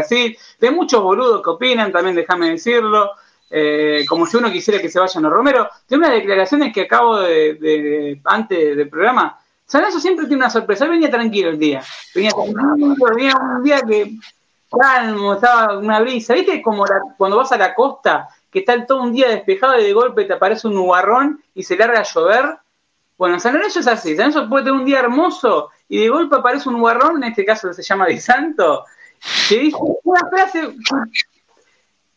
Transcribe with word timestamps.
Brasil, 0.00 0.36
de 0.58 0.70
muchos 0.70 1.02
boludos 1.02 1.42
que 1.42 1.50
opinan, 1.50 1.92
también 1.92 2.16
déjame 2.16 2.50
decirlo, 2.50 3.12
eh, 3.50 4.04
como 4.08 4.26
si 4.26 4.36
uno 4.36 4.50
quisiera 4.50 4.80
que 4.80 4.88
se 4.88 5.00
vayan 5.00 5.24
los 5.24 5.32
Romero. 5.32 5.68
De 5.88 5.96
unas 5.96 6.12
declaraciones 6.12 6.72
que 6.72 6.82
acabo 6.82 7.18
de, 7.18 8.20
antes 8.24 8.76
del 8.76 8.88
programa, 8.88 9.38
San 9.66 9.82
Lorenzo 9.82 10.00
siempre 10.00 10.26
tiene 10.26 10.42
una 10.42 10.50
sorpresa, 10.50 10.84
él 10.84 10.90
venía 10.90 11.10
tranquilo 11.10 11.50
el 11.50 11.58
día, 11.58 11.82
venía 12.14 12.30
tranquilo, 12.30 13.06
venía 13.14 13.34
un 13.36 13.62
día 13.62 13.80
que 13.82 14.16
calmo, 14.70 15.34
estaba 15.34 15.78
una 15.78 16.00
brisa, 16.00 16.34
¿viste? 16.34 16.62
Como 16.62 16.84
cuando 17.16 17.36
vas 17.36 17.52
a 17.52 17.56
la 17.56 17.74
costa, 17.74 18.28
que 18.50 18.60
está 18.60 18.84
todo 18.86 19.02
un 19.02 19.12
día 19.12 19.28
despejado 19.28 19.78
y 19.78 19.84
de 19.84 19.92
golpe 19.92 20.24
te 20.24 20.32
aparece 20.34 20.68
un 20.68 20.74
nubarrón 20.74 21.42
y 21.54 21.62
se 21.62 21.76
larga 21.76 22.00
a 22.00 22.04
llover. 22.04 22.58
Bueno, 23.16 23.38
San 23.38 23.54
Lorenzo 23.54 23.80
es 23.80 23.86
así, 23.86 24.16
San 24.16 24.30
Lorenzo 24.30 24.48
puede 24.48 24.64
tener 24.64 24.80
un 24.80 24.86
día 24.86 25.00
hermoso 25.00 25.70
y 25.88 25.98
de 25.98 26.08
golpe 26.08 26.36
aparece 26.36 26.68
un 26.68 26.76
nubarrón, 26.76 27.22
en 27.22 27.30
este 27.30 27.44
caso 27.44 27.72
se 27.72 27.82
llama 27.82 28.06
Di 28.06 28.18
Santo, 28.18 28.84
que 29.48 29.58
dice 29.58 29.76
una 30.04 30.28
frase, 30.28 30.74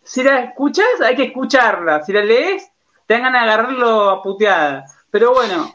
si 0.03 0.23
la 0.23 0.39
escuchas 0.39 1.01
hay 1.01 1.15
que 1.15 1.23
escucharla, 1.23 2.03
si 2.03 2.13
la 2.13 2.23
lees 2.23 2.69
te 3.05 3.19
ganas 3.19 3.43
de 3.43 3.51
agarrarlo 3.51 4.09
a 4.09 4.21
puteada. 4.21 4.85
Pero 5.11 5.33
bueno, 5.33 5.73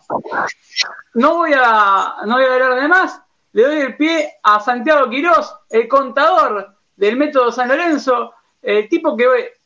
no 1.15 1.37
voy 1.37 1.53
a, 1.55 2.17
no 2.27 2.35
voy 2.35 2.45
a 2.45 2.55
hablar 2.55 2.81
de 2.81 2.89
más, 2.89 3.21
le 3.53 3.63
doy 3.63 3.79
el 3.79 3.97
pie 3.97 4.39
a 4.43 4.61
Santiago 4.61 5.09
Quirós, 5.09 5.55
el 5.71 5.87
contador 5.87 6.75
del 6.97 7.17
método 7.17 7.53
San 7.53 7.69
Lorenzo, 7.69 8.35
el 8.63 8.89
tipo 8.89 9.17
que 9.17 9.59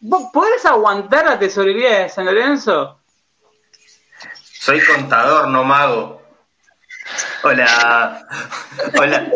¿Vos 0.00 0.30
podés 0.32 0.64
aguantar 0.66 1.24
la 1.24 1.38
tesorería 1.38 2.02
de 2.02 2.08
San 2.08 2.26
Lorenzo? 2.26 3.00
Soy 4.42 4.80
contador, 4.84 5.48
no 5.48 5.64
mago. 5.64 6.22
Hola. 7.42 8.26
Hola. 8.98 9.26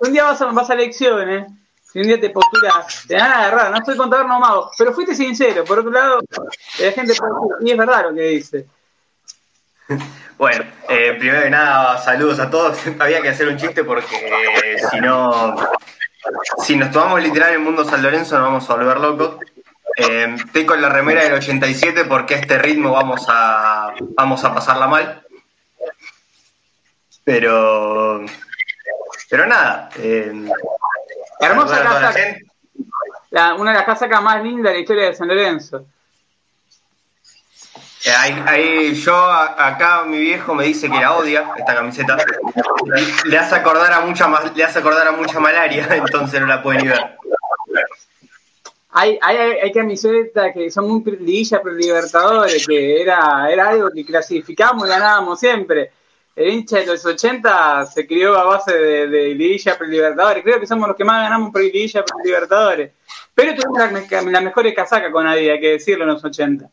Un 0.00 0.12
día 0.12 0.24
vas 0.24 0.40
a, 0.40 0.46
vas 0.46 0.70
a 0.70 0.74
elecciones, 0.74 1.46
si 1.82 2.00
un 2.00 2.06
día 2.06 2.20
te 2.20 2.30
posturas, 2.30 3.04
te 3.06 3.14
van 3.14 3.30
a 3.30 3.38
agarrar, 3.38 3.70
no 3.70 3.84
soy 3.84 3.96
contador, 3.96 4.26
no 4.26 4.40
mago. 4.40 4.70
Pero 4.76 4.92
fuiste 4.92 5.14
sincero, 5.14 5.64
por 5.64 5.78
otro 5.78 5.90
lado, 5.90 6.20
la 6.80 6.92
gente 6.92 7.12
y 7.60 7.70
es 7.70 7.76
verdad 7.76 8.04
lo 8.08 8.14
que 8.14 8.22
dice. 8.22 8.66
Bueno, 10.36 10.64
eh, 10.88 11.14
primero 11.16 11.44
que 11.44 11.50
nada, 11.50 11.96
saludos 11.98 12.40
a 12.40 12.50
todos. 12.50 12.76
Había 12.98 13.22
que 13.22 13.28
hacer 13.28 13.48
un 13.48 13.56
chiste 13.56 13.84
porque 13.84 14.76
si 14.90 15.00
no, 15.00 15.54
si 16.58 16.76
nos 16.76 16.90
tomamos 16.90 17.22
literal 17.22 17.52
el 17.52 17.60
mundo 17.60 17.84
San 17.84 18.02
Lorenzo, 18.02 18.36
nos 18.36 18.46
vamos 18.46 18.68
a 18.68 18.74
volver 18.74 18.98
locos. 18.98 19.36
Eh, 19.96 20.34
estoy 20.44 20.66
con 20.66 20.82
la 20.82 20.88
remera 20.88 21.22
del 21.22 21.34
87 21.34 22.04
porque 22.06 22.34
a 22.34 22.38
este 22.38 22.58
ritmo 22.58 22.90
vamos 22.90 23.24
a, 23.28 23.94
vamos 24.16 24.44
a 24.44 24.52
pasarla 24.52 24.88
mal. 24.88 25.22
Pero, 27.22 28.24
pero 29.34 29.48
nada. 29.48 29.88
Eh, 29.98 30.32
Hermosa 31.40 31.82
casa. 31.82 32.14
La, 33.30 33.54
una 33.54 33.72
de 33.72 33.78
las 33.78 33.84
casacas 33.84 34.22
más 34.22 34.40
lindas 34.44 34.70
de 34.70 34.74
la 34.74 34.78
historia 34.78 35.06
de 35.06 35.14
San 35.16 35.26
Lorenzo. 35.26 35.84
Eh, 38.04 38.12
ahí, 38.46 38.94
yo 38.94 39.16
acá 39.16 40.04
mi 40.04 40.20
viejo 40.20 40.54
me 40.54 40.66
dice 40.66 40.88
que 40.88 41.00
la 41.00 41.14
odia 41.14 41.50
esta 41.56 41.74
camiseta. 41.74 42.16
Le 43.24 43.36
hace 43.36 43.56
acordar 43.56 43.92
a 43.92 44.02
mucha 44.02 44.30
le 44.54 44.62
hace 44.62 44.78
acordar 44.78 45.08
a 45.08 45.12
mucha 45.12 45.40
malaria, 45.40 45.88
entonces 45.90 46.40
no 46.40 46.46
la 46.46 46.62
puede 46.62 46.82
ni 46.82 46.88
ver 46.90 47.18
hay, 48.96 49.18
hay, 49.20 49.36
hay 49.36 49.72
camisetas 49.72 50.54
que 50.54 50.70
son 50.70 50.88
muy 50.88 51.02
liguilla 51.18 51.60
pero 51.60 51.74
Libertadores, 51.74 52.64
que 52.64 53.02
era, 53.02 53.48
era 53.50 53.70
algo 53.70 53.90
que 53.90 54.04
clasificamos 54.04 54.86
y 54.86 54.88
ganábamos 54.88 55.40
siempre. 55.40 55.90
El 56.36 56.48
hincha 56.48 56.78
de 56.78 56.86
los 56.86 57.04
80 57.04 57.86
se 57.86 58.06
crió 58.06 58.36
a 58.36 58.44
base 58.44 58.76
de, 58.76 59.06
de 59.06 59.34
liguilla 59.34 59.78
pre 59.78 59.88
Libertadores. 59.88 60.42
Creo 60.42 60.58
que 60.58 60.66
somos 60.66 60.88
los 60.88 60.96
que 60.96 61.04
más 61.04 61.22
ganamos 61.22 61.52
por 61.52 61.60
liguilla 61.60 62.04
pre 62.04 62.16
Libertadores. 62.24 62.92
Pero 63.34 63.54
tuvimos 63.54 63.78
la, 63.78 64.22
la 64.22 64.40
mejor 64.40 64.74
casaca 64.74 65.10
con 65.10 65.24
nadie, 65.24 65.52
hay 65.52 65.60
que 65.60 65.72
decirlo 65.72 66.04
en 66.04 66.10
los 66.10 66.24
80. 66.24 66.68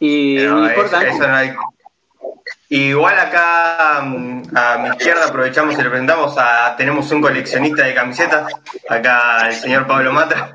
Y 0.00 0.36
no, 0.40 0.68
importa. 0.68 1.06
Eso 1.06 1.26
no 1.26 1.34
hay, 1.34 1.54
Igual 2.68 3.18
acá 3.18 4.00
mm, 4.02 4.56
a 4.56 4.78
mi 4.78 4.88
izquierda 4.88 5.26
aprovechamos 5.26 5.74
y 5.74 5.82
le 5.82 5.90
presentamos 5.90 6.34
a, 6.38 6.74
tenemos 6.74 7.10
un 7.12 7.20
coleccionista 7.20 7.84
de 7.84 7.94
camisetas, 7.94 8.50
acá 8.88 9.48
el 9.48 9.54
señor 9.54 9.86
Pablo 9.86 10.10
Matra. 10.10 10.52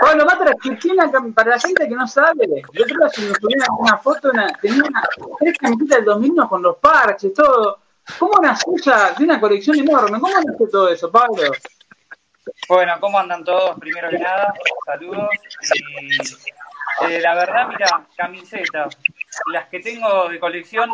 Pablo 0.00 0.24
Matra, 0.24 0.52
para 1.34 1.50
la 1.50 1.58
gente 1.58 1.88
que 1.88 1.94
no 1.94 2.06
sabe, 2.06 2.46
yo 2.72 2.84
creo 2.84 3.08
que 3.10 3.20
si 3.20 3.26
nos 3.26 3.38
tuviera 3.38 3.66
una 3.78 3.96
foto, 3.98 4.30
tenía 4.60 4.82
una, 4.84 5.02
tres 5.38 5.58
camisetas 5.58 5.98
del 5.98 6.04
2001 6.06 6.48
con 6.48 6.62
los 6.62 6.76
parches, 6.76 7.32
todo. 7.34 7.78
¿Cómo 8.18 8.34
nace 8.42 8.66
ella 8.76 9.14
de 9.16 9.24
una 9.24 9.40
colección 9.40 9.78
enorme? 9.78 10.20
¿Cómo 10.20 10.34
nace 10.34 10.66
todo 10.70 10.88
eso, 10.88 11.10
Pablo? 11.10 11.42
Bueno, 12.68 12.94
¿cómo 13.00 13.18
andan 13.18 13.44
todos? 13.44 13.78
Primero 13.78 14.10
que 14.10 14.18
nada, 14.18 14.52
saludos. 14.84 15.28
Eh, 17.08 17.20
la 17.20 17.34
verdad, 17.34 17.68
mira, 17.68 18.06
camisetas 18.16 18.96
las 19.52 19.68
que 19.68 19.80
tengo 19.80 20.28
de 20.28 20.38
colección, 20.38 20.90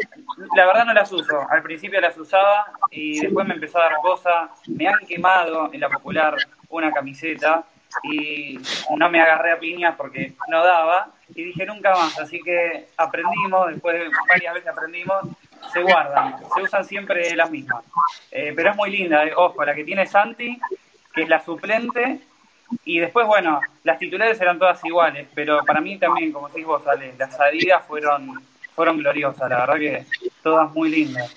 la 0.56 0.67
verdad 0.67 0.84
no 0.84 0.95
las 0.95 1.12
uso. 1.12 1.47
Al 1.50 1.62
principio 1.62 2.00
las 2.00 2.17
usaba 2.17 2.73
y 2.91 3.21
después 3.21 3.47
me 3.47 3.55
empezó 3.55 3.79
a 3.79 3.83
dar 3.83 3.97
cosa. 4.00 4.50
Me 4.67 4.89
han 4.89 4.99
quemado 5.06 5.71
en 5.73 5.81
la 5.81 5.89
popular 5.89 6.37
una 6.69 6.93
camiseta 6.93 7.65
y 8.03 8.59
no 8.97 9.11
me 9.11 9.21
agarré 9.21 9.53
a 9.53 9.59
piñas 9.59 9.95
porque 9.97 10.34
no 10.49 10.65
daba 10.65 11.12
y 11.34 11.45
dije 11.45 11.67
nunca 11.67 11.91
más. 11.93 12.19
Así 12.19 12.41
que 12.41 12.89
aprendimos, 12.97 13.69
después 13.69 13.99
de 13.99 14.11
varias 14.28 14.55
veces 14.55 14.69
aprendimos, 14.69 15.25
se 15.73 15.83
guardan, 15.83 16.37
se 16.55 16.62
usan 16.62 16.84
siempre 16.84 17.34
las 17.37 17.50
mismas. 17.50 17.84
Eh, 18.31 18.53
pero 18.55 18.71
es 18.71 18.77
muy 18.77 18.91
linda, 18.91 19.25
eh. 19.25 19.33
ojo, 19.37 19.65
la 19.65 19.75
que 19.75 19.84
tiene 19.84 20.06
Santi, 20.06 20.59
que 21.15 21.23
es 21.23 21.29
la 21.29 21.41
suplente, 21.45 22.21
y 22.84 23.00
después, 23.00 23.27
bueno, 23.27 23.61
las 23.83 23.99
titulares 23.99 24.41
eran 24.41 24.59
todas 24.59 24.84
iguales, 24.84 25.27
pero 25.34 25.65
para 25.65 25.81
mí 25.81 25.99
también, 25.99 26.33
como 26.33 26.49
decís 26.49 26.65
vos, 26.65 26.87
Ale, 26.87 27.15
las 27.19 27.37
salidas 27.37 27.84
fueron, 27.87 28.33
fueron 28.75 28.99
gloriosas, 28.99 29.50
la 29.50 29.67
verdad 29.67 29.75
que 29.75 30.06
todas 30.43 30.73
muy 30.73 30.89
lindas. 30.89 31.34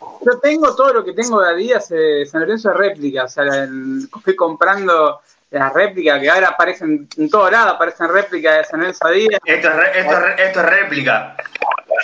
Yo 0.00 0.38
tengo 0.40 0.74
todo 0.74 0.92
lo 0.94 1.04
que 1.04 1.12
tengo 1.12 1.40
de 1.40 1.50
Adidas 1.50 1.90
eh, 1.90 2.26
San 2.26 2.42
Lorenzo 2.42 2.70
de 2.70 2.74
réplica, 2.74 3.24
o 3.24 3.28
sea, 3.28 3.44
fui 4.22 4.36
comprando 4.36 5.20
las 5.50 5.72
réplicas 5.72 6.20
que 6.20 6.30
ahora 6.30 6.48
aparecen 6.48 7.08
en 7.16 7.30
todo 7.30 7.50
lado, 7.50 7.70
aparecen 7.70 8.08
réplicas 8.08 8.58
de 8.58 8.64
San 8.64 8.80
Lorenzo 8.80 9.06
Adidas. 9.06 9.40
Esto 9.44 9.68
es, 9.68 9.96
esto, 9.96 10.26
esto 10.38 10.60
es 10.60 10.66
réplica. 10.66 11.36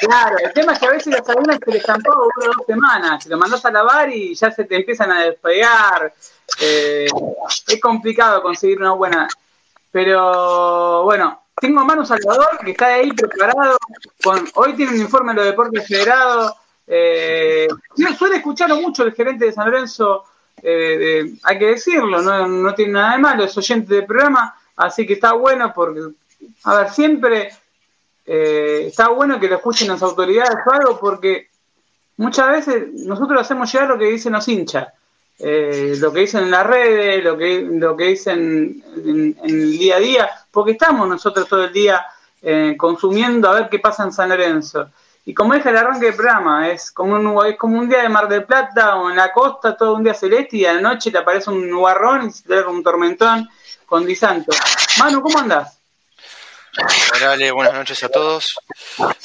Claro, 0.01 0.37
el 0.39 0.53
tema 0.53 0.73
es 0.73 0.79
que 0.79 0.87
a 0.87 0.91
veces 0.91 1.13
las 1.13 1.29
algunas 1.29 1.59
se 1.65 1.71
les 1.71 1.81
estampó 1.81 2.11
una 2.11 2.51
o 2.51 2.55
dos 2.55 2.67
semanas, 2.67 3.25
te 3.25 3.31
lo 3.31 3.39
mandas 3.39 3.65
a 3.65 3.71
lavar 3.71 4.11
y 4.11 4.35
ya 4.35 4.51
se 4.51 4.65
te 4.65 4.77
empiezan 4.77 5.11
a 5.13 5.25
despegar. 5.25 6.13
Eh, 6.61 7.07
es 7.69 7.81
complicado 7.81 8.43
conseguir 8.43 8.79
una 8.79 8.93
buena. 8.93 9.29
Pero 9.91 11.05
bueno, 11.05 11.45
tengo 11.59 11.81
a 11.81 11.85
Manu 11.85 12.05
Salvador 12.05 12.59
que 12.63 12.73
está 12.73 12.87
ahí 12.87 13.13
preparado. 13.13 13.79
Con, 14.23 14.47
hoy 14.57 14.75
tiene 14.75 14.93
un 14.93 15.01
informe 15.01 15.33
de 15.33 15.37
los 15.37 15.47
deportes 15.47 15.87
federados. 15.87 16.53
Eh, 16.87 17.67
suele 18.17 18.37
escucharlo 18.37 18.77
mucho 18.77 19.03
el 19.05 19.15
gerente 19.15 19.47
de 19.47 19.53
San 19.53 19.71
Lorenzo, 19.71 20.25
eh, 20.63 21.35
hay 21.43 21.59
que 21.59 21.67
decirlo, 21.67 22.23
no, 22.23 22.75
tiene 22.75 22.93
nada 22.93 23.13
de 23.13 23.19
malo, 23.19 23.45
es 23.45 23.57
oyente 23.57 23.95
del 23.95 24.07
programa, 24.07 24.55
así 24.77 25.07
que 25.07 25.15
está 25.15 25.33
bueno 25.33 25.73
porque, 25.75 26.01
a 26.65 26.77
ver, 26.77 26.91
siempre 26.91 27.51
eh, 28.25 28.85
está 28.87 29.09
bueno 29.09 29.39
que 29.39 29.49
lo 29.49 29.57
escuchen 29.57 29.89
las 29.89 30.03
autoridades 30.03 30.57
o 30.67 30.73
algo 30.73 30.99
porque 30.99 31.49
muchas 32.17 32.49
veces 32.49 32.93
nosotros 32.93 33.41
hacemos 33.41 33.73
llegar 33.73 33.89
lo 33.89 33.99
que 33.99 34.07
dicen 34.07 34.33
los 34.33 34.49
hinchas, 34.49 34.89
eh, 35.39 35.95
lo 35.99 36.13
que 36.13 36.21
dicen 36.21 36.45
en 36.45 36.51
las 36.51 36.67
redes, 36.67 37.23
lo 37.23 37.37
que, 37.37 37.61
lo 37.61 37.97
que 37.97 38.05
dicen 38.05 38.83
en, 38.97 39.37
el 39.45 39.79
día 39.79 39.97
a 39.97 40.01
día, 40.01 40.31
porque 40.51 40.73
estamos 40.73 41.07
nosotros 41.09 41.49
todo 41.49 41.65
el 41.65 41.73
día 41.73 42.05
eh, 42.43 42.75
consumiendo 42.77 43.49
a 43.49 43.55
ver 43.55 43.69
qué 43.69 43.79
pasa 43.79 44.05
en 44.05 44.13
San 44.13 44.31
Lorenzo. 44.31 44.91
Y 45.29 45.35
como 45.35 45.55
es 45.55 45.67
el 45.67 45.77
arranque 45.77 46.07
del 46.07 46.15
programa, 46.15 46.69
es 46.69 46.93
como, 46.93 47.17
un, 47.17 47.47
es 47.47 47.57
como 47.57 47.81
un 47.81 47.89
día 47.89 48.01
de 48.01 48.09
Mar 48.09 48.29
del 48.29 48.45
Plata 48.45 48.95
o 48.95 49.11
en 49.11 49.17
la 49.17 49.33
costa, 49.33 49.77
todo 49.77 49.95
un 49.95 50.05
día 50.05 50.15
celeste 50.15 50.59
y 50.59 50.65
a 50.65 50.75
la 50.75 50.81
noche 50.81 51.11
te 51.11 51.19
aparece 51.19 51.51
un 51.51 51.69
nubarrón 51.69 52.29
y 52.29 52.33
se 52.33 52.45
te 52.45 52.63
un 52.63 52.81
tormentón 52.85 53.51
con 53.87 54.07
disanto. 54.07 54.53
Manu, 55.01 55.21
¿cómo 55.21 55.41
andás? 55.41 55.81
Hola, 57.13 57.53
buenas 57.53 57.75
noches 57.75 58.05
a 58.05 58.09
todos. 58.09 58.57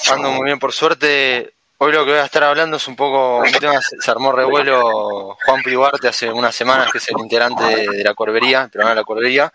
Ando 0.09 0.31
muy 0.31 0.45
bien, 0.45 0.57
por 0.57 0.73
suerte. 0.73 1.53
Hoy 1.77 1.91
lo 1.91 2.03
que 2.03 2.11
voy 2.11 2.19
a 2.19 2.25
estar 2.25 2.45
hablando 2.45 2.77
es 2.77 2.87
un 2.87 2.95
poco 2.95 3.37
un 3.37 3.51
tema, 3.51 3.79
se 3.81 4.11
armó 4.11 4.31
revuelo 4.31 5.37
Juan 5.45 5.61
Privarte 5.61 6.07
hace 6.07 6.31
unas 6.31 6.55
semanas, 6.55 6.91
que 6.91 6.97
es 6.97 7.09
el 7.09 7.19
integrante 7.19 7.63
de, 7.63 8.03
la 8.03 8.15
Corbería, 8.15 8.63
el 8.63 8.69
programa 8.71 8.95
de 8.95 9.01
la 9.01 9.03
Corbería, 9.03 9.53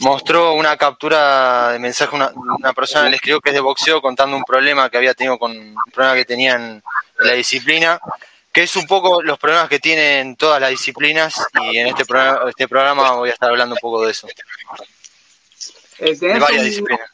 mostró 0.00 0.54
una 0.54 0.76
captura 0.76 1.72
de 1.72 1.78
mensaje, 1.78 2.14
una, 2.14 2.30
una 2.34 2.72
persona 2.72 3.08
le 3.08 3.16
escribió 3.16 3.40
que 3.40 3.50
es 3.50 3.54
de 3.54 3.60
boxeo 3.60 4.00
contando 4.00 4.36
un 4.36 4.44
problema 4.44 4.90
que 4.90 4.98
había 4.98 5.14
tenido 5.14 5.38
con 5.38 5.52
un 5.52 5.76
problema 5.92 6.14
que 6.14 6.24
tenía 6.24 6.54
en 6.56 6.82
la 7.18 7.32
disciplina, 7.32 8.00
que 8.52 8.62
es 8.62 8.76
un 8.76 8.86
poco 8.86 9.22
los 9.22 9.38
problemas 9.38 9.68
que 9.68 9.78
tienen 9.78 10.36
todas 10.36 10.60
las 10.60 10.70
disciplinas 10.70 11.46
y 11.62 11.78
en 11.78 11.88
este 11.88 12.04
programa, 12.04 12.48
este 12.48 12.68
programa 12.68 13.12
voy 13.12 13.30
a 13.30 13.32
estar 13.32 13.50
hablando 13.50 13.74
un 13.74 13.80
poco 13.80 14.04
de 14.04 14.10
eso. 14.10 14.28
Eh, 15.98 16.16
de 16.16 16.38
varias 16.38 16.64
disciplinas 16.64 17.10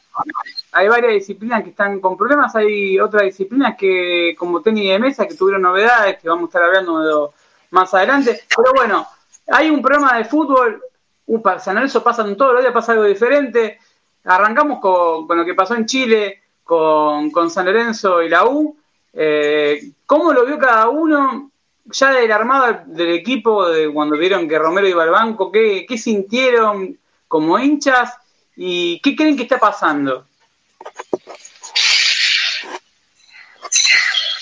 hay 0.71 0.87
varias 0.87 1.13
disciplinas 1.13 1.63
que 1.63 1.69
están 1.69 1.99
con 1.99 2.17
problemas, 2.17 2.55
hay 2.55 2.99
otras 2.99 3.23
disciplinas 3.23 3.75
que, 3.77 4.35
como 4.37 4.61
tenis 4.61 4.89
de 4.89 4.99
mesa, 4.99 5.27
que 5.27 5.35
tuvieron 5.35 5.61
novedades, 5.61 6.19
que 6.19 6.27
vamos 6.27 6.43
a 6.43 6.47
estar 6.47 6.63
hablando 6.63 7.33
más 7.71 7.93
adelante. 7.93 8.41
Pero 8.55 8.73
bueno, 8.73 9.07
hay 9.47 9.69
un 9.69 9.81
programa 9.81 10.17
de 10.17 10.25
fútbol, 10.25 10.81
upa, 11.27 11.59
San 11.59 11.75
Lorenzo 11.75 12.03
pasan 12.03 12.35
todos 12.37 12.53
los 12.53 12.61
días, 12.61 12.73
pasa 12.73 12.91
algo 12.93 13.03
diferente. 13.05 13.79
Arrancamos 14.25 14.79
con, 14.79 15.27
con 15.27 15.37
lo 15.37 15.45
que 15.45 15.53
pasó 15.53 15.75
en 15.75 15.85
Chile, 15.85 16.43
con, 16.63 17.29
con 17.31 17.49
San 17.49 17.65
Lorenzo 17.65 18.21
y 18.21 18.29
la 18.29 18.45
U. 18.45 18.77
Eh, 19.13 19.81
¿Cómo 20.05 20.33
lo 20.33 20.45
vio 20.45 20.57
cada 20.57 20.89
uno? 20.89 21.51
Ya 21.85 22.11
del 22.11 22.31
armado 22.31 22.81
del 22.85 23.11
equipo, 23.11 23.67
de 23.67 23.91
cuando 23.91 24.17
vieron 24.17 24.47
que 24.47 24.57
Romero 24.57 24.87
iba 24.87 25.03
al 25.03 25.09
banco, 25.09 25.51
¿qué, 25.51 25.85
qué 25.87 25.97
sintieron 25.97 26.97
como 27.27 27.59
hinchas 27.59 28.13
y 28.55 29.01
qué 29.01 29.15
creen 29.15 29.35
que 29.35 29.43
está 29.43 29.59
pasando? 29.59 30.25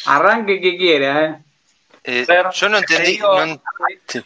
Arranque 0.06 0.60
que 0.62 0.78
quiera, 0.78 1.26
¿eh? 1.26 1.38
Eh, 2.04 2.26
yo 2.54 2.70
no 2.70 2.80
te 2.82 2.96
entendí. 2.96 3.12
digo- 3.14 3.34
no 3.36 3.44
en- 3.44 3.62
sí. 4.08 4.22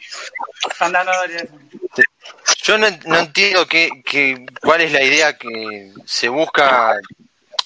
Yo 2.64 2.78
no, 2.78 2.88
no 3.06 3.18
entiendo 3.20 3.68
qué, 3.68 3.90
qué- 4.06 4.46
cuál 4.62 4.82
es 4.82 4.92
la 4.92 5.04
idea 5.04 5.38
que 5.38 5.92
se 6.06 6.30
busca. 6.30 6.96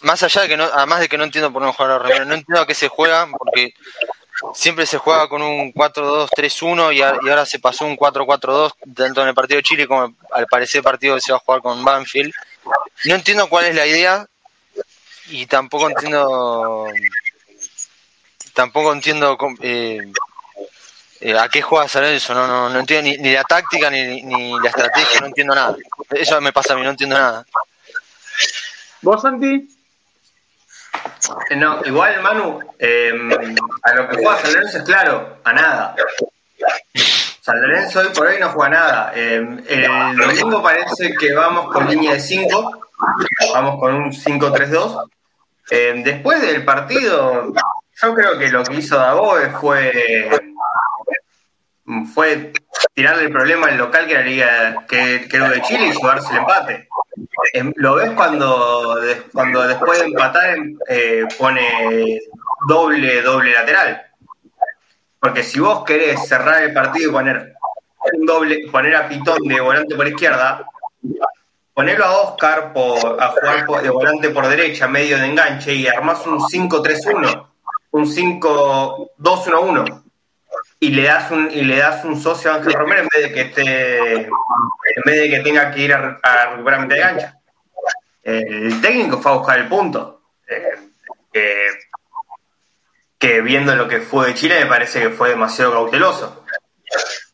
Más 0.02 0.24
allá 0.24 0.44
de 0.44 0.48
que 0.50 0.58
no, 0.58 0.64
además 0.66 1.02
de 1.02 1.10
que 1.10 1.18
no 1.18 1.26
entiendo 1.26 1.52
por 1.52 1.62
no 1.62 1.74
jugar 1.74 1.92
a 1.92 2.00
Romero, 2.00 2.26
no 2.26 2.34
entiendo 2.36 2.62
a 2.62 2.68
qué 2.68 2.74
se 2.74 2.88
juega, 2.88 3.28
porque 3.38 3.74
siempre 4.54 4.86
se 4.86 4.98
juega 4.98 5.28
con 5.28 5.42
un 5.42 5.74
4-2-3-1 5.74 6.94
y, 6.94 7.00
y 7.00 7.02
ahora 7.30 7.46
se 7.46 7.60
pasó 7.60 7.86
un 7.86 7.98
4-4-2, 7.98 8.74
tanto 8.96 9.22
en 9.22 9.28
el 9.30 9.34
partido 9.34 9.58
de 9.58 9.64
Chile 9.64 9.88
como 9.88 10.14
al 10.32 10.48
parecer 10.48 10.82
partido 10.82 11.16
que 11.16 11.22
se 11.22 11.34
va 11.34 11.38
a 11.38 11.42
jugar 11.42 11.62
con 11.62 11.84
Banfield. 11.84 12.34
No 13.06 13.16
entiendo 13.16 13.50
cuál 13.50 13.66
es 13.66 13.76
la 13.76 13.86
idea 13.86 14.26
y 15.28 15.46
tampoco 15.46 15.90
entiendo. 15.90 16.88
Tampoco 18.54 18.92
entiendo 18.94 19.38
eh, 19.62 20.12
eh, 21.22 21.38
a 21.38 21.50
qué 21.50 21.62
juega 21.62 21.88
San 21.88 22.04
Lorenzo, 22.04 22.34
no, 22.34 22.48
no, 22.48 22.70
no 22.70 22.80
entiendo 22.80 23.10
ni, 23.10 23.18
ni 23.18 23.34
la 23.34 23.44
táctica 23.44 23.90
ni, 23.90 24.22
ni 24.24 24.60
la 24.60 24.70
estrategia, 24.70 25.20
no 25.22 25.28
entiendo 25.28 25.54
nada. 25.54 25.76
Eso 26.12 26.40
me 26.42 26.54
pasa 26.54 26.74
a 26.74 26.78
mí, 26.78 26.84
no 26.84 26.92
entiendo 26.92 27.18
nada. 27.18 27.46
¿Vos, 29.02 29.22
Santi? 29.22 29.68
No, 31.58 31.82
igual, 31.86 32.22
Manu, 32.22 32.60
eh, 32.80 33.12
a 33.84 33.94
lo 33.94 34.10
que 34.10 34.18
juega 34.18 34.38
San 34.38 34.54
Lorenzo 34.54 34.78
es 34.78 34.84
claro, 34.84 35.38
a 35.44 35.54
nada. 35.54 35.96
San 37.42 37.62
Lorenzo 37.62 38.00
hoy 38.00 38.08
por 38.16 38.28
hoy 38.28 38.40
no 38.40 38.50
juega 38.50 38.68
a 38.68 38.70
nada. 38.70 39.12
Eh, 39.16 39.64
el 39.68 40.18
domingo 40.18 40.64
parece 40.64 41.14
que 41.14 41.34
vamos 41.34 41.72
con 41.72 41.88
línea 41.90 42.14
de 42.14 42.20
5, 42.20 42.88
vamos 43.54 43.80
con 43.80 43.96
un 43.96 44.12
5-3-2. 44.12 45.10
Eh, 45.72 46.02
después 46.04 46.42
del 46.42 46.66
partido, 46.66 47.54
yo 48.02 48.16
creo 48.16 48.38
que 48.38 48.50
lo 48.50 48.64
que 48.64 48.76
hizo 48.76 48.98
Dagoe 48.98 49.52
fue 49.52 50.30
fue 52.14 52.54
tirarle 52.94 53.24
el 53.24 53.32
problema 53.32 53.68
al 53.68 53.78
local 53.78 54.06
que 54.06 54.14
era 54.14 54.86
que, 54.88 55.28
que 55.28 55.40
de 55.40 55.62
Chile 55.64 55.88
y 55.88 55.92
llevarse 55.92 56.32
el 56.32 56.40
empate. 56.40 56.88
Em, 57.54 57.74
Lo 57.78 57.96
ves 57.96 58.12
cuando, 58.12 59.00
cuando 59.34 59.68
después 59.68 60.00
de 60.00 60.06
empatar 60.06 60.52
em, 60.52 60.78
eh, 60.88 61.26
pone 61.38 62.20
doble, 62.68 63.22
doble 63.22 63.54
lateral. 63.54 64.06
Porque 65.20 65.44
si 65.44 65.60
vos 65.60 65.84
querés 65.84 66.28
cerrar 66.28 66.64
el 66.64 66.74
partido 66.74 67.10
y 67.10 67.14
poner 67.14 67.54
un 68.14 68.26
doble, 68.26 68.68
poner 68.72 68.96
a 68.96 69.10
Pitón 69.10 69.44
de 69.44 69.60
volante 69.60 69.96
por 69.96 70.08
izquierda, 70.08 70.66
ponerlo 71.74 72.06
a 72.06 72.22
Oscar 72.22 72.72
por, 72.72 73.22
a 73.22 73.30
jugar 73.30 73.82
de 73.82 73.90
volante 73.90 74.30
por 74.30 74.48
derecha, 74.48 74.88
medio 74.88 75.18
de 75.18 75.26
enganche, 75.26 75.74
y 75.74 75.88
armás 75.88 76.26
un 76.26 76.40
5-3-1, 76.40 77.48
un 77.92 78.06
5-2-1-1 78.06 80.09
y 80.82 80.90
le 80.92 81.04
das 81.04 81.30
un 81.32 81.50
y 81.52 81.62
le 81.64 81.78
das 81.78 82.06
un 82.06 82.20
socio 82.20 82.52
a 82.52 82.56
Ángel 82.56 82.74
Romero 82.74 83.02
en 83.02 83.10
vez 83.14 83.24
de 83.24 83.34
que 83.34 83.42
esté 83.42 84.16
en 84.24 85.04
vez 85.06 85.20
de 85.22 85.30
que 85.30 85.40
tenga 85.40 85.72
que 85.72 85.82
ir 85.82 85.94
a, 85.94 86.20
a 86.24 86.46
recuperar 86.52 86.88
de 86.88 87.00
cancha. 87.00 87.36
El 88.24 88.80
técnico 88.82 89.18
fue 89.20 89.32
a 89.32 89.36
buscar 89.36 89.60
el 89.60 89.68
punto. 89.68 90.22
Eh, 90.48 90.64
que, 91.32 91.56
que 93.18 93.42
viendo 93.42 93.76
lo 93.76 93.88
que 93.88 94.00
fue 94.02 94.28
de 94.28 94.34
Chile 94.34 94.60
me 94.60 94.66
parece 94.68 95.02
que 95.02 95.10
fue 95.10 95.30
demasiado 95.30 95.72
cauteloso. 95.74 96.46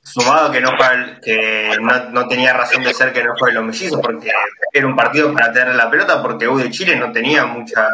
Sumado 0.02 0.52
que 0.52 0.62
no 0.62 0.72
fue- 0.78 1.20
que 1.22 1.78
no, 1.82 2.10
no 2.12 2.28
tenía 2.28 2.54
razón 2.54 2.84
de 2.84 2.94
ser 2.94 3.12
que 3.14 3.24
no 3.24 3.34
fue 3.38 3.52
los 3.54 3.64
mellizos, 3.64 4.00
porque 4.02 4.30
era 4.72 4.88
un 4.88 4.96
partido 4.96 5.34
para 5.34 5.52
tener 5.52 5.76
la 5.76 5.90
pelota, 5.90 6.22
porque 6.22 6.48
U 6.48 6.58
de 6.58 6.70
Chile 6.72 6.96
no 6.96 7.12
tenía 7.12 7.46
mucha, 7.46 7.90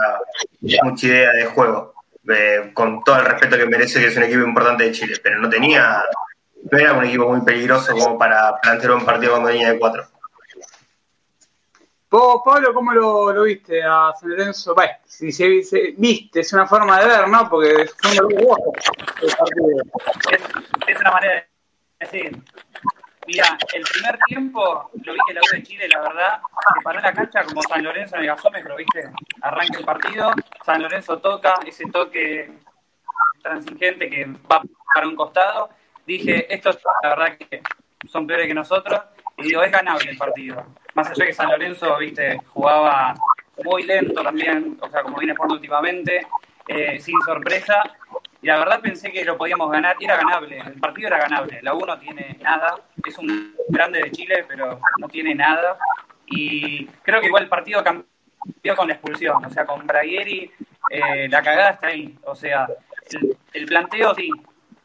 mucha 0.84 1.08
idea 1.08 1.32
de 1.32 1.46
juego 1.46 1.94
eh, 2.30 2.72
con 2.74 3.04
todo 3.04 3.18
el 3.20 3.26
respeto 3.26 3.58
que 3.58 3.66
merece 3.66 4.00
que 4.00 4.08
es 4.08 4.18
un 4.18 4.24
equipo 4.24 4.42
importante 4.42 4.84
de 4.86 4.92
Chile, 4.92 5.16
pero 5.24 5.40
no 5.40 5.50
tenía, 5.50 6.04
no 6.72 6.78
era 6.78 6.94
un 6.94 7.04
equipo 7.06 7.28
muy 7.30 7.42
peligroso 7.42 7.94
como 7.94 8.18
para 8.18 8.60
plantear 8.62 8.92
un 8.94 9.06
partido 9.06 9.34
con 9.42 9.52
línea 9.52 9.72
de 9.74 9.80
cuatro. 9.80 10.06
Vos, 12.10 12.42
Pablo, 12.44 12.74
¿cómo 12.74 12.92
lo, 12.92 13.32
lo 13.32 13.44
viste 13.44 13.82
a 13.82 14.12
San 14.20 14.30
Lorenzo? 14.32 14.76
Bueno, 14.76 14.92
si 15.06 15.32
se, 15.32 15.64
se- 15.64 15.94
viste, 15.98 16.42
es 16.42 16.52
una 16.52 16.68
forma 16.68 17.00
de 17.00 17.08
ver, 17.08 17.28
¿no? 17.30 17.50
Porque 17.50 17.86
fue 18.02 18.12
un 18.26 18.46
vos 18.46 18.58
el 19.22 19.34
partido. 19.34 19.70
Es, 20.30 20.42
es 20.88 21.00
una 21.00 21.12
manera 21.12 21.36
de 21.36 22.06
decir. 22.06 22.38
Mira, 23.28 23.58
el 23.74 23.84
primer 23.84 24.18
tiempo 24.28 24.90
lo 25.04 25.14
vi 25.14 25.20
que 25.28 25.34
la 25.34 25.42
U 25.42 25.56
de 25.56 25.64
Chile, 25.64 25.88
la 25.88 26.02
verdad, 26.02 26.42
se 26.74 26.82
paró 26.84 27.00
la 27.00 27.14
cancha 27.14 27.44
como 27.44 27.62
San 27.62 27.84
Lorenzo 27.84 28.16
en 28.16 28.22
el 28.22 28.28
gasómetro, 28.28 28.76
¿viste? 28.76 29.10
Arranca 29.42 29.78
el 29.78 29.86
partido, 29.86 30.32
San 30.66 30.82
Lorenzo 30.82 31.20
toca, 31.20 31.56
ese 31.66 31.86
toque 31.92 32.52
transigente 33.42 34.10
que 34.10 34.26
va 34.52 34.62
para 34.94 35.08
un 35.08 35.16
costado. 35.16 35.70
Dije, 36.06 36.54
estos 36.54 36.80
la 37.04 37.10
verdad 37.10 37.38
que 37.38 37.62
son 38.10 38.26
peores 38.26 38.48
que 38.48 38.54
nosotros. 38.54 39.02
Y 39.38 39.44
digo, 39.44 39.64
es 39.64 39.72
ganable 39.72 40.12
el 40.12 40.18
partido. 40.18 40.66
Más 40.94 41.10
allá 41.10 41.26
que 41.26 41.34
San 41.34 41.50
Lorenzo, 41.50 41.98
viste, 41.98 42.40
jugaba 42.48 43.14
muy 43.64 43.84
lento 43.84 44.22
también, 44.22 44.78
o 44.82 44.90
sea, 44.90 45.04
como 45.04 45.18
viene 45.18 45.36
jugando 45.36 45.56
últimamente, 45.56 46.28
eh, 46.68 47.00
sin 47.00 47.16
sorpresa. 47.22 47.84
Y 48.42 48.48
la 48.48 48.58
verdad 48.58 48.82
pensé 48.82 49.12
que 49.12 49.24
lo 49.24 49.38
podíamos 49.38 49.72
ganar, 49.72 49.96
era 50.00 50.18
ganable, 50.18 50.60
el 50.60 50.80
partido 50.80 51.08
era 51.08 51.20
ganable. 51.20 51.62
La 51.62 51.76
U 51.76 51.86
no 51.86 51.98
tiene 52.00 52.38
nada, 52.42 52.76
es 53.06 53.18
un 53.18 53.56
grande 53.70 54.02
de 54.02 54.12
Chile, 54.12 54.46
pero 54.48 54.80
no 54.98 55.08
tiene 55.08 55.36
nada. 55.36 55.78
Y 56.26 56.86
creo 57.04 57.22
que 57.22 57.28
igual 57.28 57.44
el 57.44 57.50
partido 57.50 57.84
cambió 57.84 58.76
con 58.76 58.88
la 58.88 58.94
expulsión, 58.94 59.46
o 59.46 59.50
sea, 59.50 59.66
con 59.66 59.86
Bragueri, 59.86 60.52
eh, 60.90 61.30
la 61.30 61.42
cagada 61.42 61.72
está 61.72 61.88
ahí. 61.88 62.18
O 62.24 62.34
sea, 62.34 62.68
el, 63.12 63.38
el 63.54 63.66
planteo 63.66 64.16
sí, 64.16 64.30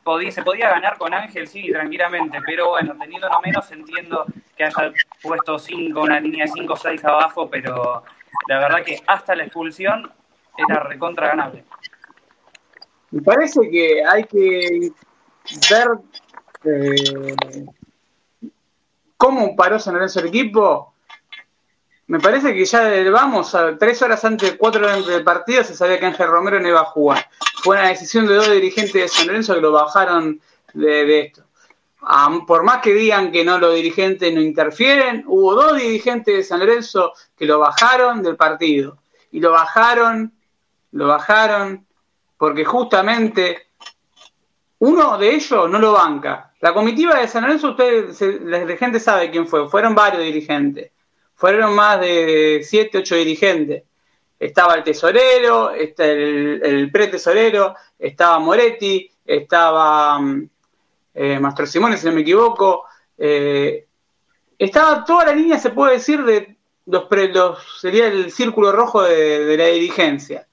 podía, 0.07 0.31
se 0.31 0.43
podía 0.43 0.71
ganar 0.71 0.97
con 0.97 1.13
Ángel, 1.13 1.49
sí, 1.49 1.73
tranquilamente, 1.73 2.39
pero 2.47 2.71
bueno, 2.71 2.95
teniendo 2.99 3.29
no 3.29 3.41
menos, 3.41 3.71
entiendo 3.73 4.25
que 4.57 4.65
haya 4.65 4.93
puesto 5.21 5.59
cinco, 5.59 6.03
una 6.03 6.21
línea 6.21 6.45
de 6.45 6.53
5 6.53 6.73
o 6.73 6.77
6 6.77 7.05
abajo, 7.05 7.51
pero 7.51 8.05
la 8.47 8.59
verdad 8.61 8.85
que 8.85 9.03
hasta 9.07 9.35
la 9.35 9.43
expulsión 9.43 10.09
era 10.57 10.81
recontra 10.85 11.27
ganable. 11.29 11.65
Me 13.17 13.23
parece 13.23 13.71
que 13.71 14.05
hay 14.05 14.25
que 14.25 14.93
ver 15.71 15.89
eh, 16.65 17.35
cómo 19.17 19.57
paró 19.57 19.79
San 19.79 19.95
Lorenzo 19.95 20.21
el 20.21 20.27
equipo. 20.27 20.93
Me 22.09 22.21
parece 22.21 22.53
que 22.53 22.67
ya 22.67 23.11
vamos, 23.11 23.55
a 23.55 23.79
tres 23.79 24.03
horas 24.03 24.23
antes, 24.27 24.57
cuatro 24.59 24.85
horas 24.85 24.99
antes 24.99 25.15
del 25.15 25.25
partido, 25.25 25.65
se 25.65 25.75
sabía 25.75 25.99
que 25.99 26.05
Ángel 26.05 26.27
Romero 26.27 26.61
no 26.61 26.69
iba 26.69 26.83
a 26.83 26.85
jugar. 26.85 27.27
Fue 27.63 27.79
una 27.79 27.89
decisión 27.89 28.27
de 28.27 28.35
dos 28.35 28.51
dirigentes 28.51 28.93
de 28.93 29.09
San 29.09 29.29
Lorenzo 29.29 29.55
que 29.55 29.63
lo 29.63 29.73
bajaron 29.73 30.39
de, 30.75 31.21
esto. 31.21 31.45
Am- 32.03 32.45
por 32.45 32.65
más 32.65 32.83
que 32.83 32.93
digan 32.93 33.33
que 33.33 33.47
no 33.47 33.59
los 33.59 33.75
dirigentes 33.75 34.31
no 34.35 34.43
interfieren, 34.43 35.25
hubo 35.27 35.55
dos 35.55 35.79
dirigentes 35.79 36.37
de 36.37 36.45
San 36.45 36.61
Lorenzo 36.61 37.15
que 37.35 37.47
lo 37.47 37.61
bajaron 37.61 38.23
del 38.23 38.37
partido. 38.37 38.99
Y 39.33 39.41
lo 39.41 39.53
bajaron, 39.53 40.35
lo 40.93 41.09
bajaron, 41.09 41.86
porque 42.37 42.65
justamente 42.65 43.69
uno 44.79 45.17
de 45.19 45.35
ellos 45.35 45.71
no 45.71 45.79
lo 45.79 45.93
banca. 45.93 46.53
La 46.61 46.73
comitiva 46.75 47.19
de 47.19 47.29
San 47.29 47.43
Lorenzo, 47.43 47.71
ustedes, 47.71 48.21
la 48.43 48.77
gente 48.77 49.01
sabe 49.01 49.31
quién 49.31 49.47
fue, 49.47 49.69
fueron 49.69 49.95
varios 49.95 50.23
dirigentes, 50.23 50.91
fueron 51.35 51.75
más 51.75 52.01
de 52.01 52.61
siete, 52.63 52.99
ocho 52.99 53.15
dirigentes. 53.15 53.85
Estaba 54.39 54.75
el 54.75 54.83
tesorero, 54.85 55.71
está 55.71 56.05
el, 56.05 56.91
pretesorero, 56.93 57.75
estaba 57.99 58.39
Moretti, 58.39 59.11
estaba 59.25 60.19
mm, 60.19 60.49
eh, 61.15 61.41
Mastro 61.41 61.67
Simone, 61.67 61.97
si 61.97 62.07
no 62.07 62.13
me 62.13 62.21
equivoco. 62.21 62.85
eh, 63.17 63.87
estaba 64.59 65.05
toda 65.05 65.27
la 65.27 65.33
línea, 65.33 65.59
se 65.59 65.71
puede 65.71 65.95
decir, 65.95 66.23
de 66.25 66.57
los, 66.87 67.05
pre- 67.05 67.29
los 67.33 67.81
sería 67.81 68.07
el 68.09 68.31
círculo 68.31 68.73
rojo 68.73 69.03
de 69.03 69.57
la 69.57 69.67
dirigencia. 69.67 70.47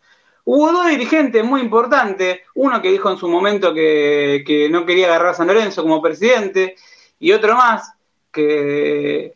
Hubo 0.45 0.71
dos 0.71 0.87
dirigentes 0.87 1.43
muy 1.43 1.61
importantes, 1.61 2.41
uno 2.55 2.81
que 2.81 2.91
dijo 2.91 3.09
en 3.09 3.17
su 3.17 3.29
momento 3.29 3.73
que, 3.73 4.67
no 4.69 4.85
quería 4.85 5.07
agarrar 5.07 5.29
a 5.29 5.33
San 5.33 5.47
Lorenzo 5.47 5.83
como 5.83 6.01
presidente, 6.01 6.75
y 7.19 7.31
otro 7.31 7.55
más 7.55 7.93
que, 8.31 9.33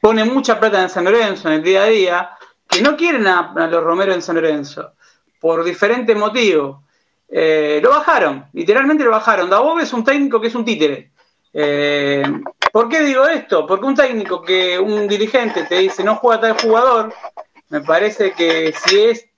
pone 0.00 0.24
mucha 0.24 0.58
plata 0.58 0.82
en 0.82 0.88
San 0.88 1.04
Lorenzo 1.04 1.48
en 1.48 1.54
el 1.54 1.62
día 1.62 1.82
a 1.82 1.86
día, 1.86 2.30
que 2.68 2.82
no 2.82 2.96
quieren 2.96 3.26
a, 3.26 3.52
los 3.70 3.84
Romero 3.84 4.12
en 4.12 4.22
San 4.22 4.34
Lorenzo, 4.34 4.92
por 5.40 5.62
diferentes 5.62 6.16
motivos. 6.16 6.78
eh, 7.28 7.80
lo 7.82 7.90
bajaron, 7.90 8.46
literalmente 8.52 9.04
lo 9.04 9.10
bajaron. 9.10 9.48
Dabove 9.48 9.82
es 9.84 9.92
un 9.92 10.04
técnico 10.04 10.40
que 10.40 10.48
es 10.48 10.54
un 10.54 10.64
títere. 10.64 11.10
Eh, 11.52 12.22
¿Por 12.72 12.88
qué 12.88 13.02
digo 13.02 13.26
esto? 13.28 13.66
Porque 13.66 13.86
un 13.86 13.94
técnico 13.94 14.42
que 14.42 14.76
un 14.78 15.06
dirigente 15.06 15.62
te 15.64 15.76
dice 15.76 16.02
no 16.02 16.16
juega 16.16 16.40
tal 16.40 16.60
jugador, 16.60 17.14
me 17.74 17.80
parece 17.80 18.34
que 18.34 18.72
si 18.86 19.00
es 19.00 19.28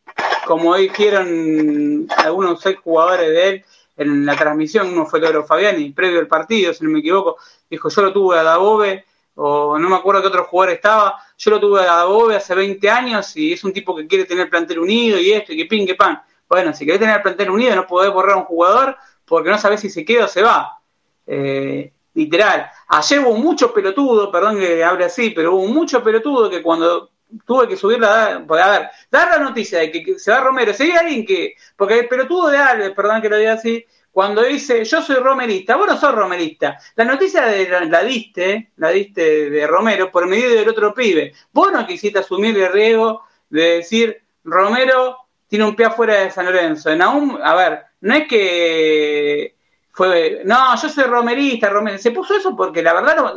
como 0.46 0.76
dijeron 0.76 2.06
algunos 2.18 2.60
seis 2.60 2.76
jugadores 2.84 3.30
de 3.30 3.48
él 3.48 3.64
en 3.96 4.26
la 4.26 4.36
transmisión, 4.36 4.88
uno 4.92 5.06
fue 5.06 5.20
Loro 5.20 5.46
Fabiani, 5.46 5.88
previo 5.92 6.20
al 6.20 6.26
partido, 6.26 6.74
si 6.74 6.84
no 6.84 6.90
me 6.90 6.98
equivoco, 6.98 7.38
dijo 7.70 7.88
yo 7.88 8.02
lo 8.02 8.12
tuve 8.12 8.38
a 8.38 8.42
Dabove, 8.42 9.06
o 9.36 9.78
no 9.78 9.88
me 9.88 9.96
acuerdo 9.96 10.20
qué 10.20 10.28
otro 10.28 10.44
jugador 10.44 10.74
estaba, 10.74 11.18
yo 11.38 11.50
lo 11.50 11.58
tuve 11.58 11.80
a 11.80 11.96
Dabove 11.96 12.36
hace 12.36 12.54
20 12.54 12.90
años 12.90 13.34
y 13.38 13.54
es 13.54 13.64
un 13.64 13.72
tipo 13.72 13.96
que 13.96 14.06
quiere 14.06 14.26
tener 14.26 14.50
plantel 14.50 14.80
unido 14.80 15.18
y 15.18 15.32
esto 15.32 15.54
y 15.54 15.56
que 15.56 15.64
pin, 15.64 15.86
que 15.86 15.94
pan. 15.94 16.20
Bueno, 16.46 16.74
si 16.74 16.84
querés 16.84 17.00
tener 17.00 17.22
plantel 17.22 17.48
unido 17.48 17.74
no 17.74 17.86
podés 17.86 18.12
borrar 18.12 18.34
a 18.34 18.40
un 18.40 18.44
jugador 18.44 18.98
porque 19.24 19.48
no 19.48 19.56
sabés 19.56 19.80
si 19.80 19.88
se 19.88 20.04
queda 20.04 20.26
o 20.26 20.28
se 20.28 20.42
va. 20.42 20.78
Eh, 21.26 21.90
literal. 22.12 22.70
Ayer 22.88 23.20
hubo 23.20 23.34
mucho 23.38 23.72
pelotudo, 23.72 24.30
perdón 24.30 24.58
que 24.58 24.84
hable 24.84 25.06
así, 25.06 25.30
pero 25.30 25.54
hubo 25.54 25.66
mucho 25.68 26.02
pelotudo 26.02 26.50
que 26.50 26.60
cuando 26.60 27.15
tuve 27.44 27.68
que 27.68 27.76
subir 27.76 27.98
la. 28.00 28.44
Pues, 28.46 28.62
a 28.62 28.70
ver, 28.70 28.90
dar 29.10 29.28
la 29.30 29.38
noticia 29.38 29.80
de 29.80 29.90
que, 29.90 30.18
se 30.18 30.30
va 30.30 30.40
Romero, 30.40 30.72
si 30.72 30.84
hay 30.84 30.92
alguien 30.92 31.26
que. 31.26 31.54
Porque 31.76 32.00
el 32.00 32.08
pelotudo 32.08 32.48
de 32.48 32.58
Alves, 32.58 32.92
perdón 32.92 33.22
que 33.22 33.28
lo 33.28 33.36
diga 33.36 33.54
así, 33.54 33.84
cuando 34.16 34.42
dice 34.42 34.82
yo 34.84 35.02
soy 35.02 35.16
romerista, 35.16 35.76
vos 35.76 35.86
no 35.86 35.98
sos 35.98 36.14
romerista. 36.14 36.78
La 36.94 37.04
noticia 37.04 37.42
de, 37.42 37.68
la, 37.68 38.02
diste, 38.02 38.70
la 38.76 38.88
diste 38.90 39.50
de 39.50 39.66
Romero 39.66 40.10
por 40.10 40.26
medio 40.26 40.48
del 40.54 40.68
otro 40.68 40.94
pibe. 40.94 41.34
Vos 41.52 41.70
no 41.70 41.86
quisiste 41.86 42.20
asumir 42.20 42.56
el 42.56 42.72
riesgo 42.72 43.24
de 43.50 43.76
decir 43.76 44.22
Romero 44.42 45.18
tiene 45.48 45.66
un 45.66 45.76
pie 45.76 45.86
afuera 45.86 46.14
de 46.14 46.30
San 46.30 46.46
Lorenzo. 46.46 46.90
En 46.90 47.02
aún, 47.02 47.38
a 47.42 47.54
ver, 47.54 47.82
no 48.00 48.14
es 48.14 48.26
que 48.26 49.55
fue, 49.96 50.42
no, 50.44 50.76
yo 50.76 50.90
soy 50.90 51.04
romerista, 51.04 51.70
Romero. 51.70 51.96
Se 51.96 52.10
puso 52.10 52.36
eso 52.36 52.54
porque 52.54 52.82
la 52.82 52.92
verdad 52.92 53.16
no, 53.16 53.36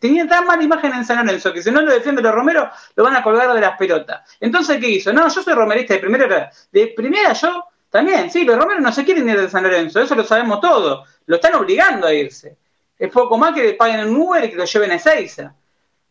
tenía 0.00 0.26
tan 0.26 0.44
mala 0.44 0.60
imagen 0.60 0.92
en 0.92 1.04
San 1.04 1.24
Lorenzo 1.24 1.52
que 1.52 1.62
si 1.62 1.70
no 1.70 1.82
lo 1.82 1.92
defiende 1.92 2.20
los 2.20 2.34
Romero, 2.34 2.68
lo 2.96 3.04
van 3.04 3.14
a 3.14 3.22
colgar 3.22 3.54
de 3.54 3.60
las 3.60 3.78
pelotas. 3.78 4.28
Entonces, 4.40 4.80
¿qué 4.80 4.88
hizo? 4.88 5.12
No, 5.12 5.28
yo 5.28 5.40
soy 5.40 5.54
romerista 5.54 5.94
de 5.94 6.00
primera. 6.00 6.50
De 6.72 6.88
primera 6.88 7.32
yo 7.32 7.64
también, 7.90 8.28
sí, 8.28 8.44
los 8.44 8.58
Romero 8.58 8.80
no 8.80 8.90
se 8.90 9.04
quieren 9.04 9.28
ir 9.28 9.40
de 9.40 9.48
San 9.48 9.62
Lorenzo, 9.62 10.00
eso 10.00 10.16
lo 10.16 10.24
sabemos 10.24 10.60
todos. 10.60 11.08
Lo 11.26 11.36
están 11.36 11.54
obligando 11.54 12.08
a 12.08 12.12
irse. 12.12 12.56
Es 12.98 13.12
poco 13.12 13.38
más 13.38 13.54
que 13.54 13.62
le 13.62 13.74
paguen 13.74 14.08
un 14.08 14.16
Uber 14.16 14.44
y 14.44 14.50
que 14.50 14.56
lo 14.56 14.64
lleven 14.64 14.90
a 14.90 14.96
Ezeiza. 14.96 15.54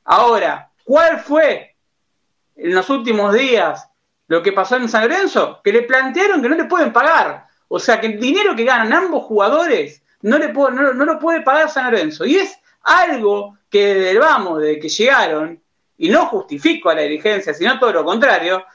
Ahora, 0.05 0.69
¿cuál 0.85 1.19
fue 1.19 1.75
en 2.55 2.73
los 2.73 2.89
últimos 2.89 3.33
días 3.33 3.85
lo 4.29 4.41
que 4.41 4.53
pasó 4.53 4.77
en 4.77 4.87
San 4.87 5.01
Lorenzo? 5.01 5.59
Que 5.61 5.73
le 5.73 5.81
plantearon 5.81 6.41
que 6.41 6.47
no 6.47 6.55
le 6.55 6.63
pueden 6.63 6.93
pagar. 6.93 7.48
O 7.69 7.79
sea 7.79 8.01
que 8.01 8.07
el 8.07 8.19
dinero 8.19 8.55
que 8.55 8.65
ganan 8.65 8.91
ambos 8.91 9.23
jugadores 9.23 10.01
no, 10.21 10.37
le 10.37 10.51
no, 10.51 10.93
lo 10.93 11.19
puede 11.19 11.41
pagar 11.41 11.69
San 11.69 11.85
Lorenzo. 11.85 12.25
Y 12.25 12.35
es 12.35 12.59
algo 12.83 13.57
que 13.69 13.93
desde 13.93 14.11
el 14.11 14.19
vamos, 14.19 14.61
de 14.61 14.79
que 14.79 14.89
llegaron, 14.89 15.61
y 15.97 16.09
no 16.09 16.25
justifico 16.25 16.89
a 16.89 16.95
la 16.95 17.03
dirigencia, 17.03 17.53
sino 17.53 17.79
todo 17.79 17.93
lo 17.93 18.03
contrario, 18.03 18.65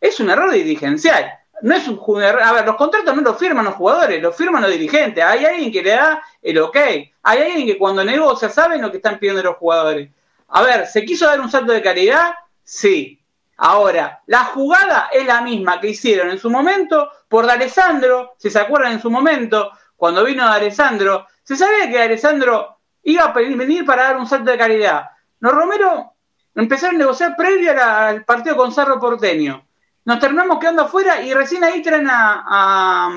es 0.00 0.18
un 0.20 0.30
error 0.30 0.50
dirigencial. 0.50 1.32
No 1.62 1.74
es 1.74 1.86
un 1.86 2.00
A 2.22 2.52
ver, 2.52 2.64
los 2.64 2.76
contratos 2.76 3.14
no 3.14 3.20
los 3.20 3.38
firman 3.38 3.66
los 3.66 3.74
jugadores, 3.74 4.22
los 4.22 4.34
firman 4.34 4.62
los 4.62 4.70
dirigentes. 4.70 5.22
Hay 5.22 5.44
alguien 5.44 5.70
que 5.70 5.82
le 5.82 5.90
da 5.90 6.22
el 6.40 6.58
ok. 6.58 6.76
Hay 7.22 7.42
alguien 7.42 7.66
que 7.66 7.76
cuando 7.76 8.02
negocia 8.02 8.48
sabe 8.48 8.78
lo 8.78 8.90
que 8.90 8.96
están 8.96 9.18
pidiendo 9.18 9.42
los 9.42 9.56
jugadores. 9.56 10.08
A 10.48 10.62
ver, 10.62 10.86
¿se 10.86 11.04
quiso 11.04 11.26
dar 11.26 11.38
un 11.38 11.50
salto 11.50 11.72
de 11.72 11.82
calidad? 11.82 12.32
Sí. 12.64 13.19
Ahora, 13.62 14.22
la 14.24 14.44
jugada 14.44 15.10
es 15.12 15.26
la 15.26 15.42
misma 15.42 15.78
que 15.78 15.90
hicieron 15.90 16.30
en 16.30 16.38
su 16.38 16.48
momento 16.48 17.10
por 17.28 17.48
Alessandro, 17.48 18.32
si 18.38 18.48
se 18.48 18.58
acuerdan 18.58 18.92
en 18.92 19.02
su 19.02 19.10
momento, 19.10 19.72
cuando 19.96 20.24
vino 20.24 20.46
Alessandro, 20.46 21.26
se 21.42 21.56
sabía 21.56 21.90
que 21.90 22.00
Alessandro 22.00 22.78
iba 23.02 23.24
a 23.24 23.32
venir 23.32 23.84
para 23.84 24.04
dar 24.04 24.16
un 24.16 24.26
salto 24.26 24.50
de 24.50 24.56
calidad. 24.56 25.10
Los 25.40 25.52
Romero 25.52 26.14
empezaron 26.54 26.96
a 26.96 27.00
negociar 27.00 27.36
previo 27.36 27.74
al 27.78 28.24
partido 28.24 28.56
con 28.56 28.72
Cerro 28.72 28.98
Porteño. 28.98 29.62
Nos 30.06 30.18
terminamos 30.18 30.58
quedando 30.58 30.84
afuera 30.84 31.20
y 31.20 31.34
recién 31.34 31.62
ahí 31.62 31.82
traen 31.82 32.08
a, 32.10 33.10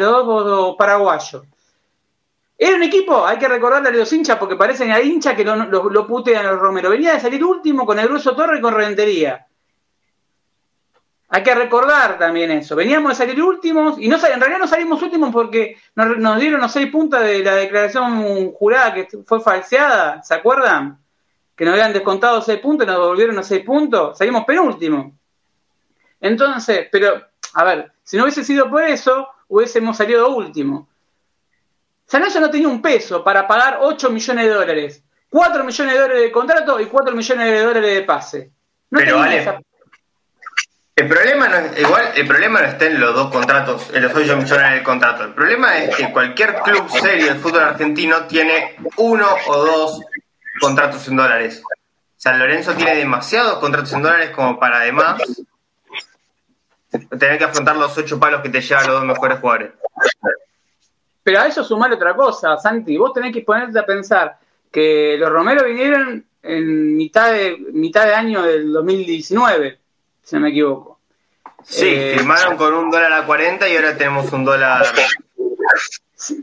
los 0.00 0.26
dos 0.26 0.74
paraguayos. 0.76 1.44
Era 2.58 2.74
un 2.74 2.82
equipo, 2.82 3.24
hay 3.24 3.38
que 3.38 3.46
recordarle 3.46 3.90
a 3.90 3.92
los 3.92 4.12
hinchas 4.12 4.36
porque 4.36 4.56
parecen 4.56 4.90
a 4.90 5.00
hinchas 5.00 5.36
que 5.36 5.44
lo, 5.44 5.54
lo, 5.54 6.06
putean 6.08 6.44
a 6.44 6.50
los 6.50 6.60
Romero. 6.60 6.90
Venía 6.90 7.14
de 7.14 7.20
salir 7.20 7.44
último 7.44 7.86
con 7.86 8.00
el 8.00 8.08
grueso 8.08 8.34
Torre 8.34 8.58
y 8.58 8.60
con 8.60 8.74
Rentería. 8.74 9.46
Hay 11.32 11.44
que 11.44 11.54
recordar 11.54 12.18
también 12.18 12.50
eso. 12.50 12.74
Veníamos 12.74 13.10
de 13.10 13.24
salir 13.24 13.40
últimos 13.40 14.00
y 14.00 14.08
no 14.08 14.16
en 14.16 14.40
realidad 14.40 14.58
no 14.58 14.66
salimos 14.66 15.00
últimos 15.00 15.32
porque 15.32 15.76
nos, 15.94 16.40
dieron 16.40 16.60
los 16.60 16.72
seis 16.72 16.90
puntos 16.90 17.20
de 17.22 17.44
la 17.44 17.54
declaración 17.54 18.50
jurada 18.50 18.92
que 18.92 19.06
fue 19.24 19.40
falseada. 19.40 20.24
¿Se 20.24 20.34
acuerdan? 20.34 20.98
Que 21.54 21.64
nos 21.64 21.74
habían 21.74 21.92
descontado 21.92 22.42
seis 22.42 22.58
puntos 22.58 22.84
y 22.84 22.90
nos 22.90 22.98
devolvieron 22.98 23.36
los 23.36 23.46
seis 23.46 23.64
puntos. 23.64 24.18
Salimos 24.18 24.44
penúltimo. 24.44 25.16
Entonces, 26.20 26.88
pero, 26.90 27.22
a 27.54 27.64
ver, 27.64 27.92
si 28.02 28.16
no 28.16 28.24
hubiese 28.24 28.42
sido 28.42 28.68
por 28.68 28.82
eso, 28.82 29.28
hubiésemos 29.46 29.96
salido 29.96 30.34
último. 30.34 30.88
Sanoya 32.06 32.40
no 32.40 32.50
tenía 32.50 32.66
un 32.66 32.82
peso 32.82 33.22
para 33.22 33.46
pagar 33.46 33.78
8 33.80 34.10
millones 34.10 34.46
de 34.46 34.50
dólares. 34.50 35.04
4 35.28 35.62
millones 35.62 35.94
de 35.94 36.00
dólares 36.00 36.22
de 36.22 36.32
contrato 36.32 36.80
y 36.80 36.86
4 36.86 37.14
millones 37.14 37.52
de 37.52 37.62
dólares 37.62 37.94
de 37.94 38.02
pase. 38.02 38.50
No 38.90 38.98
pero 38.98 39.18
vale, 39.18 39.62
el 41.00 41.08
problema 41.08 41.48
no 41.48 41.56
es, 41.56 41.80
igual, 41.80 42.12
el 42.14 42.26
problema 42.26 42.60
no 42.60 42.66
está 42.66 42.86
en 42.86 43.00
los 43.00 43.14
dos 43.14 43.30
contratos, 43.30 43.90
en 43.94 44.02
los 44.02 44.14
8 44.14 44.36
millones 44.36 44.70
del 44.70 44.82
contrato. 44.82 45.24
El 45.24 45.34
problema 45.34 45.78
es 45.78 45.96
que 45.96 46.12
cualquier 46.12 46.56
club 46.60 46.88
serio 46.90 47.26
del 47.26 47.38
fútbol 47.38 47.62
argentino 47.62 48.26
tiene 48.26 48.76
uno 48.96 49.26
o 49.48 49.56
dos 49.56 50.00
contratos 50.60 51.08
en 51.08 51.16
dólares. 51.16 51.62
San 52.16 52.38
Lorenzo 52.38 52.74
tiene 52.74 52.96
demasiados 52.96 53.58
contratos 53.58 53.92
en 53.94 54.02
dólares 54.02 54.30
como 54.30 54.58
para 54.58 54.80
además 54.80 55.22
tener 57.18 57.38
que 57.38 57.44
afrontar 57.44 57.76
los 57.76 57.96
ocho 57.96 58.20
palos 58.20 58.42
que 58.42 58.50
te 58.50 58.60
llevan 58.60 58.86
los 58.86 58.96
dos 58.96 59.04
mejores 59.04 59.38
jugadores. 59.38 59.72
Pero 61.22 61.40
a 61.40 61.46
eso 61.46 61.64
sumar 61.64 61.92
otra 61.92 62.14
cosa, 62.14 62.58
Santi. 62.58 62.98
Vos 62.98 63.14
tenés 63.14 63.32
que 63.32 63.40
ponerte 63.40 63.78
a 63.78 63.86
pensar 63.86 64.36
que 64.70 65.16
los 65.18 65.30
Romero 65.30 65.64
vinieron 65.64 66.26
en 66.42 66.96
mitad 66.96 67.32
de, 67.32 67.56
mitad 67.72 68.04
de 68.06 68.14
año 68.14 68.42
del 68.42 68.70
2019 68.72 69.80
si 70.22 70.36
no 70.36 70.42
me 70.42 70.50
equivoco. 70.50 70.89
Sí, 71.64 71.86
eh, 71.88 72.14
firmaron 72.16 72.56
con 72.56 72.74
un 72.74 72.90
dólar 72.90 73.12
a 73.12 73.26
40 73.26 73.68
y 73.68 73.76
ahora 73.76 73.96
tenemos 73.96 74.32
un 74.32 74.44
dólar. 74.44 74.86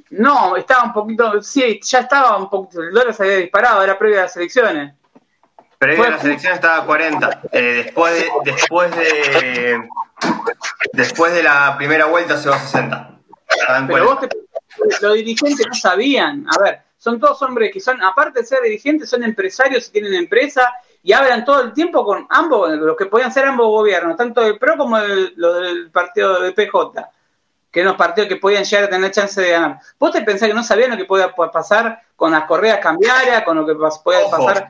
No, 0.10 0.56
estaba 0.56 0.84
un 0.86 0.94
poquito, 0.94 1.42
sí, 1.42 1.80
ya 1.84 2.00
estaba 2.00 2.38
un 2.38 2.50
poquito, 2.50 2.82
el 2.82 2.92
dólar 2.92 3.14
se 3.14 3.24
había 3.24 3.38
disparado, 3.38 3.84
era 3.84 3.98
previo 3.98 4.20
a 4.20 4.24
las 4.24 4.36
elecciones. 4.38 4.94
Previo 5.78 6.06
a 6.06 6.10
las 6.10 6.24
elecciones 6.24 6.58
estaba 6.58 6.84
a 6.84 6.86
40. 6.86 7.42
Eh, 7.52 7.84
después 7.86 8.14
de, 8.14 8.30
después 8.46 8.96
de 8.96 9.88
después 10.94 11.34
de 11.34 11.44
la 11.44 11.78
primera 11.78 12.06
vuelta 12.06 12.38
se 12.38 12.50
va 12.50 12.56
a 12.56 12.60
60. 12.60 13.20
Pero 13.88 14.06
vos 14.06 14.28
los 15.02 15.14
dirigentes 15.14 15.66
no 15.68 15.76
sabían. 15.76 16.46
A 16.50 16.62
ver, 16.62 16.82
son 16.98 17.20
todos 17.20 17.42
hombres 17.42 17.72
que 17.72 17.80
son, 17.80 18.02
aparte 18.02 18.42
de 18.42 18.46
ser 18.46 18.62
dirigentes, 18.64 19.10
son 19.10 19.24
empresarios 19.24 19.88
y 19.88 19.92
tienen 19.92 20.14
empresa 20.14 20.72
y 21.08 21.14
hablan 21.14 21.46
todo 21.46 21.62
el 21.62 21.72
tiempo 21.72 22.04
con 22.04 22.28
ambos, 22.30 22.70
los 22.70 22.98
que 22.98 23.06
podían 23.06 23.32
ser 23.32 23.46
ambos 23.46 23.68
gobiernos, 23.68 24.18
tanto 24.18 24.46
el 24.46 24.60
PRO 24.60 24.76
como 24.76 24.98
el, 24.98 25.34
del 25.38 25.90
partido 25.90 26.42
de 26.42 26.52
PJ, 26.52 27.10
que 27.72 27.80
eran 27.80 27.94
los 27.94 27.98
partidos 27.98 28.28
que 28.28 28.36
podían 28.36 28.66
llegar 28.66 28.84
a 28.84 28.90
tener 28.90 29.12
chance 29.12 29.40
de 29.40 29.52
ganar. 29.52 29.80
¿Vos 29.98 30.12
te 30.12 30.22
pensás 30.24 30.50
que 30.50 30.54
no 30.54 30.66
sabían 30.66 30.92
lo 30.92 30.98
que 30.98 31.06
podía 31.06 31.34
pasar 31.34 32.02
con 32.14 32.32
las 32.34 32.44
correas 32.44 32.80
cambiarias, 32.80 33.44
con 33.44 33.56
lo 33.56 33.66
que 33.66 33.76
podía 33.76 34.30
pasar? 34.30 34.68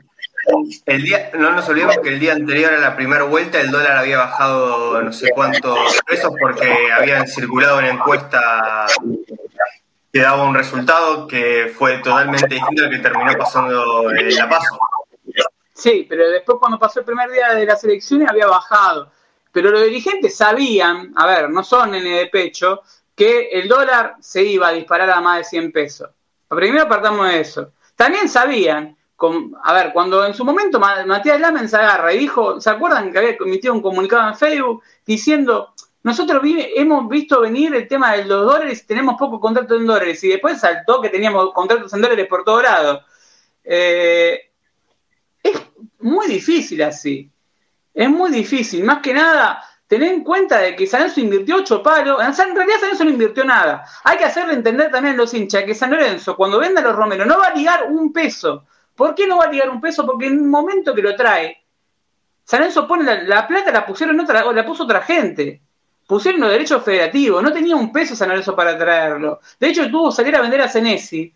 El 0.86 1.02
día, 1.02 1.30
no 1.34 1.50
nos 1.50 1.68
olvidemos 1.68 1.98
que 1.98 2.10
el 2.10 2.20
día 2.20 2.34
anterior 2.34 2.72
a 2.72 2.78
la 2.78 2.94
primera 2.94 3.24
vuelta 3.24 3.60
el 3.60 3.72
dólar 3.72 3.96
había 3.96 4.18
bajado 4.18 5.02
no 5.02 5.12
sé 5.12 5.30
cuántos 5.34 5.76
pesos 6.06 6.32
porque 6.40 6.72
habían 6.96 7.26
circulado 7.26 7.78
una 7.78 7.90
encuesta 7.90 8.86
que 10.12 10.20
daba 10.20 10.44
un 10.44 10.54
resultado 10.54 11.26
que 11.26 11.74
fue 11.76 11.98
totalmente 11.98 12.46
distinto 12.46 12.84
al 12.84 12.90
que 12.90 12.98
terminó 13.00 13.32
pasando 13.36 14.12
en 14.12 14.36
La 14.36 14.48
Paso. 14.48 14.78
Sí, 15.78 16.06
pero 16.08 16.28
después 16.28 16.58
cuando 16.58 16.76
pasó 16.76 16.98
el 16.98 17.06
primer 17.06 17.30
día 17.30 17.54
de 17.54 17.64
las 17.64 17.84
elecciones 17.84 18.28
había 18.28 18.48
bajado. 18.48 19.12
Pero 19.52 19.70
los 19.70 19.84
dirigentes 19.84 20.36
sabían, 20.36 21.12
a 21.14 21.24
ver, 21.24 21.48
no 21.50 21.62
son 21.62 21.94
en 21.94 22.02
de 22.02 22.26
pecho, 22.26 22.82
que 23.14 23.50
el 23.52 23.68
dólar 23.68 24.16
se 24.20 24.42
iba 24.42 24.68
a 24.68 24.72
disparar 24.72 25.08
a 25.08 25.20
más 25.20 25.38
de 25.38 25.44
100 25.44 25.72
pesos. 25.72 26.10
Primero 26.48 26.82
apartamos 26.82 27.28
de 27.28 27.40
eso. 27.40 27.72
También 27.94 28.28
sabían, 28.28 28.96
a 29.62 29.72
ver, 29.72 29.92
cuando 29.92 30.26
en 30.26 30.34
su 30.34 30.44
momento 30.44 30.80
Matías 30.80 31.40
Lamen 31.40 31.68
se 31.68 31.76
agarra 31.76 32.12
y 32.12 32.18
dijo, 32.18 32.60
¿se 32.60 32.70
acuerdan 32.70 33.12
que 33.12 33.18
había 33.18 33.36
emitido 33.38 33.72
un 33.72 33.82
comunicado 33.82 34.28
en 34.28 34.36
Facebook 34.36 34.82
diciendo, 35.06 35.74
nosotros 36.02 36.42
hemos 36.44 37.08
visto 37.08 37.40
venir 37.40 37.72
el 37.76 37.86
tema 37.86 38.14
de 38.14 38.24
los 38.24 38.46
dólares 38.46 38.82
y 38.82 38.86
tenemos 38.86 39.14
pocos 39.16 39.40
contratos 39.40 39.80
en 39.80 39.86
dólares 39.86 40.24
y 40.24 40.28
después 40.28 40.60
saltó 40.60 41.00
que 41.00 41.08
teníamos 41.08 41.52
contratos 41.52 41.92
en 41.94 42.02
dólares 42.02 42.26
por 42.28 42.42
todo 42.42 42.62
lado? 42.62 43.02
Eh, 43.62 44.47
es 45.50 45.60
muy 46.00 46.26
difícil 46.26 46.82
así. 46.82 47.30
Es 47.94 48.08
muy 48.08 48.30
difícil. 48.30 48.84
Más 48.84 49.00
que 49.00 49.14
nada, 49.14 49.62
Tened 49.88 50.12
en 50.12 50.22
cuenta 50.22 50.58
de 50.58 50.76
que 50.76 50.86
San 50.86 51.00
Lorenzo 51.00 51.20
invirtió 51.20 51.56
ocho 51.56 51.82
palos. 51.82 52.20
En 52.20 52.54
realidad 52.54 52.76
San 52.78 52.88
Lorenzo 52.88 53.04
no 53.04 53.10
invirtió 53.10 53.42
nada. 53.42 53.84
Hay 54.04 54.18
que 54.18 54.26
hacerle 54.26 54.52
entender 54.52 54.90
también 54.90 55.14
a 55.14 55.16
los 55.16 55.32
hinchas 55.32 55.64
que 55.64 55.74
San 55.74 55.90
Lorenzo, 55.90 56.36
cuando 56.36 56.58
venda 56.58 56.82
a 56.82 56.84
los 56.84 56.94
Romero, 56.94 57.24
no 57.24 57.38
va 57.38 57.46
a 57.46 57.54
ligar 57.54 57.90
un 57.90 58.12
peso. 58.12 58.66
¿Por 58.94 59.14
qué 59.14 59.26
no 59.26 59.38
va 59.38 59.44
a 59.44 59.50
ligar 59.50 59.70
un 59.70 59.80
peso? 59.80 60.04
Porque 60.04 60.26
en 60.26 60.34
el 60.34 60.44
momento 60.44 60.94
que 60.94 61.00
lo 61.00 61.16
trae, 61.16 61.64
San 62.44 62.60
Lorenzo 62.60 62.86
pone 62.86 63.24
la, 63.24 63.48
plata, 63.48 63.72
la 63.72 63.86
pusieron 63.86 64.20
otra, 64.20 64.52
la 64.52 64.66
puso 64.66 64.84
otra 64.84 65.00
gente. 65.00 65.62
Pusieron 66.06 66.42
los 66.42 66.50
derechos 66.50 66.84
federativos. 66.84 67.42
No 67.42 67.50
tenía 67.50 67.74
un 67.74 67.90
peso 67.90 68.14
San 68.14 68.28
Lorenzo 68.28 68.54
para 68.54 68.76
traerlo. 68.76 69.40
De 69.58 69.68
hecho, 69.68 69.90
tuvo 69.90 70.10
que 70.10 70.16
salir 70.16 70.36
a 70.36 70.42
vender 70.42 70.60
a 70.60 70.68
Senesi. 70.68 71.32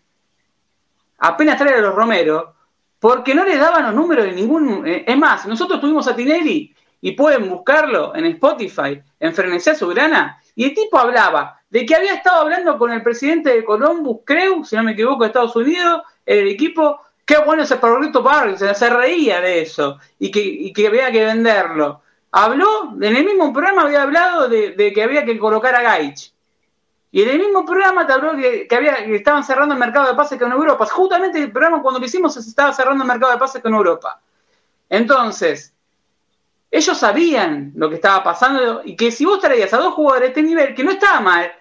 Apenas 1.17 1.57
traer 1.57 1.77
a 1.77 1.81
los 1.81 1.95
Romero. 1.95 2.52
Porque 3.03 3.35
no 3.35 3.43
le 3.43 3.57
daban 3.57 3.83
los 3.83 3.93
números 3.93 4.23
de 4.23 4.31
ningún. 4.31 4.87
Eh, 4.87 5.03
es 5.05 5.17
más, 5.17 5.45
nosotros 5.45 5.81
tuvimos 5.81 6.07
a 6.07 6.15
Tinelli 6.15 6.73
y 7.01 7.11
pueden 7.11 7.49
buscarlo 7.49 8.15
en 8.15 8.23
Spotify, 8.27 9.01
en 9.19 9.33
Frenesía 9.33 9.75
Soberana, 9.75 10.41
y 10.55 10.63
el 10.63 10.73
tipo 10.73 10.97
hablaba 10.97 11.59
de 11.69 11.85
que 11.85 11.95
había 11.95 12.13
estado 12.13 12.43
hablando 12.43 12.77
con 12.77 12.93
el 12.93 13.03
presidente 13.03 13.49
de 13.49 13.65
Columbus, 13.65 14.21
creo, 14.23 14.63
si 14.63 14.77
no 14.77 14.83
me 14.83 14.93
equivoco, 14.93 15.23
de 15.23 15.27
Estados 15.27 15.53
Unidos, 15.57 16.03
el 16.25 16.47
equipo, 16.47 17.01
qué 17.25 17.39
bueno 17.39 17.63
ese 17.63 17.75
Pablito 17.75 18.23
Barrio, 18.23 18.55
se 18.55 18.89
reía 18.89 19.41
de 19.41 19.63
eso, 19.63 19.99
y 20.17 20.31
que, 20.31 20.71
que 20.71 20.87
había 20.87 21.11
que 21.11 21.25
venderlo. 21.25 22.03
Habló, 22.31 22.93
en 23.01 23.17
el 23.17 23.25
mismo 23.25 23.51
programa 23.51 23.81
había 23.81 24.03
hablado 24.03 24.47
de, 24.47 24.93
que 24.95 25.03
había 25.03 25.25
que 25.25 25.37
colocar 25.37 25.75
a 25.75 25.81
Gaich. 25.81 26.31
Y 27.13 27.21
en 27.21 27.29
el 27.29 27.37
mismo 27.37 27.63
programa 27.63 28.07
te 28.07 28.13
habló 28.13 28.35
que, 28.35 28.67
había, 28.75 29.05
que 29.05 29.17
estaban 29.17 29.43
cerrando 29.43 29.75
el 29.75 29.79
mercado 29.79 30.07
de 30.07 30.15
pases 30.15 30.39
con 30.39 30.51
Europa. 30.51 30.87
Justamente 30.87 31.37
el 31.37 31.51
programa 31.51 31.79
cuando 31.79 31.99
lo 31.99 32.05
hicimos 32.07 32.33
se 32.33 32.39
estaba 32.39 32.73
cerrando 32.73 33.03
el 33.03 33.07
mercado 33.07 33.31
de 33.31 33.37
pases 33.37 33.61
con 33.61 33.71
Europa. 33.71 34.19
Entonces, 34.89 35.75
ellos 36.71 36.97
sabían 36.97 37.71
lo 37.75 37.87
que 37.87 37.95
estaba 37.95 38.23
pasando 38.23 38.81
y 38.83 38.95
que 38.95 39.11
si 39.11 39.25
vos 39.25 39.39
traías 39.39 39.71
a 39.75 39.77
dos 39.77 39.93
jugadores 39.93 40.21
de 40.21 40.27
este 40.29 40.41
nivel, 40.41 40.73
que 40.73 40.83
no 40.83 40.89
estaba 40.89 41.19
mal 41.19 41.51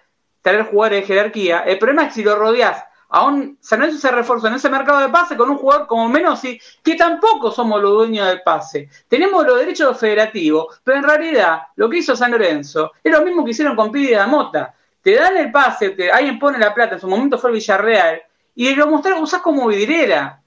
traer 0.41 0.65
jugadores 0.65 1.03
de 1.03 1.07
jerarquía, 1.07 1.59
el 1.67 1.79
problema 1.79 2.05
es 2.05 2.09
que 2.09 2.15
si 2.15 2.25
lo 2.25 2.35
rodeás 2.37 2.83
a 3.11 3.27
un 3.27 3.59
San 3.61 3.81
Lorenzo 3.81 4.01
se 4.01 4.11
reforzó 4.11 4.47
en 4.47 4.55
ese 4.55 4.71
mercado 4.71 5.01
de 5.01 5.11
pase 5.11 5.37
con 5.37 5.51
un 5.51 5.59
jugador 5.59 5.87
como 5.87 6.09
Menossi, 6.09 6.59
que 6.83 6.95
tampoco 6.95 7.51
somos 7.51 7.83
los 7.83 7.93
dueños 7.93 8.27
del 8.27 8.41
pase. 8.41 8.89
Tenemos 9.07 9.47
los 9.47 9.59
derechos 9.59 10.01
federativos, 10.01 10.81
pero 10.83 10.97
en 10.97 11.05
realidad 11.05 11.61
lo 11.77 11.91
que 11.91 11.99
hizo 11.99 12.17
San 12.17 12.31
Lorenzo 12.31 12.93
es 13.05 13.13
lo 13.13 13.21
mismo 13.21 13.45
que 13.45 13.51
hicieron 13.51 13.77
con 13.77 13.93
Pidi 13.93 14.15
de 14.15 14.27
Mota. 14.27 14.75
Te 15.03 15.17
dan 15.17 15.37
el 15.37 15.51
pase, 15.51 15.97
alguien 16.13 16.39
pone 16.39 16.59
la 16.59 16.73
plata, 16.73 16.95
en 16.95 17.01
su 17.01 17.09
momento 17.09 17.39
fue 17.39 17.51
el 17.51 17.55
Villarreal, 17.55 18.23
y 18.55 18.75
lo 18.75 18.87
mostraron, 18.87 19.23
usás 19.23 19.43
como 19.43 19.67
vidriera. 19.67 20.41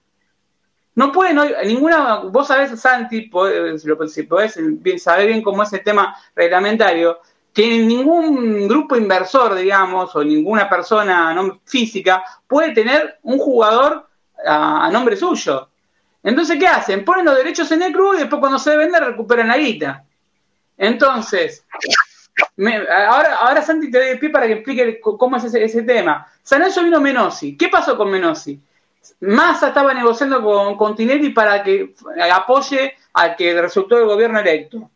No 0.96 1.12
pueden 1.12 1.38
hoy, 1.38 1.54
ninguna, 1.66 2.20
vos 2.20 2.48
sabés, 2.48 2.80
Santi, 2.80 3.30
si 4.08 4.24
podés 4.24 4.58
bien, 4.82 4.98
saber 4.98 5.28
bien 5.28 5.42
cómo 5.42 5.64
es 5.64 5.74
el 5.74 5.84
tema 5.84 6.16
reglamentario, 6.34 7.20
que 7.54 7.80
ningún 7.80 8.68
grupo 8.68 8.96
inversor, 8.96 9.56
digamos, 9.56 10.16
o 10.16 10.24
ninguna 10.24 10.70
persona 10.70 11.34
no 11.34 11.62
física 11.66 12.24
puede 12.48 12.74
tener 12.74 13.20
un 13.24 13.40
jugador 13.40 14.08
a, 14.46 14.90
nombre 14.92 15.16
suyo. 15.16 15.70
Entonces, 16.24 16.58
¿qué 16.60 16.68
hacen? 16.68 17.06
Ponen 17.06 17.26
los 17.26 17.36
derechos 17.36 17.72
en 17.72 17.84
el 17.84 17.94
club 17.94 18.16
y 18.16 18.20
después 18.20 18.40
cuando 18.40 18.60
se 18.60 18.76
vende 18.76 19.00
recuperan 19.00 19.48
la 19.48 19.58
guita. 19.58 20.04
Entonces, 20.78 21.66
ahora, 22.58 23.36
ahora 23.36 23.62
Santi 23.62 23.90
te 23.90 23.98
doy 23.98 24.08
el 24.10 24.20
pie 24.20 24.30
para 24.30 24.48
que 24.48 24.54
explique 24.54 25.00
cómo 25.02 25.38
es 25.38 25.44
ese, 25.46 25.64
ese 25.64 25.84
tema. 25.84 26.28
San 26.44 26.62
eso 26.64 26.84
vino 26.84 27.00
Menosi. 27.00 27.58
¿Qué 27.58 27.70
pasó 27.70 27.98
con 27.98 28.10
Menosi? 28.10 28.60
Massa 29.22 29.68
estaba 29.68 29.94
negociando 29.94 30.42
con, 30.44 30.78
con 30.78 30.96
Tinelli 30.96 31.30
para 31.30 31.64
que 31.64 31.94
apoye 32.32 32.96
al 33.14 33.36
que 33.36 33.60
resultó 33.62 33.98
el 33.98 34.06
gobierno 34.06 34.40
electo. 34.40 34.90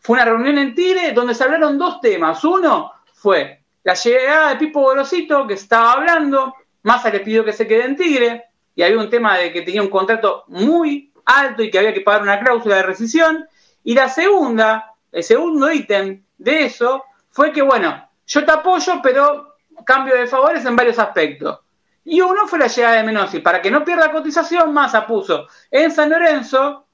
Fue 0.00 0.14
una 0.14 0.24
reunión 0.24 0.58
en 0.58 0.74
Tigre 0.74 1.12
donde 1.12 1.34
se 1.34 1.44
hablaron 1.44 1.78
dos 1.78 2.00
temas. 2.00 2.42
Uno 2.44 2.92
fue 3.12 3.60
la 3.82 3.94
llegada 3.94 4.50
de 4.50 4.56
Pipo 4.56 4.80
Gorosito, 4.80 5.46
que 5.46 5.54
estaba 5.54 5.92
hablando, 5.92 6.54
Massa 6.82 7.10
le 7.10 7.20
pidió 7.20 7.44
que 7.44 7.52
se 7.52 7.66
quede 7.66 7.84
en 7.84 7.96
Tigre, 7.96 8.44
y 8.74 8.82
había 8.82 8.98
un 8.98 9.10
tema 9.10 9.36
de 9.36 9.52
que 9.52 9.62
tenía 9.62 9.82
un 9.82 9.90
contrato 9.90 10.44
muy 10.48 11.12
alto 11.26 11.62
y 11.62 11.70
que 11.70 11.78
había 11.78 11.94
que 11.94 12.00
pagar 12.00 12.22
una 12.22 12.40
cláusula 12.40 12.76
de 12.76 12.82
rescisión. 12.82 13.46
Y 13.84 13.94
la 13.94 14.08
segunda, 14.08 14.93
el 15.14 15.22
segundo 15.22 15.70
ítem 15.72 16.24
de 16.36 16.64
eso, 16.64 17.04
fue 17.30 17.52
que, 17.52 17.62
bueno, 17.62 18.08
yo 18.26 18.44
te 18.44 18.50
apoyo, 18.50 19.00
pero 19.00 19.54
cambio 19.86 20.16
de 20.16 20.26
favores 20.26 20.64
en 20.64 20.74
varios 20.74 20.98
aspectos. 20.98 21.60
Y 22.04 22.20
uno 22.20 22.48
fue 22.48 22.58
la 22.58 22.66
llegada 22.66 22.96
de 22.96 23.04
Menossi. 23.04 23.38
Para 23.38 23.62
que 23.62 23.70
no 23.70 23.84
pierda 23.84 24.10
cotización, 24.10 24.74
Massa 24.74 25.06
puso 25.06 25.46
en 25.70 25.90
San 25.92 26.10
Lorenzo, 26.10 26.86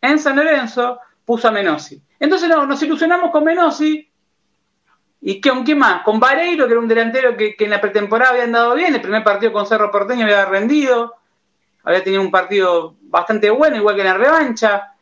en 0.00 0.18
San 0.18 0.36
Lorenzo, 0.36 1.00
puso 1.24 1.48
a 1.48 1.50
Menossi. 1.50 2.00
Entonces 2.20 2.48
nos 2.48 2.82
ilusionamos 2.82 3.30
con 3.30 3.44
Menossi. 3.44 4.10
¿Y 5.22 5.40
con 5.40 5.64
qué 5.64 5.74
más? 5.74 6.02
Con 6.02 6.20
Vareiro, 6.20 6.66
que 6.66 6.72
era 6.72 6.80
un 6.80 6.88
delantero 6.88 7.34
que, 7.34 7.56
en 7.58 7.70
la 7.70 7.80
pretemporada 7.80 8.32
había 8.32 8.44
andado 8.44 8.74
bien. 8.74 8.94
El 8.94 9.00
primer 9.00 9.24
partido 9.24 9.52
con 9.52 9.66
Cerro 9.66 9.90
Porteño 9.90 10.24
había 10.24 10.44
rendido. 10.44 11.14
Había 11.82 12.04
tenido 12.04 12.20
un 12.20 12.30
partido 12.30 12.96
bastante 13.00 13.48
bueno, 13.48 13.76
igual 13.76 13.94
que 13.94 14.02
en 14.02 14.06
la 14.06 14.14
revancha. 14.14 14.93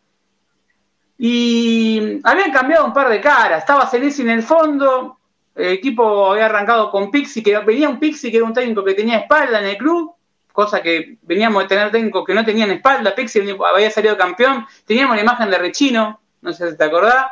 Y 1.24 2.18
habían 2.24 2.50
cambiado 2.50 2.84
un 2.84 2.92
par 2.92 3.08
de 3.08 3.20
caras. 3.20 3.60
Estaba 3.60 3.88
Senesi 3.88 4.22
en 4.22 4.30
el 4.30 4.42
fondo, 4.42 5.18
el 5.54 5.68
equipo 5.68 6.32
había 6.32 6.46
arrancado 6.46 6.90
con 6.90 7.12
Pixi, 7.12 7.44
que 7.44 7.56
venía 7.60 7.88
un 7.88 8.00
Pixi 8.00 8.28
que 8.28 8.38
era 8.38 8.44
un 8.44 8.52
técnico 8.52 8.82
que 8.82 8.94
tenía 8.94 9.18
espalda 9.18 9.60
en 9.60 9.66
el 9.66 9.76
club, 9.76 10.16
cosa 10.50 10.82
que 10.82 11.18
veníamos 11.22 11.62
de 11.62 11.68
tener 11.68 11.92
técnicos 11.92 12.24
que 12.26 12.34
no 12.34 12.44
tenían 12.44 12.72
espalda. 12.72 13.14
Pixi 13.14 13.40
había 13.72 13.88
salido 13.92 14.18
campeón, 14.18 14.66
teníamos 14.84 15.14
la 15.14 15.22
imagen 15.22 15.48
de 15.48 15.58
Rechino, 15.58 16.20
no 16.40 16.52
sé 16.52 16.72
si 16.72 16.76
te 16.76 16.82
acordás, 16.82 17.26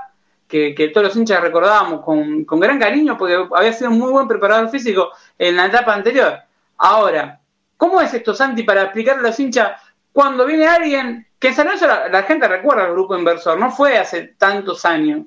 que, 0.46 0.92
todos 0.94 1.09
los 1.09 1.16
hinchas 1.16 1.40
recordábamos 1.40 2.05
con, 2.05 2.46
gran 2.61 2.79
cariño 2.79 3.18
porque 3.18 3.44
había 3.53 3.72
sido 3.72 3.90
un 3.90 3.98
muy 3.98 4.12
buen 4.12 4.29
preparador 4.29 4.70
físico 4.70 5.11
en 5.37 5.57
la 5.57 5.66
etapa 5.66 5.92
anterior. 5.92 6.38
Ahora, 6.79 7.40
¿cómo 7.76 8.00
es 8.00 8.14
esto, 8.14 8.35
Santi, 8.35 8.62
para 8.62 8.83
explicarle 8.83 9.26
a 9.26 9.31
los 9.31 9.40
hinchas 9.40 9.83
cuando 10.12 10.46
viene 10.46 10.68
alguien 10.68 11.26
que 11.40 11.48
en 11.48 11.55
San 11.55 11.66
Lorenzo 11.66 11.87
la 11.87 12.22
gente 12.22 12.46
recuerda 12.46 12.85
al 12.85 12.92
grupo 12.92 13.16
inversor, 13.16 13.59
no 13.59 13.72
fue 13.72 13.98
hace 13.98 14.35
tantos 14.38 14.85
años? 14.85 15.22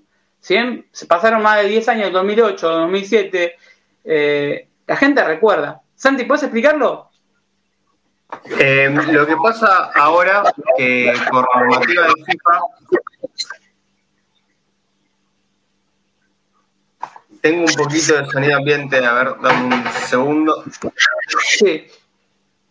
Bien 0.47 0.85
se 0.91 1.05
pasaron 1.05 1.41
más 1.41 1.61
de 1.61 1.69
10 1.69 1.89
años, 1.89 2.11
2008, 2.11 2.69
2007, 2.69 3.55
eh, 4.03 4.67
la 4.85 4.95
gente 4.95 5.23
recuerda. 5.23 5.81
Santi, 5.95 6.25
¿puedes 6.25 6.43
explicarlo? 6.43 7.09
Eh, 8.59 8.89
lo 9.11 9.25
que 9.25 9.35
pasa 9.37 9.91
ahora, 9.95 10.43
que 10.77 11.13
por 11.31 11.47
normativa 11.55 12.03
de 12.03 12.13
FIFA, 12.25 12.59
tengo 17.41 17.65
un 17.65 17.75
poquito 17.75 18.21
de 18.21 18.25
sonido 18.29 18.57
ambiente, 18.57 19.05
a 19.05 19.13
ver, 19.13 19.35
dame 19.41 19.75
un 19.75 19.91
segundo. 20.07 20.63
Sí. 21.39 21.87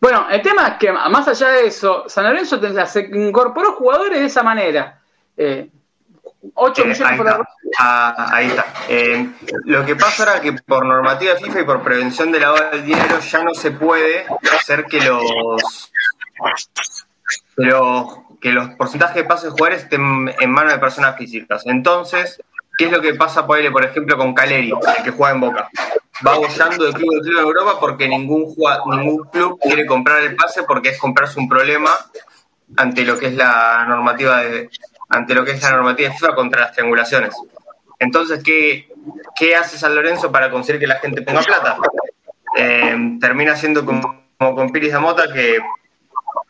Bueno, 0.02 0.26
el 0.28 0.42
tema 0.42 0.66
es 0.66 0.74
que 0.78 0.90
más 0.90 1.28
allá 1.28 1.50
de 1.50 1.66
eso, 1.68 2.08
San 2.08 2.24
Lorenzo 2.24 2.60
se 2.88 3.08
incorporó 3.12 3.74
jugadores 3.74 4.18
de 4.18 4.26
esa 4.26 4.42
manera. 4.42 5.00
Eh, 5.36 5.70
8 6.54 6.84
millones 6.84 7.00
ahí, 7.00 7.18
está. 7.20 7.40
Ah, 7.78 8.30
ahí 8.32 8.46
está. 8.48 8.64
Eh, 8.88 9.30
lo 9.64 9.86
que 9.86 9.94
pasa 9.94 10.24
era 10.24 10.40
que 10.40 10.54
por 10.54 10.84
normativa 10.84 11.36
FIFA 11.36 11.60
y 11.60 11.64
por 11.64 11.84
prevención 11.84 12.32
de 12.32 12.40
lavado 12.40 12.70
del 12.72 12.84
dinero 12.84 13.20
ya 13.20 13.44
no 13.44 13.54
se 13.54 13.70
puede 13.70 14.26
hacer 14.58 14.86
que 14.86 15.02
los, 15.02 15.92
que 18.40 18.50
los, 18.50 18.70
porcentajes 18.70 19.14
de 19.14 19.24
pases 19.24 19.44
de 19.44 19.50
jugadores 19.50 19.84
estén 19.84 20.34
en 20.40 20.50
manos 20.50 20.72
de 20.72 20.80
personas 20.80 21.16
físicas. 21.16 21.62
Entonces, 21.64 22.42
¿qué 22.76 22.86
es 22.86 22.90
lo 22.90 23.00
que 23.00 23.14
pasa 23.14 23.46
por, 23.46 23.70
por 23.70 23.84
ejemplo, 23.84 24.18
con 24.18 24.34
Caleri, 24.34 24.72
el 24.72 25.04
que 25.04 25.12
juega 25.12 25.32
en 25.32 25.40
Boca? 25.40 25.70
Va 26.26 26.36
bollando 26.36 26.84
de 26.84 26.92
club 26.92 27.14
en 27.14 27.20
club 27.20 27.38
en 27.38 27.44
Europa 27.44 27.80
porque 27.80 28.06
ningún, 28.06 28.54
ningún 28.86 29.24
club 29.30 29.58
quiere 29.60 29.86
comprar 29.86 30.22
el 30.22 30.36
pase 30.36 30.62
porque 30.64 30.90
es 30.90 30.98
comprarse 30.98 31.40
un 31.40 31.48
problema 31.48 31.90
ante 32.76 33.04
lo 33.04 33.18
que 33.18 33.26
es 33.26 33.34
la 33.34 33.84
normativa 33.88 34.42
de, 34.42 34.70
ante 35.08 35.34
lo 35.34 35.44
que 35.44 35.52
es 35.52 35.62
la 35.62 35.72
normativa 35.72 36.08
de 36.08 36.14
FIFA 36.14 36.34
contra 36.34 36.60
las 36.62 36.72
triangulaciones. 36.72 37.34
Entonces, 37.98 38.42
¿qué, 38.42 38.88
qué 39.36 39.56
hace 39.56 39.78
San 39.78 39.94
Lorenzo 39.94 40.30
para 40.30 40.50
conseguir 40.50 40.80
que 40.80 40.86
la 40.86 40.96
gente 40.96 41.22
ponga 41.22 41.42
plata? 41.42 41.78
Eh, 42.56 43.16
termina 43.20 43.56
siendo 43.56 43.84
como, 43.84 44.24
con 44.38 44.70
Piris 44.70 44.92
de 44.92 44.98
Mota 44.98 45.32
que 45.32 45.58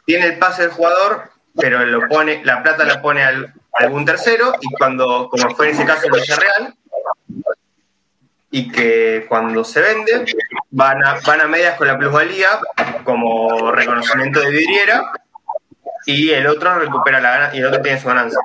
tiene 0.04 0.26
el 0.26 0.38
pase 0.38 0.62
del 0.62 0.70
jugador, 0.72 1.30
pero 1.54 1.84
lo 1.84 2.08
pone, 2.08 2.44
la 2.44 2.62
plata 2.62 2.84
la 2.84 3.00
pone 3.00 3.22
al, 3.22 3.54
algún 3.74 4.04
tercero 4.04 4.54
y 4.60 4.72
cuando, 4.74 5.28
como 5.30 5.54
fue 5.54 5.68
en 5.68 5.74
ese 5.74 5.84
caso 5.84 6.06
en 6.06 6.12
Real, 6.12 6.74
y 8.54 8.70
que 8.70 9.24
cuando 9.28 9.64
se 9.64 9.80
vende 9.80 10.26
van 10.70 11.02
a, 11.04 11.18
van 11.26 11.40
a 11.40 11.48
medias 11.48 11.76
con 11.78 11.88
la 11.88 11.98
plusvalía 11.98 12.60
como 13.02 13.72
reconocimiento 13.72 14.40
de 14.40 14.50
vidriera 14.50 15.10
y 16.04 16.30
el 16.30 16.46
otro 16.46 16.78
recupera 16.78 17.18
la 17.18 17.30
ganancia 17.30 17.58
y 17.58 17.62
el 17.62 17.68
otro 17.68 17.80
tiene 17.80 17.98
su 17.98 18.08
ganancia. 18.08 18.38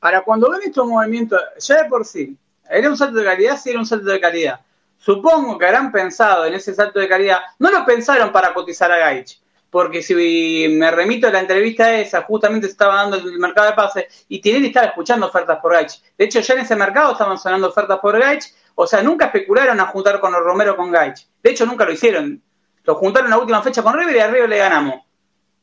Ahora, 0.00 0.22
cuando 0.22 0.50
ven 0.50 0.62
estos 0.64 0.86
movimientos, 0.88 1.40
ya 1.58 1.84
de 1.84 1.88
por 1.88 2.04
sí, 2.04 2.36
¿era 2.68 2.90
un 2.90 2.96
salto 2.96 3.18
de 3.18 3.24
calidad? 3.24 3.56
Sí, 3.56 3.70
era 3.70 3.78
un 3.78 3.86
salto 3.86 4.10
de 4.10 4.20
calidad. 4.20 4.60
Supongo 4.98 5.56
que 5.56 5.66
habrán 5.66 5.92
pensado 5.92 6.44
en 6.44 6.54
ese 6.54 6.74
salto 6.74 6.98
de 6.98 7.08
calidad, 7.08 7.38
no 7.60 7.70
lo 7.70 7.86
pensaron 7.86 8.32
para 8.32 8.52
cotizar 8.52 8.90
a 8.90 8.98
Gaich, 8.98 9.40
porque 9.70 10.02
si 10.02 10.66
me 10.68 10.90
remito 10.90 11.28
a 11.28 11.30
la 11.30 11.40
entrevista 11.40 11.94
esa, 11.94 12.22
justamente 12.22 12.66
se 12.66 12.72
estaba 12.72 12.96
dando 12.96 13.18
el 13.18 13.38
mercado 13.38 13.68
de 13.68 13.74
pases 13.74 14.26
y 14.28 14.40
Tinelli 14.40 14.68
estaba 14.68 14.86
escuchando 14.86 15.26
ofertas 15.26 15.58
por 15.60 15.74
Gaich. 15.74 16.02
De 16.18 16.24
hecho, 16.24 16.40
ya 16.40 16.54
en 16.54 16.60
ese 16.60 16.74
mercado 16.74 17.12
estaban 17.12 17.38
sonando 17.38 17.68
ofertas 17.68 17.98
por 18.00 18.18
Gaich, 18.18 18.44
o 18.74 18.86
sea, 18.86 19.02
nunca 19.02 19.26
especularon 19.26 19.78
a 19.80 19.86
juntar 19.86 20.20
con 20.20 20.32
los 20.32 20.42
Romero 20.42 20.76
con 20.76 20.90
Gaich. 20.90 21.28
De 21.42 21.50
hecho, 21.50 21.66
nunca 21.66 21.84
lo 21.84 21.92
hicieron. 21.92 22.42
Lo 22.84 22.94
juntaron 22.96 23.30
la 23.30 23.38
última 23.38 23.62
fecha 23.62 23.82
con 23.82 23.94
River 23.94 24.16
y 24.16 24.20
a 24.20 24.26
River 24.26 24.48
le 24.48 24.58
ganamos. 24.58 25.02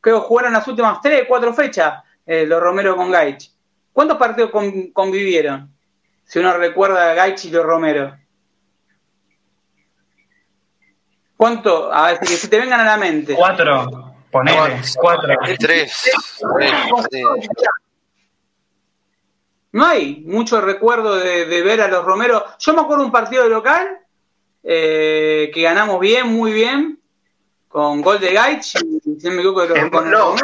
Creo 0.00 0.20
que 0.20 0.26
jugaron 0.26 0.52
las 0.52 0.66
últimas 0.66 1.00
tres, 1.00 1.24
cuatro 1.28 1.54
fechas 1.54 2.02
eh, 2.26 2.46
los 2.46 2.60
Romero 2.60 2.96
con 2.96 3.10
Gaich. 3.10 3.50
¿Cuántos 3.92 4.16
partidos 4.16 4.50
convivieron? 4.92 5.70
Si 6.24 6.38
uno 6.38 6.56
recuerda 6.56 7.10
a 7.10 7.14
Gaich 7.14 7.44
y 7.44 7.50
los 7.50 7.64
Romero. 7.64 8.16
¿Cuánto? 11.36 11.92
A 11.92 12.06
ver, 12.06 12.20
que 12.20 12.26
se 12.28 12.48
te 12.48 12.58
vengan 12.58 12.80
a 12.80 12.84
la 12.84 12.96
mente. 12.96 13.34
Cuatro. 13.34 14.14
Ponele, 14.30 14.80
cuatro. 14.96 15.34
Tres. 15.58 16.10
No 19.72 19.86
hay 19.86 20.22
mucho 20.26 20.60
recuerdo 20.60 21.16
de, 21.16 21.62
ver 21.62 21.80
a 21.80 21.88
los 21.88 22.04
Romero. 22.04 22.44
Yo 22.58 22.74
me 22.74 22.82
acuerdo 22.82 23.04
un 23.04 23.12
partido 23.12 23.44
de 23.44 23.48
local 23.48 24.00
eh, 24.62 25.50
que 25.52 25.62
ganamos 25.62 25.98
bien, 25.98 26.28
muy 26.28 26.52
bien, 26.52 27.00
con 27.68 28.02
gol 28.02 28.20
de 28.20 28.34
Gaich. 28.34 28.62
Si 28.62 29.30
me 29.30 29.36
equivoco, 29.36 29.64
los, 29.64 30.04
no, 30.04 30.34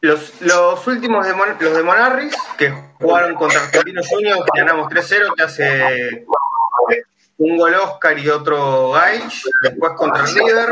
los, 0.00 0.40
los, 0.40 0.86
últimos 0.86 1.26
de, 1.26 1.34
los 1.60 1.76
de 1.76 1.82
Monarris, 1.82 2.36
que 2.56 2.72
jugaron 3.00 3.34
contra 3.34 3.60
Argentinos 3.60 4.06
Juniors, 4.08 4.44
ganamos 4.54 4.88
3-0, 4.88 5.34
que 5.34 5.42
hace 5.42 6.26
un 7.38 7.56
gol 7.56 7.74
Oscar 7.74 8.16
y 8.18 8.28
otro 8.28 8.92
Gaich, 8.92 9.42
después 9.62 9.92
contra 9.96 10.24
River, 10.24 10.70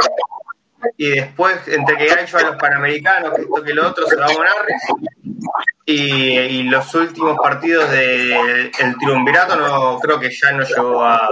y 0.97 1.11
después 1.11 1.57
entre 1.67 1.97
que 1.97 2.07
Gaich 2.07 2.33
va 2.33 2.41
a 2.41 2.43
los 2.45 2.57
Panamericanos, 2.57 3.35
que 3.35 3.43
esto 3.43 3.63
que 3.65 3.75
lo 3.75 3.89
otro, 3.89 4.07
se 4.07 4.15
va 4.15 4.27
a 4.27 4.33
Monarres, 4.33 4.83
y, 5.85 6.39
y, 6.39 6.63
los 6.65 6.95
últimos 6.95 7.37
partidos 7.37 7.91
del 7.91 8.71
de, 8.71 8.95
triunvirato 8.99 9.57
no 9.57 9.99
creo 10.01 10.19
que 10.19 10.31
ya 10.31 10.53
no 10.53 10.65
llegó 10.65 11.03
a, 11.03 11.29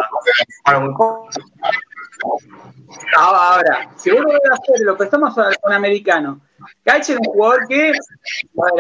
Ahora, 3.17 3.91
si 3.97 4.11
uno 4.11 4.27
debe 4.27 4.41
hacer 4.53 4.81
lo 4.81 4.97
que 4.97 5.05
estamos 5.05 5.37
al 5.39 5.57
Panamericano, 5.61 6.41
Gaich 6.85 7.11
es 7.11 7.17
un 7.17 7.25
jugador 7.25 7.67
que, 7.69 7.93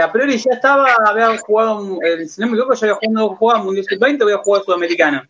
a, 0.03 0.13
priori 0.13 0.39
ya 0.39 0.53
estaba, 0.53 0.95
había 1.07 1.37
jugado, 1.39 1.99
si 2.27 2.41
no 2.41 2.47
me 2.47 2.53
equivoco, 2.53 2.75
ya 2.75 2.87
había 2.93 3.37
jugado, 3.37 3.61
un 3.61 3.67
Mundial 3.67 3.87
Sub-20, 3.89 4.23
había 4.23 4.39
jugado 4.39 4.65
Sudamericano. 4.65 5.23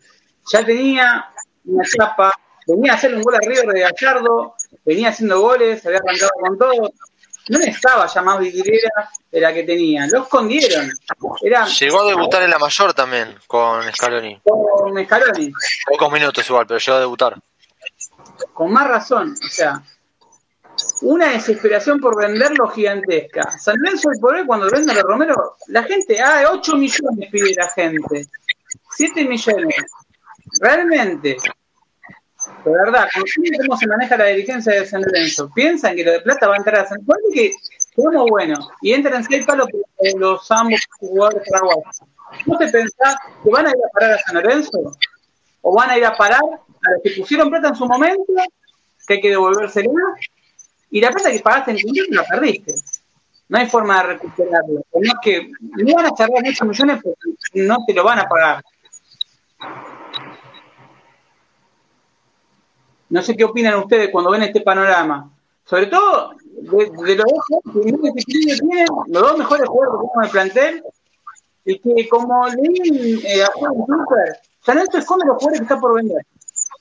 Ya 0.51 0.65
tenía 0.65 1.25
una 1.65 1.83
chapa, 1.83 2.31
venía 2.67 2.93
a 2.93 2.95
hacer 2.95 3.13
un 3.15 3.23
gol 3.23 3.35
arriba 3.35 3.73
de 3.73 3.81
Gallardo, 3.81 4.55
venía 4.85 5.09
haciendo 5.09 5.41
goles, 5.41 5.85
había 5.85 5.99
arrancado 5.99 6.31
con 6.39 6.57
todo. 6.57 6.91
No 7.49 7.59
estaba 7.59 8.07
ya 8.07 8.21
más 8.21 8.39
vidriera 8.39 9.09
de 9.31 9.39
la 9.39 9.53
que 9.53 9.63
tenía, 9.63 10.07
lo 10.07 10.23
escondieron. 10.23 10.89
Era, 11.43 11.65
llegó 11.67 12.01
a 12.01 12.07
debutar 12.07 12.41
en 12.43 12.49
la 12.49 12.57
mayor 12.57 12.93
también 12.93 13.35
con 13.47 13.83
Scaloni. 13.93 14.41
Con 14.43 15.05
Scaloni. 15.05 15.51
Pocos 15.87 16.11
minutos 16.11 16.49
igual, 16.49 16.65
pero 16.67 16.79
llegó 16.79 16.97
a 16.97 16.99
debutar. 17.01 17.37
Con 18.53 18.71
más 18.71 18.87
razón, 18.87 19.33
o 19.33 19.49
sea, 19.49 19.83
una 21.01 21.29
desesperación 21.31 21.99
por 21.99 22.17
venderlo 22.17 22.67
gigantesca. 22.69 23.51
San 23.59 23.75
Lorenzo 23.77 24.09
hoy 24.09 24.19
por 24.19 24.35
hoy, 24.35 24.45
cuando 24.45 24.69
vende 24.69 24.91
a 24.91 25.03
Romero, 25.03 25.57
la 25.67 25.83
gente, 25.83 26.19
ah, 26.19 26.49
8 26.51 26.75
millones 26.75 27.29
pide 27.31 27.53
la 27.55 27.69
gente. 27.69 28.27
7 28.89 29.25
millones 29.25 29.75
realmente, 30.59 31.37
de 32.65 32.71
verdad, 32.71 33.07
cómo 33.13 33.77
se 33.77 33.87
maneja 33.87 34.17
la 34.17 34.25
dirigencia 34.25 34.73
de 34.73 34.85
San 34.85 35.01
Lorenzo, 35.01 35.49
piensan 35.53 35.95
que 35.95 36.03
lo 36.03 36.11
de 36.11 36.21
plata 36.21 36.47
va 36.47 36.55
a 36.55 36.57
entrar 36.57 36.81
a 36.81 36.87
San 36.87 36.99
Lorenzo, 37.05 37.29
que 37.33 37.53
como 37.95 38.27
bueno, 38.27 38.59
y 38.81 38.93
entran 38.93 39.23
seis 39.23 39.45
palos 39.45 39.67
los 40.17 40.51
ambos 40.51 40.81
jugadores 40.99 41.47
paraguayos. 41.49 42.01
¿No 42.45 42.57
te 42.57 42.67
pensás 42.67 43.15
que 43.43 43.49
van 43.49 43.67
a 43.67 43.69
ir 43.69 43.75
a 43.75 43.89
parar 43.93 44.11
a 44.13 44.19
San 44.19 44.35
Lorenzo? 44.35 44.97
¿O 45.61 45.75
van 45.75 45.89
a 45.91 45.97
ir 45.97 46.05
a 46.05 46.15
parar 46.15 46.41
a 46.41 46.91
los 46.91 47.01
que 47.03 47.11
pusieron 47.11 47.49
plata 47.49 47.69
en 47.69 47.75
su 47.75 47.85
momento, 47.85 48.33
que 49.07 49.13
hay 49.13 49.21
que 49.21 49.29
devolvérsela? 49.29 49.89
Y 50.91 51.01
la 51.01 51.11
plata 51.11 51.31
que 51.31 51.39
pagaste 51.39 51.71
en 51.71 51.77
tu 51.77 51.93
la 52.09 52.23
perdiste. 52.23 52.75
No 53.47 53.59
hay 53.59 53.67
forma 53.67 54.01
de 54.01 54.13
recuperarlo. 54.13 54.83
No, 54.93 55.01
es 55.01 55.13
que, 55.21 55.51
no 55.61 55.95
van 55.95 56.07
a 56.07 56.15
charlar 56.15 56.43
muchos 56.43 56.67
millones 56.67 56.99
porque 57.03 57.65
no 57.65 57.77
te 57.85 57.93
lo 57.93 58.03
van 58.03 58.19
a 58.19 58.27
pagar. 58.27 58.63
No 63.09 63.21
sé 63.21 63.35
qué 63.35 63.43
opinan 63.43 63.79
ustedes 63.79 64.09
cuando 64.11 64.31
ven 64.31 64.43
este 64.43 64.61
panorama. 64.61 65.31
Sobre 65.65 65.87
todo 65.87 66.31
de, 66.61 67.15
los, 67.15 67.25
dos, 67.25 68.13
tienen, 68.25 68.87
los 69.07 69.21
dos 69.21 69.37
mejores 69.37 69.67
jugadores 69.67 70.09
que 70.13 70.19
en 70.19 70.25
el 70.25 70.31
plantel 70.31 70.83
y 71.65 71.79
que 71.79 72.07
como 72.07 72.47
leí 72.47 73.21
eh, 73.25 73.43
a 73.43 73.47
Juan 73.53 73.73
Twitter, 73.73 74.39
San 74.61 74.75
Lorenzo 74.75 74.97
esconde 74.99 75.25
los 75.25 75.37
jugadores 75.37 75.59
que 75.59 75.63
está 75.63 75.79
por 75.79 75.95
vender 75.95 76.25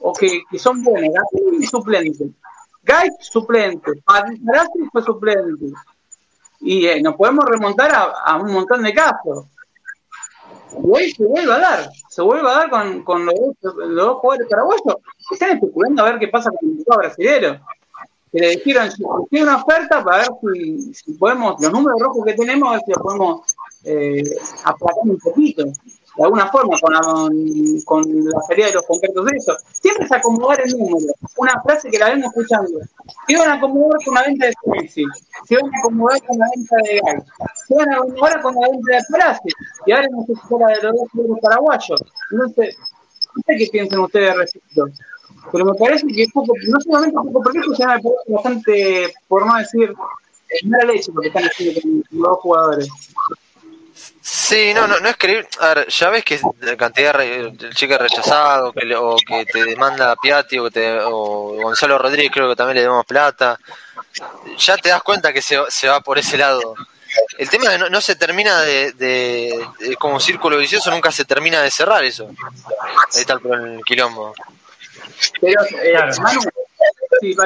o 0.00 0.12
que, 0.12 0.42
que 0.50 0.58
son 0.58 0.82
buenos. 0.82 1.14
Gatini 1.14 1.66
suplente, 1.66 2.24
Guy 2.82 3.10
suplente, 3.20 3.92
Parasi 4.04 4.78
fue 4.92 5.02
suplente. 5.02 5.66
Y 6.60 6.86
eh, 6.86 7.02
nos 7.02 7.14
podemos 7.16 7.44
remontar 7.46 7.90
a, 7.92 8.36
un 8.36 8.52
montón 8.52 8.82
de 8.82 8.92
casos 8.92 9.46
hoy 10.82 11.10
se 11.10 11.24
vuelve 11.24 11.52
a 11.52 11.58
dar, 11.58 11.90
se 12.08 12.22
vuelve 12.22 12.48
a 12.48 12.54
dar 12.54 12.70
con, 12.70 13.02
con 13.02 13.26
los, 13.26 13.34
dos 13.62 14.18
jugadores 14.18 14.48
paraguayos 14.48 14.96
están 15.30 15.52
especulando 15.52 16.02
a 16.02 16.10
ver 16.10 16.18
qué 16.18 16.28
pasa 16.28 16.50
con 16.50 16.68
el 16.68 16.76
mercado 16.76 16.98
brasileño. 16.98 17.60
Que 18.32 18.40
le 18.40 18.48
dijeron, 18.50 18.90
si 18.90 19.40
una 19.40 19.62
oferta 19.62 20.02
para 20.02 20.18
ver 20.18 20.28
si, 20.92 21.12
podemos, 21.12 21.54
los 21.60 21.72
números 21.72 22.00
rojos 22.00 22.24
que 22.24 22.34
tenemos, 22.34 22.68
a 22.68 22.72
ver 22.72 22.80
si 22.84 22.90
los 22.90 23.02
podemos 23.02 23.56
eh, 23.84 24.24
un 25.04 25.18
poquito 25.18 25.64
de 26.16 26.24
alguna 26.24 26.46
forma 26.48 26.76
con 26.80 26.92
la, 26.92 27.00
con 27.84 28.24
la 28.24 28.40
feria 28.48 28.66
de 28.66 28.74
los 28.74 28.86
concretos 28.86 29.24
de 29.24 29.36
eso. 29.36 29.56
Siempre 29.72 30.04
es 30.04 30.12
acomodar 30.12 30.60
el 30.64 30.72
número. 30.72 31.12
Una 31.36 31.60
frase 31.62 31.90
que 31.90 31.98
la 31.98 32.10
vengo 32.10 32.28
escuchando. 32.28 32.80
Se 33.26 33.36
van 33.36 33.48
a 33.50 33.54
acomodar 33.54 33.98
con 34.04 34.14
la 34.14 34.22
venta 34.22 34.46
de 34.46 34.54
Messi, 34.66 35.04
se 35.46 35.56
van 35.56 35.74
a 35.74 35.78
acomodar 35.78 36.22
con 36.22 36.38
la 36.38 36.46
venta 36.54 36.76
de 36.76 37.00
Gal, 37.00 37.24
se 37.66 37.74
van 37.74 37.92
a 37.92 37.96
acomodar 37.96 38.42
con 38.42 38.54
la 38.54 38.68
venta 38.70 38.96
de 38.96 39.02
Frase, 39.04 39.48
y 39.86 39.92
ahora 39.92 40.08
no 40.10 40.24
sé 40.26 40.34
si 40.34 40.40
fuera 40.48 40.66
de 40.68 40.82
los 40.82 40.96
dos 40.96 41.08
jugadores 41.12 41.42
paraguayos. 41.42 42.04
No 42.30 42.48
sé, 42.48 42.76
no 43.34 43.42
sé 43.46 43.56
qué 43.58 43.68
piensan 43.70 44.00
ustedes 44.00 44.36
respecto. 44.36 44.86
Pero 45.52 45.64
me 45.66 45.74
parece 45.74 46.06
que 46.06 46.26
poco, 46.32 46.54
no 46.68 46.80
solamente 46.80 47.16
poco 47.16 47.42
proyecto, 47.42 47.74
sino 47.74 47.88
bastante, 48.28 49.12
por 49.28 49.46
no 49.46 49.56
decir, 49.56 49.92
mala 50.64 50.84
leche 50.84 51.12
lo 51.12 51.20
que 51.20 51.28
están 51.28 51.44
haciendo 51.44 51.80
con 51.80 52.04
los 52.10 52.28
dos 52.28 52.38
jugadores. 52.40 52.88
Sí, 54.20 54.72
no, 54.74 54.88
no, 54.88 54.98
no 55.00 55.08
es 55.08 55.16
creíble. 55.16 55.46
A 55.60 55.74
ver, 55.74 55.88
ya 55.88 56.10
ves 56.10 56.24
que 56.24 56.40
la 56.60 56.76
cantidad 56.76 57.16
de 57.16 57.52
cheques 57.74 57.98
rechazados 57.98 58.74
que, 58.74 58.94
o 58.96 59.16
que 59.16 59.44
te 59.46 59.64
demanda 59.64 60.16
Piatti 60.16 60.58
o, 60.58 60.64
que 60.64 60.70
te, 60.70 60.98
o 61.00 61.54
Gonzalo 61.62 61.98
Rodríguez, 61.98 62.32
creo 62.32 62.48
que 62.48 62.56
también 62.56 62.76
le 62.76 62.82
demos 62.82 63.06
plata. 63.06 63.58
Ya 64.58 64.76
te 64.76 64.88
das 64.88 65.02
cuenta 65.02 65.32
que 65.32 65.42
se, 65.42 65.58
se 65.68 65.88
va 65.88 66.00
por 66.00 66.18
ese 66.18 66.36
lado. 66.38 66.74
El 67.38 67.48
tema 67.48 67.72
es 67.72 67.82
que 67.82 67.90
no, 67.90 68.00
se 68.00 68.16
termina 68.16 68.60
de, 68.62 68.92
de, 68.92 69.96
como 69.98 70.18
círculo 70.18 70.58
vicioso, 70.58 70.90
nunca 70.90 71.12
se 71.12 71.24
termina 71.24 71.62
de 71.62 71.70
cerrar 71.70 72.02
eso. 72.02 72.28
Ahí 73.14 73.20
está 73.20 73.34
el, 73.34 73.76
el 73.76 73.84
quilombo. 73.84 74.34
Pero, 75.40 75.62
eh, 75.82 76.12
sí, 77.20 77.36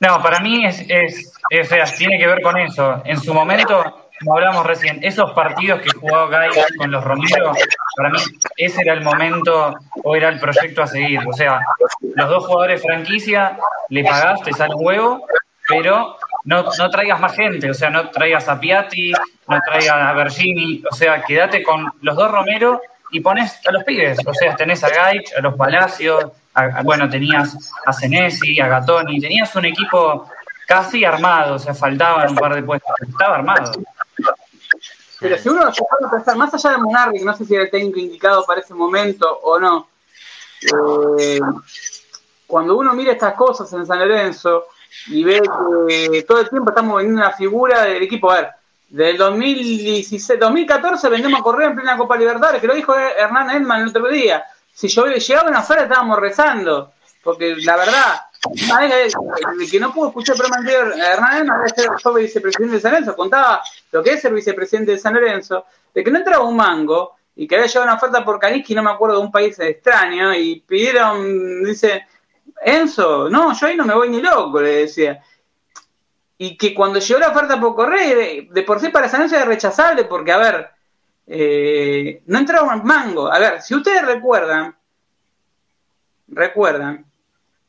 No, 0.00 0.22
para 0.22 0.40
mí 0.40 0.66
es, 0.66 0.80
es, 0.88 1.32
es, 1.50 1.96
tiene 1.96 2.18
que 2.18 2.26
ver 2.26 2.42
con 2.42 2.58
eso. 2.58 3.00
En 3.04 3.18
su 3.20 3.32
momento 3.32 4.01
como 4.22 4.36
hablamos 4.36 4.66
recién, 4.66 5.00
esos 5.02 5.32
partidos 5.32 5.80
que 5.80 5.90
jugó 5.90 6.28
Gay 6.28 6.50
con 6.78 6.90
los 6.90 7.02
Romero, 7.02 7.52
para 7.96 8.10
mí 8.10 8.18
ese 8.56 8.82
era 8.82 8.94
el 8.94 9.02
momento 9.02 9.74
o 10.04 10.16
era 10.16 10.28
el 10.28 10.38
proyecto 10.38 10.82
a 10.82 10.86
seguir. 10.86 11.20
O 11.26 11.32
sea, 11.32 11.60
los 12.00 12.28
dos 12.28 12.46
jugadores 12.46 12.82
franquicia, 12.82 13.56
le 13.88 14.04
pagaste, 14.04 14.52
sale 14.52 14.74
un 14.74 14.86
huevo, 14.86 15.26
pero 15.68 16.16
no, 16.44 16.64
no 16.78 16.90
traigas 16.90 17.20
más 17.20 17.34
gente, 17.34 17.70
o 17.70 17.74
sea, 17.74 17.90
no 17.90 18.10
traigas 18.10 18.48
a 18.48 18.58
Piatti, 18.58 19.12
no 19.48 19.60
traigas 19.66 19.96
a 19.96 20.12
Bergini, 20.12 20.82
o 20.90 20.94
sea, 20.94 21.22
quédate 21.22 21.62
con 21.62 21.92
los 22.00 22.16
dos 22.16 22.30
Romero 22.30 22.80
y 23.10 23.20
pones 23.20 23.60
a 23.66 23.72
los 23.72 23.84
pibes, 23.84 24.18
o 24.26 24.34
sea, 24.34 24.56
tenés 24.56 24.82
a 24.84 24.88
Gaich, 24.88 25.32
a 25.36 25.40
los 25.40 25.54
Palacios, 25.54 26.32
bueno, 26.84 27.08
tenías 27.08 27.72
a 27.86 27.92
Senesi, 27.92 28.60
a 28.60 28.68
Gatoni, 28.68 29.20
tenías 29.20 29.54
un 29.56 29.66
equipo 29.66 30.28
casi 30.66 31.04
armado, 31.04 31.56
o 31.56 31.58
sea, 31.58 31.74
faltaban 31.74 32.30
un 32.30 32.36
par 32.36 32.54
de 32.54 32.62
puestos, 32.62 32.92
estaba 33.06 33.36
armado. 33.36 33.72
Pero 35.22 35.38
si 35.38 35.48
uno 35.48 35.72
se 35.72 35.84
puede 35.84 36.10
pensar, 36.10 36.36
más 36.36 36.52
allá 36.52 36.72
de 36.72 36.78
Monarri, 36.78 37.20
no 37.20 37.36
sé 37.36 37.44
si 37.44 37.54
era 37.54 37.64
el 37.64 37.70
técnico 37.70 38.00
indicado 38.00 38.44
para 38.44 38.60
ese 38.60 38.74
momento 38.74 39.38
o 39.42 39.58
no, 39.58 39.88
eh, 41.18 41.40
cuando 42.46 42.76
uno 42.76 42.92
mira 42.92 43.12
estas 43.12 43.34
cosas 43.34 43.72
en 43.72 43.86
San 43.86 44.00
Lorenzo 44.00 44.66
y 45.06 45.22
ve 45.24 45.40
que 45.88 46.22
todo 46.24 46.40
el 46.40 46.50
tiempo 46.50 46.70
estamos 46.70 46.96
vendiendo 46.96 47.22
una 47.22 47.32
figura 47.32 47.82
del 47.82 48.02
equipo, 48.02 48.30
a 48.30 48.34
ver, 48.34 48.50
del 48.88 49.16
2016, 49.16 50.38
2014 50.38 51.08
vendemos 51.08 51.40
a 51.40 51.42
Correa 51.42 51.68
en 51.68 51.76
plena 51.76 51.96
Copa 51.96 52.16
Libertadores, 52.16 52.60
que 52.60 52.66
lo 52.66 52.74
dijo 52.74 52.94
Hernán 52.94 53.50
Edman 53.50 53.82
el 53.82 53.88
otro 53.88 54.08
día. 54.08 54.44
Si 54.74 54.88
yo 54.88 55.06
llegaba 55.06 55.48
una 55.48 55.60
afuera 55.60 55.84
estábamos 55.84 56.18
rezando, 56.18 56.92
porque 57.22 57.56
la 57.56 57.76
verdad, 57.76 58.20
el 58.50 59.70
que 59.70 59.80
no 59.80 59.92
pudo 59.92 60.08
escuchar 60.08 60.34
el 60.34 60.40
programa 60.40 60.60
anterior, 60.60 60.94
Hernán 60.98 61.48
fue 62.02 62.22
vicepresidente 62.22 62.76
de 62.76 62.80
San 62.80 62.92
Lorenzo, 62.92 63.16
contaba 63.16 63.62
lo 63.92 64.02
que 64.02 64.14
es 64.14 64.20
ser 64.20 64.32
vicepresidente 64.32 64.92
de 64.92 64.98
San 64.98 65.14
Lorenzo, 65.14 65.66
de 65.94 66.02
que 66.02 66.10
no 66.10 66.18
entraba 66.18 66.44
un 66.44 66.56
mango 66.56 67.16
y 67.36 67.46
que 67.46 67.54
había 67.54 67.66
llevado 67.66 67.90
una 67.90 67.96
oferta 67.96 68.24
por 68.24 68.38
Kaniski, 68.38 68.74
no 68.74 68.82
me 68.82 68.90
acuerdo 68.90 69.16
de 69.18 69.22
un 69.22 69.32
país 69.32 69.58
extraño, 69.58 70.34
y 70.34 70.60
pidieron, 70.60 71.62
dice, 71.64 72.06
Enzo, 72.60 73.30
no, 73.30 73.54
yo 73.54 73.66
ahí 73.66 73.76
no 73.76 73.84
me 73.84 73.94
voy 73.94 74.08
ni 74.08 74.20
loco, 74.20 74.60
le 74.60 74.70
decía. 74.70 75.22
Y 76.38 76.56
que 76.56 76.74
cuando 76.74 76.98
llegó 76.98 77.20
la 77.20 77.28
oferta 77.28 77.60
por 77.60 77.74
correo, 77.74 78.46
de 78.50 78.62
por 78.64 78.80
sí 78.80 78.88
para 78.88 79.08
San 79.08 79.20
Lorenzo 79.20 79.36
era 79.36 79.44
rechazable, 79.44 80.04
porque, 80.04 80.32
a 80.32 80.38
ver, 80.38 80.70
eh, 81.26 82.22
no 82.26 82.38
entraba 82.38 82.74
un 82.74 82.84
mango. 82.84 83.32
A 83.32 83.38
ver, 83.38 83.62
si 83.62 83.74
ustedes 83.74 84.04
recuerdan, 84.04 84.76
recuerdan, 86.28 87.06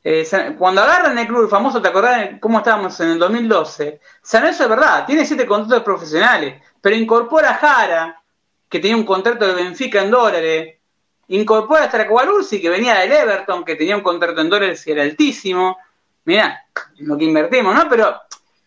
eh, 0.05 0.55
cuando 0.57 0.81
agarran 0.81 1.17
el 1.17 1.27
club 1.27 1.49
famoso, 1.49 1.81
¿te 1.81 1.87
acordás 1.87 2.31
cómo 2.41 2.57
estábamos 2.57 2.99
en 2.99 3.11
el 3.11 3.19
2012? 3.19 4.01
San 4.21 4.41
Lorenzo 4.41 4.63
es 4.63 4.69
verdad, 4.69 5.05
tiene 5.05 5.25
siete 5.25 5.45
contratos 5.45 5.83
profesionales, 5.83 6.61
pero 6.81 6.95
incorpora 6.95 7.51
a 7.51 7.53
Jara, 7.53 8.21
que 8.67 8.79
tenía 8.79 8.97
un 8.97 9.05
contrato 9.05 9.47
de 9.47 9.53
Benfica 9.53 10.01
en 10.01 10.11
dólares, 10.11 10.75
incorpora 11.29 11.85
a 11.85 11.87
Stracovalursi, 11.87 12.61
que 12.61 12.69
venía 12.69 12.95
del 12.95 13.13
Everton, 13.13 13.63
que 13.63 13.75
tenía 13.75 13.95
un 13.95 14.03
contrato 14.03 14.41
en 14.41 14.49
dólares 14.49 14.85
y 14.87 14.91
era 14.91 15.03
altísimo. 15.03 15.77
Mirá, 16.25 16.65
lo 16.97 17.17
que 17.17 17.23
invertimos, 17.23 17.73
¿no? 17.73 17.87
Pero 17.89 18.13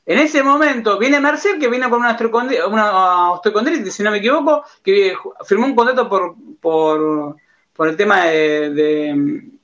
en 0.07 0.19
ese 0.19 0.43
momento 0.43 0.99
viene 0.99 1.21
Mercer, 1.21 1.59
que 1.59 1.69
viene 1.69 1.91
con 1.91 2.01
una, 2.01 3.33
osteocondritis, 3.33 3.93
si 3.93 4.03
no 4.03 4.11
me 4.11 4.19
equivoco, 4.19 4.65
que 4.83 5.15
firmó 5.45 5.67
un 5.67 5.75
contrato 5.75 6.09
por, 6.09 6.35
por, 6.61 7.37
por 7.75 7.89
el 7.89 7.97
tema 7.97 8.25
de 8.25 9.56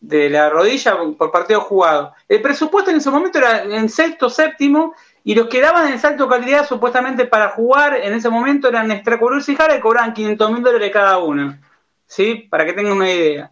la 0.00 0.48
rodilla 0.50 0.96
por 1.16 1.30
partido 1.30 1.60
jugado. 1.60 2.14
El 2.28 2.40
presupuesto 2.40 2.90
en 2.90 2.98
ese 2.98 3.10
momento 3.10 3.38
era 3.38 3.62
en 3.64 3.88
sexto, 3.88 4.30
séptimo, 4.30 4.94
y 5.24 5.34
los 5.34 5.48
que 5.48 5.60
daban 5.60 5.92
en 5.92 5.98
salto 5.98 6.28
calidad 6.28 6.66
supuestamente 6.66 7.26
para 7.26 7.50
jugar 7.50 7.96
en 7.96 8.14
ese 8.14 8.30
momento 8.30 8.68
eran 8.68 8.90
Extracurus 8.90 9.48
y 9.48 9.56
Jara 9.56 9.76
y 9.76 9.80
cobraban 9.80 10.14
500 10.14 10.52
mil 10.52 10.62
dólares 10.62 10.90
cada 10.92 11.18
uno. 11.18 11.58
¿Sí? 12.06 12.46
Para 12.48 12.64
que 12.64 12.72
tengan 12.72 12.94
una 12.94 13.10
idea. 13.10 13.50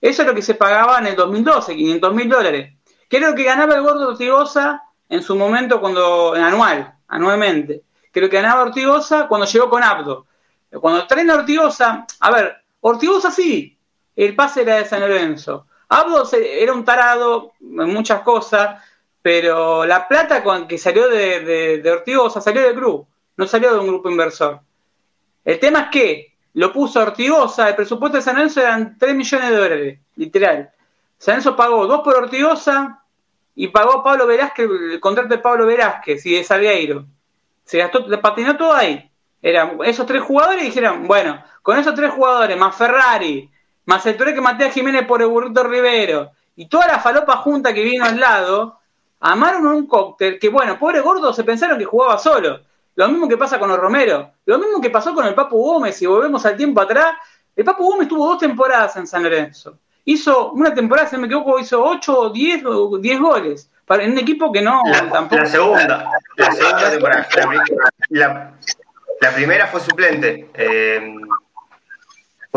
Eso 0.00 0.22
es 0.22 0.28
lo 0.28 0.34
que 0.34 0.42
se 0.42 0.54
pagaba 0.54 0.98
en 0.98 1.06
el 1.06 1.16
2012, 1.16 1.74
500 1.74 2.14
mil 2.14 2.28
dólares. 2.28 2.74
Que 3.08 3.16
era 3.16 3.30
lo 3.30 3.34
que 3.34 3.44
ganaba 3.44 3.74
el 3.74 3.82
gordo 3.82 4.10
Ortigosa 4.10 4.82
en 5.08 5.22
su 5.22 5.34
momento 5.34 5.80
cuando, 5.80 6.34
anual, 6.34 6.94
anualmente. 7.08 7.82
Que 8.12 8.20
lo 8.20 8.30
que 8.30 8.36
ganaba 8.36 8.62
Ortigosa 8.62 9.26
cuando 9.26 9.46
llegó 9.46 9.68
con 9.68 9.82
Abdo. 9.82 10.26
Cuando 10.80 11.06
traen 11.06 11.30
a 11.30 11.34
Ortigosa, 11.36 12.06
a 12.20 12.30
ver, 12.30 12.56
Ortigosa 12.80 13.30
sí, 13.30 13.76
el 14.14 14.36
pase 14.36 14.62
era 14.62 14.76
de 14.76 14.84
San 14.84 15.00
Lorenzo. 15.00 15.66
Abdo 15.88 16.28
era 16.32 16.72
un 16.72 16.84
tarado 16.84 17.52
en 17.60 17.92
muchas 17.92 18.22
cosas, 18.22 18.82
pero 19.22 19.84
la 19.86 20.08
plata 20.08 20.42
con 20.42 20.66
que 20.66 20.78
salió 20.78 21.08
de, 21.08 21.40
de, 21.40 21.78
de 21.78 22.30
salió 22.40 22.62
del 22.62 22.74
club, 22.74 23.06
no 23.36 23.46
salió 23.46 23.72
de 23.72 23.80
un 23.80 23.88
grupo 23.88 24.10
inversor. 24.10 24.60
El 25.44 25.60
tema 25.60 25.82
es 25.82 25.88
que 25.90 26.36
lo 26.54 26.72
puso 26.72 27.00
Ortigosa, 27.00 27.68
el 27.68 27.76
presupuesto 27.76 28.16
de 28.16 28.22
San 28.22 28.34
Lorenzo 28.34 28.60
eran 28.60 28.96
3 28.98 29.14
millones 29.14 29.50
de 29.50 29.56
dólares, 29.56 29.98
literal. 30.16 30.70
San 31.18 31.34
Lorenzo 31.34 31.54
pagó 31.54 31.86
2 31.86 32.00
por 32.02 32.14
Ortigosa 32.16 33.02
y 33.54 33.68
pagó 33.68 34.02
Pablo 34.02 34.26
Velázquez, 34.26 34.68
el 34.92 35.00
contrato 35.00 35.28
de 35.28 35.38
Pablo 35.38 35.66
Velázquez 35.66 36.24
y 36.26 36.34
de 36.34 36.44
Salgueiro. 36.44 37.04
Se 37.64 37.78
gastó, 37.78 38.06
patinó 38.20 38.56
todo 38.56 38.74
ahí. 38.74 39.10
Eran 39.42 39.78
esos 39.84 40.06
tres 40.06 40.22
jugadores 40.22 40.62
y 40.62 40.66
dijeron, 40.66 41.06
bueno, 41.06 41.42
con 41.62 41.78
esos 41.78 41.94
tres 41.94 42.10
jugadores, 42.10 42.56
más 42.56 42.74
Ferrari, 42.74 43.50
más 43.86 44.04
el 44.06 44.16
que 44.16 44.40
Matías 44.40 44.74
Jiménez 44.74 45.06
por 45.06 45.22
el 45.22 45.28
burrito 45.28 45.62
Rivero 45.64 46.32
y 46.56 46.68
toda 46.68 46.86
la 46.86 46.98
falopa 46.98 47.36
junta 47.38 47.72
que 47.72 47.82
vino 47.82 48.04
al 48.04 48.18
lado, 48.18 48.80
amaron 49.20 49.66
un 49.66 49.86
cóctel 49.86 50.38
que, 50.38 50.48
bueno, 50.48 50.78
pobre 50.78 51.00
gordo 51.00 51.32
se 51.32 51.44
pensaron 51.44 51.78
que 51.78 51.84
jugaba 51.84 52.18
solo. 52.18 52.60
Lo 52.96 53.08
mismo 53.08 53.28
que 53.28 53.36
pasa 53.36 53.58
con 53.58 53.68
los 53.68 53.78
Romero, 53.78 54.32
lo 54.46 54.58
mismo 54.58 54.80
que 54.80 54.90
pasó 54.90 55.14
con 55.14 55.26
el 55.26 55.34
Papu 55.34 55.58
Gómez, 55.58 55.96
si 55.96 56.06
volvemos 56.06 56.44
al 56.46 56.56
tiempo 56.56 56.80
atrás, 56.80 57.14
el 57.54 57.64
Papu 57.64 57.84
Gómez 57.84 58.08
tuvo 58.08 58.26
dos 58.26 58.38
temporadas 58.38 58.96
en 58.96 59.06
San 59.06 59.22
Lorenzo. 59.22 59.78
Hizo 60.04 60.52
una 60.52 60.72
temporada, 60.72 61.08
si 61.08 61.16
no 61.16 61.22
me 61.22 61.26
equivoco, 61.26 61.58
hizo 61.58 61.82
8 61.82 62.18
o 62.18 62.30
10, 62.30 62.62
10 63.00 63.20
goles. 63.20 63.70
Para, 63.84 64.02
en 64.02 64.12
un 64.12 64.18
equipo 64.18 64.50
que 64.50 64.62
no 64.62 64.80
la, 64.84 65.10
tampoco. 65.10 65.42
La 65.42 65.46
segunda, 65.46 66.10
la 66.36 66.52
segunda 66.52 66.90
temporada. 66.90 67.28
La, 68.08 68.54
la 69.20 69.34
primera 69.34 69.66
fue 69.66 69.80
suplente. 69.80 70.50
Eh, 70.54 71.14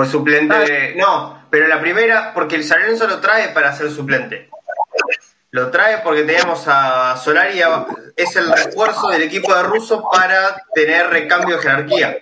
suplente. 0.06 0.96
No, 0.96 1.46
pero 1.50 1.68
la 1.68 1.80
primera, 1.80 2.34
porque 2.34 2.56
el 2.56 2.64
San 2.64 2.82
Lorenzo 2.82 3.08
lo 3.08 3.20
trae 3.20 3.50
para 3.50 3.74
ser 3.74 3.90
suplente. 3.90 4.50
Lo 5.52 5.72
trae 5.72 6.00
porque 6.04 6.24
teníamos 6.24 6.64
a 6.68 7.18
Solari, 7.18 7.60
es 8.16 8.36
el 8.36 8.52
refuerzo 8.52 9.08
del 9.10 9.24
equipo 9.24 9.54
de 9.56 9.64
Russo 9.64 10.08
para 10.12 10.64
tener 10.74 11.10
recambio 11.10 11.56
de 11.56 11.62
jerarquía. 11.64 12.18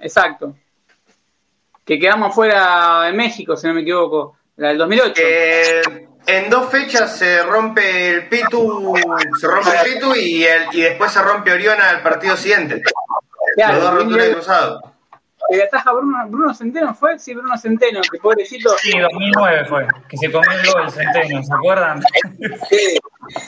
Exacto. 0.00 0.54
Que 1.84 1.98
quedamos 1.98 2.34
fuera 2.34 3.08
en 3.08 3.16
México, 3.16 3.56
si 3.56 3.66
no 3.66 3.72
me 3.72 3.80
equivoco, 3.80 4.36
la 4.56 4.68
del 4.68 4.78
2008. 4.78 5.22
Eh, 5.24 5.82
en 6.26 6.50
dos 6.50 6.70
fechas 6.70 7.16
se 7.16 7.42
rompe 7.44 8.10
el 8.10 8.28
Pitu, 8.28 8.94
se 9.40 9.46
rompe 9.46 9.70
el 9.70 9.94
Pitu 9.94 10.14
y, 10.14 10.44
el, 10.44 10.66
y 10.72 10.82
después 10.82 11.10
se 11.10 11.22
rompe 11.22 11.52
Oriona 11.52 11.88
al 11.88 12.02
partido 12.02 12.36
siguiente. 12.36 12.82
Los 13.56 13.80
dos 13.80 13.94
roturas 13.94 14.28
cruzados 14.28 14.87
que 15.48 15.62
ataja 15.62 15.92
Bruno, 15.92 16.28
Bruno 16.28 16.54
Centeno, 16.54 16.94
¿fue? 16.94 17.18
Sí, 17.18 17.34
Bruno 17.34 17.56
Centeno, 17.56 18.00
que 18.10 18.18
pobrecito. 18.18 18.70
Sí, 18.78 18.92
2009 18.98 19.64
fue, 19.64 19.86
que 20.08 20.16
se 20.16 20.30
comió 20.30 20.50
el 20.50 20.72
gol 20.72 20.90
Centeno, 20.90 21.42
¿se 21.42 21.54
acuerdan? 21.54 22.02
Sí. 22.68 22.98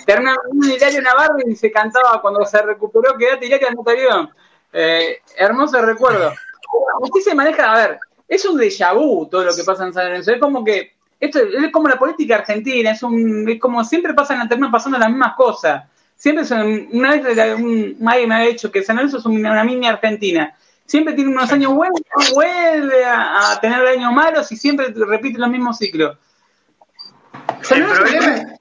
Terminó 0.07 0.35
un 0.49 0.71
Hilario 0.71 1.03
Navarro 1.03 1.37
y 1.47 1.55
se 1.55 1.71
cantaba 1.71 2.21
cuando 2.21 2.45
se 2.45 2.61
recuperó, 2.63 3.17
quedate 3.17 3.47
Hilario 3.47 3.69
no 3.77 3.85
te 3.85 3.97
eh, 4.73 5.21
hermoso 5.37 5.83
recuerdo. 5.83 6.33
Usted 7.01 7.21
se 7.21 7.35
maneja, 7.35 7.73
a 7.73 7.77
ver, 7.77 7.99
es 8.29 8.45
un 8.45 8.59
déjà 8.59 8.95
vu 8.95 9.27
todo 9.29 9.45
lo 9.45 9.55
que 9.55 9.65
pasa 9.65 9.85
en 9.85 9.93
San 9.93 10.07
Lorenzo. 10.07 10.33
Es 10.33 10.41
como 10.41 10.65
que, 10.65 10.93
esto 11.19 11.41
es 11.41 11.73
como 11.73 11.89
la 11.89 11.99
política 11.99 12.37
argentina, 12.37 12.93
es, 12.93 13.03
un, 13.03 13.49
es 13.49 13.61
como 13.61 13.83
siempre 13.85 14.15
pasan, 14.15 14.49
terminan 14.49 14.71
pasando 14.71 14.99
las 14.99 15.09
mismas 15.09 15.35
cosas. 15.35 15.85
Siempre 16.15 16.45
son, 16.45 16.89
una 16.93 17.17
vez 17.17 17.57
un, 17.57 17.97
alguien 18.07 18.29
me 18.29 18.35
ha 18.35 18.41
dicho 18.41 18.71
que 18.71 18.83
San 18.83 18.97
Lorenzo 18.97 19.19
es 19.19 19.27
una 19.27 19.65
mini 19.65 19.87
Argentina 19.87 20.55
siempre 20.91 21.15
tiene 21.15 21.31
unos 21.31 21.53
años 21.53 21.73
buenos, 21.73 22.01
vuelve 22.35 23.05
a, 23.05 23.57
tener 23.61 23.87
años 23.87 24.13
malos 24.13 24.51
y 24.51 24.57
siempre 24.57 24.93
repite 24.93 25.39
los 25.39 25.49
mismos 25.49 25.79
ciclos. 25.79 26.19
El 27.71 27.85
problema 27.85 28.57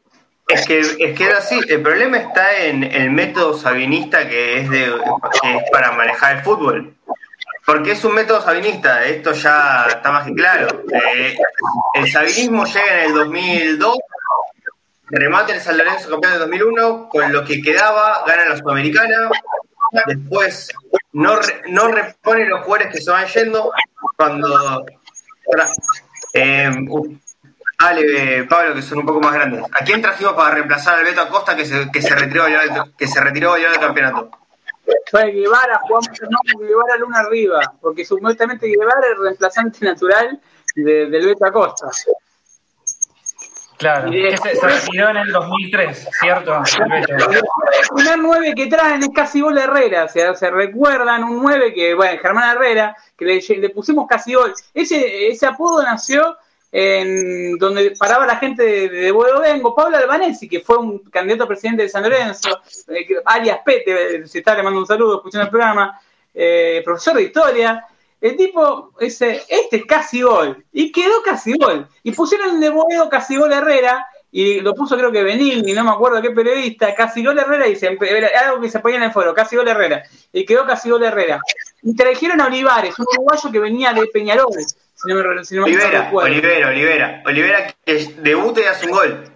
es 0.48 0.66
que, 0.68 0.80
es 0.80 1.18
que 1.18 1.32
así, 1.32 1.60
el 1.68 1.82
problema 1.82 2.18
está 2.18 2.56
en 2.66 2.84
el 2.84 3.10
método 3.10 3.58
sabinista 3.58 4.30
que 4.30 4.60
es, 4.60 4.70
de, 4.70 4.94
para 5.72 5.94
manejar 5.94 6.38
el 6.38 6.44
fútbol. 6.44 6.94
Porque 7.66 7.94
es 7.94 8.04
un 8.04 8.14
método 8.14 8.42
sabinista, 8.42 9.06
esto 9.06 9.32
ya 9.34 9.88
está 9.90 10.12
más 10.12 10.28
que 10.28 10.34
claro. 10.36 10.84
Eh, 10.94 11.36
el 11.96 12.12
sabinismo 12.12 12.64
llega 12.66 13.06
en 13.06 13.08
el 13.08 13.14
2002, 13.16 13.98
remate 15.10 15.54
el 15.54 15.62
San 15.62 15.80
Lorenzo 15.80 16.12
campeón 16.12 16.34
de 16.34 16.40
2001, 16.40 17.10
con 17.10 17.34
lo 17.34 17.44
que 17.44 17.60
quedaba 17.60 18.24
gana 18.28 18.50
la 18.50 18.58
Sudamericana, 18.58 19.30
después 20.08 20.70
no, 21.14 21.40
no 21.70 21.88
repone 21.90 22.46
los 22.46 22.62
jugadores 22.62 22.94
que 22.94 23.02
se 23.02 23.12
van 23.12 23.28
yendo 23.28 23.72
cuando 24.18 24.86
eh, 26.34 26.70
Ale, 27.80 28.44
Pablo, 28.44 28.76
que 28.76 28.82
son 28.82 29.00
un 29.00 29.06
poco 29.06 29.22
más 29.22 29.34
grandes. 29.34 29.64
¿A 29.64 29.86
quién 29.86 30.02
trajimos 30.02 30.34
para 30.34 30.56
reemplazar 30.56 31.00
al 31.00 31.06
Beto 31.06 31.22
Acosta 31.22 31.56
que 31.56 31.66
se, 31.66 31.90
que 31.92 32.02
se 32.02 32.14
retiró 32.14 32.44
a 32.44 32.90
que 32.98 33.08
se 33.08 33.22
retiró 33.22 33.54
del 33.54 33.80
campeonato? 33.80 34.32
Fue 35.10 35.32
Guevara, 35.32 35.80
jugamos 35.84 36.10
no, 36.30 36.60
Guevara 36.60 36.98
Luna 36.98 37.20
arriba, 37.20 37.74
porque 37.80 38.04
supuestamente 38.04 38.68
Guevara 38.68 39.00
es 39.02 39.18
el 39.18 39.24
reemplazante 39.24 39.86
natural 39.86 40.42
de, 40.76 41.10
del 41.10 41.26
Beto 41.26 41.46
Acosta. 41.46 41.88
Claro, 43.80 44.12
que 44.12 44.36
se, 44.36 44.60
retiró 44.60 45.10
en 45.10 45.18
el 45.18 45.32
2003, 45.32 46.10
¿cierto? 46.20 46.62
El 46.92 47.88
primer 47.96 48.20
9 48.20 48.54
que 48.54 48.68
traen 48.68 49.02
es 49.02 49.10
casi 49.16 49.40
gol 49.40 49.58
Herrera, 49.58 50.04
o 50.04 50.10
sea, 50.10 50.36
se 50.36 50.52
recuerdan 50.52 51.24
un 51.24 51.42
9 51.42 51.74
que, 51.74 51.94
bueno, 51.94 52.20
Germán 52.22 52.58
Herrera, 52.58 52.94
que 53.18 53.24
le, 53.24 53.70
pusimos 53.70 54.06
casi 54.06 54.34
gol. 54.34 54.54
Ese, 54.74 55.30
ese 55.30 55.46
apodo 55.46 55.82
nació 55.82 56.38
en 56.74 57.58
donde 57.58 57.92
paraba 57.98 58.26
la 58.26 58.36
gente 58.36 58.64
de, 58.64 58.90
de 58.90 59.14
Vengo, 59.14 59.74
Pablo 59.74 59.96
Albanesi, 59.96 60.50
que 60.50 60.60
fue 60.60 60.78
un 60.78 61.00
candidato 61.00 61.46
a 61.46 61.48
presidente 61.48 61.84
de 61.84 61.90
San 61.90 62.04
Lorenzo, 62.04 62.60
eh, 62.90 63.08
alias 63.24 63.60
Pete, 63.64 64.28
si 64.28 64.40
está 64.40 64.56
le 64.56 64.64
mando 64.64 64.82
un 64.82 64.88
saludo 64.88 65.16
escuchando 65.16 65.46
el 65.46 65.52
programa, 65.52 65.98
eh, 66.34 66.82
profesor 66.84 67.16
de 67.16 67.24
historia, 67.24 67.86
el 68.22 68.36
tipo 68.36 68.92
dice, 69.00 69.44
este 69.48 69.78
es 69.78 69.86
casi 69.86 70.22
gol. 70.22 70.64
Y 70.74 70.92
quedó 70.92 71.22
casi 71.24 71.58
gol. 71.58 71.88
Y 72.04 72.12
pusieron 72.12 72.60
de 72.60 72.70
Boedo 72.70 73.10
casi 73.10 73.38
gol 73.38 73.54
Herrera. 73.54 74.06
Y 74.32 74.60
lo 74.62 74.76
puso 74.76 74.96
creo 74.96 75.12
que 75.12 75.24
Benigni, 75.24 75.74
no 75.74 75.84
me 75.84 75.90
acuerdo 75.90 76.22
qué 76.22 76.30
periodista, 76.30 76.94
casi 76.94 77.26
gol 77.26 77.40
Herrera, 77.40 77.68
y 77.68 77.76
se, 77.76 77.88
algo 77.88 78.62
que 78.62 78.70
se 78.70 78.80
ponía 78.80 78.98
en 78.98 79.04
el 79.04 79.12
foro, 79.12 79.34
casi 79.34 79.56
gol 79.56 79.68
Herrera. 79.68 80.04
Y 80.32 80.46
quedó 80.46 80.68
casi 80.68 80.90
gol 80.90 81.04
Herrera. 81.04 81.42
Y 81.82 81.96
trajeron 81.96 82.40
a 82.42 82.46
Olivares, 82.46 83.00
un 83.00 83.06
uruguayo 83.12 83.52
que 83.52 83.60
venía 83.60 83.94
de 83.94 84.06
Peñarol. 84.08 84.54
Si 84.94 85.08
no 85.08 85.16
me, 85.16 85.46
si 85.46 85.56
no 85.56 85.64
Olivera, 85.64 86.12
Olivera, 86.14 86.68
Olivera. 86.68 87.24
Olivera 87.26 87.76
que 87.86 88.14
debuta 88.18 88.62
y 88.62 88.66
hace 88.66 88.86
un 88.86 88.92
gol. 88.92 89.32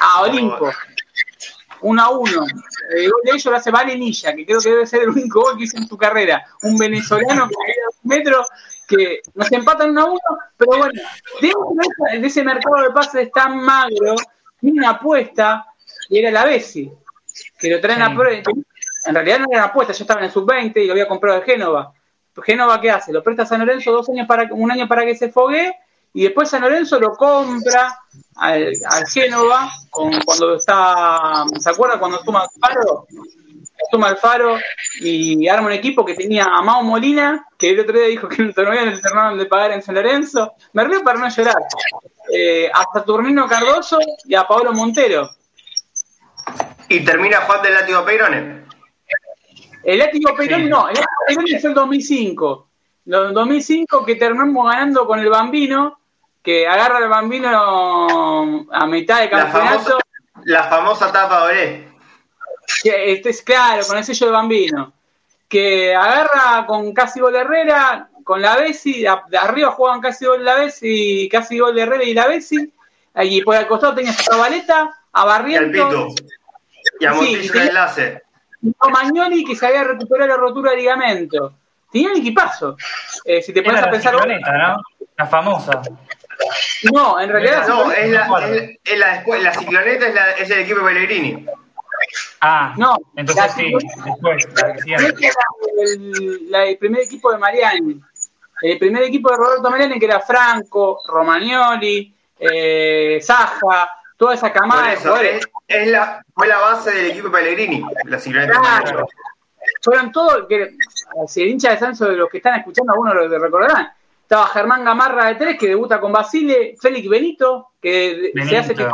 a 0.00 0.22
Olimpo. 0.22 0.70
1 1.80 2.02
a 2.02 2.10
1. 2.10 2.46
El 2.90 3.10
gol 3.10 3.20
de 3.24 3.30
ellos 3.30 3.44
lo 3.46 3.56
hace 3.56 3.70
Valenilla, 3.70 4.34
que 4.34 4.44
creo 4.44 4.60
que 4.60 4.70
debe 4.70 4.86
ser 4.86 5.02
el 5.02 5.10
único 5.10 5.40
gol 5.40 5.56
que 5.56 5.64
hizo 5.64 5.76
en 5.76 5.88
su 5.88 5.96
carrera. 5.96 6.44
Un 6.62 6.76
venezolano 6.76 7.48
que 7.48 7.54
medía 7.58 7.82
dos 7.86 7.98
metros 8.02 8.48
que 8.88 9.20
nos 9.34 9.50
empatan 9.52 9.90
1 9.90 10.00
a 10.00 10.04
1, 10.04 10.20
pero 10.56 10.78
bueno, 10.78 11.00
dentro 11.40 12.20
de 12.20 12.26
ese 12.26 12.44
mercado 12.44 12.82
de 12.82 12.90
pases 12.90 13.30
tan 13.32 13.58
magro, 13.58 14.16
tiene 14.60 14.78
una 14.80 14.90
apuesta 14.90 15.66
y 16.08 16.18
era 16.18 16.30
la 16.30 16.44
Bessi, 16.44 16.92
que 17.58 17.70
lo 17.70 17.80
traen 17.80 18.02
a 18.02 18.14
prueba. 18.14 18.42
En 19.04 19.14
realidad 19.14 19.38
no 19.40 19.46
era 19.50 19.62
una 19.62 19.70
apuesta, 19.70 19.92
yo 19.92 20.04
estaba 20.04 20.20
en 20.20 20.26
el 20.26 20.32
sub-20 20.32 20.76
y 20.82 20.86
lo 20.86 20.92
había 20.92 21.08
comprado 21.08 21.40
de 21.40 21.46
Génova. 21.46 21.92
Génova, 22.44 22.80
¿qué 22.80 22.90
hace? 22.90 23.12
Lo 23.12 23.22
presta 23.22 23.42
a 23.42 23.46
San 23.46 23.60
Lorenzo 23.60 23.92
dos 23.92 24.08
años 24.08 24.26
para, 24.26 24.48
un 24.52 24.70
año 24.70 24.88
para 24.88 25.04
que 25.04 25.14
se 25.14 25.30
fogue 25.30 25.74
y 26.14 26.24
después 26.24 26.50
San 26.50 26.62
Lorenzo 26.62 27.00
lo 27.00 27.12
compra 27.14 27.98
al, 28.36 28.72
al 28.86 29.06
Génova 29.06 29.70
con, 29.90 30.12
cuando 30.24 30.56
está, 30.56 31.44
¿se 31.58 31.70
acuerda 31.70 31.98
cuando 31.98 32.20
toma 32.20 32.42
Alfaro? 32.42 33.06
Toma 33.90 34.08
Alfaro 34.08 34.58
y 35.00 35.48
arma 35.48 35.66
un 35.66 35.72
equipo 35.72 36.04
que 36.04 36.14
tenía 36.14 36.44
a 36.44 36.62
Mao 36.62 36.82
Molina, 36.82 37.46
que 37.58 37.70
el 37.70 37.80
otro 37.80 37.98
día 37.98 38.08
dijo 38.08 38.28
que 38.28 38.44
todavía 38.52 38.84
no 38.84 38.94
se 38.94 39.02
terminaron 39.02 39.38
de 39.38 39.46
pagar 39.46 39.72
en 39.72 39.82
San 39.82 39.94
Lorenzo. 39.94 40.54
Me 40.72 40.84
río 40.84 41.02
para 41.02 41.18
no 41.18 41.28
llorar. 41.28 41.56
Eh, 42.32 42.70
a 42.72 42.84
Saturnino 42.92 43.46
Cardoso 43.48 43.98
y 44.24 44.34
a 44.34 44.46
Pablo 44.46 44.72
Montero. 44.72 45.30
Y 46.88 47.00
termina 47.00 47.40
Juan 47.40 47.62
del 47.62 47.74
Látigo 47.74 48.04
Peirone. 48.04 48.64
El 49.82 49.98
Látigo 49.98 50.34
Peirone 50.36 50.66
no, 50.66 50.88
el 50.88 50.94
Látigo 50.94 51.08
Peirone 51.26 51.60
fue 51.60 51.70
el 51.70 51.74
2005. 51.74 52.68
En 53.06 53.34
2005 53.34 54.04
que 54.04 54.14
terminamos 54.14 54.66
ganando 54.66 55.06
con 55.06 55.18
el 55.18 55.28
Bambino, 55.28 55.98
que 56.42 56.66
agarra 56.66 56.98
el 56.98 57.08
Bambino 57.08 58.66
a 58.72 58.86
mitad 58.86 59.18
de 59.20 59.24
La 59.26 59.30
campeonato. 59.30 59.78
famosa, 59.78 59.98
la 60.44 60.64
famosa 60.64 61.12
tapa 61.12 61.44
Oré. 61.44 61.88
que 62.82 63.12
este 63.12 63.30
es 63.30 63.42
claro, 63.42 63.86
con 63.86 63.96
el 63.98 64.04
sello 64.04 64.26
de 64.26 64.32
Bambino, 64.32 64.92
que 65.48 65.94
agarra 65.94 66.66
con 66.66 66.92
casi 66.92 67.20
gol 67.20 67.32
de 67.32 67.40
Herrera, 67.40 68.08
con 68.24 68.40
la 68.40 68.56
Bessi, 68.56 69.02
de, 69.02 69.38
arriba 69.38 69.70
jugaban 69.72 70.00
casi 70.00 70.24
gol 70.26 70.44
la 70.44 70.54
Bessi, 70.56 71.28
casi 71.30 71.58
gol 71.58 71.74
de 71.74 71.82
Herrera 71.82 72.04
y 72.04 72.14
la 72.14 72.26
Bessi, 72.26 72.72
y 73.14 73.42
por 73.42 73.56
el 73.56 73.66
costado 73.66 73.94
tenía 73.94 74.10
a 74.10 74.14
Zabaleta, 74.14 74.82
a 75.12 75.20
Y 75.20 75.22
al 75.22 75.26
Barrientos, 75.28 76.14
Pitu. 76.14 76.26
Y 76.98 77.04
a 77.06 77.12
Sí, 77.12 77.16
Montillo 77.16 77.38
y 77.38 77.42
de 77.46 77.52
tenía- 77.52 77.68
enlace. 77.68 78.22
y 78.62 78.72
a 78.80 78.88
Magnoli 78.88 79.44
que 79.44 79.54
se 79.54 79.66
había 79.66 79.84
recuperado 79.84 80.28
la 80.30 80.36
rotura 80.36 80.70
de 80.72 80.78
ligamento. 80.78 81.52
Tenía 81.92 82.10
un 82.10 82.16
equipazo. 82.16 82.76
Eh, 83.24 83.42
si 83.42 83.52
te 83.52 83.62
pones 83.62 83.82
a 83.82 83.86
la 83.86 83.90
pensar, 83.92 84.14
cicloneta, 84.14 84.52
¿no? 84.56 84.76
La 85.18 85.26
famosa. 85.26 85.82
No, 86.92 87.20
en 87.20 87.28
realidad 87.30 87.66
No, 87.68 87.88
la 87.88 87.94
es 87.94 88.10
la, 88.10 88.46
es, 88.48 88.78
es 88.84 88.98
la, 88.98 89.06
después- 89.14 89.42
la 89.42 89.54
cicloneta 89.54 90.06
es, 90.08 90.14
la, 90.14 90.30
es 90.32 90.50
el 90.50 90.58
equipo 90.60 90.80
de 90.80 90.84
Pellegrini. 90.86 91.46
Ah, 92.40 92.74
No, 92.76 92.96
entonces 93.16 93.44
la 93.44 93.52
sí, 93.52 93.72
después, 94.04 94.48
la 94.60 94.72
que 94.72 94.82
sigue. 94.82 94.94
Era 94.96 95.34
el, 95.84 96.50
la- 96.50 96.64
el 96.64 96.78
primer 96.78 97.02
equipo 97.02 97.30
de 97.32 97.38
Mariani. 97.38 98.00
El 98.62 98.78
primer 98.78 99.02
equipo 99.04 99.30
de 99.30 99.36
Roberto 99.36 99.70
Mariani, 99.70 99.98
que 99.98 100.06
era 100.06 100.20
Franco, 100.20 101.00
Romagnoli, 101.08 102.14
eh, 102.38 103.18
Saja, 103.22 103.88
toda 104.16 104.34
esa 104.34 104.52
camada 104.52 104.88
de 104.88 104.94
eso, 104.94 105.02
jugadores. 105.02 105.36
es, 105.68 105.76
es 105.82 105.88
la, 105.88 106.24
fue 106.34 106.46
la 106.48 106.58
base 106.58 106.90
del 106.92 107.10
equipo 107.12 107.28
de 107.28 107.34
Pellegrini, 107.38 107.84
la 108.04 108.18
cicloneta. 108.18 108.60
Claro. 108.60 109.08
Fueron 109.80 110.10
todos, 110.12 110.46
que, 110.48 110.76
si 111.28 111.42
el 111.42 111.48
hincha 111.50 111.70
de 111.70 111.78
Sanso 111.78 112.06
de 112.06 112.16
los 112.16 112.28
que 112.28 112.38
están 112.38 112.58
escuchando, 112.58 112.92
algunos 112.92 113.14
lo 113.14 113.38
recordarán. 113.38 113.92
Estaba 114.32 114.48
Germán 114.48 114.82
Gamarra 114.82 115.26
de 115.26 115.34
tres, 115.34 115.58
que 115.58 115.68
debuta 115.68 116.00
con 116.00 116.10
Basile, 116.10 116.74
Félix 116.80 117.06
Benito, 117.06 117.72
que 117.82 118.32
se 118.48 118.56
hace 118.56 118.74
que 118.74 118.88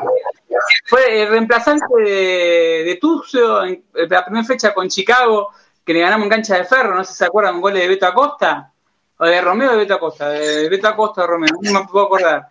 fue 0.86 1.22
el 1.22 1.28
reemplazante 1.28 1.86
de, 1.96 2.82
de 2.84 2.98
en 3.68 4.08
la 4.10 4.24
primera 4.24 4.44
fecha 4.44 4.74
con 4.74 4.88
Chicago, 4.88 5.50
que 5.84 5.92
le 5.92 6.00
ganamos 6.00 6.24
en 6.24 6.30
cancha 6.30 6.56
de 6.56 6.64
ferro, 6.64 6.96
no 6.96 7.04
sé 7.04 7.12
si 7.12 7.18
se 7.18 7.26
acuerdan, 7.26 7.54
un 7.54 7.60
gol 7.60 7.72
de 7.72 7.86
Beto 7.86 8.08
Acosta, 8.08 8.72
o 9.16 9.26
de 9.26 9.40
Romeo 9.40 9.68
o 9.68 9.72
de 9.74 9.78
Beto 9.78 9.94
Acosta, 9.94 10.28
de 10.30 10.68
Beto 10.68 10.88
Acosta 10.88 11.22
o 11.22 11.26
Romeo, 11.28 11.54
no 11.62 11.72
me 11.82 11.86
puedo 11.86 12.06
acordar. 12.06 12.48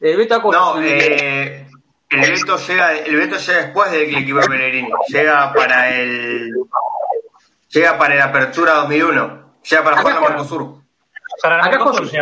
De 0.00 0.16
Beto 0.16 0.36
Acosta. 0.36 0.58
No, 0.58 0.82
eh, 0.82 1.68
el 2.08 2.20
Beto 2.32 2.56
llega, 2.56 2.96
el 2.96 3.14
Beto 3.14 3.36
llega 3.36 3.58
después 3.58 3.90
del 3.90 4.16
equipo 4.16 4.38
de 4.38 4.48
Pellegrini. 4.48 4.88
Llega 5.08 5.52
para 5.52 5.94
el 5.94 6.50
llega 7.68 7.98
para 7.98 8.14
la 8.14 8.24
apertura 8.24 8.72
2001. 8.76 9.42
Llega 9.68 9.84
para 9.84 9.98
jugar 9.98 10.14
juega. 10.14 10.28
Mercosur. 10.30 10.81
Acá 11.42 11.78
José. 11.80 12.18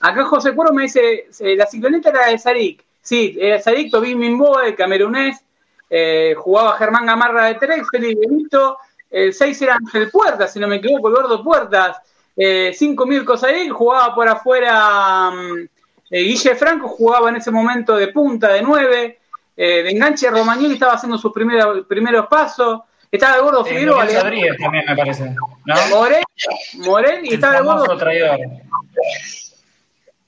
Acá 0.00 0.24
José 0.24 0.54
Cuero 0.54 0.72
me 0.72 0.82
dice, 0.82 1.28
eh, 1.40 1.56
la 1.56 1.66
cicloneta 1.66 2.10
era 2.10 2.26
de 2.26 2.38
Sarik. 2.38 2.84
Sí, 3.00 3.36
era 3.40 3.60
Sarik, 3.60 3.90
Tobin 3.90 4.18
Mimboa, 4.18 4.66
el 4.66 4.74
camerunés. 4.74 5.40
eh, 5.90 6.34
jugaba 6.36 6.76
Germán 6.78 7.06
Gamarra 7.06 7.46
de 7.46 7.54
tres, 7.56 7.82
Félix 7.90 8.18
Benito. 8.18 8.78
El 9.10 9.34
6 9.34 9.62
era 9.62 9.74
Ángel 9.76 10.10
Puertas, 10.10 10.50
si 10.52 10.58
no 10.58 10.66
me 10.66 10.76
equivoco, 10.76 11.10
Eduardo 11.10 11.44
Puertas. 11.44 11.98
Eh, 12.34 12.72
cinco 12.74 13.04
Mirko 13.04 13.36
Sarik, 13.36 13.70
jugaba 13.70 14.14
por 14.14 14.26
afuera 14.26 15.30
mm, 15.30 15.68
eh, 16.10 16.22
Guille 16.22 16.54
Franco, 16.54 16.88
jugaba 16.88 17.28
en 17.28 17.36
ese 17.36 17.50
momento 17.50 17.94
de 17.94 18.08
punta, 18.08 18.48
de 18.48 18.62
nueve. 18.62 19.18
Eh, 19.54 19.82
de 19.82 19.90
enganche 19.90 20.30
Romagnoli 20.30 20.74
estaba 20.74 20.94
haciendo 20.94 21.18
sus 21.18 21.30
primeros, 21.30 21.86
primeros 21.86 22.26
pasos. 22.26 22.80
Estaba 23.12 23.36
el 23.36 23.42
gordo 23.42 23.64
Eh, 23.66 23.68
Figueroa, 23.68 24.04
le- 24.06 24.20
Rodríguez 24.20 24.56
también 24.58 24.84
me 24.88 24.96
parece, 24.96 25.30
¿no? 25.30 25.76
Morel, 25.90 26.24
Morel 26.78 27.20
y 27.26 27.34
estaba 27.34 27.58
el 27.58 27.64
gordo 27.64 27.96
traidor. 27.96 28.38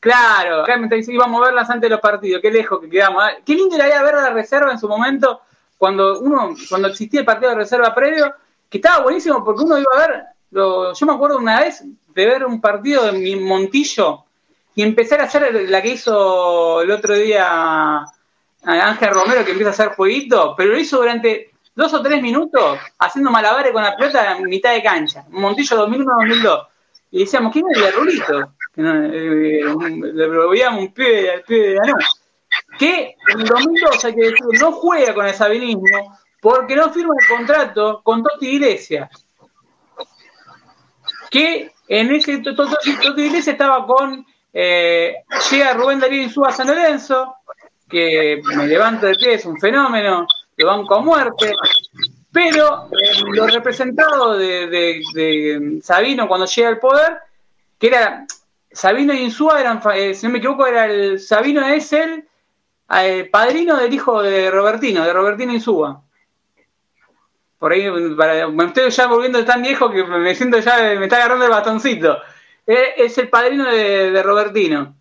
Claro, 0.00 0.62
acá 0.62 0.76
me 0.76 0.86
diciendo 0.88 1.22
íbamos 1.24 1.40
a 1.40 1.44
verlas 1.46 1.70
antes 1.70 1.88
de 1.88 1.94
los 1.94 2.00
partidos, 2.00 2.42
qué 2.42 2.50
lejos 2.50 2.78
que 2.80 2.90
quedamos. 2.90 3.22
Ah, 3.24 3.30
Qué 3.44 3.54
lindo 3.54 3.74
era 3.76 4.02
ver 4.02 4.14
la 4.14 4.30
reserva 4.30 4.70
en 4.70 4.78
su 4.78 4.86
momento, 4.86 5.40
cuando 5.78 6.20
uno, 6.20 6.54
cuando 6.68 6.88
existía 6.88 7.20
el 7.20 7.26
partido 7.26 7.50
de 7.52 7.56
reserva 7.56 7.94
previo, 7.94 8.34
que 8.68 8.78
estaba 8.78 9.02
buenísimo 9.02 9.42
porque 9.42 9.62
uno 9.64 9.78
iba 9.78 9.90
a 9.94 10.06
ver, 10.06 10.22
lo- 10.50 10.92
yo 10.92 11.06
me 11.06 11.14
acuerdo 11.14 11.38
una 11.38 11.60
vez 11.60 11.82
de 12.14 12.26
ver 12.26 12.44
un 12.44 12.60
partido 12.60 13.04
de 13.06 13.12
mi 13.12 13.34
Montillo 13.36 14.24
y 14.74 14.82
empezar 14.82 15.22
a 15.22 15.24
hacer 15.24 15.70
la 15.70 15.80
que 15.80 15.88
hizo 15.88 16.82
el 16.82 16.90
otro 16.90 17.14
día 17.14 18.04
Ángel 18.62 19.10
Romero, 19.10 19.42
que 19.44 19.52
empieza 19.52 19.70
a 19.70 19.72
hacer 19.72 19.88
jueguito, 19.96 20.54
pero 20.56 20.72
lo 20.72 20.78
hizo 20.78 20.98
durante 20.98 21.53
dos 21.74 21.92
o 21.94 22.02
tres 22.02 22.22
minutos 22.22 22.78
haciendo 22.98 23.30
malabares 23.30 23.72
con 23.72 23.82
la 23.82 23.96
pelota 23.96 24.36
en 24.36 24.44
mitad 24.48 24.72
de 24.72 24.82
cancha. 24.82 25.24
Montillo 25.30 25.86
2001-2002. 25.86 26.66
Y 27.10 27.20
decíamos, 27.20 27.52
¿quién 27.52 27.66
es 27.70 27.78
el 27.78 27.92
Rulito? 27.92 28.54
Eh, 28.76 29.60
le 30.14 30.28
veíamos 30.48 30.80
un 30.80 30.92
pibe 30.92 31.30
al 31.30 31.42
pibe 31.42 31.68
de 31.68 31.74
Lanús. 31.76 32.20
Que 32.78 33.16
en 33.28 33.40
el 33.40 33.46
2002, 33.46 34.04
hay 34.04 34.14
que 34.14 34.20
decir, 34.20 34.60
no 34.60 34.72
juega 34.72 35.14
con 35.14 35.26
el 35.26 35.34
sabinismo 35.34 36.18
porque 36.40 36.76
no 36.76 36.92
firma 36.92 37.14
el 37.18 37.26
contrato 37.26 38.02
con 38.02 38.22
Toti 38.22 38.48
Iglesias. 38.48 39.08
Que 41.30 41.72
en 41.88 42.14
ese 42.14 42.38
Toti 42.38 42.96
Toti 43.02 43.22
Iglesias 43.22 43.48
estaba 43.48 43.86
con. 43.86 44.24
eh, 44.52 45.14
llega 45.50 45.74
Rubén 45.74 46.00
Darío 46.00 46.22
Insúa 46.22 46.48
a 46.48 46.52
San 46.52 46.66
Lorenzo, 46.66 47.36
que 47.88 48.40
me 48.44 48.66
levanto 48.66 49.06
de 49.06 49.14
pie, 49.14 49.34
es 49.34 49.44
un 49.44 49.58
fenómeno, 49.58 50.26
lo 50.56 50.66
banco 50.66 50.94
a 50.96 51.00
muerte. 51.00 51.52
Pero 52.32 52.88
eh, 52.92 53.20
los 53.32 53.52
representados 53.52 54.38
de, 54.38 54.66
de- 54.66 55.02
de 55.14 55.80
Sabino 55.82 56.26
cuando 56.26 56.46
llega 56.46 56.68
al 56.68 56.78
poder, 56.80 57.18
que 57.78 57.86
era 57.88 58.26
Sabino 58.72 59.12
y 59.14 59.18
Insúa, 59.20 59.60
eran, 59.60 59.80
eh, 59.94 60.14
si 60.14 60.26
no 60.26 60.32
me 60.32 60.38
equivoco, 60.38 60.66
era 60.66 60.86
el 60.86 61.20
Sabino 61.20 61.64
es 61.66 61.92
el 61.92 62.26
eh, 62.98 63.28
padrino 63.30 63.76
del 63.76 63.92
hijo 63.94 64.20
de 64.22 64.50
Robertino, 64.50 65.04
de 65.04 65.12
Robertino 65.12 65.52
Insúa. 65.52 66.00
Por 67.58 67.72
ahí 67.72 67.88
para- 68.16 68.48
me 68.48 68.64
estoy 68.64 68.90
ya 68.90 69.06
volviendo 69.06 69.44
tan 69.44 69.62
viejo 69.62 69.90
que 69.90 70.04
me 70.04 70.34
siento 70.34 70.58
ya, 70.58 70.76
me 70.98 71.04
está 71.04 71.16
agarrando 71.16 71.44
el 71.46 71.50
bastoncito. 71.52 72.18
Eh, 72.66 72.94
es 72.98 73.16
el 73.18 73.28
padrino 73.28 73.64
de, 73.70 74.10
de 74.10 74.22
Robertino. 74.22 74.96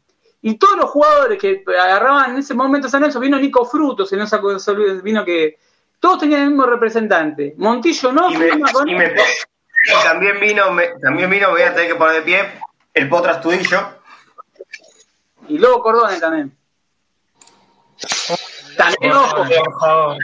Y 0.46 0.56
todos 0.58 0.76
los 0.78 0.90
jugadores 0.90 1.40
que 1.40 1.64
agarraban 1.68 2.32
en 2.32 2.38
ese 2.38 2.54
momento 2.54 2.88
San 2.90 3.00
Lorenzo, 3.02 3.20
vino 3.20 3.40
Nico 3.40 3.66
Fruto, 3.66 4.06
si 4.06 4.16
no 4.18 4.28
se 4.28 4.36
acuerdan, 4.36 4.60
se 4.60 4.72
olviden, 4.72 5.02
vino 5.02 5.24
que. 5.26 5.58
Todos 6.00 6.20
tenían 6.20 6.42
el 6.42 6.50
mismo 6.50 6.66
representante. 6.66 7.54
Montillo 7.58 8.12
no, 8.12 8.30
Y, 8.30 8.36
me- 8.38 8.50
firma 8.50 8.72
con 8.74 8.90
y 8.90 8.94
me- 8.96 9.14
también 10.04 10.38
vino, 10.42 10.70
me- 10.74 10.90
también 11.02 11.30
vino, 11.30 11.50
voy 11.52 11.62
a 11.62 11.74
tener 11.74 11.88
que 11.90 11.96
poner 11.96 12.16
de 12.18 12.22
pie, 12.24 12.62
el 12.94 13.08
Potras 13.08 13.40
Tudillo. 13.42 13.80
Y 15.48 15.58
luego 15.60 15.82
Cordone 15.82 16.20
también. 16.20 16.54
También, 18.78 19.14
ojo. 19.14 20.18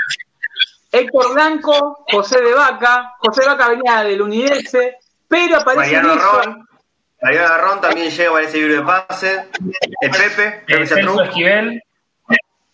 Héctor 0.91 1.33
Blanco, 1.33 2.05
José 2.11 2.41
de 2.41 2.53
Vaca. 2.53 3.13
José 3.19 3.41
de 3.41 3.47
Vaca 3.47 3.69
venía 3.69 4.03
del 4.03 4.21
Unidese, 4.21 4.97
pero 5.27 5.57
aparece 5.59 5.95
en 5.95 6.07
Mariano. 6.07 6.21
Ron. 6.43 6.68
Mariano 7.21 7.57
Ron 7.57 7.81
también 7.81 8.09
llega 8.11 8.31
para 8.31 8.45
ese 8.45 8.57
libro 8.57 8.75
de 8.75 8.81
pases. 8.83 9.41
El 10.01 10.11
Pepe, 10.11 10.63
Eh, 10.67 10.85
Celso. 10.87 11.21
Esquivel. 11.23 11.83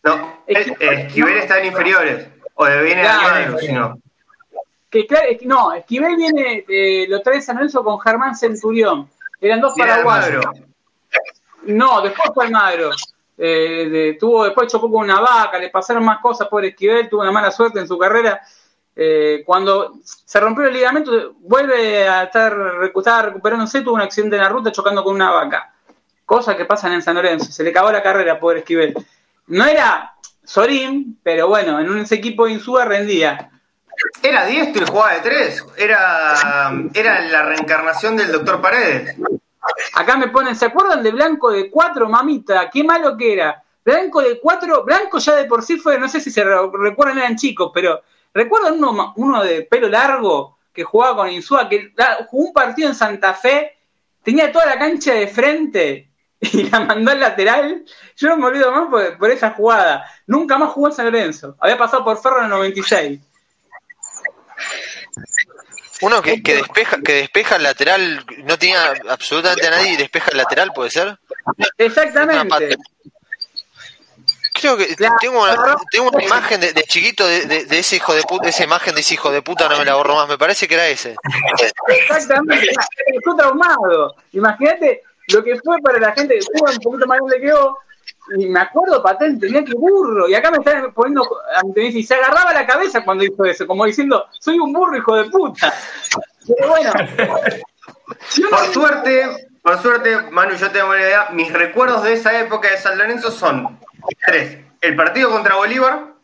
No, 0.03 0.43
el- 0.45 0.75
el 0.79 0.93
Esquivel 0.99 1.37
está 1.37 1.59
en 1.59 1.65
inferiores. 1.65 2.27
O 2.53 2.65
de 2.65 2.81
viene 2.83 3.05
Almagro, 3.07 3.57
si 3.59 3.71
no. 3.73 3.97
Que, 4.89 5.05
claro, 5.07 5.25
no, 5.41 5.73
Esquivel 5.73 6.15
viene, 6.15 6.63
eh, 6.69 7.05
lo 7.09 7.21
trae 7.21 7.41
San 7.41 7.55
Lorenzo 7.57 7.83
con 7.83 7.99
Germán 7.99 8.35
Centurión. 8.35 9.09
Eran 9.41 9.59
dos 9.59 9.73
paraguayos. 9.77 10.45
No, 11.63 12.01
después 12.01 12.31
fue 12.33 12.45
Almagro. 12.45 12.91
Eh, 13.37 14.15
tuvo 14.19 14.45
después 14.45 14.71
chocó 14.71 14.89
con 14.89 15.03
una 15.03 15.19
vaca, 15.19 15.57
le 15.57 15.69
pasaron 15.69 16.05
más 16.05 16.19
cosas 16.19 16.47
por 16.47 16.63
Esquivel, 16.63 17.09
tuvo 17.09 17.21
una 17.23 17.31
mala 17.31 17.51
suerte 17.51 17.79
en 17.79 17.87
su 17.87 17.97
carrera. 17.97 18.39
Eh, 18.95 19.43
cuando 19.45 19.99
se 20.03 20.39
rompió 20.39 20.65
el 20.65 20.73
ligamento, 20.73 21.33
vuelve 21.39 22.07
a 22.07 22.23
estar 22.23 22.55
estaba 22.95 23.23
recuperándose, 23.23 23.81
tuvo 23.81 23.95
un 23.95 24.01
accidente 24.01 24.37
en 24.37 24.41
la 24.41 24.49
ruta 24.49 24.71
chocando 24.71 25.03
con 25.03 25.15
una 25.15 25.31
vaca. 25.31 25.73
Cosas 26.25 26.55
que 26.55 26.65
pasan 26.65 26.93
en 26.93 27.01
San 27.01 27.15
Lorenzo. 27.15 27.51
Se 27.51 27.63
le 27.63 27.71
acabó 27.71 27.91
la 27.91 28.01
carrera, 28.01 28.39
pobre 28.39 28.59
Esquivel. 28.59 28.95
No 29.47 29.65
era 29.65 30.15
Sorín, 30.43 31.19
pero 31.21 31.47
bueno, 31.47 31.79
en 31.79 31.97
ese 31.99 32.15
equipo 32.15 32.45
de 32.45 32.53
Insúa 32.53 32.85
rendía. 32.85 33.51
Era 34.23 34.45
diestro 34.45 34.83
y 34.83 34.87
jugaba 34.87 35.13
de 35.13 35.21
tres. 35.21 35.63
Era, 35.77 36.71
era 36.93 37.21
la 37.21 37.43
reencarnación 37.43 38.15
del 38.15 38.31
doctor 38.31 38.61
Paredes. 38.61 39.15
Acá 39.93 40.17
me 40.17 40.27
ponen, 40.29 40.55
¿se 40.55 40.65
acuerdan 40.65 41.03
de 41.03 41.11
Blanco 41.11 41.51
de 41.51 41.69
cuatro, 41.69 42.07
mamita? 42.07 42.69
Qué 42.69 42.83
malo 42.83 43.17
que 43.17 43.33
era. 43.33 43.63
Blanco 43.83 44.21
de 44.21 44.39
cuatro, 44.39 44.83
Blanco 44.83 45.19
ya 45.19 45.35
de 45.35 45.45
por 45.45 45.63
sí 45.63 45.77
fue, 45.77 45.99
no 45.99 46.09
sé 46.09 46.19
si 46.19 46.31
se 46.31 46.43
recuerdan, 46.43 47.19
eran 47.19 47.35
chicos, 47.35 47.71
pero 47.73 48.01
¿recuerdan 48.36 48.83
uno, 48.83 49.13
uno 49.15 49.43
de 49.43 49.63
pelo 49.63 49.88
largo 49.88 50.59
que 50.73 50.83
jugaba 50.83 51.15
con 51.15 51.29
Insúa, 51.29 51.69
que 51.69 51.93
jugó 52.27 52.47
un 52.47 52.53
partido 52.53 52.89
en 52.89 52.95
Santa 52.95 53.33
Fe, 53.33 53.77
tenía 54.21 54.51
toda 54.51 54.65
la 54.65 54.77
cancha 54.77 55.13
de 55.13 55.27
frente 55.27 56.09
y 56.41 56.69
la 56.69 56.81
mandó 56.81 57.11
al 57.11 57.21
lateral? 57.21 57.86
Yo 58.17 58.27
no 58.27 58.38
me 58.38 58.47
olvido 58.47 58.71
más 58.71 59.15
por, 59.17 59.31
esa 59.31 59.51
jugada. 59.51 60.05
Nunca 60.27 60.57
más 60.57 60.71
jugó 60.71 60.88
en 60.88 60.93
San 60.93 61.05
Lorenzo. 61.05 61.55
Había 61.59 61.77
pasado 61.77 62.03
por 62.03 62.21
Ferro 62.21 62.39
en 62.39 62.43
el 62.43 62.49
96. 62.49 63.19
Uno 66.01 66.21
que, 66.21 66.43
que, 66.43 66.55
despeja 66.55 67.01
que 67.01 67.13
despeja 67.13 67.55
el 67.55 67.63
lateral, 67.63 68.25
no 68.43 68.59
tenía 68.59 68.93
absolutamente 69.09 69.65
a 69.65 69.71
nadie 69.71 69.93
y 69.93 69.97
despeja 69.97 70.31
el 70.31 70.38
lateral, 70.38 70.73
¿puede 70.73 70.89
ser? 70.89 71.17
Exactamente. 71.77 72.77
Creo 74.58 74.78
que 74.78 74.95
tengo, 75.20 75.43
una, 75.43 75.76
tengo 75.91 76.10
una 76.10 76.24
imagen 76.24 76.62
de, 76.62 76.74
chiquito 76.84 77.28
de, 77.28 77.66
de, 77.66 77.80
ese 77.80 77.97
hijo 77.97 78.14
de 78.14 78.24
puta, 78.24 78.47
esa 78.47 78.64
imagen 78.64 78.95
de 78.95 79.01
ese 79.01 79.16
hijo 79.16 79.30
de 79.30 79.41
puta 79.41 79.68
no 79.68 79.78
me 79.78 79.84
la 79.84 79.95
borro 79.95 80.16
más, 80.16 80.30
me 80.30 80.38
parece 80.38 80.66
que 80.66 80.76
era 80.76 80.88
ese. 80.88 81.16
Exactamente, 81.88 82.70
estoy 83.08 83.36
traumado. 83.36 84.16
Imagínate 84.32 85.03
lo 85.28 85.43
que 85.43 85.60
fue 85.60 85.78
para 85.82 85.99
la 85.99 86.14
gente 86.14 86.36
que 86.36 86.45
juega 86.45 86.72
un 86.72 86.82
poquito 86.82 87.06
más 87.06 87.18
grande 87.18 87.41
que 87.41 87.47
yo, 87.47 87.78
y 88.38 88.47
me 88.47 88.62
acuerdo 88.62 89.03
patente, 89.03 89.47
tenía 89.47 89.64
que 89.66 89.74
burro, 89.74 90.30
y 90.30 90.36
acá 90.36 90.49
me 90.51 90.58
están 90.58 90.93
poniendo 90.93 91.28
y 91.76 92.03
se 92.03 92.16
agarraba 92.16 92.53
la 92.53 92.66
cabeza 92.66 93.03
cuando 93.03 93.26
hizo 93.26 93.43
eso, 93.43 93.68
como 93.68 93.86
diciendo, 93.86 94.26
soy 94.39 94.58
un 94.58 94.72
burro, 94.72 94.97
hijo 94.97 95.16
de 95.18 95.26
puta. 95.26 95.74
Pero 96.47 96.70
bueno. 96.70 96.93
por 98.49 98.74
suerte, 98.74 99.49
por 99.62 99.82
suerte, 99.82 100.18
Manu, 100.32 100.56
yo 100.56 100.72
tengo 100.72 100.89
una 100.89 101.01
idea, 101.01 101.30
mis 101.32 101.51
recuerdos 101.51 102.03
de 102.03 102.14
esa 102.14 102.39
época 102.39 102.70
de 102.70 102.78
San 102.78 102.97
Lorenzo 102.97 103.32
son 103.32 103.80
tres. 104.26 104.58
El 104.82 104.95
partido 104.95 105.32
contra 105.32 105.56
Bolívar, 105.56 106.16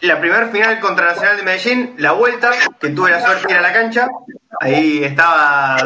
la 0.00 0.20
primera 0.20 0.48
final 0.48 0.80
contra 0.80 1.06
Nacional 1.06 1.36
de 1.36 1.42
Medellín, 1.42 1.94
la 1.98 2.12
vuelta, 2.12 2.50
que 2.80 2.90
tuve 2.90 3.10
la 3.10 3.20
suerte 3.20 3.46
de 3.46 3.52
ir 3.52 3.58
a 3.58 3.62
la 3.62 3.72
cancha, 3.72 4.08
ahí 4.60 5.04
estaba 5.04 5.76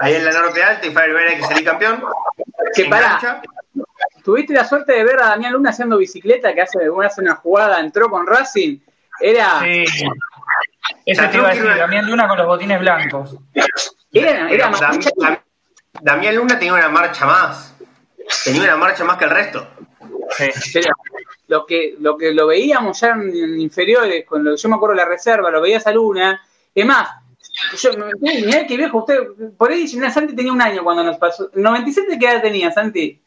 ahí 0.00 0.14
en 0.14 0.24
la 0.24 0.32
Norte 0.32 0.62
Alta 0.62 0.86
y 0.86 0.90
fue 0.90 1.04
el 1.04 1.36
que 1.36 1.42
salí 1.42 1.64
campeón. 1.64 2.02
Que 2.74 2.86
para. 2.86 3.42
Tuviste 4.24 4.52
la 4.52 4.64
suerte 4.64 4.92
de 4.92 5.04
ver 5.04 5.20
a 5.20 5.28
Damián 5.28 5.52
Luna 5.52 5.70
haciendo 5.70 5.98
bicicleta, 5.98 6.54
que 6.54 6.62
hace, 6.62 6.78
hace 7.04 7.20
una 7.20 7.34
jugada, 7.34 7.80
entró 7.80 8.08
con 8.08 8.26
Racing. 8.26 8.78
Era. 9.20 9.60
Sí. 9.60 9.84
Eso 11.04 11.28
te 11.28 11.36
iba 11.36 11.48
a 11.48 11.54
decir, 11.54 11.76
Damián 11.76 12.06
Luna 12.06 12.28
con 12.28 12.38
los 12.38 12.46
botines 12.46 12.78
blancos. 12.78 13.36
Era, 14.12 14.50
era 14.50 14.70
Damián 16.00 16.36
Luna 16.36 16.58
tenía 16.58 16.74
una 16.74 16.88
marcha 16.88 17.26
más. 17.26 17.71
Tenía 18.44 18.62
una 18.62 18.76
marcha 18.76 19.04
más 19.04 19.16
que 19.18 19.24
el 19.24 19.30
resto. 19.30 19.66
Sí. 20.30 20.80
lo 21.48 21.66
que, 21.66 21.96
lo 21.98 22.16
que 22.16 22.32
lo 22.32 22.46
veíamos 22.46 22.98
ya 23.00 23.10
en, 23.10 23.60
inferiores, 23.60 24.24
con 24.24 24.42
lo, 24.42 24.56
yo 24.56 24.68
me 24.68 24.76
acuerdo 24.76 24.94
de 24.96 25.02
la 25.02 25.08
reserva, 25.08 25.50
lo 25.50 25.60
veías 25.60 25.86
a 25.86 25.92
Luna. 25.92 26.40
Es 26.74 26.86
más, 26.86 27.08
yo, 27.80 27.90
mirá 28.20 28.66
que 28.66 28.76
viejo, 28.76 28.98
usted, 28.98 29.18
por 29.56 29.70
ahí 29.70 29.86
Santi 29.86 30.34
tenía 30.34 30.52
un 30.52 30.62
año 30.62 30.82
cuando 30.82 31.04
nos 31.04 31.18
pasó. 31.18 31.50
¿97 31.52 32.18
qué 32.18 32.26
edad 32.26 32.42
tenía, 32.42 32.70
Santi? 32.70 33.20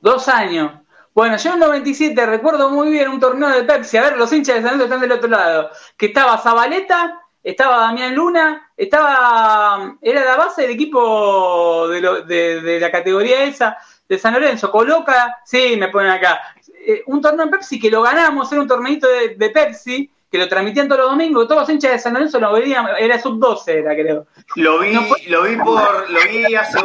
Dos 0.00 0.28
años. 0.28 0.72
Bueno, 1.12 1.36
yo 1.36 1.52
en 1.52 1.60
97 1.60 2.26
recuerdo 2.26 2.70
muy 2.70 2.90
bien 2.90 3.08
un 3.08 3.20
torneo 3.20 3.50
de 3.50 3.64
Pepsi. 3.64 3.96
A 3.96 4.02
ver, 4.02 4.16
los 4.16 4.32
hinchas 4.32 4.56
de 4.56 4.62
San 4.62 4.78
Lorenzo 4.78 4.84
están 4.84 5.00
del 5.00 5.12
otro 5.12 5.28
lado. 5.28 5.70
Que 5.96 6.06
estaba 6.06 6.38
Zabaleta, 6.38 7.19
estaba 7.42 7.78
Damián 7.78 8.14
Luna, 8.14 8.70
estaba. 8.76 9.96
Era 10.00 10.24
la 10.24 10.36
base 10.36 10.62
del 10.62 10.72
equipo 10.72 11.88
de, 11.88 12.60
de, 12.62 12.80
la 12.80 12.90
categoría 12.90 13.44
esa 13.44 13.78
de 14.08 14.18
San 14.18 14.34
Lorenzo. 14.34 14.70
Coloca, 14.70 15.38
sí, 15.44 15.76
me 15.78 15.88
ponen 15.88 16.10
acá. 16.10 16.40
Eh, 16.86 17.02
un 17.06 17.20
torneo 17.20 17.44
en 17.44 17.50
Pepsi 17.50 17.78
que 17.78 17.90
lo 17.90 18.02
ganamos, 18.02 18.50
era 18.50 18.60
un 18.60 18.68
torneito 18.68 19.08
de, 19.08 19.34
de 19.36 19.50
Pepsi 19.50 20.10
que 20.30 20.38
lo 20.38 20.48
transmitían 20.48 20.86
todos 20.86 21.00
los 21.00 21.10
domingos, 21.10 21.48
todos 21.48 21.62
los 21.62 21.70
hinchas 21.70 21.90
de 21.92 21.98
San 21.98 22.14
Lorenzo 22.14 22.38
lo 22.38 22.52
veían, 22.52 22.86
era 22.98 23.20
sub-12 23.20 23.68
era 23.68 23.94
creo. 23.94 24.26
Lo 24.54 24.78
vi, 24.78 24.92
lo 25.26 25.42
vi 25.42 25.56
por, 25.56 26.08
lo 26.08 26.20
vi 26.30 26.54
hace, 26.54 26.78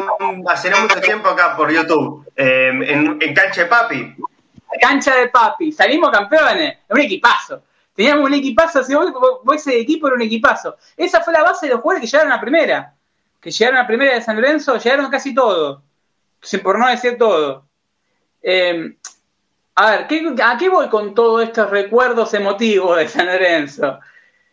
hace 0.47 0.69
no 0.71 0.79
mucho 0.81 0.99
tiempo 0.99 1.29
acá 1.29 1.55
por 1.55 1.71
YouTube, 1.71 2.25
em, 2.35 2.81
en, 2.81 3.17
en, 3.21 3.33
Cancha 3.35 3.61
de 3.61 3.67
Papi. 3.67 4.15
Cancha 4.81 5.15
de 5.15 5.27
Papi, 5.27 5.71
salimos 5.71 6.09
campeones, 6.09 6.79
un 6.89 6.99
equipazo. 6.99 7.61
Teníamos 7.95 8.25
un 8.25 8.33
equipazo, 8.33 8.83
si 8.83 8.93
vos, 8.93 9.11
vos 9.43 9.55
ese 9.55 9.79
equipo 9.79 10.07
era 10.07 10.15
un 10.15 10.21
equipazo. 10.21 10.75
Esa 10.97 11.21
fue 11.21 11.33
la 11.33 11.43
base 11.43 11.67
de 11.67 11.73
los 11.73 11.81
jugadores 11.81 12.01
que 12.01 12.11
llegaron 12.11 12.33
a 12.33 12.41
primera. 12.41 12.93
Que 13.39 13.51
llegaron 13.51 13.79
a 13.79 13.87
primera 13.87 14.13
de 14.15 14.21
San 14.21 14.35
Lorenzo, 14.35 14.77
llegaron 14.77 15.09
casi 15.09 15.33
todos. 15.33 15.81
Por 16.61 16.77
no 16.77 16.87
decir 16.87 17.17
todo. 17.17 17.65
Eh, 18.41 18.97
a 19.75 19.91
ver, 19.91 20.07
¿a 20.43 20.57
qué 20.57 20.69
voy 20.69 20.89
con 20.89 21.15
todos 21.15 21.43
estos 21.43 21.69
recuerdos 21.69 22.33
emotivos 22.33 22.97
de 22.97 23.07
San 23.07 23.25
Lorenzo? 23.25 23.99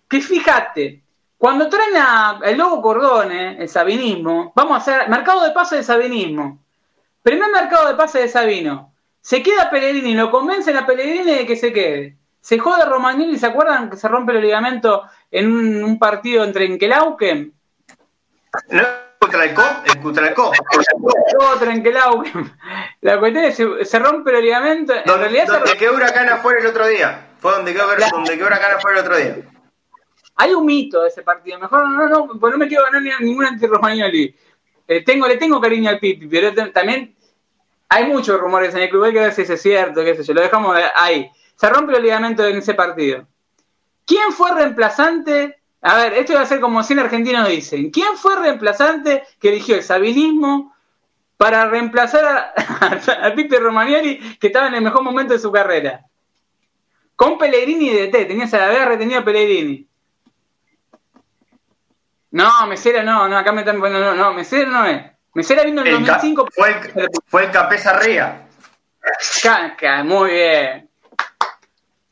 Que 0.08 0.20
fíjate, 0.20 1.02
cuando 1.36 1.68
traen 1.68 1.96
a 1.96 2.40
el 2.44 2.56
Lobo 2.56 2.80
Cordone, 2.80 3.60
el 3.60 3.68
sabinismo, 3.68 4.52
vamos 4.54 4.74
a 4.74 4.76
hacer 4.76 5.08
mercado 5.08 5.42
de 5.42 5.50
pase 5.50 5.76
de 5.76 5.82
sabinismo. 5.82 6.60
Primer 7.22 7.50
mercado 7.50 7.88
de 7.88 7.94
pase 7.94 8.20
de 8.20 8.28
Sabino. 8.28 8.92
Se 9.20 9.42
queda 9.42 9.70
Pellegrini, 9.70 10.14
lo 10.14 10.30
convencen 10.30 10.76
a 10.76 10.86
Pellegrini 10.86 11.38
de 11.38 11.46
que 11.46 11.56
se 11.56 11.72
quede. 11.72 12.16
Se 12.42 12.58
jode 12.58 12.84
Romagnoli, 12.84 13.38
¿se 13.38 13.46
acuerdan 13.46 13.88
que 13.88 13.96
se 13.96 14.08
rompe 14.08 14.32
el 14.32 14.42
ligamento 14.42 15.04
en 15.30 15.84
un, 15.84 15.98
partido 15.98 16.42
entre 16.42 16.66
Enkelauken? 16.66 17.54
No 18.70 18.82
Cutralcó, 19.20 19.62
el 19.86 20.00
Cutralcó. 20.00 20.52
Otro 21.54 21.70
en 21.70 21.84
La 23.00 23.20
cuestión 23.20 23.44
es 23.44 23.88
se, 23.88 23.98
rompe 24.00 24.36
el 24.36 24.44
ligamento. 24.44 24.92
En 24.92 25.04
donde, 25.04 25.28
realidad 25.28 25.46
donde 25.46 25.76
quedó 25.76 25.94
Huracán 25.94 26.28
afuera 26.28 26.60
el 26.60 26.66
otro 26.66 26.88
día. 26.88 27.28
Fue 27.38 27.52
donde 27.52 27.72
quedó, 27.72 27.86
donde 27.86 28.36
quedó 28.36 28.46
Huracán 28.46 28.74
afuera 28.74 28.98
el 28.98 29.04
otro 29.04 29.16
día. 29.16 29.36
Hay 30.34 30.52
un 30.52 30.66
mito 30.66 31.02
de 31.02 31.08
ese 31.08 31.22
partido. 31.22 31.60
Mejor 31.60 31.88
no, 31.88 32.08
no, 32.08 32.26
pues 32.40 32.52
no 32.52 32.58
me 32.58 32.66
quiero 32.66 32.82
ganar 32.82 33.20
ningún 33.20 33.44
anti-Romagnoli. 33.44 34.34
Eh, 34.88 35.04
tengo, 35.04 35.28
le 35.28 35.36
tengo 35.36 35.60
cariño 35.60 35.88
al 35.90 36.00
Pipi, 36.00 36.26
pero 36.26 36.52
también 36.72 37.14
hay 37.88 38.06
muchos 38.06 38.40
rumores 38.40 38.74
en 38.74 38.82
el 38.82 38.90
club, 38.90 39.04
hay 39.04 39.12
que 39.12 39.20
ver 39.20 39.32
si 39.32 39.42
es 39.42 39.62
cierto, 39.62 40.02
qué 40.02 40.16
sé 40.16 40.24
yo. 40.24 40.34
Lo 40.34 40.40
dejamos 40.40 40.76
ahí. 40.96 41.30
Se 41.56 41.68
rompe 41.68 41.96
el 41.96 42.02
ligamento 42.02 42.44
en 42.44 42.58
ese 42.58 42.74
partido. 42.74 43.26
¿Quién 44.04 44.32
fue 44.32 44.52
reemplazante 44.54 45.62
a 45.84 45.96
ver, 45.96 46.14
esto 46.14 46.34
va 46.34 46.42
a 46.42 46.46
ser 46.46 46.60
como 46.60 46.82
100 46.82 47.00
argentinos 47.00 47.48
dicen. 47.48 47.90
¿Quién 47.90 48.16
fue 48.16 48.36
reemplazante 48.36 49.24
que 49.40 49.48
eligió 49.48 49.74
el 49.74 49.82
sabinismo 49.82 50.76
para 51.36 51.66
reemplazar 51.66 52.24
a, 52.24 53.26
a, 53.26 53.34
Pipe 53.34 53.58
Romagnoli, 53.58 54.38
que 54.38 54.46
estaba 54.46 54.68
en 54.68 54.76
el 54.76 54.82
mejor 54.82 55.02
momento 55.02 55.32
de 55.32 55.40
su 55.40 55.50
carrera? 55.50 56.04
Con 57.16 57.36
Pellegrini 57.36 57.90
de 57.90 58.08
T, 58.08 58.24
tenías 58.26 58.54
a 58.54 58.64
había 58.64 58.84
retenido 58.84 59.20
a 59.20 59.24
Pellegrini. 59.24 59.88
No, 62.30 62.66
Mesera 62.68 63.02
no, 63.02 63.28
no, 63.28 63.36
acá 63.36 63.50
me 63.50 63.62
están 63.62 63.80
poniendo, 63.80 64.14
no, 64.14 64.14
no, 64.14 64.32
Mesera 64.34 64.70
no 64.70 64.86
es. 64.86 65.02
Mesera 65.34 65.64
vino 65.64 65.80
en 65.82 65.88
el 65.88 66.06
2005. 66.06 66.48
Fue 66.54 66.70
el, 66.70 67.08
fue 67.26 67.44
el 67.44 67.50
Capesa 67.50 67.98
Ría. 67.98 68.46
muy 70.04 70.30
bien. 70.30 70.88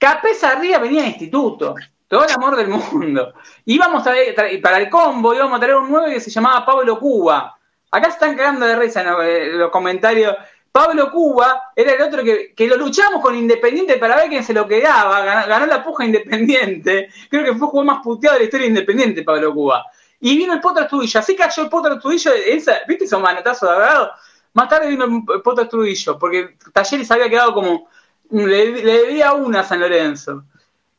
Capesa 0.01 0.55
Ría 0.55 0.79
venía 0.79 1.03
de 1.03 1.09
instituto 1.09 1.75
todo 2.09 2.25
el 2.25 2.33
amor 2.33 2.57
del 2.57 2.69
mundo. 2.69 3.35
Íbamos 3.67 4.05
a 4.07 4.15
para 4.63 4.79
el 4.79 4.89
combo 4.89 5.35
íbamos 5.35 5.59
a 5.59 5.61
traer 5.61 5.77
un 5.77 5.91
nuevo 5.91 6.07
que 6.07 6.21
se 6.21 6.31
llamaba 6.31 6.65
Pablo 6.65 6.99
Cuba. 6.99 7.57
Acá 7.91 8.07
se 8.07 8.15
están 8.15 8.35
cagando 8.35 8.65
de 8.65 8.77
risa 8.77 9.05
eh, 9.23 9.51
los 9.53 9.71
comentarios. 9.71 10.35
Pablo 10.73 11.11
Cuba 11.13 11.71
era 11.77 11.93
el 11.93 12.01
otro 12.03 12.23
que, 12.25 12.67
lo 12.67 12.77
luchamos 12.77 13.21
con 13.21 13.37
Independiente 13.37 13.99
para 13.99 14.17
ver 14.17 14.31
quién 14.31 14.43
se 14.43 14.55
lo 14.55 14.67
quedaba. 14.67 15.21
Ganó, 15.21 15.67
la 15.67 15.85
puja 15.85 16.07
Independiente. 16.07 17.11
Creo 17.29 17.45
que 17.45 17.55
fue 17.55 17.67
el 17.67 17.71
juego 17.71 17.85
más 17.85 18.03
puteado 18.03 18.35
de 18.37 18.41
la 18.41 18.45
historia 18.45 18.65
de 18.65 18.71
Independiente, 18.71 19.23
Pablo 19.23 19.53
Cuba. 19.53 19.85
Y 20.19 20.37
vino 20.37 20.55
el 20.55 20.61
Potro 20.61 20.87
Trudillo. 20.87 21.21
Así 21.21 21.37
cayó 21.37 21.63
el 21.63 21.69
Potro 21.69 21.99
Trudillo. 21.99 22.33
Esa, 22.33 22.79
¿Viste 22.89 23.05
esos 23.05 23.21
manotazos 23.21 23.69
de 23.69 23.75
abogado? 23.75 24.13
Más 24.55 24.69
tarde 24.69 24.89
vino 24.89 25.05
el 25.05 25.43
Potro 25.43 25.69
Trudillo, 25.69 26.19
porque 26.19 26.57
Talleres 26.73 27.11
había 27.11 27.29
quedado 27.29 27.53
como. 27.53 27.89
Le, 28.31 28.72
debía 28.83 29.33
una 29.33 29.61
a 29.61 29.64
San 29.64 29.81
Lorenzo. 29.81 30.45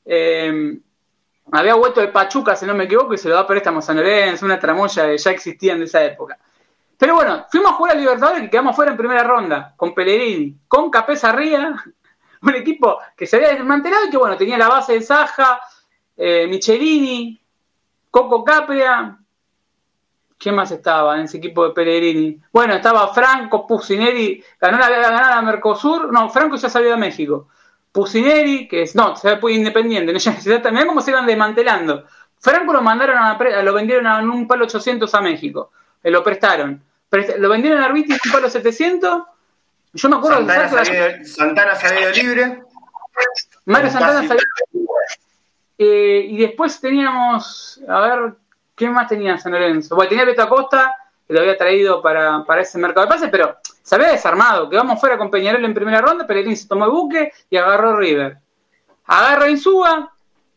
Eh, 0.06 0.78
había 1.52 1.76
vuelto 1.76 2.02
de 2.02 2.08
Pachuca, 2.08 2.56
si 2.56 2.66
no 2.66 2.74
me 2.74 2.86
equivoco, 2.86 3.14
y 3.14 3.18
se 3.18 3.30
lo 3.30 3.36
da 3.36 3.48
préstamo 3.48 3.80
a 3.80 3.82
San 3.82 3.98
Lorenzo, 3.98 4.46
una 4.46 4.60
tramoya 4.60 5.06
que 5.08 5.18
ya 5.18 5.32
existía 5.32 5.74
en 5.74 5.84
esa 5.84 6.04
época. 6.04 6.38
Pero 6.98 7.16
bueno, 7.16 7.46
fuimos 7.50 7.72
a 7.72 7.76
jugar 7.76 7.96
a 7.96 8.00
Libertadores 8.00 8.44
y 8.44 8.50
quedamos 8.50 8.76
fuera 8.76 8.92
en 8.92 8.98
primera 8.98 9.24
ronda, 9.24 9.74
con 9.76 9.94
Pellegrini, 9.94 10.56
con 10.68 10.90
Capesa 10.90 11.32
Ría, 11.32 11.76
un 12.42 12.56
equipo 12.56 13.00
que 13.18 13.26
se 13.26 13.38
había 13.38 13.50
desmantelado 13.50 14.06
y 14.06 14.10
que 14.10 14.18
bueno, 14.18 14.38
tenía 14.38 14.58
la 14.58 14.68
base 14.68 14.94
de 14.94 15.02
Saja, 15.02 15.60
eh, 16.16 16.48
Michelini, 16.48 17.42
Coco 18.10 18.44
Capria, 18.44 19.18
¿quién 20.42 20.56
más 20.56 20.72
estaba 20.72 21.18
en 21.18 21.24
ese 21.24 21.38
equipo 21.38 21.68
de 21.68 21.74
Pellegrini? 21.74 22.40
Bueno, 22.52 22.74
estaba 22.74 23.14
Franco, 23.14 23.68
Pusineri, 23.68 24.44
ganó 24.60 24.78
la, 24.78 24.90
ganó 24.90 25.30
la 25.30 25.42
Mercosur, 25.42 26.12
no, 26.12 26.30
Franco 26.30 26.56
ya 26.56 26.70
salió 26.70 26.92
de 26.92 26.98
México. 26.98 27.48
Pusineri, 27.92 28.68
que 28.68 28.84
es, 28.84 28.96
no, 28.96 29.16
se 29.16 29.38
fue 29.38 29.54
independiente, 29.54 30.14
mirá 30.72 30.86
cómo 30.86 31.02
se 31.02 31.12
iban 31.12 31.26
desmantelando. 31.26 32.06
Franco 32.40 32.74
lo 32.74 32.82
mandaron 32.82 33.18
a, 33.18 33.38
lo 33.62 33.74
vendieron 33.74 34.08
a 34.08 34.20
un 34.20 34.48
palo 34.48 34.66
800 34.66 35.14
a 35.14 35.22
México, 35.22 35.72
lo 36.04 36.24
prestaron 36.24 36.82
lo 37.38 37.50
vendieron 37.50 37.82
a 37.82 37.86
Arbiti 37.86 38.14
en 38.14 38.20
un 38.26 38.32
palo 38.32 38.50
700. 38.50 39.24
Yo 39.94 40.10
me 40.10 40.16
acuerdo 40.16 40.38
Santana, 40.38 40.70
salió, 40.70 41.26
Santana 41.26 41.76
salió 41.76 42.10
libre. 42.12 42.64
Mario 43.66 43.90
Santana 43.90 44.28
salió 44.28 44.44
eh, 45.78 46.26
y 46.30 46.38
después 46.38 46.80
teníamos, 46.80 47.82
a 47.88 48.00
ver, 48.00 48.34
¿qué 48.76 48.90
más 48.90 49.08
tenía 49.08 49.38
San 49.38 49.52
Lorenzo? 49.52 49.96
Bueno, 49.96 50.10
tenía 50.10 50.26
Beto 50.26 50.44
Acosta, 50.44 50.96
que 51.28 51.34
lo 51.34 51.42
había 51.42 51.58
traído 51.58 52.02
para, 52.02 52.44
para 52.46 52.62
ese 52.62 52.78
mercado 52.78 53.06
de 53.06 53.12
pases, 53.12 53.30
pero 53.32 53.58
se 53.82 53.96
había 53.96 54.12
desarmado. 54.12 54.70
Quedamos 54.70 55.00
fuera 55.00 55.18
con 55.18 55.30
Peñarol 55.30 55.64
en 55.64 55.74
primera 55.74 56.02
ronda, 56.02 56.28
Pellegrini 56.28 56.56
se 56.56 56.68
tomó 56.68 56.86
el 56.86 56.92
buque 56.92 57.32
y 57.50 57.58
agarró 57.58 57.98
River. 57.98 58.38
Agarra 59.06 59.50
Insúa, 59.50 60.12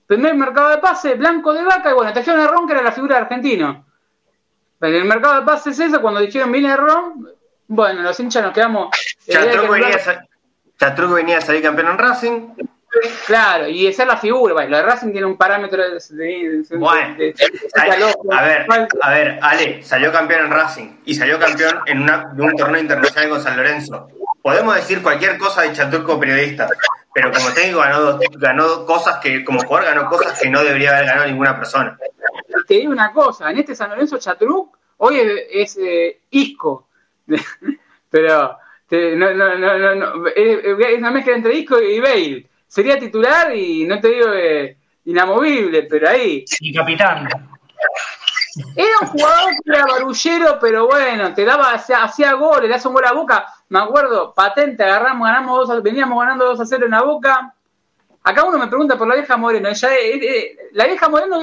primer 0.06 0.34
mercado 0.34 0.70
de 0.70 0.78
pase, 0.78 1.14
blanco 1.14 1.52
de 1.52 1.64
vaca, 1.64 1.90
y 1.90 1.94
bueno, 1.94 2.12
trajeron 2.12 2.40
a 2.40 2.46
Ron, 2.46 2.66
que 2.66 2.72
era 2.72 2.82
la 2.82 2.92
figura 2.92 3.16
de 3.16 3.22
argentino. 3.22 3.84
En 4.80 4.94
el 4.94 5.04
mercado 5.04 5.40
de 5.40 5.46
pases 5.46 5.78
eso, 5.78 6.00
cuando 6.00 6.20
dijeron 6.20 6.52
viene 6.52 6.76
Ron, 6.76 7.28
bueno, 7.68 8.02
los 8.02 8.18
hinchas 8.20 8.42
nos 8.42 8.52
quedamos. 8.52 8.90
Chatruco 9.26 9.72
venía, 9.72 9.98
venía, 11.14 11.38
a 11.38 11.40
salir 11.40 11.62
campeón 11.62 11.88
en 11.88 11.98
Racing. 11.98 12.48
Claro, 13.26 13.68
y 13.68 13.86
esa 13.86 14.02
es 14.02 14.08
la 14.08 14.16
figura. 14.16 14.54
Bueno, 14.54 14.70
lo 14.70 14.76
de 14.78 14.82
Racing 14.82 15.12
tiene 15.12 15.26
un 15.26 15.36
parámetro 15.36 15.82
de. 15.82 16.64
bueno, 16.76 17.16
a 18.30 18.42
ver, 18.42 18.66
a 19.00 19.10
ver, 19.10 19.38
Ale, 19.42 19.82
salió 19.82 20.12
campeón 20.12 20.46
en 20.46 20.50
Racing 20.50 20.88
y 21.04 21.14
salió 21.14 21.38
campeón 21.38 21.80
en 21.86 22.02
una, 22.02 22.32
un 22.36 22.56
torneo 22.56 22.80
internacional 22.80 23.30
con 23.30 23.42
San 23.42 23.56
Lorenzo. 23.56 24.08
Podemos 24.42 24.74
decir 24.76 25.02
cualquier 25.02 25.38
cosa 25.38 25.62
de 25.62 25.72
Chaturco 25.72 26.20
periodista, 26.20 26.68
pero 27.12 27.32
como 27.32 27.52
técnico 27.52 27.80
ganó, 27.80 28.18
ganó 28.38 28.86
cosas 28.86 29.18
que, 29.22 29.44
como 29.44 29.60
jugador 29.60 29.94
ganó 29.94 30.08
cosas 30.08 30.38
que 30.38 30.50
no 30.50 30.62
debería 30.62 30.90
haber 30.90 31.06
ganado 31.06 31.26
ninguna 31.26 31.56
persona 31.56 31.98
te 32.66 32.74
digo 32.74 32.92
una 32.92 33.12
cosa, 33.12 33.50
en 33.50 33.58
este 33.58 33.74
San 33.74 33.90
Lorenzo 33.90 34.18
Chatruc, 34.18 34.76
hoy 34.98 35.20
es, 35.50 35.76
eh, 35.78 36.20
Isco, 36.30 36.88
pero 38.10 38.58
no, 38.90 39.34
no, 39.34 39.58
no, 39.58 39.94
no, 39.94 40.26
es 40.28 40.98
una 40.98 41.10
mezcla 41.10 41.34
entre 41.34 41.54
Isco 41.54 41.80
y 41.80 42.00
Bale. 42.00 42.46
Sería 42.74 42.98
titular 42.98 43.54
y 43.54 43.84
no 43.84 44.00
te 44.00 44.08
digo 44.08 44.26
inamovible, 45.04 45.84
pero 45.84 46.08
ahí. 46.08 46.44
Y 46.58 46.74
capitán. 46.74 47.28
Era 48.74 48.94
un 49.02 49.06
jugador 49.06 49.50
que 49.52 49.70
era 49.72 49.86
barullero, 49.86 50.58
pero 50.60 50.86
bueno, 50.88 51.32
te 51.32 51.44
daba, 51.44 51.72
hacía, 51.72 52.32
goles, 52.32 52.68
le 52.68 52.74
hace 52.74 52.88
un 52.88 52.94
gol 52.94 53.04
a 53.04 53.12
boca. 53.12 53.46
Me 53.68 53.78
acuerdo, 53.78 54.34
patente, 54.34 54.82
agarramos, 54.82 55.28
ganamos 55.28 55.68
dos, 55.68 55.82
veníamos 55.84 56.18
ganando 56.18 56.46
2 56.46 56.60
a 56.60 56.66
0 56.66 56.84
en 56.86 56.90
la 56.90 57.02
boca 57.02 57.54
Acá 58.24 58.42
uno 58.42 58.58
me 58.58 58.66
pregunta 58.66 58.98
por 58.98 59.06
la 59.06 59.14
vieja 59.14 59.36
Moreno. 59.36 59.68
Eh, 59.68 59.74
eh, 59.82 60.56
la 60.72 60.86
vieja 60.86 61.08
Moreno 61.08 61.38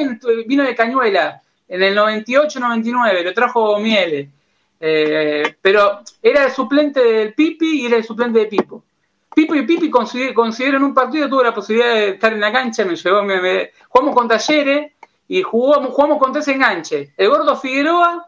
vino 0.45 0.63
de 0.65 0.75
Cañuela 0.75 1.41
en 1.67 1.81
el 1.81 1.95
98-99, 1.95 3.23
lo 3.23 3.33
trajo 3.33 3.79
Miele. 3.79 4.29
Eh, 4.79 5.55
pero 5.61 6.01
era 6.21 6.45
el 6.45 6.51
suplente 6.51 7.01
del 7.01 7.33
Pipi 7.35 7.83
y 7.83 7.85
era 7.85 7.95
el 7.97 8.03
suplente 8.03 8.39
de 8.39 8.45
Pipo. 8.47 8.83
Pipo 9.33 9.55
y 9.55 9.65
Pipi 9.65 9.89
consiguieron 9.89 10.83
un 10.83 10.93
partido, 10.93 11.29
tuve 11.29 11.45
la 11.45 11.53
posibilidad 11.53 11.93
de 11.93 12.09
estar 12.09 12.33
en 12.33 12.41
la 12.41 12.51
cancha, 12.51 12.83
me 12.83 12.95
llevó, 12.95 13.21
jugamos 13.87 14.15
con 14.15 14.27
Talleres 14.27 14.91
y 15.27 15.41
jugamos, 15.41 15.93
jugamos 15.93 16.19
con 16.19 16.33
tres 16.33 16.49
enganches. 16.49 17.11
El 17.15 17.29
Gordo 17.29 17.55
Figueroa, 17.55 18.27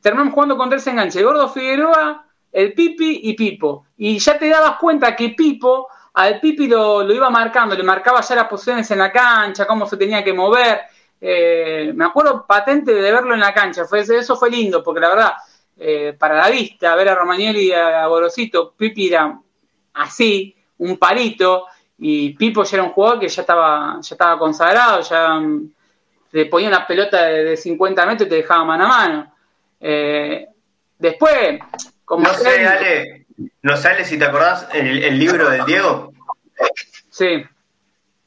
terminamos 0.00 0.32
jugando 0.32 0.56
con 0.56 0.70
tres 0.70 0.86
enganches. 0.86 1.16
El 1.16 1.24
Gordo 1.24 1.48
Figueroa, 1.48 2.24
el 2.52 2.72
Pipi 2.72 3.20
y 3.24 3.32
Pipo. 3.34 3.86
Y 3.96 4.18
ya 4.18 4.38
te 4.38 4.48
dabas 4.48 4.76
cuenta 4.78 5.16
que 5.16 5.30
Pipo 5.30 5.88
al 6.12 6.38
Pipi 6.38 6.68
lo, 6.68 7.12
iba 7.12 7.28
marcando, 7.30 7.74
le 7.74 7.82
marcaba 7.82 8.20
ya 8.20 8.36
las 8.36 8.46
posiciones 8.46 8.88
en 8.92 9.00
la 9.00 9.10
cancha, 9.10 9.66
cómo 9.66 9.86
se 9.86 9.96
tenía 9.96 10.22
que 10.22 10.32
mover. 10.32 10.82
Eh, 11.20 11.92
me 11.96 12.04
acuerdo 12.04 12.46
patente 12.46 12.94
de 12.94 13.10
verlo 13.10 13.34
en 13.34 13.40
la 13.40 13.52
cancha, 13.52 13.82
eso 13.92 14.36
fue 14.36 14.50
lindo, 14.50 14.84
porque 14.84 15.00
la 15.00 15.08
verdad, 15.08 15.32
eh, 15.76 16.14
para 16.16 16.36
la 16.36 16.48
vista, 16.48 16.94
ver 16.94 17.08
a 17.08 17.16
Romagnoli 17.16 17.70
y 17.70 17.72
a 17.72 18.06
Borosito, 18.06 18.74
Pipi 18.76 19.08
era 19.08 19.40
así, 19.94 20.54
un 20.78 20.96
palito, 20.98 21.66
y 21.98 22.30
Pipo 22.34 22.64
ya 22.64 22.76
era 22.76 22.84
un 22.84 22.92
jugador 22.92 23.20
que 23.20 23.28
ya 23.28 23.42
estaba, 23.42 23.98
ya 24.00 24.14
estaba 24.14 24.38
consagrado, 24.38 25.00
ya 25.00 25.40
le 26.32 26.46
ponía 26.46 26.68
una 26.68 26.86
pelota 26.86 27.24
de, 27.26 27.56
50 27.56 28.06
metros 28.06 28.26
y 28.26 28.30
te 28.30 28.36
dejaba 28.36 28.64
mano 28.64 28.84
a 28.84 28.88
mano. 28.88 29.34
Eh, 29.80 30.46
después, 30.98 31.60
como... 32.04 32.24
No 32.24 32.34
sé, 32.34 33.26
¿No 33.62 33.76
sale, 33.76 34.04
si 34.04 34.18
te 34.18 34.24
acordás, 34.24 34.68
el, 34.72 35.18
libro 35.18 35.48
del 35.48 35.64
Diego? 35.64 36.12
Sí. 37.10 37.44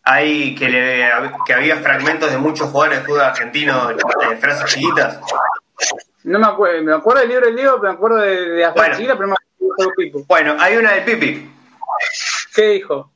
Hay 0.04 0.56
que, 0.56 0.70
le, 0.70 1.10
que 1.46 1.54
había 1.54 1.78
fragmentos 1.78 2.32
de 2.32 2.38
muchos 2.38 2.70
jugadores 2.70 3.00
de 3.00 3.06
fútbol 3.06 3.22
argentino, 3.22 3.88
de 3.90 4.38
frases 4.38 4.74
chiquitas. 4.74 5.20
No 6.24 6.40
me 6.40 6.48
acuerdo, 6.48 6.82
me 6.84 6.94
acuerdo 6.94 7.22
del 7.22 7.30
libro 7.30 7.46
del 7.46 7.56
Diego, 7.56 7.78
pero 7.80 7.92
me 7.92 7.98
acuerdo 7.98 8.18
de, 8.18 8.50
de 8.52 8.62
las 8.62 8.74
bueno, 8.74 8.96
chiquitas, 8.96 9.18
pero 9.18 9.28
no 9.28 9.36
me 9.36 9.66
acuerdo 9.66 9.94
Pipo. 9.96 10.26
Bueno, 10.28 10.56
hay 10.60 10.78
una 10.78 10.94
del 10.94 11.04
Pipi. 11.04 11.57
¿Qué 12.54 12.70
dijo? 12.70 13.12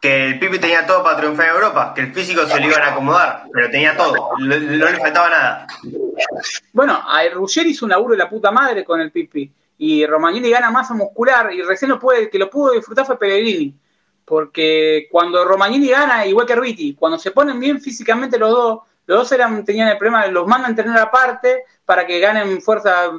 Que 0.00 0.26
el 0.26 0.38
Pipi 0.38 0.58
tenía 0.58 0.86
todo 0.86 1.02
para 1.02 1.16
triunfar 1.16 1.46
en 1.46 1.54
Europa, 1.54 1.92
que 1.94 2.02
el 2.02 2.12
físico 2.12 2.46
se 2.46 2.60
lo 2.60 2.66
iban 2.66 2.82
a 2.82 2.92
acomodar, 2.92 3.44
pero 3.52 3.70
tenía 3.70 3.96
todo, 3.96 4.32
no, 4.38 4.46
le 4.46 4.98
faltaba 4.98 5.30
nada. 5.30 5.66
Bueno, 6.72 7.02
a 7.06 7.26
Ruggeri 7.30 7.70
hizo 7.70 7.86
un 7.86 7.90
laburo 7.90 8.12
de 8.12 8.18
la 8.18 8.28
puta 8.28 8.50
madre 8.50 8.84
con 8.84 9.00
el 9.00 9.10
Pipi 9.10 9.50
y 9.78 10.06
Romagnoli 10.06 10.50
gana 10.50 10.70
masa 10.70 10.94
muscular 10.94 11.52
y 11.52 11.62
recién 11.62 11.90
lo 11.90 11.98
puede, 11.98 12.28
que 12.28 12.38
lo 12.38 12.50
pudo 12.50 12.72
disfrutar 12.72 13.06
fue 13.06 13.18
Pellegrini. 13.18 13.74
Porque 14.24 15.08
cuando 15.10 15.44
Romagnoli 15.44 15.88
gana, 15.88 16.26
igual 16.26 16.46
que 16.46 16.54
Arbiti, 16.54 16.94
cuando 16.94 17.18
se 17.18 17.30
ponen 17.30 17.60
bien 17.60 17.80
físicamente 17.80 18.38
los 18.38 18.50
dos, 18.50 18.78
los 19.06 19.18
dos 19.18 19.32
eran, 19.32 19.64
tenían 19.64 19.88
el 19.88 19.98
problema, 19.98 20.26
los 20.28 20.46
mandan 20.46 20.72
a 20.72 20.76
tener 20.76 20.98
aparte 20.98 21.64
para 21.84 22.06
que 22.06 22.20
ganen 22.20 22.62
fuerza, 22.62 23.10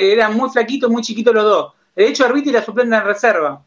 eran 0.00 0.34
muy 0.34 0.48
flaquitos, 0.48 0.90
muy 0.90 1.02
chiquitos 1.02 1.34
los 1.34 1.44
dos. 1.44 1.72
De 1.94 2.06
hecho, 2.06 2.24
Arbiti 2.24 2.50
la 2.50 2.62
suplente 2.62 2.96
en 2.96 3.04
reserva. 3.04 3.62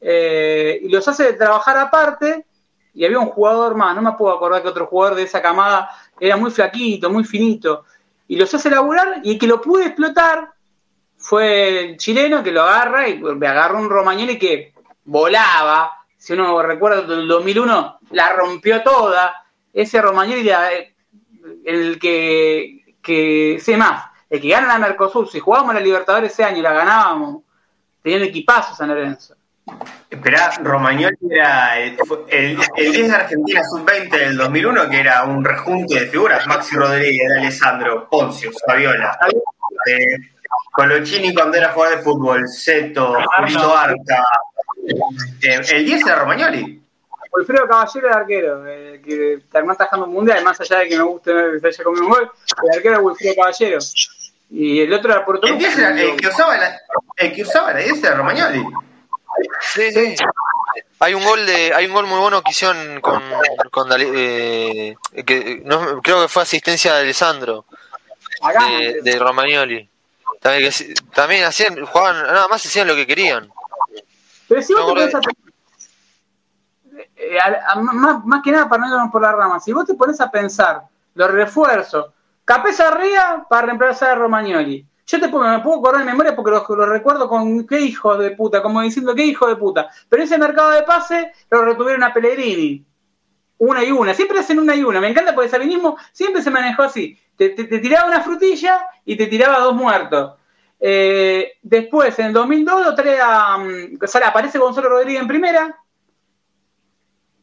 Eh, 0.00 0.80
y 0.82 0.88
los 0.88 1.06
hace 1.08 1.32
trabajar 1.34 1.76
aparte, 1.76 2.46
y 2.94 3.04
había 3.04 3.18
un 3.18 3.26
jugador 3.26 3.74
más, 3.74 3.94
no 3.94 4.02
me 4.02 4.12
puedo 4.12 4.34
acordar 4.34 4.62
que 4.62 4.68
otro 4.68 4.86
jugador 4.86 5.16
de 5.16 5.22
esa 5.22 5.42
camada 5.42 5.90
era 6.18 6.36
muy 6.36 6.50
flaquito, 6.50 7.10
muy 7.10 7.24
finito, 7.24 7.84
y 8.26 8.36
los 8.36 8.52
hace 8.54 8.70
laburar, 8.70 9.20
y 9.22 9.32
el 9.32 9.38
que 9.38 9.46
lo 9.46 9.60
pude 9.60 9.86
explotar 9.86 10.52
fue 11.18 11.80
el 11.90 11.96
chileno 11.96 12.42
que 12.42 12.52
lo 12.52 12.62
agarra 12.62 13.08
y 13.08 13.18
me 13.18 13.46
agarró 13.46 13.78
un 13.78 13.90
Romagnoli 13.90 14.38
que 14.38 14.72
volaba. 15.04 15.92
Si 16.16 16.32
uno 16.32 16.62
recuerda 16.62 17.02
del 17.02 17.26
2001, 17.26 17.98
la 18.12 18.32
rompió 18.32 18.82
toda. 18.82 19.34
Ese 19.72 20.00
Romagnoli, 20.00 20.48
el 21.64 21.98
que, 21.98 22.96
que 23.02 23.58
sé 23.60 23.76
más, 23.76 24.04
el 24.30 24.40
que 24.40 24.48
gana 24.48 24.68
la 24.68 24.78
Mercosur, 24.78 25.28
si 25.28 25.40
jugábamos 25.40 25.74
la 25.74 25.80
Libertadores 25.80 26.32
ese 26.32 26.44
año 26.44 26.58
y 26.58 26.62
la 26.62 26.72
ganábamos, 26.72 27.42
tenía 28.02 28.18
un 28.18 28.24
equipazo 28.24 28.74
San 28.74 28.88
Lorenzo. 28.88 29.34
Esperá, 30.10 30.50
Romagnoli 30.62 31.16
era 31.30 31.78
el, 31.78 31.96
10 32.76 33.08
de 33.08 33.14
Argentina 33.14 33.62
sub-20 33.62 34.10
del 34.10 34.36
2001, 34.36 34.90
que 34.90 35.00
era 35.00 35.24
un 35.24 35.44
rejunte 35.44 36.00
de 36.00 36.06
figuras. 36.06 36.46
Maxi 36.46 36.76
Rodríguez, 36.76 37.30
Alessandro, 37.38 38.08
Poncio, 38.08 38.50
Fabiola. 38.66 39.18
Colochini 40.72 41.34
cuando 41.34 41.56
era 41.56 41.72
jugador 41.72 41.98
de 41.98 42.02
fútbol, 42.02 42.48
Seto, 42.48 43.16
Julito 43.36 43.76
Arca. 43.76 44.24
Eh, 45.42 45.60
el 45.70 45.84
10 45.84 46.06
era 46.06 46.16
Romagnoli. 46.16 46.82
Wilfredo 47.32 47.68
Caballero 47.68 48.08
el 48.08 48.14
arquero, 48.14 48.66
eh, 48.66 49.02
que 49.04 49.40
terminó 49.50 49.74
atajando 49.74 50.06
un 50.06 50.14
mundial, 50.14 50.42
más 50.42 50.60
allá 50.60 50.78
de 50.78 50.88
que 50.88 50.96
me 50.96 51.02
guste 51.02 51.32
que 51.52 51.60
se 51.60 51.66
haya 51.68 51.84
comido 51.84 52.04
un 52.04 52.10
gol, 52.10 52.30
el 52.62 52.76
arquero 52.76 52.94
era 52.94 53.02
Wilfredo 53.02 53.34
Caballero. 53.36 53.78
Y 54.50 54.80
el 54.80 54.92
otro 54.92 55.12
era 55.12 55.24
Puerto 55.24 55.46
el, 55.46 55.62
el, 55.62 56.16
que 56.16 56.26
usaba 56.26 56.56
la, 56.56 56.80
el 57.16 57.32
que 57.34 57.42
usaba 57.42 57.74
la 57.74 57.80
10 57.80 58.02
era 58.02 58.14
Romagnoli. 58.16 58.64
Sí, 59.60 59.92
sí. 59.92 60.16
Hay 61.00 61.14
un 61.14 61.24
gol 61.24 61.46
de, 61.46 61.72
hay 61.74 61.86
un 61.86 61.92
gol 61.92 62.06
muy 62.06 62.18
bueno 62.18 62.42
que 62.42 62.50
hicieron 62.50 63.00
con, 63.00 63.22
con 63.70 63.88
eh, 63.98 64.96
que 65.24 65.62
no, 65.64 66.02
creo 66.02 66.22
que 66.22 66.28
fue 66.28 66.42
asistencia 66.42 66.94
de 66.94 67.02
Alessandro 67.02 67.64
de, 68.42 69.00
de 69.02 69.18
Romagnoli. 69.18 69.88
También, 70.40 70.72
también 71.14 71.44
hacían, 71.44 71.84
jugaban, 71.84 72.22
nada 72.22 72.48
más 72.48 72.64
hacían 72.64 72.86
lo 72.86 72.94
que 72.94 73.06
querían. 73.06 73.50
Pero 74.48 74.62
si 74.62 74.72
vos 74.72 74.86
te 74.86 74.92
pones 74.92 75.14
a, 75.14 75.20
eh, 77.16 77.38
más, 77.76 78.24
más, 78.24 78.42
que 78.42 78.52
nada 78.52 78.68
para 78.68 78.82
no 78.82 78.88
irnos 78.88 79.10
por 79.10 79.22
la 79.22 79.32
rama, 79.32 79.60
si 79.60 79.72
vos 79.72 79.84
te 79.84 79.94
pones 79.94 80.20
a 80.20 80.30
pensar 80.30 80.82
los 81.14 81.30
refuerzos, 81.30 82.06
Capeza 82.44 82.90
Ría 82.92 83.44
para 83.48 83.66
reemplazar 83.66 84.10
a 84.10 84.14
Romagnoli, 84.14 84.86
Yo 85.08 85.18
te 85.18 85.28
puedo, 85.30 85.48
me 85.48 85.60
puedo 85.60 85.78
acordar 85.78 86.04
de 86.04 86.10
memoria 86.10 86.36
porque 86.36 86.50
lo, 86.50 86.86
recuerdo 86.86 87.30
con 87.30 87.66
qué 87.66 87.80
hijo 87.80 88.18
de 88.18 88.32
puta, 88.32 88.62
como 88.62 88.82
diciendo 88.82 89.14
qué 89.14 89.24
hijo 89.24 89.46
de 89.46 89.56
puta. 89.56 89.88
Pero 90.06 90.22
ese 90.22 90.36
mercado 90.36 90.72
de 90.72 90.82
pase 90.82 91.32
lo 91.50 91.64
retuvieron 91.64 92.02
a 92.02 92.12
Pellegrini. 92.12 92.84
Una 93.56 93.82
y 93.82 93.90
una, 93.90 94.12
siempre 94.12 94.38
hacen 94.38 94.58
una 94.58 94.76
y 94.76 94.84
una. 94.84 95.00
Me 95.00 95.08
encanta 95.08 95.34
porque 95.34 95.48
sabinismo 95.48 95.96
siempre 96.12 96.42
se 96.42 96.50
manejó 96.50 96.82
así. 96.82 97.18
Te, 97.36 97.48
tiraba 97.50 98.06
una 98.06 98.20
frutilla 98.20 98.86
y 99.06 99.16
te 99.16 99.26
tiraba 99.28 99.60
dos 99.60 99.74
muertos. 99.74 100.34
Eh, 100.78 101.52
después, 101.62 102.18
en 102.18 102.26
el 102.26 102.32
2002, 102.34 102.84
lo 102.84 102.94
trae 102.94 103.18
a, 103.18 103.56
um, 103.56 103.98
aparece 104.26 104.58
Gonzalo 104.58 104.90
Rodríguez 104.90 105.22
en 105.22 105.28
primera, 105.28 105.78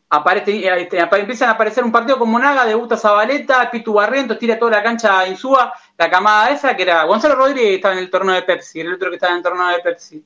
aparece, 0.09 0.67
este, 0.81 0.99
empiezan 0.99 1.49
a 1.49 1.53
aparecer 1.53 1.83
un 1.83 1.91
partido 1.91 2.17
con 2.17 2.29
Monaga, 2.29 2.65
debuta 2.65 2.97
Zabaleta, 2.97 3.69
Pitu 3.71 3.93
Barrientos, 3.93 4.39
tira 4.39 4.57
toda 4.57 4.71
la 4.71 4.83
cancha 4.83 5.19
a 5.19 5.27
Insúa, 5.27 5.73
la 5.97 6.09
camada 6.09 6.49
esa, 6.49 6.75
que 6.75 6.83
era 6.83 7.03
Gonzalo 7.03 7.35
Rodríguez 7.35 7.69
que 7.69 7.75
estaba 7.75 7.93
en 7.93 7.99
el 7.99 8.09
torneo 8.09 8.35
de 8.35 8.43
Pepsi, 8.43 8.81
el 8.81 8.93
otro 8.93 9.09
que 9.09 9.15
estaba 9.15 9.31
en 9.31 9.37
el 9.37 9.43
torneo 9.43 9.67
de 9.67 9.79
Pepsi. 9.79 10.23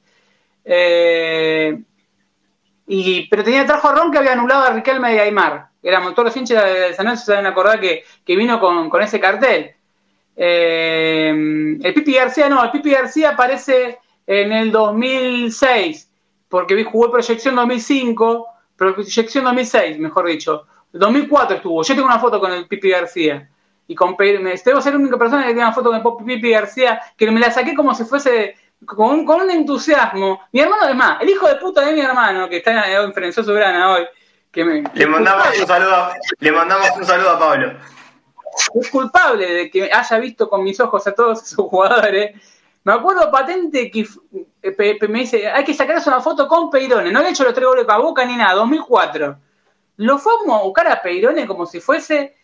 Eh, 0.65 1.81
y, 2.87 3.27
pero 3.27 3.43
tenía 3.43 3.65
trajo 3.65 3.87
a 3.87 3.93
Ron 3.93 4.11
que 4.11 4.17
había 4.17 4.33
anulado 4.33 4.63
a 4.63 4.71
Riquelme 4.71 5.11
de 5.13 5.21
Aymar. 5.21 5.69
Éramos 5.81 6.13
todos 6.13 6.27
los 6.27 6.37
hinchas 6.37 6.65
de 6.65 6.93
San 6.93 7.05
Lorenzo 7.05 7.25
se 7.25 7.31
deben 7.31 7.47
acordar 7.47 7.79
que, 7.79 8.03
que 8.25 8.35
vino 8.35 8.59
con, 8.59 8.89
con, 8.89 9.01
ese 9.01 9.19
cartel. 9.19 9.75
Eh, 10.35 11.29
el 11.81 11.93
Pipi 11.93 12.13
García 12.13 12.49
no, 12.49 12.63
el 12.63 12.71
Pipi 12.71 12.91
García 12.91 13.31
aparece 13.31 13.99
en 14.27 14.51
el 14.51 14.71
2006, 14.71 16.11
porque 16.49 16.83
jugó 16.83 17.11
proyección 17.11 17.55
2005 17.55 18.47
proyección 18.79 19.43
2006, 19.43 19.99
mejor 19.99 20.27
dicho. 20.27 20.65
2004 20.93 21.57
estuvo. 21.57 21.83
Yo 21.83 21.93
tengo 21.93 22.07
una 22.07 22.19
foto 22.19 22.39
con 22.39 22.51
el 22.51 22.67
Pipi 22.67 22.89
García. 22.89 23.49
Y 23.87 23.95
con 23.95 24.15
debo 24.17 24.81
ser 24.81 24.93
la 24.93 24.99
única 24.99 25.17
persona 25.17 25.41
que 25.41 25.49
tiene 25.49 25.63
una 25.63 25.73
foto 25.73 25.89
con 25.89 25.97
el 25.97 26.25
Pipi 26.25 26.51
García, 26.51 27.01
que 27.17 27.29
me 27.31 27.39
la 27.39 27.51
saqué 27.51 27.75
como 27.75 27.93
si 27.95 28.03
fuese 28.05 28.55
con, 28.85 29.25
con 29.25 29.41
un 29.41 29.49
entusiasmo. 29.49 30.41
Mi 30.51 30.61
hermano, 30.61 30.83
además, 30.83 31.17
el 31.21 31.29
hijo 31.29 31.47
de 31.47 31.55
puta 31.55 31.81
de 31.81 31.93
mi 31.93 32.01
hermano, 32.01 32.47
que 32.47 32.57
está 32.57 33.01
en 33.01 33.13
Ferencio 33.13 33.43
Sobrana 33.43 33.91
hoy. 33.91 34.05
Que 34.51 34.63
me, 34.63 34.83
le, 34.93 35.05
mandamos 35.05 35.59
un 35.59 35.67
saludo 35.67 35.95
a, 35.95 36.13
le 36.39 36.51
mandamos 36.51 36.89
un 36.97 37.05
saludo 37.05 37.29
a 37.31 37.39
Pablo. 37.39 37.77
Es 38.73 38.89
culpable 38.89 39.45
de 39.45 39.69
que 39.69 39.91
haya 39.91 40.17
visto 40.17 40.49
con 40.49 40.63
mis 40.63 40.79
ojos 40.79 41.05
a 41.05 41.13
todos 41.13 41.43
esos 41.43 41.65
jugadores 41.67 42.35
me 42.83 42.93
acuerdo 42.93 43.29
patente 43.31 43.91
que 43.91 44.07
eh, 44.61 45.07
me 45.07 45.19
dice, 45.19 45.47
hay 45.47 45.63
que 45.63 45.73
sacarse 45.73 46.09
una 46.09 46.21
foto 46.21 46.47
con 46.47 46.69
Peirone. 46.69 47.11
No 47.11 47.21
le 47.21 47.27
he 47.27 47.31
hecho 47.31 47.43
los 47.43 47.53
tres 47.53 47.67
goles 47.67 47.85
a 47.87 47.97
Boca 47.97 48.25
ni 48.25 48.35
nada, 48.35 48.53
2004. 48.55 49.37
Lo 49.97 50.17
fuimos 50.17 50.59
a 50.59 50.63
buscar 50.63 50.87
a 50.87 51.01
Peirone 51.01 51.45
como 51.45 51.65
si 51.65 51.79
fuese... 51.79 52.35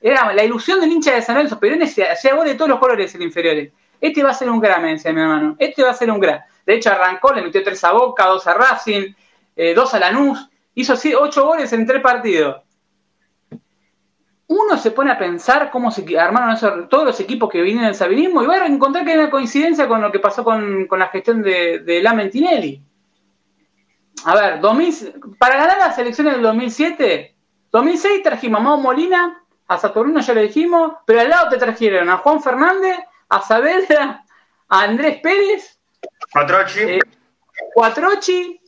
Era 0.00 0.34
la 0.34 0.44
ilusión 0.44 0.80
del 0.80 0.92
hincha 0.92 1.14
de 1.14 1.22
San 1.22 1.36
Lorenzo. 1.36 1.58
Peirone 1.58 1.84
hacía 1.84 2.34
goles 2.34 2.52
de 2.52 2.58
todos 2.58 2.68
los 2.68 2.78
colores 2.78 3.14
en 3.14 3.22
inferiores. 3.22 3.72
Este 3.98 4.22
va 4.22 4.30
a 4.30 4.34
ser 4.34 4.50
un 4.50 4.60
gran, 4.60 4.82
me 4.82 4.90
decía 4.90 5.12
mi 5.14 5.22
hermano. 5.22 5.56
Este 5.58 5.82
va 5.82 5.90
a 5.90 5.94
ser 5.94 6.10
un 6.10 6.20
gran. 6.20 6.40
De 6.66 6.74
hecho, 6.74 6.90
arrancó, 6.90 7.32
le 7.32 7.40
metió 7.40 7.62
tres 7.62 7.82
a 7.84 7.92
Boca, 7.92 8.26
dos 8.26 8.46
a 8.46 8.52
Racing, 8.52 9.14
eh, 9.56 9.72
dos 9.72 9.94
a 9.94 9.98
Lanús. 9.98 10.50
Hizo 10.74 10.94
ocho 11.18 11.46
goles 11.46 11.72
en 11.72 11.86
tres 11.86 12.02
partidos 12.02 12.64
uno 14.54 14.78
se 14.78 14.90
pone 14.90 15.10
a 15.10 15.18
pensar 15.18 15.70
cómo 15.70 15.90
se 15.90 16.18
armaron 16.18 16.88
todos 16.88 17.04
los 17.04 17.20
equipos 17.20 17.50
que 17.50 17.62
vienen 17.62 17.84
del 17.84 17.94
sabinismo 17.94 18.42
y 18.42 18.46
va 18.46 18.54
a 18.54 18.66
encontrar 18.66 19.04
que 19.04 19.12
hay 19.12 19.18
una 19.18 19.30
coincidencia 19.30 19.88
con 19.88 20.00
lo 20.00 20.12
que 20.12 20.20
pasó 20.20 20.44
con, 20.44 20.86
la 20.90 21.08
gestión 21.08 21.42
de, 21.42 21.80
de 21.80 22.02
Lamentinelli. 22.02 22.82
A 24.24 24.34
ver, 24.34 24.60
para 25.38 25.56
ganar 25.56 25.78
las 25.78 25.98
elecciones 25.98 26.34
del 26.34 26.42
2007, 26.42 27.34
2006 27.72 28.22
trajimos 28.22 28.60
a 28.60 28.62
Mau 28.62 28.80
Molina, 28.80 29.42
a 29.66 29.78
Saturnino 29.78 30.20
ya 30.20 30.34
lo 30.34 30.40
dijimos, 30.40 30.92
pero 31.04 31.20
al 31.20 31.28
lado 31.28 31.48
te 31.50 31.58
trajeron 31.58 32.08
a 32.08 32.18
Juan 32.18 32.42
Fernández, 32.42 32.96
a 33.28 33.42
Saavedra, 33.42 34.24
a 34.68 34.82
Andrés 34.82 35.20
Pérez, 35.20 35.78
Cuatrochi, 36.32 36.80
eh, 36.80 37.00
Cuatrochi 37.74 38.60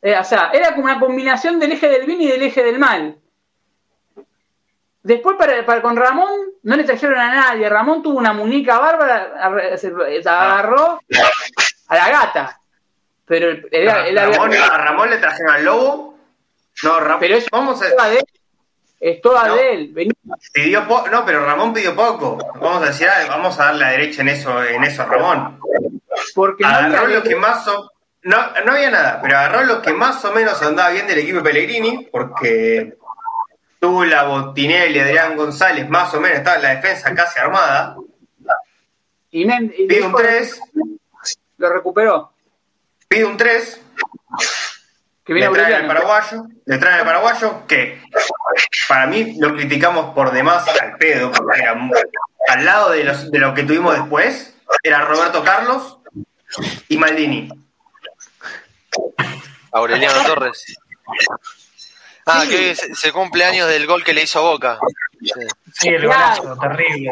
eh, 0.00 0.16
o 0.16 0.24
sea, 0.24 0.50
era 0.52 0.72
como 0.74 0.84
una 0.84 1.00
combinación 1.00 1.58
del 1.58 1.72
eje 1.72 1.88
del 1.88 2.06
bien 2.06 2.20
y 2.20 2.28
del 2.28 2.42
eje 2.42 2.62
del 2.62 2.78
mal. 2.78 3.18
Después 5.02 5.36
para, 5.38 5.80
con 5.80 5.96
Ramón 5.96 6.30
no 6.62 6.76
le 6.76 6.84
trajeron 6.84 7.18
a 7.18 7.34
nadie. 7.34 7.68
Ramón 7.68 8.02
tuvo 8.02 8.18
una 8.18 8.32
muñeca 8.32 8.78
bárbara, 8.78 9.76
se, 9.76 9.92
agarró 10.24 11.00
a 11.88 11.96
la 11.96 12.10
gata. 12.10 12.60
Pero 13.24 13.50
a 13.50 14.78
Ramón 14.78 15.10
le 15.10 15.18
trajeron 15.18 15.54
al 15.54 15.64
lobo. 15.64 16.18
No, 16.82 17.00
Ramón. 17.00 17.20
Pero 17.20 17.36
es, 17.36 17.46
vamos 17.50 17.80
a... 17.82 18.08
de 18.08 18.18
él. 18.18 18.24
Es 19.00 19.20
toda 19.20 19.54
de 19.54 19.74
él. 19.74 20.12
Pidió 20.52 20.84
no, 21.10 21.24
pero 21.24 21.44
Ramón 21.44 21.72
pidió 21.72 21.94
poco. 21.94 22.36
Vamos 22.60 22.82
a 22.82 22.86
decir, 22.86 23.06
vamos 23.28 23.58
a 23.60 23.66
darle 23.66 23.80
la 23.80 23.90
derecha 23.90 24.22
en 24.22 24.28
eso, 24.28 24.64
en 24.64 24.82
eso 24.82 25.02
a 25.02 25.06
Ramón. 25.06 25.60
Porque 26.34 26.64
agarró 26.64 27.06
lo 27.06 27.22
que 27.22 27.36
más 27.36 27.64
no, 28.22 28.36
no 28.64 28.72
había 28.72 28.90
nada, 28.90 29.20
pero 29.22 29.38
agarró 29.38 29.64
lo 29.64 29.80
que 29.80 29.92
más 29.92 30.24
o 30.24 30.32
menos 30.32 30.60
andaba 30.62 30.90
bien 30.90 31.06
del 31.06 31.20
equipo 31.20 31.42
Pellegrini, 31.42 32.08
porque 32.10 32.97
Tula, 33.78 34.24
Botinelli, 34.24 34.98
Adrián 34.98 35.36
González, 35.36 35.88
más 35.88 36.12
o 36.14 36.20
menos, 36.20 36.38
estaba 36.38 36.56
en 36.56 36.62
la 36.62 36.74
defensa 36.76 37.14
casi 37.14 37.38
armada. 37.38 37.96
Y, 39.30 39.46
pide 39.86 40.02
un 40.02 40.14
3. 40.14 40.60
Lo 41.58 41.70
recuperó. 41.70 42.32
Pide 43.08 43.24
un 43.24 43.36
3. 43.36 43.80
Que 45.24 45.34
viene 45.34 45.50
le 45.50 45.54
trae 45.54 45.74
el 45.76 45.86
paraguayo. 45.86 46.46
Le 46.64 46.78
trae 46.78 47.00
el 47.00 47.04
paraguayo 47.04 47.66
que 47.66 48.00
para 48.88 49.06
mí 49.06 49.36
lo 49.38 49.54
criticamos 49.54 50.14
por 50.14 50.32
demás 50.32 50.66
al 50.80 50.96
pedo, 50.96 51.30
porque 51.30 51.60
era 51.60 51.76
al 52.48 52.64
lado 52.64 52.90
de, 52.90 53.04
los, 53.04 53.30
de 53.30 53.38
lo 53.38 53.52
que 53.52 53.62
tuvimos 53.62 53.94
después, 53.94 54.54
era 54.82 55.04
Roberto 55.04 55.44
Carlos 55.44 55.98
y 56.88 56.96
Maldini. 56.96 57.50
Aureliano 59.72 60.24
Torres. 60.24 60.64
Ah, 62.30 62.44
que 62.48 62.74
se, 62.74 63.10
cumple 63.10 63.44
años 63.44 63.68
del 63.68 63.86
gol 63.86 64.04
que 64.04 64.12
le 64.12 64.24
hizo 64.24 64.42
Boca. 64.42 64.78
Sí, 65.72 65.88
el 65.88 66.06
golazo, 66.06 66.56
terrible. 66.58 67.10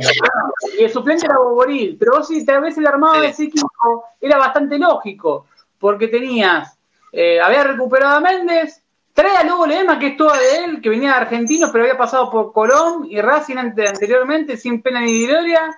Y 0.79 0.85
el 0.85 0.91
suplente 0.91 1.25
era 1.25 1.39
Boboril, 1.39 1.97
pero 1.99 2.19
vos 2.19 2.29
sí, 2.29 2.45
tal 2.45 2.61
vez 2.61 2.77
el 2.77 2.87
armado 2.87 3.21
de 3.23 3.29
ese 3.29 3.45
equipo 3.45 4.05
era 4.21 4.37
bastante 4.37 4.79
lógico, 4.79 5.47
porque 5.79 6.09
tenías, 6.09 6.77
eh, 7.13 7.41
había 7.41 7.65
recuperado 7.65 8.17
a 8.17 8.21
Méndez, 8.21 8.83
trae 9.15 9.37
a 9.39 9.45
Lobo 9.45 9.67
Lema, 9.67 9.99
que 9.99 10.09
es 10.09 10.17
toda 10.19 10.39
de 10.39 10.65
él, 10.65 10.83
que 10.83 10.91
venía 10.91 11.11
de 11.11 11.17
argentinos, 11.17 11.71
pero 11.71 11.85
había 11.85 11.97
pasado 11.97 12.31
por 12.31 12.53
Colón 12.53 13.07
y 13.09 13.19
Racing 13.21 13.57
anteriormente, 13.57 14.59
sin 14.59 14.83
pena 14.83 15.01
ni 15.01 15.27
gloria. 15.27 15.75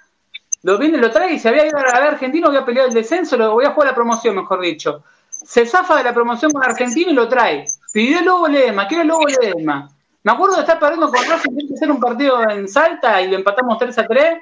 Lo 0.64 0.76
viene, 0.78 0.98
lo 0.98 1.12
trae 1.12 1.34
y 1.34 1.38
se 1.38 1.48
había 1.48 1.64
ido 1.64 1.78
a 1.78 1.82
ver 1.82 1.94
argentino, 1.94 2.48
había 2.48 2.64
peleado 2.64 2.88
el 2.88 2.94
descenso, 2.94 3.36
lo 3.36 3.52
voy 3.52 3.64
a 3.64 3.70
jugar 3.70 3.90
la 3.90 3.94
promoción, 3.94 4.34
mejor 4.34 4.60
dicho. 4.60 5.04
Se 5.30 5.64
zafa 5.64 5.96
de 5.96 6.02
la 6.02 6.12
promoción 6.12 6.50
con 6.50 6.64
argentino 6.64 7.12
y 7.12 7.14
lo 7.14 7.28
trae 7.28 7.66
Pidió 7.92 8.22
Lobo 8.22 8.48
Ledesma, 8.48 8.86
quiero 8.86 9.04
Lobo 9.04 9.26
Ledesma. 9.26 9.88
Me 10.22 10.32
acuerdo 10.32 10.56
de 10.56 10.60
estar 10.62 10.78
perdiendo 10.78 11.10
con 11.10 11.24
Racing, 11.24 11.52
de 11.52 11.74
hacer 11.74 11.90
un 11.90 12.00
partido 12.00 12.42
en 12.50 12.68
Salta 12.68 13.22
y 13.22 13.28
lo 13.30 13.36
empatamos 13.36 13.78
3 13.78 13.98
a 13.98 14.06
3. 14.06 14.38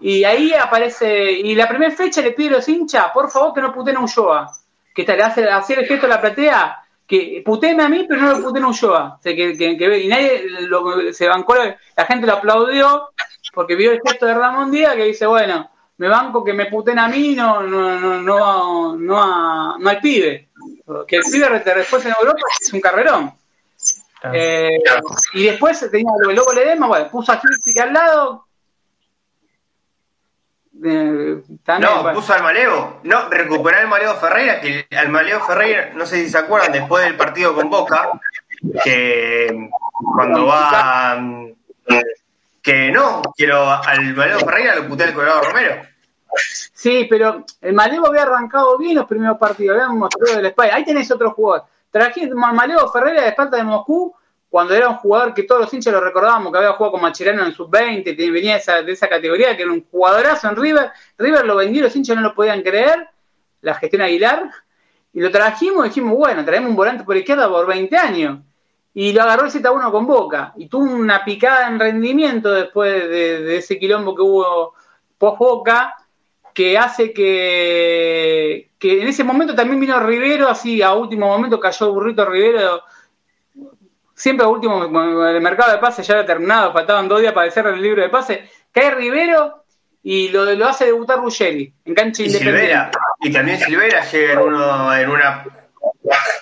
Y 0.00 0.24
ahí 0.24 0.52
aparece, 0.52 1.32
y 1.32 1.54
la 1.54 1.68
primera 1.68 1.90
fecha 1.90 2.20
le 2.20 2.32
pide 2.32 2.50
a 2.50 2.52
los 2.58 2.68
hinchas, 2.68 3.06
por 3.12 3.30
favor 3.30 3.54
que 3.54 3.60
no 3.60 3.72
puten 3.72 3.96
a 3.96 4.00
Ulloa. 4.00 4.52
Que 4.94 5.04
te 5.04 5.12
hace 5.22 5.48
hacer 5.48 5.80
el 5.80 5.86
gesto 5.86 6.06
a 6.06 6.10
la 6.10 6.20
platea, 6.20 6.84
que 7.06 7.42
puteme 7.44 7.82
a 7.82 7.88
mí, 7.88 8.04
pero 8.08 8.20
no 8.20 8.34
lo 8.34 8.42
puten 8.42 8.64
a 8.64 8.68
Ulloa. 8.68 9.20
que, 9.22 9.56
que, 9.56 9.98
y 9.98 10.08
nadie 10.08 11.12
se 11.12 11.28
bancó, 11.28 11.54
la 11.54 12.04
gente 12.04 12.26
lo 12.26 12.34
aplaudió 12.34 13.08
porque 13.54 13.74
vio 13.74 13.92
el 13.92 14.00
gesto 14.04 14.26
de 14.26 14.34
Ramón 14.34 14.70
Díaz 14.70 14.94
que 14.94 15.04
dice, 15.04 15.26
bueno, 15.26 15.70
me 15.96 16.08
banco 16.08 16.44
que 16.44 16.52
me 16.52 16.66
puten 16.66 16.98
a 16.98 17.08
mí, 17.08 17.34
no, 17.34 17.62
no, 17.62 17.98
no, 17.98 18.20
no, 18.22 18.96
no, 18.96 19.78
no 19.78 19.88
al 19.88 20.00
pibe 20.00 20.47
que 21.06 21.16
el 21.16 21.22
pibe 21.22 21.62
después 21.74 22.04
en 22.04 22.14
Europa 22.18 22.42
es 22.60 22.72
un 22.72 22.80
carrerón. 22.80 23.34
Eh, 24.32 24.78
y 25.34 25.44
después 25.44 25.78
tenía 25.90 26.10
el 26.28 26.34
loco 26.34 26.52
Ledema, 26.52 26.88
bueno, 26.88 27.08
puso 27.08 27.32
a 27.32 27.40
Kirchner 27.40 27.88
al 27.88 27.92
lado. 27.92 28.44
Eh, 30.84 31.42
no, 31.80 32.12
puso 32.12 32.32
al 32.32 32.42
Maleo. 32.42 33.00
No, 33.04 33.28
recuperar 33.28 33.82
al 33.82 33.88
Maleo 33.88 34.16
Ferreira, 34.16 34.60
que 34.60 34.86
al 34.96 35.08
Maleo 35.08 35.40
Ferreira, 35.40 35.90
no 35.94 36.06
sé 36.06 36.24
si 36.24 36.30
se 36.30 36.38
acuerdan, 36.38 36.72
después 36.72 37.04
del 37.04 37.16
partido 37.16 37.54
con 37.54 37.70
Boca, 37.70 38.10
que 38.82 39.70
cuando 40.14 40.46
va. 40.46 41.18
Que 42.60 42.90
no, 42.90 43.22
quiero 43.36 43.70
al 43.70 44.14
Maleo 44.14 44.40
Ferreira 44.40 44.74
lo 44.76 44.88
putea 44.88 45.08
el 45.08 45.14
Colorado 45.14 45.42
Romero. 45.42 45.82
Sí, 46.72 47.06
pero 47.08 47.44
el 47.60 47.72
Malevo 47.72 48.06
había 48.06 48.22
arrancado 48.22 48.78
bien 48.78 48.94
los 48.96 49.06
primeros 49.06 49.38
partidos, 49.38 49.74
habíamos 49.74 49.98
mostrado 49.98 50.40
del 50.40 50.52
Spy. 50.52 50.68
Ahí 50.72 50.84
tenés 50.84 51.10
otro 51.10 51.32
jugador. 51.32 51.66
Trajiste 51.90 52.34
Malevo 52.34 52.90
Ferreira 52.92 53.22
de 53.22 53.28
Esparta 53.28 53.56
de 53.56 53.64
Moscú, 53.64 54.14
cuando 54.50 54.74
era 54.74 54.88
un 54.88 54.96
jugador 54.96 55.34
que 55.34 55.42
todos 55.42 55.62
los 55.62 55.74
hinchas 55.74 55.92
lo 55.92 56.00
recordábamos, 56.00 56.52
que 56.52 56.58
había 56.58 56.72
jugado 56.72 56.92
con 56.92 57.02
Macherano 57.02 57.44
en 57.44 57.52
sub-20, 57.52 58.16
venía 58.32 58.52
de 58.52 58.58
esa, 58.58 58.82
de 58.82 58.92
esa 58.92 59.08
categoría, 59.08 59.56
que 59.56 59.62
era 59.62 59.72
un 59.72 59.84
jugadorazo 59.90 60.48
en 60.48 60.56
River. 60.56 60.90
River 61.18 61.44
lo 61.44 61.56
vendió, 61.56 61.82
los 61.82 61.94
hinchas 61.94 62.16
no 62.16 62.22
lo 62.22 62.34
podían 62.34 62.62
creer, 62.62 63.08
la 63.60 63.74
gestión 63.74 64.02
Aguilar, 64.02 64.50
y 65.12 65.20
lo 65.20 65.30
trajimos 65.30 65.84
y 65.84 65.88
dijimos, 65.88 66.16
bueno, 66.16 66.44
traemos 66.44 66.70
un 66.70 66.76
volante 66.76 67.04
por 67.04 67.16
izquierda 67.16 67.48
por 67.48 67.66
20 67.66 67.96
años. 67.96 68.38
Y 68.94 69.12
lo 69.12 69.22
agarró 69.22 69.44
el 69.44 69.52
Z1 69.52 69.90
con 69.90 70.06
Boca, 70.06 70.54
y 70.56 70.66
tuvo 70.66 70.84
una 70.84 71.24
picada 71.24 71.68
en 71.68 71.78
rendimiento 71.78 72.50
después 72.50 73.08
de, 73.08 73.42
de 73.42 73.56
ese 73.58 73.78
quilombo 73.78 74.14
que 74.14 74.22
hubo 74.22 74.74
post 75.18 75.38
Boca, 75.38 75.94
que 76.58 76.76
hace 76.76 77.12
que, 77.12 78.70
que 78.80 79.00
en 79.00 79.06
ese 79.06 79.22
momento 79.22 79.54
también 79.54 79.78
vino 79.78 80.00
Rivero, 80.00 80.48
así 80.48 80.82
a 80.82 80.92
último 80.92 81.28
momento 81.28 81.60
cayó 81.60 81.92
Burrito 81.92 82.24
Rivero, 82.24 82.82
siempre 84.12 84.44
a 84.44 84.48
último, 84.48 84.82
el 85.28 85.40
mercado 85.40 85.70
de 85.70 85.78
pase 85.78 86.02
ya 86.02 86.14
había 86.14 86.26
terminado, 86.26 86.72
faltaban 86.72 87.06
dos 87.08 87.20
días 87.20 87.32
para 87.32 87.46
hacer 87.46 87.64
el 87.68 87.80
libro 87.80 88.02
de 88.02 88.08
pase, 88.08 88.48
cae 88.72 88.90
Rivero 88.92 89.62
y 90.02 90.30
lo, 90.30 90.52
lo 90.52 90.66
hace 90.66 90.86
debutar 90.86 91.20
Ruggeri 91.20 91.72
en 91.84 91.94
cancha 91.94 92.24
Y 92.24 92.26
independiente. 92.26 92.60
Silvera, 92.66 92.90
y 93.20 93.32
también 93.32 93.58
Silvera 93.60 94.04
llega 94.10 94.32
en, 94.32 94.38
uno, 94.40 94.96
en 94.96 95.10
una 95.10 95.44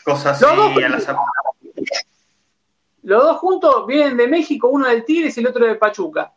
cosa 0.03 0.31
así 0.31 0.47
Los 0.47 0.57
dos- 0.57 1.09
a 1.09 1.17
Los 3.03 3.23
dos 3.23 3.37
juntos 3.37 3.87
vienen 3.87 4.17
de 4.17 4.29
México, 4.29 4.69
uno 4.69 4.89
del 4.89 5.05
Tigres 5.05 5.37
y 5.37 5.41
el 5.41 5.49
otro 5.49 5.67
de 5.67 5.75
Pachuca. 5.75 6.33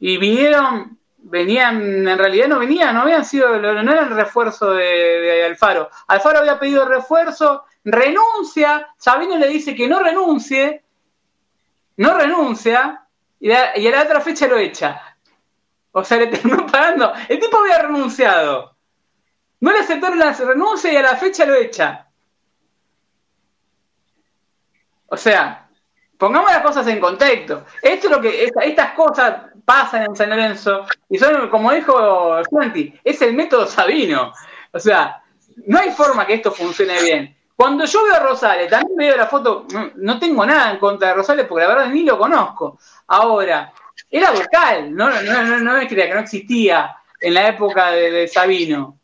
Y 0.00 0.16
vinieron, 0.18 0.98
venían, 1.24 2.06
en 2.08 2.18
realidad 2.18 2.48
no 2.48 2.58
venían, 2.58 2.94
no 2.94 3.02
habían 3.02 3.24
sido, 3.24 3.58
no 3.58 3.92
era 3.92 4.02
el 4.02 4.10
refuerzo 4.10 4.72
de, 4.72 5.44
Alfaro. 5.44 5.88
Alfaro 6.08 6.40
había 6.40 6.58
pedido 6.58 6.84
refuerzo, 6.86 7.64
renuncia, 7.84 8.88
Sabino 8.96 9.36
le 9.38 9.48
dice 9.48 9.74
que 9.74 9.88
no 9.88 10.00
renuncie, 10.02 10.82
no 11.96 12.14
renuncia, 12.16 13.06
y, 13.40 13.48
la- 13.48 13.72
a 13.72 13.78
la 13.78 14.02
otra 14.02 14.20
fecha 14.20 14.46
lo 14.46 14.56
echa. 14.58 15.16
O 15.92 16.02
sea, 16.04 16.18
le 16.18 16.28
terminó 16.28 16.66
pagando. 16.70 17.12
El 17.28 17.38
tipo 17.38 17.58
había 17.58 17.78
renunciado. 17.78 18.76
No 19.60 19.72
le 19.72 19.78
aceptaron 19.80 20.18
la 20.18 20.32
renuncia 20.32 20.92
y 20.92 20.96
a 20.96 21.02
la 21.02 21.16
fecha 21.16 21.44
lo 21.44 21.54
echa. 21.54 22.06
O 25.06 25.16
sea, 25.16 25.68
pongamos 26.18 26.50
las 26.50 26.62
cosas 26.62 26.86
en 26.86 26.98
contexto. 27.00 27.64
Esto 27.82 28.06
es 28.06 28.10
lo 28.12 28.20
que 28.20 28.44
esta- 28.44 28.62
estas 28.64 28.92
cosas 28.94 29.51
pasan 29.64 30.04
en 30.04 30.16
San 30.16 30.30
Lorenzo 30.30 30.86
y 31.08 31.18
son, 31.18 31.48
como 31.48 31.72
dijo 31.72 32.42
Santi, 32.50 32.94
es 33.04 33.20
el 33.22 33.34
método 33.34 33.66
Sabino. 33.66 34.32
O 34.72 34.78
sea, 34.78 35.22
no 35.66 35.78
hay 35.78 35.90
forma 35.90 36.26
que 36.26 36.34
esto 36.34 36.50
funcione 36.50 37.00
bien. 37.02 37.36
Cuando 37.54 37.84
yo 37.84 38.04
veo 38.04 38.14
a 38.14 38.20
Rosales, 38.20 38.68
también 38.68 38.96
veo 38.96 39.16
la 39.16 39.26
foto, 39.26 39.66
no, 39.96 40.18
tengo 40.18 40.44
nada 40.44 40.72
en 40.72 40.78
contra 40.78 41.08
de 41.08 41.14
Rosales 41.14 41.46
porque 41.46 41.64
la 41.64 41.74
verdad 41.74 41.88
ni 41.90 42.02
lo 42.02 42.18
conozco. 42.18 42.78
Ahora, 43.06 43.72
era 44.10 44.30
vocal, 44.30 44.94
no, 44.94 45.10
no, 45.10 45.42
no, 45.42 45.58
no 45.58 45.76
es 45.76 45.88
que 45.88 45.94
que 45.94 46.14
no 46.14 46.20
existía 46.20 46.96
en 47.20 47.34
la 47.34 47.48
época 47.48 47.92
de, 47.92 48.26
Sabino. 48.26 48.98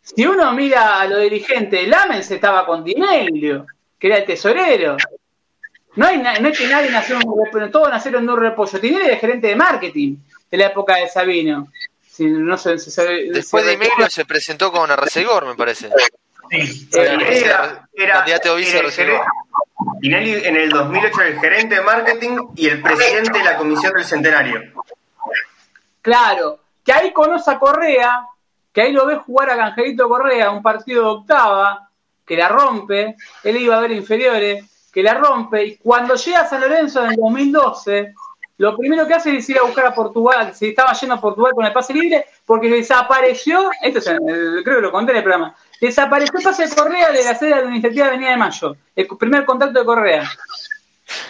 Si 0.00 0.26
uno 0.26 0.52
mira 0.52 1.00
a 1.00 1.06
los 1.06 1.20
dirigentes, 1.20 1.88
Lamens 1.88 2.30
estaba 2.30 2.64
con 2.64 2.84
Dinelio, 2.84 3.66
que 3.98 4.06
era 4.06 4.18
el 4.18 4.24
tesorero. 4.24 4.96
No, 5.98 6.06
hay, 6.06 6.18
no 6.18 6.48
es 6.48 6.56
que 6.58 6.66
nadie 6.68 6.90
nació 6.90 7.16
en 7.20 7.28
un 7.28 7.44
repollo, 7.44 7.70
todos 7.70 7.90
nacieron 7.90 8.24
de 8.24 8.32
un 8.32 8.40
repollo. 8.40 8.80
Tinelli 8.80 9.06
era 9.06 9.16
gerente 9.16 9.48
de 9.48 9.56
marketing 9.56 10.16
de 10.50 10.56
la 10.56 10.66
época 10.66 10.96
de 10.96 11.08
Sabino. 11.08 11.66
Si 12.08 12.24
no 12.26 12.56
se, 12.56 12.78
se- 12.78 12.90
se- 12.90 13.02
Después 13.32 13.64
se 13.64 13.68
de 13.70 13.74
Emilio 13.74 14.08
se 14.08 14.24
presentó 14.24 14.70
con 14.72 14.90
Arcegor, 14.90 15.44
me 15.46 15.54
parece. 15.56 15.88
Sí. 16.50 16.88
Eh, 16.94 17.18
Era, 17.44 17.88
era- 17.92 18.14
Candidato 18.14 18.52
a 18.52 18.54
vice 18.54 18.78
era 18.78 18.88
el 18.88 19.20
Tinelli 20.00 20.34
en 20.46 20.56
el 20.56 20.70
2008 20.70 21.20
era 21.20 21.28
el 21.30 21.40
gerente 21.40 21.74
de 21.74 21.80
marketing 21.82 22.36
y 22.56 22.68
el 22.68 22.80
presidente 22.80 23.38
de 23.38 23.44
la 23.44 23.56
comisión 23.56 23.92
del 23.92 24.04
centenario. 24.04 24.62
Claro, 26.02 26.60
que 26.84 26.92
ahí 26.92 27.12
conoce 27.12 27.50
a 27.50 27.58
Correa, 27.58 28.22
que 28.72 28.82
ahí 28.82 28.92
lo 28.92 29.06
ve 29.06 29.16
jugar 29.16 29.50
a 29.50 29.56
Canjerito 29.56 30.08
Correa, 30.08 30.50
un 30.50 30.62
partido 30.62 31.02
de 31.02 31.08
octava, 31.10 31.90
que 32.26 32.36
la 32.36 32.48
rompe, 32.48 33.16
él 33.44 33.56
iba 33.56 33.76
a 33.76 33.80
ver 33.80 33.90
inferiores, 33.92 34.64
que 34.98 35.04
la 35.04 35.14
rompe, 35.14 35.64
y 35.64 35.76
cuando 35.76 36.16
llega 36.16 36.40
a 36.40 36.48
San 36.48 36.60
Lorenzo 36.60 37.04
en 37.04 37.12
el 37.12 37.16
2012, 37.18 38.14
lo 38.56 38.76
primero 38.76 39.06
que 39.06 39.14
hace 39.14 39.36
es 39.36 39.48
ir 39.48 39.56
a 39.56 39.62
buscar 39.62 39.86
a 39.86 39.94
Portugal, 39.94 40.52
se 40.52 40.70
estaba 40.70 40.92
yendo 40.92 41.14
a 41.14 41.20
Portugal 41.20 41.52
con 41.54 41.64
el 41.64 41.72
pase 41.72 41.94
libre, 41.94 42.26
porque 42.44 42.68
desapareció, 42.68 43.70
esto 43.80 44.00
es, 44.00 44.08
eh, 44.08 44.16
creo 44.64 44.78
que 44.78 44.82
lo 44.82 44.90
conté 44.90 45.12
en 45.12 45.18
el 45.18 45.22
programa, 45.22 45.54
desapareció 45.80 46.36
el 46.36 46.42
pase 46.42 46.66
de 46.66 46.74
Correa 46.74 47.12
de 47.12 47.22
la 47.22 47.36
sede 47.36 47.54
administrativa 47.54 48.06
de 48.06 48.10
Avenida 48.10 48.30
de 48.30 48.36
Mayo, 48.38 48.76
el 48.96 49.06
primer 49.06 49.44
contacto 49.44 49.78
de 49.78 49.84
Correa. 49.84 50.28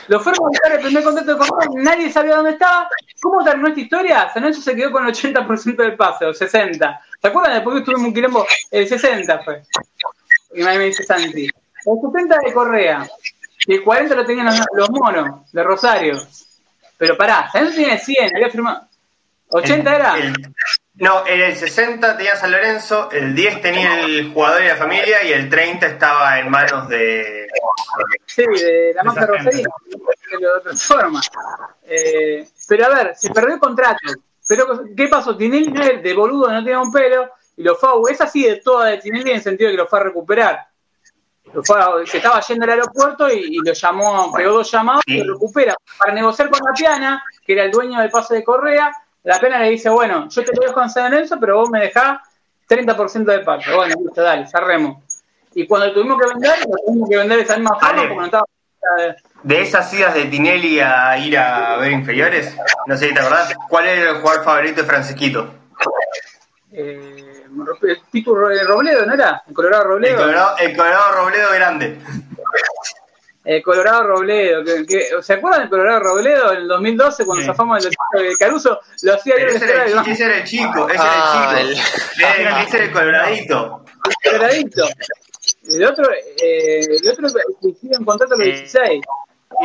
Lo 0.07 0.19
fueron 0.19 0.47
a 0.47 0.49
buscar 0.49 0.73
el 0.73 0.81
primer 0.81 1.05
contacto 1.05 1.35
de 1.35 1.39
Correa, 1.39 1.69
nadie 1.75 2.11
sabía 2.11 2.37
dónde 2.37 2.53
estaba. 2.53 2.89
¿Cómo 3.21 3.45
terminó 3.45 3.69
esta 3.69 3.81
historia? 3.81 4.31
San 4.33 4.45
Lorenzo 4.45 4.63
se 4.63 4.75
quedó 4.75 4.93
con 4.93 5.07
el 5.07 5.13
80% 5.13 5.77
del 5.77 5.95
pase, 5.95 6.25
o 6.25 6.33
60. 6.33 7.01
¿Se 7.21 7.29
acuerdan? 7.29 7.53
Después 7.53 7.81
que 7.81 7.85
tuvimos 7.85 8.09
un 8.09 8.15
quilombo, 8.15 8.47
el 8.71 8.89
60 8.89 9.41
fue. 9.41 9.63
Y 10.55 10.63
me 10.63 10.79
dice 10.79 11.03
Santi. 11.03 11.45
El 11.45 12.01
70 12.01 12.39
de 12.47 12.53
Correa. 12.55 13.07
Y 13.69 13.75
el 13.75 13.85
40 13.85 14.15
lo 14.15 14.25
tenían 14.25 14.47
los, 14.47 14.61
los 14.73 14.91
monos 14.91 15.53
de 15.53 15.63
Rosario. 15.63 16.17
Pero 16.97 17.19
pará, 17.19 17.51
San 17.53 17.65
Lorenzo 17.65 17.77
tiene 17.77 17.99
100, 17.99 18.37
había 18.37 18.49
firmado. 18.51 18.89
80 19.51 19.95
era. 19.95 20.17
El- 20.17 20.55
no, 20.95 21.27
en 21.27 21.41
el 21.43 21.55
60 21.55 22.17
tenía 22.17 22.35
San 22.35 22.51
Lorenzo, 22.51 23.11
el 23.13 23.35
10 23.35 23.61
tenía 23.61 24.01
el 24.01 24.33
jugador 24.33 24.63
y 24.65 24.69
la 24.69 24.77
familia 24.77 25.23
y 25.23 25.33
el 25.33 25.51
30 25.51 25.87
estaba 25.87 26.41
en 26.41 26.51
manos 26.51 26.89
de... 26.89 27.47
Sí, 28.25 28.43
de 28.43 28.93
la 28.95 29.05
marca 29.05 29.25
Esa. 29.25 29.33
Rosario, 29.33 29.69
de 30.41 30.49
otra 30.49 30.75
forma. 30.75 31.21
Eh, 31.85 32.49
pero 32.67 32.87
a 32.87 32.89
ver, 32.89 33.17
se 33.17 33.31
perdió 33.31 33.55
el 33.55 33.61
contrato. 33.61 33.99
Pero, 34.49 34.83
¿qué 34.97 35.09
pasó? 35.09 35.37
Tinelli 35.37 36.01
de 36.03 36.15
boludo, 36.15 36.51
no 36.51 36.65
tenía 36.65 36.81
un 36.81 36.91
pelo, 36.91 37.31
y 37.55 37.63
lo 37.63 37.77
fue 37.77 37.91
a, 37.91 38.13
es 38.13 38.21
así 38.23 38.45
de 38.45 38.57
toda 38.57 38.87
de 38.87 38.97
Tinelli 38.97 39.29
en 39.31 39.37
el 39.37 39.43
sentido 39.43 39.69
de 39.69 39.77
que 39.77 39.83
lo 39.83 39.87
fue 39.89 40.01
a 40.01 40.05
recuperar. 40.05 40.68
Fue 41.65 42.07
se 42.07 42.19
estaba 42.19 42.41
yendo 42.41 42.65
al 42.65 42.71
aeropuerto 42.71 43.29
y, 43.29 43.57
y 43.57 43.59
lo 43.65 43.73
llamó, 43.73 44.33
pegó 44.33 44.53
dos 44.53 44.71
llamados 44.71 45.03
y 45.07 45.19
lo 45.19 45.35
recupera. 45.35 45.75
Para 45.99 46.13
negociar 46.13 46.51
con 46.51 46.61
la 46.65 46.73
Piana, 46.73 47.23
que 47.45 47.53
era 47.53 47.65
el 47.65 47.71
dueño 47.71 48.01
del 48.01 48.11
pase 48.11 48.35
de 48.35 48.45
Correa, 48.45 48.93
la 49.25 49.39
Piana 49.41 49.59
le 49.61 49.71
dice, 49.71 49.89
bueno, 49.89 50.29
yo 50.29 50.45
te 50.45 50.55
lo 50.55 50.67
dejo 50.67 50.83
en 50.83 50.91
San 50.91 51.11
Lorenzo, 51.11 51.39
pero 51.41 51.57
vos 51.57 51.71
me 51.71 51.81
dejás 51.81 52.21
30% 52.69 53.25
de 53.25 53.41
pago. 53.41 53.63
Bueno, 53.75 53.95
listo, 54.03 54.23
dale, 54.23 54.47
cerremos. 54.47 55.03
Y 55.55 55.67
cuando 55.67 55.93
tuvimos 55.93 56.21
que 56.21 56.29
vender, 56.29 56.59
lo 56.61 56.77
tuvimos 56.87 57.09
que 57.09 57.17
vender 57.17 57.37
de 57.39 57.45
esa 57.45 57.57
misma 57.57 57.79
forma 57.79 58.03
porque 58.03 58.17
no 58.17 58.25
estaba... 58.25 58.45
De 59.43 59.61
esas 59.61 59.93
idas 59.93 60.15
de 60.15 60.27
Tinelli 60.27 60.81
a 60.81 61.19
ir 61.19 61.37
a 61.37 61.77
ver 61.79 61.93
inferiores, 61.93 62.57
no 62.87 62.97
sé 62.97 63.09
si 63.09 63.15
te 63.15 63.21
acordás, 63.21 63.55
¿cuál 63.69 63.87
era 63.87 64.11
el 64.13 64.17
jugador 64.21 64.45
favorito 64.45 64.83
de 64.83 64.87
Francisquito? 64.87 65.51
Eh, 66.73 67.38
Pitu 68.11 68.35
Ro- 68.35 68.49
Robledo, 68.67 69.07
¿no 69.07 69.15
era? 69.15 69.43
El 69.47 69.55
Colorado 69.55 69.83
El 69.85 69.89
Robledo. 69.89 70.17
Colorado, 70.19 70.57
el 70.59 70.77
Colorado 70.77 71.13
Robledo 71.13 71.51
Grande. 71.53 71.99
El 73.45 73.63
Colorado 73.63 74.03
Robledo. 74.03 74.65
Que, 74.65 74.85
que- 74.87 75.23
¿Se 75.23 75.35
acuerdan 75.35 75.61
del 75.63 75.71
Colorado 75.71 76.01
Robledo 76.01 76.53
en 76.53 76.59
el 76.59 76.69
2012 76.69 77.25
cuando 77.25 77.43
Sí. 77.43 77.47
zafamos 77.47 77.83
del 77.83 77.93
de 78.29 78.37
Caruso? 78.37 78.81
Lo 79.03 79.15
hacía 79.15 79.35
Pero 79.37 79.51
ese 79.51 79.65
era, 79.71 79.85
el, 79.87 79.93
el 79.99 80.05
chi- 80.05 80.11
ese 80.11 80.25
era 80.25 80.37
el 80.37 80.45
chico, 80.45 80.89
ese 80.89 80.99
Ah, 81.01 81.49
era 81.53 81.61
el 81.61 81.75
chico. 81.75 81.87
Ese- 82.29 82.63
ese 82.67 82.77
era 82.77 82.85
el 82.87 82.93
coloradito. 82.93 83.85
Coloradito. 84.25 84.85
El 85.67 85.85
otro, 85.85 86.11
eh, 86.13 86.81
el 87.03 87.09
otro 87.11 87.27
en 87.91 88.05
contrato 88.05 88.35
a 88.35 88.37
los 88.39 88.47
Eh. 88.47 88.51
16. 88.53 89.03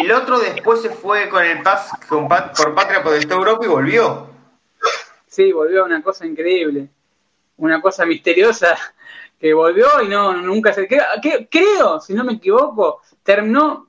El 0.01 0.11
otro 0.13 0.39
después 0.39 0.81
se 0.81 0.89
fue 0.89 1.27
con 1.29 1.43
el 1.43 1.61
PAS 1.61 1.89
con 2.07 2.27
Pat- 2.27 2.55
por 2.55 2.73
Patria 2.73 3.03
por 3.03 3.13
esta 3.15 3.33
Europa 3.33 3.65
y 3.65 3.67
volvió. 3.67 4.27
Sí, 5.27 5.51
volvió 5.51 5.81
a 5.81 5.85
una 5.85 6.01
cosa 6.01 6.25
increíble. 6.25 6.87
Una 7.63 7.81
cosa 7.81 8.05
misteriosa 8.05 8.77
que 9.39 9.53
volvió 9.53 9.87
y 10.03 10.09
no 10.09 10.33
nunca 10.33 10.73
se 10.73 10.85
que- 10.87 11.47
Creo, 11.49 12.01
si 12.01 12.13
no 12.13 12.23
me 12.25 12.33
equivoco, 12.33 13.01
terminó. 13.23 13.87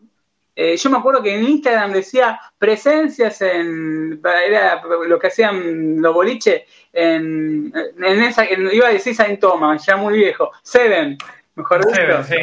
eh, 0.57 0.77
yo 0.77 0.91
me 0.91 0.99
acuerdo 0.99 1.21
que 1.21 1.35
en 1.35 1.43
Instagram 1.45 1.93
decía 1.93 2.41
presencias 2.57 3.43
en. 3.43 4.21
Era 4.47 4.81
lo 5.09 5.19
que 5.19 5.27
hacían 5.27 6.01
los 6.01 6.15
boliches 6.15 6.63
en. 6.93 7.73
en 7.75 8.23
esa, 8.23 8.45
en- 8.45 8.71
iba 8.73 8.87
a 8.87 8.93
decir 8.93 9.15
Saint 9.17 9.41
Thomas, 9.41 9.85
ya 9.85 9.97
muy 9.97 10.15
viejo. 10.19 10.53
Seven, 10.63 11.19
mejor 11.57 11.85
dicho. 11.85 11.97
Seven, 11.97 12.25
sí. 12.25 12.37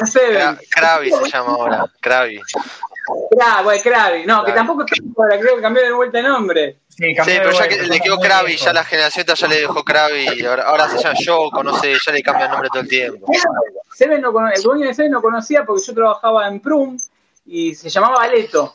En 0.00 0.06
Seven. 0.06 0.58
Krabi 0.70 1.10
se 1.10 1.28
llama 1.30 1.50
ahora. 1.52 1.84
Krabi. 2.00 2.40
Krabi, 3.30 3.80
Krabi. 3.80 4.26
No, 4.26 4.42
que 4.44 4.52
tampoco 4.52 4.84
es 4.84 5.00
creo 5.40 5.56
que 5.56 5.62
cambió 5.62 5.82
de 5.82 5.92
vuelta 5.92 6.18
de 6.18 6.24
nombre. 6.28 6.78
Sí, 7.24 7.38
pero 7.38 7.52
ya 7.52 7.68
que 7.68 7.82
le 7.82 8.00
quedó 8.00 8.18
Krabi, 8.18 8.56
ya 8.56 8.72
la 8.72 8.84
generación 8.84 9.20
esta 9.20 9.34
ya 9.34 9.48
le 9.48 9.60
dejó 9.60 9.84
Krabi 9.84 10.28
y 10.40 10.44
ahora, 10.46 10.62
ahora 10.64 10.88
se 10.88 10.98
llama 10.98 11.14
Yoko, 11.18 11.62
no 11.62 11.78
sé, 11.78 11.94
ya 12.04 12.12
le 12.12 12.22
cambia 12.22 12.46
el 12.46 12.50
nombre 12.52 12.68
todo 12.70 12.80
el 12.82 12.88
tiempo. 12.88 13.26
Seven 13.94 14.20
no 14.20 14.32
cono- 14.32 14.50
el 14.54 14.62
dueño 14.62 14.86
de 14.86 14.94
Seven 14.94 15.12
no 15.12 15.20
conocía 15.22 15.64
porque 15.64 15.82
yo 15.86 15.94
trabajaba 15.94 16.48
en 16.48 16.60
Prum 16.60 16.98
y 17.46 17.74
se 17.74 17.88
llamaba 17.90 18.22
Aleto. 18.22 18.74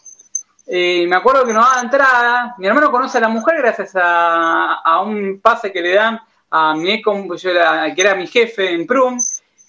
Eh, 0.68 1.06
me 1.08 1.16
acuerdo 1.16 1.46
que 1.46 1.54
nos 1.54 1.66
daba 1.68 1.82
entrada. 1.82 2.56
Mi 2.60 2.68
hermano 2.68 2.92
conoce 2.92 3.18
a 3.18 3.22
la 3.22 3.28
mujer 3.30 3.58
gracias 3.58 3.92
a, 3.96 4.76
a 4.76 5.02
un 5.02 5.40
pase 5.42 5.72
que 5.72 5.82
le 5.82 5.96
dan 5.96 6.20
a 6.52 6.76
mi 6.76 6.92
ex, 6.94 7.04
com- 7.04 7.36
yo 7.36 7.50
era- 7.50 7.94
que 7.94 8.02
era 8.02 8.16
mi 8.16 8.28
jefe 8.28 8.72
en 8.72 8.86
Prum. 8.88 9.20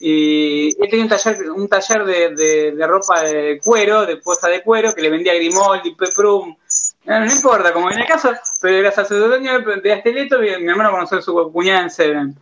Y 0.04 0.68
él 0.82 0.88
tenía 0.90 1.04
un 1.04 1.08
taller, 1.08 1.50
un 1.50 1.68
taller 1.68 2.04
de, 2.04 2.34
de- 2.34 2.72
de 2.72 2.86
ropa 2.86 3.22
de 3.22 3.58
cuero, 3.62 4.04
de 4.04 4.16
puesta 4.16 4.48
de 4.48 4.62
cuero, 4.62 4.94
que 4.94 5.00
le 5.02 5.10
vendía 5.10 5.34
Grimaldi, 5.34 5.94
Prum. 6.14 6.56
No, 7.04 7.24
importa, 7.24 7.72
como 7.72 7.90
en 7.90 7.98
el 7.98 8.06
caso, 8.06 8.32
pero 8.60 8.78
gracias 8.78 9.10
al 9.10 9.20
dueño 9.20 9.58
de, 9.60 9.92
Asteleto, 9.92 10.38
mi, 10.38 10.48
mi 10.58 10.70
hermano 10.70 10.92
conoció 10.92 11.18
a 11.18 11.22
su 11.22 11.52
cuñada 11.52 11.82
en 11.82 11.90
Seven. 11.90 12.36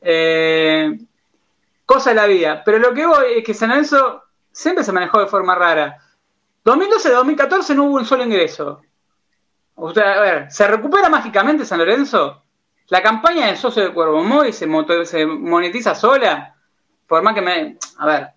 Eh, 0.00 0.98
cosa 1.84 2.10
de 2.10 2.16
la 2.16 2.26
vida. 2.26 2.62
Pero 2.64 2.78
lo 2.78 2.94
que 2.94 3.04
voy 3.04 3.26
es 3.38 3.44
que 3.44 3.54
San 3.54 3.70
Lorenzo 3.70 4.22
siempre 4.52 4.84
se 4.84 4.92
manejó 4.92 5.20
de 5.20 5.26
forma 5.26 5.54
rara. 5.54 5.98
2012-2014 6.64 7.74
no 7.74 7.84
hubo 7.84 7.96
un 7.96 8.04
solo 8.04 8.24
ingreso. 8.24 8.80
O 9.74 9.92
sea, 9.92 10.14
a 10.14 10.20
ver, 10.20 10.52
¿se 10.52 10.66
recupera 10.66 11.08
mágicamente 11.08 11.64
San 11.64 11.78
Lorenzo? 11.78 12.42
la 12.88 13.02
campaña 13.02 13.46
del 13.46 13.56
socio 13.56 13.82
de 13.82 13.92
Cuervo 13.92 14.22
Móvil 14.22 14.52
se, 14.52 14.66
se 15.06 15.26
monetiza 15.26 15.94
sola, 15.94 16.54
por 17.06 17.22
más 17.22 17.34
que 17.34 17.42
me... 17.42 17.76
A 17.98 18.06
ver, 18.06 18.28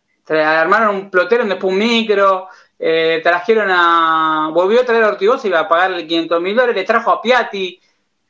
armaron 0.43 0.95
un 0.95 1.09
plotero, 1.09 1.45
después 1.45 1.71
un 1.71 1.79
micro, 1.79 2.47
eh, 2.79 3.19
trajeron 3.21 3.69
a... 3.69 4.49
Volvió 4.53 4.81
a 4.81 4.85
traer 4.85 5.03
a 5.03 5.09
Ortigosa 5.09 5.45
y 5.45 5.49
iba 5.49 5.59
a 5.59 5.67
pagarle 5.67 6.07
500 6.07 6.41
mil 6.41 6.55
dólares, 6.55 6.85
trajo 6.85 7.11
a 7.11 7.21
Piatti, 7.21 7.79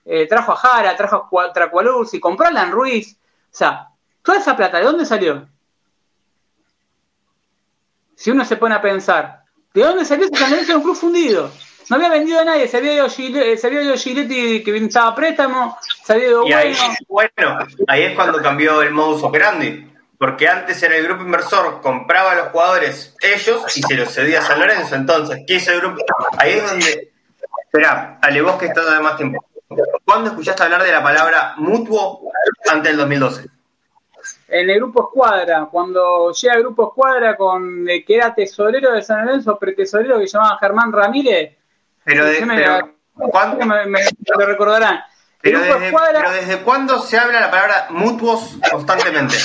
eh, 0.06 0.28
trajo 0.28 0.54
a 0.54 0.56
Jara, 0.56 0.96
trajo 0.98 1.40
a 1.40 1.54
Tracualursi, 1.54 2.20
compró 2.20 2.48
a 2.48 2.50
Alan 2.50 2.72
Ruiz. 2.72 3.16
O 3.16 3.56
sea, 3.56 3.90
toda 4.24 4.40
esa 4.40 4.58
plata, 4.58 4.80
¿de 4.80 4.86
dónde 4.86 5.06
salió? 5.06 5.48
Si 8.16 8.32
uno 8.32 8.44
se 8.44 8.58
pone 8.58 8.76
a 8.76 8.82
pensar, 8.82 9.44
¿de 9.74 9.82
dónde 9.82 10.04
salió 10.04 10.26
ese 10.26 10.40
Lorenzo 10.40 10.76
un 10.78 10.84
club 10.84 10.96
fundido? 10.96 11.52
No 11.90 11.96
había 11.96 12.10
vendido 12.10 12.40
a 12.40 12.44
nadie, 12.44 12.68
se 12.68 12.78
había 12.78 12.94
ido, 12.94 13.10
Giletti, 13.10 13.58
se 13.58 13.68
había 13.68 13.82
ido 13.82 13.96
Giletti 13.96 14.64
que 14.64 14.78
estaba 14.78 15.16
préstamo, 15.16 15.78
se 16.04 16.14
había 16.14 16.28
ido 16.28 16.48
y 16.48 16.54
Ahí, 16.54 16.76
bueno, 17.08 17.60
ahí 17.88 18.04
es 18.04 18.16
cuando 18.16 18.40
cambió 18.42 18.82
el 18.82 18.92
modus 18.92 19.24
operandi. 19.24 19.89
Porque 20.20 20.50
antes 20.50 20.84
era 20.84 20.98
el 20.98 21.06
grupo 21.06 21.24
inversor, 21.24 21.80
compraba 21.82 22.34
a 22.34 22.36
los 22.36 22.48
jugadores 22.50 23.16
ellos 23.22 23.78
y 23.78 23.82
se 23.82 23.96
los 23.96 24.14
cedía 24.14 24.40
a 24.40 24.42
San 24.42 24.60
Lorenzo. 24.60 24.96
Entonces, 24.96 25.40
¿qué 25.48 25.56
es 25.56 25.68
el 25.70 25.80
grupo? 25.80 26.04
Ahí 26.38 26.52
es 26.52 26.70
donde. 26.70 27.12
Espera, 27.64 28.20
Ale, 28.22 28.42
vos 28.42 28.58
que 28.58 28.66
estás 28.66 28.92
de 28.92 29.00
más 29.00 29.16
tiempo. 29.16 29.46
¿Cuándo 30.04 30.32
escuchaste 30.32 30.64
hablar 30.64 30.84
de 30.84 30.92
la 30.92 31.02
palabra 31.02 31.54
mutuo 31.58 32.32
antes 32.70 32.92
del 32.92 32.98
2012? 32.98 33.46
En 34.50 34.70
el 34.70 34.76
grupo 34.78 35.04
Escuadra, 35.04 35.70
cuando 35.72 36.34
llega 36.34 36.56
el 36.56 36.64
grupo 36.64 36.90
Escuadra 36.90 37.38
con 37.38 37.88
el 37.88 38.04
que 38.04 38.16
era 38.16 38.36
tesorero 38.36 38.92
de 38.92 39.02
San 39.02 39.26
Lorenzo, 39.26 39.58
pretesorero 39.58 40.20
que 40.20 40.28
se 40.28 40.38
llamaba 40.38 40.58
Germán 40.60 40.92
Ramírez, 40.92 41.56
pero, 42.04 42.26
de, 42.26 42.46
me, 42.46 42.58
lo 42.58 44.46
recordarán. 44.46 45.02
Pero 45.42 45.60
desde, 45.62 46.58
cuándo 46.64 47.00
se 47.00 47.18
habla 47.18 47.40
la 47.40 47.52
palabra 47.52 47.88
mutuos 47.92 48.58
constantemente? 48.70 49.36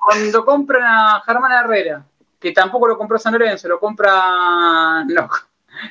Cuando 0.00 0.44
compran 0.44 0.82
a 0.84 1.22
Germán 1.24 1.52
Herrera, 1.52 2.04
que 2.38 2.52
tampoco 2.52 2.88
lo 2.88 2.98
compró 2.98 3.18
San 3.18 3.32
Lorenzo, 3.32 3.68
lo 3.68 3.78
compra 3.78 5.04
no, 5.04 5.28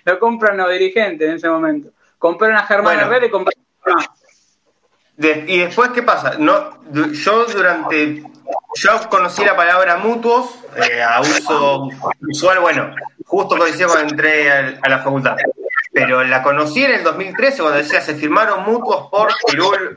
lo 0.06 0.20
compran 0.20 0.58
los 0.58 0.70
dirigentes 0.72 1.30
en 1.30 1.36
ese 1.36 1.50
momento. 1.50 1.90
Compraron 2.18 2.58
a 2.58 2.64
Germán 2.64 3.00
Herrera 3.00 3.28
y 3.28 3.30
compraron 3.30 3.64
y 5.22 5.60
después, 5.60 5.90
¿qué 5.90 6.02
pasa? 6.02 6.36
No, 6.40 6.82
yo 6.92 7.46
durante. 7.46 8.24
Yo 8.76 9.10
conocí 9.10 9.44
la 9.44 9.56
palabra 9.56 9.98
mutuos 9.98 10.50
eh, 10.78 11.04
a 11.04 11.20
uso 11.22 11.90
usual, 12.22 12.60
bueno, 12.60 12.96
justo 13.26 13.58
coincidió 13.58 13.88
cuando 13.88 14.10
entré 14.10 14.50
a 14.50 14.90
la 14.90 15.00
facultad 15.00 15.36
pero 15.92 16.24
la 16.24 16.44
conocí 16.44 16.84
en 16.84 16.92
el 16.92 17.04
2013 17.04 17.62
cuando 17.62 17.78
decía 17.78 18.02
se 18.02 18.16
firmaron 18.16 18.64
mutuos 18.64 19.10
por 19.10 19.30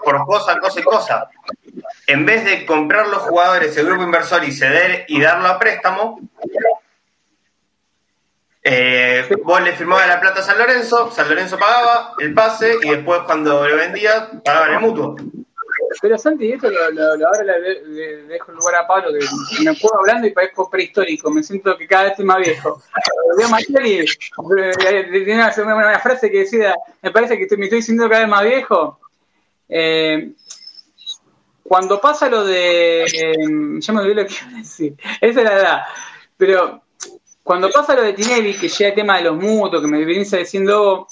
por 0.05 0.25
cosa, 0.25 0.59
cosa 0.59 0.81
y 0.81 0.83
cosa. 0.83 1.29
En 2.13 2.27
vez 2.27 2.45
de 2.45 2.67
comprar 2.67 3.09
los 3.09 3.23
jugadores 3.23 3.75
el 3.79 3.87
grupo 3.87 4.03
inversor 4.03 4.45
y 4.45 4.53
ceder 4.53 5.07
y 5.09 5.19
darlo 5.19 5.49
a 5.49 5.59
préstamo, 5.59 6.21
eh, 8.63 9.27
vos 9.43 9.63
le 9.63 9.73
firmabas 9.73 10.09
la 10.09 10.21
plata 10.21 10.41
a 10.41 10.43
San 10.43 10.59
Lorenzo, 10.59 11.11
San 11.11 11.27
Lorenzo 11.31 11.59
pagaba 11.59 12.13
el 12.19 12.35
pase 12.35 12.77
y 12.83 12.91
después 12.91 13.21
cuando 13.25 13.67
lo 13.67 13.77
vendía 13.77 14.31
pagaban 14.45 14.75
el 14.75 14.81
mutuo. 14.81 15.17
Pero 16.03 16.19
Santi, 16.19 16.53
esto 16.53 16.69
lo, 16.71 16.81
ahora 17.27 17.45
le, 17.45 18.25
dejo 18.25 18.51
el 18.51 18.59
lugar 18.59 18.75
a 18.75 18.87
Pablo, 18.87 19.09
que 19.13 19.65
me 19.65 19.75
puedo 19.75 19.99
hablando 20.01 20.27
y 20.27 20.33
parezco 20.33 20.69
prehistórico, 20.69 21.31
me 21.31 21.43
siento 21.43 21.79
que 21.79 21.87
cada 21.87 22.03
vez 22.03 22.11
estoy 22.13 22.27
más 22.27 22.41
viejo. 22.41 22.83
Veo 23.39 23.49
a 23.49 23.59
y 23.59 23.65
tiene 25.25 25.35
una, 25.35 25.99
frase 26.01 26.31
que 26.31 26.41
decía, 26.41 26.75
me 27.01 27.11
parece 27.11 27.39
que 27.39 27.57
me 27.57 27.65
estoy 27.65 27.81
sintiendo 27.81 28.11
cada 28.11 28.21
vez 28.21 28.31
más 28.31 28.45
viejo. 28.45 28.99
Eh, 29.67 30.33
cuando 31.63 32.01
pasa 32.01 32.29
lo 32.29 32.45
de... 32.45 33.05
Eh, 33.05 33.35
ya 33.79 33.93
me 33.93 34.01
olvidé 34.01 34.23
lo 34.23 34.27
que 34.27 34.35
iba 34.35 34.51
a 34.55 34.59
decir, 34.59 34.95
esa 35.21 35.41
es 35.41 35.45
la 35.45 35.55
edad, 35.55 35.83
pero 36.37 36.83
cuando 37.43 37.71
pasa 37.71 37.95
lo 37.95 38.03
de 38.03 38.13
Tinelli, 38.13 38.55
que 38.55 38.69
llega 38.69 38.91
el 38.91 38.95
tema 38.95 39.17
de 39.19 39.25
los 39.25 39.37
mutuos, 39.37 39.83
que 39.83 39.89
me 39.89 40.05
vienes 40.05 40.31
diciendo 40.31 41.09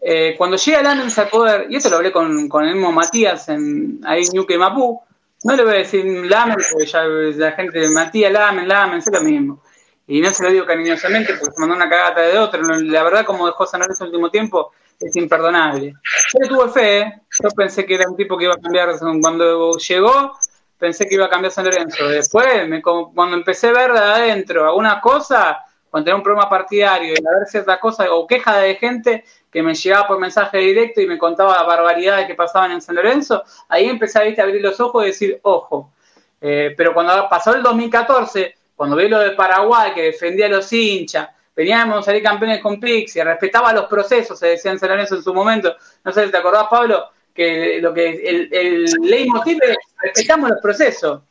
eh, 0.00 0.34
cuando 0.36 0.56
llega 0.56 0.82
Lamens 0.82 1.18
al 1.18 1.28
poder, 1.28 1.66
y 1.68 1.76
esto 1.76 1.90
lo 1.90 1.96
hablé 1.96 2.12
con, 2.12 2.48
con 2.48 2.64
el 2.64 2.74
mismo 2.74 2.92
Matías 2.92 3.48
en, 3.48 4.00
ahí 4.04 4.22
en 4.22 4.32
Ñuque 4.32 4.58
Mapú, 4.58 5.00
no 5.44 5.56
le 5.56 5.64
voy 5.64 5.74
a 5.74 5.78
decir 5.78 6.04
Lamen, 6.04 6.56
porque 6.70 6.86
ya 6.86 7.02
la 7.02 7.52
gente, 7.52 7.88
Matías, 7.90 8.32
Lamen, 8.32 8.68
Lamen, 8.68 8.98
es 8.98 9.10
lo 9.12 9.20
mismo. 9.22 9.62
Y 10.06 10.20
no 10.20 10.32
se 10.32 10.44
lo 10.44 10.50
digo 10.50 10.66
cariñosamente 10.66 11.34
porque 11.34 11.54
se 11.54 11.60
mandó 11.60 11.74
una 11.74 11.88
cagata 11.88 12.20
de 12.20 12.38
otro. 12.38 12.62
La 12.62 13.02
verdad, 13.02 13.24
como 13.24 13.46
dejó 13.46 13.66
San 13.66 13.80
Lorenzo 13.80 14.04
el 14.04 14.10
último 14.10 14.30
tiempo, 14.30 14.72
es 15.00 15.16
imperdonable. 15.16 15.94
Yo 16.32 16.38
le 16.40 16.48
tuve 16.48 16.68
fe. 16.68 17.22
Yo 17.40 17.48
pensé 17.50 17.86
que 17.86 17.94
era 17.94 18.08
un 18.08 18.16
tipo 18.16 18.36
que 18.36 18.44
iba 18.44 18.54
a 18.54 18.58
cambiar. 18.58 18.90
Cuando 18.98 19.76
llegó, 19.78 20.38
pensé 20.78 21.06
que 21.06 21.14
iba 21.14 21.26
a 21.26 21.30
cambiar 21.30 21.52
San 21.52 21.64
Lorenzo. 21.64 22.08
Después, 22.08 22.68
me, 22.68 22.82
cuando 22.82 23.36
empecé 23.36 23.68
a 23.68 23.72
ver 23.72 23.92
de 23.92 23.98
adentro 23.98 24.66
alguna 24.66 25.00
cosa, 25.00 25.64
cuando 25.90 26.06
tenía 26.06 26.16
un 26.16 26.22
problema 26.22 26.48
partidario 26.48 27.14
y 27.14 27.18
a 27.18 27.38
ver 27.38 27.48
ciertas 27.48 27.78
cosas 27.78 28.08
o 28.10 28.26
queja 28.26 28.58
de 28.58 28.74
gente, 28.76 29.24
que 29.50 29.62
me 29.62 29.74
llegaba 29.74 30.08
por 30.08 30.18
mensaje 30.18 30.58
directo 30.58 31.00
y 31.00 31.06
me 31.06 31.18
contaba 31.18 31.62
barbaridades 31.64 32.26
que 32.26 32.34
pasaban 32.34 32.72
en 32.72 32.80
San 32.80 32.94
Lorenzo, 32.94 33.42
ahí 33.68 33.88
empecé 33.88 34.18
a 34.18 34.42
abrir 34.42 34.62
los 34.62 34.80
ojos 34.80 35.04
y 35.04 35.06
decir, 35.08 35.38
ojo. 35.42 35.92
Eh, 36.40 36.74
pero 36.76 36.94
cuando 36.94 37.28
pasó 37.28 37.54
el 37.54 37.62
2014, 37.62 38.54
cuando 38.74 38.96
vi 38.96 39.08
lo 39.08 39.18
de 39.20 39.32
Paraguay, 39.32 39.92
que 39.94 40.02
defendía 40.02 40.46
a 40.46 40.48
los 40.48 40.72
hinchas, 40.72 41.28
veníamos 41.54 41.98
a 41.98 42.02
salir 42.02 42.22
campeones 42.22 42.60
con 42.60 42.80
Pixie, 42.80 43.22
respetaba 43.22 43.72
los 43.72 43.84
procesos, 43.84 44.38
se 44.38 44.48
decía 44.48 44.72
en 44.72 44.78
San 44.78 44.88
Lorenzo 44.88 45.16
en 45.16 45.22
su 45.22 45.34
momento, 45.34 45.76
no 46.02 46.12
sé 46.12 46.24
si 46.24 46.32
te 46.32 46.38
acordás, 46.38 46.66
Pablo, 46.70 47.10
que 47.34 47.80
lo 47.80 47.94
que 47.94 48.10
el, 48.10 48.48
el 48.52 48.84
leitmotiv 49.02 49.58
es 49.62 49.76
respetamos 50.02 50.50
los 50.50 50.60
procesos. 50.60 51.22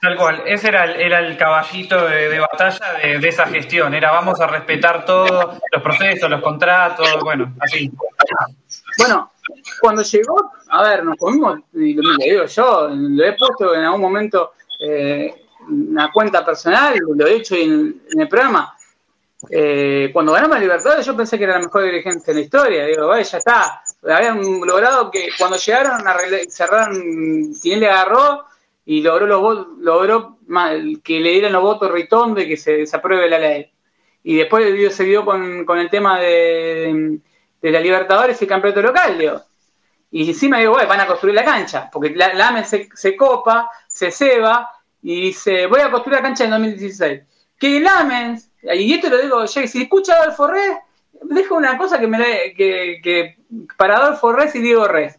Tal 0.00 0.16
cual, 0.16 0.42
ese 0.46 0.68
era 0.68 0.84
el, 0.84 1.00
era 1.00 1.18
el 1.18 1.36
caballito 1.36 2.06
de, 2.06 2.38
batalla 2.38 2.98
de, 3.02 3.28
esa 3.28 3.46
gestión, 3.46 3.94
era 3.94 4.12
vamos 4.12 4.40
a 4.40 4.46
respetar 4.46 5.04
todos 5.04 5.58
los 5.72 5.82
procesos, 5.82 6.30
los 6.30 6.40
contratos, 6.40 7.08
bueno, 7.22 7.52
así. 7.58 7.90
Bueno, 8.96 9.32
cuando 9.80 10.02
llegó, 10.02 10.52
a 10.68 10.82
ver, 10.84 11.04
nos 11.04 11.16
comimos, 11.16 11.60
y 11.72 11.94
lo, 11.94 12.16
digo 12.16 12.44
yo, 12.44 12.88
lo 12.92 13.24
he 13.24 13.32
puesto 13.32 13.74
en 13.74 13.84
algún 13.84 14.02
momento 14.02 14.52
eh, 14.78 15.34
una 15.68 16.12
cuenta 16.12 16.44
personal, 16.44 16.96
lo 17.16 17.26
he 17.26 17.34
hecho 17.34 17.56
en, 17.56 18.02
el 18.16 18.28
programa. 18.28 18.74
Eh, 19.50 20.10
cuando 20.12 20.32
ganamos 20.32 20.60
Libertadores 20.60 21.06
yo 21.06 21.16
pensé 21.16 21.38
que 21.38 21.44
era 21.44 21.54
la 21.54 21.64
mejor 21.64 21.82
dirigente 21.82 22.30
en 22.30 22.36
la 22.36 22.42
historia, 22.42 22.86
digo, 22.86 23.08
vaya, 23.08 23.24
ya 23.24 23.38
está, 23.38 23.82
habían 24.02 24.40
logrado 24.60 25.10
que 25.10 25.30
cuando 25.38 25.56
llegaron 25.56 26.06
a 26.06 26.16
cerraron, 26.48 27.52
le 27.62 27.88
agarró 27.88 28.44
y 28.84 29.02
logró 29.02 29.26
los 29.26 29.66
logró 29.78 30.38
que 31.02 31.20
le 31.20 31.30
dieran 31.32 31.52
los 31.52 31.62
votos 31.62 31.90
Ritón 31.90 32.34
de 32.34 32.46
que 32.48 32.56
se, 32.56 32.84
apruebe 32.92 33.28
la 33.28 33.38
ley. 33.38 33.70
Y 34.22 34.36
después 34.36 34.72
video 34.72 34.90
se 34.90 35.04
dio 35.04 35.24
con, 35.24 35.64
con 35.64 35.78
el 35.78 35.90
tema 35.90 36.18
de, 36.20 37.18
de, 37.60 37.70
la 37.70 37.80
Libertadores 37.80 38.40
y 38.40 38.44
el 38.44 38.48
campeonato 38.48 38.82
local, 38.82 39.18
digo. 39.18 39.42
Y 40.10 40.28
encima 40.28 40.58
digo, 40.58 40.72
bueno, 40.72 40.88
van 40.88 41.00
a 41.00 41.06
construir 41.06 41.34
la 41.34 41.44
cancha, 41.44 41.90
porque 41.92 42.10
la, 42.10 42.48
AME 42.48 42.64
se, 42.64 43.16
copa, 43.16 43.70
se 43.86 44.10
ceba 44.10 44.70
y 45.02 45.20
dice, 45.20 45.66
voy 45.66 45.80
a 45.80 45.90
construir 45.90 46.16
la 46.16 46.22
cancha 46.22 46.44
en 46.44 46.50
2016. 46.50 47.20
Que 47.58 47.76
el 47.76 47.86
AME, 47.86 48.38
y 48.62 48.94
esto 48.94 49.10
lo 49.10 49.18
digo, 49.18 49.46
si 49.46 49.82
escucha 49.82 50.14
Adolfo 50.14 50.48
dejo 51.22 51.54
una 51.54 51.76
cosa 51.78 51.98
que 51.98 52.06
me 52.06 52.18
que, 52.56 53.00
que 53.02 53.36
para 53.76 53.96
Adolfo 53.96 54.32
Res 54.32 54.54
y 54.54 54.60
Diego 54.60 54.86
Res 54.86 55.18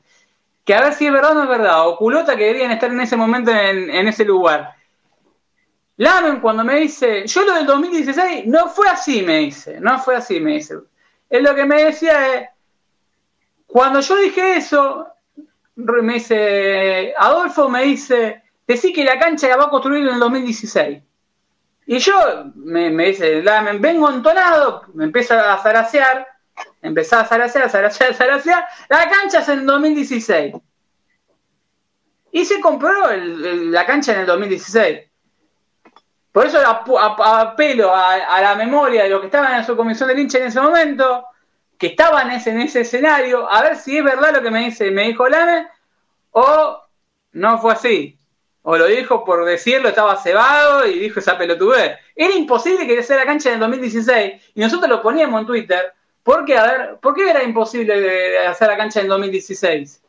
que 0.69 0.75
a 0.75 0.81
ver 0.81 0.93
si 0.93 1.07
es 1.07 1.11
verdad 1.11 1.31
o 1.31 1.33
no 1.33 1.43
es 1.45 1.49
verdad, 1.49 1.87
o 1.87 1.97
culota 1.97 2.35
que 2.35 2.43
deberían 2.43 2.69
estar 2.69 2.91
en 2.91 3.01
ese 3.01 3.17
momento 3.17 3.49
en, 3.49 4.07
ese 4.07 4.23
lugar. 4.23 4.75
Lamen 5.97 6.41
cuando 6.41 6.63
me 6.63 6.75
dice, 6.75 7.25
yo 7.25 7.43
lo 7.43 7.55
del 7.55 7.65
2016 7.65 8.45
no 8.45 8.69
fue 8.69 8.87
así, 8.87 9.23
me 9.23 9.39
dice, 9.39 9.79
no 9.79 9.97
fue 9.97 10.15
así, 10.15 10.39
me 10.39 10.53
dice. 10.53 10.75
Es 11.27 11.41
lo 11.41 11.55
que 11.55 11.65
me 11.65 11.85
decía 11.85 12.35
es, 12.35 12.49
cuando 13.65 13.99
yo 14.01 14.15
dije 14.17 14.57
eso, 14.57 15.07
me 15.73 16.13
dice, 16.13 17.15
Adolfo 17.17 17.67
me 17.67 17.81
dice, 17.85 18.43
decí 18.67 18.93
que 18.93 19.03
la 19.03 19.17
cancha 19.17 19.47
la 19.47 19.57
va 19.57 19.63
a 19.63 19.69
construir 19.71 20.07
en 20.07 20.13
el 20.13 20.19
2016. 20.19 21.01
Y 21.91 21.97
yo, 21.97 22.13
me, 22.53 22.91
me 22.91 23.07
dice, 23.07 23.41
Lamen, 23.41 23.81
vengo 23.81 24.11
entonado, 24.11 24.83
me 24.93 25.05
empieza 25.05 25.51
a 25.51 25.57
zarasear, 25.57 26.27
Empezaba 26.81 27.23
a 27.23 27.25
zarasear, 27.25 27.69
zarasear, 27.69 28.13
zarasear. 28.15 28.67
La 28.89 29.09
cancha 29.09 29.39
es 29.39 29.49
en 29.49 29.65
2016. 29.65 30.53
Y 32.31 32.45
se 32.45 32.61
compró 32.61 32.91
la 33.15 33.87
cancha 33.87 34.13
en 34.13 34.19
el 34.19 34.25
2016. 34.27 34.99
Por 36.31 36.45
eso 36.45 36.59
apelo 36.63 37.91
a, 37.95 38.39
la 38.39 38.53
memoria 38.53 39.03
de 39.03 39.09
lo 39.09 39.19
que 39.19 39.25
estaban 39.25 39.55
en 39.55 39.65
su 39.65 39.75
comisión 39.75 40.09
de 40.09 40.21
hincha 40.21 40.37
en 40.37 40.45
ese 40.45 40.61
momento, 40.61 41.25
que 41.75 41.87
estaban 41.87 42.29
en 42.29 42.37
ese, 42.37 42.51
en 42.51 42.61
ese 42.61 42.81
escenario, 42.81 43.51
a 43.51 43.63
ver 43.63 43.75
si 43.77 43.97
es 43.97 44.03
verdad 44.03 44.35
lo 44.35 44.43
que 44.43 44.51
me 44.51 44.65
dice, 44.65 44.91
me 44.91 45.07
dijo 45.07 45.27
Lame, 45.27 45.67
o 46.31 46.83
no 47.31 47.57
fue 47.57 47.73
así. 47.73 48.18
O 48.71 48.77
lo 48.77 48.85
dijo 48.85 49.25
por 49.25 49.45
decirlo, 49.45 49.89
estaba 49.89 50.21
cebado 50.21 50.85
y 50.85 50.99
dijo 50.99 51.19
esa 51.19 51.37
pelotudez. 51.37 51.97
Era 52.15 52.35
imposible 52.35 52.85
que 52.85 53.01
sea 53.01 53.17
la 53.17 53.25
cancha 53.25 53.49
en 53.49 53.55
el 53.55 53.61
2016 53.61 54.33
y 54.53 54.59
nosotros 54.59 54.89
lo 54.89 55.01
poníamos 55.01 55.41
en 55.41 55.47
Twitter 55.47 55.93
¿Por 56.29 56.45
qué? 56.45 56.57
A 56.57 56.63
ver, 56.63 56.99
¿por 57.01 57.15
qué 57.15 57.27
era 57.27 57.43
imposible 57.43 58.37
hacer 58.45 58.67
la 58.67 58.77
cancha 58.77 59.01
en 59.01 59.07
2016? 59.07 59.99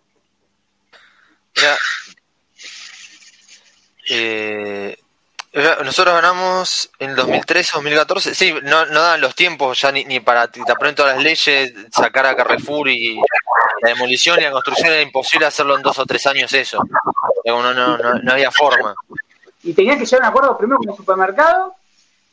Mira, 1.56 1.78
eh, 4.11 4.98
nosotros 5.53 6.14
ganamos 6.14 6.90
en 6.98 7.11
el 7.11 7.16
2013 7.16 7.72
2014. 7.74 8.34
Sí, 8.34 8.55
no, 8.62 8.86
no 8.86 9.03
dan 9.03 9.20
los 9.20 9.34
tiempos 9.34 9.80
ya 9.80 9.90
ni, 9.90 10.05
ni 10.05 10.20
para 10.20 10.48
te 10.48 10.61
todas 10.61 11.16
las 11.16 11.24
leyes, 11.24 11.72
sacar 11.90 12.26
a 12.26 12.36
Carrefour 12.36 12.88
y 12.88 13.16
la 13.82 13.88
demolición 13.88 14.38
y 14.38 14.44
la 14.44 14.53
construcción 14.53 14.92
era 14.92 15.03
imposible 15.03 15.46
hacerlo 15.46 15.76
en 15.76 15.82
dos 15.82 15.98
o 15.98 16.07
tres 16.07 16.26
años 16.26 16.53
eso. 16.53 16.82
No, 17.44 17.62
no, 17.62 17.74
no, 17.74 17.96
no 17.96 18.32
había 18.32 18.51
forma. 18.53 18.94
Y 19.62 19.72
tenías 19.72 19.98
que 19.98 20.07
llegar 20.07 20.22
a 20.22 20.28
un 20.28 20.30
acuerdo 20.30 20.57
primero 20.57 20.78
con 20.78 20.90
el 20.90 20.96
supermercado, 20.96 21.74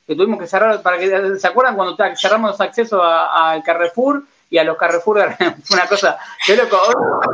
que 0.05 0.15
tuvimos 0.15 0.39
que 0.39 0.47
cerrar, 0.47 0.81
para 0.81 0.97
que 0.99 1.37
se 1.39 1.47
acuerdan 1.47 1.75
cuando 1.75 1.97
cerramos 2.15 2.51
los 2.51 2.61
accesos 2.61 3.01
al 3.03 3.63
Carrefour 3.63 4.23
y 4.49 4.59
a 4.59 4.63
los 4.63 4.77
Carrefour, 4.77 5.35
fue 5.63 5.75
una 5.75 5.87
cosa, 5.87 6.17
que 6.45 6.55
loco, 6.55 6.79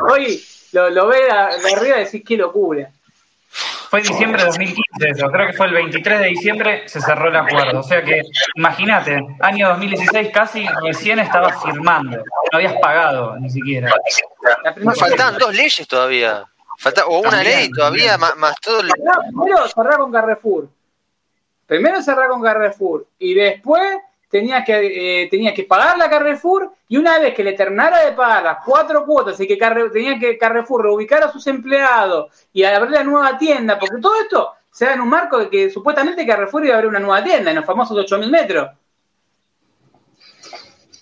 hoy, 0.09 0.43
lo, 0.71 0.89
lo 0.89 1.07
ve 1.07 1.19
de 1.25 1.73
arriba 1.73 1.99
y 1.99 2.05
decís 2.05 2.23
qué 2.25 2.37
locura. 2.37 2.89
Fue 3.93 4.01
diciembre 4.01 4.41
de 4.41 4.47
2015 4.47 5.09
eso, 5.11 5.27
creo 5.29 5.45
que 5.45 5.53
fue 5.53 5.67
el 5.67 5.73
23 5.75 6.19
de 6.21 6.25
diciembre 6.25 6.83
se 6.87 6.99
cerró 6.99 7.29
el 7.29 7.35
acuerdo. 7.35 7.79
O 7.79 7.83
sea 7.83 8.01
que, 8.01 8.23
imagínate, 8.55 9.19
año 9.39 9.69
2016 9.69 10.31
casi 10.33 10.65
recién 10.81 11.19
estabas 11.19 11.61
firmando, 11.61 12.17
no 12.17 12.57
habías 12.57 12.73
pagado 12.81 13.37
ni 13.37 13.51
siquiera. 13.51 13.93
Faltaban 14.97 15.37
dos 15.37 15.53
leyes 15.53 15.87
todavía, 15.87 16.43
Falta, 16.79 17.05
o 17.05 17.19
una 17.19 17.43
ley 17.43 17.69
todavía, 17.69 18.17
más, 18.17 18.35
más 18.35 18.59
todo. 18.59 18.79
El... 18.79 18.89
Primero 18.89 19.67
cerrar 19.67 19.97
con 19.99 20.11
Carrefour, 20.11 20.69
primero 21.67 22.01
cerrar 22.01 22.29
con 22.29 22.41
Carrefour 22.41 23.05
y 23.19 23.35
después 23.35 23.95
tenía 24.33 24.63
que, 24.63 25.25
eh, 25.25 25.53
que 25.53 25.63
pagar 25.63 25.95
la 25.95 26.09
Carrefour 26.09 26.71
y 26.87 26.97
una 26.97 27.19
vez 27.19 27.35
que 27.35 27.43
le 27.43 27.53
terminara 27.53 28.03
de 28.03 28.13
pagar 28.13 28.41
las 28.41 28.57
cuatro 28.65 29.05
cuotas 29.05 29.39
y 29.39 29.47
que 29.47 29.57
tenía 29.57 30.17
que 30.17 30.39
Carrefour 30.39 30.85
reubicar 30.85 31.23
a 31.23 31.31
sus 31.31 31.45
empleados 31.45 32.31
y 32.51 32.63
abrir 32.63 32.89
la 32.89 33.03
nueva 33.03 33.37
tienda, 33.37 33.77
porque 33.77 34.01
todo 34.01 34.19
esto 34.19 34.53
se 34.71 34.85
da 34.85 34.93
en 34.95 35.01
un 35.01 35.09
marco 35.09 35.37
de 35.37 35.49
que 35.51 35.69
supuestamente 35.69 36.25
Carrefour 36.25 36.65
iba 36.65 36.73
a 36.73 36.77
abrir 36.77 36.89
una 36.89 36.99
nueva 36.99 37.23
tienda 37.23 37.51
en 37.51 37.57
los 37.57 37.65
famosos 37.65 37.95
8.000 37.95 38.31
metros. 38.31 38.71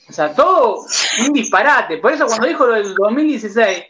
O 0.09 0.11
sea, 0.11 0.36
todo 0.36 0.86
un 1.25 1.32
disparate. 1.32 1.99
Por 1.99 2.11
eso 2.11 2.25
cuando 2.25 2.47
dijo 2.47 2.65
lo 2.65 2.73
del 2.73 2.93
2016, 2.93 3.86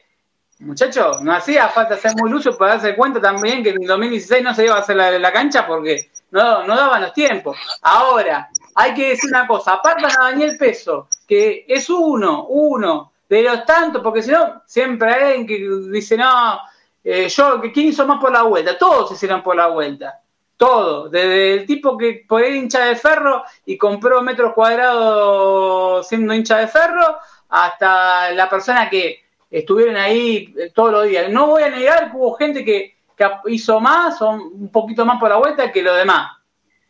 muchachos, 0.60 1.20
no 1.24 1.34
hacía 1.34 1.68
falta 1.70 1.98
ser 1.98 2.12
muy 2.16 2.30
lucho 2.30 2.56
para 2.56 2.74
darse 2.74 2.96
cuenta 2.96 3.20
también 3.20 3.64
que 3.64 3.72
en 3.72 3.82
el 3.82 3.88
2016 3.88 4.44
no 4.44 4.54
se 4.54 4.66
iba 4.66 4.76
a 4.76 4.82
hacer 4.82 4.98
la, 4.98 5.18
la 5.18 5.34
cancha 5.34 5.66
porque 5.66 6.12
no, 6.30 6.64
no 6.64 6.76
daban 6.76 7.02
los 7.02 7.14
tiempos. 7.14 7.58
Ahora, 7.82 8.52
hay 8.76 8.94
que 8.94 9.10
decir 9.10 9.30
una 9.30 9.48
cosa, 9.48 9.74
apartan 9.74 10.12
a 10.12 10.30
Daniel 10.30 10.58
Peso, 10.58 11.08
que 11.28 11.66
es 11.68 11.90
uno, 11.90 12.46
uno, 12.46 13.12
de 13.32 13.44
los 13.44 13.66
tantos, 13.66 14.04
porque 14.04 14.22
si 14.22 14.30
no, 14.30 14.62
siempre 14.66 15.14
hay 15.14 15.24
alguien 15.24 15.48
que 15.48 15.90
dice, 15.90 16.18
no, 16.18 16.60
eh, 17.02 17.30
yo, 17.30 17.62
¿quién 17.74 17.88
hizo 17.88 18.06
más 18.06 18.20
por 18.20 18.30
la 18.30 18.44
vuelta? 18.44 18.78
Todos 18.78 19.10
hicieron 19.14 19.42
por 19.42 19.56
la 19.56 19.68
vuelta. 19.68 20.20
Todo, 20.58 21.08
desde 21.08 21.54
el 21.54 21.66
tipo 21.66 21.98
que 21.98 22.26
fue 22.28 22.58
hincha 22.58 22.84
de 22.84 22.98
ferro 22.98 23.44
y 23.66 23.78
compró 23.78 24.22
metros 24.22 24.54
cuadrados 24.54 26.08
siendo 26.10 26.34
hincha 26.34 26.58
de 26.58 26.68
ferro, 26.68 27.20
hasta 27.48 28.32
la 28.32 28.50
persona 28.50 28.90
que 28.90 29.24
estuvieron 29.50 29.96
ahí 29.96 30.54
eh, 30.58 30.72
todos 30.76 30.92
los 30.92 31.08
días. 31.08 31.30
No 31.30 31.48
voy 31.48 31.64
a 31.64 31.70
negar 31.70 32.12
que 32.12 32.18
hubo 32.18 32.34
gente 32.34 32.66
que, 32.66 32.98
que 33.16 33.30
hizo 33.48 33.80
más 33.80 34.22
o 34.22 34.30
un 34.30 34.70
poquito 34.70 35.06
más 35.06 35.20
por 35.20 35.30
la 35.30 35.38
vuelta 35.38 35.72
que 35.72 35.82
lo 35.82 35.94
demás. 35.94 36.34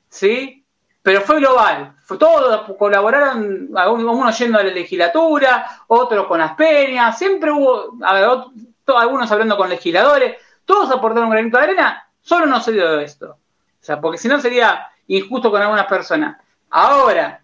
¿Sí? 0.09 0.60
Pero 1.01 1.21
fue 1.21 1.37
global. 1.37 1.95
Todos 2.19 2.75
colaboraron, 2.77 3.69
algunos 3.75 4.37
yendo 4.37 4.59
a 4.59 4.63
la 4.63 4.71
legislatura, 4.71 5.65
otros 5.87 6.27
con 6.27 6.39
las 6.39 6.55
peñas, 6.55 7.17
siempre 7.17 7.51
hubo, 7.51 7.97
algunos 8.05 9.31
hablando 9.31 9.57
con 9.57 9.69
legisladores, 9.69 10.37
todos 10.65 10.91
aportaron 10.91 11.25
un 11.25 11.31
granito 11.31 11.57
de 11.57 11.63
arena, 11.63 12.07
solo 12.21 12.45
no 12.45 12.59
se 12.59 12.73
dio 12.73 12.99
esto. 12.99 13.31
O 13.31 13.83
sea, 13.83 13.99
porque 13.99 14.17
si 14.17 14.27
no 14.27 14.39
sería 14.39 14.89
injusto 15.07 15.49
con 15.49 15.61
algunas 15.61 15.87
personas. 15.87 16.37
Ahora, 16.69 17.41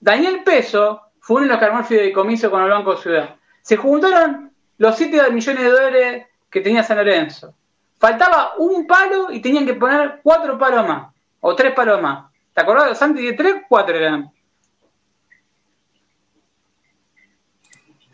Daniel 0.00 0.42
Peso 0.44 1.02
fue 1.20 1.36
uno 1.36 1.46
de 1.46 1.50
los 1.50 1.58
que 1.58 1.64
armó 1.64 1.84
el 1.88 2.12
con 2.12 2.62
el 2.62 2.70
Banco 2.70 2.96
Ciudad. 2.96 3.36
Se 3.62 3.76
juntaron 3.76 4.52
los 4.78 4.96
7 4.96 5.30
millones 5.30 5.62
de 5.62 5.70
dólares 5.70 6.26
que 6.50 6.60
tenía 6.60 6.82
San 6.82 6.96
Lorenzo. 6.96 7.54
Faltaba 7.98 8.54
un 8.58 8.86
palo 8.86 9.30
y 9.30 9.40
tenían 9.40 9.66
que 9.66 9.74
poner 9.74 10.20
cuatro 10.22 10.56
palos 10.56 10.86
más. 10.86 11.12
O 11.40 11.54
tres 11.54 11.72
palomas. 11.74 12.30
¿Te 12.52 12.60
acordás, 12.60 12.98
Santi? 12.98 13.24
¿De 13.24 13.32
tres? 13.34 13.62
Cuatro 13.68 13.96
eran. 13.96 14.32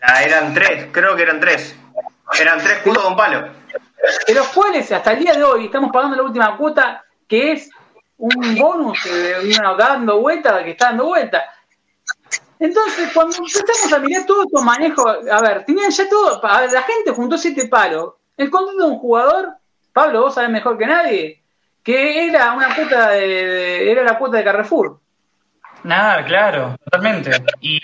Ah, 0.03 0.23
eran 0.23 0.53
tres, 0.53 0.89
creo 0.93 1.17
que 1.17 1.23
eran 1.23 1.41
tres. 1.41 1.75
Eran 2.39 2.59
tres 2.59 2.83
juntos 2.83 3.03
con 3.03 3.17
palo. 3.17 3.49
De 4.27 4.35
los 4.35 4.49
cuales 4.49 4.91
hasta 4.93 5.13
el 5.13 5.21
día 5.21 5.33
de 5.35 5.43
hoy 5.43 5.67
estamos 5.67 5.91
pagando 5.91 6.17
la 6.17 6.23
última 6.25 6.57
cuota, 6.59 7.03
que 7.27 7.53
es 7.53 7.71
un 8.19 8.55
bonus 8.57 9.03
de 9.05 9.57
una 9.59 9.75
dando 9.75 10.21
vuelta, 10.21 10.63
que 10.63 10.73
está 10.73 10.87
dando 10.87 11.07
vuelta. 11.07 11.43
Entonces, 12.59 13.11
cuando 13.13 13.37
empezamos 13.37 13.93
a 13.93 13.99
mirar 13.99 14.27
todos 14.27 14.47
estos 14.47 14.63
manejos, 14.63 15.07
a 15.31 15.41
ver, 15.41 15.65
tenían 15.65 15.91
ya 15.91 16.09
todo, 16.09 16.41
la 16.43 16.83
gente 16.83 17.11
juntó 17.13 17.39
siete 17.39 17.69
palos. 17.69 18.15
El 18.37 18.51
contrato 18.51 18.79
de 18.79 18.93
un 18.93 18.99
jugador, 18.99 19.55
Pablo, 19.93 20.23
vos 20.23 20.35
sabés 20.35 20.51
mejor 20.51 20.77
que 20.77 20.87
nadie, 20.87 21.44
que 21.85 22.27
era 22.27 22.53
una 22.55 22.75
cuota 22.75 23.11
de, 23.11 23.91
era 23.93 24.03
la 24.03 24.19
cuota 24.19 24.39
de 24.39 24.45
Carrefour. 24.45 24.99
Nada, 25.85 26.25
claro, 26.25 26.77
totalmente. 26.83 27.31
Y 27.61 27.79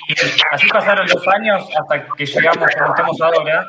así 0.51 0.67
pasaron 0.69 1.07
los 1.07 1.29
años 1.29 1.69
hasta 1.79 2.07
que 2.17 2.25
llegamos 2.25 2.67
como 2.75 2.95
estamos 2.95 3.21
ahora 3.21 3.69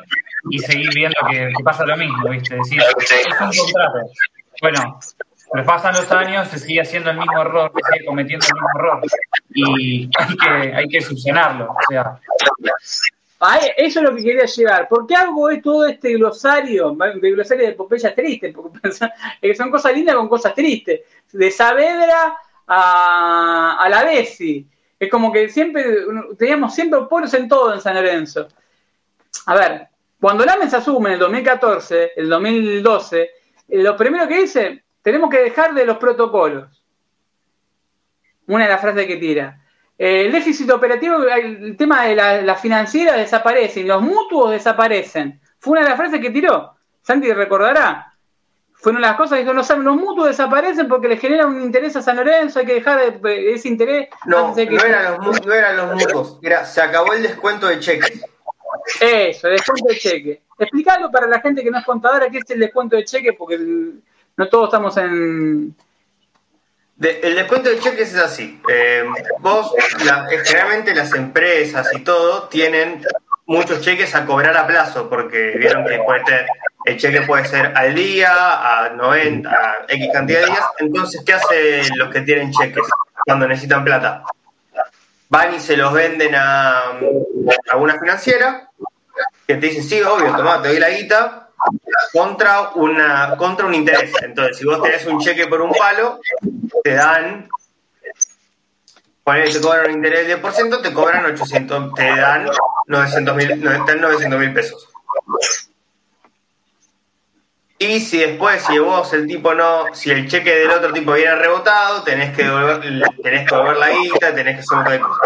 y 0.50 0.58
seguir 0.58 0.88
viendo 0.94 1.16
que, 1.30 1.52
pasa 1.62 1.84
lo 1.84 1.96
mismo, 1.98 2.30
¿viste? 2.30 2.54
Es 2.54 2.62
decir, 2.62 2.80
es 2.80 3.40
un 3.40 3.50
contrato. 3.50 4.10
Bueno, 4.62 4.98
pero 5.52 5.66
pasan 5.66 5.94
los 5.94 6.10
años, 6.10 6.48
se 6.48 6.58
sigue 6.58 6.80
haciendo 6.80 7.10
el 7.10 7.18
mismo 7.18 7.42
error, 7.42 7.70
se 7.74 7.92
sigue 7.92 8.06
cometiendo 8.06 8.46
el 8.46 8.54
mismo 8.54 8.68
error. 8.78 9.02
Y 9.50 10.10
hay 10.18 10.36
que, 10.36 10.76
hay 10.76 10.88
que 10.88 11.00
subsanarlo. 11.02 11.70
O 11.70 11.76
sea, 11.90 12.18
eso 13.76 14.00
es 14.00 14.04
lo 14.04 14.14
que 14.14 14.22
quería 14.22 14.44
llegar. 14.44 14.88
¿Por 14.88 15.06
qué 15.06 15.14
hago 15.16 15.48
todo 15.60 15.86
este 15.86 16.12
glosario? 16.14 16.96
De 17.20 17.30
glosario 17.30 17.66
de 17.66 17.72
Popeyas 17.72 18.14
triste, 18.14 18.52
porque 18.52 18.92
son 19.56 19.70
cosas 19.70 19.94
lindas 19.94 20.16
con 20.16 20.28
cosas 20.28 20.54
tristes. 20.54 21.00
De 21.32 21.50
Saavedra 21.50 22.36
a, 22.66 23.78
a 23.80 23.88
la 23.88 24.04
Bessi. 24.04 24.66
Es 24.98 25.10
como 25.10 25.32
que 25.32 25.48
siempre 25.48 25.84
teníamos 26.38 26.74
siempre 26.74 27.00
polos 27.10 27.34
en 27.34 27.48
todo 27.48 27.74
en 27.74 27.80
San 27.80 27.94
Lorenzo. 27.94 28.46
A 29.46 29.54
ver, 29.56 29.88
cuando 30.20 30.44
la 30.44 30.56
mesa 30.56 30.76
asume 30.76 31.08
en 31.08 31.14
el 31.14 31.18
2014, 31.18 32.12
el 32.14 32.28
2012, 32.28 33.30
lo 33.70 33.96
primero 33.96 34.28
que 34.28 34.42
dice, 34.42 34.84
tenemos 35.02 35.28
que 35.28 35.40
dejar 35.40 35.74
de 35.74 35.84
los 35.84 35.96
protocolos. 35.96 36.84
Una 38.46 38.64
de 38.64 38.70
las 38.70 38.80
frases 38.80 39.06
que 39.06 39.16
tira. 39.16 39.61
Eh, 39.98 40.26
el 40.26 40.32
déficit 40.32 40.70
operativo, 40.70 41.22
el 41.22 41.76
tema 41.76 42.04
de 42.04 42.16
la, 42.16 42.42
la, 42.42 42.56
financiera 42.56 43.16
desaparece, 43.16 43.84
los 43.84 44.02
mutuos 44.02 44.50
desaparecen. 44.50 45.40
Fue 45.58 45.72
una 45.72 45.82
de 45.82 45.88
las 45.90 45.96
frases 45.96 46.20
que 46.20 46.30
tiró. 46.30 46.74
Santi 47.02 47.32
recordará. 47.32 48.12
Fueron 48.74 49.00
las 49.00 49.16
cosas 49.16 49.36
que 49.36 49.44
dijo, 49.44 49.54
no 49.54 49.62
saben, 49.62 49.84
los 49.84 49.94
mutuos 49.94 50.26
desaparecen 50.26 50.88
porque 50.88 51.06
le 51.06 51.16
genera 51.16 51.46
un 51.46 51.60
interés 51.60 51.94
a 51.94 52.02
San 52.02 52.16
Lorenzo, 52.16 52.58
hay 52.58 52.66
que 52.66 52.74
dejar 52.74 53.00
ese 53.22 53.68
interés. 53.68 54.08
No, 54.26 54.48
no, 54.48 54.56
eran 54.56 55.18
los, 55.24 55.46
no 55.46 55.52
eran 55.52 55.76
los 55.76 55.94
mutuos, 55.94 56.38
era, 56.42 56.64
se 56.64 56.82
acabó 56.82 57.12
el 57.12 57.22
descuento 57.22 57.68
de 57.68 57.78
cheques. 57.78 58.24
Eso, 59.00 59.46
el 59.46 59.52
descuento 59.54 59.86
de 59.88 59.98
cheque. 59.98 60.42
Explicalo 60.58 61.12
para 61.12 61.28
la 61.28 61.40
gente 61.40 61.62
que 61.62 61.70
no 61.70 61.78
es 61.78 61.84
contadora 61.84 62.28
qué 62.28 62.38
es 62.38 62.50
el 62.50 62.58
descuento 62.58 62.96
de 62.96 63.04
cheque, 63.04 63.34
porque 63.34 63.56
no 63.58 64.48
todos 64.48 64.64
estamos 64.64 64.96
en, 64.96 65.76
el 67.02 67.34
descuento 67.34 67.68
de 67.68 67.78
cheques 67.78 68.14
es 68.14 68.20
así. 68.20 68.60
Eh, 68.68 69.04
vos, 69.40 69.74
generalmente 70.44 70.94
las 70.94 71.12
empresas 71.14 71.88
y 71.94 72.00
todo 72.00 72.48
tienen 72.48 73.04
muchos 73.46 73.80
cheques 73.80 74.14
a 74.14 74.24
cobrar 74.24 74.56
a 74.56 74.66
plazo, 74.66 75.08
porque 75.08 75.54
vieron 75.58 75.84
que 75.84 76.00
el 76.84 76.96
cheque 76.98 77.22
puede 77.22 77.44
ser 77.44 77.72
al 77.76 77.94
día, 77.94 78.84
a 78.84 78.90
90, 78.90 79.50
a 79.50 79.74
X 79.88 80.08
cantidad 80.12 80.40
de 80.40 80.46
días. 80.46 80.66
Entonces, 80.78 81.22
¿qué 81.24 81.32
hacen 81.34 81.98
los 81.98 82.10
que 82.10 82.22
tienen 82.22 82.50
cheques 82.52 82.84
cuando 83.24 83.46
necesitan 83.46 83.84
plata? 83.84 84.24
Van 85.28 85.54
y 85.54 85.60
se 85.60 85.76
los 85.76 85.92
venden 85.92 86.34
a, 86.34 86.98
a 87.70 87.76
una 87.76 87.98
financiera 87.98 88.68
que 89.46 89.54
te 89.56 89.66
dice, 89.66 89.82
sí, 89.82 90.02
obvio, 90.02 90.34
toma, 90.36 90.60
te 90.60 90.68
doy 90.68 90.78
la 90.78 90.90
guita, 90.90 91.48
contra, 92.12 92.70
una, 92.74 93.36
contra 93.36 93.66
un 93.66 93.74
interés. 93.74 94.12
Entonces, 94.22 94.58
si 94.58 94.64
vos 94.64 94.82
tenés 94.82 95.06
un 95.06 95.20
cheque 95.20 95.46
por 95.46 95.60
un 95.60 95.72
palo, 95.72 96.20
te 96.82 96.94
dan, 96.94 97.48
ponele, 99.24 99.52
te 99.52 99.60
cobran 99.60 99.86
un 99.86 99.96
interés 99.96 100.26
de 100.26 100.42
10%, 100.42 100.82
te 100.82 100.92
cobran 100.92 101.24
800, 101.24 101.94
te 101.94 102.16
dan 102.16 102.48
900 102.86 103.36
mil 103.36 104.52
pesos. 104.52 104.88
Y 107.82 107.98
si 107.98 108.18
después, 108.18 108.62
si 108.62 108.78
vos 108.78 109.12
el 109.12 109.26
tipo 109.26 109.52
no, 109.54 109.92
si 109.92 110.12
el 110.12 110.28
cheque 110.28 110.54
del 110.54 110.70
otro 110.70 110.92
tipo 110.92 111.14
viene 111.14 111.34
rebotado, 111.34 112.04
tenés 112.04 112.34
que 112.36 112.44
devolver, 112.44 112.80
tenés 113.20 113.48
que 113.48 113.56
devolver 113.56 113.76
la 113.76 113.90
guita, 113.90 114.32
tenés 114.32 114.54
que 114.54 114.60
hacer 114.60 114.78
otra 114.78 115.00
cosa. 115.00 115.20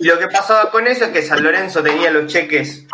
Y 0.00 0.04
lo 0.04 0.18
que 0.18 0.26
pasaba 0.26 0.68
con 0.72 0.84
eso 0.88 1.04
es 1.04 1.10
que 1.12 1.22
San 1.22 1.44
Lorenzo 1.44 1.84
tenía 1.84 2.10
los 2.10 2.26
cheques 2.26 2.84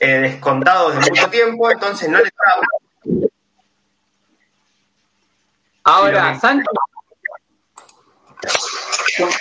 eh, 0.00 0.18
descontados 0.18 0.94
de 0.94 1.08
mucho 1.08 1.30
tiempo, 1.30 1.70
entonces 1.70 2.08
no 2.08 2.18
le 2.18 2.32
trajo. 2.32 3.30
Ahora, 5.84 6.36
Sancho, 6.40 6.68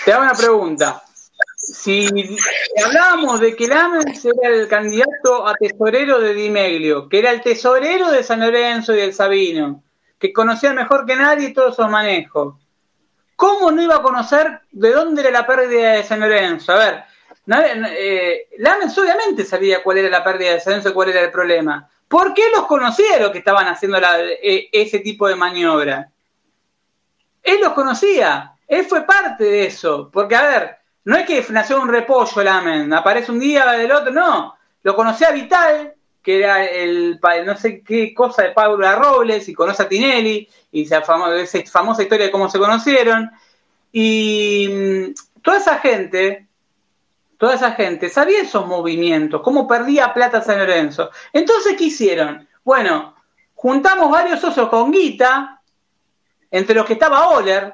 te 0.05 0.13
hago 0.13 0.21
una 0.21 0.33
pregunta. 0.35 1.03
Si 1.71 2.09
hablábamos 2.83 3.39
de 3.39 3.55
que 3.55 3.67
Lamens 3.67 4.25
era 4.25 4.49
el 4.49 4.67
candidato 4.67 5.47
a 5.47 5.53
tesorero 5.53 6.19
de 6.19 6.33
Dimeglio, 6.33 7.07
que 7.07 7.19
era 7.19 7.29
el 7.29 7.41
tesorero 7.41 8.11
de 8.11 8.23
San 8.23 8.39
Lorenzo 8.39 8.93
y 8.93 8.97
del 8.97 9.13
Sabino, 9.13 9.83
que 10.17 10.33
conocía 10.33 10.73
mejor 10.73 11.05
que 11.05 11.15
nadie 11.15 11.53
todos 11.53 11.73
esos 11.73 11.89
manejos, 11.89 12.55
¿cómo 13.35 13.71
no 13.71 13.83
iba 13.83 13.97
a 13.97 14.01
conocer 14.01 14.61
de 14.71 14.91
dónde 14.91 15.21
era 15.21 15.31
la 15.31 15.47
pérdida 15.47 15.93
de 15.93 16.03
San 16.03 16.19
Lorenzo? 16.19 16.71
A 16.71 16.77
ver, 16.77 17.03
eh, 17.91 18.47
Lamens 18.57 18.97
obviamente 18.97 19.45
sabía 19.45 19.83
cuál 19.83 19.99
era 19.99 20.09
la 20.09 20.23
pérdida 20.23 20.53
de 20.53 20.59
San 20.59 20.71
Lorenzo 20.71 20.89
y 20.89 20.93
cuál 20.93 21.09
era 21.09 21.21
el 21.21 21.31
problema. 21.31 21.87
¿Por 22.07 22.33
qué 22.33 22.49
los 22.51 22.65
conocía 22.65 23.19
los 23.19 23.29
que 23.31 23.37
estaban 23.37 23.67
haciendo 23.67 23.99
eh, 23.99 24.69
ese 24.71 24.99
tipo 24.99 25.27
de 25.27 25.35
maniobra? 25.35 26.09
Él 27.43 27.59
los 27.61 27.73
conocía, 27.73 28.53
él 28.67 28.85
fue 28.85 29.05
parte 29.05 29.43
de 29.43 29.67
eso, 29.67 30.09
porque 30.11 30.35
a 30.35 30.41
ver, 30.41 30.78
no 31.05 31.17
es 31.17 31.25
que 31.25 31.45
nació 31.51 31.81
un 31.81 31.87
repollo 31.87 32.43
Lamen, 32.43 32.93
aparece 32.93 33.31
un 33.31 33.39
día 33.39 33.65
del 33.73 33.91
otro, 33.91 34.11
no, 34.11 34.55
lo 34.83 34.95
conocía 34.95 35.31
Vital, 35.31 35.93
que 36.21 36.39
era 36.39 36.65
el, 36.65 37.19
no 37.45 37.57
sé 37.57 37.81
qué 37.81 38.13
cosa 38.13 38.43
de 38.43 38.51
Paula 38.51 38.95
Robles, 38.95 39.47
y 39.47 39.53
conoce 39.53 39.83
a 39.83 39.89
Tinelli, 39.89 40.47
y 40.71 40.83
esa 40.83 41.01
famosa, 41.01 41.59
famosa 41.71 42.03
historia 42.03 42.25
de 42.27 42.31
cómo 42.31 42.49
se 42.49 42.59
conocieron, 42.59 43.31
y 43.91 44.69
mm, 44.69 45.41
toda 45.41 45.57
esa 45.57 45.79
gente, 45.79 46.47
toda 47.37 47.55
esa 47.55 47.71
gente 47.71 48.09
sabía 48.09 48.41
esos 48.41 48.67
movimientos, 48.67 49.41
cómo 49.41 49.67
perdía 49.67 50.13
plata 50.13 50.41
San 50.41 50.59
Lorenzo. 50.59 51.09
Entonces, 51.33 51.75
¿qué 51.77 51.85
hicieron? 51.85 52.47
Bueno, 52.63 53.15
juntamos 53.55 54.11
varios 54.11 54.39
socios 54.41 54.69
con 54.69 54.91
guita, 54.91 55.61
entre 56.51 56.75
los 56.75 56.85
que 56.85 56.93
estaba 56.93 57.29
Oler, 57.29 57.73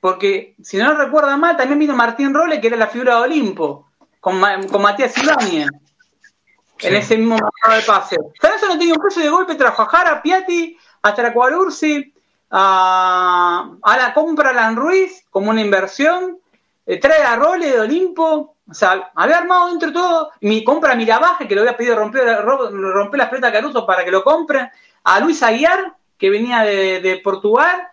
porque 0.00 0.54
si 0.62 0.76
no 0.76 0.94
recuerda 0.94 1.36
mal, 1.36 1.56
también 1.56 1.78
vino 1.78 1.94
Martín 1.94 2.32
Role, 2.32 2.60
que 2.60 2.68
era 2.68 2.76
la 2.76 2.86
figura 2.86 3.16
de 3.16 3.22
Olimpo, 3.22 3.88
con, 4.20 4.40
con 4.70 4.82
Matías 4.82 5.16
Ibáñez, 5.18 5.68
en 6.80 6.94
ese 6.94 7.18
mismo 7.18 7.34
mercado 7.34 7.74
de 7.74 7.82
pase. 7.82 8.16
eso 8.16 8.68
no 8.68 8.78
tenía 8.78 8.94
un 8.94 9.00
precio 9.00 9.22
de 9.22 9.30
golpe, 9.30 9.54
trajo 9.54 9.82
a 9.82 9.86
Jara, 9.86 10.22
Piatti, 10.22 10.76
a 11.02 11.14
Tracuarursi, 11.14 12.12
a, 12.50 13.70
a 13.82 13.96
la 13.96 14.14
compra 14.14 14.50
Alan 14.50 14.76
Ruiz 14.76 15.24
como 15.30 15.50
una 15.50 15.60
inversión, 15.60 16.38
eh, 16.86 16.98
trae 16.98 17.22
a 17.22 17.36
Role 17.36 17.70
de 17.70 17.80
Olimpo, 17.80 18.56
o 18.70 18.74
sea, 18.74 19.10
había 19.14 19.38
armado 19.38 19.68
dentro 19.68 19.88
de 19.88 19.94
todo, 19.94 20.30
mi 20.40 20.64
compra 20.64 20.92
a 20.92 20.94
Mirabaje, 20.94 21.48
que 21.48 21.54
lo 21.54 21.62
había 21.62 21.76
pedido 21.76 21.96
romper, 21.96 22.42
romper 22.42 23.18
las 23.18 23.28
pretas 23.28 23.50
a 23.50 23.52
Caruso 23.52 23.86
para 23.86 24.04
que 24.04 24.10
lo 24.10 24.22
compren, 24.22 24.70
a 25.04 25.20
Luis 25.20 25.42
Aguiar, 25.42 25.94
que 26.18 26.30
venía 26.30 26.62
de, 26.62 27.20
Portugal. 27.22 27.88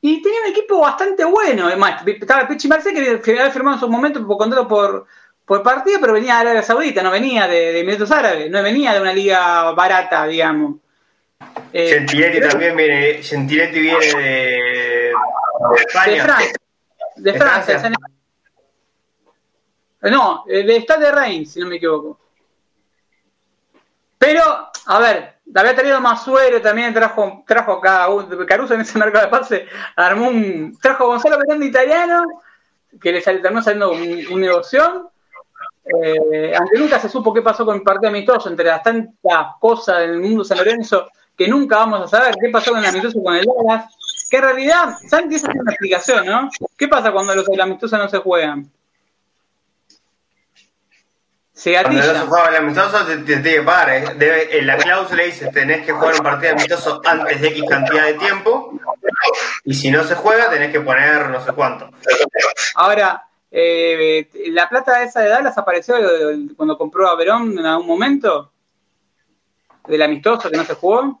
Y 0.00 0.22
tenía 0.22 0.40
un 0.44 0.50
equipo 0.50 0.80
bastante 0.80 1.24
bueno. 1.24 1.66
Además, 1.66 2.02
estaba 2.06 2.46
Pichi 2.46 2.68
Marcel, 2.68 3.20
que 3.20 3.30
había 3.32 3.50
firmado 3.50 3.76
en 3.76 3.80
su 3.80 3.88
momento 3.88 4.24
por 4.26 4.38
contrato 4.38 4.68
por, 4.68 5.06
por 5.44 5.62
partido, 5.62 5.98
pero 6.00 6.12
venía 6.12 6.34
de 6.34 6.40
Arabia 6.40 6.62
Saudita, 6.62 7.02
no 7.02 7.10
venía 7.10 7.48
de, 7.48 7.72
de 7.72 7.80
Emiratos 7.80 8.10
Árabes, 8.10 8.50
no 8.50 8.62
venía 8.62 8.94
de 8.94 9.00
una 9.00 9.12
liga 9.12 9.72
barata, 9.72 10.26
digamos. 10.26 10.76
Eh, 11.72 11.88
Gentiletti 11.94 12.40
también 12.40 12.76
viene, 12.76 13.22
Gentiletti 13.22 13.80
viene 13.80 14.06
de, 14.06 14.22
de 14.22 15.12
España. 15.86 16.12
De 16.12 16.20
Francia. 16.20 16.52
De, 17.16 17.34
Francia. 17.34 17.92
No, 20.02 20.44
de 20.46 20.80
Stade 20.82 21.06
de 21.06 21.12
Reims, 21.12 21.52
si 21.52 21.60
no 21.60 21.66
me 21.66 21.76
equivoco. 21.76 22.20
Pero, 24.18 24.70
a 24.86 24.98
ver, 24.98 25.37
había 25.54 25.74
traído 25.74 26.00
Masuero, 26.00 26.60
también 26.60 26.92
trajo, 26.92 27.44
trajo 27.46 27.80
Caruso 27.80 28.74
en 28.74 28.80
ese 28.80 28.98
mercado 28.98 29.26
de 29.26 29.30
pase, 29.30 29.66
armó 29.96 30.28
un, 30.28 30.78
trajo 30.80 31.06
Gonzalo 31.06 31.38
Perón 31.38 31.62
italiano, 31.62 32.24
que 33.00 33.12
le 33.12 33.20
terminó 33.20 33.62
saliendo 33.62 33.92
un, 33.92 34.40
negocio. 34.40 35.10
Eh, 35.84 36.52
aunque 36.54 36.78
nunca 36.78 37.00
se 37.00 37.08
supo 37.08 37.32
qué 37.32 37.40
pasó 37.40 37.64
con 37.64 37.76
el 37.76 37.82
partido 37.82 38.10
amistoso, 38.10 38.50
entre 38.50 38.66
las 38.66 38.82
tantas 38.82 39.56
cosas 39.58 40.00
del 40.00 40.20
mundo 40.20 40.44
San 40.44 40.58
Lorenzo 40.58 41.08
que 41.38 41.48
nunca 41.48 41.78
vamos 41.78 42.02
a 42.02 42.08
saber 42.08 42.34
qué 42.38 42.48
pasó 42.50 42.72
con 42.72 42.80
el 42.80 42.86
amistoso 42.86 43.22
con 43.22 43.36
el 43.36 43.46
Dallas, 43.46 43.94
que 44.28 44.36
en 44.36 44.42
realidad, 44.42 44.96
Santi, 45.08 45.36
esa 45.36 45.50
es 45.52 45.56
una 45.56 45.70
explicación, 45.70 46.26
¿no? 46.26 46.50
¿Qué 46.76 46.88
pasa 46.88 47.12
cuando 47.12 47.34
los 47.34 47.46
amistosos 47.60 47.98
no 47.98 48.08
se 48.08 48.18
juegan? 48.18 48.68
Se 51.58 51.72
Cuando 51.72 51.90
no 51.90 52.02
se 52.04 52.20
juega 52.20 52.48
el 52.50 52.56
amistoso, 52.56 53.04
te, 53.04 53.16
te, 53.16 53.36
te 53.38 53.62
pagar. 53.62 53.90
¿eh? 53.90 54.58
en 54.60 54.66
la 54.68 54.76
cláusula 54.76 55.24
dice 55.24 55.50
tenés 55.52 55.84
que 55.84 55.90
jugar 55.90 56.14
un 56.14 56.20
partido 56.20 56.52
amistoso 56.52 57.00
antes 57.04 57.40
de 57.40 57.48
X 57.48 57.64
cantidad 57.68 58.04
de 58.04 58.14
tiempo. 58.14 58.78
Y 59.64 59.74
si 59.74 59.90
no 59.90 60.04
se 60.04 60.14
juega, 60.14 60.48
tenés 60.50 60.70
que 60.70 60.80
poner 60.80 61.28
no 61.28 61.44
sé 61.44 61.52
cuánto. 61.54 61.90
Ahora, 62.76 63.24
eh, 63.50 64.30
¿la 64.50 64.68
plata 64.68 65.02
esa 65.02 65.20
de 65.20 65.30
Dallas 65.30 65.58
apareció 65.58 65.96
cuando 66.56 66.78
compró 66.78 67.08
a 67.08 67.16
Verón 67.16 67.58
en 67.58 67.66
algún 67.66 67.88
momento? 67.88 68.52
¿Del 69.88 70.02
amistoso 70.02 70.48
que 70.52 70.58
no 70.58 70.64
se 70.64 70.74
jugó? 70.74 71.20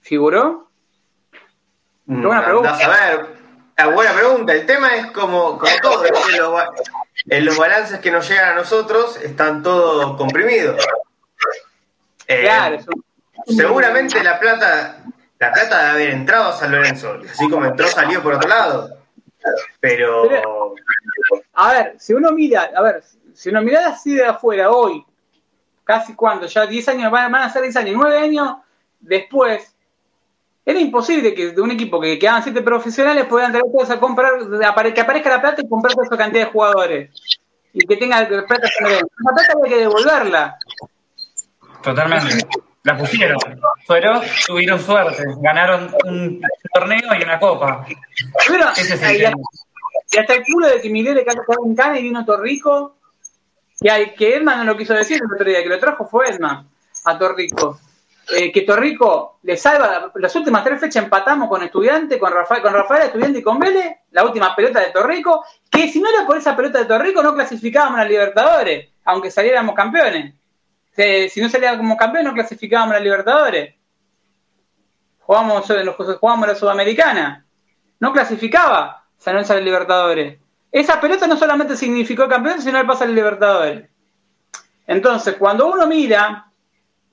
¿Figuró? 0.00 0.68
Mm, 2.06 2.26
buena 2.26 2.44
pregunta. 2.44 2.76
a 2.76 3.86
ver, 3.86 3.94
buena 3.94 4.12
pregunta. 4.14 4.52
El 4.52 4.66
tema 4.66 4.96
es 4.96 5.12
como, 5.12 5.56
como 5.56 5.72
todo 5.80 6.02
en 7.28 7.44
los 7.44 7.56
balances 7.56 8.00
que 8.00 8.10
nos 8.10 8.28
llegan 8.28 8.50
a 8.50 8.54
nosotros 8.54 9.16
están 9.22 9.62
todos 9.62 10.16
comprimidos. 10.16 10.84
Eh, 12.28 12.42
claro, 12.42 12.78
seguramente 13.46 14.22
la 14.22 14.38
plata, 14.38 15.04
la 15.38 15.52
plata 15.52 15.84
de 15.84 15.90
haber 15.90 16.10
entrado 16.10 16.50
a 16.50 16.56
San 16.56 16.72
Lorenzo, 16.72 17.20
así 17.28 17.48
como 17.48 17.66
entró, 17.66 17.86
salió 17.88 18.22
por 18.22 18.34
otro 18.34 18.48
lado. 18.48 18.98
Pero, 19.80 20.74
a 21.52 21.72
ver, 21.72 21.94
si 21.98 22.14
uno 22.14 22.32
mira, 22.32 22.70
a 22.74 22.82
ver, 22.82 23.04
si 23.34 23.50
uno 23.50 23.62
mira 23.62 23.88
así 23.88 24.14
de 24.14 24.24
afuera 24.24 24.70
hoy, 24.70 25.04
casi 25.84 26.14
cuando, 26.14 26.46
ya 26.46 26.66
10 26.66 26.88
años, 26.88 27.12
van, 27.12 27.34
a 27.34 27.52
ser 27.52 27.62
10 27.62 27.76
años, 27.76 27.94
9 27.96 28.18
años 28.18 28.56
después, 28.98 29.75
era 30.68 30.80
imposible 30.80 31.32
que 31.32 31.52
de 31.52 31.60
un 31.60 31.70
equipo 31.70 32.00
que 32.00 32.18
quedaban 32.18 32.42
siete 32.42 32.60
profesionales 32.60 33.26
puedan 33.26 33.52
traer 33.52 33.66
todos 33.72 33.88
a 33.88 34.00
comprar, 34.00 34.32
que 34.92 35.00
aparezca 35.00 35.30
la 35.30 35.40
plata 35.40 35.62
y 35.62 35.68
comprar 35.68 35.94
toda 35.94 36.06
esa 36.08 36.16
cantidad 36.16 36.46
de 36.46 36.50
jugadores. 36.50 37.10
Y 37.72 37.86
que 37.86 37.96
tenga 37.96 38.26
plata 38.26 38.68
La 38.80 39.32
plata 39.32 39.54
hay 39.62 39.70
que 39.70 39.76
devolverla. 39.76 40.58
Totalmente. 41.80 42.48
La 42.82 42.98
pusieron. 42.98 43.38
Fueron, 43.86 44.22
tuvieron 44.44 44.80
suerte. 44.80 45.22
Ganaron 45.40 45.94
un 46.04 46.42
torneo 46.74 47.14
y 47.16 47.22
una 47.22 47.38
copa. 47.38 47.86
Pero, 48.48 48.64
y, 48.76 50.18
hasta, 50.18 50.34
el 50.34 50.44
culo 50.44 50.66
de 50.66 50.80
que 50.80 50.90
Miguel 50.90 51.14
le 51.14 51.24
cayó 51.24 51.42
un 51.60 51.76
cane 51.76 52.00
y 52.00 52.02
vino 52.02 52.24
Torrico. 52.24 52.96
Que, 53.80 54.14
que 54.14 54.36
Edman 54.36 54.58
no 54.58 54.72
lo 54.72 54.76
quiso 54.76 54.94
decir 54.94 55.20
el 55.22 55.32
otro 55.32 55.48
día, 55.48 55.62
que 55.62 55.68
lo 55.68 55.78
trajo 55.78 56.08
fue 56.08 56.28
Edman 56.28 56.66
a 57.04 57.18
Torrico 57.18 57.78
eh, 58.28 58.50
que 58.50 58.62
Torrico 58.62 59.38
le 59.42 59.56
salva, 59.56 60.10
las 60.16 60.34
últimas 60.34 60.64
tres 60.64 60.80
fechas 60.80 61.04
empatamos 61.04 61.48
con 61.48 61.62
Estudiante, 61.62 62.18
con 62.18 62.32
Rafael, 62.32 62.60
con 62.60 62.72
Rafael 62.72 63.04
Estudiante 63.04 63.38
y 63.38 63.42
con 63.42 63.58
Vélez, 63.60 63.98
la 64.10 64.24
última 64.24 64.54
pelota 64.56 64.80
de 64.80 64.90
Torrico, 64.90 65.44
que 65.70 65.88
si 65.88 66.00
no 66.00 66.08
era 66.08 66.26
por 66.26 66.36
esa 66.36 66.56
pelota 66.56 66.80
de 66.80 66.86
Torrico 66.86 67.22
no 67.22 67.34
clasificábamos 67.34 68.00
a 68.00 68.04
Libertadores, 68.04 68.88
aunque 69.04 69.30
saliéramos 69.30 69.76
campeones. 69.76 70.34
si 70.92 71.40
no 71.40 71.48
salíamos 71.48 71.78
como 71.78 71.96
campeones 71.96 72.28
no 72.28 72.34
clasificábamos 72.34 72.96
a 72.96 73.00
Libertadores. 73.00 73.74
Jugábamos, 75.20 75.66
jugábamos 76.20 76.48
la 76.48 76.54
Sudamericana. 76.56 77.46
No 78.00 78.12
clasificaba 78.12 79.06
San 79.18 79.34
Lorenzo 79.34 79.52
a 79.54 79.56
Libertadores. 79.60 80.38
Esa 80.72 81.00
pelota 81.00 81.26
no 81.28 81.36
solamente 81.36 81.76
significó 81.76 82.28
campeón, 82.28 82.60
sino 82.60 82.78
el 82.78 82.86
paso 82.86 83.04
a 83.04 83.06
Libertadores. 83.06 83.88
Entonces, 84.86 85.36
cuando 85.36 85.68
uno 85.68 85.86
mira 85.86 86.46
eh, 86.46 86.46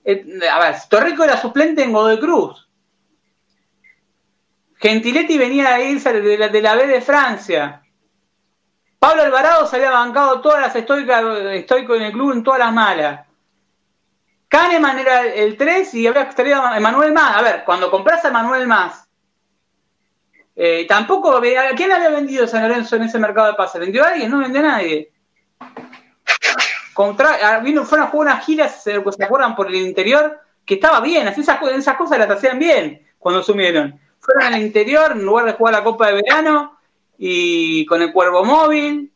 a 0.05 0.59
ver, 0.59 0.75
Torrico 0.89 1.23
era 1.23 1.37
suplente 1.37 1.83
en 1.83 1.93
Godoy 1.93 2.19
Cruz. 2.19 2.67
Gentiletti 4.75 5.37
venía 5.37 5.75
a 5.75 5.81
irse 5.81 6.11
de 6.11 6.37
la, 6.37 6.49
de 6.49 6.61
la 6.61 6.75
B 6.75 6.87
de 6.87 7.01
Francia. 7.01 7.81
Pablo 8.99 9.23
Alvarado 9.23 9.65
se 9.65 9.77
había 9.77 9.91
bancado 9.91 10.41
todas 10.41 10.61
las 10.61 10.75
estoicas 10.75 11.23
estoico 11.51 11.95
en 11.95 12.03
el 12.03 12.11
club 12.11 12.33
en 12.33 12.43
todas 12.43 12.59
las 12.59 12.73
malas. 12.73 13.27
Kahneman 14.47 14.99
era 14.99 15.25
el 15.25 15.57
3 15.57 15.93
y 15.95 16.07
había 16.07 16.29
traído 16.29 16.61
a 16.61 16.77
Emanuel 16.77 17.11
Más. 17.11 17.35
A 17.35 17.41
ver, 17.41 17.63
cuando 17.65 17.89
compras 17.89 18.23
a 18.23 18.27
Emanuel 18.27 18.67
Más, 18.67 19.09
eh, 20.55 20.85
tampoco. 20.87 21.35
¿A 21.35 21.41
quién 21.75 21.91
había 21.91 22.09
vendido 22.09 22.47
San 22.47 22.61
Lorenzo 22.61 22.95
en 22.95 23.03
ese 23.03 23.19
mercado 23.19 23.47
de 23.47 23.53
pases? 23.55 23.81
¿Vendió 23.81 24.03
a 24.03 24.09
alguien? 24.09 24.29
No 24.29 24.39
vendió 24.39 24.61
a 24.61 24.63
nadie. 24.63 25.11
Contra, 26.93 27.37
ah, 27.41 27.59
vino, 27.59 27.83
fueron 27.85 28.07
a 28.07 28.09
jugar 28.11 28.27
unas 28.33 28.45
giras, 28.45 28.83
se, 28.83 28.93
acuerdan, 28.95 29.55
por 29.55 29.67
el 29.67 29.75
interior, 29.75 30.39
que 30.65 30.75
estaba 30.75 30.99
bien, 31.01 31.27
así 31.27 31.41
esas, 31.41 31.61
esas 31.63 31.95
cosas 31.97 32.19
las 32.19 32.29
hacían 32.29 32.59
bien 32.59 33.05
cuando 33.19 33.41
sumieron. 33.43 33.99
Fueron 34.19 34.53
al 34.53 34.61
interior 34.61 35.11
en 35.13 35.25
lugar 35.25 35.45
de 35.45 35.53
jugar 35.53 35.73
la 35.73 35.83
Copa 35.83 36.07
de 36.07 36.13
Verano 36.21 36.77
y 37.17 37.85
con 37.85 38.01
el 38.01 38.13
Cuervo 38.13 38.45
Móvil 38.45 39.11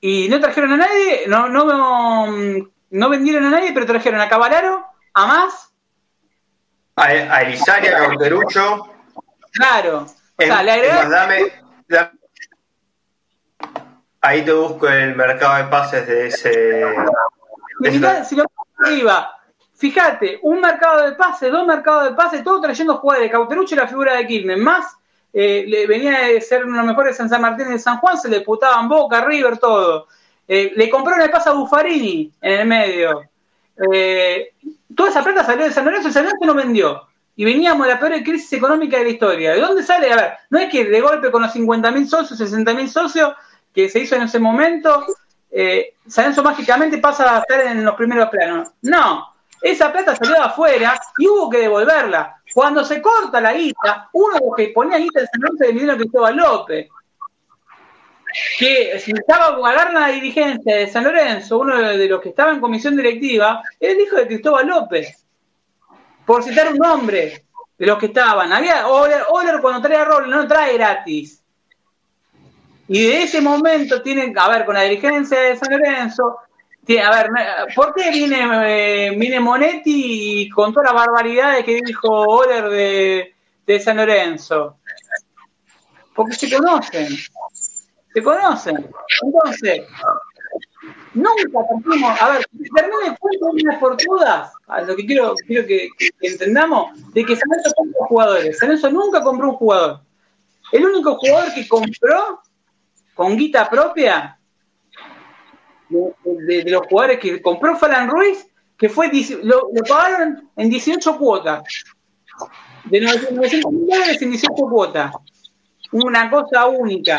y 0.00 0.28
no 0.28 0.40
trajeron 0.40 0.72
a 0.72 0.76
nadie, 0.78 1.24
no, 1.28 1.48
no, 1.48 2.26
no 2.90 3.08
vendieron 3.08 3.44
a 3.46 3.50
nadie, 3.50 3.72
pero 3.72 3.86
trajeron 3.86 4.20
a 4.20 4.28
Cavalaro, 4.28 4.84
a 5.14 5.26
más. 5.26 5.72
A, 6.96 7.04
a 7.04 7.38
a 7.38 8.06
Cauterucho. 8.08 8.88
Claro. 9.52 10.06
O 10.38 10.42
En- 10.42 10.48
sea, 10.48 10.62
le 10.62 10.72
agregaron- 10.72 11.10
dame- 11.10 11.52
da- 11.88 12.12
Ahí 14.26 14.44
te 14.44 14.52
busco 14.52 14.88
el 14.88 15.14
mercado 15.14 15.56
de 15.56 15.70
pases 15.70 16.04
de 16.04 16.26
ese. 16.26 16.50
de 16.50 17.90
mirá, 17.92 18.24
si 18.24 18.34
lo 18.34 18.44
arriba, 18.78 19.38
fíjate, 19.76 20.40
un 20.42 20.60
mercado 20.60 21.02
de 21.02 21.12
pase, 21.12 21.48
dos 21.48 21.64
mercados 21.64 22.06
de 22.06 22.10
pase, 22.16 22.42
todo 22.42 22.60
trayendo 22.60 22.96
jugadores. 22.96 23.30
Cauterucho 23.30 23.76
y 23.76 23.78
la 23.78 23.86
figura 23.86 24.16
de 24.16 24.26
Quilmes, 24.26 24.58
más 24.58 24.96
eh, 25.32 25.64
le 25.68 25.86
venía 25.86 26.22
de 26.22 26.40
ser 26.40 26.64
uno 26.64 26.72
de 26.72 26.78
los 26.78 26.86
mejores 26.88 27.20
en 27.20 27.28
San 27.28 27.40
Martín 27.40 27.68
y 27.68 27.74
de 27.74 27.78
San 27.78 27.98
Juan, 27.98 28.18
se 28.18 28.28
le 28.28 28.40
putaban 28.40 28.88
Boca, 28.88 29.24
River, 29.24 29.58
todo. 29.58 30.08
Eh, 30.48 30.72
le 30.74 30.90
compraron 30.90 31.22
el 31.22 31.30
pase 31.30 31.50
a 31.50 31.52
Buffarini 31.52 32.32
en 32.40 32.60
el 32.60 32.66
medio. 32.66 33.30
Eh, 33.92 34.54
toda 34.96 35.10
esa 35.10 35.22
plata 35.22 35.44
salió 35.44 35.66
de 35.66 35.72
San 35.72 35.84
Lorenzo 35.84 36.08
y 36.08 36.12
San 36.12 36.24
Lorenzo 36.24 36.46
no 36.46 36.54
vendió. 36.54 37.06
Y 37.36 37.44
veníamos 37.44 37.86
de 37.86 37.92
la 37.92 38.00
peor 38.00 38.20
crisis 38.24 38.52
económica 38.54 38.98
de 38.98 39.04
la 39.04 39.10
historia. 39.10 39.54
¿De 39.54 39.60
dónde 39.60 39.84
sale? 39.84 40.12
A 40.12 40.16
ver, 40.16 40.32
no 40.50 40.58
es 40.58 40.68
que 40.68 40.84
de 40.84 41.00
golpe 41.00 41.30
con 41.30 41.42
los 41.42 41.54
50.000 41.54 42.06
socios, 42.06 42.40
60.000 42.40 42.88
socios 42.88 43.32
que 43.76 43.90
se 43.90 43.98
hizo 43.98 44.16
en 44.16 44.22
ese 44.22 44.38
momento, 44.38 45.04
eh, 45.50 45.96
San 46.08 46.24
Lorenzo 46.24 46.42
mágicamente 46.42 46.96
pasa 46.96 47.36
a 47.36 47.40
estar 47.40 47.60
en 47.60 47.84
los 47.84 47.94
primeros 47.94 48.30
planos. 48.30 48.70
No, 48.80 49.34
esa 49.60 49.92
plata 49.92 50.16
salió 50.16 50.42
afuera 50.42 50.98
y 51.18 51.28
hubo 51.28 51.50
que 51.50 51.58
devolverla. 51.58 52.40
Cuando 52.54 52.82
se 52.86 53.02
corta 53.02 53.38
la 53.38 53.52
guita, 53.52 54.08
uno 54.14 54.34
de 54.36 54.46
los 54.46 54.56
que 54.56 54.68
ponía 54.68 54.96
guita 54.96 55.20
en 55.20 55.26
San 55.26 55.40
Lorenzo 55.42 55.64
era 55.64 55.70
Emiliano 55.70 55.98
Cristóbal 55.98 56.36
López. 56.36 56.88
Que 58.58 58.98
si 58.98 59.12
estaba 59.12 59.48
a 59.48 59.70
agarrar 59.70 59.92
la 59.92 60.08
dirigencia 60.08 60.76
de 60.76 60.86
San 60.86 61.04
Lorenzo, 61.04 61.58
uno 61.58 61.76
de 61.76 62.08
los 62.08 62.22
que 62.22 62.30
estaba 62.30 62.52
en 62.52 62.60
comisión 62.60 62.96
directiva, 62.96 63.62
era 63.78 63.92
el 63.92 64.00
hijo 64.00 64.16
de 64.16 64.26
Cristóbal 64.26 64.68
López. 64.68 65.22
Por 66.24 66.42
citar 66.42 66.72
un 66.72 66.78
nombre 66.78 67.44
de 67.76 67.86
los 67.86 67.98
que 67.98 68.06
estaban. 68.06 68.54
Había 68.54 68.88
Oler, 68.88 69.24
Oler 69.28 69.60
cuando 69.60 69.86
trae 69.86 69.98
a 69.98 70.06
Robles, 70.06 70.30
no 70.30 70.48
trae 70.48 70.72
gratis. 70.78 71.42
Y 72.88 73.02
de 73.06 73.22
ese 73.24 73.40
momento 73.40 74.00
tienen, 74.02 74.36
a 74.38 74.48
ver, 74.48 74.64
con 74.64 74.74
la 74.74 74.82
dirigencia 74.82 75.40
de 75.40 75.56
San 75.56 75.70
Lorenzo, 75.72 76.38
a 77.04 77.10
ver, 77.10 77.30
¿por 77.74 77.92
qué 77.94 78.10
viene, 78.10 78.46
eh, 78.64 79.10
viene 79.16 79.40
Monetti 79.40 80.42
y 80.42 80.48
con 80.50 80.72
todas 80.72 80.92
las 80.92 81.04
barbaridades 81.04 81.64
que 81.64 81.80
dijo 81.84 82.08
Oler 82.08 82.68
de, 82.68 83.34
de 83.66 83.80
San 83.80 83.96
Lorenzo? 83.96 84.76
Porque 86.14 86.34
se 86.34 86.48
conocen, 86.54 87.08
se 88.14 88.22
conocen. 88.22 88.88
Entonces, 89.22 89.82
nunca 91.12 91.58
partimos, 91.68 92.22
a 92.22 92.30
ver, 92.30 92.46
termine 92.74 93.06
el 93.08 93.18
cuento 93.18 93.46
de 93.46 93.62
una 93.64 93.80
por 93.80 93.96
todas, 93.96 94.52
a 94.68 94.80
lo 94.82 94.94
que 94.94 95.06
quiero, 95.06 95.34
quiero 95.46 95.66
que- 95.66 95.88
que 95.98 96.10
entendamos, 96.20 96.92
de 97.12 97.24
que 97.24 97.34
San 97.34 97.48
Lorenzo 97.48 97.74
compra 97.76 98.06
jugadores. 98.06 98.58
San 98.58 98.68
Lorenzo 98.68 98.90
nunca 98.90 99.22
compró 99.22 99.50
un 99.50 99.56
jugador. 99.56 100.00
El 100.72 100.86
único 100.86 101.16
jugador 101.16 101.52
que 101.52 101.66
compró 101.66 102.40
con 103.16 103.36
guita 103.36 103.68
propia 103.68 104.38
de, 105.88 105.98
de- 106.24 106.62
de 106.64 106.70
los 106.70 106.86
jugadores 106.86 107.18
que 107.18 107.42
compró 107.42 107.76
fue 107.76 107.88
Alan 107.88 108.08
Ruiz, 108.08 108.46
que 108.78 108.88
fue 108.88 109.10
lo, 109.42 109.70
lo 109.74 109.82
pagaron 109.88 110.50
en 110.56 110.70
18 110.70 111.18
cuotas. 111.18 111.62
De 112.84 113.00
900 113.00 113.72
mil 113.72 113.86
dólares 113.88 114.22
en 114.22 114.30
18 114.30 114.54
cuotas. 114.54 115.12
Una 115.92 116.30
cosa 116.30 116.66
única. 116.66 117.18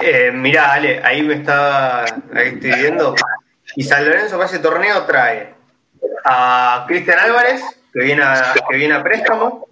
Eh, 0.00 0.32
mirá, 0.32 0.72
Ale, 0.72 1.00
ahí 1.04 1.22
me 1.22 1.34
está. 1.34 2.02
Ahí 2.04 2.48
estoy 2.54 2.72
viendo. 2.72 3.14
Y 3.76 3.82
San 3.84 4.04
Lorenzo 4.04 4.36
para 4.36 4.48
ese 4.48 4.58
torneo 4.58 5.04
trae 5.04 5.54
a 6.24 6.84
Cristian 6.88 7.18
Álvarez, 7.18 7.62
que 7.92 8.00
viene 8.00 8.22
a, 8.22 8.54
que 8.68 8.76
viene 8.76 8.94
a 8.94 9.02
préstamo. 9.02 9.66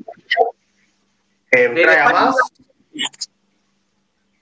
Eh, 1.51 1.69
trae 1.83 2.01
a 2.01 2.09
más. 2.11 2.37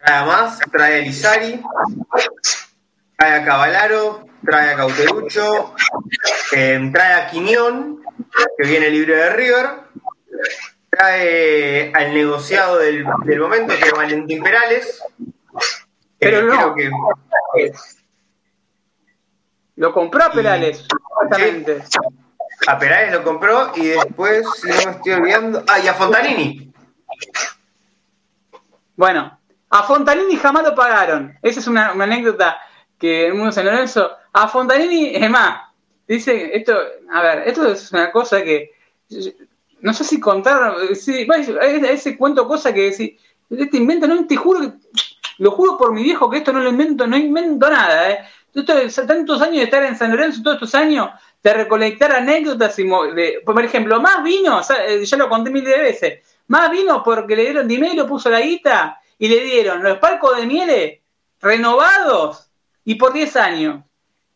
Trae 0.09 0.21
a 0.21 0.25
más, 0.25 0.59
trae 0.73 0.95
a 0.95 0.99
Elizari, 1.01 1.63
trae 3.15 3.35
a 3.35 3.45
Cavalaro, 3.45 4.25
trae 4.43 4.73
a 4.73 4.77
Cauterucho, 4.77 5.75
eh, 6.53 6.91
trae 6.91 7.13
a 7.13 7.27
Quiñón, 7.27 8.03
que 8.57 8.67
viene 8.67 8.89
libre 8.89 9.17
de 9.17 9.31
River, 9.35 9.67
trae 10.89 11.93
al 11.93 12.15
negociado 12.15 12.79
del, 12.79 13.05
del 13.27 13.39
momento, 13.39 13.75
que 13.77 13.85
es 13.85 13.93
Valentín 13.93 14.43
Perales. 14.43 15.03
Pero 16.19 16.41
no. 16.41 16.75
creo 16.75 16.91
que 17.55 17.73
Lo 19.77 19.93
compró 19.93 20.25
a 20.25 20.33
Perales, 20.33 20.87
exactamente. 21.23 21.83
a 22.67 22.79
Perales 22.79 23.13
lo 23.13 23.23
compró 23.25 23.73
y 23.77 23.89
después, 23.89 24.47
si 24.57 24.69
no 24.71 24.75
me 24.75 24.91
estoy 24.93 25.13
olvidando, 25.13 25.65
ah, 25.69 25.79
y 25.81 25.87
a 25.87 25.93
Fontanini. 25.93 26.73
Bueno, 28.97 29.38
a 29.71 29.83
Fontanini 29.83 30.37
jamás 30.37 30.65
lo 30.65 30.75
pagaron. 30.75 31.37
Esa 31.43 31.61
es 31.61 31.67
una, 31.67 31.91
anécdota 31.91 32.59
que 32.99 33.27
en 33.27 33.37
Mundo 33.37 33.53
San 33.53 33.67
Lorenzo. 33.67 34.11
A 34.33 34.49
Fontanini, 34.49 35.15
es 35.15 35.31
más, 35.31 35.61
dice, 36.07 36.51
esto, 36.57 36.77
a 37.13 37.23
ver, 37.23 37.49
esto 37.49 37.71
es 37.73 37.93
una 37.93 38.11
cosa 38.11 38.43
que. 38.43 38.73
No 39.81 39.93
sé 39.93 40.05
si 40.05 40.19
contar. 40.21 40.75
Si, 40.95 41.27
ese 41.91 42.17
cuento 42.17 42.47
cosa 42.49 42.73
que 42.73 42.83
decir, 42.85 43.17
este 43.51 43.77
invento, 43.77 44.07
no 44.07 44.27
te 44.27 44.37
juro 44.37 44.61
que. 44.61 44.73
Lo 45.39 45.53
juro 45.53 45.79
por 45.79 45.93
mi 45.93 46.03
viejo 46.03 46.29
que 46.29 46.39
esto 46.39 46.53
no 46.53 46.59
lo 46.59 46.71
invento, 46.71 47.07
no 47.07 47.17
invento 47.17 47.71
nada, 47.71 48.11
¿eh? 48.11 48.19
Esto 48.53 49.07
tantos 49.07 49.41
años 49.41 49.59
de 49.59 49.63
estar 49.65 49.85
en 49.85 49.97
San 49.97 50.11
Lorenzo, 50.11 50.43
todos 50.43 50.57
estos 50.57 50.75
años 50.75 51.11
de 51.41 51.55
recolectar 51.55 52.11
anécdotas, 52.11 52.77
y 52.81 52.83
de- 53.15 53.41
por 53.47 53.63
ejemplo, 53.65 54.01
más 54.01 54.25
vino, 54.25 54.61
ya 54.61 55.17
lo 55.17 55.29
conté 55.29 55.51
mil 55.51 55.63
de 55.63 55.79
veces, 55.79 56.39
más 56.49 56.69
vino 56.73 57.05
porque 57.05 57.37
le 57.37 57.43
dieron 57.43 57.69
dinero, 57.69 58.05
puso 58.05 58.29
la 58.31 58.41
guita 58.41 58.99
y 59.19 59.29
le 59.29 59.45
dieron 59.45 59.83
los 59.83 59.99
palcos 59.99 60.37
de 60.37 60.47
miele 60.47 61.03
renovados 61.41 62.51
y 62.85 62.95
por 62.95 63.13
10 63.13 63.37
años. 63.37 63.85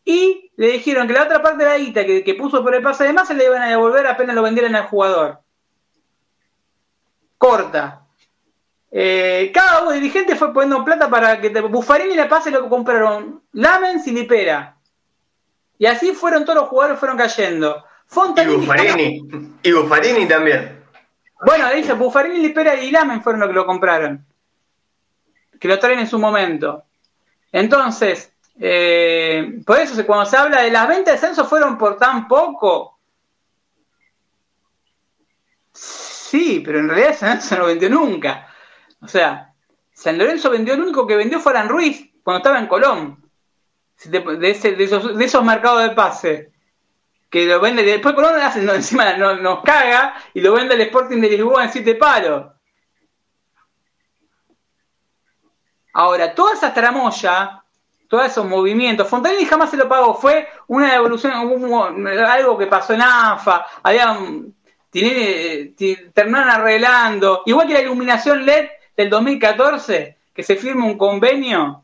Y 0.05 0.51
le 0.57 0.73
dijeron 0.73 1.07
que 1.07 1.13
la 1.13 1.23
otra 1.23 1.41
parte 1.41 1.63
de 1.63 1.69
la 1.69 1.77
guita 1.77 2.05
que, 2.05 2.23
que 2.23 2.33
puso 2.35 2.61
por 2.61 2.75
el 2.75 2.83
pase 2.83 3.05
de 3.05 3.13
más 3.13 3.27
se 3.27 3.33
le 3.33 3.45
iban 3.45 3.61
a 3.61 3.69
devolver 3.69 4.05
apenas 4.05 4.35
lo 4.35 4.43
vendieran 4.43 4.75
al 4.75 4.87
jugador. 4.87 5.39
Corta. 7.37 8.03
Eh, 8.95 9.51
cada 9.51 9.91
dirigente 9.91 10.35
fue 10.35 10.53
poniendo 10.53 10.85
plata 10.85 11.09
para 11.09 11.41
que 11.41 11.49
Buffarini 11.49 12.13
y 12.13 12.15
La 12.15 12.29
Paz 12.29 12.45
lo 12.51 12.69
compraron 12.69 13.41
Lamens 13.53 14.05
y 14.05 14.11
Lipera. 14.11 14.77
Y 15.79 15.87
así 15.87 16.13
fueron 16.13 16.45
todos 16.45 16.59
los 16.59 16.69
jugadores 16.69 16.99
fueron 16.99 17.17
cayendo. 17.17 17.77
Y 17.77 18.13
Fontanini, 18.13 18.57
Buffarini. 18.57 19.21
Y 19.63 19.71
Buffarini 19.71 20.27
también. 20.27 20.83
bueno, 21.43 21.73
dice 21.73 21.93
Buffarini, 21.93 22.37
Lipera 22.37 22.75
y 22.75 22.91
Lamen 22.91 23.23
fueron 23.23 23.41
los 23.41 23.49
que 23.49 23.55
lo 23.55 23.65
compraron. 23.65 24.23
Que 25.63 25.69
lo 25.69 25.79
traen 25.79 25.99
en 25.99 26.09
su 26.09 26.19
momento. 26.19 26.83
Entonces, 27.49 28.33
eh, 28.59 29.61
por 29.65 29.79
eso 29.79 30.05
cuando 30.05 30.25
se 30.25 30.35
habla 30.35 30.61
de 30.61 30.69
las 30.71 30.89
ventas 30.89 31.13
de 31.21 31.25
censo 31.25 31.45
fueron 31.45 31.77
por 31.77 31.95
tan 31.97 32.27
poco. 32.27 32.99
Sí, 35.71 36.61
pero 36.65 36.79
en 36.79 36.89
realidad 36.89 37.15
San 37.17 37.29
Lorenzo 37.29 37.55
no 37.59 37.65
vendió 37.67 37.89
nunca. 37.89 38.47
O 39.01 39.07
sea, 39.07 39.53
San 39.93 40.17
Lorenzo 40.17 40.49
vendió, 40.49 40.73
el 40.73 40.81
único 40.81 41.07
que 41.07 41.15
vendió 41.15 41.39
fue 41.39 41.53
Alan 41.53 41.69
Ruiz 41.69 42.09
cuando 42.23 42.39
estaba 42.39 42.59
en 42.59 42.67
Colón. 42.67 43.23
Te- 44.01 44.09
De, 44.19 44.49
ese- 44.51 44.73
de 44.75 44.83
esos, 44.83 45.17
de 45.17 45.23
esos 45.23 45.45
mercados 45.45 45.81
de 45.83 45.91
pase. 45.91 46.51
Que 47.29 47.45
lo 47.45 47.61
vende, 47.61 47.83
después 47.83 48.15
Colón 48.15 48.35
hace, 48.41 48.61
no, 48.61 48.73
encima 48.73 49.13
no- 49.15 49.37
nos 49.37 49.63
caga 49.63 50.15
y 50.33 50.41
lo 50.41 50.51
vende 50.51 50.75
el 50.75 50.81
Sporting 50.81 51.21
de 51.21 51.29
Lisboa 51.29 51.63
en 51.63 51.71
siete 51.71 51.95
palos. 51.95 52.47
Ahora, 55.93 56.33
toda 56.33 56.53
esa 56.53 56.73
tramoya, 56.73 57.61
todos 58.07 58.25
esos 58.25 58.45
movimientos, 58.45 59.07
Fontanelli 59.07 59.45
jamás 59.45 59.69
se 59.69 59.77
lo 59.77 59.87
pagó, 59.87 60.15
fue 60.15 60.47
una 60.67 60.93
evolución, 60.95 61.33
algo 61.33 62.57
que 62.57 62.67
pasó 62.67 62.93
en 62.93 63.01
AFA, 63.01 63.65
había, 63.83 64.17
tiene- 64.89 65.73
ti- 65.77 65.97
terminaron 66.13 66.49
arreglando, 66.49 67.43
igual 67.45 67.67
que 67.67 67.73
la 67.73 67.81
iluminación 67.81 68.45
LED 68.45 68.67
del 68.97 69.09
2014, 69.09 70.17
que 70.33 70.43
se 70.43 70.55
firma 70.55 70.85
un 70.85 70.97
convenio, 70.97 71.83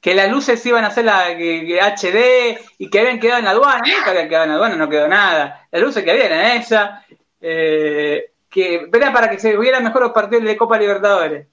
que 0.00 0.14
las 0.14 0.28
luces 0.30 0.64
iban 0.66 0.84
a 0.84 0.90
ser 0.90 1.04
la 1.04 1.36
que 1.36 1.80
HD 1.80 2.58
y 2.78 2.90
que 2.90 2.98
habían 3.00 3.20
quedado 3.20 3.38
en 3.38 3.44
la 3.44 3.50
aduana, 3.52 3.82
nunca 3.86 4.10
habían 4.10 4.28
quedado 4.28 4.44
en 4.44 4.50
la 4.50 4.56
aduana, 4.56 4.76
no 4.76 4.88
quedó 4.88 5.06
nada, 5.08 5.66
las 5.70 5.80
luces 5.82 6.02
que 6.02 6.10
había 6.10 6.26
eran 6.26 6.56
esas, 6.58 7.04
eh, 7.40 8.32
que 8.50 8.88
era 8.92 9.12
para 9.12 9.30
que 9.30 9.38
se 9.38 9.56
vieran 9.56 9.84
mejor 9.84 10.02
los 10.02 10.12
partidos 10.12 10.44
de 10.44 10.56
Copa 10.56 10.76
Libertadores. 10.78 11.46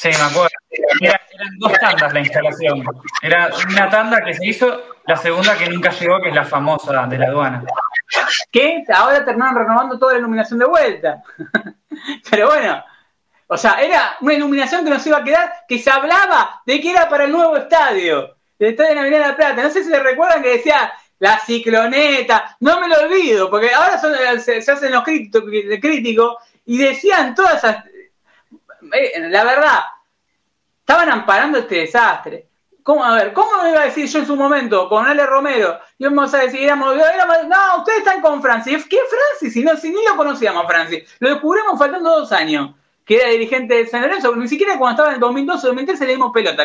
Sí, 0.00 0.08
me 0.08 0.14
acuerdo. 0.30 0.48
Era- 0.98 1.20
eran 1.30 1.58
dos 1.58 1.72
tandas 1.78 2.14
la 2.14 2.20
instalación. 2.20 2.82
Era 3.20 3.50
una 3.68 3.90
tanda 3.90 4.22
que 4.24 4.32
se 4.32 4.46
hizo, 4.46 4.82
la 5.06 5.16
segunda 5.16 5.58
que 5.58 5.68
nunca 5.68 5.90
llegó, 5.90 6.22
que 6.22 6.30
es 6.30 6.34
la 6.34 6.44
famosa 6.46 7.06
de 7.06 7.18
la 7.18 7.26
aduana. 7.26 7.62
que 8.50 8.82
ahora 8.94 9.22
terminaron 9.22 9.56
renovando 9.56 9.98
toda 9.98 10.14
la 10.14 10.20
iluminación 10.20 10.58
de 10.58 10.64
vuelta. 10.64 11.22
Pero 12.30 12.46
bueno, 12.48 12.82
O 13.46 13.56
sea, 13.58 13.74
era 13.82 14.16
una 14.22 14.32
iluminación 14.34 14.84
que 14.84 14.90
nos 14.90 15.06
iba 15.06 15.18
a 15.18 15.24
quedar, 15.24 15.52
que 15.68 15.78
se 15.78 15.90
hablaba 15.90 16.62
de 16.64 16.80
que 16.80 16.92
era 16.92 17.08
para 17.08 17.24
el 17.24 17.32
nuevo 17.32 17.56
estadio, 17.56 18.36
el 18.58 18.68
estadio 18.68 18.94
de 18.94 19.00
Avenida 19.00 19.20
de 19.20 19.26
la 19.26 19.36
Plata. 19.36 19.62
No 19.62 19.70
sé 19.70 19.82
si 19.84 19.90
se 19.90 20.00
recuerdan 20.00 20.40
que 20.42 20.56
decía 20.56 20.92
la 21.18 21.38
cicloneta, 21.40 22.56
no 22.60 22.80
me 22.80 22.88
lo 22.88 23.00
olvido, 23.00 23.50
porque 23.50 23.74
ahora 23.74 23.98
se, 24.38 24.58
hacen 24.58 24.92
los 24.92 25.02
críticos 25.04 26.36
y 26.64 26.78
decían 26.78 27.34
todas 27.34 27.56
esas... 27.56 27.84
Eh, 28.92 29.28
la 29.28 29.44
verdad, 29.44 29.80
estaban 30.80 31.10
amparando 31.10 31.58
este 31.58 31.76
desastre. 31.76 32.48
¿Cómo, 32.82 33.04
a 33.04 33.14
ver, 33.14 33.32
¿cómo 33.32 33.62
me 33.62 33.70
iba 33.70 33.82
a 33.82 33.84
decir 33.84 34.06
yo 34.06 34.20
en 34.20 34.26
su 34.26 34.36
momento 34.36 34.88
con 34.88 35.06
Ale 35.06 35.26
Romero? 35.26 35.78
Y 35.98 36.04
vamos 36.04 36.32
a 36.34 36.38
decir, 36.38 36.60
éramos, 36.60 36.96
no, 36.96 37.78
ustedes 37.78 37.98
están 37.98 38.20
con 38.20 38.40
Francis. 38.40 38.86
¿Qué 38.88 38.98
Francis? 39.08 39.52
Si, 39.52 39.62
no, 39.62 39.76
si 39.76 39.90
ni 39.90 40.02
lo 40.08 40.16
conocíamos 40.16 40.66
Francis. 40.66 41.04
Lo 41.20 41.30
descubrimos 41.30 41.78
faltando 41.78 42.10
dos 42.10 42.32
años, 42.32 42.70
que 43.04 43.16
era 43.16 43.28
dirigente 43.28 43.74
de 43.74 43.86
San 43.86 44.02
Lorenzo. 44.02 44.34
Ni 44.34 44.48
siquiera 44.48 44.78
cuando 44.78 44.92
estaba 44.92 45.08
en 45.10 45.14
el 45.16 45.20
2012 45.20 45.66
o 45.66 45.70
2013 45.70 46.06
le 46.06 46.12
dimos 46.12 46.32
pelota 46.32 46.64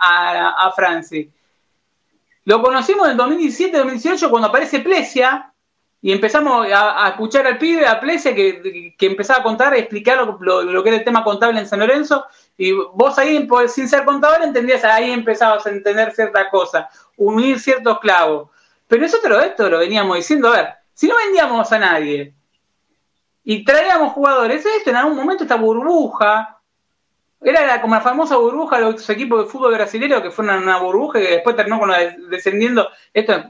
a, 0.00 0.66
a 0.66 0.72
Francis. 0.72 1.28
Lo 2.44 2.62
conocimos 2.62 3.08
en 3.08 3.16
2017-2018 3.16 4.28
cuando 4.28 4.48
aparece 4.48 4.80
Plesia 4.80 5.53
y 6.04 6.12
empezamos 6.12 6.66
a, 6.70 7.08
escuchar 7.08 7.46
al 7.46 7.56
pibe, 7.56 7.86
a 7.86 7.98
Plesia, 7.98 8.34
que, 8.34 8.94
empezaba 9.00 9.40
a 9.40 9.42
contar, 9.42 9.74
y 9.74 9.78
explicar 9.78 10.18
lo, 10.18 10.82
que 10.82 10.88
era 10.90 10.98
el 10.98 11.02
tema 11.02 11.24
contable 11.24 11.58
en 11.58 11.66
San 11.66 11.78
Lorenzo. 11.78 12.26
Y 12.58 12.72
vos 12.72 13.16
ahí, 13.16 13.48
sin 13.68 13.88
ser 13.88 14.04
contador, 14.04 14.42
entendías, 14.42 14.84
ahí 14.84 15.12
empezabas 15.12 15.64
a 15.64 15.70
entender 15.70 16.12
cierta 16.12 16.50
cosa, 16.50 16.90
unir 17.16 17.58
ciertos 17.58 18.00
clavos. 18.00 18.50
Pero 18.86 19.00
nosotros 19.00 19.42
esto 19.44 19.70
lo 19.70 19.78
veníamos 19.78 20.18
diciendo, 20.18 20.48
a 20.48 20.56
ver, 20.56 20.68
si 20.92 21.08
no 21.08 21.16
vendíamos 21.16 21.72
a 21.72 21.78
nadie 21.78 22.34
y 23.42 23.64
traíamos 23.64 24.12
jugadores, 24.12 24.62
esto 24.66 24.90
en 24.90 24.96
algún 24.96 25.16
momento 25.16 25.44
esta 25.44 25.56
burbuja 25.56 26.60
era 27.40 27.80
como 27.80 27.94
la 27.94 28.02
famosa 28.02 28.36
burbuja 28.36 28.76
de 28.76 28.92
los 28.92 29.08
equipos 29.08 29.42
de 29.42 29.50
fútbol 29.50 29.72
brasileño 29.72 30.22
que 30.22 30.30
fue 30.30 30.44
una, 30.44 30.76
burbuja 30.76 31.18
que 31.18 31.30
después 31.30 31.56
terminó 31.56 31.78
con 31.78 31.88
la 31.88 32.14
descendiendo. 32.28 32.90
Esto 33.14 33.42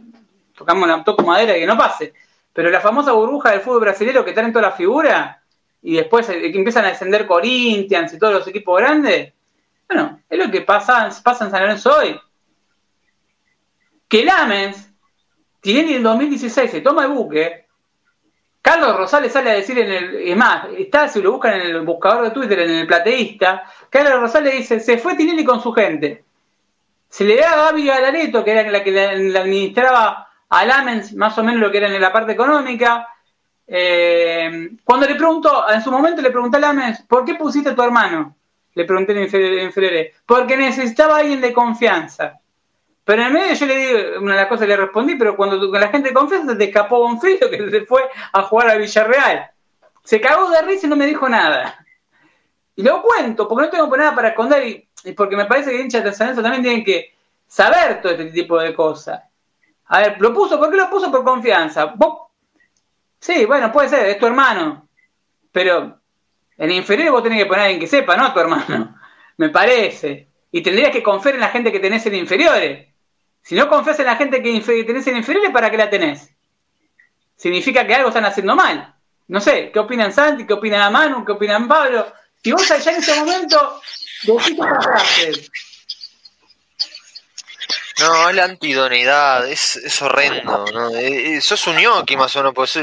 tocamos 0.57 0.87
la 0.87 1.03
toco 1.03 1.25
madera 1.25 1.57
y 1.57 1.61
que 1.61 1.67
no 1.67 1.77
pase. 1.77 2.15
Pero 2.55 2.71
la 2.71 2.81
famosa 2.81 3.13
burbuja 3.13 3.51
del 3.51 3.61
fútbol 3.61 3.81
brasileño 3.81 4.25
que 4.25 4.33
traen 4.33 4.53
toda 4.53 4.69
la 4.69 4.73
figura 4.73 5.43
y 5.83 5.97
después 5.97 6.27
eh, 6.31 6.51
que 6.51 6.57
empiezan 6.57 6.87
a 6.87 6.89
descender 6.89 7.27
Corinthians 7.27 8.15
y 8.15 8.19
todos 8.19 8.33
los 8.33 8.47
equipos 8.47 8.81
grandes. 8.81 9.35
Bueno, 9.87 10.21
es 10.31 10.39
lo 10.39 10.51
que 10.51 10.63
pasa, 10.63 11.11
pasa 11.23 11.45
en 11.45 11.51
San 11.51 11.61
Lorenzo 11.61 11.95
hoy. 11.99 12.19
Que 14.09 14.25
Lamens, 14.25 14.89
tiene 15.61 15.97
en 15.97 16.03
2016 16.03 16.71
se 16.71 16.81
toma 16.81 17.05
el 17.05 17.11
buque, 17.11 17.65
Carlos 18.65 18.97
Rosales 18.97 19.31
sale 19.31 19.51
a 19.51 19.55
decir 19.55 19.79
en 19.79 19.93
el. 19.93 20.15
Es 20.27 20.37
más, 20.39 20.69
está, 20.79 21.07
si 21.07 21.21
lo 21.21 21.33
buscan 21.33 21.61
en 21.61 21.67
el 21.67 21.83
buscador 21.83 22.25
de 22.25 22.31
Twitter, 22.31 22.61
en 22.61 22.71
el 22.71 22.87
plateísta. 22.87 23.65
Carlos 23.91 24.19
Rosales 24.21 24.55
dice: 24.55 24.81
Se 24.81 24.97
fue 24.97 25.17
Tinelli 25.17 25.45
con 25.45 25.63
su 25.63 25.71
gente. 25.71 26.25
Se 27.11 27.25
le 27.25 27.37
da 27.37 27.53
a 27.53 27.57
Gaby 27.57 27.85
Galareto, 27.85 28.43
que 28.43 28.53
era 28.53 28.71
la 28.71 28.83
que 28.83 28.91
le 28.91 29.39
administraba 29.39 30.31
a 30.49 30.65
Lamens 30.65 31.15
más 31.15 31.37
o 31.39 31.45
menos 31.45 31.61
lo 31.61 31.71
que 31.71 31.79
era 31.79 31.89
en 31.89 32.01
la 32.01 32.13
parte 32.13 32.33
económica. 32.33 33.09
Eh, 33.67 34.71
cuando 34.85 35.07
le 35.07 35.15
preguntó, 35.15 35.69
en 35.71 35.83
su 35.83 35.91
momento 35.91 36.23
le 36.23 36.31
pregunté 36.31 36.57
a 36.59 36.61
Lamens: 36.61 37.03
¿Por 37.03 37.25
qué 37.25 37.35
pusiste 37.35 37.71
a 37.71 37.75
tu 37.75 37.83
hermano? 37.83 38.37
Le 38.75 38.85
pregunté 38.85 39.13
en 39.21 39.73
febrero. 39.73 40.11
Porque 40.27 40.57
necesitaba 40.57 41.19
alguien 41.19 41.41
de 41.41 41.53
confianza. 41.53 42.41
Pero 43.05 43.21
en 43.21 43.29
el 43.29 43.35
medio 43.35 43.55
yo 43.55 43.67
le 43.67 43.77
di 43.77 44.17
una 44.19 44.33
de 44.33 44.41
las 44.41 44.49
cosas 44.49 44.63
que 44.63 44.69
le 44.69 44.77
respondí, 44.79 45.15
pero 45.17 45.37
cuando 45.37 45.57
la 45.79 45.89
gente 45.89 46.15
confianza 46.15 46.53
se 46.53 46.59
te 46.59 46.65
escapó 46.65 47.01
Bonfilio 47.01 47.51
que 47.51 47.71
se 47.71 47.85
fue 47.85 48.03
a 48.33 48.43
jugar 48.43 48.71
a 48.71 48.77
Villarreal. 48.77 49.51
Se 50.03 50.21
cagó 50.21 50.51
de 50.51 50.63
risa 50.63 50.87
y 50.87 50.91
no 50.91 50.97
me 50.97 51.07
dijo 51.07 51.29
nada. 51.29 51.85
Y 52.77 52.83
lo 52.83 53.03
cuento, 53.03 53.47
porque 53.47 53.67
no 53.67 53.71
tengo 53.71 53.97
nada 53.97 54.15
para 54.15 54.29
esconder 54.29 54.67
y, 54.67 55.13
porque 55.13 55.37
me 55.37 55.45
parece 55.45 55.71
que 55.71 55.81
hinchas 55.81 56.03
de 56.03 56.13
San 56.13 56.35
también 56.35 56.63
tienen 56.63 56.85
que 56.85 57.15
saber 57.47 58.01
todo 58.01 58.13
este 58.13 58.27
tipo 58.27 58.59
de 58.59 58.75
cosas. 58.75 59.23
A 59.87 60.01
ver, 60.01 60.21
lo 60.21 60.33
puso, 60.33 60.59
¿por 60.59 60.71
qué 60.71 60.77
lo 60.77 60.91
puso? 60.91 61.11
Por 61.11 61.25
confianza. 61.25 61.87
¿Vos? 61.97 62.31
Sí, 63.21 63.45
bueno, 63.45 63.73
puede 63.73 63.89
ser, 63.89 64.07
es 64.07 64.19
tu 64.19 64.27
hermano. 64.27 64.89
Pero 65.53 66.01
en 66.57 66.71
inferior 66.71 67.13
vos 67.13 67.23
tenés 67.23 67.39
que 67.39 67.47
poner 67.47 67.61
a 67.61 67.65
alguien 67.65 67.81
que 67.81 67.87
sepa, 67.87 68.17
no 68.17 68.27
a 68.27 68.35
tu 68.35 68.41
hermano. 68.41 68.99
Me 69.37 69.49
parece. 69.49 70.29
Y 70.53 70.63
tendrías 70.63 70.91
que 70.91 71.03
confiar 71.03 71.35
en 71.35 71.41
la 71.41 71.49
gente 71.49 71.73
que 71.73 71.81
tenés 71.81 72.07
en 72.07 72.15
inferiores. 72.15 72.89
Si 73.43 73.55
no 73.55 73.69
confías 73.69 73.99
en 74.01 74.07
la 74.07 74.17
gente 74.17 74.43
que 74.43 74.85
tenés 74.85 75.07
en 75.07 75.17
inferiores, 75.17 75.51
¿para 75.51 75.71
qué 75.71 75.77
la 75.77 75.91
tenés? 75.91 76.31
Significa 77.37 77.87
que 77.87 77.95
algo 77.95 78.09
están 78.09 78.25
haciendo 78.25 78.55
mal. 78.55 78.95
No 79.29 79.41
sé, 79.41 79.71
¿qué 79.73 79.79
opinan 79.79 80.13
Santi? 80.13 80.47
¿Qué 80.47 80.53
opinan 80.55 80.93
Manu? 80.93 81.25
¿Qué 81.25 81.33
opinan 81.33 81.67
Pablo? 81.67 82.07
Si 82.43 82.53
vos 82.53 82.71
allá 82.71 82.93
en 82.93 82.99
ese 82.99 83.19
momento 83.21 83.81
decís 84.23 84.57
frases. 84.57 85.51
No, 88.01 88.33
la 88.33 88.45
antidoneidad, 88.45 89.49
es, 89.49 89.77
es 89.77 90.03
horrendo. 90.03 90.65
¿no? 90.73 90.91
Eh, 90.97 91.37
eh, 91.37 91.41
sos 91.41 91.67
un 91.67 91.77
ñoqui 91.77 92.17
más 92.17 92.35
o 92.37 92.41
menos, 92.41 92.55
pues, 92.55 92.79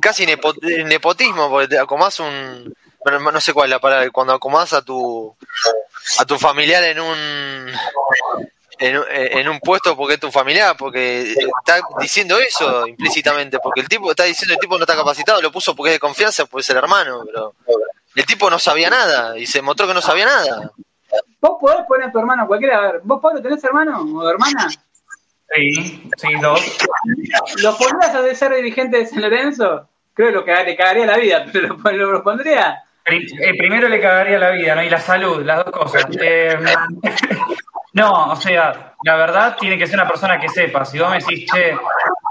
casi 0.00 0.24
nepotismo, 0.26 1.50
porque 1.50 1.68
te 1.68 1.78
acomás 1.78 2.20
un. 2.20 2.74
no 3.04 3.40
sé 3.40 3.52
cuál 3.52 3.66
es 3.66 3.70
la 3.70 3.80
palabra, 3.80 4.10
cuando 4.10 4.34
acomás 4.34 4.72
a 4.72 4.82
tu, 4.82 5.36
a 6.18 6.24
tu 6.24 6.38
familiar 6.38 6.84
en 6.84 7.00
un 7.00 7.72
en, 8.78 9.48
un 9.48 9.60
puesto 9.60 9.96
porque 9.96 10.14
es 10.14 10.20
tu 10.20 10.30
familiar, 10.30 10.76
porque 10.76 11.32
está 11.32 11.80
diciendo 12.00 12.38
eso 12.38 12.86
implícitamente, 12.86 13.58
porque 13.60 13.80
el 13.80 13.88
tipo 13.88 14.10
está 14.10 14.24
diciendo 14.24 14.54
el 14.54 14.60
tipo 14.60 14.76
no 14.76 14.84
está 14.84 14.96
capacitado, 14.96 15.40
lo 15.40 15.52
puso 15.52 15.74
porque 15.74 15.90
es 15.90 15.94
de 15.96 16.00
confianza, 16.00 16.46
pues 16.46 16.66
es 16.66 16.70
el 16.70 16.78
hermano, 16.78 17.22
pero 17.24 17.54
el 18.14 18.26
tipo 18.26 18.50
no 18.50 18.58
sabía 18.58 18.90
nada 18.90 19.38
y 19.38 19.46
se 19.46 19.62
mostró 19.62 19.86
que 19.86 19.94
no 19.94 20.02
sabía 20.02 20.26
nada. 20.26 20.72
Vos 21.40 21.58
podés 21.60 21.86
poner 21.86 22.08
a 22.08 22.12
tu 22.12 22.18
hermano 22.18 22.46
cualquiera, 22.46 22.78
a 22.78 22.92
ver, 22.92 23.00
¿vos 23.04 23.20
Pablo 23.20 23.42
tenés 23.42 23.62
hermano 23.64 24.00
o 24.00 24.28
hermana? 24.28 24.68
Sí, 25.54 26.10
sí, 26.16 26.28
dos. 26.40 26.78
¿Lo 27.62 27.76
pondrías 27.76 28.14
a 28.14 28.34
ser 28.34 28.54
dirigente 28.54 28.98
de 28.98 29.06
San 29.06 29.20
Lorenzo? 29.20 29.88
Creo 30.14 30.44
que 30.44 30.64
le 30.64 30.76
cagaría 30.76 31.06
la 31.06 31.18
vida, 31.18 31.46
pero 31.52 31.76
lo, 31.92 32.12
lo 32.12 32.22
pondría. 32.22 32.82
Eh, 33.04 33.58
primero 33.58 33.88
le 33.88 34.00
cagaría 34.00 34.38
la 34.38 34.50
vida, 34.50 34.74
¿no? 34.74 34.82
Y 34.82 34.88
la 34.88 35.00
salud, 35.00 35.44
las 35.44 35.64
dos 35.64 35.72
cosas. 35.74 36.06
Eh, 36.20 36.56
no, 37.94 38.32
o 38.32 38.36
sea, 38.36 38.94
la 39.04 39.16
verdad 39.16 39.56
tiene 39.58 39.76
que 39.76 39.86
ser 39.86 39.96
una 39.96 40.08
persona 40.08 40.38
que 40.38 40.48
sepa. 40.48 40.84
Si 40.84 40.98
vos 40.98 41.10
me 41.10 41.18
decís, 41.18 41.50
che, 41.52 41.76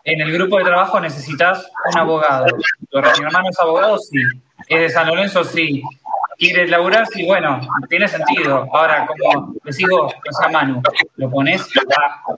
en 0.05 0.21
el 0.21 0.31
grupo 0.31 0.57
de 0.57 0.63
trabajo 0.63 0.99
necesitas 0.99 1.69
un 1.91 1.99
abogado. 1.99 2.45
Mi 2.93 3.25
hermano 3.25 3.49
es 3.49 3.59
abogado, 3.59 3.97
sí. 3.97 4.19
Es 4.67 4.79
de 4.79 4.89
San 4.89 5.07
Lorenzo, 5.07 5.43
sí. 5.43 5.83
¿Quieres 6.41 6.71
laburar? 6.71 7.05
Sí, 7.05 7.23
bueno, 7.23 7.61
tiene 7.87 8.07
sentido. 8.07 8.67
Ahora, 8.73 9.05
como 9.05 9.53
decís 9.63 9.85
vos, 9.87 10.11
o 10.11 10.33
sea, 10.33 10.49
Manu, 10.49 10.81
lo 11.17 11.29
pones 11.29 11.69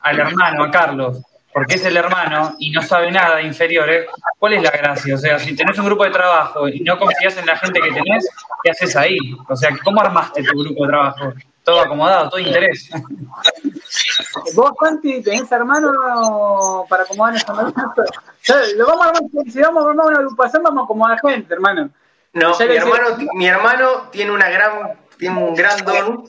al 0.02 0.20
hermano, 0.20 0.66
a 0.66 0.72
Carlos, 0.72 1.22
porque 1.54 1.76
es 1.76 1.86
el 1.86 1.96
hermano 1.96 2.54
y 2.60 2.72
no 2.72 2.82
sabe 2.82 3.10
nada 3.14 3.38
de 3.38 3.44
inferiores, 3.44 4.08
¿cuál 4.38 4.56
es 4.56 4.64
la 4.64 4.72
gracia? 4.72 5.16
O 5.16 5.18
sea, 5.18 5.40
si 5.40 5.56
tenés 5.56 5.80
un 5.80 5.86
grupo 5.86 6.04
de 6.04 6.10
trabajo 6.12 6.68
y 6.68 6.82
no 6.82 7.00
confías 7.00 7.38
en 7.38 7.46
la 7.46 7.56
gente 7.56 7.80
que 7.80 7.94
tenés, 7.94 8.28
¿qué 8.62 8.72
haces 8.72 8.94
ahí? 8.98 9.18
O 9.48 9.56
sea, 9.56 9.70
¿cómo 9.82 10.02
armaste 10.02 10.44
tu 10.44 10.60
grupo 10.60 10.84
de 10.84 10.90
trabajo? 10.90 11.34
Todo 11.64 11.80
acomodado, 11.80 12.30
todo 12.30 12.42
interés. 12.42 12.90
¿Vos, 14.54 14.74
Santi, 14.82 15.24
tenés 15.24 15.50
hermano 15.50 16.86
para 16.90 17.04
acomodar 17.04 17.38
esa 17.38 17.54
Lo 17.54 18.86
vamos 18.86 19.06
a 19.06 19.10
armar, 19.12 19.24
si 19.50 19.62
vamos 19.62 19.86
a 19.86 19.90
armar 19.92 20.08
una 20.08 20.20
agrupación, 20.20 20.62
vamos 20.62 20.82
a 20.82 20.84
acomodar 20.84 21.22
gente, 21.22 21.54
hermano. 21.54 21.90
No, 22.34 22.58
mi 22.58 22.76
hermano, 22.76 23.18
mi 23.36 23.48
hermano 23.48 24.10
tiene 24.12 24.32
una 24.32 24.50
gran, 24.50 24.98
tiene 25.18 25.38
un 25.38 25.54
gran 25.54 25.86
don, 25.86 26.24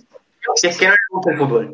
que 0.61 0.69
es 0.69 0.77
que 0.77 0.87
no 0.87 0.93
le 0.93 0.99
gusta 1.11 1.31
el 1.31 1.39
fútbol. 1.39 1.73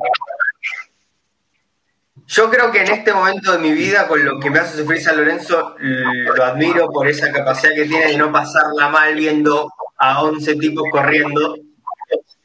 Yo 2.27 2.49
creo 2.49 2.71
que 2.71 2.83
en 2.83 2.93
este 2.93 3.13
momento 3.13 3.51
de 3.51 3.59
mi 3.59 3.73
vida, 3.73 4.07
con 4.07 4.25
lo 4.25 4.39
que 4.39 4.51
me 4.51 4.61
hace 4.61 4.79
sufrir 4.79 5.03
San 5.03 5.17
Lorenzo, 5.17 5.75
lo 5.79 6.45
admiro 6.45 6.89
por 6.91 7.09
esa 7.09 7.33
capacidad 7.33 7.75
que 7.75 7.87
tiene 7.87 8.07
de 8.07 8.17
no 8.17 8.31
pasarla 8.31 8.89
mal 8.89 9.17
viendo 9.17 9.73
a 9.99 10.23
11 10.23 10.55
tipos 10.55 10.85
corriendo. 10.93 11.57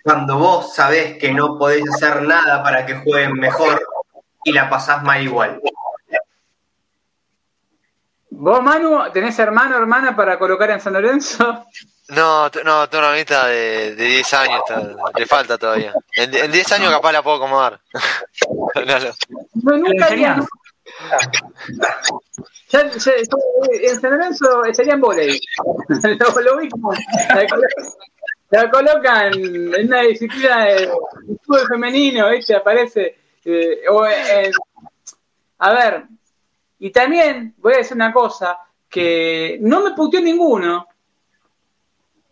Cuando 0.01 0.39
vos 0.39 0.73
sabés 0.73 1.17
que 1.19 1.31
no 1.31 1.59
podés 1.59 1.83
hacer 1.87 2.23
nada 2.23 2.63
para 2.63 2.83
que 2.87 2.95
jueguen 2.95 3.33
mejor 3.33 3.79
y 4.43 4.53
la 4.53 4.69
pasás 4.71 5.03
mal 5.03 5.21
igual. 5.21 5.61
¿Vos, 8.37 8.61
Manu, 8.61 9.11
tenés 9.13 9.39
hermano 9.39 9.75
o 9.75 9.79
hermana 9.79 10.15
para 10.15 10.37
colocar 10.37 10.69
en 10.69 10.81
San 10.81 10.93
Lorenzo? 10.93 11.65
No, 12.09 12.49
no, 12.63 12.89
tengo 12.89 12.99
una 12.99 13.09
amiguita 13.09 13.47
de, 13.47 13.95
de 13.95 14.05
10 14.05 14.33
años, 14.33 14.61
le 15.17 15.25
falta 15.25 15.57
todavía. 15.57 15.93
En, 16.15 16.51
10 16.51 16.71
años 16.73 16.91
capaz 16.91 17.13
la 17.13 17.23
puedo 17.23 17.37
acomodar. 17.37 17.79
no, 19.63 19.77
nunca 19.77 20.05
haría. 20.05 20.45
Ya, 22.69 22.81
en 22.81 24.01
San 24.01 24.11
Lorenzo 24.11 24.65
estaría 24.65 24.93
en 24.93 25.01
volei. 25.01 25.39
lo, 25.87 26.41
lo 26.41 26.57
vi 26.57 26.69
como 26.69 26.93
la, 28.51 28.69
colocan 28.69 29.33
en 29.33 29.87
una 29.87 30.01
disciplina 30.01 30.65
de 30.65 30.91
fútbol 31.45 31.67
femenino, 31.67 32.29
¿viste? 32.29 32.55
Aparece. 32.55 33.17
Eh, 33.45 33.81
o, 33.89 34.03
a 35.59 35.73
ver, 35.73 36.05
y 36.79 36.91
también 36.91 37.53
voy 37.57 37.73
a 37.73 37.77
decir 37.77 37.95
una 37.95 38.13
cosa, 38.13 38.57
que 38.89 39.57
no 39.61 39.81
me 39.81 39.91
puteó 39.91 40.21
ninguno 40.21 40.87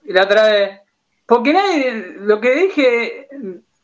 la 0.06 0.24
otra 0.24 0.44
vez. 0.46 0.80
Porque 1.26 1.54
nadie, 1.54 2.16
lo 2.20 2.40
que 2.40 2.56
dije 2.56 3.28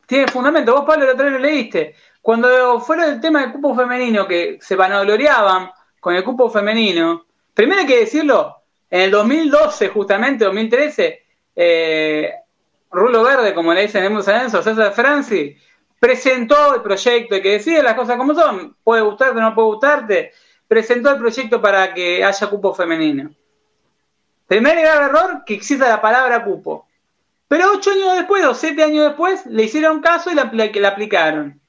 tiene 0.06 0.28
fundamento. 0.28 0.74
Vos, 0.74 0.84
Pablo, 0.86 1.04
el 1.04 1.10
otro 1.10 1.26
día 1.26 1.34
lo 1.34 1.38
leíste. 1.38 1.94
Cuando 2.20 2.80
fuera 2.80 3.06
el 3.06 3.20
tema 3.20 3.40
del 3.40 3.52
cupo 3.52 3.74
femenino, 3.74 4.26
que 4.26 4.58
se 4.60 4.76
vanagloriaban 4.76 5.70
con 6.00 6.14
el 6.14 6.24
cupo 6.24 6.50
femenino, 6.50 7.26
primero 7.54 7.80
hay 7.80 7.86
que 7.86 8.00
decirlo, 8.00 8.56
en 8.90 9.02
el 9.02 9.10
2012, 9.10 9.88
justamente, 9.88 10.44
2013, 10.44 11.22
eh, 11.56 12.32
Rulo 12.90 13.22
Verde, 13.22 13.54
como 13.54 13.72
le 13.72 13.82
dicen 13.82 14.04
en 14.04 14.12
Mundo 14.12 14.24
César 14.24 14.92
Franci, 14.92 15.56
presentó 15.98 16.74
el 16.74 16.82
proyecto 16.82 17.36
y 17.36 17.42
que 17.42 17.52
decide 17.52 17.82
las 17.82 17.94
cosas 17.94 18.16
como 18.16 18.34
son, 18.34 18.76
puede 18.82 19.02
gustarte 19.02 19.38
o 19.38 19.42
no 19.42 19.54
puede 19.54 19.68
gustarte, 19.68 20.32
presentó 20.70 21.10
el 21.10 21.18
proyecto 21.18 21.60
para 21.60 21.92
que 21.92 22.22
haya 22.22 22.46
cupo 22.46 22.72
femenino. 22.72 23.34
Primer 24.46 24.78
grave 24.78 25.06
error 25.06 25.42
que 25.44 25.54
exista 25.54 25.88
la 25.88 26.00
palabra 26.00 26.44
cupo. 26.44 26.86
Pero 27.48 27.72
ocho 27.72 27.90
años 27.90 28.14
después 28.14 28.44
o 28.44 28.54
siete 28.54 28.84
años 28.84 29.06
después 29.06 29.46
le 29.46 29.64
hicieron 29.64 30.00
caso 30.00 30.30
y 30.30 30.36
la, 30.36 30.48
la 30.52 30.88
aplicaron. 30.88 31.60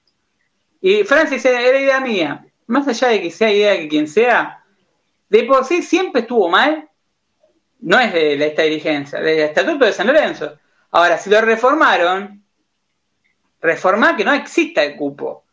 Y 0.81 1.03
Francis 1.03 1.43
era 1.45 1.79
idea 1.79 1.99
mía. 1.99 2.45
Más 2.67 2.87
allá 2.87 3.07
de 3.07 3.23
que 3.23 3.31
sea 3.31 3.51
idea 3.51 3.71
de 3.71 3.87
quien 3.87 4.07
sea, 4.07 4.63
de 5.29 5.43
por 5.45 5.65
sí 5.65 5.81
siempre 5.81 6.21
estuvo 6.21 6.47
mal. 6.47 6.87
No 7.79 7.99
es 7.99 8.13
de 8.13 8.45
esta 8.45 8.61
dirigencia, 8.61 9.19
del 9.19 9.39
Estatuto 9.39 9.83
de 9.83 9.93
San 9.93 10.05
Lorenzo. 10.05 10.59
Ahora, 10.91 11.17
si 11.17 11.31
lo 11.31 11.41
reformaron, 11.41 12.43
reformar 13.59 14.15
que 14.15 14.25
no 14.25 14.33
exista 14.35 14.83
el 14.83 14.95
cupo. 14.95 15.43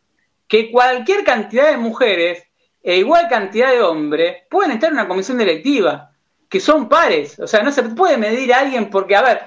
Que 0.47 0.69
cualquier 0.69 1.23
cantidad 1.23 1.71
de 1.71 1.77
mujeres 1.77 2.43
e 2.81 2.97
igual 2.97 3.27
cantidad 3.27 3.71
de 3.71 3.81
hombres 3.81 4.43
pueden 4.49 4.71
estar 4.71 4.89
en 4.89 4.95
una 4.95 5.07
comisión 5.07 5.37
directiva, 5.37 6.11
que 6.47 6.59
son 6.59 6.89
pares. 6.89 7.39
O 7.39 7.47
sea, 7.47 7.63
no 7.63 7.71
se 7.71 7.83
puede 7.83 8.17
medir 8.17 8.53
a 8.53 8.59
alguien 8.59 8.89
porque, 8.89 9.15
a 9.15 9.21
ver, 9.21 9.41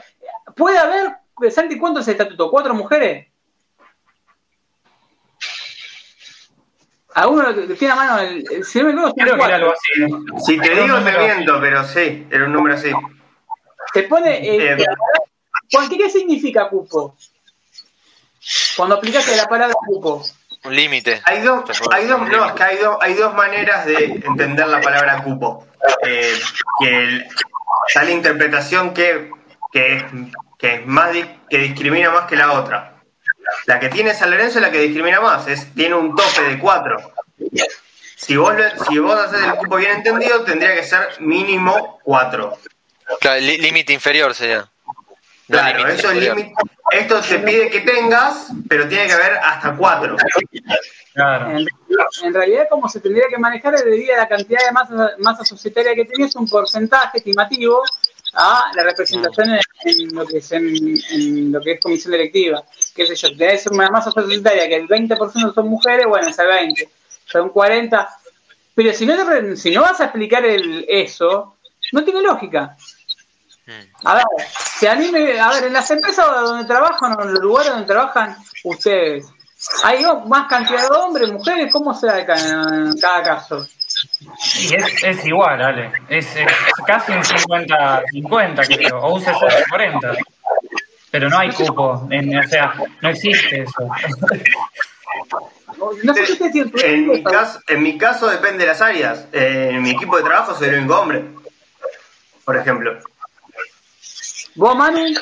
puede 0.54 0.78
haber, 0.78 1.16
Santi, 1.50 1.78
¿cuánto 1.78 2.00
es 2.00 2.08
el 2.08 2.12
estatuto? 2.12 2.50
¿Cuatro 2.50 2.74
mujeres? 2.74 3.28
A 7.14 7.26
uno 7.28 7.54
tiene 7.78 7.92
a 7.92 7.96
mano 7.96 8.18
el. 8.20 8.64
Si 8.64 8.78
no 8.78 8.86
me 8.86 8.92
equivoco, 8.92 9.14
Creo 9.14 9.36
que 9.36 9.44
era 9.44 9.56
algo 9.56 9.72
así. 9.72 10.44
Si 10.46 10.58
te 10.58 10.74
digo, 10.74 10.98
te 11.00 11.18
miento, 11.18 11.60
pero 11.60 11.84
sí, 11.84 12.26
era 12.30 12.46
un 12.46 12.52
número 12.52 12.74
así. 12.74 12.90
Se 13.92 14.04
pone. 14.04 14.40
Eh, 14.42 14.76
¿Qué 15.68 16.10
significa 16.10 16.68
cupo? 16.68 17.16
Cuando 18.76 18.96
aplicaste 18.96 19.36
la 19.36 19.46
palabra 19.46 19.74
cupo. 19.74 20.22
Un 20.64 20.76
límite. 20.76 21.22
Hay 21.24 21.40
dos, 21.40 21.64
hay 21.90 22.06
dos, 22.06 22.20
no, 22.28 22.46
es 22.46 22.52
que 22.52 22.62
hay, 22.62 22.76
dos, 22.76 22.96
hay 23.00 23.14
dos 23.14 23.34
maneras 23.34 23.84
de 23.84 24.04
entender 24.24 24.68
la 24.68 24.80
palabra 24.80 25.22
cupo. 25.22 25.66
Eh, 26.06 26.38
que 26.78 27.26
está 27.88 28.04
la 28.04 28.10
interpretación 28.12 28.94
que 28.94 29.30
que 29.72 29.96
es, 29.96 30.04
que 30.58 30.74
es 30.74 30.86
más 30.86 31.10
que 31.48 31.58
discrimina 31.58 32.10
más 32.10 32.28
que 32.28 32.36
la 32.36 32.52
otra. 32.52 33.02
La 33.66 33.80
que 33.80 33.88
tiene 33.88 34.14
San 34.14 34.30
Lorenzo 34.30 34.58
es 34.58 34.62
la 34.62 34.70
que 34.70 34.80
discrimina 34.80 35.20
más, 35.20 35.48
es, 35.48 35.72
tiene 35.74 35.94
un 35.94 36.14
tope 36.14 36.42
de 36.42 36.58
4. 36.58 37.12
Si 38.16 38.36
vos, 38.36 38.54
si 38.88 38.98
vos 38.98 39.18
haces 39.18 39.42
el 39.42 39.54
cupo 39.54 39.76
bien 39.76 39.96
entendido, 39.96 40.44
tendría 40.44 40.74
que 40.74 40.84
ser 40.84 41.20
mínimo 41.20 41.98
4. 42.04 42.58
Claro, 43.20 43.40
límite 43.40 43.92
inferior 43.92 44.34
sería. 44.34 44.70
Claro, 45.52 45.86
eso 45.86 46.10
es 46.10 46.16
límite. 46.16 46.54
Esto 46.92 47.20
te 47.20 47.38
pide 47.40 47.70
que 47.70 47.80
tengas, 47.80 48.48
pero 48.68 48.88
tiene 48.88 49.06
que 49.06 49.12
haber 49.12 49.32
hasta 49.34 49.76
4. 49.76 50.16
Claro. 51.12 51.58
En, 52.22 52.34
realidad, 52.34 52.68
como 52.70 52.88
se 52.88 53.00
tendría 53.00 53.26
que 53.28 53.36
manejar, 53.36 53.74
debido 53.76 54.14
a 54.14 54.18
la 54.18 54.28
cantidad 54.28 54.60
de 54.64 54.72
masa, 54.72 55.10
masa 55.18 55.44
societaria 55.44 55.94
que 55.94 56.06
tienes, 56.06 56.34
un 56.36 56.48
porcentaje 56.48 57.18
estimativo 57.18 57.82
a 58.32 58.70
la 58.74 58.82
representación 58.84 59.58
en, 59.84 60.14
lo 60.14 60.26
que 60.26 60.38
es 60.38 60.52
en, 60.52 61.52
lo 61.52 61.60
que 61.60 61.72
es 61.72 61.80
comisión 61.80 62.12
directiva. 62.12 62.64
Qué 62.94 63.06
sé 63.06 63.14
yo, 63.14 63.28
ser 63.36 63.72
una 63.72 63.90
masa 63.90 64.10
societaria 64.10 64.68
que 64.68 64.76
el 64.76 64.88
20% 64.88 65.54
son 65.54 65.68
mujeres, 65.68 66.06
bueno, 66.06 66.28
es 66.28 66.38
el 66.38 66.46
20, 66.46 66.88
son 67.26 67.50
40. 67.50 68.08
Pero 68.74 68.92
si 68.94 69.04
no, 69.04 69.14
si 69.56 69.70
no 69.70 69.82
vas 69.82 70.00
a 70.00 70.04
explicar 70.04 70.46
el, 70.46 70.86
eso, 70.88 71.56
no 71.92 72.04
tiene 72.04 72.22
lógica. 72.22 72.76
A 74.04 74.14
ver, 74.14 74.24
si 74.78 74.86
a 74.86 74.94
mí 74.96 75.08
me, 75.10 75.38
a 75.38 75.48
ver, 75.50 75.64
en 75.64 75.72
las 75.72 75.90
empresas 75.90 76.26
donde 76.42 76.64
trabajan 76.66 77.16
o 77.18 77.22
en 77.22 77.34
los 77.34 77.42
lugares 77.42 77.72
donde 77.72 77.86
trabajan 77.86 78.36
ustedes, 78.64 79.26
¿hay 79.84 80.04
más 80.26 80.48
cantidad 80.48 80.88
de 80.88 80.96
hombres, 80.96 81.32
mujeres? 81.32 81.72
¿Cómo 81.72 81.94
se 81.94 82.06
da 82.06 82.20
en 82.20 82.98
cada 82.98 83.22
caso? 83.22 83.66
Y 84.60 84.74
es, 84.74 85.04
es 85.04 85.26
igual, 85.26 85.62
Ale. 85.62 85.92
Es, 86.08 86.34
es 86.36 86.46
casi 86.86 87.12
un 87.12 87.22
50-50, 87.22 88.66
creo, 88.66 88.98
o 89.00 89.14
un 89.14 89.22
60-40. 89.22 90.16
Pero 91.10 91.28
no 91.28 91.38
hay 91.38 91.50
cupo, 91.50 92.08
en, 92.10 92.36
o 92.36 92.48
sea, 92.48 92.74
no 93.00 93.08
existe 93.10 93.62
eso. 93.62 93.88
No 96.02 96.14
sé 96.14 96.50
qué 96.52 96.66
en, 96.84 97.06
mi 97.08 97.22
caso, 97.22 97.60
en 97.68 97.82
mi 97.82 97.98
caso 97.98 98.28
depende 98.28 98.64
de 98.64 98.66
las 98.68 98.80
áreas. 98.80 99.26
Eh, 99.32 99.70
en 99.72 99.82
mi 99.82 99.90
equipo 99.90 100.16
de 100.16 100.22
trabajo 100.22 100.54
soy 100.54 100.68
el 100.68 100.78
único 100.78 100.98
hombre, 100.98 101.24
por 102.44 102.56
ejemplo. 102.56 102.98
¿Vos, 104.54 104.76
Manu? 104.76 105.14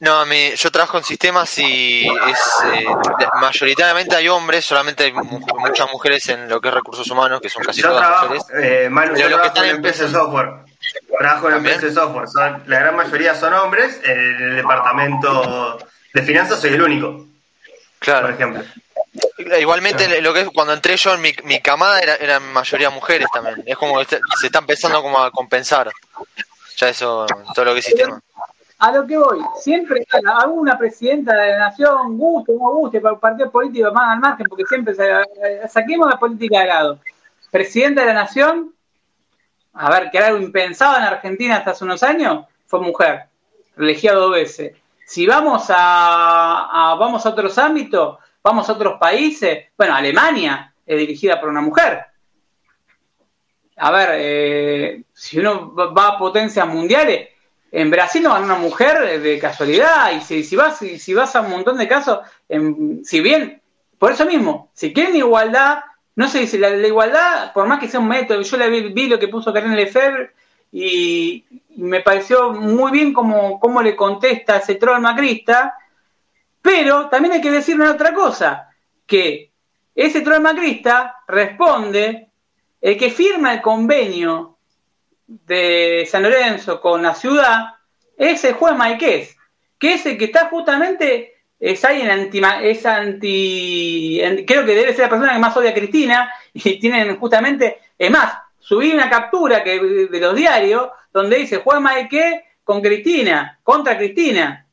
No, 0.00 0.24
mi, 0.24 0.56
yo 0.56 0.70
trabajo 0.70 0.96
en 0.96 1.04
sistemas 1.04 1.58
y 1.58 2.08
es 2.08 2.38
eh, 2.72 2.86
mayoritariamente 3.38 4.16
hay 4.16 4.28
hombres, 4.28 4.64
solamente 4.64 5.04
hay 5.04 5.12
muchas 5.12 5.92
mujeres 5.92 6.26
en 6.30 6.48
lo 6.48 6.58
que 6.58 6.68
es 6.68 6.74
recursos 6.74 7.08
humanos, 7.10 7.38
que 7.42 7.50
son 7.50 7.62
casi 7.62 7.82
todas 7.82 8.22
mujeres. 8.22 8.44
Eh, 8.62 8.88
Manu, 8.90 9.14
yo 9.14 9.28
trabajo 9.28 9.62
en 9.62 9.76
empresas 9.76 10.10
de 10.10 10.18
software. 10.18 10.48
Trabajo 11.18 11.50
en 11.50 11.56
empresas 11.56 11.82
de 11.82 11.92
software. 11.92 12.28
la 12.66 12.80
gran 12.80 12.96
mayoría 12.96 13.34
son 13.34 13.52
hombres. 13.52 14.00
En 14.02 14.18
el 14.18 14.56
departamento 14.56 15.78
de 16.14 16.22
finanzas 16.22 16.60
soy 16.60 16.72
el 16.72 16.82
único. 16.82 17.26
Claro. 17.98 18.28
Por 18.28 18.34
ejemplo. 18.36 18.64
Igualmente, 19.58 20.22
lo 20.22 20.32
que 20.32 20.40
es 20.40 20.48
cuando 20.48 20.72
entré 20.72 20.96
yo 20.96 21.12
en 21.12 21.20
mi, 21.20 21.34
mi 21.44 21.60
camada 21.60 22.00
era, 22.00 22.14
eran 22.14 22.50
mayoría 22.54 22.88
mujeres 22.88 23.28
también. 23.34 23.62
Es 23.66 23.76
como 23.76 23.98
que 23.98 24.18
se 24.40 24.46
está 24.46 24.60
empezando 24.60 25.02
como 25.02 25.18
a 25.22 25.30
compensar. 25.30 25.92
Ya 26.78 26.88
eso, 26.88 27.26
todo 27.54 27.66
lo 27.66 27.74
que 27.74 27.80
es 27.80 27.84
sistema 27.84 28.18
a 28.80 28.92
lo 28.92 29.06
que 29.06 29.18
voy, 29.18 29.38
siempre 29.56 30.06
alguna 30.24 30.78
presidenta 30.78 31.34
de 31.34 31.50
la 31.50 31.58
nación, 31.58 32.16
guste 32.16 32.54
no 32.54 32.70
guste, 32.70 32.98
partido 33.20 33.50
político 33.50 33.92
más 33.92 34.14
al 34.14 34.20
margen, 34.20 34.46
porque 34.48 34.64
siempre 34.64 34.94
saquemos 35.68 36.08
la 36.08 36.18
política 36.18 36.60
de 36.60 36.66
lado. 36.66 36.98
Presidenta 37.50 38.00
de 38.00 38.06
la 38.06 38.14
nación, 38.14 38.74
a 39.74 39.90
ver, 39.90 40.10
que 40.10 40.16
era 40.16 40.28
algo 40.28 40.40
impensado 40.40 40.96
en 40.96 41.02
Argentina 41.02 41.56
hasta 41.56 41.72
hace 41.72 41.84
unos 41.84 42.02
años, 42.02 42.46
fue 42.66 42.80
mujer, 42.80 43.24
elegida 43.76 44.14
dos 44.14 44.32
veces. 44.32 44.74
Si 45.04 45.26
vamos 45.26 45.66
a, 45.68 46.96
vamos 46.98 47.26
a 47.26 47.28
otros 47.28 47.58
ámbitos, 47.58 48.16
vamos 48.42 48.66
a 48.66 48.72
otros 48.72 48.98
países, 48.98 49.66
bueno, 49.76 49.94
Alemania 49.94 50.72
es 50.86 50.98
dirigida 50.98 51.38
por 51.38 51.50
una 51.50 51.60
mujer. 51.60 52.06
A 53.76 53.90
ver, 53.90 54.08
eh, 54.14 55.04
si 55.12 55.38
uno 55.38 55.74
va 55.74 56.08
a 56.08 56.18
potencias 56.18 56.66
mundiales, 56.66 57.28
en 57.72 57.90
Brasil 57.90 58.22
no 58.22 58.30
ganó 58.30 58.46
una 58.46 58.56
mujer 58.56 59.20
de 59.20 59.38
casualidad, 59.38 60.12
y 60.12 60.20
si, 60.20 60.42
si, 60.42 60.56
vas, 60.56 60.78
si, 60.78 61.14
vas 61.14 61.36
a 61.36 61.40
un 61.40 61.50
montón 61.50 61.78
de 61.78 61.86
casos, 61.88 62.20
si 63.04 63.20
bien, 63.20 63.62
por 63.98 64.12
eso 64.12 64.26
mismo, 64.26 64.70
si 64.74 64.92
quieren 64.92 65.14
igualdad, 65.14 65.80
no 66.16 66.28
sé 66.28 66.46
si 66.46 66.58
la, 66.58 66.70
igualdad, 66.70 67.52
por 67.52 67.66
más 67.66 67.78
que 67.78 67.88
sea 67.88 68.00
un 68.00 68.08
método, 68.08 68.42
yo 68.42 68.56
le 68.56 68.68
vi, 68.70 69.06
lo 69.06 69.18
que 69.18 69.28
puso 69.28 69.52
Karen 69.52 69.76
Lefebvre 69.76 70.32
y, 70.72 71.44
me 71.76 72.00
pareció 72.00 72.52
muy 72.52 72.90
bien 72.90 73.12
cómo, 73.12 73.58
cómo 73.58 73.80
le 73.80 73.96
contesta 73.96 74.56
ese 74.56 74.74
troll 74.74 75.00
macrista, 75.00 75.74
pero 76.60 77.08
también 77.08 77.34
hay 77.34 77.40
que 77.40 77.50
decir 77.50 77.76
una 77.76 77.92
otra 77.92 78.12
cosa, 78.12 78.68
que 79.06 79.50
ese 79.94 80.20
troll 80.20 80.42
macrista 80.42 81.16
responde, 81.26 82.28
el 82.80 82.96
que 82.98 83.10
firma 83.10 83.54
el 83.54 83.62
convenio 83.62 84.58
de 85.30 86.08
San 86.10 86.24
Lorenzo 86.24 86.80
con 86.80 87.02
la 87.02 87.14
ciudad 87.14 87.74
es 88.16 88.44
el 88.44 88.54
juez 88.54 88.74
Maiqués, 88.74 89.36
que 89.78 89.94
es 89.94 90.04
el 90.04 90.18
que 90.18 90.24
está 90.24 90.48
justamente, 90.48 91.34
es 91.58 91.84
ahí 91.84 92.02
en 92.02 92.10
anti, 92.10 92.42
es 92.62 92.84
anti, 92.84 94.20
creo 94.44 94.66
que 94.66 94.74
debe 94.74 94.92
ser 94.92 95.04
la 95.04 95.08
persona 95.08 95.32
que 95.32 95.38
más 95.38 95.56
odia 95.56 95.70
a 95.70 95.74
Cristina, 95.74 96.32
y 96.52 96.80
tienen 96.80 97.16
justamente, 97.16 97.78
es 97.96 98.10
más, 98.10 98.34
subí 98.58 98.92
una 98.92 99.08
captura 99.08 99.62
que, 99.62 99.80
de 100.10 100.20
los 100.20 100.34
diarios 100.34 100.90
donde 101.12 101.38
dice 101.38 101.58
juez 101.58 101.80
Maiqués 101.80 102.42
con 102.64 102.82
Cristina, 102.82 103.58
contra 103.62 103.96
Cristina. 103.96 104.66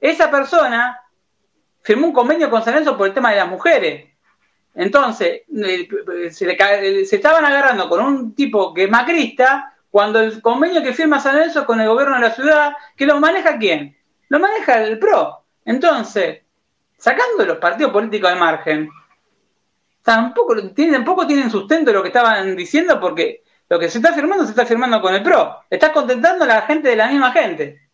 Esa 0.00 0.30
persona 0.30 1.00
firmó 1.82 2.06
un 2.06 2.12
convenio 2.14 2.48
con 2.48 2.64
San 2.64 2.72
Lorenzo 2.72 2.96
por 2.96 3.08
el 3.08 3.14
tema 3.14 3.30
de 3.30 3.36
las 3.36 3.48
mujeres. 3.48 4.06
Entonces, 4.74 5.42
se, 6.30 7.04
se 7.04 7.16
estaban 7.16 7.44
agarrando 7.44 7.88
con 7.88 8.04
un 8.04 8.34
tipo 8.34 8.72
que 8.72 8.84
es 8.84 8.90
macrista, 8.90 9.74
cuando 9.90 10.20
el 10.20 10.40
convenio 10.42 10.82
que 10.82 10.92
firma 10.92 11.20
San 11.20 11.36
Lorenzo 11.36 11.64
con 11.64 11.80
el 11.80 11.88
gobierno 11.88 12.16
de 12.16 12.22
la 12.22 12.34
ciudad, 12.34 12.72
que 12.96 13.06
lo 13.06 13.18
maneja 13.20 13.58
quién? 13.58 13.96
Lo 14.28 14.38
maneja 14.38 14.82
el 14.82 14.98
PRO. 14.98 15.44
Entonces, 15.64 16.42
sacando 16.96 17.44
los 17.44 17.58
partidos 17.58 17.92
políticos 17.92 18.30
al 18.30 18.38
margen, 18.38 18.90
tampoco, 20.02 20.54
tampoco 20.56 21.26
tienen 21.26 21.50
sustento 21.50 21.92
lo 21.92 22.02
que 22.02 22.08
estaban 22.08 22.56
diciendo 22.56 23.00
porque 23.00 23.42
lo 23.68 23.78
que 23.78 23.90
se 23.90 23.98
está 23.98 24.12
firmando 24.12 24.44
se 24.44 24.50
está 24.50 24.66
firmando 24.66 25.00
con 25.00 25.14
el 25.14 25.22
PRO. 25.22 25.64
Estás 25.68 25.90
contentando 25.90 26.44
a 26.44 26.48
la 26.48 26.62
gente 26.62 26.88
de 26.88 26.96
la 26.96 27.08
misma 27.08 27.32
gente. 27.32 27.88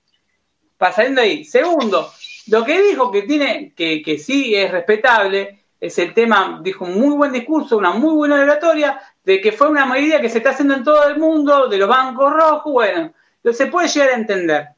para 0.77 0.93
saliendo 0.93 1.21
ahí. 1.21 1.45
Segundo, 1.45 2.13
lo 2.49 2.65
que 2.65 2.83
dijo 2.83 3.11
que 3.11 3.23
tiene, 3.23 3.73
que, 3.75 4.03
que 4.03 4.19
sí 4.19 4.55
es 4.55 4.71
respetable, 4.71 5.64
es 5.87 5.99
el 5.99 6.15
tema, 6.15 6.61
dijo 6.63 6.85
un 6.85 6.99
muy 6.99 7.15
buen 7.15 7.33
discurso, 7.33 7.77
una 7.77 7.91
muy 7.91 8.15
buena 8.15 8.41
oratoria, 8.41 9.01
de 9.23 9.41
que 9.41 9.53
fue 9.53 9.69
una 9.69 9.85
medida 9.87 10.21
que 10.21 10.29
se 10.29 10.39
está 10.39 10.51
haciendo 10.51 10.75
en 10.75 10.85
todo 10.85 11.07
el 11.09 11.19
mundo, 11.19 11.69
de 11.69 11.77
los 11.77 11.89
bancos 11.89 12.33
rojos, 12.33 12.73
bueno, 12.73 13.13
se 13.53 13.67
puede 13.67 13.89
llegar 13.89 14.11
a 14.11 14.15
entender. 14.15 14.69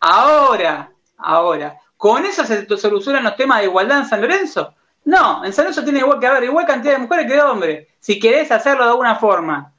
Ahora, 0.00 0.90
ahora, 1.16 1.76
¿con 1.96 2.24
eso 2.24 2.44
se 2.44 2.66
solucionan 2.76 3.24
los 3.24 3.36
temas 3.36 3.58
de 3.58 3.66
igualdad 3.66 3.98
en 3.98 4.06
San 4.06 4.20
Lorenzo? 4.20 4.74
No, 5.04 5.44
en 5.44 5.52
San 5.52 5.64
Lorenzo 5.64 5.82
tiene 5.82 6.00
igual 6.00 6.20
que 6.20 6.26
haber 6.26 6.44
igual 6.44 6.66
cantidad 6.66 6.92
de 6.92 7.00
mujeres 7.00 7.26
que 7.26 7.34
de 7.34 7.42
hombres, 7.42 7.88
si 7.98 8.20
querés 8.20 8.50
hacerlo 8.52 8.84
de 8.84 8.90
alguna 8.90 9.16
forma. 9.16 9.72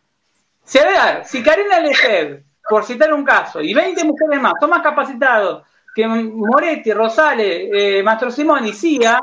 Si 0.64 0.78
a 0.78 0.86
ver, 0.86 1.26
si 1.26 1.42
Karina 1.42 1.80
Lefebvre, 1.80 2.44
por 2.70 2.84
citar 2.84 3.14
un 3.14 3.24
caso, 3.24 3.62
y 3.62 3.74
20 3.74 4.04
mujeres 4.04 4.42
más 4.42 4.54
son 4.60 4.70
más 4.70 4.82
capacitados 4.82 5.64
que 5.96 6.08
Moretti, 6.08 6.94
Rosales, 6.94 7.70
eh, 7.74 8.04
Mastro 8.04 8.30
Simón 8.30 8.66
y 8.66 8.74
Cia, 8.74 9.20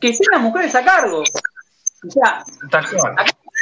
que 0.00 0.12
sean 0.12 0.42
mujeres 0.42 0.74
a 0.74 0.84
cargo. 0.84 1.20
O 1.20 2.10
sea, 2.10 2.44
tal 2.70 2.88
cual, 2.90 3.14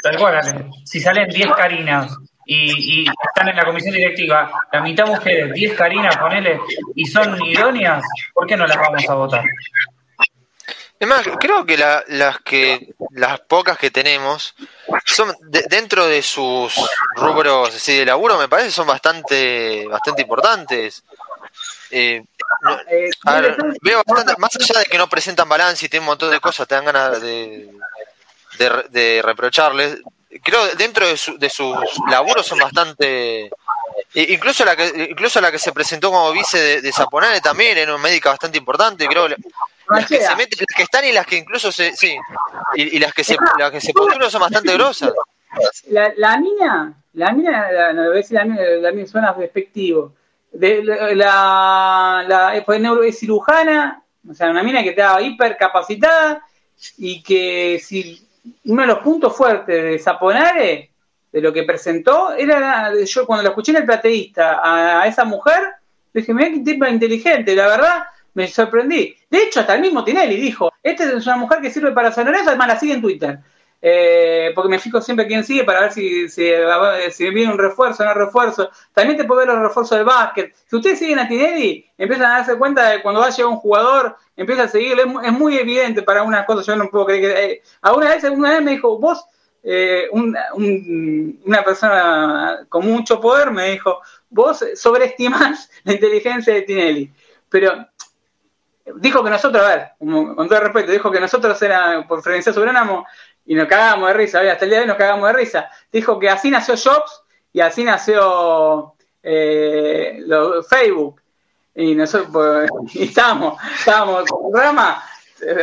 tal 0.03 0.17
cual. 0.19 0.71
Si 0.85 1.01
salen 1.01 1.29
10 1.29 1.53
Karinas 1.53 2.17
y, 2.45 3.03
y, 3.03 3.07
están 3.29 3.49
en 3.49 3.57
la 3.57 3.65
comisión 3.65 3.95
directiva, 3.95 4.51
la 4.73 4.81
mitad 4.81 5.07
mujeres, 5.07 5.53
10 5.53 5.77
Karinas, 5.77 6.17
ponele, 6.17 6.61
y 6.95 7.07
son 7.07 7.43
idóneas, 7.45 8.05
¿por 8.35 8.47
qué 8.47 8.57
no 8.57 8.67
las 8.67 8.77
vamos 8.77 9.09
a 9.09 9.15
votar? 9.15 9.45
Es 10.99 11.07
más, 11.07 11.29
creo 11.39 11.67
que 11.67 11.77
las 11.77 12.41
que 12.41 12.95
las 13.11 13.41
pocas 13.41 13.77
que 13.77 13.91
tenemos 13.91 14.55
son 15.05 15.35
dentro 15.69 16.07
de 16.07 16.23
sus 16.23 16.75
rubros 17.17 17.75
así 17.75 17.99
de 17.99 18.07
laburo 18.07 18.39
me 18.39 18.49
parece 18.49 18.71
son 18.71 18.87
bastante 18.87 19.87
bastante 19.89 20.23
importantes. 20.23 21.05
Eh, 21.91 22.25
eh, 22.89 23.11
veo 23.83 24.03
bastante, 24.07 24.35
más 24.39 24.57
allá 24.57 24.81
de 24.81 24.87
que 24.87 24.99
no 24.99 25.09
presentan 25.09 25.49
balance 25.49 25.87
y 25.87 25.89
tienen 25.89 26.05
un 26.05 26.13
montón 26.13 26.31
de 26.31 26.41
cosas, 26.41 26.67
te 26.67 26.75
dan 26.75 26.85
ganas 26.85 27.21
de, 27.21 27.71
de, 28.91 29.23
reprocharles. 29.23 29.99
Creo 30.43 30.67
dentro 30.77 31.07
de, 31.07 31.17
su, 31.17 31.39
de 31.39 31.49
sus 31.49 31.77
laburos 32.11 32.47
son 32.47 32.59
bastante 32.59 33.51
incluso 34.15 34.65
la 34.65 34.77
que 34.77 35.09
incluso 35.11 35.41
la 35.41 35.51
que 35.51 35.59
se 35.59 35.73
presentó 35.73 36.11
como 36.11 36.31
vice 36.33 36.59
de, 36.59 36.83
de 36.83 36.93
Zaponane 36.93 37.41
también 37.41 37.79
era 37.79 37.95
una 37.95 38.03
médica 38.03 38.31
bastante 38.31 38.59
importante 38.59 39.07
creo 39.07 39.29
las 39.89 40.07
que 40.07 40.21
se 40.21 40.37
meten, 40.37 40.59
las 40.69 40.77
que 40.77 40.83
están 40.83 41.05
y 41.05 41.13
las 41.13 41.27
que 41.27 41.37
incluso 41.37 41.71
se, 41.71 41.95
sí, 41.95 42.17
y, 42.75 42.99
las 42.99 43.13
que 43.13 43.25
se, 43.25 43.37
las 43.59 43.71
que 43.71 43.81
se 43.81 43.93
postulan 43.93 44.31
son 44.31 44.41
bastante 44.41 44.73
grosas. 44.73 45.13
La, 45.89 46.13
la 46.17 46.37
niña, 46.39 46.93
la 47.15 47.33
niña, 47.33 47.71
la, 47.73 47.93
la 47.93 48.45
niña, 48.45 48.63
la 48.81 48.91
niña 48.91 49.07
suena 49.07 49.33
despectivo. 49.33 50.13
De, 50.59 50.83
la, 50.83 52.25
la, 52.27 52.57
es 52.57 53.19
cirujana, 53.19 54.03
o 54.29 54.35
sea, 54.35 54.51
una 54.51 54.63
mina 54.63 54.83
que 54.83 54.91
estaba 54.91 55.21
hiper 55.21 55.57
capacitada 55.57 56.43
y 56.99 57.23
que 57.23 57.81
si 57.83 58.27
uno 58.65 58.83
de 58.83 58.89
los 58.89 58.99
puntos 59.01 59.37
fuertes 59.37 59.83
de 59.83 59.99
Zaponare, 59.99 60.91
de 61.33 61.41
lo 61.41 61.53
que 61.53 61.65
presentó, 61.65 62.33
era, 62.33 62.93
yo 63.05 63.27
cuando 63.27 63.43
lo 63.43 63.51
escuché 63.51 63.73
en 63.73 63.79
el 63.79 63.85
plateísta 63.85 64.61
a, 64.63 65.03
a 65.03 65.07
esa 65.07 65.25
mujer, 65.25 65.63
dije, 66.13 66.33
mira 66.33 66.51
qué 66.51 66.61
tipo 66.61 66.87
inteligente, 66.87 67.55
la 67.55 67.67
verdad, 67.67 68.05
me 68.35 68.49
sorprendí. 68.49 69.17
De 69.31 69.39
hecho, 69.39 69.61
hasta 69.61 69.75
el 69.75 69.81
mismo 69.81 70.05
Tinelli 70.05 70.37
dijo, 70.37 70.73
esta 70.83 71.05
es 71.05 71.27
una 71.27 71.37
mujer 71.37 71.61
que 71.61 71.71
sirve 71.71 71.93
para 71.93 72.13
San 72.13 72.27
Lorenzo, 72.27 72.51
además 72.51 72.69
la 72.69 72.79
sigue 72.79 72.95
en 72.95 73.03
Twitter. 73.03 73.39
Eh, 73.81 74.53
porque 74.55 74.71
me 74.71 74.79
fijo 74.79 75.01
siempre 75.01 75.27
quién 75.27 75.45
sigue 75.45 75.65
para 75.65 75.83
ver 75.83 75.93
si, 75.93 76.29
si, 76.29 77.31
viene 77.31 77.53
un 77.53 77.59
refuerzo 77.59 78.03
o 78.03 78.07
no 78.07 78.15
refuerzo. 78.15 78.71
También 78.93 79.19
te 79.19 79.25
puedo 79.25 79.41
ver 79.41 79.49
los 79.49 79.61
refuerzos 79.61 79.99
del 79.99 80.07
básquet. 80.07 80.55
Si 80.67 80.77
ustedes 80.77 80.99
siguen 80.99 81.19
a 81.19 81.29
Tinelli, 81.29 81.87
empiezan 81.99 82.27
a 82.27 82.39
darse 82.39 82.57
cuenta 82.57 82.91
de 82.91 83.03
cuando 83.03 83.21
va 83.21 83.27
a 83.27 83.31
llegar 83.31 83.53
un 83.53 83.59
jugador, 83.59 84.17
empieza 84.37 84.65
a 84.65 84.69
seguirle. 84.69 85.05
Es, 85.25 85.33
muy 85.33 85.57
evidente 85.59 86.03
para 86.03 86.23
una 86.23 86.45
cosa, 86.47 86.63
yo 86.63 86.77
no 86.77 86.91
puedo 86.91 87.07
creer 87.07 87.21
que... 87.21 87.45
Eh, 87.45 87.63
alguna 87.83 88.09
vez, 88.09 88.25
alguna 88.25 88.51
vez 88.51 88.63
me 88.63 88.71
dijo, 88.73 88.99
vos, 88.99 89.25
eh, 89.63 90.09
una 90.13 91.65
persona 91.65 92.67
con 92.69 92.87
mucho 92.87 93.21
poder, 93.21 93.51
me 93.51 93.71
dijo, 93.71 94.01
vos 94.31 94.65
sobreestimás 94.75 95.71
la 95.85 95.93
inteligencia 95.93 96.55
de 96.55 96.63
Tinelli. 96.63 97.13
Pero 97.49 97.87
dijo 98.97 99.25
que 99.25 99.31
nosotros, 99.31 99.65
a 99.65 99.69
ver, 99.69 99.89
con 99.99 100.49
todo 100.49 100.61
respeto, 100.61 100.93
dijo 100.93 101.11
que 101.11 101.21
nosotros 101.21 101.61
era 101.63 102.07
por 102.07 102.23
Frecuencia 102.23 102.53
Soberánamo 102.53 103.07
y 103.47 103.55
nos 103.55 103.69
cagábamos 103.69 104.09
de 104.09 104.15
risa, 104.15 104.41
hasta 104.41 104.65
el 104.65 104.71
día 104.71 104.79
de 104.79 104.83
hoy 104.83 104.89
nos 104.89 104.97
cagamos 104.97 105.29
de 105.29 105.33
risa. 105.33 105.71
Dijo 105.93 106.19
que 106.19 106.29
así 106.29 106.51
nació 106.51 106.75
Jobs 106.77 107.23
y 107.53 107.61
así 107.61 107.85
nació 107.85 108.95
eh, 109.23 110.21
Facebook. 110.69 111.23
Y 111.75 111.95
nosotros 111.95 112.31
pues, 112.33 112.71
y 112.95 113.05
estábamos, 113.05 113.61
estábamos, 113.79 114.25
Rama, 114.53 115.03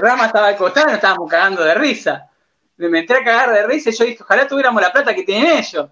Rama 0.02 0.26
estaba 0.28 0.48
al 0.48 0.58
costado 0.58 0.88
y 0.88 0.90
nos 0.92 0.96
estábamos 0.96 1.30
cagando 1.30 1.64
de 1.64 1.74
risa. 1.76 2.30
Me 2.78 3.00
entré 3.00 3.18
a 3.18 3.24
cagar 3.24 3.52
de 3.54 3.68
risa 3.68 3.90
y 3.90 3.94
yo 3.94 4.06
dije, 4.06 4.24
ojalá 4.24 4.48
tuviéramos 4.48 4.82
la 4.82 4.92
plata 4.92 5.14
que 5.14 5.24
tienen 5.24 5.58
ellos. 5.58 5.90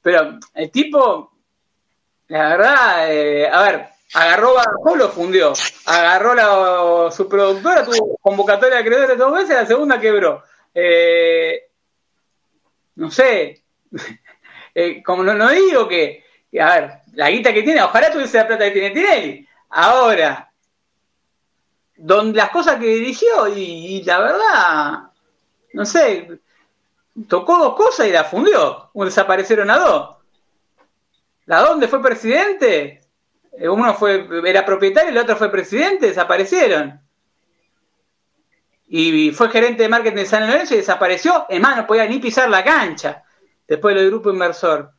Pero 0.00 0.38
el 0.54 0.70
tipo, 0.70 1.32
la 2.28 2.48
verdad, 2.48 3.12
eh, 3.12 3.48
a 3.50 3.62
ver, 3.62 3.88
agarró 4.14 4.54
Barajó, 4.54 4.96
lo 4.96 5.08
fundió. 5.10 5.52
Agarró 5.86 6.34
la, 6.34 7.10
su 7.10 7.28
productora, 7.28 7.84
tuvo 7.84 8.16
convocatoria 8.22 8.76
de 8.76 8.82
acreedores 8.82 9.18
dos 9.18 9.32
veces, 9.32 9.50
la 9.50 9.66
segunda 9.66 10.00
quebró. 10.00 10.42
Eh, 10.80 11.70
no 12.94 13.10
sé, 13.10 13.64
eh, 14.74 15.02
como 15.02 15.24
no, 15.24 15.34
no 15.34 15.50
digo 15.50 15.88
que, 15.88 16.24
a 16.60 16.66
ver, 16.74 16.90
la 17.14 17.30
guita 17.30 17.52
que 17.52 17.64
tiene, 17.64 17.82
ojalá 17.82 18.12
tuviese 18.12 18.38
la 18.38 18.46
plata 18.46 18.64
que 18.64 18.70
tiene 18.70 18.90
Tinelli. 18.90 19.48
Ahora, 19.70 20.52
donde 21.96 22.36
las 22.36 22.50
cosas 22.50 22.76
que 22.76 22.86
dirigió 22.86 23.48
y, 23.48 24.04
la 24.04 24.20
verdad, 24.20 24.98
no 25.72 25.84
sé, 25.84 26.38
tocó 27.26 27.58
dos 27.58 27.74
cosas 27.74 28.06
y 28.06 28.12
la 28.12 28.22
fundió. 28.22 28.90
Desaparecieron 28.94 29.70
a 29.70 29.78
dos. 29.78 30.16
¿La 31.46 31.62
dónde 31.62 31.88
fue 31.88 32.00
presidente? 32.00 33.00
Eh, 33.52 33.68
uno 33.68 33.94
fue, 33.94 34.28
era 34.44 34.64
propietario 34.64 35.10
y 35.10 35.12
el 35.12 35.22
otro 35.22 35.36
fue 35.36 35.50
presidente, 35.50 36.06
desaparecieron. 36.06 37.00
Y 38.88 39.30
fue 39.32 39.50
gerente 39.50 39.82
de 39.82 39.88
marketing 39.88 40.16
de 40.16 40.26
San 40.26 40.46
Lorenzo 40.46 40.74
y 40.74 40.78
desapareció. 40.78 41.46
Es 41.48 41.60
más, 41.60 41.76
no 41.76 41.86
podía 41.86 42.06
ni 42.06 42.18
pisar 42.18 42.48
la 42.48 42.64
cancha 42.64 43.22
después 43.66 43.94
del 43.94 44.08
grupo 44.08 44.30
inversor. 44.30 44.92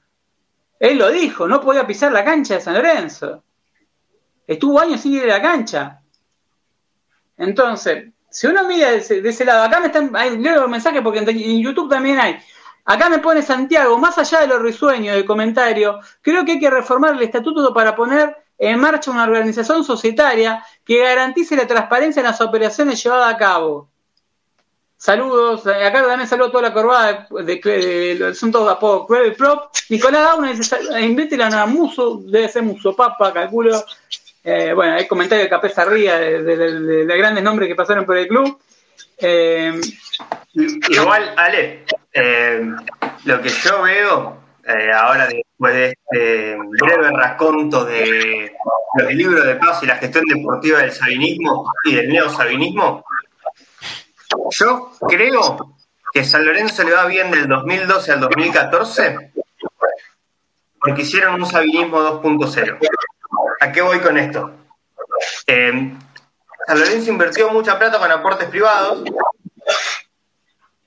Él 0.80 0.98
lo 0.98 1.10
dijo, 1.10 1.48
no 1.48 1.60
podía 1.60 1.88
pisar 1.88 2.12
la 2.12 2.24
cancha 2.24 2.56
de 2.56 2.62
San 2.62 2.76
Lorenzo. 2.76 3.44
Estuvo 4.46 4.80
años 4.80 5.02
sin 5.02 5.14
ir 5.14 5.24
a 5.24 5.38
la 5.38 5.42
cancha. 5.42 6.02
Entonces, 7.38 8.14
si 8.30 8.48
uno 8.48 8.68
mira 8.68 8.92
de 8.92 8.98
ese, 8.98 9.46
lado, 9.46 9.64
acá 9.64 9.80
me 9.80 9.88
están, 9.88 10.16
hay, 10.16 10.38
leo 10.38 10.62
los 10.62 10.70
mensajes 10.70 11.02
porque 11.02 11.20
en 11.20 11.62
YouTube 11.62 11.90
también 11.90 12.20
hay. 12.20 12.40
Acá 12.86 13.10
me 13.10 13.20
pone 13.20 13.42
Santiago, 13.42 13.98
más 13.98 14.18
allá 14.18 14.42
de 14.42 14.48
los 14.48 14.62
risueños 14.62 15.16
del 15.16 15.26
comentario, 15.26 16.00
creo 16.22 16.46
que 16.46 16.54
hay 16.54 16.60
que 16.60 16.70
reformar 16.70 17.14
el 17.14 17.22
estatuto 17.22 17.74
para 17.74 17.96
poner 17.96 18.36
en 18.60 18.78
marcha 18.78 19.10
una 19.10 19.24
organización 19.24 19.86
societaria 19.86 20.64
que 20.84 21.00
garantice 21.00 21.56
la 21.56 21.66
transparencia 21.66 22.20
en 22.20 22.26
las 22.26 22.42
operaciones 22.42 23.02
llevadas 23.02 23.34
a 23.34 23.38
cabo. 23.38 23.90
Saludos, 24.98 25.66
eh, 25.66 25.86
acá 25.86 26.04
también 26.06 26.28
saludo 26.28 26.50
a 26.50 26.52
toda 26.52 26.64
la 26.64 26.74
corbada 26.74 27.28
de, 27.32 27.56
de, 27.56 28.36
son 28.36 28.54
apodos 28.68 29.08
Credit 29.08 29.38
Prop. 29.38 29.72
Nicolás 29.88 30.24
Dauna 30.24 30.52
dice, 30.52 30.78
invítela 31.00 31.48
a 31.48 31.66
Muso, 31.66 32.20
debe 32.26 32.50
ser 32.50 32.64
Muso 32.64 32.94
Papa, 32.94 33.32
calculo. 33.32 33.82
Eh, 34.44 34.74
bueno, 34.74 34.96
hay 34.96 35.08
comentarios 35.08 35.46
de 35.46 35.50
Capesa 35.50 35.86
Ría, 35.86 36.20
de, 36.20 36.44
de, 36.44 37.18
grandes 37.18 37.42
nombres 37.42 37.70
que 37.70 37.76
pasaron 37.76 38.06
por 38.06 38.18
el 38.18 38.28
club. 38.28 38.60
Eh, 39.18 39.80
Igual, 40.54 41.34
Ale, 41.38 41.86
lo 43.24 43.42
que 43.42 43.50
yo 43.50 43.82
veo 43.84 44.39
ahora 44.94 45.28
después 45.28 45.74
de 45.74 45.88
este 45.90 46.58
breve 46.58 47.10
raconto 47.12 47.86
de 47.86 48.56
los 48.96 49.14
libros 49.14 49.46
de 49.46 49.56
paz 49.56 49.82
y 49.84 49.88
la 49.88 49.96
gestión 49.96 50.26
deportiva 50.26 50.80
del 50.80 50.92
sabinismo 50.92 51.72
y 51.86 51.96
del 51.96 52.10
neosabinismo, 52.10 53.04
yo 54.52 54.92
creo 55.08 55.76
que 56.14 56.24
San 56.24 56.46
Lorenzo 56.46 56.84
le 56.84 56.94
va 56.94 57.06
bien 57.06 57.32
del 57.32 57.48
2012 57.48 58.12
al 58.12 58.20
2014 58.20 59.32
porque 60.80 61.02
hicieron 61.02 61.36
un 61.36 61.46
sabinismo 61.46 62.00
2.0. 62.00 62.78
¿A 63.60 63.72
qué 63.72 63.82
voy 63.82 64.00
con 64.00 64.18
esto? 64.18 64.52
Eh, 65.46 65.98
San 66.66 66.80
Lorenzo 66.80 67.12
invirtió 67.12 67.50
mucha 67.50 67.78
plata 67.78 68.00
con 68.00 68.12
aportes 68.12 68.48
privados 68.48 69.04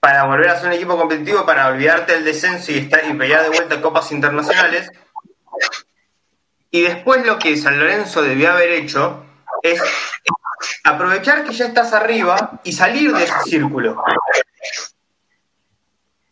para 0.03 0.25
volver 0.25 0.49
a 0.49 0.59
ser 0.59 0.67
un 0.67 0.73
equipo 0.73 0.99
competitivo, 0.99 1.47
para 1.47 1.69
olvidarte 1.69 2.15
del 2.15 2.25
descenso 2.25 2.73
y, 2.73 2.79
estar, 2.79 3.09
y 3.09 3.15
pelear 3.15 3.45
de 3.45 3.51
vuelta 3.51 3.81
copas 3.81 4.11
internacionales. 4.11 4.91
Y 6.73 6.83
después 6.83 7.25
lo 7.25 7.39
que 7.39 7.57
San 7.57 7.79
Lorenzo 7.79 8.21
debió 8.21 8.51
haber 8.51 8.71
hecho 8.73 9.25
es 9.63 9.81
aprovechar 10.83 11.45
que 11.45 11.53
ya 11.53 11.67
estás 11.67 11.93
arriba 11.93 12.59
y 12.65 12.73
salir 12.73 13.13
de 13.13 13.23
ese 13.23 13.43
círculo. 13.45 14.03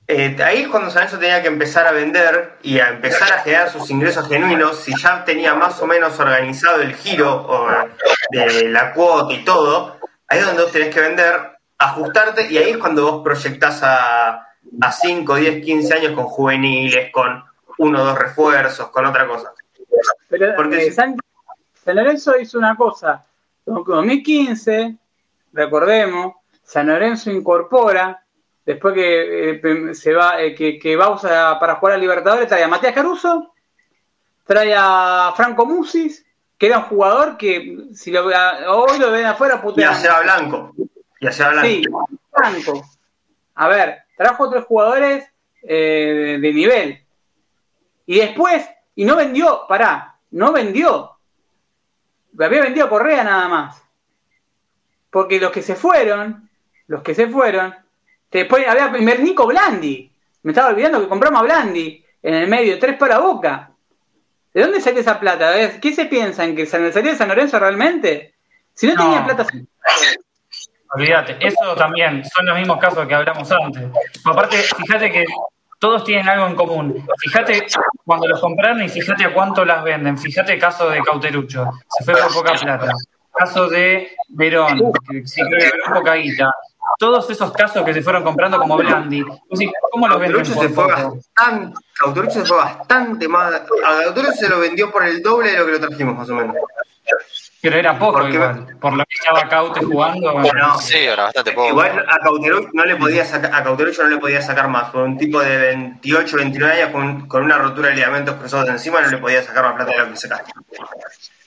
eh, 0.09 0.37
ahí 0.45 0.63
es 0.63 0.69
cuando 0.69 0.91
San 0.91 1.03
Lorenzo 1.03 1.21
tenía 1.21 1.41
que 1.41 1.47
empezar 1.47 1.87
a 1.87 1.93
vender 1.93 2.59
y 2.65 2.81
a 2.81 2.89
empezar 2.89 3.33
a 3.33 3.39
generar 3.39 3.71
sus 3.71 3.89
ingresos 3.89 4.27
genuinos, 4.27 4.81
si 4.81 4.93
ya 5.01 5.25
tenía 5.25 5.55
más 5.55 5.81
o 5.81 5.87
menos 5.87 6.19
organizado 6.19 6.83
el 6.83 6.97
giro 6.97 7.33
o, 7.33 7.69
de 8.31 8.69
la 8.69 8.93
cuota 8.95 9.33
y 9.33 9.45
todo, 9.45 10.01
ahí 10.27 10.41
es 10.41 10.47
donde 10.47 10.65
vos 10.65 10.73
tenés 10.73 10.93
que 10.93 11.03
vender, 11.03 11.60
ajustarte 11.81 12.47
y 12.53 12.59
ahí 12.59 12.71
es 12.71 12.79
cuando 12.79 13.11
vos 13.11 13.23
proyectás 13.25 13.83
a, 13.83 14.47
a 14.81 14.93
5, 14.93 15.35
10, 15.35 15.65
15 15.65 15.95
años 15.95 16.13
con 16.13 16.27
juveniles, 16.27 17.11
con 17.11 17.43
uno 17.79 18.03
o 18.03 18.05
dos 18.05 18.19
refuerzos, 18.19 18.91
con 18.91 19.07
otra 19.07 19.27
cosa. 19.27 19.53
Pero 20.29 20.55
Porque 20.57 20.87
eh, 20.87 20.93
San, 20.93 21.17
San 21.83 21.97
Lorenzo 21.97 22.39
hizo 22.39 22.59
una 22.59 22.77
cosa. 22.77 23.25
En 23.67 23.75
2015, 23.75 24.97
recordemos, 25.55 26.35
San 26.63 26.89
Lorenzo 26.89 27.31
incorpora, 27.31 28.23
después 28.67 28.95
que 28.95 29.51
eh, 29.53 29.95
se 29.95 30.13
va, 30.13 30.41
eh, 30.41 30.55
que, 30.55 30.79
que 30.79 30.97
Bausa 30.97 31.59
para 31.59 31.77
jugar 31.77 31.95
a 31.95 31.99
Libertadores, 31.99 32.47
trae 32.47 32.63
a 32.63 32.69
Matías 32.69 32.93
Caruso, 32.93 33.55
trae 34.45 34.75
a 34.77 35.33
Franco 35.35 35.65
Musis, 35.65 36.27
que 36.59 36.67
era 36.67 36.79
un 36.79 36.85
jugador 36.85 37.39
que 37.39 37.87
si 37.95 38.11
lo, 38.11 38.27
hoy 38.27 38.99
lo 38.99 39.11
ven 39.11 39.25
afuera 39.25 39.63
Y 39.75 39.83
a. 39.83 39.95
Seba 39.95 40.21
Blanco. 40.21 40.75
Y 41.21 41.27
a 41.27 41.33
Seba 41.33 41.51
Blanco. 41.51 41.69
Sí, 41.69 41.85
Franco. 42.33 42.85
A 43.55 43.69
ver, 43.69 43.99
trajo 44.17 44.45
otros 44.45 44.65
jugadores 44.65 45.25
eh, 45.63 46.39
de 46.41 46.53
nivel. 46.53 47.05
Y 48.07 48.19
después, 48.19 48.67
y 48.95 49.05
no 49.05 49.17
vendió, 49.17 49.67
pará, 49.69 50.17
no 50.33 50.53
vendió. 50.53 51.13
Había 52.39 52.63
vendido 52.63 52.87
a 52.87 52.91
Correa 52.91 53.23
nada 53.23 53.49
más. 53.49 53.83
Porque 55.11 55.39
los 55.41 55.51
que 55.53 55.63
se 55.63 55.75
fueron, 55.75 56.49
los 56.87 57.03
que 57.03 57.15
se 57.15 57.29
fueron, 57.29 57.75
después 58.31 58.67
había 58.67 58.91
primer 58.91 59.21
Nico 59.21 59.47
Blandi. 59.47 60.11
Me 60.43 60.53
estaba 60.53 60.71
olvidando 60.71 61.01
que 61.01 61.09
compramos 61.09 61.41
a 61.41 61.45
Blandi 61.45 62.05
en 62.23 62.35
el 62.35 62.49
medio, 62.49 62.79
tres 62.79 62.97
para 62.97 63.19
boca. 63.19 63.73
¿De 64.55 64.63
dónde 64.63 64.81
sale 64.81 65.01
esa 65.01 65.21
plata? 65.21 65.79
¿Qué 65.81 65.93
se 65.95 66.07
piensan? 66.07 66.57
¿Que 66.57 66.67
San 66.67 66.93
salió 66.93 67.13
de 67.13 67.17
San 67.17 67.29
Lorenzo 67.29 67.59
realmente? 67.59 68.35
Si 68.75 68.87
no, 68.87 68.95
No. 68.95 69.03
tenía 69.03 69.25
plata. 69.25 69.47
Olvídate, 70.93 71.37
eso 71.41 71.75
también 71.77 72.23
son 72.25 72.47
los 72.47 72.59
mismos 72.59 72.79
casos 72.79 73.07
que 73.07 73.15
hablamos 73.15 73.51
antes. 73.53 73.85
Aparte, 74.25 74.57
fíjate 74.57 75.11
que 75.11 75.25
todos 75.79 76.05
tienen 76.05 76.29
algo 76.29 76.47
en 76.47 76.57
común. 76.57 77.07
Fíjate 77.19 77.67
cuando 78.05 78.27
los 78.29 78.41
compraron 78.41 78.83
y 78.83 78.89
fíjate 78.89 79.25
a 79.25 79.33
cuánto 79.33 79.65
las 79.65 79.83
venden. 79.85 80.19
Fíjate 80.19 80.55
el 80.55 80.61
caso 80.61 80.91
de 80.91 81.01
Cauterucho, 81.03 81.71
se 81.89 82.05
fue 82.05 82.15
por 82.15 82.33
poca 82.33 82.55
plata. 82.55 82.93
Caso 83.33 83.69
de 83.69 84.11
Verón, 84.29 84.93
que 85.09 85.23
creo 85.23 85.59
que 85.59 85.67
era 85.67 85.95
poca 85.95 86.15
guita. 86.15 86.51
Todos 86.99 87.31
esos 87.31 87.53
casos 87.53 87.85
que 87.85 87.95
se 87.95 88.03
fueron 88.03 88.23
comprando 88.23 88.59
como 88.59 88.77
Blandi. 88.77 89.25
¿Cómo 89.93 90.09
los 90.09 90.21
venden 90.21 90.43
Cauterucho 90.43 90.55
por 90.55 90.69
se 90.69 90.75
fue 90.75 90.87
bastante, 90.87 91.81
Cauterucho 91.95 92.33
se 92.33 92.45
fue 92.45 92.57
bastante 92.59 93.29
más. 93.29 93.55
A 93.55 94.03
Cauterucho 94.05 94.33
se 94.33 94.49
lo 94.49 94.59
vendió 94.59 94.91
por 94.91 95.05
el 95.05 95.23
doble 95.23 95.53
de 95.53 95.59
lo 95.59 95.67
que 95.67 95.73
lo 95.73 95.81
trajimos, 95.81 96.17
más 96.17 96.29
o 96.29 96.35
menos. 96.35 96.57
Pero 97.63 97.77
era 97.77 97.99
poco 97.99 98.13
Porque- 98.21 98.35
igual. 98.35 98.67
Por 98.81 98.93
lo 98.95 99.05
que 99.05 99.15
estaba 99.21 99.49
Caute 99.49 99.85
jugando. 99.85 100.33
No, 100.33 100.79
Sí, 100.79 100.97
era 100.97 101.25
bastante 101.25 101.53
poco. 101.53 101.69
Igual 101.69 102.05
a 102.09 102.19
Cauterucho 102.19 102.69
no 102.73 102.85
le 102.87 102.97
podía 102.97 103.25
sacar, 103.27 103.55
a 103.55 103.63
Cauterucho 103.63 104.03
no 104.05 104.09
le 104.09 104.17
podía 104.19 104.41
sacar 104.41 104.69
más. 104.69 104.91
Por 104.91 105.03
un 105.03 105.19
tipo 105.19 105.41
de 105.41 105.59
28, 105.59 106.37
29 106.37 106.75
años 106.83 106.91
con, 106.93 107.29
con 107.29 107.43
una 107.45 107.59
rotura 107.59 107.89
de 107.91 107.97
ligamentos 107.97 108.35
cruzados 108.37 108.67
de 108.67 108.73
encima 108.73 109.03
no 109.03 109.09
le 109.11 109.19
podía 109.19 109.43
sacar 109.43 109.65
más 109.65 109.75
plata 109.75 109.93
de 109.93 109.99
lo 109.99 110.11
que 110.11 110.17
sacaste. 110.17 110.53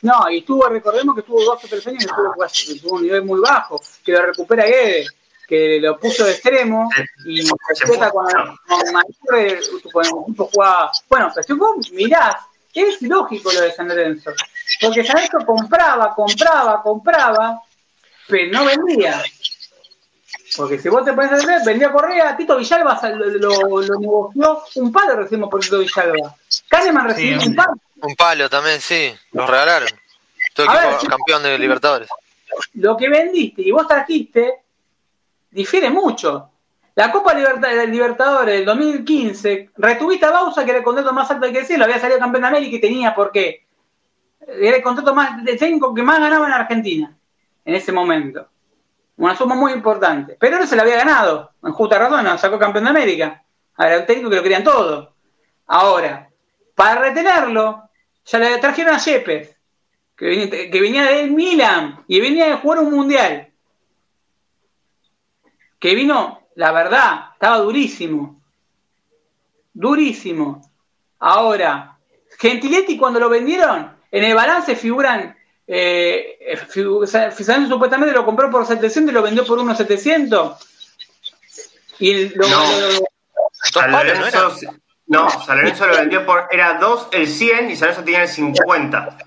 No, 0.04 0.30
y 0.30 0.40
estuvo, 0.40 0.68
recordemos 0.68 1.16
que 1.16 1.22
estuvo 1.22 1.42
dos 1.44 1.64
o 1.64 1.68
tres 1.68 1.88
años 1.88 2.04
y 2.04 2.06
estuvo, 2.08 2.34
pues, 2.36 2.82
tuvo 2.82 2.96
un 2.98 3.04
nivel 3.04 3.24
muy 3.24 3.40
bajo, 3.40 3.82
que 4.06 4.12
lo 4.12 4.22
recupera 4.26 4.66
Guedes, 4.66 5.14
que 5.48 5.80
lo 5.82 5.98
puso 5.98 6.26
de 6.26 6.32
extremo 6.34 6.90
y 7.26 7.42
se 7.42 7.54
explota 7.72 8.12
con, 8.12 8.26
con 8.28 8.94
Mayor, 8.94 9.60
con 9.92 10.06
el 10.06 10.12
equipo 10.28 10.46
jugaba. 10.52 10.92
Bueno, 11.10 11.32
pero 11.34 11.44
si 11.48 11.54
vos 11.54 11.92
mirás, 11.94 12.36
es 12.74 13.02
lógico 13.02 13.52
lo 13.54 13.62
de 13.62 13.72
San 13.72 13.88
Lorenzo, 13.88 14.32
porque 14.82 15.04
San 15.04 15.16
Lorenzo 15.16 15.38
compraba, 15.46 16.14
compraba, 16.16 16.82
compraba, 16.82 17.62
pero 18.28 18.52
no 18.52 18.66
vendía. 18.66 19.22
Porque 20.56 20.78
si 20.80 20.90
vos 20.90 21.04
te 21.04 21.14
pones 21.14 21.32
a 21.32 21.46
ver, 21.48 21.62
vendía 21.66 21.92
Correa, 21.92 22.36
Tito 22.38 22.58
Villalba 22.58 23.00
lo, 23.10 23.26
lo, 23.26 23.82
lo 23.82 24.00
negoció, 24.00 24.64
un 24.76 24.92
palo 24.92 25.16
recibimos 25.16 25.50
por 25.50 25.60
Tito 25.62 25.80
Villalba. 25.80 26.36
Kahneman 26.70 27.08
recibió 27.08 27.40
Sí. 27.42 27.48
un 27.50 27.56
palo. 27.56 27.74
Un 28.02 28.16
palo 28.16 28.50
también, 28.50 28.80
sí. 28.82 29.14
Los 29.32 29.50
regalaron. 29.50 29.90
Todo 30.54 30.70
A 30.70 30.76
equipo 30.76 31.02
ver, 31.02 31.10
campeón 31.10 31.44
de 31.44 31.58
Libertadores. 31.58 32.10
lo 32.76 32.96
que 32.98 33.10
vendiste 33.10 33.62
y 33.64 33.72
vos 33.72 33.88
trajiste 33.88 34.60
difiere 35.50 35.90
mucho. 35.90 36.50
La 36.96 37.12
Copa 37.12 37.34
Libertadores 37.34 38.54
del 38.56 38.66
2015, 38.66 39.72
retuviste 39.78 40.26
a 40.28 40.32
Bausa, 40.32 40.64
que 40.64 40.70
era 40.70 40.78
el 40.80 40.84
contrato 40.86 41.12
más 41.14 41.32
alto 41.32 41.48
que 41.48 41.62
decirlo, 41.62 41.86
había 41.86 42.00
salido 42.00 42.20
campeón 42.20 42.44
de 42.44 42.48
América 42.50 42.76
y 42.76 42.82
tenía 42.82 43.16
por 43.16 43.32
qué. 43.32 43.66
Era 44.48 44.78
el 44.78 44.84
contrato 44.84 45.14
más 45.16 45.44
de 45.44 45.56
técnico 45.56 45.94
que 45.94 46.04
más 46.04 46.20
ganaba 46.20 46.48
en 46.48 46.54
Argentina 46.54 47.16
en 47.66 47.76
ese 47.76 47.92
momento. 47.92 48.48
Una 49.18 49.36
suma 49.36 49.56
muy 49.56 49.72
importante. 49.74 50.36
Pero 50.40 50.58
no 50.58 50.68
se 50.68 50.76
la 50.76 50.84
había 50.84 50.98
ganado. 50.98 51.52
En 51.64 51.72
justa 51.72 51.98
razón, 52.00 52.38
sacó 52.38 52.60
campeón 52.60 52.86
de 52.86 52.90
América. 52.90 53.44
Era 53.78 54.00
un 54.00 54.06
técnico 54.06 54.30
que 54.30 54.36
lo 54.36 54.44
querían 54.44 54.64
todo. 54.64 55.14
Ahora, 55.68 56.30
para 56.76 57.02
retenerlo, 57.02 57.90
ya 58.26 58.40
le 58.40 58.58
trajeron 58.58 58.96
a 58.96 59.00
Yepes, 59.00 59.56
que 60.16 60.26
venía, 60.26 60.50
que 60.50 60.82
venía 60.82 61.24
Milan 61.28 62.04
y 62.08 62.20
venía 62.20 62.48
de 62.48 62.56
jugar 62.56 62.80
un 62.80 62.92
mundial. 62.92 63.50
Que 65.80 65.96
vino, 65.96 66.42
la 66.56 66.72
verdad, 66.72 67.32
estaba 67.34 67.58
durísimo. 67.58 68.42
Durísimo. 69.74 70.62
Ahora, 71.20 71.98
Gentiletti 72.38 72.98
cuando 72.98 73.20
lo 73.20 73.30
vendieron, 73.30 73.93
en 74.14 74.24
el 74.24 74.36
balance 74.36 74.76
figuran, 74.76 75.36
eh, 75.68 76.38
figu- 76.72 77.06
San 77.08 77.30
Lorenzo 77.32 77.68
supuestamente 77.74 78.14
lo 78.14 78.24
compró 78.26 78.50
por 78.50 78.66
700 78.66 79.12
y 79.12 79.14
lo 79.16 79.22
vendió 79.24 79.46
por 79.46 79.58
unos 79.60 79.76
700. 79.78 80.58
Y 82.00 82.12
el- 82.12 82.34
lo- 82.36 82.48
No. 82.48 82.64
lo- 82.64 82.80
lo- 82.92 83.00
Dos 83.00 83.82
San 83.82 83.92
palos, 83.92 84.14
¿no 84.20 84.26
Lorenzo, 84.26 84.72
no, 85.08 85.30
San 85.46 85.58
Lorenzo 85.58 85.88
lo 85.88 85.96
vendió 85.96 86.26
por. 86.26 86.48
Era 86.52 86.74
2 86.74 87.08
el 87.12 87.28
100 87.28 87.72
y 87.72 87.76
San 87.76 87.88
Lorenzo 87.90 88.04
tenía 88.04 88.22
el 88.24 88.28
50. 88.30 89.18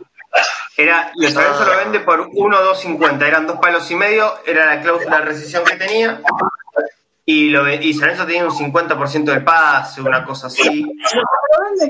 Era, 0.76 1.10
y 1.16 1.26
San 1.28 1.42
Lorenzo 1.44 1.64
lo 1.64 1.76
vende 1.78 2.00
por 2.00 2.28
1, 2.32 2.60
2.50. 2.62 3.26
Eran 3.26 3.46
dos 3.46 3.58
palos 3.58 3.90
y 3.90 3.94
medio, 3.96 4.34
era 4.46 4.66
la 4.66 4.82
cláusula 4.82 5.16
de 5.18 5.24
rescisión 5.24 5.64
que 5.64 5.76
tenía. 5.76 6.20
Y, 7.28 7.50
lo, 7.50 7.68
y 7.68 7.92
San 7.92 8.16
tenía 8.24 8.44
un 8.44 8.52
50% 8.52 9.24
de 9.24 9.40
pase, 9.40 10.00
una 10.00 10.24
cosa 10.24 10.46
así. 10.46 10.86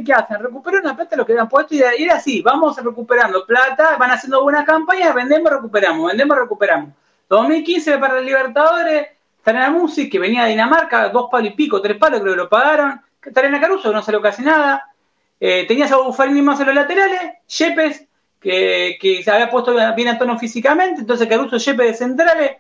¿qué 0.04 0.12
hacen? 0.14 0.40
Recuperan 0.40 0.82
la 0.84 0.96
plata 0.96 1.14
lo 1.14 1.26
que 1.26 1.32
habían 1.32 1.48
puesto 1.48 1.74
y 1.74 1.82
era 1.82 2.16
así, 2.16 2.40
vamos 2.40 2.76
recuperando 2.82 3.44
plata, 3.44 3.98
van 3.98 4.12
haciendo 4.12 4.42
buenas 4.42 4.64
campañas, 4.64 5.14
vendemos, 5.14 5.52
recuperamos, 5.52 6.08
vendemos, 6.08 6.38
recuperamos. 6.38 6.90
2015 7.28 7.98
para 7.98 8.18
el 8.18 8.24
Libertadores, 8.24 9.08
traen 9.42 9.62
a 9.62 9.70
Musi, 9.70 10.08
que 10.08 10.18
venía 10.18 10.44
de 10.44 10.50
Dinamarca, 10.50 11.10
dos 11.10 11.28
palos 11.30 11.52
y 11.52 11.54
pico, 11.54 11.82
tres 11.82 11.98
palos, 11.98 12.20
creo 12.20 12.32
que 12.32 12.38
lo 12.38 12.48
pagaron. 12.48 13.00
Traen 13.34 13.54
a 13.54 13.60
Caruso, 13.60 13.92
no 13.92 14.02
salió 14.02 14.22
casi 14.22 14.42
nada. 14.42 14.90
Eh, 15.38 15.66
tenías 15.68 15.92
a 15.92 15.98
Buffarini 15.98 16.40
más 16.40 16.60
en 16.60 16.66
los 16.66 16.74
laterales, 16.74 17.20
Yepes, 17.46 18.06
que, 18.40 18.96
que 18.98 19.22
se 19.22 19.30
había 19.30 19.50
puesto 19.50 19.74
bien 19.94 20.08
a 20.08 20.18
tono 20.18 20.38
físicamente, 20.38 21.02
entonces 21.02 21.28
Caruso, 21.28 21.58
Yepes 21.58 21.86
de 21.88 21.94
centrales, 21.94 22.52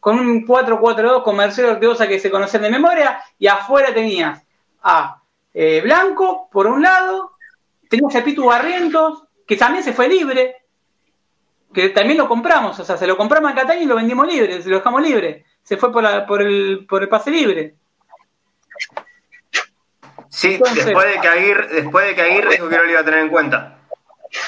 con 0.00 0.18
un 0.18 0.46
4-4-2 0.46 1.22
con 1.22 1.36
Marcelo 1.36 1.78
que 1.78 2.18
se 2.18 2.30
conocen 2.30 2.62
de 2.62 2.70
memoria, 2.70 3.20
y 3.38 3.46
afuera 3.46 3.92
tenías 3.94 4.42
a 4.82 5.22
eh, 5.52 5.80
Blanco, 5.82 6.48
por 6.50 6.66
un 6.66 6.82
lado, 6.82 7.32
tenías 7.88 8.16
a 8.16 8.24
Pitu 8.24 8.46
Barrientos, 8.46 9.24
que 9.46 9.56
también 9.56 9.84
se 9.84 9.92
fue 9.92 10.08
libre, 10.08 10.56
que 11.74 11.90
también 11.90 12.18
lo 12.18 12.26
compramos, 12.28 12.78
o 12.80 12.84
sea, 12.84 12.96
se 12.96 13.06
lo 13.06 13.16
compramos 13.16 13.52
a 13.52 13.54
Cataño 13.54 13.82
y 13.82 13.86
lo 13.86 13.96
vendimos 13.96 14.26
libre, 14.26 14.62
se 14.62 14.68
lo 14.70 14.78
dejamos 14.78 15.02
libre, 15.02 15.44
se 15.62 15.76
fue 15.76 15.92
por, 15.92 16.02
la- 16.02 16.26
por, 16.26 16.40
el, 16.42 16.86
por 16.88 17.02
el 17.02 17.08
pase 17.08 17.30
libre. 17.30 17.74
Sí, 20.28 20.54
Entonces- 20.54 20.86
después 20.86 21.14
de 21.14 21.20
que 21.20 21.28
Aguirre, 21.28 21.68
después 21.68 22.06
de 22.06 22.14
que 22.14 22.22
Aguirre 22.22 22.50
dijo 22.52 22.68
que 22.68 22.76
no 22.76 22.82
lo 22.84 22.90
iba 22.90 23.00
a 23.00 23.04
tener 23.04 23.20
en 23.20 23.28
cuenta. 23.28 23.76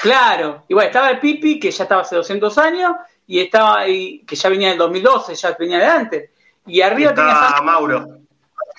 Claro, 0.00 0.62
igual 0.68 0.86
estaba 0.86 1.10
el 1.10 1.18
Pipi, 1.18 1.58
que 1.58 1.70
ya 1.72 1.82
estaba 1.84 2.02
hace 2.02 2.14
200 2.14 2.56
años, 2.58 2.92
y 3.26 3.40
estaba 3.40 3.88
y, 3.88 4.20
que 4.26 4.36
ya 4.36 4.48
venía 4.48 4.68
del 4.70 4.78
2012, 4.78 5.34
ya 5.34 5.56
venía 5.58 5.78
de 5.78 5.86
antes. 5.86 6.30
Y 6.66 6.80
arriba 6.80 7.14
tenías 7.14 7.34
a 7.34 7.46
estaba 7.46 7.62
Mauro. 7.62 8.18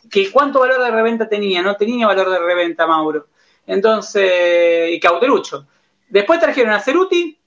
que 0.10 0.32
cuánto 0.32 0.60
valor 0.60 0.82
de 0.82 0.92
reventa 0.92 1.28
tenía, 1.28 1.62
no 1.62 1.76
tenía 1.76 2.08
valor 2.08 2.30
de 2.30 2.40
reventa 2.40 2.88
Mauro. 2.88 3.28
Entonces, 3.66 4.92
y 4.92 5.00
Cauterucho. 5.00 5.68
Después 6.10 6.40
trajeron 6.40 6.74
a 6.74 6.80
Ceruti, 6.80 7.38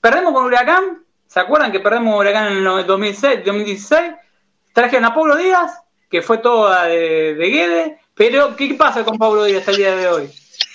perdemos 0.00 0.32
con 0.32 0.44
Huracán, 0.44 1.04
¿se 1.26 1.40
acuerdan 1.40 1.72
que 1.72 1.80
perdemos 1.80 2.18
Huracán 2.18 2.52
en 2.52 2.66
el 2.66 2.86
2006, 2.86 3.44
2016? 3.44 4.14
Trajeron 4.72 5.04
a 5.04 5.14
Pablo 5.14 5.36
Díaz, 5.36 5.82
que 6.08 6.22
fue 6.22 6.38
toda 6.38 6.84
de, 6.84 7.34
de 7.34 7.50
Guede, 7.50 8.00
pero 8.14 8.56
¿qué 8.56 8.74
pasa 8.74 9.04
con 9.04 9.18
Pablo 9.18 9.44
Díaz 9.44 9.68
al 9.68 9.76
día 9.76 9.94
de 9.94 10.08
hoy? 10.08 10.30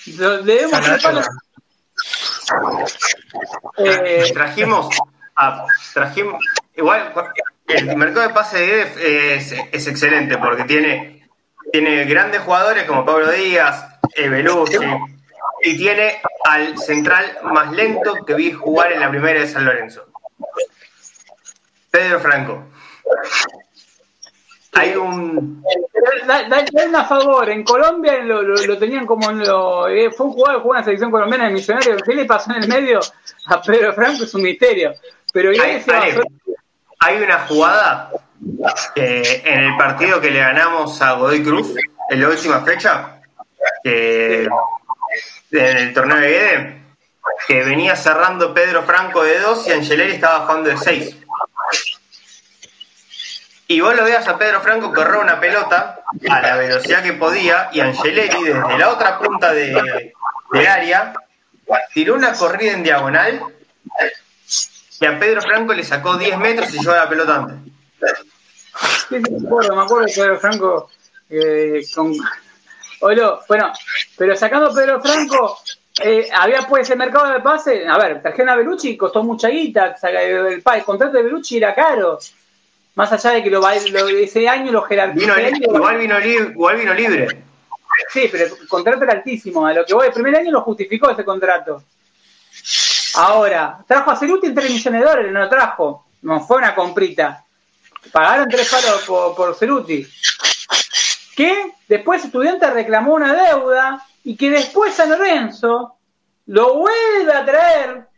Le 0.06 0.38
debemos 0.42 1.04
el. 1.04 1.24
Eh, 3.78 4.30
Trajimos, 4.32 4.88
a- 5.46 5.66
trajimos, 5.94 6.42
igual, 6.76 7.12
el 7.68 7.96
mercado 7.96 8.28
de 8.28 8.34
pase 8.34 8.58
de 8.58 9.36
es, 9.36 9.52
es 9.72 9.86
excelente 9.86 10.36
porque 10.38 10.64
tiene 10.64 11.12
tiene 11.72 12.04
grandes 12.04 12.42
jugadores 12.42 12.84
como 12.84 13.04
Pablo 13.04 13.30
Díaz, 13.32 13.86
Belucci, 14.14 14.76
y 15.62 15.76
tiene 15.76 16.20
al 16.44 16.76
central 16.76 17.38
más 17.44 17.72
lento 17.72 18.14
que 18.26 18.34
vi 18.34 18.52
jugar 18.52 18.92
en 18.92 19.00
la 19.00 19.08
primera 19.08 19.40
de 19.40 19.46
San 19.46 19.64
Lorenzo. 19.64 20.06
Pedro 21.90 22.20
Franco. 22.20 22.64
Hay 24.74 24.96
un. 24.96 25.62
Da, 26.26 27.00
a 27.00 27.04
favor. 27.04 27.48
En 27.50 27.62
Colombia 27.62 28.18
lo, 28.22 28.78
tenían 28.78 29.06
como. 29.06 29.30
Lo, 29.32 29.88
eh, 29.88 30.10
fue 30.10 30.26
un 30.26 30.32
jugador 30.32 30.56
que 30.56 30.62
jugó 30.62 30.74
en 30.74 30.80
la 30.80 30.84
selección 30.84 31.10
colombiana 31.10 31.44
de 31.46 31.52
Millonarios. 31.52 32.02
¿Qué 32.02 32.14
le 32.14 32.24
pasó 32.24 32.50
en 32.52 32.62
el 32.62 32.68
medio 32.68 33.00
a 33.46 33.60
Pedro 33.62 33.92
Franco? 33.92 34.24
Es 34.24 34.34
un 34.34 34.42
misterio. 34.42 34.94
Pero 35.32 35.50
hay, 35.50 35.82
hay, 37.00 37.22
una 37.22 37.38
jugada 37.46 38.10
que 38.94 39.42
en 39.44 39.60
el 39.60 39.76
partido 39.76 40.20
que 40.20 40.30
le 40.30 40.40
ganamos 40.40 41.00
a 41.00 41.12
Godoy 41.12 41.42
Cruz 41.42 41.74
en 42.10 42.20
la 42.20 42.28
última 42.28 42.60
fecha, 42.60 43.20
que 43.82 44.46
en 45.50 45.76
el 45.78 45.94
torneo 45.94 46.18
de 46.18 46.28
Guede, 46.28 46.82
que 47.46 47.64
venía 47.64 47.96
cerrando 47.96 48.52
Pedro 48.52 48.82
Franco 48.82 49.22
de 49.24 49.38
2 49.38 49.68
y 49.68 49.72
Angeleri 49.72 50.12
estaba 50.12 50.40
bajando 50.40 50.70
de 50.70 50.76
6. 50.76 51.16
Y 53.68 53.80
vos 53.80 53.96
lo 53.96 54.04
veas 54.04 54.28
a 54.28 54.36
Pedro 54.36 54.60
Franco 54.60 54.92
correr 54.92 55.16
una 55.16 55.40
pelota 55.40 56.00
a 56.28 56.40
la 56.42 56.56
velocidad 56.56 57.02
que 57.02 57.14
podía 57.14 57.70
y 57.72 57.80
Angeleri 57.80 58.44
desde 58.44 58.78
la 58.78 58.90
otra 58.90 59.18
punta 59.18 59.52
de, 59.52 60.12
del 60.52 60.66
área 60.66 61.14
tiró 61.94 62.14
una 62.14 62.34
corrida 62.34 62.72
en 62.72 62.82
diagonal 62.82 63.40
y 65.02 65.04
a 65.04 65.18
Pedro 65.18 65.42
Franco 65.42 65.74
le 65.74 65.82
sacó 65.82 66.16
10 66.16 66.38
metros 66.38 66.72
y 66.72 66.78
llevó 66.78 66.94
la 66.94 67.08
pelota 67.08 67.36
antes. 67.36 67.72
Sí, 69.08 69.16
me 69.18 69.46
acuerdo, 69.46 69.76
me 69.76 69.82
acuerdo 69.82 70.06
de 70.06 70.12
Pedro 70.12 70.40
Franco 70.40 70.90
eh, 71.28 71.82
con, 71.94 72.14
bueno, 73.48 73.72
pero 74.16 74.36
sacando 74.36 74.68
a 74.68 74.74
Pedro 74.74 75.00
Franco, 75.00 75.58
eh, 76.04 76.28
había 76.32 76.62
pues 76.68 76.82
ese 76.82 76.94
mercado 76.94 77.32
de 77.32 77.40
pase. 77.40 77.86
A 77.86 77.98
ver, 77.98 78.22
trajeron 78.22 78.50
a 78.50 78.56
Belucci, 78.56 78.96
costó 78.96 79.24
mucha 79.24 79.48
guita. 79.48 79.96
El, 80.04 80.62
el, 80.64 80.84
contrato 80.84 81.16
de 81.16 81.24
Belucci 81.24 81.56
era 81.56 81.74
caro. 81.74 82.20
Más 82.94 83.10
allá 83.10 83.30
de 83.30 83.42
que 83.42 83.50
lo, 83.50 83.68
ese 83.68 84.48
año 84.48 84.70
lo 84.70 84.82
jerarquizó. 84.82 85.36
Igual 85.36 85.98
vino, 85.98 86.20
igual 86.20 86.76
vino 86.76 86.94
libre. 86.94 87.42
Sí, 88.10 88.28
pero 88.30 88.44
el 88.44 88.68
contrato 88.68 89.02
era 89.02 89.14
altísimo. 89.14 89.66
A 89.66 89.72
lo 89.72 89.84
que 89.84 89.94
voy, 89.94 90.06
el 90.06 90.12
primer 90.12 90.36
año 90.36 90.52
lo 90.52 90.60
justificó 90.60 91.10
ese 91.10 91.24
contrato. 91.24 91.82
Ahora, 93.14 93.78
trajo 93.86 94.10
a 94.10 94.16
Ceruti 94.16 94.46
en 94.46 94.54
3 94.54 94.70
millones 94.70 95.00
de 95.00 95.06
dólares, 95.06 95.32
no 95.32 95.40
lo 95.40 95.48
trajo. 95.48 96.06
No 96.22 96.40
fue 96.40 96.58
una 96.58 96.74
comprita. 96.74 97.44
Pagaron 98.10 98.48
tres 98.48 98.68
palos 98.68 99.02
por, 99.06 99.34
por 99.34 99.54
Ceruti 99.54 100.06
que 101.34 101.72
después 101.88 102.24
estudiante 102.24 102.68
reclamó 102.70 103.14
una 103.14 103.34
deuda 103.34 104.04
y 104.24 104.36
que 104.36 104.50
después 104.50 104.94
San 104.94 105.10
Lorenzo 105.10 105.96
lo 106.46 106.74
vuelve 106.74 107.32
a 107.32 107.44
traer. 107.44 108.08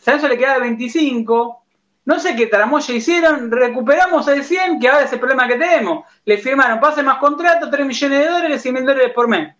San 0.00 0.14
Lorenzo 0.14 0.28
le 0.28 0.38
queda 0.38 0.58
25. 0.58 1.64
No 2.04 2.18
sé 2.18 2.34
qué 2.36 2.46
tramoya 2.46 2.94
hicieron, 2.94 3.50
recuperamos 3.50 4.26
el 4.28 4.42
100, 4.42 4.80
que 4.80 4.88
ahora 4.88 5.04
es 5.04 5.12
el 5.12 5.18
problema 5.20 5.46
que 5.46 5.56
tenemos. 5.56 6.06
Le 6.24 6.38
firmaron, 6.38 6.80
pase 6.80 7.02
más 7.02 7.18
contrato, 7.18 7.68
3 7.68 7.86
millones 7.86 8.18
de 8.18 8.30
dólares, 8.30 8.62
100 8.62 8.74
mil 8.74 8.86
dólares 8.86 9.12
por 9.14 9.28
mes. 9.28 9.54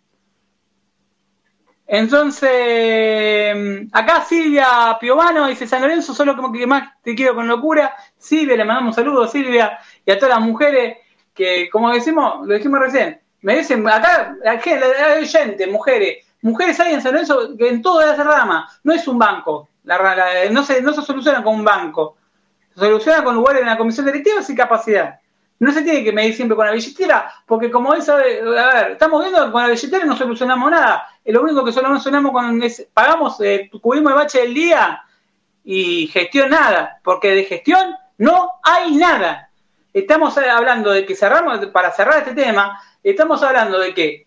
Entonces, 1.91 3.57
acá 3.93 4.23
Silvia 4.23 4.99
Piovano 5.01 5.47
dice 5.47 5.67
San 5.67 5.81
Lorenzo, 5.81 6.13
solo 6.13 6.37
como 6.37 6.53
que 6.53 6.67
más 6.67 6.93
te 7.03 7.15
quiero 7.15 7.35
con 7.35 7.49
locura. 7.49 7.97
Silvia, 8.19 8.59
le 8.59 8.65
mandamos 8.67 8.91
un 8.91 8.95
saludo, 8.95 9.27
Silvia, 9.27 9.79
y 10.05 10.11
a 10.11 10.19
todas 10.19 10.37
las 10.37 10.47
mujeres 10.47 10.99
que, 11.35 11.71
como 11.71 11.91
decimos, 11.91 12.47
lo 12.47 12.55
dijimos 12.55 12.81
recién, 12.81 13.19
me 13.41 13.57
dicen, 13.57 13.89
acá 13.89 14.37
hay 14.45 14.59
gente, 14.59 15.67
mujeres, 15.69 16.27
mujeres 16.43 16.79
hay 16.79 16.93
en 16.93 17.01
San 17.01 17.13
Lorenzo 17.13 17.55
en 17.59 17.81
toda 17.81 18.13
esa 18.13 18.23
rama, 18.23 18.69
no 18.85 18.93
es 18.93 19.09
un 19.09 19.19
banco, 19.19 19.71
no, 20.51 20.63
se, 20.65 20.83
no 20.83 20.93
se 20.93 21.03
soluciona 21.03 21.43
con 21.43 21.55
un 21.55 21.65
banco, 21.65 22.17
se 22.75 22.81
soluciona 22.81 23.25
con 23.25 23.35
lugares 23.35 23.63
en 23.63 23.69
la 23.69 23.79
comisión 23.79 24.05
directiva 24.05 24.43
sin 24.43 24.57
capacidad. 24.57 25.21
No 25.61 25.73
se 25.73 25.83
tiene 25.83 26.05
que 26.05 26.13
medir 26.13 26.35
siempre 26.37 26.57
con 26.57 26.67
la 26.67 26.73
billetera, 26.73 27.33
porque 27.45 27.69
como 27.69 27.93
él 27.93 28.03
sabe, 28.03 28.41
a 28.41 28.75
ver, 28.75 28.91
estamos 28.93 29.23
viendo 29.23 29.45
que 29.45 29.51
con 29.51 29.63
la 29.63 29.69
billetera 29.69 30.05
no 30.05 30.17
solucionamos 30.17 30.71
nada. 30.71 31.09
Lo 31.29 31.43
único 31.43 31.65
que 31.65 31.73
solucionamos 31.73 32.33
con 32.33 32.63
es, 32.63 32.87
pagamos, 32.93 33.41
eh, 33.41 33.71
cubrimos 33.81 34.13
el 34.13 34.19
bache 34.19 34.41
del 34.41 34.55
día 34.55 35.03
y 35.65 36.07
gestión 36.09 36.51
nada, 36.51 37.01
porque 37.05 37.35
de 37.35 37.45
gestión 37.45 37.95
no 38.17 38.53
hay 38.63 38.97
nada 38.97 39.49
estamos 39.93 40.37
hablando 40.39 40.91
de 40.91 41.05
que 41.05 41.15
cerramos, 41.15 41.65
para 41.67 41.91
cerrar 41.93 42.19
este 42.19 42.35
tema, 42.35 42.81
estamos 43.03 43.43
hablando 43.43 43.79
de 43.79 43.95
que 43.95 44.27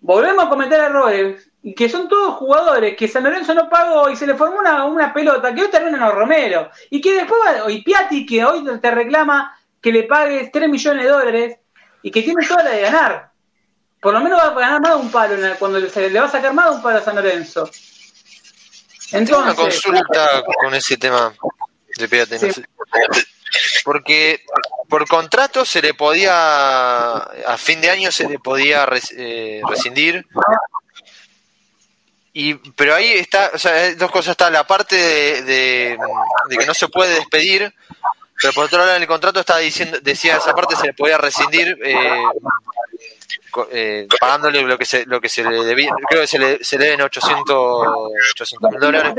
volvemos 0.00 0.44
a 0.44 0.48
cometer 0.48 0.80
errores 0.80 1.50
y 1.62 1.74
que 1.74 1.88
son 1.88 2.08
todos 2.08 2.34
jugadores 2.34 2.96
que 2.96 3.08
San 3.08 3.24
Lorenzo 3.24 3.54
no 3.54 3.68
pagó 3.68 4.08
y 4.10 4.16
se 4.16 4.26
le 4.26 4.34
formó 4.34 4.58
una, 4.60 5.12
pelota 5.12 5.54
que 5.54 5.62
hoy 5.62 5.68
termina 5.68 5.96
en 5.96 6.04
los 6.04 6.14
Romero 6.14 6.70
y 6.90 7.00
que 7.00 7.14
después, 7.14 7.40
y 7.68 7.82
Piatti 7.82 8.24
que 8.24 8.44
hoy 8.44 8.64
te 8.80 8.90
reclama 8.90 9.56
que 9.80 9.92
le 9.92 10.04
pagues 10.04 10.50
3 10.52 10.68
millones 10.68 11.04
de 11.04 11.10
dólares 11.10 11.58
y 12.02 12.10
que 12.10 12.22
tiene 12.22 12.46
toda 12.46 12.64
la 12.64 12.70
de 12.70 12.80
ganar. 12.82 13.27
Por 14.00 14.14
lo 14.14 14.20
menos 14.20 14.38
va 14.38 14.44
a 14.44 14.54
ganar 14.54 14.80
más 14.80 14.92
de 14.92 14.96
un 14.96 15.10
palo 15.10 15.36
cuando 15.58 15.80
le, 15.80 16.10
le 16.10 16.20
va 16.20 16.26
a 16.26 16.30
sacar 16.30 16.54
más 16.54 16.70
de 16.70 16.76
un 16.76 16.82
palo 16.82 16.98
a 16.98 17.02
San 17.02 17.16
Lorenzo. 17.16 17.70
Entonces, 19.12 19.44
una 19.44 19.54
consulta 19.54 20.44
con 20.60 20.74
ese 20.74 20.96
tema 20.96 21.34
de. 21.96 22.66
Porque 23.82 24.44
por 24.88 25.08
contrato 25.08 25.64
se 25.64 25.80
le 25.80 25.94
podía, 25.94 27.16
a 27.16 27.56
fin 27.56 27.80
de 27.80 27.90
año 27.90 28.12
se 28.12 28.28
le 28.28 28.38
podía 28.38 28.86
eh, 29.16 29.62
rescindir. 29.68 30.26
Y, 32.34 32.54
pero 32.54 32.94
ahí 32.94 33.12
está, 33.12 33.50
o 33.54 33.58
sea, 33.58 33.94
dos 33.94 34.10
cosas. 34.10 34.32
Está 34.32 34.50
la 34.50 34.66
parte 34.66 34.96
de, 35.42 35.98
que 36.50 36.66
no 36.66 36.74
se 36.74 36.88
puede 36.88 37.14
despedir, 37.14 37.74
pero 38.40 38.52
por 38.52 38.64
otro 38.64 38.78
lado 38.78 38.94
en 38.94 39.02
el 39.02 39.08
contrato 39.08 39.40
está 39.40 39.58
diciendo, 39.58 39.98
decía 40.02 40.36
esa 40.36 40.54
parte 40.54 40.76
se 40.76 40.86
le 40.86 40.94
podía 40.94 41.18
rescindir 41.18 41.78
eh, 41.84 42.22
eh, 43.70 44.08
pagándole 44.20 44.62
lo 44.62 44.78
que 44.78 44.84
se, 44.84 45.06
lo 45.06 45.20
que 45.20 45.28
se 45.28 45.42
le 45.42 45.64
debía, 45.64 45.92
creo 46.08 46.22
que 46.22 46.26
se 46.26 46.38
le, 46.38 46.64
se 46.64 46.78
le 46.78 46.84
deben 46.84 47.02
800 47.02 48.54
mil 48.60 48.80
dólares. 48.80 49.14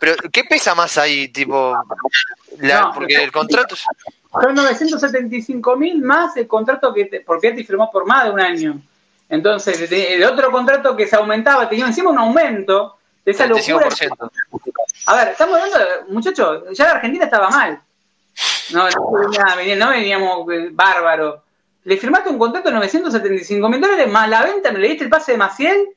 Pero, 0.00 0.16
¿qué 0.32 0.44
pesa 0.44 0.74
más 0.74 0.98
ahí? 0.98 1.28
Tipo, 1.28 1.76
porque 2.94 3.14
el 3.22 3.30
contrato. 3.30 3.76
Son 3.76 4.54
975 4.54 5.76
mil 5.76 6.02
más 6.02 6.36
el 6.36 6.48
contrato 6.48 6.92
que 6.92 7.04
te, 7.04 7.20
porque 7.20 7.52
te 7.52 7.64
firmó 7.64 7.90
por 7.90 8.06
más 8.06 8.24
de 8.24 8.30
un 8.30 8.40
año. 8.40 8.80
Entonces, 9.28 9.90
el 9.90 10.24
otro 10.24 10.50
contrato 10.50 10.96
que 10.96 11.06
se 11.06 11.16
aumentaba, 11.16 11.68
tenía 11.68 11.86
encima 11.86 12.10
un 12.10 12.18
aumento 12.18 12.98
de 13.24 13.32
esa 13.32 13.46
locura. 13.46 13.88
A 15.06 15.16
ver, 15.16 15.28
estamos 15.28 15.58
hablando, 15.58 15.78
muchachos, 16.08 16.64
ya 16.72 16.84
la 16.84 16.92
Argentina 16.92 17.24
estaba 17.24 17.50
mal. 17.50 17.82
No, 18.72 18.88
no, 18.88 19.90
veníamos 19.90 20.50
eh, 20.52 20.68
bárbaro. 20.72 21.42
Le 21.84 21.96
firmaste 21.96 22.30
un 22.30 22.38
contrato 22.38 22.68
de 22.68 22.76
975 22.76 23.68
mil 23.68 23.80
dólares 23.80 24.08
más 24.08 24.28
la 24.28 24.42
venta, 24.42 24.70
me 24.70 24.78
le 24.78 24.88
diste 24.88 25.04
el 25.04 25.10
pase 25.10 25.32
de 25.32 25.38
Maciel 25.38 25.88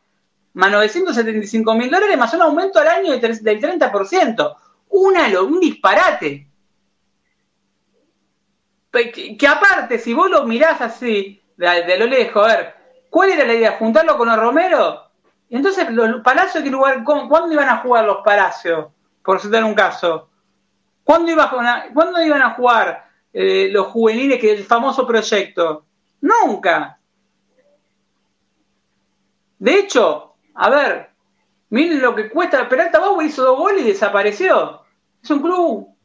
más 0.56 0.72
975 0.72 1.76
mil 1.76 1.92
dólares, 1.92 2.18
más 2.18 2.34
un 2.34 2.42
aumento 2.42 2.80
al 2.80 2.88
año 2.88 3.12
del 3.18 3.22
30%. 3.62 4.56
Una, 4.90 5.42
un 5.42 5.60
disparate. 5.60 6.48
Que, 8.92 9.48
aparte, 9.48 10.00
si 10.00 10.14
vos 10.14 10.30
lo 10.30 10.46
mirás 10.46 10.80
así, 10.80 11.42
de, 11.58 11.98
lo 11.98 12.06
lejos, 12.06 12.46
a 12.46 12.56
ver, 12.56 12.76
¿cuál 13.10 13.32
era 13.32 13.46
la 13.46 13.54
idea? 13.54 13.74
¿Juntarlo 13.74 14.18
con 14.18 14.30
los 14.30 14.40
Romero? 14.40 15.05
Entonces, 15.50 15.90
los 15.92 16.22
Palacios, 16.22 16.64
¿qué 16.64 16.70
lugar, 16.70 17.04
¿cuándo 17.04 17.52
iban 17.52 17.70
a 17.70 17.78
jugar 17.78 18.06
los 18.06 18.18
Palacios? 18.24 18.88
Por 19.24 19.40
citar 19.40 19.64
un 19.64 19.76
caso. 19.76 20.30
¿Cuándo, 21.04 21.32
iba 21.32 21.44
a, 21.44 21.94
¿cuándo 21.94 22.22
iban 22.24 22.42
a 22.42 22.52
jugar 22.52 23.06
eh, 23.32 23.70
los 23.72 23.88
juveniles, 23.88 24.40
que 24.40 24.52
el 24.52 24.64
famoso 24.64 25.06
proyecto? 25.06 25.86
Nunca. 26.22 26.98
De 29.60 29.80
hecho, 29.80 30.36
a 30.56 30.70
ver, 30.70 31.10
miren 31.70 32.02
lo 32.02 32.16
que 32.16 32.30
cuesta. 32.30 32.68
Peralta 32.68 33.00
Bauer 33.00 33.28
hizo 33.28 33.44
dos 33.44 33.58
goles 33.58 33.84
y 33.84 33.90
desapareció. 33.90 34.82
Es 35.24 35.30
un 35.30 35.42
club 35.42 35.96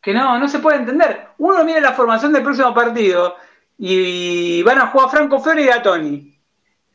que 0.00 0.12
no, 0.12 0.38
no 0.38 0.48
se 0.48 0.58
puede 0.58 0.78
entender. 0.78 1.28
Uno 1.38 1.64
mira 1.64 1.80
la 1.80 1.92
formación 1.92 2.32
del 2.32 2.42
próximo 2.42 2.74
partido 2.74 3.36
y 3.78 4.62
van 4.62 4.78
a 4.78 4.88
jugar 4.88 5.10
Franco 5.10 5.40
Flores 5.40 5.66
y 5.66 5.70
a 5.70 5.82
Tony. 5.82 6.33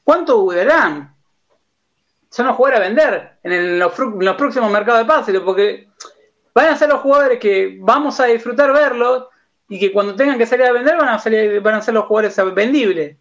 ¿Cuánto 0.09 0.37
durarán? 0.37 1.15
Se 2.31 2.41
van 2.41 2.51
a 2.51 2.55
jugar 2.55 2.73
a 2.73 2.79
vender 2.79 3.33
en, 3.43 3.77
los, 3.77 3.93
próximos 3.93 4.71
mercados 4.71 5.01
de 5.01 5.05
pases, 5.05 5.39
porque 5.41 5.87
van 6.51 6.69
a 6.69 6.77
ser 6.79 6.89
los 6.89 7.01
jugadores 7.01 7.39
que 7.39 7.77
vamos 7.79 8.19
a 8.19 8.25
disfrutar 8.25 8.73
verlos 8.73 9.25
y 9.67 9.79
que 9.79 9.91
cuando 9.91 10.15
tengan 10.15 10.39
que 10.39 10.47
salir 10.47 10.65
a 10.65 10.71
vender 10.71 10.97
van 10.97 11.09
a, 11.09 11.21
van 11.61 11.75
a 11.75 11.81
ser 11.83 11.93
los 11.93 12.05
jugadores 12.05 12.35
vendibles. 12.55 13.17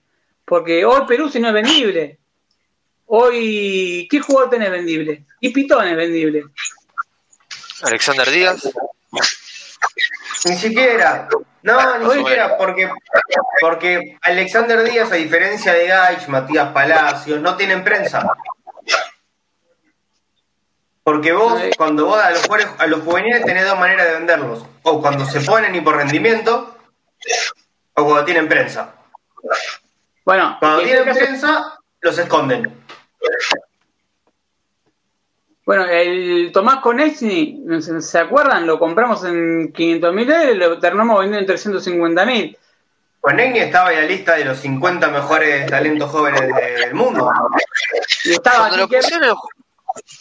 Porque 0.46 0.86
hoy 0.86 1.02
Perú 1.06 1.28
si 1.28 1.40
no 1.40 1.48
es 1.48 1.52
vendible. 1.52 2.20
Hoy, 3.04 4.08
¿qué 4.10 4.20
jugador 4.20 4.48
tenés 4.48 4.70
vendible? 4.70 5.26
Y 5.40 5.50
Pitón 5.50 5.88
es 5.88 5.94
vendible. 5.94 6.44
Alexander 7.82 8.30
Díaz. 8.30 8.66
Ni 10.44 10.56
siquiera. 10.56 11.28
No, 11.62 11.98
ni 11.98 12.10
siquiera, 12.10 12.56
porque, 12.56 12.90
porque 13.60 14.16
Alexander 14.22 14.82
Díaz, 14.84 15.10
a 15.12 15.16
diferencia 15.16 15.72
de 15.72 15.88
Gaich, 15.88 16.28
Matías 16.28 16.72
Palacios, 16.72 17.40
no 17.40 17.56
tienen 17.56 17.82
prensa. 17.82 18.26
Porque 21.02 21.32
vos, 21.32 21.60
cuando 21.76 22.06
vos 22.06 22.22
a 22.22 22.30
los, 22.30 22.46
a 22.78 22.86
los 22.86 23.02
juveniles 23.02 23.44
tenés 23.44 23.66
dos 23.66 23.78
maneras 23.78 24.06
de 24.06 24.14
venderlos. 24.14 24.64
O 24.82 25.00
cuando 25.00 25.24
se 25.24 25.40
ponen 25.40 25.74
y 25.74 25.80
por 25.80 25.96
rendimiento, 25.96 26.76
o 27.94 28.04
cuando 28.04 28.24
tienen 28.24 28.48
prensa. 28.48 28.94
Bueno, 30.24 30.56
cuando 30.60 30.82
tienen 30.82 31.04
prensa, 31.04 31.78
los 32.00 32.18
esconden. 32.18 32.84
Bueno, 35.68 35.84
el 35.84 36.50
Tomás 36.50 36.80
Konechny, 36.80 37.62
¿se 38.00 38.18
acuerdan? 38.18 38.66
Lo 38.66 38.78
compramos 38.78 39.22
en 39.24 39.70
500 39.70 40.14
mil 40.14 40.26
dólares 40.26 40.54
y 40.54 40.58
lo 40.58 40.78
terminamos 40.78 41.20
vendiendo 41.20 41.40
en 41.40 41.46
350 41.46 42.24
mil. 42.24 42.56
Konechny 43.20 43.58
estaba 43.58 43.92
en 43.92 44.00
la 44.00 44.06
lista 44.06 44.36
de 44.36 44.46
los 44.46 44.56
50 44.60 45.08
mejores 45.08 45.66
talentos 45.66 46.10
jóvenes 46.10 46.40
del 46.40 46.94
mundo. 46.94 47.30
Y 48.24 48.30
estaba 48.30 48.60
cuando, 48.60 48.76
lo 48.78 48.88
pusieron, 48.88 49.36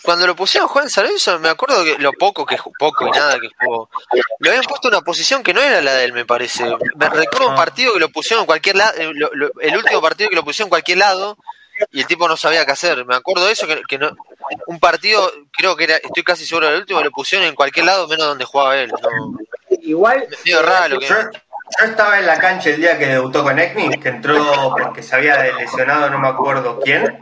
cuando 0.01 0.27
lo 0.27 0.35
pusieron 0.35 0.67
Juan 0.67 0.89
San 0.89 1.07
me 1.39 1.47
acuerdo 1.47 1.81
que 1.85 1.97
lo 1.97 2.11
poco 2.11 2.45
que 2.45 2.57
poco 2.77 3.07
y 3.07 3.11
nada 3.11 3.39
que 3.39 3.47
jugó, 3.57 3.89
lo 4.39 4.49
habían 4.49 4.65
puesto 4.65 4.89
en 4.89 4.95
una 4.95 5.01
posición 5.01 5.43
que 5.43 5.53
no 5.53 5.61
era 5.61 5.81
la 5.81 5.93
de 5.93 6.03
él, 6.03 6.11
me 6.11 6.25
parece. 6.25 6.65
Me 6.97 7.07
recuerdo 7.07 7.51
un 7.51 7.55
partido 7.55 7.93
que 7.93 8.01
lo 8.01 8.09
pusieron 8.09 8.41
en 8.41 8.47
cualquier 8.47 8.75
lado, 8.75 8.91
el 8.99 9.77
último 9.77 10.01
partido 10.01 10.29
que 10.29 10.35
lo 10.35 10.43
pusieron 10.43 10.67
en 10.67 10.71
cualquier 10.71 10.97
lado 10.97 11.37
y 11.91 11.99
el 12.01 12.07
tipo 12.07 12.27
no 12.27 12.37
sabía 12.37 12.65
qué 12.65 12.71
hacer. 12.71 13.05
Me 13.05 13.15
acuerdo 13.15 13.45
de 13.45 13.53
eso, 13.53 13.67
que, 13.87 13.97
no, 13.97 14.09
un 14.67 14.79
partido, 14.79 15.31
creo 15.51 15.75
que 15.75 15.85
era, 15.85 15.95
estoy 15.97 16.23
casi 16.23 16.45
seguro 16.45 16.67
del 16.67 16.79
último, 16.79 17.01
lo 17.01 17.11
pusieron 17.11 17.47
en 17.47 17.55
cualquier 17.55 17.85
lado 17.85 18.07
menos 18.07 18.27
donde 18.27 18.45
jugaba 18.45 18.77
él. 18.77 18.91
Igual. 19.81 20.27
Medio 20.45 20.61
raro. 20.61 20.99
Que... 20.99 21.07
Yo, 21.07 21.15
estaba 21.83 22.19
en 22.19 22.25
la 22.25 22.39
cancha 22.39 22.69
el 22.69 22.77
día 22.77 22.97
que 22.97 23.07
debutó 23.07 23.43
con 23.43 23.59
Ekmi, 23.59 23.97
que 23.99 24.09
entró 24.09 24.75
porque 24.77 25.03
se 25.03 25.15
había 25.15 25.43
lesionado, 25.55 26.09
no 26.09 26.19
me 26.19 26.27
acuerdo 26.27 26.79
quién. 26.79 27.19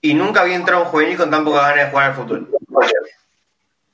Y 0.00 0.14
nunca 0.14 0.42
había 0.42 0.56
entrado 0.56 0.84
un 0.84 0.88
juvenil 0.88 1.16
con 1.16 1.30
tan 1.30 1.44
poca 1.44 1.62
ganas 1.62 1.86
de 1.86 1.90
jugar 1.90 2.06
al 2.06 2.14
fútbol. 2.14 2.48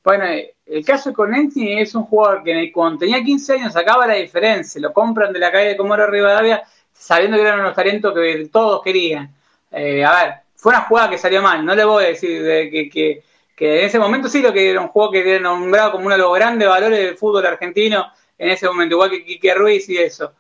Bueno, 0.05 0.25
el 0.67 0.85
caso 0.85 1.13
con 1.13 1.35
Ekmi 1.35 1.81
es 1.81 1.95
un 1.95 2.05
jugador 2.05 2.45
que 2.45 2.71
cuando 2.73 2.99
tenía 2.99 3.23
15 3.23 3.55
años 3.55 3.73
sacaba 3.73 4.07
la 4.07 4.15
diferencia. 4.15 4.81
Lo 4.81 4.93
compran 4.93 5.33
de 5.33 5.39
la 5.39 5.51
calle 5.51 5.69
de 5.69 5.77
Comoro 5.77 6.07
Rivadavia 6.07 6.63
sabiendo 6.99 7.37
que 7.37 7.43
eran 7.43 7.61
unos 7.61 7.75
talentos 7.75 8.13
que 8.15 8.49
todos 8.53 8.83
querían. 8.83 9.35
Eh, 9.71 10.05
a 10.05 10.25
ver, 10.25 10.35
fue 10.55 10.71
una 10.71 10.83
jugada 10.83 11.11
que 11.11 11.19
salió 11.19 11.43
mal, 11.43 11.65
no 11.65 11.75
le 11.75 11.85
voy 11.85 12.05
a 12.05 12.09
decir 12.09 12.43
que, 12.43 12.89
que, 12.91 13.23
que, 13.55 13.81
en 13.81 13.87
ese 13.87 13.99
momento 13.99 14.29
sí 14.29 14.43
lo 14.43 14.53
que 14.53 14.71
era 14.71 14.81
un 14.81 14.89
juego 14.89 15.13
que 15.13 15.35
era 15.35 15.41
nombrado 15.41 15.93
como 15.93 16.07
uno 16.07 16.15
de 16.15 16.23
los 16.23 16.35
grandes 16.35 16.69
valores 16.69 16.99
del 16.99 17.17
fútbol 17.17 17.47
argentino 17.47 18.11
en 18.39 18.51
ese 18.51 18.67
momento, 18.67 18.95
igual 18.95 19.11
que 19.11 19.25
Quique 19.25 19.55
Ruiz 19.55 19.89
y 19.89 19.99
eso. 19.99 20.33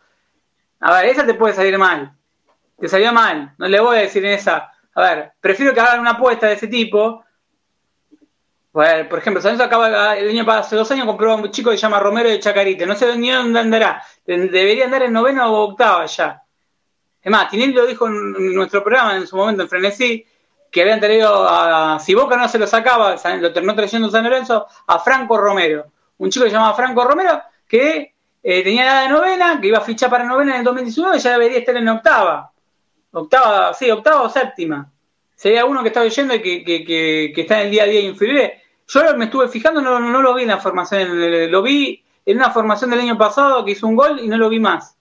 A 0.80 0.94
ver, 0.94 1.06
esa 1.06 1.24
te 1.24 1.34
puede 1.34 1.54
salir 1.54 1.78
mal, 1.78 2.12
te 2.78 2.88
salió 2.88 3.12
mal, 3.12 3.54
no 3.58 3.68
le 3.68 3.80
voy 3.80 3.98
a 3.98 4.00
decir 4.00 4.24
en 4.24 4.32
esa. 4.32 4.72
A 4.94 5.02
ver, 5.02 5.32
prefiero 5.40 5.74
que 5.74 5.80
hagan 5.80 6.00
una 6.00 6.12
apuesta 6.12 6.46
de 6.46 6.54
ese 6.54 6.68
tipo. 6.68 7.24
Bueno, 8.72 9.08
por 9.08 9.18
ejemplo, 9.18 9.40
San 9.40 9.60
acaba 9.60 10.16
el 10.16 10.28
año 10.28 10.44
pasado, 10.44 10.60
hace 10.60 10.76
dos 10.76 10.90
años 10.90 11.06
compró 11.06 11.32
a 11.32 11.36
un 11.36 11.50
chico 11.50 11.70
que 11.70 11.76
se 11.76 11.82
llama 11.82 12.00
Romero 12.00 12.28
de 12.28 12.40
Chacarite. 12.40 12.84
No 12.86 12.94
sé 12.94 13.16
ni 13.16 13.30
dónde 13.30 13.60
andará. 13.60 14.02
Debería 14.26 14.84
andar 14.86 15.02
en 15.02 15.12
noveno 15.12 15.50
o 15.50 15.70
octava 15.70 16.04
ya. 16.06 16.42
Es 17.26 17.32
más, 17.32 17.50
Tinelli 17.50 17.72
lo 17.72 17.84
dijo 17.84 18.06
en 18.06 18.54
nuestro 18.54 18.84
programa 18.84 19.16
en 19.16 19.26
su 19.26 19.36
momento 19.36 19.60
en 19.60 19.68
Frenesí, 19.68 20.24
que 20.70 20.82
habían 20.82 21.00
traído 21.00 21.44
a, 21.48 21.98
si 21.98 22.14
Boca 22.14 22.36
no 22.36 22.48
se 22.48 22.56
lo 22.56 22.68
sacaba, 22.68 23.16
lo 23.40 23.52
terminó 23.52 23.74
trayendo 23.74 24.08
San 24.08 24.22
Lorenzo, 24.22 24.68
a 24.86 25.00
Franco 25.00 25.36
Romero. 25.36 25.86
Un 26.18 26.30
chico 26.30 26.46
llamaba 26.46 26.74
Franco 26.74 27.02
Romero, 27.02 27.42
que 27.66 28.14
eh, 28.44 28.62
tenía 28.62 28.84
edad 28.84 29.02
de 29.02 29.08
novena, 29.08 29.60
que 29.60 29.66
iba 29.66 29.78
a 29.78 29.80
fichar 29.80 30.08
para 30.08 30.22
novena 30.22 30.52
en 30.52 30.58
el 30.58 30.64
2019 30.66 31.16
y 31.16 31.20
ya 31.20 31.32
debería 31.32 31.58
estar 31.58 31.76
en 31.76 31.88
octava. 31.88 32.52
Octava, 33.10 33.74
sí, 33.74 33.90
octava 33.90 34.22
o 34.22 34.28
séptima. 34.28 34.88
Sería 35.34 35.64
uno 35.64 35.82
que 35.82 35.88
estaba 35.88 36.06
oyendo 36.06 36.32
y 36.32 36.40
que, 36.40 37.32
está 37.36 37.58
en 37.58 37.66
el 37.66 37.70
día 37.72 37.82
a 37.82 37.86
día 37.86 38.02
inferior. 38.02 38.52
Yo 38.86 39.16
me 39.16 39.24
estuve 39.24 39.48
fijando, 39.48 39.82
no, 39.82 39.98
no 39.98 40.22
lo 40.22 40.32
vi 40.32 40.42
en 40.42 40.50
la 40.50 40.58
formación, 40.58 41.50
lo 41.50 41.60
vi 41.60 42.04
en 42.24 42.36
una 42.36 42.52
formación 42.52 42.90
del 42.90 43.00
año 43.00 43.18
pasado 43.18 43.64
que 43.64 43.72
hizo 43.72 43.88
un 43.88 43.96
gol 43.96 44.20
y 44.22 44.28
no 44.28 44.38
lo 44.38 44.48
vi 44.48 44.60
más 44.60 44.95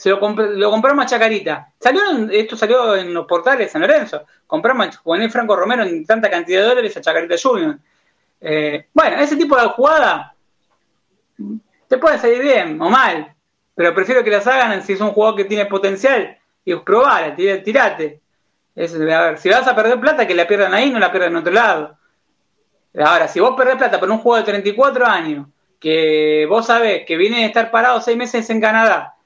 se 0.00 0.08
lo, 0.08 0.18
lo 0.18 0.70
compramos 0.70 1.04
a 1.04 1.08
Chacarita. 1.08 1.74
Salió 1.78 2.00
esto 2.30 2.56
salió 2.56 2.96
en 2.96 3.12
los 3.12 3.26
portales 3.26 3.66
de 3.66 3.68
San 3.68 3.82
Lorenzo. 3.82 4.24
Compramos 4.46 4.86
a 4.86 4.92
Juvenil 4.98 5.30
Franco 5.30 5.54
Romero 5.54 5.82
en 5.82 6.06
tanta 6.06 6.30
cantidad 6.30 6.62
de 6.62 6.68
dólares 6.68 6.96
a 6.96 7.02
Chacarita 7.02 7.34
Junior. 7.36 7.76
Eh, 8.40 8.86
bueno, 8.94 9.18
ese 9.18 9.36
tipo 9.36 9.60
de 9.60 9.68
jugada 9.68 10.34
te 11.86 11.98
puede 11.98 12.16
salir 12.16 12.40
bien 12.40 12.80
o 12.80 12.88
mal, 12.88 13.34
pero 13.74 13.94
prefiero 13.94 14.24
que 14.24 14.30
las 14.30 14.46
hagan 14.46 14.82
si 14.82 14.94
es 14.94 15.02
un 15.02 15.10
jugador 15.10 15.36
que 15.36 15.44
tiene 15.44 15.66
potencial 15.66 16.34
y 16.64 16.74
probar, 16.76 17.36
tirate. 17.36 18.22
A 18.74 19.20
ver, 19.20 19.36
si 19.36 19.50
vas 19.50 19.66
a 19.66 19.76
perder 19.76 20.00
plata, 20.00 20.26
que 20.26 20.34
la 20.34 20.46
pierdan 20.46 20.72
ahí, 20.72 20.88
no 20.88 20.98
la 20.98 21.12
pierdan 21.12 21.32
en 21.32 21.36
otro 21.36 21.52
lado. 21.52 21.98
Ahora, 22.98 23.28
si 23.28 23.38
vos 23.38 23.54
perdés 23.54 23.76
plata 23.76 24.00
por 24.00 24.10
un 24.10 24.16
juego 24.16 24.38
de 24.38 24.44
34 24.44 25.06
años, 25.06 25.46
que 25.78 26.46
vos 26.48 26.64
sabés 26.64 27.04
que 27.04 27.18
viene 27.18 27.40
de 27.40 27.44
estar 27.44 27.70
parado 27.70 28.00
seis 28.00 28.16
meses 28.16 28.48
en 28.48 28.62
Canadá, 28.62 29.16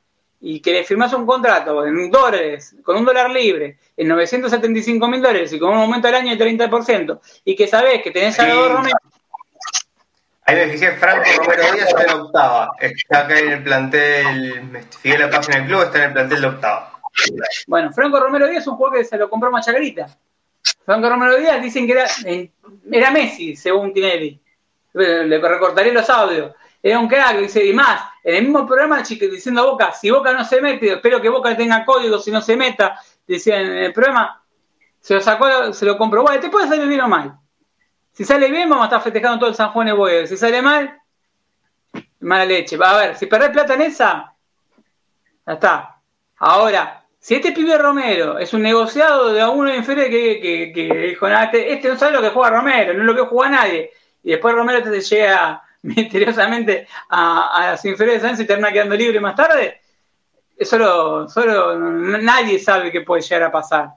y 0.47 0.61
que 0.61 0.75
le 0.75 0.85
firmas 0.85 1.11
un 1.15 1.25
contrato 1.25 1.87
en 1.87 2.11
dólares, 2.11 2.77
con 2.83 2.99
un 2.99 3.05
dólar 3.07 3.31
libre, 3.31 3.79
en 3.97 4.09
975 4.09 5.09
mil 5.09 5.23
dólares 5.23 5.51
y 5.55 5.59
con 5.59 5.71
un 5.71 5.79
aumento 5.79 6.07
al 6.09 6.17
año 6.17 6.37
de 6.37 6.45
30%, 6.45 7.19
y 7.47 7.57
que 7.57 7.67
sabes 7.67 8.03
que 8.03 8.11
tenés 8.11 8.39
a 8.39 8.47
dos 8.47 8.71
Romero. 8.71 8.95
Ahí 10.45 10.57
me 10.57 10.69
fijé, 10.69 10.93
Franco 10.97 11.25
Romero 11.39 11.63
Díaz 11.73 11.89
está 11.89 12.03
en 12.03 12.11
octava. 12.11 12.71
Está 12.79 13.21
acá 13.21 13.39
en 13.39 13.53
el 13.53 13.63
plantel, 13.63 14.65
me 14.65 14.83
fijé 14.83 15.17
la 15.17 15.31
página 15.31 15.57
del 15.57 15.67
club, 15.67 15.83
está 15.85 15.97
en 15.97 16.05
el 16.05 16.13
plantel 16.13 16.41
de 16.43 16.47
octava. 16.47 17.01
Bueno, 17.67 17.91
Franco 17.95 18.21
Romero 18.21 18.47
Díaz 18.47 18.65
es 18.65 18.67
un 18.67 18.77
jugador 18.77 18.99
que 18.99 19.05
se 19.07 19.17
lo 19.17 19.31
compró 19.31 19.51
Machagrita. 19.51 20.09
Franco 20.85 21.09
Romero 21.09 21.39
Díaz 21.39 21.63
dicen 21.63 21.87
que 21.87 21.93
era, 21.93 22.07
era 22.93 23.11
Messi, 23.11 23.57
según 23.57 23.95
Tinelli. 23.95 24.39
Le 24.93 25.39
recortaré 25.39 25.91
los 25.91 26.11
audios 26.11 26.53
era 26.85 26.99
un 26.99 27.09
crack, 27.09 27.39
dice, 27.39 27.65
y 27.65 27.73
más, 27.73 28.03
en 28.25 28.37
el 28.37 28.43
mismo 28.45 28.67
programa 28.67 29.03
diciendo 29.03 29.61
a 29.61 29.67
Boca, 29.67 29.93
si 29.93 30.11
Boca 30.11 30.33
no 30.33 30.45
se 30.45 30.61
mete, 30.63 30.95
espero 30.95 31.21
que 31.21 31.29
Boca 31.29 31.55
tenga 31.55 31.85
código, 31.85 32.19
si 32.19 32.31
no 32.31 32.41
se 32.41 32.57
meta, 32.57 32.99
decía 33.27 33.61
en 33.61 33.73
el 33.73 33.93
programa, 33.93 34.43
se 34.99 35.15
lo 35.15 35.21
sacó, 35.21 35.75
se 35.75 35.85
lo 35.85 35.99
compró, 35.99 36.23
bueno, 36.23 36.41
te 36.41 36.49
puede 36.49 36.67
salir 36.67 36.89
bien 36.89 37.03
o 37.03 37.09
mal. 37.09 37.39
Si 38.13 38.25
sale 38.25 38.51
bien, 38.51 38.71
vamos 38.71 38.85
a 38.85 38.87
estar 38.87 39.03
festejando 39.03 39.39
todo 39.39 39.51
el 39.51 39.57
San 39.57 39.71
Juan 39.73 39.89
de 39.89 39.93
Boedo. 39.93 40.27
Si 40.27 40.37
sale 40.37 40.63
mal, 40.63 40.99
mala 42.21 42.45
leche. 42.47 42.77
Va 42.77 42.91
a 42.91 42.97
ver, 42.97 43.17
si 43.17 43.27
perdés 43.27 43.51
plata 43.51 43.75
en 43.75 43.83
esa, 43.83 44.33
ya 45.47 45.53
está. 45.53 45.97
Ahora, 46.39 47.05
si 47.19 47.35
este 47.35 47.53
pibe 47.53 47.77
Romero 47.77 48.39
es 48.39 48.55
un 48.55 48.63
negociado 48.63 49.33
de 49.33 49.41
a 49.43 49.51
uno 49.51 49.75
inferior 49.75 50.09
que, 50.09 50.41
que, 50.41 50.73
que 50.73 50.99
dijo, 51.09 51.27
este, 51.27 51.73
este, 51.73 51.89
no 51.89 51.99
sabe 51.99 52.13
lo 52.13 52.23
que 52.23 52.31
juega 52.31 52.57
Romero, 52.57 52.95
no 52.95 53.05
lo 53.05 53.15
que 53.15 53.23
juega 53.23 53.51
nadie, 53.51 53.91
y 54.23 54.31
después 54.31 54.55
Romero 54.55 54.83
te 54.83 55.01
llega 55.01 55.63
misteriosamente 55.85 56.89
a, 57.11 57.51
a 57.55 57.71
las 57.73 57.85
inferiores 57.85 58.23
de 58.23 58.29
Sanz 58.29 58.41
y 58.41 58.47
termina 58.47 58.73
quedando 58.73 58.97
libre 58.97 59.21
más 59.21 59.37
tarde, 59.37 59.81
solo, 60.61 61.29
solo 61.29 61.79
nadie 61.79 62.59
sabe 62.59 62.91
qué 62.91 63.03
puede 63.03 63.23
llegar 63.23 63.45
a 63.45 63.53
pasar. 63.53 63.91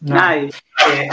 Nadie. 0.00 0.50
Eh, 0.90 1.08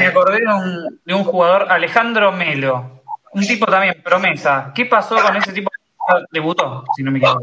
me 0.00 0.06
acordé 0.06 0.38
de 0.38 0.46
un, 0.46 1.00
de 1.04 1.14
un 1.14 1.22
jugador, 1.22 1.70
Alejandro 1.70 2.32
Melo, 2.32 3.02
un 3.32 3.46
tipo 3.46 3.66
también 3.66 4.02
promesa. 4.02 4.72
¿Qué 4.74 4.86
pasó 4.86 5.20
con 5.20 5.36
ese 5.36 5.52
tipo? 5.52 5.70
Debutó, 6.32 6.82
si 6.96 7.04
no 7.04 7.12
me 7.12 7.18
equivoco. 7.18 7.42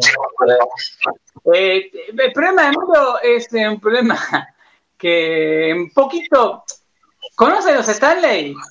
Eh, 1.54 1.90
el 2.18 2.34
problema 2.34 2.64
de 2.64 2.72
Melo 2.72 3.20
es 3.22 3.48
un 3.54 3.80
problema 3.80 4.18
que 4.98 5.74
un 5.74 5.92
poquito. 5.92 6.66
¿Conocen 7.36 7.76
los 7.76 7.88
Stanley? 7.88 8.54
Mm. 8.54 8.58
Eh, 8.58 8.62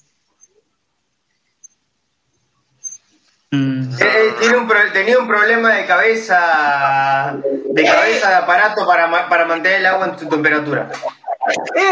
tiene 3.51 4.57
un, 4.57 4.69
tenía 4.93 5.19
un 5.19 5.29
problema 5.29 5.75
de 5.75 5.87
cabeza, 5.87 7.39
de 7.43 7.85
cabeza 7.85 8.29
de 8.29 8.35
aparato 8.35 8.85
para, 8.85 9.29
para 9.29 9.45
mantener 9.45 9.81
el 9.81 9.87
agua 9.87 10.09
en 10.09 10.19
su 10.19 10.29
temperatura. 10.29 10.91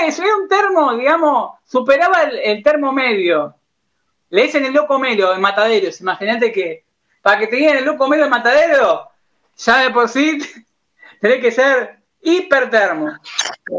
Eso 0.06 0.22
era 0.22 0.36
un 0.36 0.48
termo, 0.48 0.97
digamos, 0.97 1.59
superaba 1.64 2.22
el, 2.22 2.62
termo 2.62 2.93
medio. 2.93 3.55
Le 4.31 4.43
dicen 4.43 4.64
el 4.64 4.72
loco 4.72 4.98
medio 4.98 5.32
en 5.32 5.40
mataderos. 5.40 6.01
Imagínate 6.01 6.51
que 6.51 6.85
para 7.22 7.39
que 7.39 7.47
te 7.47 7.56
digan 7.56 7.76
el 7.76 7.85
loco 7.85 8.09
medio 8.09 8.24
en 8.24 8.31
matadero, 8.31 9.09
ya 9.56 9.85
de 9.85 9.90
por 9.90 10.09
sí 10.09 10.39
tenés 11.20 11.40
que 11.40 11.52
ser 11.52 11.98
hipertermo. 12.20 13.12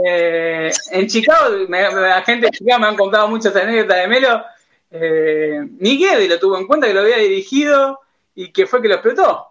Eh, 0.05 0.71
en 0.91 1.07
Chicago, 1.07 1.49
la 1.67 2.21
gente 2.21 2.45
de 2.45 2.51
Chicago 2.51 2.79
me 2.79 2.87
han 2.87 2.95
contado 2.95 3.27
muchas 3.27 3.53
anécdotas 3.55 3.97
de 3.97 4.07
Melo 4.07 4.45
eh, 4.91 5.59
Miguel 5.79 6.27
lo 6.29 6.39
tuvo 6.39 6.57
en 6.57 6.67
cuenta 6.67 6.87
que 6.87 6.93
lo 6.93 7.01
había 7.01 7.17
dirigido 7.17 7.99
y 8.33 8.51
que 8.51 8.65
fue 8.65 8.81
que 8.81 8.87
lo 8.87 8.95
explotó. 8.95 9.47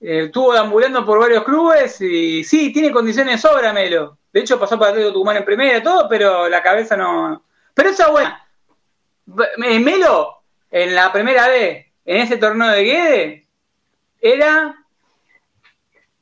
Eh, 0.00 0.24
estuvo 0.26 0.52
ambulando 0.52 1.04
por 1.04 1.18
varios 1.18 1.44
clubes 1.44 2.00
y 2.00 2.44
sí, 2.44 2.72
tiene 2.72 2.92
condiciones 2.92 3.40
sobra 3.40 3.72
Melo. 3.72 4.18
De 4.32 4.40
hecho, 4.40 4.58
pasó 4.58 4.78
para 4.78 4.90
Atlético 4.90 5.14
Tucumán 5.14 5.38
en 5.38 5.44
primera 5.44 5.78
y 5.78 5.82
todo, 5.82 6.08
pero 6.08 6.48
la 6.48 6.62
cabeza 6.62 6.96
no. 6.96 7.42
Pero 7.74 7.90
esa 7.90 8.10
buena. 8.10 8.46
Melo, 9.56 10.42
en 10.70 10.94
la 10.94 11.12
primera 11.12 11.48
vez, 11.48 11.86
en 12.04 12.16
ese 12.18 12.36
torneo 12.36 12.68
de 12.68 12.84
Guede, 12.84 13.46
era 14.20 14.76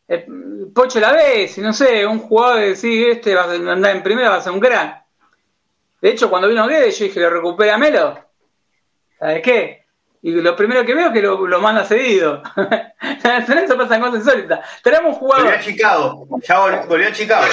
eh, 0.08 0.26
Pocho 0.74 1.00
la 1.00 1.12
vez, 1.12 1.56
no 1.58 1.72
sé, 1.72 2.06
un 2.06 2.18
jugador 2.18 2.60
de 2.60 2.68
decir, 2.70 3.08
este 3.10 3.34
va 3.34 3.44
a 3.44 3.52
andar 3.52 3.94
en 3.94 4.02
primera, 4.02 4.30
va 4.30 4.36
a 4.36 4.40
ser 4.40 4.52
un 4.52 4.60
gran. 4.60 5.03
De 6.04 6.10
hecho, 6.10 6.28
cuando 6.28 6.48
vino 6.48 6.66
Guedes, 6.68 6.98
yo 6.98 7.06
dije, 7.06 7.18
lo 7.18 7.30
recupera 7.30 7.78
Melo. 7.78 8.18
¿Sabes 9.18 9.40
qué? 9.40 9.86
Y 10.20 10.32
lo 10.32 10.54
primero 10.54 10.84
que 10.84 10.92
veo 10.94 11.06
es 11.06 11.12
que 11.14 11.22
lo, 11.22 11.46
lo 11.46 11.60
manda 11.62 11.82
cedido. 11.82 12.42
en 13.00 13.58
eso 13.58 13.78
pasan 13.78 14.02
cosas 14.02 14.16
insólitas. 14.16 14.82
Tenemos 14.82 15.14
un 15.14 15.18
jugador. 15.20 15.44
Volvió 15.46 15.58
a 15.58 15.62
Chicago, 15.62 16.28
ya 16.46 16.60
vol- 16.60 16.86
volvió 16.88 17.08
a 17.08 17.12
Chicago. 17.12 17.46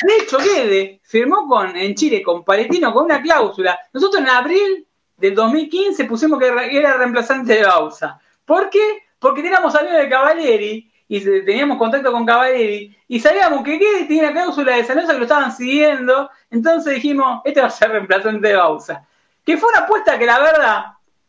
De 0.00 0.16
hecho, 0.16 0.38
Guede 0.38 1.00
firmó 1.02 1.46
con, 1.46 1.76
en 1.76 1.94
Chile 1.94 2.22
con 2.22 2.42
Paletino 2.42 2.90
con 2.90 3.04
una 3.04 3.20
cláusula. 3.20 3.78
Nosotros 3.92 4.22
en 4.22 4.30
abril 4.30 4.86
del 5.18 5.34
2015 5.34 6.06
pusimos 6.06 6.38
que 6.38 6.46
era 6.46 6.96
reemplazante 6.96 7.52
de 7.52 7.64
Bausa. 7.64 8.18
¿Por 8.46 8.70
qué? 8.70 9.02
Porque 9.18 9.42
teníamos 9.42 9.74
amigos 9.74 9.98
de 9.98 10.08
Cavalieri 10.08 10.87
y 11.08 11.20
teníamos 11.44 11.78
contacto 11.78 12.12
con 12.12 12.26
Cavalieri 12.26 12.94
y 13.08 13.18
sabíamos 13.18 13.64
que 13.64 13.78
Guede 13.78 14.04
tenía 14.04 14.30
cláusula 14.30 14.76
de 14.76 14.84
San 14.84 14.96
Lorenzo 14.96 15.14
que 15.14 15.18
lo 15.18 15.24
estaban 15.24 15.52
siguiendo. 15.52 16.30
Entonces 16.50 16.94
dijimos, 16.96 17.40
este 17.44 17.62
va 17.62 17.68
a 17.68 17.70
ser 17.70 17.90
reemplazante 17.90 18.46
de 18.46 18.56
Bausa. 18.56 19.06
Que 19.44 19.56
fue 19.56 19.70
una 19.70 19.80
apuesta 19.80 20.18
que 20.18 20.26
la 20.26 20.38
verdad 20.38 20.84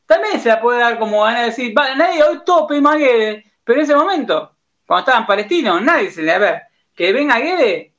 también 0.06 0.42
se 0.42 0.50
la 0.50 0.60
puede 0.60 0.80
dar 0.80 1.00
como 1.00 1.22
van 1.22 1.38
a 1.38 1.44
decir, 1.44 1.74
va, 1.78 1.96
nadie 1.96 2.24
hoy 2.24 2.42
tope 2.46 2.82
más 2.82 2.98
Guede, 2.98 3.46
pero 3.64 3.80
en 3.80 3.86
ese 3.86 3.96
momento, 3.96 4.52
cuando 4.86 5.02
estaban 5.02 5.26
palestinos, 5.26 5.82
nadie 5.82 6.12
se 6.12 6.24
le 6.24 6.32
a 6.34 6.40
ver, 6.40 6.62
que 6.94 7.14
venga 7.14 7.40
Guede, 7.40 7.94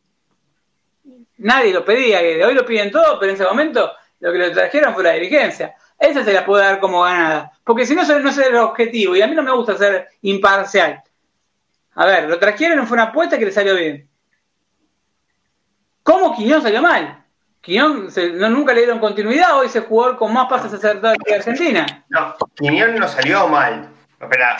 nadie 1.39 1.73
lo 1.73 1.85
pedía 1.85 2.21
Guede, 2.21 2.45
hoy 2.45 2.55
lo 2.55 2.67
piden 2.67 2.91
todo, 2.91 3.19
pero 3.19 3.31
en 3.31 3.37
ese 3.37 3.45
momento 3.45 3.93
lo 4.19 4.33
que 4.33 4.39
lo 4.39 4.53
trajeron 4.53 4.93
fue 4.93 5.05
la 5.05 5.13
dirigencia. 5.13 5.75
Esa 5.99 6.25
se 6.25 6.33
la 6.33 6.45
puede 6.45 6.65
dar 6.65 6.81
como 6.81 7.03
ganada, 7.03 7.53
porque 7.65 7.87
si 7.87 7.95
no, 7.95 8.03
eso 8.03 8.19
no 8.19 8.29
es 8.29 8.39
el 8.39 8.57
objetivo, 8.57 9.17
y 9.17 9.23
a 9.23 9.27
mí 9.27 9.35
no 9.35 9.43
me 9.43 9.53
gusta 9.53 9.79
ser 9.79 10.09
imparcial. 10.23 11.03
A 12.01 12.07
ver, 12.07 12.29
lo 12.31 12.39
trajeron, 12.39 12.87
fue 12.87 12.95
una 12.95 13.05
apuesta 13.05 13.39
que 13.39 13.45
le 13.45 13.53
salió 13.53 13.75
bien. 13.77 14.09
¿Cómo 16.03 16.35
Quiñón 16.35 16.63
salió 16.63 16.81
mal? 16.81 17.25
Quiñón 17.61 18.11
se- 18.11 18.31
no, 18.31 18.49
nunca 18.49 18.73
le 18.73 18.81
dieron 18.81 18.99
continuidad, 19.01 19.59
hoy 19.59 19.67
es 19.67 19.77
el 19.77 19.83
jugador 19.83 20.17
con 20.17 20.33
más 20.33 20.49
pases 20.49 20.73
acertados 20.73 21.19
que 21.23 21.35
Argentina. 21.35 22.05
No, 22.09 22.35
Quiñón 22.57 22.95
no 22.95 23.07
salió 23.07 23.47
mal. 23.49 23.91
Espera, 24.19 24.57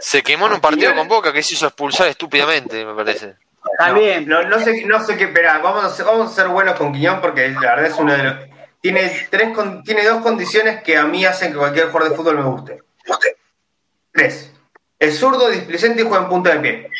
Se 0.00 0.22
quemó 0.22 0.46
en 0.46 0.54
un 0.54 0.60
partido 0.62 0.94
con 0.94 1.06
Boca 1.06 1.32
que 1.34 1.42
se 1.42 1.52
hizo 1.54 1.66
expulsar 1.66 2.08
estúpidamente, 2.08 2.84
me 2.84 2.94
parece. 2.94 3.36
También. 3.78 4.26
No, 4.26 4.42
no, 4.44 4.58
sé, 4.58 4.84
no 4.86 5.04
sé 5.04 5.16
qué, 5.18 5.24
espera, 5.24 5.58
vamos 5.58 5.84
a, 5.84 5.90
ser, 5.90 6.06
vamos 6.06 6.32
a 6.32 6.34
ser 6.34 6.48
buenos 6.48 6.76
con 6.76 6.92
Quiñón 6.94 7.20
porque 7.20 7.50
la 7.50 7.60
verdad 7.74 7.86
es 7.86 7.98
uno 7.98 8.12
de 8.14 8.22
los... 8.22 8.34
Tiene, 8.80 9.26
tres, 9.30 9.54
con- 9.54 9.82
tiene 9.84 10.02
dos 10.04 10.22
condiciones 10.22 10.82
que 10.82 10.96
a 10.96 11.04
mí 11.04 11.26
hacen 11.26 11.52
que 11.52 11.58
cualquier 11.58 11.88
jugador 11.90 12.08
de 12.10 12.16
fútbol 12.16 12.36
me 12.38 12.42
guste. 12.44 12.82
Tres. 14.12 14.48
Es 15.02 15.18
zurdo, 15.18 15.50
displicente 15.50 16.02
y 16.02 16.04
juega 16.04 16.22
en 16.22 16.28
punta 16.28 16.50
de 16.54 16.60
pie. 16.60 16.90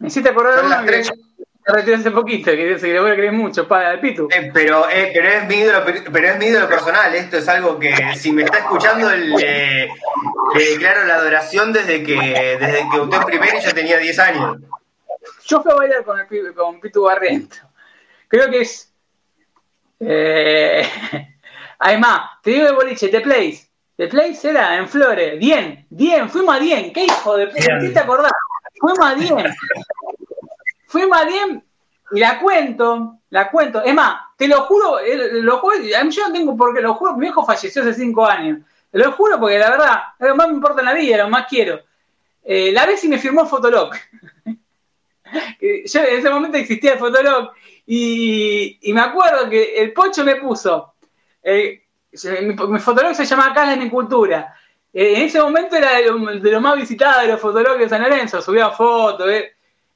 Me 0.00 0.08
hiciste 0.08 0.30
acordar 0.30 0.56
de 0.56 0.60
Son 0.62 0.70
las 0.70 0.80
que 0.80 0.86
tres. 0.88 1.06
se 1.06 1.72
retiró 1.72 1.96
hace 1.96 2.10
poquito, 2.10 2.50
que 2.50 2.76
que 2.76 2.86
le 2.92 3.00
voy 3.00 3.12
a 3.12 3.14
creer 3.14 3.32
mucho, 3.32 3.68
para 3.68 3.92
el 3.92 4.00
Pitu. 4.00 4.26
Eh, 4.32 4.50
pero, 4.52 4.90
eh, 4.90 5.12
pero, 5.14 5.28
es 5.28 5.46
mi 5.46 5.54
ídolo, 5.54 5.84
pero 6.12 6.26
es 6.28 6.38
mi 6.38 6.46
ídolo 6.46 6.68
personal. 6.68 7.14
Esto 7.14 7.36
es 7.36 7.48
algo 7.48 7.78
que 7.78 7.94
si 8.16 8.32
me 8.32 8.42
está 8.42 8.58
escuchando 8.58 9.08
le, 9.10 9.86
le 9.86 10.70
declaro 10.72 11.04
la 11.04 11.14
adoración 11.18 11.72
desde 11.72 12.02
que 12.02 12.16
desde 12.60 12.78
que 12.90 12.96
debuté 12.96 13.16
en 13.16 13.22
primera 13.22 13.56
y 13.56 13.64
yo 13.64 13.72
tenía 13.72 13.98
10 13.98 14.18
años. 14.18 14.58
Yo 15.46 15.62
fui 15.62 15.70
a 15.70 15.76
bailar 15.76 16.04
con, 16.04 16.18
el, 16.18 16.52
con 16.52 16.80
Pitu 16.80 17.04
Barriento. 17.04 17.58
Creo 18.26 18.50
que 18.50 18.62
es. 18.62 18.92
Eh, 20.00 20.84
además, 21.78 22.40
te 22.42 22.50
digo 22.50 22.66
de 22.66 22.72
boliche, 22.72 23.08
The 23.08 23.20
Place. 23.20 23.63
The 23.96 24.08
Place 24.08 24.48
era 24.48 24.76
en 24.76 24.88
Flores. 24.88 25.38
Bien, 25.38 25.86
bien, 25.90 26.28
fuimos 26.28 26.56
a 26.56 26.58
Dien. 26.58 26.92
¿Qué 26.92 27.04
hijo 27.04 27.36
de 27.36 27.46
puta? 27.46 27.78
¿Qué 27.80 27.88
te 27.90 27.98
acordás? 27.98 28.32
Fuimos 28.80 29.06
a 29.06 29.14
Dien. 29.14 29.54
Fuimos 30.86 31.18
a 31.18 31.24
Dien 31.24 31.64
y 32.12 32.20
la 32.20 32.38
cuento, 32.38 33.18
la 33.30 33.50
cuento. 33.50 33.82
Es 33.82 33.94
más, 33.94 34.16
te 34.36 34.46
lo 34.46 34.62
juro, 34.62 35.00
eh, 35.00 35.42
lo 35.42 35.58
juro, 35.58 35.76
yo 35.80 36.26
no 36.28 36.32
tengo 36.32 36.56
por 36.56 36.74
qué, 36.74 36.80
lo 36.80 36.94
juro, 36.94 37.14
mi 37.14 37.20
viejo 37.20 37.44
falleció 37.44 37.82
hace 37.82 37.94
cinco 37.94 38.24
años. 38.24 38.60
Lo 38.92 39.12
juro 39.12 39.40
porque 39.40 39.58
la 39.58 39.70
verdad, 39.70 40.02
lo 40.20 40.36
más 40.36 40.48
me 40.48 40.54
importa 40.54 40.80
en 40.80 40.86
la 40.86 40.94
vida, 40.94 41.18
lo 41.18 41.28
más 41.28 41.46
quiero. 41.48 41.80
Eh, 42.44 42.70
la 42.72 42.86
vez 42.86 43.02
y 43.04 43.08
me 43.08 43.18
firmó 43.18 43.46
Fotolog. 43.46 43.90
Yo 45.24 46.00
en 46.00 46.18
ese 46.18 46.30
momento 46.30 46.58
existía 46.58 46.92
el 46.92 46.98
Fotolog 46.98 47.50
y, 47.86 48.78
y 48.82 48.92
me 48.92 49.00
acuerdo 49.00 49.48
que 49.50 49.76
el 49.76 49.92
Pocho 49.92 50.24
me 50.24 50.36
puso, 50.36 50.94
eh, 51.42 51.83
mi, 52.42 52.54
mi 52.54 53.14
se 53.14 53.24
llamaba 53.24 53.54
Casa 53.54 53.70
de 53.72 53.76
mi 53.76 53.90
Cultura. 53.90 54.54
Eh, 54.92 55.16
en 55.16 55.22
ese 55.22 55.40
momento 55.40 55.76
era 55.76 55.96
de 55.96 56.06
lo, 56.06 56.18
de 56.18 56.50
lo 56.50 56.60
más 56.60 56.76
visitado 56.76 57.22
de 57.22 57.28
los 57.28 57.40
Fotologs 57.40 57.80
de 57.80 57.88
San 57.88 58.02
Lorenzo, 58.02 58.40
subía 58.40 58.70
fotos. 58.70 59.28
eh. 59.30 59.52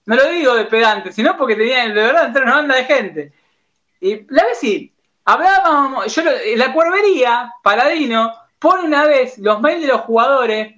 No 0.07 0.17
lo 0.17 0.29
digo 0.31 0.55
de 0.55 0.65
pedante, 0.65 1.13
sino 1.13 1.37
porque 1.37 1.55
tenía 1.55 1.87
de 1.87 1.93
verdad 1.93 2.27
entrar 2.27 2.45
una 2.47 2.57
banda 2.57 2.77
de 2.77 2.85
gente. 2.85 3.33
Y 4.01 4.27
la 4.33 4.45
vez 4.45 4.59
sí, 4.59 4.93
hablábamos, 5.25 6.15
yo 6.15 6.23
la 6.57 6.73
cuervería, 6.73 7.53
Paladino, 7.63 8.33
pone 8.59 8.85
una 8.85 9.05
vez 9.05 9.39
los 9.39 9.61
mails 9.61 9.83
de 9.83 9.89
los 9.89 10.01
jugadores 10.01 10.75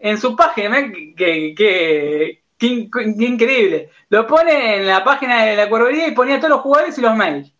en 0.00 0.18
su 0.18 0.34
página, 0.34 0.90
que, 1.16 1.54
que 1.56 2.40
increíble. 2.58 3.90
Lo 4.08 4.26
pone 4.26 4.76
en 4.76 4.86
la 4.86 5.04
página 5.04 5.44
de 5.44 5.56
la 5.56 5.68
cuervería 5.68 6.08
y 6.08 6.12
ponía 6.12 6.38
todos 6.38 6.50
los 6.50 6.60
jugadores 6.60 6.98
y 6.98 7.02
los 7.02 7.14
mails. 7.14 7.52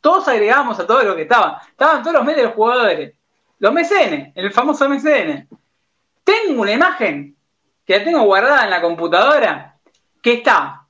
Todos 0.00 0.28
agregábamos 0.28 0.78
a 0.78 0.86
todos 0.86 1.04
los 1.04 1.14
que 1.16 1.22
estaban. 1.22 1.56
Estaban 1.68 2.02
todos 2.02 2.14
los 2.14 2.24
mails 2.24 2.36
de 2.36 2.44
los 2.44 2.54
jugadores. 2.54 3.14
Los 3.58 3.72
MCN, 3.72 4.32
el 4.34 4.52
famoso 4.52 4.88
MCN. 4.88 5.48
Tengo 6.24 6.62
una 6.62 6.72
imagen 6.72 7.36
que 7.84 7.98
la 7.98 8.04
tengo 8.04 8.22
guardada 8.22 8.64
en 8.64 8.70
la 8.70 8.80
computadora 8.80 9.76
que 10.22 10.34
está. 10.34 10.86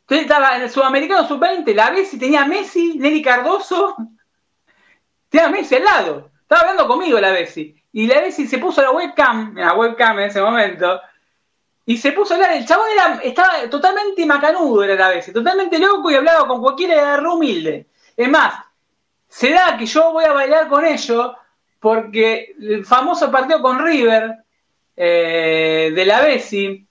Entonces 0.00 0.26
estaba 0.26 0.56
en 0.56 0.62
el 0.62 0.70
Sudamericano 0.70 1.26
Sub-20, 1.26 1.74
la 1.74 1.90
Bessi 1.90 2.18
tenía 2.18 2.42
a 2.42 2.46
Messi, 2.46 2.98
Nelly 2.98 3.22
Cardoso, 3.22 3.96
tenía 5.30 5.48
Messi 5.48 5.76
al 5.76 5.84
lado. 5.84 6.30
Estaba 6.42 6.62
hablando 6.62 6.86
conmigo 6.86 7.18
la 7.20 7.30
Bessi. 7.30 7.74
Y 7.92 8.06
la 8.06 8.20
Bessi 8.20 8.46
se 8.46 8.58
puso 8.58 8.82
la 8.82 8.90
webcam, 8.90 9.54
la 9.56 9.72
webcam 9.74 10.18
en 10.18 10.28
ese 10.28 10.42
momento, 10.42 11.00
y 11.86 11.96
se 11.96 12.12
puso 12.12 12.34
a 12.34 12.36
hablar. 12.36 12.52
El 12.52 12.66
chabón 12.66 12.86
era, 12.92 13.20
estaba 13.22 13.70
totalmente 13.70 14.26
macanudo, 14.26 14.82
era 14.82 14.94
la 14.94 15.08
Bessi, 15.08 15.32
totalmente 15.32 15.78
loco 15.78 16.10
y 16.10 16.16
hablaba 16.16 16.46
con 16.46 16.60
cualquiera 16.60 17.16
de 17.16 17.26
humilde. 17.26 17.86
Es 18.16 18.28
más, 18.28 18.54
se 19.28 19.50
da 19.50 19.76
que 19.76 19.86
yo 19.86 20.12
voy 20.12 20.24
a 20.24 20.32
bailar 20.32 20.68
con 20.68 20.84
ellos 20.84 21.32
porque 21.80 22.54
el 22.60 22.84
famoso 22.86 23.30
partido 23.30 23.60
con 23.60 23.84
River 23.84 24.36
eh, 24.96 25.92
de 25.94 26.04
la 26.06 26.20
Bessi, 26.22 26.86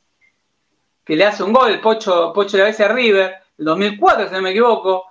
que 1.05 1.15
le 1.15 1.25
hace 1.25 1.43
un 1.43 1.53
gol, 1.53 1.79
Pocho, 1.81 2.31
Pocho 2.33 2.57
la 2.57 2.65
Bessi 2.65 2.83
a 2.83 2.87
River, 2.89 3.33
el 3.57 3.65
2004, 3.65 4.27
si 4.27 4.33
no 4.33 4.41
me 4.41 4.51
equivoco, 4.51 5.05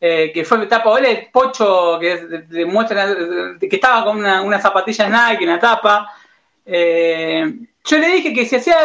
eh, 0.00 0.30
que 0.32 0.44
fue 0.44 0.66
tapa 0.66 0.90
Olet, 0.90 1.30
Pocho 1.32 1.98
que 1.98 2.12
es- 2.12 2.48
demuestra 2.48 3.06
que 3.58 3.68
estaba 3.76 4.04
con 4.04 4.18
una, 4.18 4.42
una 4.42 4.60
zapatilla 4.60 5.08
Nike 5.08 5.44
en 5.44 5.50
la 5.50 5.58
tapa. 5.58 6.12
Eh, 6.66 7.54
yo 7.84 7.98
le 7.98 8.08
dije 8.08 8.32
que 8.32 8.46
si 8.46 8.56
hacía 8.56 8.76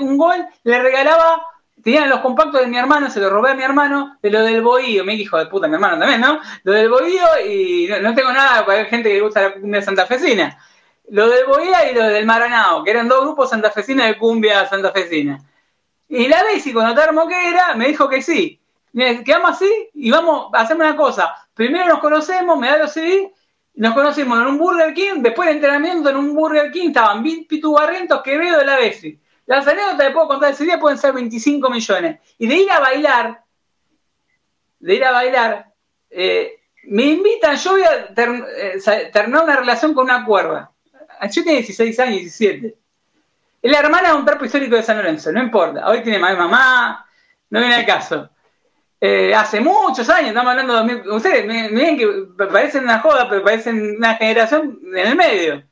un 0.00 0.16
gol, 0.16 0.46
le 0.64 0.80
regalaba, 0.80 1.44
tenían 1.82 2.08
los 2.08 2.20
compactos 2.20 2.60
de 2.60 2.66
mi 2.66 2.76
hermano, 2.76 3.10
se 3.10 3.20
lo 3.20 3.30
robé 3.30 3.50
a 3.50 3.54
mi 3.54 3.62
hermano, 3.62 4.18
de 4.22 4.30
lo 4.30 4.42
del 4.42 4.62
bohío, 4.62 5.04
mi 5.04 5.14
hijo 5.14 5.38
de 5.38 5.46
puta, 5.46 5.68
mi 5.68 5.74
hermano 5.74 5.98
también, 5.98 6.20
¿no? 6.20 6.40
Lo 6.64 6.72
del 6.72 6.88
bohío 6.88 7.24
y 7.46 7.88
no, 8.00 8.14
tengo 8.14 8.32
nada 8.32 8.64
para 8.66 8.84
gente 8.86 9.08
que 9.08 9.16
le 9.16 9.20
gusta 9.20 9.42
la 9.42 9.54
cumbia 9.54 9.82
santafesina. 9.82 10.58
Lo 11.08 11.28
del 11.28 11.44
bohío 11.46 11.72
y 11.90 11.94
lo 11.94 12.04
del 12.04 12.26
maranao, 12.26 12.84
que 12.84 12.90
eran 12.90 13.08
dos 13.08 13.22
grupos 13.22 13.50
santafesinos 13.50 14.06
de 14.06 14.16
cumbia 14.16 14.66
santafesina. 14.68 15.38
Y 16.08 16.28
la 16.28 16.42
Bessi, 16.44 16.72
cuando 16.72 16.94
te 16.94 17.02
armó 17.02 17.26
que 17.28 17.48
era, 17.48 17.74
me 17.74 17.88
dijo 17.88 18.08
que 18.08 18.22
sí. 18.22 18.60
Quedamos 18.92 19.52
así 19.52 19.70
y 19.94 20.10
vamos 20.10 20.48
a 20.52 20.60
hacer 20.60 20.76
una 20.76 20.96
cosa. 20.96 21.34
Primero 21.54 21.86
nos 21.86 22.00
conocemos, 22.00 22.58
me 22.58 22.68
da 22.68 22.78
los 22.78 22.92
CD, 22.92 23.32
nos 23.74 23.94
conocimos 23.94 24.38
en 24.40 24.46
un 24.46 24.58
Burger 24.58 24.92
King, 24.92 25.14
después 25.18 25.46
del 25.46 25.56
entrenamiento 25.56 26.10
en 26.10 26.16
un 26.16 26.34
Burger 26.34 26.70
King 26.72 26.88
estaban 26.88 27.22
Pi- 27.22 27.46
Pitu 27.48 27.72
Barrientos, 27.72 28.22
Quevedo 28.22 28.58
de 28.58 28.64
la 28.64 28.76
Bessi. 28.76 29.18
Las 29.50 29.66
anécdotas 29.66 30.06
que 30.06 30.12
puedo 30.12 30.28
contar 30.28 30.52
ese 30.52 30.62
día 30.62 30.78
pueden 30.78 30.96
ser 30.96 31.12
25 31.12 31.68
millones. 31.70 32.20
Y 32.38 32.46
de 32.46 32.54
ir 32.54 32.70
a 32.70 32.78
bailar, 32.78 33.42
de 34.78 34.94
ir 34.94 35.04
a 35.04 35.10
bailar, 35.10 35.66
eh, 36.08 36.60
me 36.84 37.02
invitan, 37.02 37.56
yo 37.56 37.72
voy 37.72 37.82
a 37.82 38.14
ter- 38.14 38.44
eh, 38.56 39.10
terminar 39.12 39.42
una 39.42 39.56
relación 39.56 39.92
con 39.92 40.04
una 40.04 40.24
cuerda. 40.24 40.70
Yo 41.32 41.42
tenía 41.42 41.58
16 41.62 41.98
años, 41.98 42.20
17. 42.20 42.76
Es 43.60 43.72
la 43.72 43.80
hermana 43.80 44.10
de 44.10 44.14
un 44.14 44.24
perro 44.24 44.44
histórico 44.44 44.76
de 44.76 44.84
San 44.84 44.98
Lorenzo, 44.98 45.32
no 45.32 45.42
importa. 45.42 45.84
Hoy 45.88 46.00
tiene 46.04 46.20
más 46.20 46.38
mamá, 46.38 47.04
no 47.50 47.58
viene 47.58 47.74
al 47.74 47.84
caso. 47.86 48.30
Eh, 49.00 49.34
hace 49.34 49.60
muchos 49.60 50.08
años, 50.10 50.28
estamos 50.28 50.50
hablando 50.52 50.74
de 50.74 50.94
2000. 50.94 51.10
Ustedes, 51.10 51.72
miren 51.72 51.98
que 51.98 52.06
parecen 52.46 52.84
una 52.84 53.00
joda, 53.00 53.28
pero 53.28 53.42
parecen 53.42 53.96
una 53.96 54.14
generación 54.14 54.78
en 54.94 55.06
el 55.08 55.16
medio. 55.16 55.64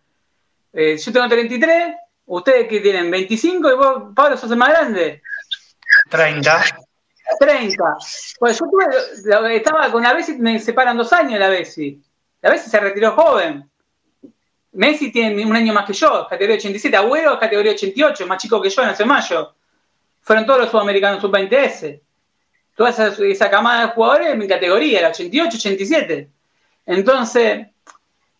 Yo 0.72 1.12
tengo 1.12 1.28
33, 1.28 1.94
ustedes 2.28 2.68
que 2.68 2.80
tienen 2.80 3.10
25 3.10 3.70
y 3.70 3.74
vos, 3.74 4.02
Pablo, 4.14 4.36
sos 4.36 4.50
el 4.50 4.56
más 4.56 4.70
grande. 4.70 5.22
30. 6.10 6.64
30. 7.40 7.84
Pues 8.38 8.58
yo 8.58 8.66
tuve, 8.70 8.86
la- 9.24 9.52
estaba 9.52 9.90
con 9.90 10.02
la 10.02 10.14
Bessi, 10.14 10.38
me 10.38 10.58
separan 10.58 10.96
dos 10.96 11.12
años 11.12 11.38
la 11.38 11.48
Bessi. 11.48 12.00
La 12.40 12.50
Bessi 12.50 12.70
se 12.70 12.80
retiró 12.80 13.12
joven. 13.12 13.68
Messi 14.72 15.10
tiene 15.10 15.44
un 15.44 15.56
año 15.56 15.72
más 15.72 15.84
que 15.86 15.92
yo, 15.92 16.26
categoría 16.28 16.56
87. 16.56 16.96
Agüero 16.96 17.34
es 17.34 17.40
categoría 17.40 17.72
88, 17.72 18.26
más 18.26 18.38
chico 18.40 18.62
que 18.62 18.70
yo, 18.70 18.82
en 18.82 19.08
mayo. 19.08 19.54
Fueron 20.20 20.46
todos 20.46 20.60
los 20.60 20.70
sudamericanos 20.70 21.20
sub-20S. 21.20 22.00
Toda 22.76 22.90
esa, 22.90 23.08
esa 23.08 23.50
camada 23.50 23.86
de 23.86 23.92
jugadores 23.92 24.28
en 24.28 24.38
mi 24.38 24.46
categoría, 24.46 25.00
era 25.00 25.08
88, 25.08 25.56
87. 25.56 26.28
Entonces, 26.86 27.66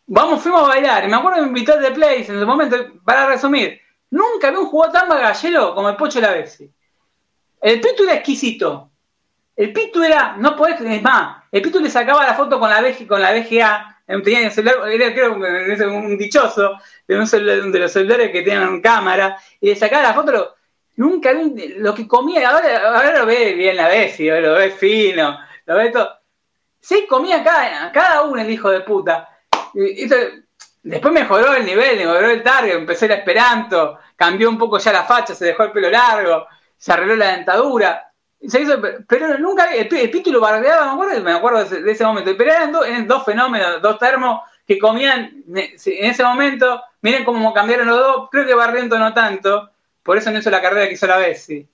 vamos, 0.09 0.43
fuimos 0.43 0.62
a 0.62 0.68
bailar. 0.68 1.05
Y 1.05 1.09
me 1.09 1.16
acuerdo 1.16 1.36
que 1.36 1.43
me 1.43 1.48
invitó 1.48 1.78
de 1.78 1.93
Place 1.93 2.26
en 2.28 2.36
ese 2.36 2.44
momento, 2.44 2.76
para 3.05 3.26
resumir, 3.26 3.80
nunca 4.10 4.51
vi 4.51 4.56
un 4.56 4.66
jugador 4.66 4.93
tan 4.93 5.09
bagallero 5.09 5.74
como 5.74 5.89
el 5.89 5.97
Pocho 5.97 6.20
la 6.20 6.32
Bessi. 6.32 6.68
El 7.60 7.80
Pitu 7.80 8.05
era 8.05 8.14
exquisito. 8.14 8.90
El 9.55 9.72
Pitu 9.72 10.02
era, 10.02 10.36
no 10.36 10.56
podés, 10.56 10.80
es 10.80 11.02
más, 11.02 11.44
el 11.51 11.62
Pitu 11.62 11.80
le 11.80 11.90
sacaba 11.90 12.24
la 12.24 12.35
foto 12.35 12.59
con 12.59 12.70
la, 12.70 12.80
la 12.80 13.32
VGA, 13.32 14.02
tenía 14.06 14.47
el 14.47 14.52
celular, 14.52 14.89
era 14.89 15.89
un 15.89 16.16
dichoso 16.16 16.78
de, 17.06 17.18
un 17.18 17.26
celular, 17.26 17.62
de 17.62 17.78
los 17.80 17.93
celulares 17.93 18.30
que 18.30 18.43
tenían 18.43 18.80
cámara, 18.80 19.36
y 19.60 19.70
le 19.70 19.76
sacaba 19.76 20.05
la 20.05 20.14
foto, 20.14 20.55
nunca 20.94 21.32
vi 21.32 21.74
lo 21.78 21.93
que 21.93 22.06
comía, 22.06 22.48
ahora, 22.48 23.18
lo 23.18 23.26
ve 23.26 23.55
bien 23.55 23.76
la 23.76 23.89
Bessi, 23.89 24.30
lo 24.30 24.55
ve 24.55 24.70
fino, 24.70 25.40
lo 25.66 25.74
ve 25.74 25.90
todo. 25.90 26.09
Sí, 26.80 27.06
comía 27.09 27.43
cada 27.43 28.22
uno 28.22 28.40
el 28.40 28.51
hijo 28.51 28.70
de 28.70 28.80
puta. 28.82 29.38
Después 30.82 31.12
mejoró 31.12 31.54
el 31.54 31.66
nivel, 31.66 31.98
mejoró 31.98 32.30
el 32.30 32.42
target, 32.42 32.74
empecé 32.74 33.06
el 33.06 33.12
esperanto, 33.12 33.98
cambió 34.16 34.48
un 34.48 34.56
poco 34.56 34.78
ya 34.78 34.92
la 34.92 35.04
facha, 35.04 35.34
se 35.34 35.46
dejó 35.46 35.64
el 35.64 35.72
pelo 35.72 35.90
largo, 35.90 36.46
se 36.76 36.92
arregló 36.92 37.16
la 37.16 37.36
dentadura. 37.36 38.10
Se 38.46 38.62
hizo, 38.62 38.80
pero 39.06 39.36
nunca 39.38 39.74
el, 39.74 39.92
el 39.92 40.10
Pitu 40.10 40.32
lo 40.32 40.40
bardeaba, 40.40 40.94
me 41.20 41.32
acuerdo, 41.32 41.64
de 41.64 41.90
ese, 41.90 42.04
momento. 42.04 42.32
Pero 42.38 42.52
eran, 42.52 42.72
do, 42.72 42.84
eran, 42.84 43.06
dos 43.06 43.24
fenómenos, 43.24 43.82
dos 43.82 43.98
termos 43.98 44.40
que 44.66 44.78
comían 44.78 45.44
en 45.54 46.10
ese 46.10 46.22
momento. 46.22 46.80
Miren 47.02 47.24
cómo 47.24 47.52
cambiaron 47.52 47.88
los 47.88 47.98
dos. 47.98 48.28
Creo 48.30 48.46
que 48.46 48.54
Barriento 48.54 48.98
no 48.98 49.12
tanto, 49.12 49.70
por 50.02 50.16
eso 50.16 50.30
no 50.30 50.38
hizo 50.38 50.50
la 50.50 50.62
carrera 50.62 50.86
que 50.86 50.94
hizo 50.94 51.06
la 51.06 51.18
Bessi. 51.18 51.66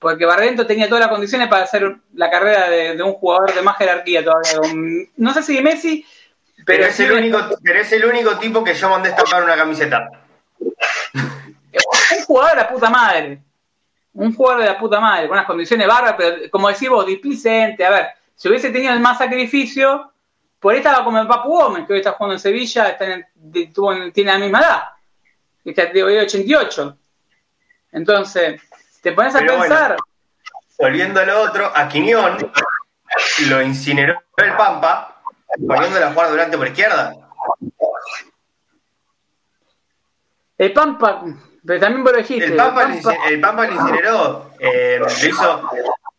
Porque 0.00 0.26
Barriento 0.26 0.66
tenía 0.66 0.88
todas 0.88 1.02
las 1.02 1.10
condiciones 1.10 1.48
para 1.48 1.64
hacer 1.64 1.96
la 2.14 2.30
carrera 2.30 2.68
de 2.68 3.02
un 3.02 3.12
jugador 3.12 3.54
de 3.54 3.62
más 3.62 3.76
jerarquía 3.76 4.24
todavía. 4.24 5.06
No 5.16 5.32
sé 5.32 5.42
si 5.42 5.62
Messi, 5.62 6.04
pero, 6.64 6.84
es 6.84 7.00
el 7.00 7.12
único, 7.12 7.38
pero 7.62 7.80
es 7.80 7.92
el 7.92 8.04
único 8.04 8.38
tipo 8.38 8.62
que 8.64 8.74
yo 8.74 8.88
mandé 8.88 9.10
estampar 9.10 9.44
una 9.44 9.56
camiseta. 9.56 10.08
Un 10.60 12.24
jugador 12.26 12.50
de 12.50 12.56
la 12.56 12.68
puta 12.68 12.90
madre 12.90 13.42
un 14.14 14.34
jugador 14.34 14.62
de 14.62 14.68
la 14.68 14.78
puta 14.78 15.00
madre, 15.00 15.28
con 15.28 15.36
unas 15.36 15.46
condiciones 15.46 15.86
barras, 15.86 16.14
pero 16.16 16.50
como 16.50 16.68
decís 16.68 16.88
vos, 16.88 17.06
displicente. 17.06 17.84
A 17.84 17.90
ver, 17.90 18.08
si 18.34 18.48
hubiese 18.48 18.70
tenido 18.70 18.92
el 18.92 19.00
más 19.00 19.18
sacrificio, 19.18 20.12
por 20.58 20.72
ahí 20.72 20.78
estaba 20.78 21.04
como 21.04 21.18
el 21.20 21.26
Papu 21.26 21.48
Gómez, 21.50 21.86
que 21.86 21.92
hoy 21.92 21.98
está 22.00 22.12
jugando 22.12 22.34
en 22.34 22.40
Sevilla, 22.40 22.88
está 22.88 23.06
en, 23.06 23.72
tuvo, 23.72 23.94
tiene 24.12 24.32
la 24.32 24.38
misma 24.38 24.60
edad. 24.60 24.82
Está 25.64 25.86
de 25.86 26.02
88. 26.02 26.96
Entonces, 27.92 28.60
te 29.02 29.12
pones 29.12 29.34
a 29.34 29.40
pero 29.40 29.58
pensar. 29.58 29.88
Bueno, 29.88 30.02
volviendo 30.78 31.20
a 31.20 31.24
lo 31.24 31.40
otro, 31.42 31.70
a 31.74 31.88
Quiñón 31.88 32.52
lo 33.48 33.62
incineró 33.62 34.22
el 34.36 34.56
Pampa, 34.56 35.19
poniéndolo 35.66 36.06
a 36.06 36.12
jugar 36.12 36.30
durante 36.30 36.56
por 36.56 36.68
izquierda. 36.68 37.16
El 40.58 40.72
Pampa, 40.72 41.24
pero 41.64 41.80
también 41.80 42.04
vos 42.04 42.12
lo 42.12 42.18
dijiste. 42.18 42.44
El 42.44 42.56
Pampa, 42.56 42.82
el 42.82 43.02
Pampa, 43.02 43.28
el 43.28 43.40
Pampa 43.40 43.66
lo 43.66 43.72
incineró. 43.72 44.50
Eh, 44.58 45.00
hizo, 45.26 45.70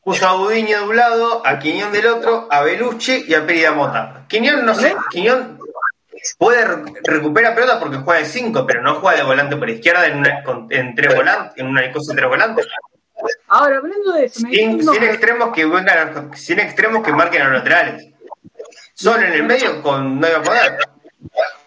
puso 0.03 0.27
a 0.27 0.33
Budiño 0.33 0.79
de 0.79 0.87
un 0.87 0.95
lado, 0.95 1.41
a 1.45 1.59
Quiñón 1.59 1.91
del 1.91 2.07
otro, 2.07 2.47
a 2.49 2.61
Belucci 2.61 3.25
y 3.27 3.33
a 3.33 3.45
Perida 3.45 3.71
Mota. 3.71 4.25
Quiñón, 4.27 4.65
no 4.65 4.73
sé, 4.73 4.95
Quiñón 5.11 5.59
puede 6.37 6.65
recuperar 7.03 7.55
pelota 7.55 7.79
porque 7.79 7.97
juega 7.97 8.21
de 8.21 8.25
5, 8.25 8.65
pero 8.65 8.81
no 8.81 8.95
juega 8.95 9.17
de 9.17 9.23
volante 9.23 9.55
por 9.57 9.69
izquierda 9.69 10.05
en, 10.07 10.17
una, 10.17 10.43
en 10.69 10.95
tres 10.95 11.15
volantes, 11.15 11.53
en 11.57 11.67
una 11.67 11.91
cosa 11.91 12.13
de 12.13 12.17
tres 12.17 12.29
volantes. 12.29 12.67
Ahora, 13.47 13.77
hablando 13.77 14.13
de 14.13 14.25
eso, 14.25 14.39
sin, 14.39 14.83
sin 14.83 15.03
extremos 15.03 15.53
que 15.53 15.65
vengan, 15.65 16.35
sin 16.35 16.59
extremos 16.59 17.03
que 17.03 17.11
marquen 17.11 17.43
a 17.43 17.45
los 17.45 17.53
laterales. 17.59 18.10
Solo 19.01 19.23
en 19.23 19.33
el 19.33 19.43
medio 19.43 19.81
con 19.81 20.23
a 20.23 20.43
poder. 20.43 20.77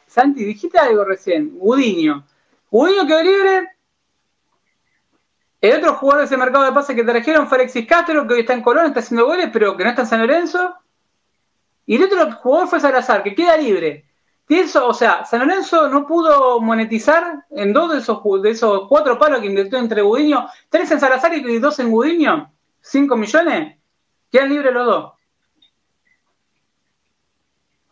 Santi, 0.06 0.44
dijiste 0.44 0.78
algo 0.78 1.04
recién, 1.04 1.58
Budiño. 1.58 2.24
Budiño 2.70 3.08
quedó 3.08 3.22
libre. 3.24 3.70
El 5.60 5.78
otro 5.78 5.96
jugador 5.96 6.20
de 6.20 6.26
ese 6.26 6.36
mercado 6.36 6.64
de 6.64 6.70
pases 6.70 6.94
que 6.94 7.02
trajeron 7.02 7.48
fue 7.48 7.58
Alexis 7.58 7.88
Castro, 7.88 8.24
que 8.28 8.34
hoy 8.34 8.40
está 8.42 8.52
en 8.52 8.62
Colón, 8.62 8.86
está 8.86 9.00
haciendo 9.00 9.26
goles, 9.26 9.50
pero 9.52 9.76
que 9.76 9.82
no 9.82 9.90
está 9.90 10.02
en 10.02 10.08
San 10.08 10.20
Lorenzo. 10.20 10.76
Y 11.86 11.96
el 11.96 12.04
otro 12.04 12.30
jugador 12.34 12.68
fue 12.68 12.78
Salazar, 12.78 13.24
que 13.24 13.34
queda 13.34 13.56
libre. 13.56 14.04
Eso, 14.48 14.86
o 14.86 14.94
sea, 14.94 15.24
San 15.24 15.40
Lorenzo 15.40 15.88
no 15.88 16.06
pudo 16.06 16.60
monetizar 16.60 17.46
en 17.50 17.72
dos 17.72 17.90
de 17.90 17.98
esos, 17.98 18.22
de 18.42 18.50
esos 18.50 18.86
cuatro 18.88 19.18
palos 19.18 19.40
que 19.40 19.46
invirtió 19.46 19.78
entre 19.78 20.02
Budiño, 20.02 20.46
tres 20.68 20.88
en 20.92 21.00
Salazar 21.00 21.34
y 21.34 21.58
dos 21.58 21.80
en 21.80 21.90
Budiño, 21.90 22.52
cinco 22.80 23.16
millones, 23.16 23.76
quedan 24.30 24.50
libres 24.50 24.72
los 24.72 24.86
dos. 24.86 25.13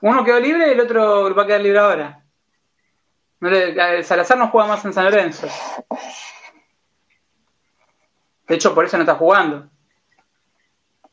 Uno 0.02 0.24
quedó 0.24 0.40
libre 0.40 0.68
y 0.68 0.72
el 0.72 0.80
otro 0.80 1.32
va 1.32 1.44
a 1.44 1.46
quedar 1.46 1.60
libre 1.60 1.78
ahora. 1.78 2.24
No 3.38 3.48
le, 3.48 4.02
Salazar 4.02 4.36
no 4.36 4.48
juega 4.48 4.68
más 4.68 4.84
en 4.84 4.92
San 4.92 5.04
Lorenzo. 5.04 5.48
De 8.48 8.54
hecho, 8.56 8.74
por 8.74 8.84
eso 8.84 8.96
no 8.96 9.04
está 9.04 9.14
jugando. 9.14 9.68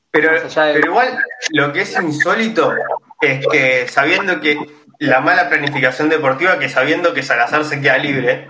Pero, 0.09 0.31
pero 0.55 0.79
igual, 0.89 1.19
lo 1.51 1.71
que 1.71 1.81
es 1.81 2.01
insólito 2.01 2.73
es 3.21 3.45
que 3.47 3.87
sabiendo 3.87 4.41
que 4.41 4.57
la 4.97 5.21
mala 5.21 5.49
planificación 5.49 6.09
deportiva, 6.09 6.57
que 6.57 6.67
sabiendo 6.67 7.13
que 7.13 7.21
Salazar 7.21 7.63
se 7.65 7.79
queda 7.79 7.99
libre, 7.99 8.47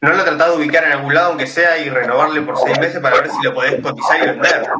no 0.00 0.10
lo 0.10 0.22
ha 0.22 0.24
tratado 0.24 0.52
de 0.52 0.62
ubicar 0.62 0.84
en 0.84 0.92
algún 0.92 1.14
lado, 1.14 1.30
aunque 1.30 1.48
sea, 1.48 1.78
y 1.78 1.90
renovarle 1.90 2.42
por 2.42 2.56
seis 2.58 2.78
meses 2.78 3.00
para 3.00 3.16
ver 3.16 3.28
si 3.28 3.42
lo 3.42 3.54
podés 3.54 3.82
cotizar 3.82 4.22
y 4.22 4.26
vender. 4.26 4.70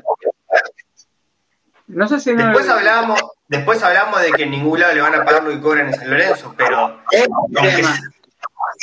No 1.90 2.08
sé 2.08 2.20
si 2.20 2.32
Después 2.32 2.68
hablábamos, 2.68 3.20
Después 3.50 3.82
hablamos 3.82 4.22
de 4.22 4.30
que 4.30 4.44
en 4.44 4.52
ningún 4.52 4.78
lado 4.78 4.94
le 4.94 5.00
van 5.00 5.14
a 5.16 5.24
pagar 5.24 5.42
lo 5.42 5.50
que 5.50 5.60
cobran 5.60 5.88
en 5.88 5.94
San 5.94 6.08
Lorenzo, 6.08 6.54
pero 6.56 7.00
aunque, 7.56 7.84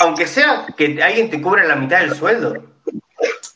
aunque 0.02 0.28
sea 0.28 0.66
que 0.76 1.02
alguien 1.02 1.30
te 1.30 1.42
cobra 1.42 1.64
la 1.64 1.78
mitad 1.78 2.00
del 2.00 2.14
sueldo. 2.14 2.54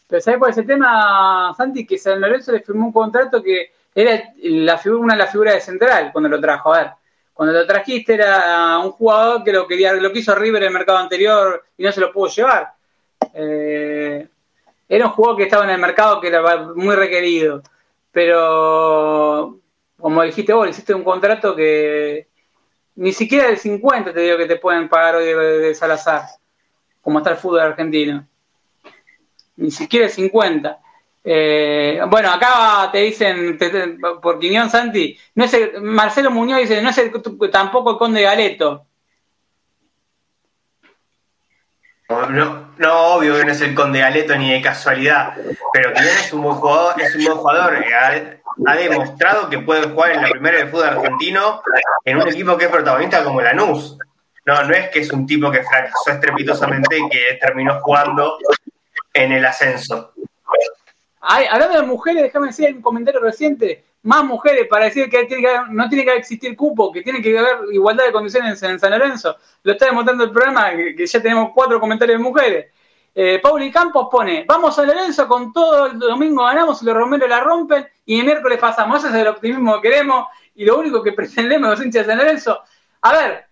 Pero 0.07 0.21
¿sabes 0.21 0.39
cuál 0.39 0.51
es 0.51 0.57
el 0.57 0.65
tema, 0.65 1.53
Santi? 1.57 1.85
Que 1.85 1.97
San 1.97 2.21
Lorenzo 2.21 2.53
le 2.53 2.61
firmó 2.61 2.87
un 2.87 2.93
contrato 2.93 3.43
que 3.43 3.73
era 3.93 4.23
la 4.41 4.77
figura, 4.77 5.01
una 5.01 5.13
de 5.15 5.19
las 5.19 5.31
figuras 5.33 5.55
de 5.55 5.59
central 5.59 6.11
cuando 6.13 6.29
lo 6.29 6.39
trajo. 6.39 6.73
A 6.73 6.77
ver, 6.77 6.91
cuando 7.33 7.53
lo 7.53 7.67
trajiste 7.67 8.13
era 8.13 8.79
un 8.79 8.91
jugador 8.91 9.43
que 9.43 9.51
lo 9.51 9.67
quería, 9.67 9.91
lo 9.91 10.13
quiso 10.13 10.33
River 10.33 10.63
en 10.63 10.67
el 10.67 10.73
mercado 10.73 10.97
anterior 10.97 11.65
y 11.77 11.83
no 11.83 11.91
se 11.91 11.99
lo 11.99 12.13
pudo 12.13 12.29
llevar. 12.29 12.71
Eh, 13.33 14.25
era 14.87 15.05
un 15.07 15.11
jugador 15.11 15.37
que 15.37 15.43
estaba 15.43 15.65
en 15.65 15.71
el 15.71 15.81
mercado 15.81 16.21
que 16.21 16.29
era 16.29 16.57
muy 16.73 16.95
requerido. 16.95 17.61
Pero 18.11 19.59
como 19.97 20.23
dijiste 20.23 20.53
vos, 20.53 20.67
hiciste 20.67 20.93
un 20.93 21.03
contrato 21.03 21.55
que 21.55 22.27
ni 22.95 23.13
siquiera 23.13 23.49
de 23.49 23.57
50 23.57 24.13
te 24.13 24.19
digo 24.19 24.37
que 24.37 24.47
te 24.47 24.57
pueden 24.57 24.89
pagar 24.89 25.15
hoy 25.15 25.25
de, 25.25 25.73
Salazar, 25.75 26.23
como 27.01 27.19
está 27.19 27.31
el 27.31 27.37
fútbol 27.37 27.61
argentino. 27.61 28.27
Ni 29.55 29.71
siquiera 29.71 30.07
de 30.07 30.11
50. 30.11 30.79
Eh, 31.23 32.01
bueno, 32.09 32.31
acá 32.31 32.89
te 32.91 32.99
dicen, 32.99 33.57
te, 33.57 33.69
por 34.21 34.39
Quiñón 34.39 34.69
Santi, 34.69 35.17
no 35.35 35.45
es 35.45 35.53
el, 35.53 35.81
Marcelo 35.81 36.31
Muñoz 36.31 36.61
dice, 36.61 36.81
no 36.81 36.89
es 36.89 36.97
el, 36.97 37.11
tampoco 37.51 37.91
el 37.91 37.97
Conde 37.97 38.23
Galeto. 38.23 38.87
No, 42.29 42.71
no, 42.77 43.05
obvio 43.15 43.37
que 43.37 43.45
no 43.45 43.51
es 43.51 43.61
el 43.61 43.73
Conde 43.73 43.99
Galeto 43.99 44.35
ni 44.35 44.51
de 44.51 44.61
casualidad, 44.61 45.33
pero 45.73 45.93
Quiñón 45.93 46.17
es 46.19 46.33
un 46.33 46.41
buen 46.41 46.55
jugador, 46.55 47.01
es 47.01 47.15
un 47.15 47.25
buen 47.25 47.37
jugador. 47.37 47.75
Eh, 47.75 48.41
ha 48.65 48.75
demostrado 48.75 49.49
que 49.49 49.59
puede 49.59 49.89
jugar 49.89 50.11
en 50.11 50.21
la 50.21 50.29
primera 50.29 50.57
del 50.57 50.69
fútbol 50.69 50.89
argentino 50.89 51.61
en 52.05 52.17
un 52.17 52.27
equipo 52.27 52.57
que 52.57 52.65
es 52.65 52.71
protagonista 52.71 53.23
como 53.23 53.41
Lanús. 53.41 53.97
No, 54.45 54.63
no 54.63 54.73
es 54.73 54.89
que 54.89 54.99
es 54.99 55.11
un 55.11 55.25
tipo 55.25 55.51
que 55.51 55.63
fracasó 55.63 56.11
estrepitosamente 56.11 56.97
y 56.97 57.09
que 57.09 57.37
terminó 57.39 57.79
jugando 57.81 58.37
en 59.13 59.31
el 59.31 59.45
ascenso. 59.45 60.13
Hablando 61.21 61.79
de 61.79 61.83
mujeres, 61.83 62.23
déjame 62.23 62.47
decir 62.47 62.75
un 62.75 62.81
comentario 62.81 63.19
reciente, 63.19 63.85
más 64.03 64.23
mujeres 64.23 64.67
para 64.67 64.85
decir 64.85 65.09
que, 65.09 65.25
tiene 65.25 65.43
que 65.43 65.59
no 65.69 65.87
tiene 65.87 66.05
que 66.05 66.15
existir 66.15 66.55
cupo, 66.55 66.91
que 66.91 67.01
tiene 67.01 67.21
que 67.21 67.37
haber 67.37 67.57
igualdad 67.71 68.05
de 68.05 68.11
condiciones 68.11 68.61
en 68.63 68.79
San 68.79 68.91
Lorenzo. 68.91 69.37
Lo 69.63 69.73
está 69.73 69.85
demostrando 69.85 70.23
el 70.23 70.31
programa, 70.31 70.71
que, 70.71 71.05
ya 71.05 71.21
tenemos 71.21 71.51
cuatro 71.53 71.79
comentarios 71.79 72.17
de 72.17 72.23
mujeres. 72.23 72.65
Eh, 73.13 73.39
Pauli 73.43 73.71
Campos 73.71 74.07
pone, 74.09 74.45
vamos 74.47 74.77
a 74.79 74.83
Lorenzo 74.83 75.27
con 75.27 75.51
todo, 75.51 75.87
el 75.87 75.99
domingo 75.99 76.45
ganamos 76.45 76.81
y 76.81 76.85
los 76.85 76.95
Romero 76.95 77.27
la 77.27 77.41
rompen 77.41 77.85
y 78.05 78.19
el 78.19 78.25
miércoles 78.25 78.57
pasamos. 78.57 78.99
Ese 78.99 79.09
es 79.09 79.21
el 79.21 79.27
optimismo 79.27 79.79
que 79.79 79.89
queremos 79.89 80.27
y 80.55 80.65
lo 80.65 80.79
único 80.79 81.03
que 81.03 81.11
pretendemos 81.13 81.69
los 81.69 81.85
hinchas 81.85 82.07
de 82.07 82.13
San 82.13 82.17
Lorenzo. 82.17 82.61
A 83.01 83.13
ver, 83.13 83.45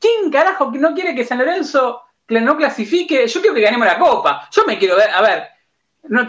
¿quién 0.00 0.30
carajo 0.30 0.72
no 0.72 0.94
quiere 0.94 1.14
que 1.14 1.24
San 1.24 1.38
Lorenzo 1.38 2.02
no 2.28 2.56
clasifique? 2.56 3.26
Yo 3.28 3.40
quiero 3.40 3.54
que 3.54 3.62
ganemos 3.62 3.86
la 3.86 3.98
copa. 3.98 4.48
Yo 4.50 4.64
me 4.66 4.78
quiero 4.78 4.96
ver, 4.96 5.10
a 5.10 5.20
ver, 5.20 5.48
no, 6.04 6.26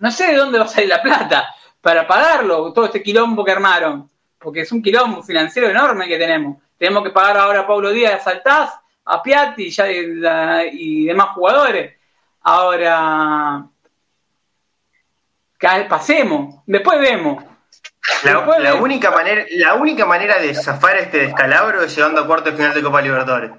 no 0.00 0.10
sé 0.10 0.28
de 0.28 0.36
dónde 0.36 0.58
va 0.58 0.64
a 0.64 0.68
salir 0.68 0.88
la 0.88 1.02
plata 1.02 1.54
para 1.82 2.06
pagarlo, 2.06 2.72
todo 2.72 2.86
este 2.86 3.02
quilombo 3.02 3.44
que 3.44 3.50
armaron, 3.50 4.08
porque 4.38 4.60
es 4.60 4.72
un 4.72 4.80
quilombo 4.80 5.22
financiero 5.22 5.68
enorme 5.68 6.08
que 6.08 6.16
tenemos. 6.16 6.56
tenemos 6.78 7.02
que 7.02 7.10
pagar 7.10 7.36
ahora 7.36 7.60
a 7.60 7.66
Paulo 7.66 7.90
Díaz, 7.90 8.20
a 8.20 8.24
Saltaz, 8.24 8.70
a 9.04 9.22
Piatti 9.22 9.68
ya, 9.68 9.90
y 9.90 11.04
demás 11.04 11.30
jugadores. 11.34 11.96
Ahora, 12.42 13.64
que 15.58 15.86
pasemos, 15.88 16.62
después 16.66 17.00
vemos. 17.00 17.44
La, 18.24 18.74
única 18.74 19.10
manera, 19.10 19.44
la 19.50 19.74
única 19.74 20.06
manera 20.06 20.38
de 20.38 20.54
zafar 20.54 20.96
este 20.96 21.18
descalabro 21.18 21.82
es 21.82 21.94
llegando 21.94 22.20
a 22.20 22.26
cuarto 22.26 22.50
de 22.50 22.56
final 22.56 22.74
de 22.74 22.82
Copa 22.82 23.00
Libertadores. 23.00 23.52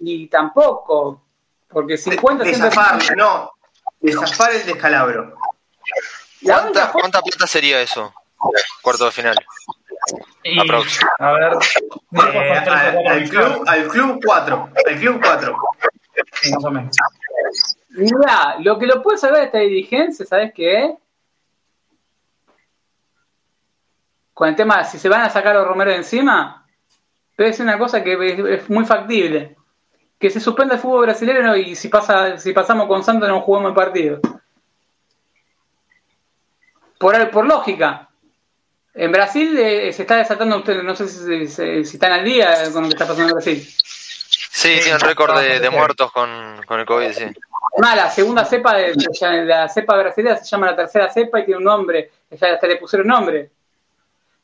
Y 0.00 0.28
tampoco, 0.28 1.22
porque 1.68 1.96
50 1.96 2.44
de, 2.44 2.54
zafar, 2.54 3.16
no, 3.16 3.52
de 4.00 4.12
zafar 4.12 4.52
el 4.52 4.66
descalabro. 4.66 5.36
¿Cuánta, 6.42 6.92
¿Cuánta 6.92 7.22
plata 7.22 7.46
sería 7.46 7.80
eso? 7.80 8.12
Cuarto 8.82 9.06
de 9.06 9.10
final. 9.10 9.36
a 11.18 11.32
ver. 11.32 11.52
Eh, 12.12 12.52
al, 13.08 13.28
club, 13.28 13.64
al 13.66 13.88
club 13.88 14.20
4. 14.24 14.70
Al 14.86 14.96
club 14.98 15.20
4. 15.22 15.56
más 16.52 16.64
o 16.64 16.70
menos. 16.70 16.96
Mira, 17.90 18.56
lo 18.60 18.78
que 18.78 18.86
lo 18.86 19.02
puede 19.02 19.18
saber 19.18 19.44
esta 19.44 19.58
dirigencia, 19.58 20.24
¿sabes 20.24 20.52
qué 20.54 20.96
con 24.38 24.48
el 24.48 24.54
tema, 24.54 24.84
si 24.84 25.00
se 25.00 25.08
van 25.08 25.22
a 25.22 25.30
sacar 25.30 25.56
a 25.56 25.64
Romero 25.64 25.90
de 25.90 25.96
encima, 25.96 26.64
puede 27.36 27.52
ser 27.52 27.66
una 27.66 27.76
cosa 27.76 28.04
que 28.04 28.54
es, 28.54 28.70
muy 28.70 28.84
factible. 28.84 29.56
Que 30.16 30.30
se 30.30 30.38
suspenda 30.38 30.74
el 30.74 30.80
fútbol 30.80 31.06
brasileño 31.06 31.56
y 31.56 31.74
si 31.74 31.88
pasa 31.88 32.38
si 32.38 32.52
pasamos 32.52 32.86
con 32.86 33.02
Santos 33.02 33.28
no 33.28 33.40
jugamos 33.40 33.70
el 33.70 33.74
partido. 33.74 34.20
Por, 36.98 37.30
por 37.30 37.46
lógica. 37.46 38.08
En 38.94 39.12
Brasil 39.12 39.56
eh, 39.58 39.92
se 39.92 40.02
está 40.02 40.16
desatando, 40.16 40.56
ustedes 40.56 40.82
no 40.82 40.96
sé 40.96 41.08
si, 41.08 41.80
están 41.80 42.12
al 42.12 42.24
día 42.24 42.70
con 42.72 42.82
lo 42.82 42.88
que 42.88 42.94
está 42.94 43.06
pasando 43.06 43.28
en 43.28 43.34
Brasil. 43.34 43.68
Sí, 44.50 44.80
tienen 44.82 45.00
récord 45.00 45.38
de, 45.38 45.70
muertos 45.70 46.10
con, 46.10 46.60
con, 46.66 46.80
el 46.80 46.86
COVID, 46.86 47.12
sí. 47.12 47.26
la 47.80 48.10
segunda 48.10 48.44
cepa, 48.44 48.74
de, 48.74 48.94
la 49.44 49.68
cepa 49.68 49.96
brasileña 49.96 50.36
se 50.36 50.46
llama 50.46 50.66
la 50.66 50.76
tercera 50.76 51.08
cepa 51.12 51.38
y 51.38 51.44
tiene 51.44 51.58
un 51.58 51.64
nombre, 51.64 52.10
ya 52.28 52.54
hasta 52.54 52.66
le 52.66 52.76
pusieron 52.76 53.06
nombre 53.06 53.50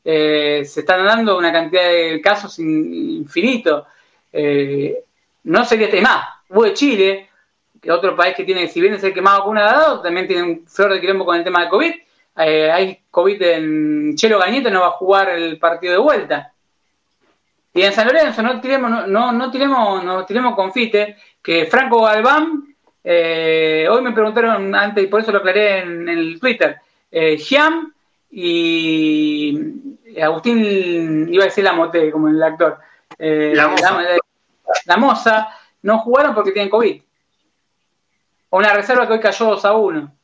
eh, 0.07 0.63
se 0.63 0.81
están 0.81 1.03
dando 1.03 1.35
una 1.35 1.51
cantidad 1.51 1.89
de 1.89 2.21
casos 2.21 2.59
infinito. 2.59 3.87
Eh, 4.31 5.03
no 5.45 5.65
sé 5.65 5.79
qué 5.79 5.99
más. 5.99 6.27
Hubo 6.49 6.63
de 6.63 6.73
Chile, 6.73 7.29
que 7.81 7.91
otro 7.91 8.15
país 8.15 8.35
que 8.35 8.43
tiene, 8.43 8.67
si 8.67 8.79
bien 8.79 8.93
es 8.93 9.03
el 9.03 9.13
que 9.13 9.21
más 9.21 9.39
vacuna 9.39 9.67
ha 9.67 9.73
dado, 9.73 10.01
también 10.01 10.27
tiene 10.27 10.43
un 10.43 10.67
flor 10.67 10.93
de 10.93 11.01
quilombo 11.01 11.25
con 11.25 11.35
el 11.35 11.43
tema 11.43 11.63
de 11.63 11.69
COVID. 11.69 11.93
Eh, 12.37 12.71
hay 12.71 12.99
COVID 13.09 13.41
en 13.41 14.15
Chelo 14.15 14.39
Gañete, 14.39 14.69
no 14.69 14.81
va 14.81 14.87
a 14.87 14.91
jugar 14.91 15.29
el 15.29 15.57
partido 15.57 15.93
de 15.93 15.99
vuelta. 15.99 16.51
Y 17.73 17.81
en 17.81 17.93
San 17.93 18.07
Lorenzo 18.07 18.41
no 18.41 18.61
tiremos, 18.61 18.89
no, 18.89 19.07
no, 19.07 19.31
no 19.31 19.51
tiremos, 19.51 20.03
no 20.03 20.25
tiremos 20.25 20.55
confite, 20.55 21.17
que 21.41 21.65
Franco 21.65 22.03
Galván, 22.03 22.75
eh, 23.03 23.85
hoy 23.89 24.01
me 24.01 24.13
preguntaron 24.13 24.73
antes, 24.73 25.03
y 25.03 25.07
por 25.07 25.21
eso 25.21 25.31
lo 25.31 25.39
aclaré 25.39 25.79
en, 25.79 26.07
el 26.07 26.39
Twitter, 26.39 26.77
eh, 27.11 27.37
Giam 27.37 27.93
y 28.31 29.59
Agustín, 30.21 31.27
iba 31.33 31.43
a 31.43 31.47
decir 31.47 31.63
la 31.63 31.73
mote, 31.73 32.11
como 32.11 32.29
el 32.29 32.41
actor, 32.41 32.79
eh, 33.19 33.53
la, 33.53 34.97
moza. 34.97 35.49
no 35.81 35.99
jugaron 35.99 36.33
porque 36.33 36.51
tienen 36.51 36.69
COVID. 36.69 37.01
O 38.49 38.57
una 38.57 38.73
reserva 38.73 39.05
que 39.07 39.13
hoy 39.13 39.19
cayó 39.19 39.45
2 39.47 39.65
a 39.65 39.73
1. 39.73 40.15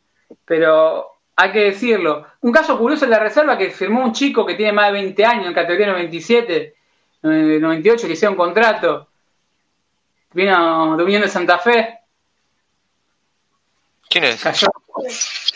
Pero 0.45 1.05
hay 1.41 1.51
que 1.51 1.59
decirlo. 1.59 2.27
Un 2.41 2.51
caso 2.51 2.77
curioso 2.77 3.05
en 3.05 3.11
la 3.11 3.19
reserva 3.19 3.57
que 3.57 3.71
firmó 3.71 4.03
un 4.03 4.13
chico 4.13 4.45
que 4.45 4.53
tiene 4.53 4.73
más 4.73 4.87
de 4.87 4.93
20 4.93 5.25
años, 5.25 5.47
en 5.47 5.53
categoría 5.53 5.87
97, 5.87 6.75
98, 7.23 8.05
que 8.05 8.13
hicieron 8.13 8.33
un 8.33 8.37
contrato. 8.37 9.07
Vino 10.33 10.95
de 10.95 11.03
Unión 11.03 11.23
de 11.23 11.27
Santa 11.27 11.57
Fe. 11.57 11.97
¿Quién 14.07 14.25
es? 14.25 14.43
Cayó, 14.43 14.67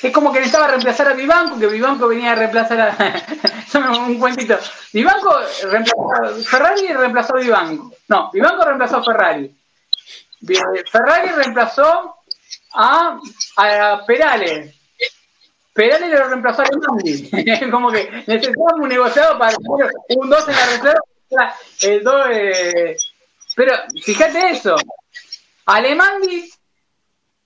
es 0.01 0.11
como 0.11 0.33
que 0.33 0.39
necesitaba 0.39 0.69
reemplazar 0.69 1.09
a 1.09 1.13
Vivanco, 1.13 1.59
que 1.59 1.67
Vivanco 1.67 2.07
venía 2.07 2.31
a 2.31 2.35
reemplazar 2.35 2.79
a. 2.81 3.99
un 4.07 4.17
cuentito. 4.17 4.57
Vivanco 4.91 5.37
reemplazó. 5.69 6.43
Ferrari 6.45 6.87
reemplazó 6.93 7.35
a 7.35 7.39
Vivanco. 7.41 7.93
No, 8.07 8.31
Vivanco 8.31 8.65
reemplazó 8.65 8.97
a 8.97 9.03
Ferrari. 9.03 9.55
Ferrari 10.91 11.29
reemplazó 11.29 12.15
a, 12.73 13.19
a 13.57 14.05
Perales. 14.07 14.74
Perales 15.75 16.09
lo 16.09 16.29
reemplazó 16.29 16.61
a 16.61 16.65
Alemandi. 16.65 17.69
como 17.71 17.91
que 17.91 18.09
necesitábamos 18.25 18.79
un 18.79 18.89
negociado 18.89 19.37
para 19.37 19.57
un 20.15 20.29
2 20.29 20.47
en 20.47 20.55
la 20.55 20.65
reserva. 20.65 21.55
El 21.81 22.03
2 22.03 22.27
eh... 22.31 22.97
Pero 23.57 23.73
fíjate 24.01 24.51
eso. 24.51 24.77
Alemandi, 25.65 26.49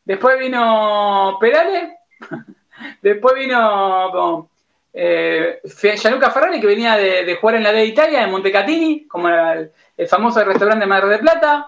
después 0.06 0.38
vino 0.38 1.38
Perales 1.42 1.90
Después 3.02 3.34
vino 3.36 4.50
eh, 4.94 5.60
Gianluca 5.98 6.30
Ferrari, 6.30 6.60
que 6.60 6.68
venía 6.68 6.96
de, 6.98 7.36
jugar 7.36 7.56
en 7.56 7.64
la 7.64 7.72
D 7.72 7.80
de 7.80 7.86
Italia, 7.86 8.24
en 8.24 8.32
Montecatini, 8.32 9.08
como 9.08 9.28
el, 9.28 9.72
famoso 10.08 10.44
restaurante 10.44 10.86
de 10.86 10.90
Mar 10.90 11.08
de 11.08 11.18
Plata. 11.18 11.66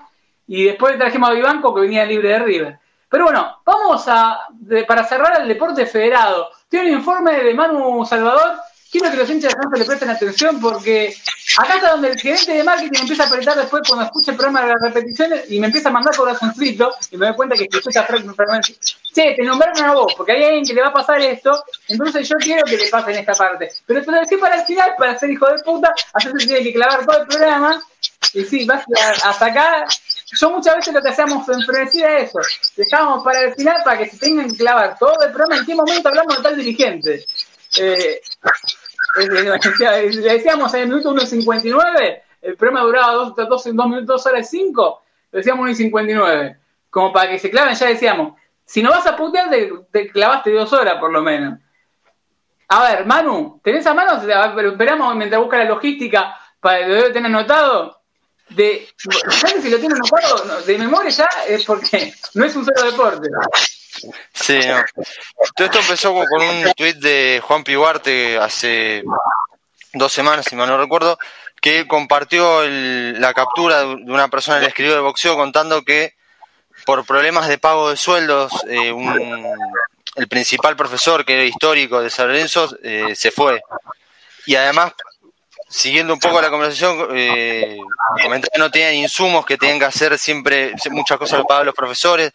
Y 0.48 0.66
después 0.66 0.98
trajimos 0.98 1.30
a 1.30 1.34
Vivanco, 1.34 1.74
que 1.74 1.82
venía 1.82 2.06
libre 2.06 2.30
de 2.30 2.40
River. 2.40 2.80
Pero 3.12 3.26
bueno, 3.26 3.62
vamos 3.66 4.04
a, 4.08 4.48
para 4.88 5.04
cerrar 5.04 5.42
el 5.42 5.48
deporte 5.48 5.86
federado. 5.86 6.50
Tiene 6.68 6.92
un 6.92 6.98
informe 7.00 7.44
de 7.44 7.54
Manu 7.54 8.06
Salvador 8.06 8.62
quiero 8.92 9.10
que 9.10 9.18
los 9.18 9.30
hinchas 9.30 9.54
de 9.54 9.62
Santos 9.62 9.80
le 9.80 9.86
presten 9.86 10.10
atención 10.10 10.60
porque 10.60 11.16
acá 11.58 11.76
está 11.76 11.92
donde 11.92 12.10
el 12.10 12.20
gerente 12.20 12.52
de 12.52 12.64
marketing 12.64 13.00
empieza 13.00 13.24
a 13.24 13.28
apretar 13.28 13.58
después 13.58 13.84
cuando 13.88 14.06
escucha 14.06 14.32
el 14.32 14.38
programa 14.38 14.62
de 14.62 14.74
las 14.74 14.82
repeticiones 14.82 15.50
y 15.50 15.60
me 15.60 15.68
empieza 15.68 15.90
a 15.90 15.92
mandar 15.94 16.16
corazoncito 16.16 16.94
y 17.10 17.18
me 17.18 17.28
doy 17.28 17.36
cuenta 17.36 17.56
que 17.56 17.70
escucha 17.72 18.04
Frank 18.04 18.26
Che, 19.14 19.34
te 19.34 19.44
nombraron 19.44 19.84
a 19.84 19.94
vos 19.94 20.14
porque 20.16 20.34
hay 20.34 20.44
alguien 20.44 20.66
que 20.66 20.74
le 20.74 20.82
va 20.82 20.90
a 20.90 20.94
pasar 20.94 21.22
esto, 21.22 21.64
entonces 21.88 22.28
yo 22.28 22.36
quiero 22.38 22.64
que 22.64 22.78
le 22.78 22.88
pase 22.90 23.12
en 23.12 23.20
esta 23.20 23.34
parte. 23.34 23.72
Pero 23.86 24.04
te 24.04 24.12
lo 24.12 24.20
dejé 24.20 24.38
para 24.38 24.60
el 24.60 24.66
final, 24.66 24.92
para 24.98 25.18
ser 25.18 25.30
hijo 25.30 25.48
de 25.48 25.64
puta, 25.64 25.94
así 26.14 26.30
se 26.30 26.48
tiene 26.48 26.64
que 26.64 26.74
clavar 26.74 27.06
todo 27.06 27.22
el 27.22 27.28
programa. 27.28 27.82
Y 28.34 28.44
sí, 28.46 28.66
vas 28.66 28.86
hasta 29.24 29.46
acá. 29.46 29.86
Yo 30.34 30.50
muchas 30.50 30.78
veces 30.78 30.94
lo 30.94 31.02
que 31.02 31.10
hacíamos 31.10 31.48
en 31.50 31.62
Frenecida 31.62 32.18
es 32.18 32.30
eso. 32.30 32.40
Dejábamos 32.78 33.24
para 33.24 33.42
el 33.42 33.54
final 33.56 33.82
para 33.84 33.98
que 33.98 34.10
se 34.10 34.18
tengan 34.18 34.50
que 34.50 34.58
clavar 34.58 34.98
todo 34.98 35.16
el 35.26 35.32
programa. 35.32 35.58
¿En 35.58 35.66
qué 35.66 35.76
momento 35.76 36.08
hablamos 36.08 36.38
de 36.38 36.44
tal 36.44 36.56
dirigente? 36.56 37.26
Eh, 37.78 38.22
le 39.18 40.34
decíamos 40.34 40.74
en 40.74 40.82
el 40.82 40.88
minuto 40.88 41.14
1.59, 41.14 42.22
el 42.42 42.56
programa 42.56 42.86
duraba 42.86 43.14
2, 43.14 43.34
2, 43.36 43.66
minutos, 43.68 44.06
2 44.06 44.26
horas 44.28 44.50
5, 44.50 45.04
le 45.32 45.38
decíamos 45.38 45.70
1.59. 45.70 46.58
Como 46.90 47.14
para 47.14 47.30
que 47.30 47.40
se 47.40 47.50
claven, 47.50 47.76
ya 47.76 47.88
decíamos, 47.88 48.34
si 48.66 48.82
no 48.82 48.90
vas 48.90 49.06
a 49.08 49.16
putear, 49.16 49.50
te, 49.92 50.10
clavaste 50.10 50.52
dos 50.52 50.72
horas 50.74 50.96
por 51.00 51.12
lo 51.12 51.22
menos. 51.22 51.60
A 52.70 52.84
ver, 52.84 53.06
Manu, 53.06 53.60
¿tenés 53.64 53.86
a 53.86 53.94
mano? 53.94 54.14
Esperamos 54.22 55.16
mientras 55.16 55.42
busca 55.42 55.58
la 55.58 55.66
logística 55.66 56.38
para 56.60 56.88
lo 56.88 56.96
debe 56.96 57.10
tener 57.10 57.26
anotado. 57.26 58.01
De, 58.56 58.88
si 58.98 59.70
lo 59.70 59.80
tiene 59.80 59.96
anotado 59.96 60.62
de 60.62 60.78
memoria 60.78 61.10
ya 61.10 61.30
es 61.48 61.64
porque 61.64 62.14
no 62.34 62.46
es 62.46 62.56
un 62.56 62.66
solo 62.66 62.92
deporte. 62.92 63.30
Sí, 64.34 64.60
Todo 65.56 65.66
esto 65.66 65.80
empezó 65.80 66.14
con 66.14 66.42
un 66.42 66.74
tuit 66.76 66.98
de 66.98 67.42
Juan 67.44 67.64
Piguarte 67.64 68.38
hace 68.38 69.04
dos 69.94 70.12
semanas, 70.12 70.46
si 70.50 70.56
mal 70.56 70.68
no 70.68 70.78
recuerdo, 70.78 71.18
que 71.62 71.88
compartió 71.88 72.68
la 72.68 73.34
captura 73.34 73.82
de 73.82 73.86
una 73.86 74.30
persona 74.30 74.60
que 74.60 74.68
escribió 74.68 74.96
de 74.96 75.02
boxeo 75.02 75.36
contando 75.36 75.84
que 75.84 76.16
por 76.86 77.06
problemas 77.06 77.48
de 77.48 77.58
pago 77.58 77.92
de 77.92 77.98
sueldos, 77.98 78.52
eh, 78.68 78.94
el 80.16 80.28
principal 80.28 80.76
profesor, 80.76 81.24
que 81.24 81.34
era 81.34 81.44
histórico 81.44 82.02
de 82.02 82.10
San 82.10 82.28
Lorenzo, 82.28 82.76
eh, 82.84 83.14
se 83.16 83.32
fue. 83.32 83.62
Y 84.46 84.56
además 84.56 84.94
siguiendo 85.72 86.14
un 86.14 86.20
poco 86.20 86.42
la 86.42 86.50
conversación, 86.50 87.08
eh, 87.16 87.78
que 88.18 88.60
no 88.60 88.70
tenían 88.70 88.94
insumos, 88.96 89.46
que 89.46 89.58
tenían 89.58 89.80
que 89.80 89.86
hacer 89.86 90.18
siempre 90.20 90.74
muchas 90.92 91.18
cosas 91.18 91.44
para 91.48 91.64
los 91.64 91.74
profesores, 91.74 92.34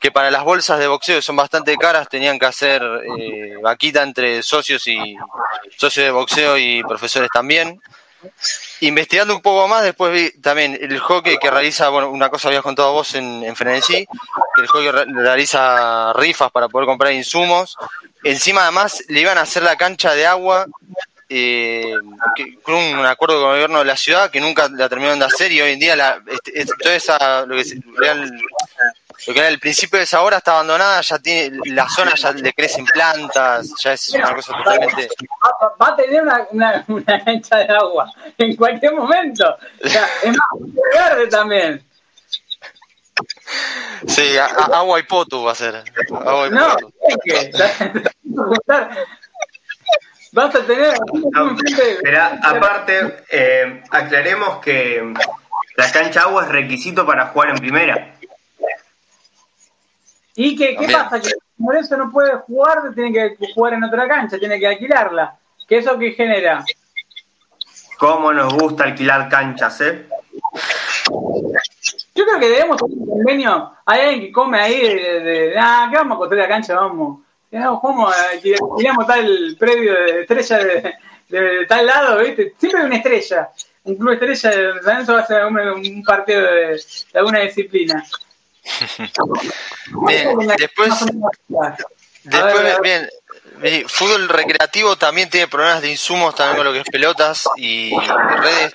que 0.00 0.10
para 0.10 0.30
las 0.30 0.42
bolsas 0.42 0.78
de 0.78 0.88
boxeo 0.88 1.20
son 1.20 1.36
bastante 1.36 1.76
caras, 1.76 2.08
tenían 2.08 2.38
que 2.38 2.46
hacer 2.46 2.82
eh, 2.82 3.56
vaquita 3.62 4.02
entre 4.02 4.42
socios 4.42 4.86
y 4.86 5.16
socios 5.76 6.06
de 6.06 6.10
boxeo 6.10 6.56
y 6.56 6.82
profesores 6.82 7.28
también. 7.32 7.80
Investigando 8.80 9.36
un 9.36 9.42
poco 9.42 9.68
más, 9.68 9.84
después 9.84 10.12
vi 10.12 10.40
también 10.40 10.76
el 10.80 10.98
hockey 10.98 11.38
que 11.38 11.50
realiza, 11.50 11.88
bueno, 11.90 12.10
una 12.10 12.30
cosa 12.30 12.48
habías 12.48 12.62
contado 12.62 12.92
vos 12.92 13.14
en, 13.14 13.44
en 13.44 13.54
Frenesí, 13.54 14.06
que 14.54 14.62
el 14.62 14.66
hockey 14.66 14.90
realiza 14.90 16.12
rifas 16.14 16.50
para 16.50 16.68
poder 16.68 16.86
comprar 16.86 17.12
insumos. 17.12 17.76
Encima 18.24 18.62
además 18.62 19.04
le 19.08 19.20
iban 19.20 19.38
a 19.38 19.42
hacer 19.42 19.62
la 19.62 19.76
cancha 19.76 20.14
de 20.14 20.26
agua 20.26 20.66
eh, 21.28 21.94
con 22.62 22.74
un 22.74 23.04
acuerdo 23.06 23.34
con 23.40 23.44
el 23.50 23.54
gobierno 23.56 23.78
de 23.80 23.84
la 23.84 23.96
ciudad 23.96 24.30
que 24.30 24.40
nunca 24.40 24.68
la 24.70 24.88
terminaron 24.88 25.18
de 25.18 25.26
hacer 25.26 25.52
y 25.52 25.60
hoy 25.60 25.72
en 25.72 25.78
día 25.78 25.94
la, 25.96 26.22
este, 26.26 26.64
toda 26.82 26.94
esa, 26.94 27.44
lo 27.46 27.56
que, 27.56 27.64
lo 27.74 29.34
que 29.34 29.38
era 29.38 29.48
el 29.48 29.58
principio 29.58 29.98
de 29.98 30.04
esa 30.04 30.22
hora 30.22 30.38
está 30.38 30.52
abandonada, 30.52 31.00
ya 31.02 31.18
tiene 31.18 31.58
la 31.66 31.88
zona 31.88 32.14
ya 32.14 32.32
le 32.32 32.52
crecen 32.54 32.84
plantas, 32.86 33.74
ya 33.82 33.92
es 33.92 34.08
una 34.10 34.34
cosa 34.34 34.52
totalmente 34.56 35.08
va 35.80 35.86
a 35.88 35.96
tener 35.96 36.22
una, 36.22 36.46
una, 36.50 36.84
una 36.88 37.24
cancha 37.24 37.56
de 37.58 37.64
agua 37.74 38.10
en 38.38 38.56
cualquier 38.56 38.94
momento. 38.94 39.56
O 39.84 39.88
sea, 39.88 40.06
es 40.22 40.30
más, 40.30 40.72
verde 40.94 41.26
también. 41.28 41.84
Sí, 44.06 44.36
a- 44.38 44.46
a- 44.46 44.78
agua 44.78 45.00
y 45.00 45.02
potu 45.02 45.42
va 45.44 45.52
a 45.52 45.54
ser. 45.56 45.82
Agua 46.24 46.46
y 46.46 46.50
No, 46.50 46.68
potu. 46.76 46.92
es 47.08 47.16
que 47.24 47.50
vas 50.32 50.54
a 50.54 50.66
tener 50.66 50.94
No, 51.32 51.56
pero 52.02 52.22
aparte, 52.42 53.24
eh, 53.30 53.82
aclaremos 53.90 54.58
que 54.58 55.14
la 55.76 55.92
cancha 55.92 56.22
agua 56.22 56.44
es 56.44 56.48
requisito 56.48 57.06
para 57.06 57.26
jugar 57.26 57.50
en 57.50 57.58
primera. 57.58 58.14
¿Y 60.34 60.56
qué, 60.56 60.76
pasa? 60.92 61.20
Que 61.20 61.30
por 61.58 61.76
eso 61.76 61.96
no 61.96 62.10
puede 62.10 62.36
jugar, 62.38 62.94
tiene 62.94 63.12
que 63.12 63.52
jugar 63.54 63.74
en 63.74 63.84
otra 63.84 64.06
cancha, 64.06 64.38
tiene 64.38 64.58
que 64.58 64.68
alquilarla. 64.68 65.36
¿Qué 65.66 65.78
eso 65.78 65.98
que 65.98 66.12
genera? 66.12 66.64
¿Cómo 67.98 68.32
nos 68.32 68.54
gusta 68.54 68.84
alquilar 68.84 69.28
canchas, 69.28 69.80
eh? 69.80 70.06
Yo 72.14 72.24
creo 72.24 72.38
que 72.38 72.48
debemos 72.48 72.76
tener 72.76 72.98
un 72.98 73.08
convenio. 73.08 73.72
Hay 73.84 74.00
alguien 74.00 74.20
que 74.20 74.32
come 74.32 74.60
ahí 74.60 74.80
de, 74.80 75.20
de, 75.20 75.48
de, 75.50 75.58
ah, 75.58 75.88
¿qué 75.90 75.96
vamos 75.96 76.16
a 76.16 76.18
construir 76.18 76.42
la 76.42 76.48
cancha? 76.48 76.74
Vamos. 76.74 77.20
No, 77.50 77.80
¿Cómo? 77.80 78.10
Tiramos 78.76 79.06
tal 79.06 79.56
predio 79.58 79.94
de 79.94 80.20
estrella 80.22 80.58
de, 80.58 80.94
de, 81.28 81.40
de 81.40 81.66
tal 81.66 81.86
lado, 81.86 82.18
¿viste? 82.22 82.54
Siempre 82.58 82.80
hay 82.80 82.86
una 82.86 82.96
estrella. 82.96 83.48
Un 83.84 83.96
club 83.96 84.12
estrella 84.12 84.50
de 84.50 84.72
San 84.72 84.84
Lorenzo 84.84 85.14
va 85.14 85.20
a 85.20 85.26
ser 85.26 85.44
un, 85.46 85.58
un 85.58 86.02
partido 86.02 86.42
de, 86.42 86.82
de 87.12 87.18
alguna 87.18 87.40
disciplina. 87.40 88.04
Bien, 90.06 90.36
después, 90.58 90.92
después 92.24 92.62
ver, 92.62 92.80
bien, 92.82 93.08
eh, 93.62 93.84
fútbol 93.88 94.28
recreativo 94.28 94.96
también 94.96 95.30
tiene 95.30 95.48
problemas 95.48 95.80
de 95.80 95.90
insumos 95.90 96.34
también 96.34 96.56
con 96.56 96.66
lo 96.66 96.72
que 96.72 96.80
es 96.80 96.90
pelotas 96.90 97.48
y 97.56 97.98
redes. 97.98 98.72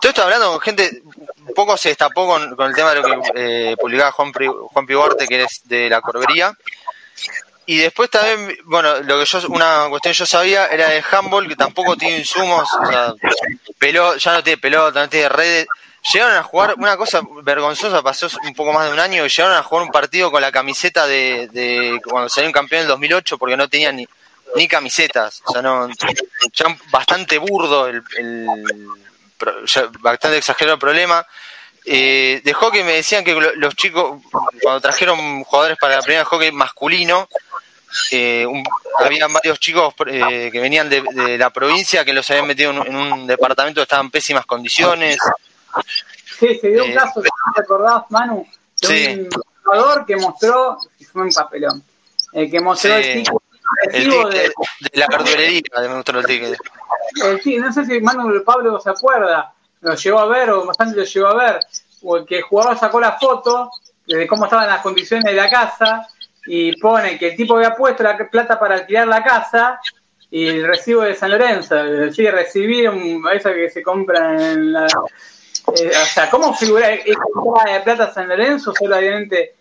Todo 0.00 0.10
esto 0.10 0.22
hablando 0.22 0.50
con 0.50 0.60
gente, 0.60 1.02
un 1.04 1.54
poco 1.54 1.76
se 1.76 1.90
destapó 1.90 2.26
con, 2.26 2.54
con 2.56 2.66
el 2.66 2.74
tema 2.74 2.92
de 2.92 3.00
lo 3.00 3.02
que 3.02 3.30
eh, 3.34 3.76
publicaba 3.80 4.12
Juan, 4.12 4.32
Juan 4.32 4.86
Piuarte, 4.86 5.26
que 5.26 5.42
es 5.44 5.62
de 5.64 5.88
la 5.88 6.00
Corbería. 6.00 6.52
Y 7.66 7.78
después 7.78 8.08
también, 8.10 8.56
bueno, 8.64 9.00
lo 9.00 9.18
que 9.18 9.24
yo, 9.24 9.40
una 9.48 9.86
cuestión 9.88 10.12
que 10.12 10.18
yo 10.18 10.26
sabía 10.26 10.66
era 10.68 10.88
de 10.88 11.02
handball, 11.10 11.48
que 11.48 11.56
tampoco 11.56 11.96
tiene 11.96 12.18
insumos, 12.18 12.68
o 12.80 12.86
sea, 12.86 13.12
pelo, 13.78 14.16
ya 14.16 14.34
no 14.34 14.42
tiene 14.44 14.58
pelota, 14.58 15.00
no 15.00 15.08
tiene 15.08 15.28
redes. 15.28 15.66
Llegaron 16.12 16.36
a 16.36 16.44
jugar, 16.44 16.74
una 16.78 16.96
cosa 16.96 17.20
vergonzosa, 17.42 18.00
pasó 18.02 18.28
un 18.44 18.54
poco 18.54 18.72
más 18.72 18.86
de 18.86 18.92
un 18.92 19.00
año, 19.00 19.26
y 19.26 19.28
llegaron 19.28 19.56
a 19.56 19.62
jugar 19.64 19.84
un 19.84 19.90
partido 19.90 20.30
con 20.30 20.40
la 20.40 20.52
camiseta 20.52 21.06
de, 21.08 21.48
de 21.48 22.00
cuando 22.04 22.28
salió 22.28 22.48
un 22.48 22.52
campeón 22.52 22.78
en 22.78 22.82
el 22.84 22.88
2008, 22.90 23.36
porque 23.38 23.56
no 23.56 23.68
tenían 23.68 23.96
ni, 23.96 24.06
ni 24.54 24.68
camisetas, 24.68 25.42
o 25.46 25.52
sea, 25.52 25.60
no, 25.62 25.88
ya 26.52 26.66
bastante 26.92 27.38
burdo 27.38 27.88
el, 27.88 28.00
el 28.16 28.46
bastante 30.00 30.38
exagerado 30.38 30.74
el 30.74 30.80
problema. 30.80 31.26
Eh, 31.84 32.40
de 32.44 32.52
hockey 32.52 32.82
me 32.82 32.94
decían 32.94 33.22
que 33.24 33.32
lo- 33.32 33.54
los 33.54 33.74
chicos, 33.76 34.20
cuando 34.62 34.80
trajeron 34.80 35.44
jugadores 35.44 35.76
para 35.80 35.96
la 35.96 36.02
primera 36.02 36.24
hockey 36.24 36.50
masculino, 36.52 37.28
eh, 38.10 38.46
un- 38.46 38.64
había 38.98 39.26
varios 39.28 39.58
chicos 39.60 39.94
eh, 40.06 40.48
que 40.52 40.60
venían 40.60 40.88
de, 40.88 41.02
de 41.02 41.38
la 41.38 41.50
provincia 41.50 42.04
que 42.04 42.12
los 42.12 42.28
habían 42.30 42.46
metido 42.46 42.70
en, 42.72 42.86
en 42.86 42.96
un 42.96 43.26
departamento 43.26 43.78
que 43.80 43.82
estaba 43.82 44.02
en 44.02 44.10
pésimas 44.10 44.46
condiciones. 44.46 45.18
Sí, 46.38 46.58
se 46.60 46.68
dio 46.68 46.84
un 46.84 46.90
Eh, 46.90 46.94
caso, 46.94 47.20
te 47.22 47.60
acordás, 47.60 48.02
Manu, 48.10 48.46
de 48.82 48.86
Sí. 48.88 49.06
un 49.20 49.28
jugador 49.64 50.06
que 50.06 50.16
mostró, 50.16 50.78
fue 51.12 51.22
un 51.22 51.30
papelón, 51.30 51.82
eh, 52.32 52.50
que 52.50 52.60
mostró 52.60 52.94
Sí. 52.96 53.02
el 53.10 53.22
tipo 53.24 53.42
El 53.84 54.04
ticket 54.04 54.28
de, 54.28 54.38
de 54.40 55.00
la 55.00 55.06
verdulería, 55.08 55.60
el 55.76 56.26
ticket. 56.26 56.52
Eh, 57.24 57.40
sí, 57.42 57.56
no 57.56 57.72
sé 57.72 57.84
si 57.86 58.00
Manu 58.00 58.42
Pablo 58.44 58.78
se 58.80 58.90
acuerda, 58.90 59.52
lo 59.80 59.94
llegó 59.94 60.18
a 60.20 60.26
ver 60.26 60.50
o 60.50 60.66
bastante 60.66 60.96
lo 60.96 61.04
llegó 61.04 61.26
a 61.28 61.34
ver, 61.34 61.60
o 62.02 62.16
el 62.18 62.26
que 62.26 62.36
el 62.38 62.42
jugador 62.42 62.78
sacó 62.78 63.00
la 63.00 63.12
foto 63.18 63.70
de 64.06 64.26
cómo 64.26 64.44
estaban 64.44 64.68
las 64.68 64.82
condiciones 64.82 65.24
de 65.24 65.32
la 65.32 65.48
casa 65.50 66.06
y 66.46 66.76
pone 66.80 67.18
que 67.18 67.28
el 67.28 67.36
tipo 67.36 67.56
había 67.56 67.74
puesto 67.74 68.02
la 68.02 68.16
plata 68.16 68.58
para 68.58 68.76
alquilar 68.76 69.08
la 69.08 69.22
casa 69.22 69.80
y 70.30 70.48
el 70.48 70.66
recibo 70.66 71.02
de 71.02 71.14
San 71.14 71.30
Lorenzo, 71.30 71.74
decir, 71.74 72.32
recibir 72.32 72.90
eso 73.32 73.52
que 73.52 73.70
se 73.70 73.82
compra 73.82 74.52
en 74.52 74.72
la... 74.72 74.86
eh, 74.86 75.90
o 75.90 76.06
sea, 76.06 76.28
¿cómo 76.30 76.54
figura 76.54 76.92
esa 76.92 77.72
de 77.72 77.80
plata 77.80 78.12
San 78.12 78.28
Lorenzo? 78.28 78.72
Solo 78.78 78.96
obviamente 78.96 79.54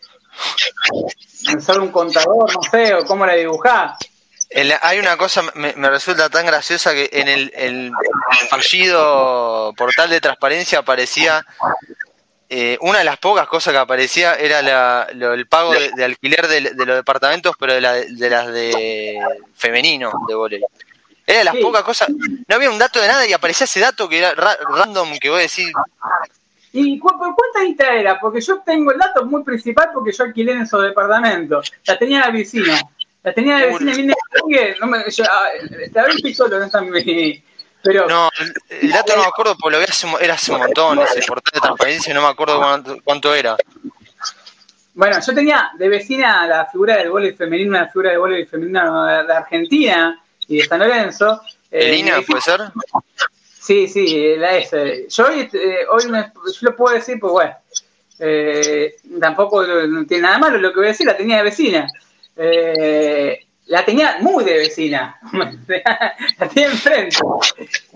solo 1.62 1.84
un 1.84 1.92
contador, 1.92 2.52
no 2.54 2.62
sé, 2.70 2.94
o 2.94 3.06
cómo 3.06 3.26
la 3.26 3.34
dibujás. 3.34 3.98
Hay 4.82 5.00
una 5.00 5.18
cosa, 5.18 5.44
me, 5.56 5.74
me 5.74 5.90
resulta 5.90 6.30
tan 6.30 6.46
graciosa 6.46 6.94
que 6.94 7.10
en 7.12 7.28
el 7.28 7.92
fallido 8.50 9.74
portal 9.76 10.10
de 10.10 10.22
transparencia 10.22 10.80
aparecía, 10.80 11.46
eh, 12.58 12.78
una 12.82 13.00
de 13.00 13.04
las 13.06 13.18
pocas 13.18 13.48
cosas 13.48 13.74
que 13.74 13.80
aparecía 13.80 14.36
era 14.36 14.62
la- 14.62 15.08
lo- 15.14 15.34
el 15.34 15.48
pago 15.48 15.74
de, 15.74 15.92
de 15.96 16.06
alquiler 16.06 16.48
de, 16.48 16.62
de 16.74 16.86
los 16.86 16.96
departamentos, 16.96 17.56
pero 17.60 17.74
de, 17.74 17.82
la- 17.82 17.94
de 17.94 18.30
las 18.30 18.48
de 18.52 19.20
femenino 19.56 20.12
de 20.28 20.36
volei. 20.36 20.62
Era 21.28 21.40
de 21.40 21.46
las 21.46 21.56
Sí. 21.56 21.62
pocas 21.62 21.84
cosas, 21.84 22.10
no 22.10 22.56
había 22.56 22.70
un 22.70 22.78
dato 22.78 23.02
de 23.02 23.08
nada 23.08 23.26
y 23.28 23.34
aparecía 23.34 23.66
ese 23.66 23.80
dato 23.80 24.08
que 24.08 24.20
era 24.20 24.34
ra- 24.36 24.58
random, 24.70 25.18
que 25.20 25.30
voy 25.30 25.40
a 25.40 25.42
decir, 25.44 25.72
¿Y 26.78 27.00
cu 27.00 27.08
por 27.18 27.34
cuánta 27.36 27.62
guita 27.64 27.96
era? 27.96 28.20
Porque 28.20 28.42
yo 28.42 28.60
tengo 28.66 28.92
el 28.92 28.98
dato 28.98 29.26
muy 29.26 29.44
principal 29.44 29.90
porque 29.94 30.12
yo 30.12 30.24
alquilé 30.26 30.52
en 30.52 30.62
esos 30.64 30.84
departamentos. 30.84 31.72
La 31.86 31.98
tenía 31.98 32.20
la 32.20 32.32
vecina. 32.32 32.82
La 33.24 33.34
tenía 33.34 33.60
la 33.60 33.66
vecina 33.68 33.94
bien 33.96 34.08
de 34.08 34.76
no 34.82 34.88
me, 34.88 35.10
yo, 35.10 35.24
ah, 35.24 35.48
La 35.94 36.02
verdad 36.04 36.16
estoy 36.18 36.34
solo, 36.34 36.60
no 36.60 36.66
está 36.66 36.82
mi... 36.82 37.42
Pero 37.86 38.08
no, 38.08 38.32
el, 38.70 38.92
dato 38.92 39.16
no 39.16 39.22
me 39.22 39.28
acuerdo, 39.28 39.56
porque 39.56 39.78
lo 39.78 39.80
vi 39.80 39.86
hace, 39.88 40.08
era 40.20 40.34
hace 40.34 40.52
un 40.52 40.58
montón, 40.58 41.00
ese 41.00 41.22
portal 41.22 41.52
de 41.54 41.62
transparencia, 41.62 42.14
no 42.16 42.22
me 42.24 42.30
acuerdo 42.30 42.58
cuánto, 42.58 42.98
cuánto 43.04 43.36
era. 43.36 43.56
bueno, 44.96 45.18
yo 45.26 45.36
tenía 45.36 45.70
de 45.78 45.88
vecina 45.88 46.48
la 46.48 46.66
figura 46.66 46.98
del 46.98 47.12
voleibol 47.12 47.38
femenino, 47.38 47.70
una 47.70 47.88
figura 47.88 48.10
de 48.10 48.18
voleibol 48.18 48.50
femenino 48.50 49.06
de, 49.06 49.34
Argentina 49.34 50.20
y 50.48 50.58
de 50.58 50.66
San 50.66 50.80
Lorenzo. 50.80 51.42
Eh, 51.70 51.90
¿Elina, 51.90 52.18
mi 52.18 52.24
puede 52.24 52.42
ser? 52.42 52.62
Sí, 53.62 53.88
sí, 53.88 54.36
la 54.36 54.58
S. 54.58 55.06
Yo 55.08 55.28
hoy, 55.28 55.48
eh, 55.54 55.86
hoy 55.90 56.08
me- 56.08 56.32
yo 56.34 56.60
lo 56.62 56.76
puedo 56.76 56.96
decir, 56.96 57.20
pues 57.20 57.34
bueno, 57.34 57.56
eh, 58.18 58.96
tampoco 59.20 59.64
no 59.64 60.06
tiene 60.08 60.24
nada 60.24 60.40
malo 60.40 60.58
lo 60.58 60.72
que 60.72 60.78
voy 60.78 60.86
a 60.88 60.90
decir, 60.90 61.06
la 61.06 61.18
tenía 61.18 61.38
de 61.38 61.44
vecina. 61.44 61.88
Eh, 62.36 63.46
la 63.68 63.84
tenía 63.86 64.18
muy 64.20 64.44
de 64.44 64.58
vecina, 64.58 65.20
la 65.32 66.48
tenía 66.50 66.70
enfrente. 66.70 67.18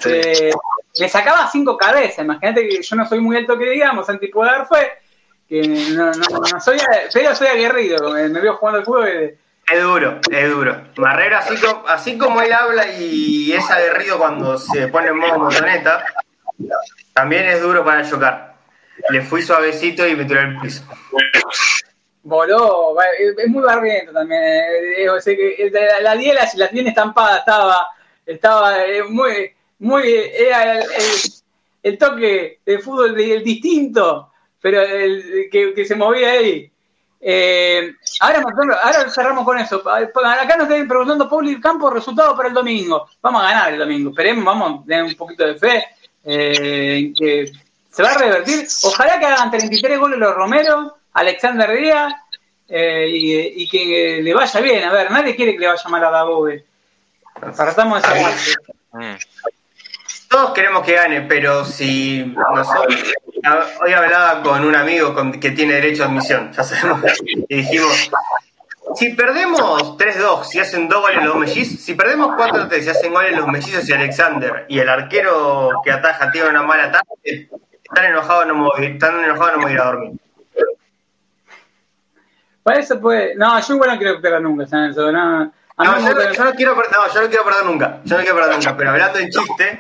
Eh, 0.06 0.52
me 1.00 1.10
sacaba 1.10 1.50
cinco 1.52 1.78
cabezas, 1.78 2.26
imagínate 2.26 2.68
que 2.68 2.82
yo 2.82 2.96
no 2.96 3.08
soy 3.08 3.20
muy 3.20 3.38
alto 3.38 3.58
que 3.58 3.70
digamos, 3.70 4.08
dar 4.08 4.68
fue, 4.68 4.92
que 5.48 5.62
no, 5.62 6.12
no, 6.12 6.40
no 6.52 6.60
soy, 6.60 6.78
pero 7.14 7.36
soy 7.36 7.48
aguerrido, 7.48 8.12
me, 8.12 8.28
me 8.30 8.40
veo 8.42 8.56
jugando 8.58 8.80
al 8.80 8.86
fútbol 8.86 9.08
y- 9.10 9.74
Es 9.74 9.82
duro, 9.84 10.20
es 10.32 10.50
duro. 10.50 10.82
Marrero, 10.98 11.38
así 11.38 11.56
como, 11.58 11.88
así 11.88 12.18
como 12.18 12.42
él 12.42 12.52
habla 12.52 12.88
y 12.92 13.52
es 13.54 13.70
aguerrido 13.70 14.18
cuando 14.18 14.58
se 14.58 14.88
pone 14.88 15.10
en 15.10 15.18
modo 15.18 15.38
motoneta, 15.38 16.04
también 17.14 17.46
es 17.46 17.62
duro 17.62 17.86
para 17.86 18.10
chocar. 18.10 18.56
Le 19.10 19.22
fui 19.22 19.42
suavecito 19.44 20.06
y 20.08 20.16
me 20.16 20.26
tiró 20.26 20.42
al 20.42 20.60
piso. 20.60 20.84
Voló, 22.30 22.96
es 23.38 23.48
muy 23.48 23.64
barriento 23.64 24.14
también. 24.14 24.42
eh, 24.42 25.04
eh, 25.04 25.10
o 25.10 25.20
sea 25.20 25.34
eh, 25.34 25.70
la, 25.72 26.02
la 26.02 26.16
10 26.16 26.36
la, 26.36 26.50
la 26.56 26.70
tiene 26.70 26.90
estampada, 26.90 27.40
estaba, 27.40 27.88
estaba 28.26 28.78
muy, 29.10 29.52
muy, 29.80 30.04
era 30.08 30.80
el, 31.84 31.98
toque 31.98 32.60
de 32.66 32.80
fútbol 32.80 33.20
el 33.20 33.44
distinto, 33.44 34.32
pero 34.62 34.82
el, 34.82 35.50
que, 35.52 35.86
se 35.86 35.96
movía 35.96 36.32
ahí. 36.32 36.72
Eh, 37.22 37.94
ahora, 38.22 38.44
ahora 38.82 39.10
cerramos 39.10 39.44
con 39.44 39.58
eso. 39.60 39.84
Acá 39.90 40.56
nos 40.58 40.70
están 40.70 40.88
preguntando 40.88 41.30
Pauli 41.30 41.60
Campos 41.60 41.94
resultado 41.94 42.36
para 42.36 42.48
el 42.50 42.54
domingo. 42.54 43.10
Vamos 43.22 43.42
a 43.44 43.48
ganar 43.50 43.74
el 43.74 43.80
domingo. 43.80 44.12
Esperemos, 44.12 44.46
vamos 44.46 44.82
a 44.82 44.86
tener 44.86 45.04
un 45.04 45.16
poquito 45.16 45.46
de 45.46 45.56
fe. 45.56 45.84
eh, 46.24 47.14
que 47.18 47.52
se 47.90 48.04
va 48.04 48.12
a 48.12 48.18
revertir. 48.18 48.68
Ojalá 48.84 49.20
que 49.20 49.26
hagan 49.26 49.52
33 49.52 50.00
goles 50.00 50.20
los 50.20 50.36
Romero, 50.36 50.98
Alexander 51.20 51.70
Díaz 51.78 52.14
eh, 52.68 53.08
y, 53.10 53.64
y 53.64 53.70
que 53.70 54.22
le 54.22 54.34
vaya 54.34 54.60
bien. 54.62 54.84
A 54.84 54.92
ver, 54.94 55.12
nadie 55.12 55.36
quiere 55.36 55.54
que 55.54 55.60
le 55.60 55.68
vaya 55.68 55.90
mal 55.90 56.04
a 56.06 56.10
Dabove. 56.12 56.66
Partamos 57.56 58.02
de 58.02 58.08
esa 58.10 58.22
base. 58.22 58.54
Mm. 58.94 59.16
Todos 60.30 60.52
queremos 60.54 60.84
que 60.84 60.94
gane, 60.94 61.22
pero 61.22 61.66
si 61.66 62.24
nosotros. 62.56 63.04
Hoy 63.82 63.94
hablaba 63.94 64.42
con 64.44 64.64
un 64.66 64.76
amigo 64.76 65.14
con- 65.14 65.40
que 65.40 65.52
tiene 65.52 65.74
derecho 65.76 66.04
a 66.04 66.08
admisión, 66.08 66.52
ya 66.52 66.64
sabemos, 66.64 67.02
y 67.26 67.56
dijimos: 67.56 68.12
si 68.96 69.14
perdemos 69.14 69.98
3-2, 69.98 70.44
si 70.44 70.60
hacen 70.60 70.88
dos 70.90 71.02
goles 71.02 71.24
los 71.24 71.36
mellizos, 71.38 71.80
si 71.80 71.94
perdemos 71.96 72.36
4-3, 72.38 72.82
si 72.82 72.90
hacen 72.90 73.14
goles 73.14 73.36
los 73.36 73.48
mellizos 73.48 73.88
y 73.90 73.94
Alexander, 73.94 74.66
y 74.68 74.78
el 74.80 74.90
arquero 74.90 75.72
que 75.84 75.92
ataja 75.92 76.30
tiene 76.32 76.50
una 76.50 76.64
mala 76.64 76.92
tarde, 76.92 77.50
están 77.84 78.06
enojados, 78.06 78.46
no 78.48 78.56
me 78.56 78.62
voy, 78.64 78.86
están 78.88 79.24
enojados, 79.24 79.54
no 79.54 79.58
me 79.60 79.64
voy 79.64 79.72
a 79.72 79.76
ir 79.76 79.80
a 79.82 79.86
dormir. 79.86 80.12
Para 82.64 82.80
eso 82.80 83.00
puede. 83.00 83.36
No, 83.36 83.60
yo 83.60 83.76
igual 83.76 83.92
no 83.92 84.00
que 84.00 84.20
pierda 84.20 84.40
nunca, 84.40 84.68
San 84.68 84.82
Lorenzo, 84.82 85.12
no. 85.12 85.54
No, 85.78 85.98
yo, 85.98 86.14
no, 86.14 86.34
yo 86.34 86.44
no 86.44 86.52
quiero, 86.54 86.76
no, 86.76 87.14
yo 87.14 87.22
no 87.22 87.30
quiero 87.30 87.46
perder 87.46 87.66
nunca. 87.66 88.02
Yo 88.04 88.18
no 88.18 88.22
quiero 88.22 88.36
perder 88.36 88.56
nunca. 88.56 88.78
Pero 88.78 88.90
hablando 88.90 89.20
en 89.20 89.30
chiste, 89.30 89.80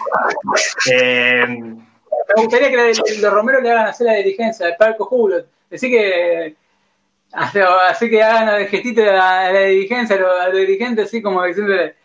eh, 0.91 1.45
Me 1.47 2.43
gustaría 2.43 2.69
que 2.69 2.93
los 3.19 3.33
Romero 3.33 3.59
le 3.59 3.71
hagan 3.71 3.87
hacer 3.87 4.07
la 4.07 4.13
dirigencia 4.13 4.67
del 4.67 4.77
palco 4.77 5.05
Julio. 5.05 5.45
Así 5.71 5.89
que. 5.89 6.55
Así 7.31 8.09
que 8.09 8.23
hagan 8.23 8.61
el 8.61 8.67
gestito 8.69 9.01
de 9.01 9.11
la, 9.11 9.49
de 9.49 9.53
la 9.53 9.65
dirigencia, 9.65 10.15
a 10.15 10.19
los, 10.19 10.39
a 10.39 10.47
los 10.47 10.57
dirigentes, 10.57 11.05
así 11.05 11.21
como 11.21 11.43
diciéndole. 11.43 11.95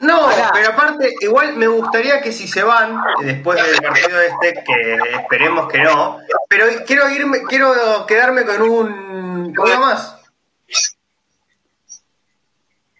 No, 0.00 0.26
Pará. 0.26 0.50
pero 0.52 0.70
aparte, 0.70 1.14
igual 1.20 1.56
me 1.56 1.66
gustaría 1.66 2.20
que 2.20 2.32
si 2.32 2.46
se 2.48 2.62
van 2.62 2.96
eh, 3.22 3.24
después 3.24 3.62
del 3.64 3.76
partido 3.80 4.20
este, 4.20 4.62
que 4.64 4.94
esperemos 5.16 5.70
que 5.72 5.78
no, 5.82 6.18
pero 6.48 6.66
quiero 6.86 7.08
irme, 7.10 7.42
quiero 7.44 7.72
quedarme 8.06 8.44
con 8.44 8.62
un 8.62 9.54
con 9.54 9.70
uno 9.70 9.80
más. 9.80 10.16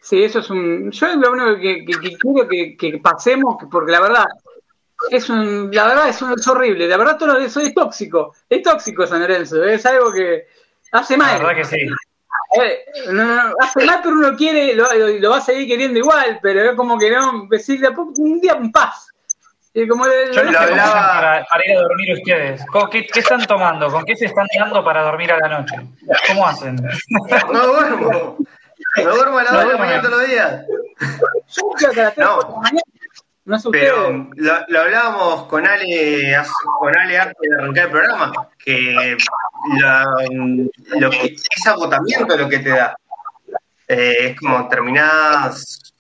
Sí, 0.01 0.23
eso 0.23 0.41
es 0.41 0.51
un. 0.51 0.91
Yo 0.91 1.07
lo 1.17 1.33
único 1.33 1.57
que, 1.61 1.85
que- 1.85 1.99
que 2.01 2.17
quiero 2.19 2.49
que, 2.49 2.77
que 2.77 2.99
pasemos, 2.99 3.57
porque 3.71 3.93
la 3.93 4.01
verdad. 4.01 4.25
Es 5.11 5.29
un, 5.29 5.71
la 5.73 5.87
verdad 5.89 6.09
es, 6.09 6.23
un, 6.23 6.33
es 6.33 6.47
horrible, 6.49 6.87
la 6.89 6.97
verdad 6.97 7.19
todo 7.19 7.37
eso 7.39 7.61
es 7.61 7.75
tóxico, 7.75 8.35
es 8.49 8.63
tóxico 8.63 9.07
San 9.07 9.21
Lorenzo, 9.21 9.63
es 9.65 9.85
algo 9.85 10.11
que 10.13 10.47
hace 10.93 11.17
La 11.19 11.25
mal. 11.25 11.39
verdad 11.43 11.57
que 11.57 11.65
sí. 11.65 11.77
Eh, 12.63 12.85
no, 13.11 13.25
no, 13.25 13.35
no, 13.49 13.55
hace 13.61 13.85
mal, 13.85 14.01
pero 14.03 14.15
uno 14.17 14.37
quiere, 14.37 14.75
lo, 14.75 14.93
lo- 14.95 15.09
lo 15.09 15.31
va 15.31 15.39
a 15.39 15.41
seguir 15.41 15.67
queriendo 15.69 15.99
igual, 15.99 16.39
pero 16.43 16.71
es 16.71 16.77
como 16.77 16.99
que 16.99 17.11
no, 17.11 17.47
decir 17.51 17.81
de 17.81 17.89
a 17.89 17.93
poco, 17.93 18.13
un 18.19 18.41
día 18.41 18.53
en 18.53 18.71
paz. 18.71 19.09
Y 19.73 19.89
como 19.89 20.07
le- 20.07 20.33
Yo 20.33 20.45
no 20.45 20.53
Lo 20.53 20.59
hablaba- 20.61 20.93
para, 21.15 21.45
para 21.51 21.65
ir 21.67 21.77
a 21.77 21.81
dormir 21.81 22.13
ustedes. 22.15 22.65
¿Cómo- 22.71 22.89
¿Qué, 22.89 23.07
qué 23.07 23.21
están 23.21 23.45
tomando? 23.47 23.91
¿Con 23.91 24.05
qué 24.05 24.15
se 24.15 24.27
están 24.27 24.47
dando 24.57 24.85
para 24.85 25.03
dormir 25.03 25.33
a 25.33 25.39
la 25.39 25.49
noche? 25.49 25.75
¿Cómo 26.29 26.47
hacen? 26.47 26.77
No 27.53 27.67
duermo. 27.67 28.37
No 29.05 29.17
duermo 29.17 29.39
a 29.39 29.43
las 29.43 29.53
No 29.53 29.59
2 29.61 29.67
de 29.67 29.73
la 29.73 29.79
mañana 29.79 30.03
todos 30.03 30.19
los 30.21 30.29
días. 30.29 30.63
yo 31.49 31.71
creo 31.77 31.91
que 31.93 32.01
a 32.01 32.05
las 32.05 32.15
tres, 32.15 32.27
No. 32.27 32.35
cuatro 32.35 32.51
de 32.51 32.55
la 32.55 32.61
mañana, 32.63 32.83
no 33.45 33.59
sé 33.59 33.69
Pero 33.71 34.29
lo, 34.37 34.53
lo 34.69 34.81
hablábamos 34.81 35.45
con 35.47 35.67
Ale, 35.67 36.35
con 36.79 36.97
Ale 36.97 37.19
antes 37.19 37.37
de 37.41 37.57
arrancar 37.57 37.85
el 37.85 37.91
programa, 37.91 38.33
que, 38.59 39.17
la- 39.81 40.05
lo 40.99 41.11
que 41.11 41.35
es 41.35 41.67
agotamiento 41.67 42.37
lo 42.37 42.49
que 42.49 42.59
te 42.61 42.71
da. 42.71 42.97
Eh, 43.87 44.29
es 44.31 44.41
como 44.41 44.67
terminás, 44.69 45.93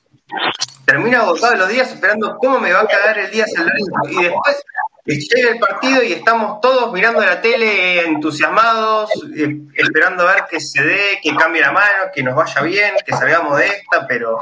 termino 0.86 1.18
agotado 1.18 1.54
los 1.56 1.68
días 1.68 1.92
esperando 1.92 2.36
cómo 2.38 2.58
me 2.60 2.72
va 2.72 2.80
a 2.80 2.86
cagar 2.86 3.18
el 3.18 3.30
día 3.30 3.46
San 3.46 3.66
Lorenzo. 3.66 3.92
Y 4.10 4.22
después 4.24 4.64
llega 5.04 5.50
el 5.50 5.58
partido 5.58 6.02
y 6.02 6.12
estamos 6.14 6.62
todos 6.62 6.90
mirando 6.94 7.20
la 7.20 7.42
tele 7.42 8.06
entusiasmados, 8.06 9.10
eh, 9.36 9.54
esperando 9.74 10.26
a 10.26 10.34
ver 10.34 10.44
que 10.48 10.60
se 10.60 10.82
dé, 10.82 11.18
que 11.22 11.34
cambie 11.36 11.60
la 11.60 11.72
mano, 11.72 12.04
que 12.14 12.22
nos 12.22 12.34
vaya 12.34 12.62
bien, 12.62 12.94
que 13.04 13.14
salgamos 13.14 13.58
de 13.58 13.66
esta, 13.66 14.06
pero 14.06 14.40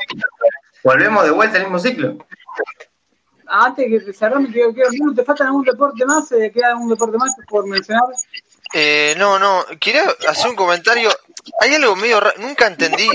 volvemos 0.84 1.24
de 1.24 1.30
vuelta 1.32 1.56
al 1.56 1.64
mismo 1.64 1.80
ciclo. 1.80 2.16
Antes 3.54 3.86
que 3.86 4.12
cerramos, 4.14 4.50
quiero, 4.50 4.72
quiero, 4.72 4.88
¿no 4.92 5.14
¿te 5.14 5.24
falta 5.24 5.44
algún 5.44 5.62
deporte 5.62 6.06
más? 6.06 6.32
Eh, 6.32 6.50
¿Queda 6.50 6.68
algún 6.68 6.88
deporte 6.88 7.18
más 7.18 7.34
por 7.46 7.66
mencionar? 7.66 8.04
Eh, 8.72 9.14
no, 9.18 9.38
no, 9.38 9.62
quería 9.78 10.04
hacer 10.26 10.48
un 10.48 10.56
comentario. 10.56 11.10
Hay 11.60 11.74
algo 11.74 11.94
medio 11.94 12.18
raro, 12.18 12.40
nunca 12.40 12.68
entendí. 12.68 13.06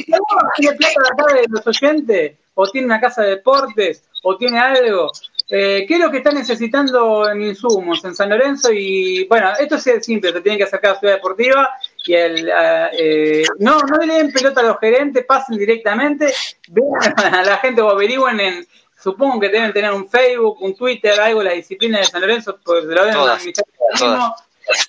¿Tiene 0.56 0.78
plata 0.78 1.00
de 1.02 1.24
acá 1.24 1.34
de 1.34 1.48
los 1.50 1.66
oyentes? 1.66 2.38
¿O 2.54 2.70
tiene 2.70 2.86
una 2.86 3.02
casa 3.02 3.24
de 3.24 3.30
deportes? 3.30 4.04
¿O 4.22 4.38
tiene 4.38 4.60
algo? 4.60 5.12
Eh, 5.50 5.86
¿Qué 5.88 5.96
es 5.96 6.00
lo 6.00 6.12
que 6.12 6.18
está 6.18 6.32
necesitando 6.32 7.28
en 7.28 7.42
insumos 7.42 8.06
en 8.06 8.14
San 8.14 8.30
Lorenzo? 8.30 8.72
Y 8.72 9.26
bueno, 9.28 9.54
esto 9.60 9.78
es 9.78 10.06
simple, 10.06 10.34
te 10.34 10.42
tienen 10.42 10.60
que 10.60 10.66
acercar 10.66 10.92
a 10.92 11.00
Ciudad 11.00 11.16
Deportiva 11.16 11.68
y 12.06 12.14
el, 12.14 12.52
ah, 12.52 12.92
eh, 12.94 13.44
no, 13.58 13.80
no 13.80 13.98
le 14.06 14.14
den 14.14 14.32
pelota 14.32 14.62
a 14.62 14.66
los 14.66 14.80
gerentes, 14.80 15.26
pasen 15.26 15.58
directamente, 15.58 16.32
vean 16.68 17.34
a 17.34 17.44
la 17.44 17.58
gente 17.58 17.82
o 17.82 17.90
averigüen 17.90 18.40
en, 18.40 18.68
supongo 19.02 19.40
que 19.40 19.50
deben 19.50 19.74
tener 19.74 19.92
un 19.92 20.10
Facebook, 20.10 20.62
un 20.62 20.76
Twitter, 20.76 21.20
algo, 21.20 21.44
la 21.44 21.54
disciplina 21.54 22.00
de 22.00 22.06
San 22.06 22.22
Lorenzo, 22.22 22.58
porque 22.64 22.88
se 22.88 22.94
lo 22.94 23.06
deben 23.06 23.18
administrar 23.18 23.66
ellos 23.94 24.02
mismos, 24.10 24.34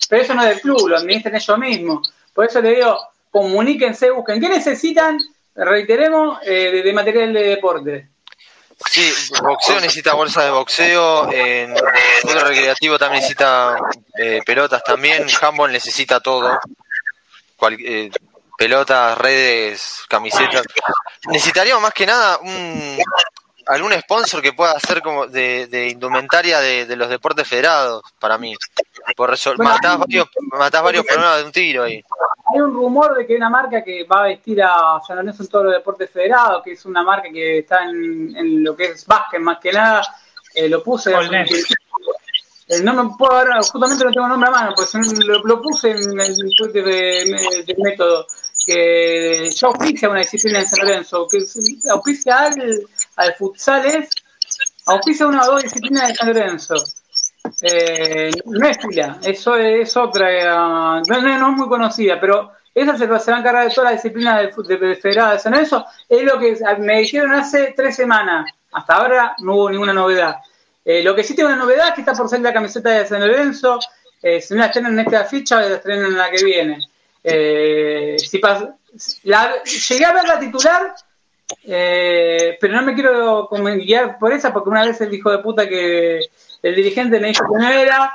pero 0.08 0.22
eso 0.22 0.34
no 0.34 0.42
es 0.42 0.48
del 0.48 0.60
club, 0.60 0.88
lo 0.88 0.96
administran 0.96 1.34
ellos 1.36 1.58
mismos. 1.58 2.12
Por 2.34 2.46
eso 2.46 2.60
le 2.60 2.74
digo, 2.76 2.98
comuníquense, 3.30 4.10
busquen. 4.10 4.40
¿Qué 4.40 4.48
necesitan? 4.48 5.18
Reiteremos, 5.54 6.38
eh, 6.42 6.70
de, 6.72 6.82
de 6.82 6.92
material 6.92 7.32
de 7.32 7.42
deporte. 7.42 8.08
Sí, 8.88 9.12
boxeo 9.42 9.80
necesita 9.80 10.14
bolsas 10.14 10.44
de 10.44 10.50
boxeo, 10.50 11.32
en 11.32 11.74
fútbol 12.22 12.40
recreativo 12.42 12.96
también 12.96 13.22
necesita 13.22 13.76
eh, 14.16 14.40
pelotas 14.46 14.84
también, 14.84 15.26
handball 15.40 15.72
necesita 15.72 16.20
todo, 16.20 16.60
Cual- 17.56 17.76
eh, 17.84 18.08
pelotas, 18.56 19.18
redes, 19.18 20.02
camisetas. 20.08 20.62
Necesitaríamos 21.26 21.82
más 21.82 21.92
que 21.92 22.06
nada 22.06 22.38
un, 22.38 22.98
algún 23.68 23.92
sponsor 23.92 24.42
que 24.42 24.52
pueda 24.52 24.72
hacer 24.72 25.00
como 25.02 25.26
de, 25.26 25.66
de 25.66 25.88
indumentaria 25.88 26.58
de, 26.60 26.86
de 26.86 26.96
los 26.96 27.08
deportes 27.08 27.46
federados, 27.46 28.02
para 28.18 28.38
mí. 28.38 28.54
Por 29.16 29.30
Bueno, 29.56 29.64
matás 29.64 29.98
varios, 29.98 30.28
matás 30.52 30.82
varios 30.82 31.04
problemas 31.06 31.38
de 31.38 31.44
un 31.44 31.52
tiro 31.52 31.82
ahí. 31.84 32.02
Hay 32.52 32.60
un 32.60 32.72
rumor 32.72 33.14
de 33.16 33.26
que 33.26 33.34
hay 33.34 33.36
una 33.38 33.50
marca 33.50 33.82
que 33.84 34.04
va 34.04 34.20
a 34.20 34.28
vestir 34.28 34.62
a 34.62 35.00
San 35.06 35.16
Lorenzo 35.16 35.42
en 35.42 35.48
todos 35.48 35.64
los 35.66 35.74
deportes 35.74 36.10
federados, 36.10 36.62
que 36.62 36.72
es 36.72 36.84
una 36.86 37.02
marca 37.02 37.28
que 37.32 37.58
está 37.58 37.84
en, 37.84 38.34
en 38.36 38.64
lo 38.64 38.74
que 38.76 38.86
es 38.86 39.06
básquet 39.06 39.40
más 39.40 39.58
que 39.58 39.72
nada. 39.72 40.02
Eh, 40.54 40.68
lo 40.68 40.82
puse. 40.82 41.12
Eh, 42.70 42.82
no 42.82 42.92
me 42.92 43.16
puedo 43.16 43.34
ver, 43.36 43.48
justamente 43.70 44.04
no 44.04 44.10
tengo 44.12 44.28
nombre 44.28 44.48
a 44.48 44.52
mano, 44.52 44.72
pues 44.74 44.92
lo, 45.24 45.42
lo 45.42 45.62
puse 45.62 45.90
en 45.90 46.20
el 46.20 46.36
Twitter 46.56 46.84
de, 46.84 47.64
de 47.66 47.74
método. 47.78 48.26
Que 48.66 49.48
ya 49.54 49.68
auspicia 49.68 50.10
una 50.10 50.20
disciplina 50.20 50.58
en 50.58 50.66
San 50.66 50.86
Lorenzo, 50.86 51.26
que 51.30 51.38
es- 51.38 51.86
auspicia 51.90 52.38
al, 52.40 52.82
al 53.18 53.34
futsal, 53.34 53.84
es 53.86 54.08
auspicia 54.86 55.26
una 55.26 55.42
o 55.42 55.52
dos 55.52 55.62
disciplinas 55.62 56.08
de 56.08 56.14
San 56.14 56.28
Lorenzo. 56.28 56.74
Eh, 57.62 58.30
no 58.46 58.68
es 58.68 58.76
fila, 58.78 59.18
eso 59.22 59.56
es 59.56 59.96
otra, 59.96 61.00
no, 61.06 61.20
no- 61.20 61.50
es 61.50 61.56
muy 61.56 61.68
conocida, 61.68 62.20
pero 62.20 62.52
esa 62.74 62.92
se, 62.96 62.98
se 63.18 63.30
va 63.30 63.36
a 63.36 63.40
encargar 63.40 63.68
de 63.68 63.74
toda 63.74 63.86
la 63.86 63.92
disciplina 63.96 64.38
del, 64.38 64.50
de, 64.66 64.76
de 64.76 64.96
Federada 64.96 65.32
de 65.32 65.38
San 65.38 65.52
Lorenzo. 65.52 65.84
Es 66.08 66.22
lo 66.22 66.38
que 66.38 66.56
me 66.78 66.98
dijeron 67.00 67.32
hace 67.34 67.74
tres 67.76 67.96
semanas. 67.96 68.50
Hasta 68.72 68.94
ahora 68.94 69.34
no 69.38 69.54
hubo 69.56 69.70
ninguna 69.70 69.92
novedad. 69.92 70.36
Eh, 70.84 71.02
lo 71.02 71.14
que 71.14 71.24
sí 71.24 71.34
tengo 71.34 71.48
una 71.48 71.58
novedad 71.58 71.88
es 71.88 71.94
que 71.94 72.00
está 72.02 72.12
por 72.12 72.28
salir 72.28 72.44
la 72.44 72.52
camiseta 72.52 72.90
de 72.90 73.06
San 73.06 73.20
Lorenzo. 73.20 73.78
Eh, 74.22 74.40
si 74.40 74.54
no 74.54 74.60
la 74.60 74.66
estrenan 74.66 74.92
en 74.92 75.00
esta 75.06 75.24
ficha, 75.24 75.60
la 75.60 75.76
estrenan 75.76 76.06
en 76.06 76.18
la 76.18 76.30
que 76.30 76.44
viene. 76.44 76.88
Eh, 77.24 78.16
si 78.18 78.38
pas- 78.40 78.74
la- 79.24 79.62
llegué 79.64 80.04
a 80.04 80.12
ver 80.12 80.24
la 80.28 80.38
titular, 80.38 80.94
eh, 81.64 82.58
pero 82.60 82.74
no 82.74 82.82
me 82.82 82.94
quiero 82.94 83.48
guiar 83.48 84.18
por 84.18 84.32
esa, 84.32 84.52
porque 84.52 84.70
una 84.70 84.84
vez 84.84 85.00
el 85.00 85.12
hijo 85.14 85.30
de 85.30 85.38
puta 85.38 85.68
que 85.68 86.20
el 86.62 86.74
dirigente 86.74 87.20
me 87.20 87.28
dijo 87.28 87.44
que 87.52 87.58
no 87.58 87.68
era, 87.68 88.12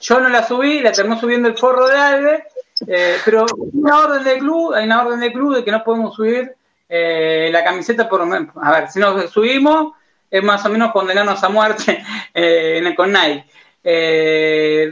yo 0.00 0.20
no 0.20 0.28
la 0.28 0.46
subí, 0.46 0.80
la 0.80 0.92
terminó 0.92 1.18
subiendo 1.18 1.48
el 1.48 1.56
forro 1.56 1.88
de 1.88 1.96
Alve, 1.96 2.44
eh, 2.86 3.16
pero 3.24 3.46
una 3.72 4.00
orden 4.00 4.24
del 4.24 4.38
club, 4.38 4.74
hay 4.74 4.84
una 4.84 5.04
orden 5.04 5.20
del 5.20 5.32
club 5.32 5.56
de 5.56 5.64
que 5.64 5.70
no 5.70 5.82
podemos 5.82 6.14
subir 6.14 6.54
eh, 6.88 7.48
la 7.52 7.64
camiseta 7.64 8.08
por 8.08 8.22
a 8.22 8.72
ver, 8.72 8.90
si 8.90 8.98
nos 8.98 9.30
subimos 9.30 9.94
es 10.30 10.42
más 10.42 10.64
o 10.66 10.68
menos 10.68 10.92
condenarnos 10.92 11.42
a 11.42 11.48
muerte 11.48 12.04
eh, 12.34 12.94
con 12.96 13.12
Nike. 13.12 13.46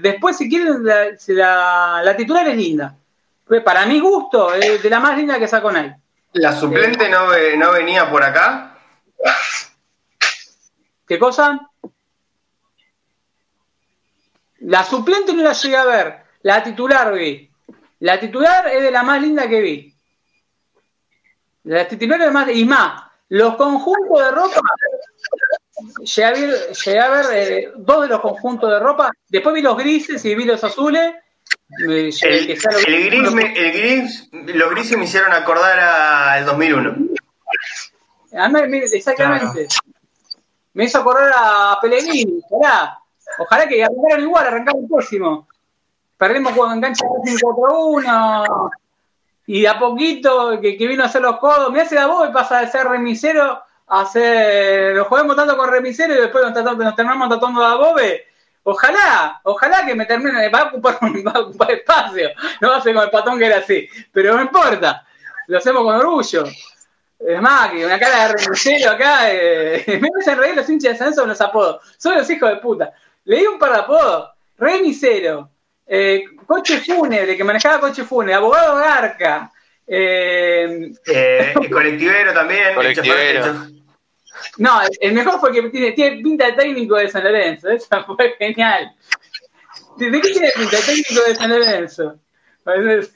Después, 0.00 0.36
si 0.36 0.48
quieren, 0.48 0.84
la, 0.84 1.06
la, 1.28 2.02
la 2.04 2.16
titular 2.16 2.46
es 2.48 2.56
linda. 2.56 2.94
Para 3.64 3.84
mi 3.86 4.00
gusto, 4.00 4.54
es 4.54 4.82
de 4.82 4.90
la 4.90 5.00
más 5.00 5.16
linda 5.16 5.38
que 5.38 5.48
sacó 5.48 5.72
Nike. 5.72 5.96
¿La 6.34 6.58
suplente 6.58 7.08
no, 7.08 7.26
no 7.58 7.72
venía 7.72 8.10
por 8.10 8.22
acá? 8.22 8.78
¿Qué 11.06 11.18
cosa? 11.18 11.60
La 14.60 14.84
suplente 14.84 15.34
no 15.34 15.42
la 15.42 15.52
llegué 15.52 15.76
a 15.76 15.84
ver. 15.84 16.22
La 16.42 16.62
titular 16.62 17.12
vi. 17.12 17.50
La 18.00 18.18
titular 18.18 18.68
es 18.68 18.82
de 18.82 18.90
la 18.90 19.02
más 19.02 19.20
linda 19.20 19.48
que 19.48 19.60
vi. 19.60 19.94
La 21.64 21.86
titular 21.86 22.20
es 22.20 22.26
de 22.26 22.32
más. 22.32 22.48
Y 22.50 22.64
más, 22.64 23.02
los 23.28 23.56
conjuntos 23.56 24.18
de 24.18 24.30
ropa. 24.30 24.60
Llegué 26.00 26.24
a 26.24 26.30
ver, 26.30 26.72
llegué 26.72 27.00
a 27.00 27.10
ver 27.10 27.26
eh, 27.32 27.72
dos 27.76 28.02
de 28.02 28.08
los 28.08 28.20
conjuntos 28.20 28.70
de 28.70 28.78
ropa. 28.78 29.10
Después 29.28 29.54
vi 29.54 29.62
los 29.62 29.76
grises 29.76 30.24
y 30.24 30.34
vi 30.34 30.44
los 30.44 30.62
azules. 30.64 31.14
El, 31.78 32.12
que 32.12 32.28
vi. 32.28 32.52
el 32.86 33.04
gris, 33.06 33.32
me- 33.32 33.58
el 33.58 33.72
gris, 33.72 34.28
los 34.32 34.70
grises 34.70 34.98
me 34.98 35.04
hicieron 35.04 35.32
acordar 35.32 35.78
al 35.78 36.44
2001. 36.44 36.94
A 38.36 38.48
mí, 38.48 38.68
me- 38.68 38.78
exactamente. 38.84 39.68
Me 40.74 40.84
hizo 40.84 41.02
correr 41.04 41.30
a 41.36 41.78
Pellegrini, 41.80 42.40
ojalá. 42.50 42.98
Ojalá 43.38 43.66
que 43.68 43.82
arrancaran 43.82 44.20
igual, 44.22 44.46
arrancaron 44.46 44.82
el 44.82 44.88
próximo. 44.88 45.48
Perdimos 46.16 46.52
con 46.54 46.72
enganche 46.72 47.04
de 47.24 47.32
4-1. 47.32 48.70
Y 49.46 49.62
de 49.62 49.68
a 49.68 49.78
poquito 49.78 50.58
que, 50.60 50.76
que 50.76 50.86
vino 50.86 51.02
a 51.02 51.06
hacer 51.06 51.20
los 51.22 51.38
codos. 51.38 51.70
Me 51.72 51.80
hace 51.80 51.94
la 51.94 52.06
voz 52.06 52.28
y 52.28 52.32
pasa 52.32 52.60
de 52.60 52.68
ser 52.68 52.86
remisero 52.86 53.60
a 53.88 54.06
ser. 54.06 54.94
Lo 54.94 55.04
juguemos 55.06 55.34
tanto 55.36 55.56
con 55.56 55.68
remisero 55.70 56.14
y 56.14 56.18
después 56.20 56.44
nos, 56.44 56.52
tratamos- 56.54 56.84
nos 56.84 56.94
terminamos 56.94 57.28
tratando 57.28 57.64
a 57.64 57.76
Bobe. 57.76 58.26
Ojalá, 58.64 59.40
ojalá 59.42 59.84
que 59.84 59.94
me 59.94 60.06
termine. 60.06 60.48
Va 60.48 60.60
a 60.60 60.64
ocupar, 60.68 60.98
va 61.02 61.32
a 61.32 61.40
ocupar 61.40 61.70
espacio. 61.72 62.30
No 62.60 62.70
va 62.70 62.76
a 62.76 62.80
ser 62.80 62.92
como 62.92 63.04
el 63.04 63.10
patón 63.10 63.38
que 63.38 63.46
era 63.46 63.58
así. 63.58 63.88
Pero 64.12 64.36
no 64.36 64.42
importa. 64.42 65.06
Lo 65.48 65.58
hacemos 65.58 65.82
con 65.82 65.96
orgullo. 65.96 66.44
Es 67.18 67.40
más, 67.40 67.70
que 67.70 67.84
una 67.86 67.98
cara 67.98 68.28
de 68.28 68.34
remisero 68.34 68.90
acá. 68.90 69.30
Eh, 69.32 69.84
me 70.00 70.08
hacen 70.20 70.38
reír 70.38 70.56
los 70.56 70.68
hinchas 70.68 70.92
de 70.92 70.98
San 70.98 71.06
Lorenzo 71.06 71.22
con 71.22 71.28
los 71.30 71.40
apodos. 71.40 71.82
Son 71.98 72.14
los 72.16 72.28
hijos 72.30 72.50
de 72.50 72.56
puta. 72.56 72.92
Le 73.24 73.38
di 73.38 73.46
un 73.46 73.58
par 73.58 73.72
de 73.72 73.78
apodos. 73.78 74.30
Remisero. 74.58 75.50
Eh, 75.86 76.24
coche 76.46 76.78
fúnebre, 76.78 77.36
que 77.36 77.44
manejaba 77.44 77.80
coche 77.80 78.04
fúnebre. 78.04 78.34
Abogado 78.34 78.76
Garca. 78.76 79.50
Eh, 79.86 80.92
Eh, 81.06 81.54
y 81.60 81.68
colectivero 81.68 82.32
también. 82.32 82.74
Colectivero. 82.74 83.66
No, 84.58 84.80
el 85.00 85.12
mejor 85.12 85.40
fue 85.40 85.52
que 85.52 85.62
tiene, 85.70 85.92
tiene 85.92 86.22
pinta 86.22 86.46
de 86.46 86.52
técnico 86.52 86.96
de 86.96 87.08
San 87.08 87.24
Lorenzo. 87.24 87.68
Eso 87.70 87.86
fue 88.16 88.34
genial. 88.38 88.94
¿De 89.96 90.10
qué 90.10 90.30
tiene 90.30 90.50
pinta 90.54 90.76
de 90.76 90.82
técnico 90.82 91.22
de 91.26 91.34
San 91.34 91.50
Lorenzo? 91.50 92.18
Pues, 92.64 93.12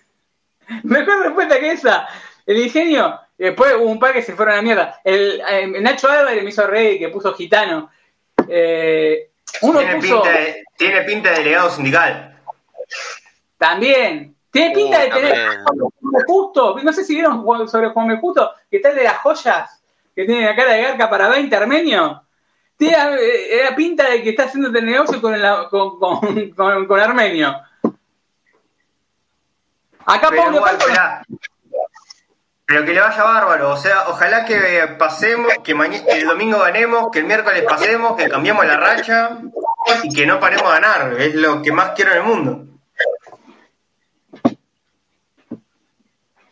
Mejor 0.82 1.22
respuesta 1.22 1.60
que 1.60 1.72
esa. 1.72 2.08
El 2.44 2.58
ingenio. 2.58 3.20
y 3.38 3.44
Después 3.44 3.74
hubo 3.76 3.84
un 3.86 3.98
par 3.98 4.12
que 4.12 4.22
se 4.22 4.34
fueron 4.34 4.54
a 4.54 4.56
la 4.56 4.62
mierda. 4.62 5.00
El, 5.04 5.40
eh, 5.48 5.66
Nacho 5.80 6.08
Álvarez 6.08 6.42
me 6.42 6.50
hizo 6.50 6.66
reír, 6.66 6.98
que 6.98 7.08
puso 7.08 7.32
gitano. 7.34 7.90
Eh, 8.48 9.30
uno 9.62 9.78
Tiene 9.78 9.96
puso 9.96 10.22
pinta, 10.22 10.38
de, 10.38 10.64
tiene 10.76 11.02
pinta 11.02 11.30
de 11.30 11.36
delegado 11.38 11.70
sindical. 11.70 12.36
también. 13.58 14.34
Tiene 14.50 14.74
pinta 14.74 14.98
Uh, 14.98 15.00
de 15.02 15.08
tener. 15.10 15.36
Juan 15.64 16.24
Justo. 16.26 16.76
No 16.82 16.92
sé 16.92 17.04
si 17.04 17.14
vieron 17.14 17.68
sobre 17.68 17.90
Juan. 17.90 18.18
Justo, 18.20 18.52
que 18.70 18.78
está 18.78 18.90
el 18.90 18.96
de 18.96 19.04
las 19.04 19.18
joyas, 19.18 19.75
que 20.16 20.24
tiene 20.24 20.46
la 20.46 20.56
cara 20.56 20.72
de 20.72 20.82
garca 20.82 21.08
para 21.10 21.28
20 21.28 21.54
armenio. 21.54 22.22
Tiene 22.76 22.96
eh, 23.20 23.60
la 23.70 23.76
pinta 23.76 24.08
de 24.10 24.22
que 24.22 24.30
está 24.30 24.44
haciendo 24.44 24.76
el 24.76 24.84
negocio 24.84 25.20
con, 25.20 25.34
con, 25.70 25.98
con, 25.98 26.50
con- 26.50 26.86
con 26.86 27.00
Armenio. 27.00 27.54
Acá 30.04 30.28
Pero 30.30 30.54
igual, 30.54 30.76
esperá. 30.76 31.22
Pero 32.66 32.84
que 32.84 32.92
le 32.92 33.00
vaya 33.00 33.22
bárbaro, 33.22 33.70
o 33.70 33.76
sea, 33.76 34.08
ojalá 34.08 34.44
que 34.44 34.88
pasemos, 34.98 35.52
que 35.62 35.74
que 35.74 36.12
el 36.18 36.26
domingo 36.26 36.58
ganemos, 36.58 37.10
que 37.12 37.20
el 37.20 37.24
miércoles 37.24 37.62
pasemos, 37.62 38.16
que 38.16 38.28
cambiemos 38.28 38.66
la 38.66 38.76
racha 38.76 39.38
y 40.02 40.12
que 40.14 40.26
no 40.26 40.40
paremos 40.40 40.66
a 40.66 40.80
ganar. 40.80 41.14
Es 41.20 41.34
lo 41.34 41.62
que 41.62 41.70
más 41.72 41.90
quiero 41.92 42.12
en 42.12 42.18
el 42.18 42.24
mundo. 42.24 42.66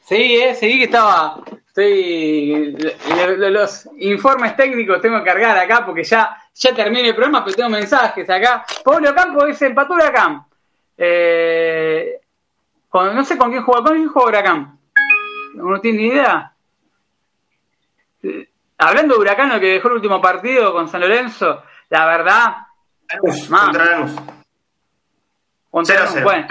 Sí, 0.07 0.37
eh, 0.37 0.55
sí, 0.55 0.79
que 0.79 0.85
estaba. 0.85 1.43
Estoy. 1.77 2.77
Los 3.51 3.89
informes 3.99 4.55
técnicos 4.57 5.01
tengo 5.01 5.19
que 5.19 5.25
cargar 5.25 5.59
acá 5.59 5.85
porque 5.85 6.05
ya, 6.05 6.37
ya 6.55 6.73
terminé 6.73 7.09
el 7.09 7.15
programa, 7.17 7.45
pero 7.45 7.57
tengo 7.57 7.69
mensajes 7.71 8.31
acá. 8.31 8.65
Pablo 8.85 9.13
Campo 9.13 9.45
dice: 9.45 9.67
empató 9.67 9.95
Huracán. 9.95 10.45
Eh, 10.97 12.21
con- 12.89 13.13
no 13.15 13.25
sé 13.25 13.37
con 13.37 13.51
quién 13.51 13.65
jugó, 13.65 13.83
¿con 13.83 13.95
quién 13.97 14.09
jugó 14.09 14.27
Huracán? 14.27 14.79
¿No 15.55 15.81
tiene 15.81 15.99
ni 15.99 16.07
idea? 16.09 16.53
Eh, 18.23 18.49
Hablando 18.79 19.15
de 19.15 19.21
Huracán, 19.21 19.49
lo 19.51 19.59
que 19.61 19.73
dejó 19.75 19.89
el 19.89 19.95
último 19.95 20.21
partido 20.21 20.73
con 20.73 20.89
San 20.89 21.01
Lorenzo, 21.01 21.63
la 21.91 22.07
verdad. 22.07 22.57
Ma. 23.49 23.65
contra 23.67 23.85
Lanús. 23.85 24.13
contra- 25.71 25.97
0 25.97 26.05
a 26.09 26.13
0. 26.13 26.25
bueno, 26.25 26.47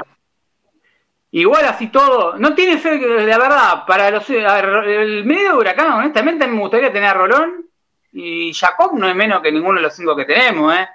igual 1.33 1.65
así 1.65 1.87
todo, 1.87 2.37
no 2.37 2.55
tiene 2.55 2.77
fe, 2.77 2.97
la 2.99 3.37
verdad, 3.37 3.85
para 3.85 4.09
los 4.11 4.27
ver, 4.27 4.65
el 4.87 5.25
medio 5.25 5.49
de 5.53 5.57
Huracán, 5.57 5.91
honestamente, 5.93 6.47
me 6.47 6.59
gustaría 6.59 6.91
tener 6.93 7.09
a 7.09 7.13
Rolón 7.13 7.65
y 8.13 8.53
Jacob 8.53 8.91
no 8.97 9.07
es 9.09 9.15
menos 9.15 9.41
que 9.41 9.51
ninguno 9.51 9.75
de 9.77 9.81
los 9.83 9.95
cinco 9.95 10.15
que 10.15 10.25
tenemos, 10.25 10.73
¿eh? 10.75 10.87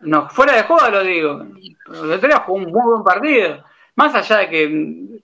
No, 0.00 0.28
fuera 0.28 0.54
de 0.54 0.62
juego 0.62 0.88
lo 0.90 1.02
digo. 1.02 1.44
Día 2.20 2.38
jugó 2.46 2.58
un 2.58 2.64
muy 2.70 2.82
buen 2.82 3.02
partido. 3.02 3.64
Más 3.96 4.14
allá 4.14 4.38
de 4.38 4.48
que. 4.48 5.20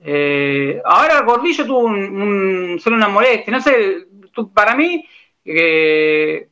eh, 0.00 0.82
ahora 0.84 1.20
Gordillo 1.22 1.64
tuvo 1.66 1.80
un, 1.80 2.20
un- 2.20 2.80
solo 2.80 2.96
una 2.96 3.08
molestia. 3.08 3.52
No 3.52 3.60
sé, 3.60 4.06
tu- 4.32 4.52
para 4.52 4.74
mí, 4.74 5.06
eh, 5.44 6.48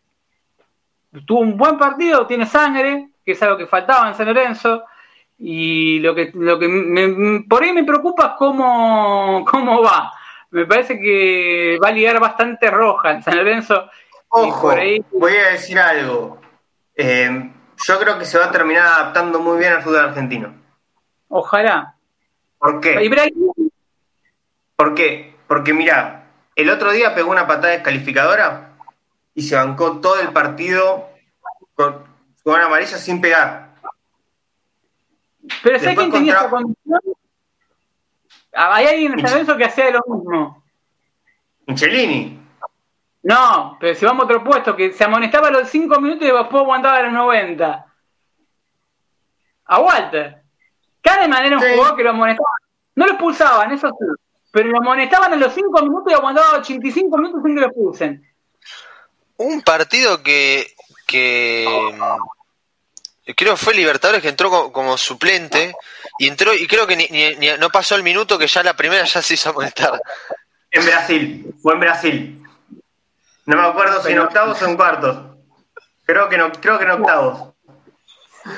tuvo 1.26 1.40
un 1.40 1.56
buen 1.56 1.76
partido, 1.76 2.26
tiene 2.26 2.46
sangre, 2.46 3.08
que 3.24 3.32
es 3.32 3.42
algo 3.42 3.56
que 3.56 3.66
faltaba 3.66 4.06
en 4.08 4.14
San 4.14 4.26
Lorenzo. 4.26 4.84
Y 5.38 5.98
lo 6.00 6.14
que, 6.14 6.30
lo 6.34 6.58
que 6.58 6.66
me- 6.68 7.40
por 7.48 7.62
ahí 7.62 7.72
me 7.72 7.84
preocupa 7.84 8.26
es 8.26 8.32
cómo, 8.38 9.44
cómo 9.50 9.82
va. 9.82 10.12
Me 10.50 10.64
parece 10.64 10.98
que 10.98 11.78
va 11.82 11.88
a 11.88 11.92
ligar 11.92 12.18
bastante 12.20 12.70
roja 12.70 13.10
en 13.12 13.22
San 13.22 13.36
Lorenzo. 13.36 13.90
Ojo, 14.28 14.70
ahí 14.70 15.04
voy 15.12 15.32
a 15.34 15.50
decir 15.50 15.78
algo. 15.78 16.40
Eh, 16.94 17.50
yo 17.84 17.98
creo 17.98 18.18
que 18.18 18.24
se 18.24 18.38
va 18.38 18.46
a 18.46 18.50
terminar 18.50 18.86
adaptando 18.86 19.38
muy 19.40 19.58
bien 19.58 19.72
al 19.74 19.82
fútbol 19.82 20.00
argentino. 20.00 20.54
Ojalá. 21.28 21.94
¿Por 22.58 22.80
qué? 22.80 23.04
Ibrahim, 23.04 23.52
¿Por 24.76 24.94
qué? 24.94 25.34
Porque 25.46 25.72
mira, 25.74 26.24
el 26.54 26.70
otro 26.70 26.90
día 26.92 27.14
pegó 27.14 27.30
una 27.30 27.46
patada 27.46 27.72
descalificadora 27.72 28.70
y 29.34 29.42
se 29.42 29.56
bancó 29.56 30.00
todo 30.00 30.20
el 30.20 30.32
partido 30.32 31.08
con, 31.74 32.04
con 32.42 32.60
amarilla 32.60 32.96
sin 32.98 33.20
pegar. 33.20 33.65
Pero 35.62 35.78
¿sabes 35.78 35.98
quién 35.98 36.10
tenía 36.10 36.34
esa 36.34 36.50
condición? 36.50 37.00
Ah, 38.52 38.74
Hay 38.76 38.86
alguien 38.86 39.12
en 39.12 39.20
San 39.20 39.30
Lorenzo 39.32 39.56
que 39.56 39.64
hacía 39.64 39.90
lo 39.90 40.00
mismo. 40.08 40.64
Michelini. 41.66 42.40
No, 43.22 43.76
pero 43.80 43.94
si 43.94 44.04
vamos 44.04 44.22
a 44.22 44.24
otro 44.26 44.44
puesto, 44.44 44.76
que 44.76 44.92
se 44.92 45.02
amonestaba 45.04 45.48
a 45.48 45.50
los 45.50 45.68
5 45.68 46.00
minutos 46.00 46.28
y 46.28 46.30
después 46.30 46.62
aguantaba 46.62 46.98
a 46.98 47.02
los 47.02 47.12
90. 47.12 47.86
A 49.64 49.80
Walter. 49.80 50.42
Kahneman 51.02 51.44
era 51.44 51.56
un 51.56 51.62
Sí. 51.62 51.68
jugador 51.74 51.96
que 51.96 52.04
lo 52.04 52.10
amonestaban. 52.10 52.52
No 52.94 53.06
lo 53.06 53.12
expulsaban, 53.12 53.72
eso 53.72 53.88
sí. 53.88 54.06
Pero 54.52 54.68
lo 54.70 54.78
amonestaban 54.78 55.32
a 55.32 55.36
los 55.36 55.52
5 55.52 55.82
minutos 55.82 56.12
y 56.12 56.14
aguantaba 56.14 56.58
85 56.58 57.16
minutos 57.18 57.42
sin 57.44 57.54
que 57.56 57.60
lo 57.60 57.66
expulsen. 57.66 58.32
Un 59.38 59.60
partido 59.62 60.22
que, 60.22 60.66
que 61.06 61.66
creo 63.34 63.52
que 63.54 63.56
fue 63.64 63.74
Libertadores 63.74 64.22
que 64.22 64.28
entró 64.28 64.50
co- 64.50 64.72
como, 64.72 64.96
suplente 64.96 65.74
y 66.18 66.28
entró 66.28 66.54
y 66.54 66.66
creo 66.66 66.86
que 66.86 66.96
ni, 66.96 67.06
ni- 67.10 67.34
ni- 67.36 67.56
no 67.58 67.70
pasó 67.70 67.96
el 67.96 68.02
minuto 68.02 68.38
que 68.38 68.46
ya 68.46 68.62
la 68.62 68.74
primera 68.76 69.04
ya 69.04 69.20
se 69.22 69.34
hizo 69.34 69.50
amonestar. 69.50 70.00
En 70.70 70.84
Brasil. 70.84 71.54
Fue 71.62 71.74
en 71.74 71.80
Brasil. 71.80 72.42
No 73.46 73.56
me 73.56 73.68
acuerdo 73.68 74.02
si 74.02 74.12
en 74.12 74.18
octavos 74.18 74.60
o 74.62 74.66
en 74.66 74.76
cuartos. 74.76 75.18
Creo 76.04 76.28
que 76.28 76.38
no, 76.38 76.52
creo 76.52 76.78
que 76.78 76.84
en 76.84 76.90
octavos. 76.90 77.52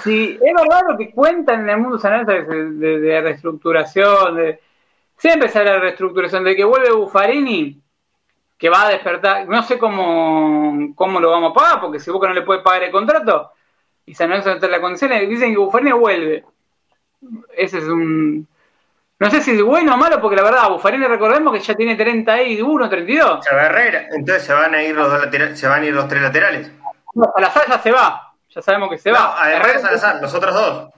Sí, 0.04 0.38
es 0.42 0.54
verdad 0.54 0.82
lo 0.88 0.98
que 0.98 1.10
cuentan 1.12 1.60
en 1.60 1.70
el 1.70 1.78
mundo 1.78 1.98
San 1.98 2.12
Lorenzo 2.26 2.32
de, 2.52 2.70
de- 2.72 3.00
de 3.00 3.20
reestructuración, 3.22 4.36
de... 4.36 4.60
siempre 5.16 5.48
se 5.48 5.58
habla 5.58 5.72
de 5.72 5.78
reestructuración, 5.80 6.44
de 6.44 6.54
que 6.54 6.64
vuelve 6.64 6.90
Buffarini, 6.92 7.80
que 8.58 8.68
va 8.68 8.82
a 8.86 8.90
despertar, 8.90 9.48
no 9.48 9.62
sé 9.62 9.78
cómo, 9.78 10.94
cómo 10.94 11.20
lo 11.20 11.30
vamos 11.30 11.52
a 11.52 11.54
pagar, 11.54 11.80
porque 11.80 12.00
si 12.00 12.10
Boca 12.10 12.28
no 12.28 12.34
le 12.34 12.42
puede 12.42 12.60
pagar 12.60 12.82
el 12.82 12.90
contrato, 12.90 13.52
y 14.08 14.14
San 14.14 14.28
Lorenzo 14.28 14.48
no 14.50 14.54
está 14.56 14.66
en 14.66 14.72
las 14.72 14.80
condiciones, 14.80 15.28
dicen 15.28 15.52
que 15.52 15.58
Buffarini 15.58 15.92
vuelve. 15.92 16.44
Ese 17.56 17.78
es 17.78 17.84
un... 17.84 18.46
No 19.20 19.30
sé 19.30 19.40
si 19.40 19.50
es 19.50 19.62
bueno 19.62 19.94
o 19.94 19.96
malo, 19.96 20.20
porque 20.20 20.36
la 20.36 20.44
verdad, 20.44 20.70
Buffarini 20.70 21.04
recordemos 21.06 21.52
que 21.52 21.58
ya 21.60 21.74
tiene 21.74 21.96
31, 21.96 22.88
32. 22.88 23.44
Se 23.44 23.54
va 23.54 23.66
Herrera. 23.66 24.06
Entonces 24.12 24.44
se 24.44 24.52
van 24.52 24.74
a 24.74 24.82
ir 24.82 24.94
los 24.94 25.10
dos 25.10 25.20
laterales, 25.24 25.58
se 25.58 25.66
van 25.66 25.82
a 25.82 25.86
ir 25.86 25.92
los 25.94 26.06
tres 26.08 26.22
laterales. 26.22 26.70
Salazar 27.34 27.64
ya 27.68 27.78
se 27.80 27.90
va, 27.90 28.32
ya 28.48 28.62
sabemos 28.62 28.90
que 28.90 28.98
se 28.98 29.10
No, 29.10 29.18
va. 29.18 29.42
a 29.42 29.52
Herrera 29.52 29.80
Salazar, 29.80 30.20
los 30.22 30.32
otros 30.34 30.54
dos. 30.54 30.90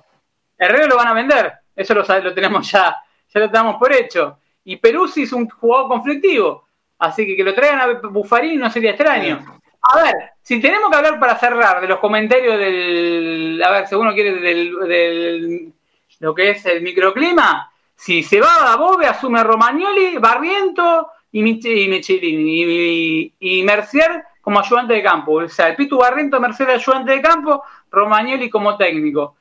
Herrera 0.59 0.87
lo 0.87 0.97
van 0.97 1.09
a 1.09 1.15
vender, 1.15 1.53
eso 1.74 1.95
lo, 1.95 2.03
lo 2.03 2.35
tenemos 2.35 2.70
ya, 2.70 2.95
ya 3.32 3.41
lo 3.41 3.49
damos 3.49 3.77
por 3.77 3.91
hecho. 3.93 4.39
Y 4.65 4.77
Peruzzi 4.77 5.23
es 5.23 5.32
un 5.32 5.49
jugador 5.49 5.89
conflictivo, 5.89 6.66
así 6.99 7.27
que 7.27 7.35
que 7.35 7.43
lo 7.43 7.55
traigan 7.55 7.81
a 7.81 7.87
Buffarini 8.09 8.57
no 8.59 8.70
sería 8.70 8.91
extraño. 8.91 9.61
A 9.82 10.02
ver, 10.02 10.15
si 10.43 10.61
tenemos 10.61 10.90
que 10.90 10.97
hablar 10.97 11.19
para 11.19 11.36
cerrar 11.39 11.81
de 11.81 11.89
los 11.89 11.98
comentarios 12.01 12.59
del, 12.59 13.62
a 13.65 13.70
ver, 13.70 13.86
si 13.86 13.94
uno 13.94 14.12
quiere 14.12 14.35
del, 14.35 14.77
del- 14.86 15.73
lo 16.20 16.35
que 16.35 16.51
es 16.51 16.66
el 16.66 16.82
microclima, 16.82 17.73
si 17.97 18.23
se 18.23 18.40
va 18.40 18.73
a 18.73 18.77
Bobe, 18.77 19.07
asume 19.07 19.43
Romagnoli, 19.43 20.19
Barriento 20.19 21.11
y, 21.32 21.43
Mich- 21.43 21.65
y 21.65 21.89
Michelini 21.89 22.62
y, 22.62 23.32
y- 23.40 23.59
y 23.61 23.62
Mercier 23.65 24.24
como 24.43 24.61
ayudante 24.61 24.94
de 24.94 25.02
campo. 25.02 25.32
O 25.32 25.48
sea, 25.48 25.69
el 25.69 25.77
Pitu 25.77 25.98
Barriento, 25.98 26.40
Mercier 26.40 26.70
ayudante 26.70 27.12
de 27.12 27.23
campo, 27.23 27.62
Romagnoli 27.90 28.51
como 28.51 28.77
técnico. 28.77 29.36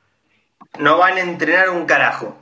No 0.78 0.98
van 0.98 1.16
a 1.16 1.20
entrenar 1.20 1.68
un 1.70 1.84
carajo. 1.84 2.34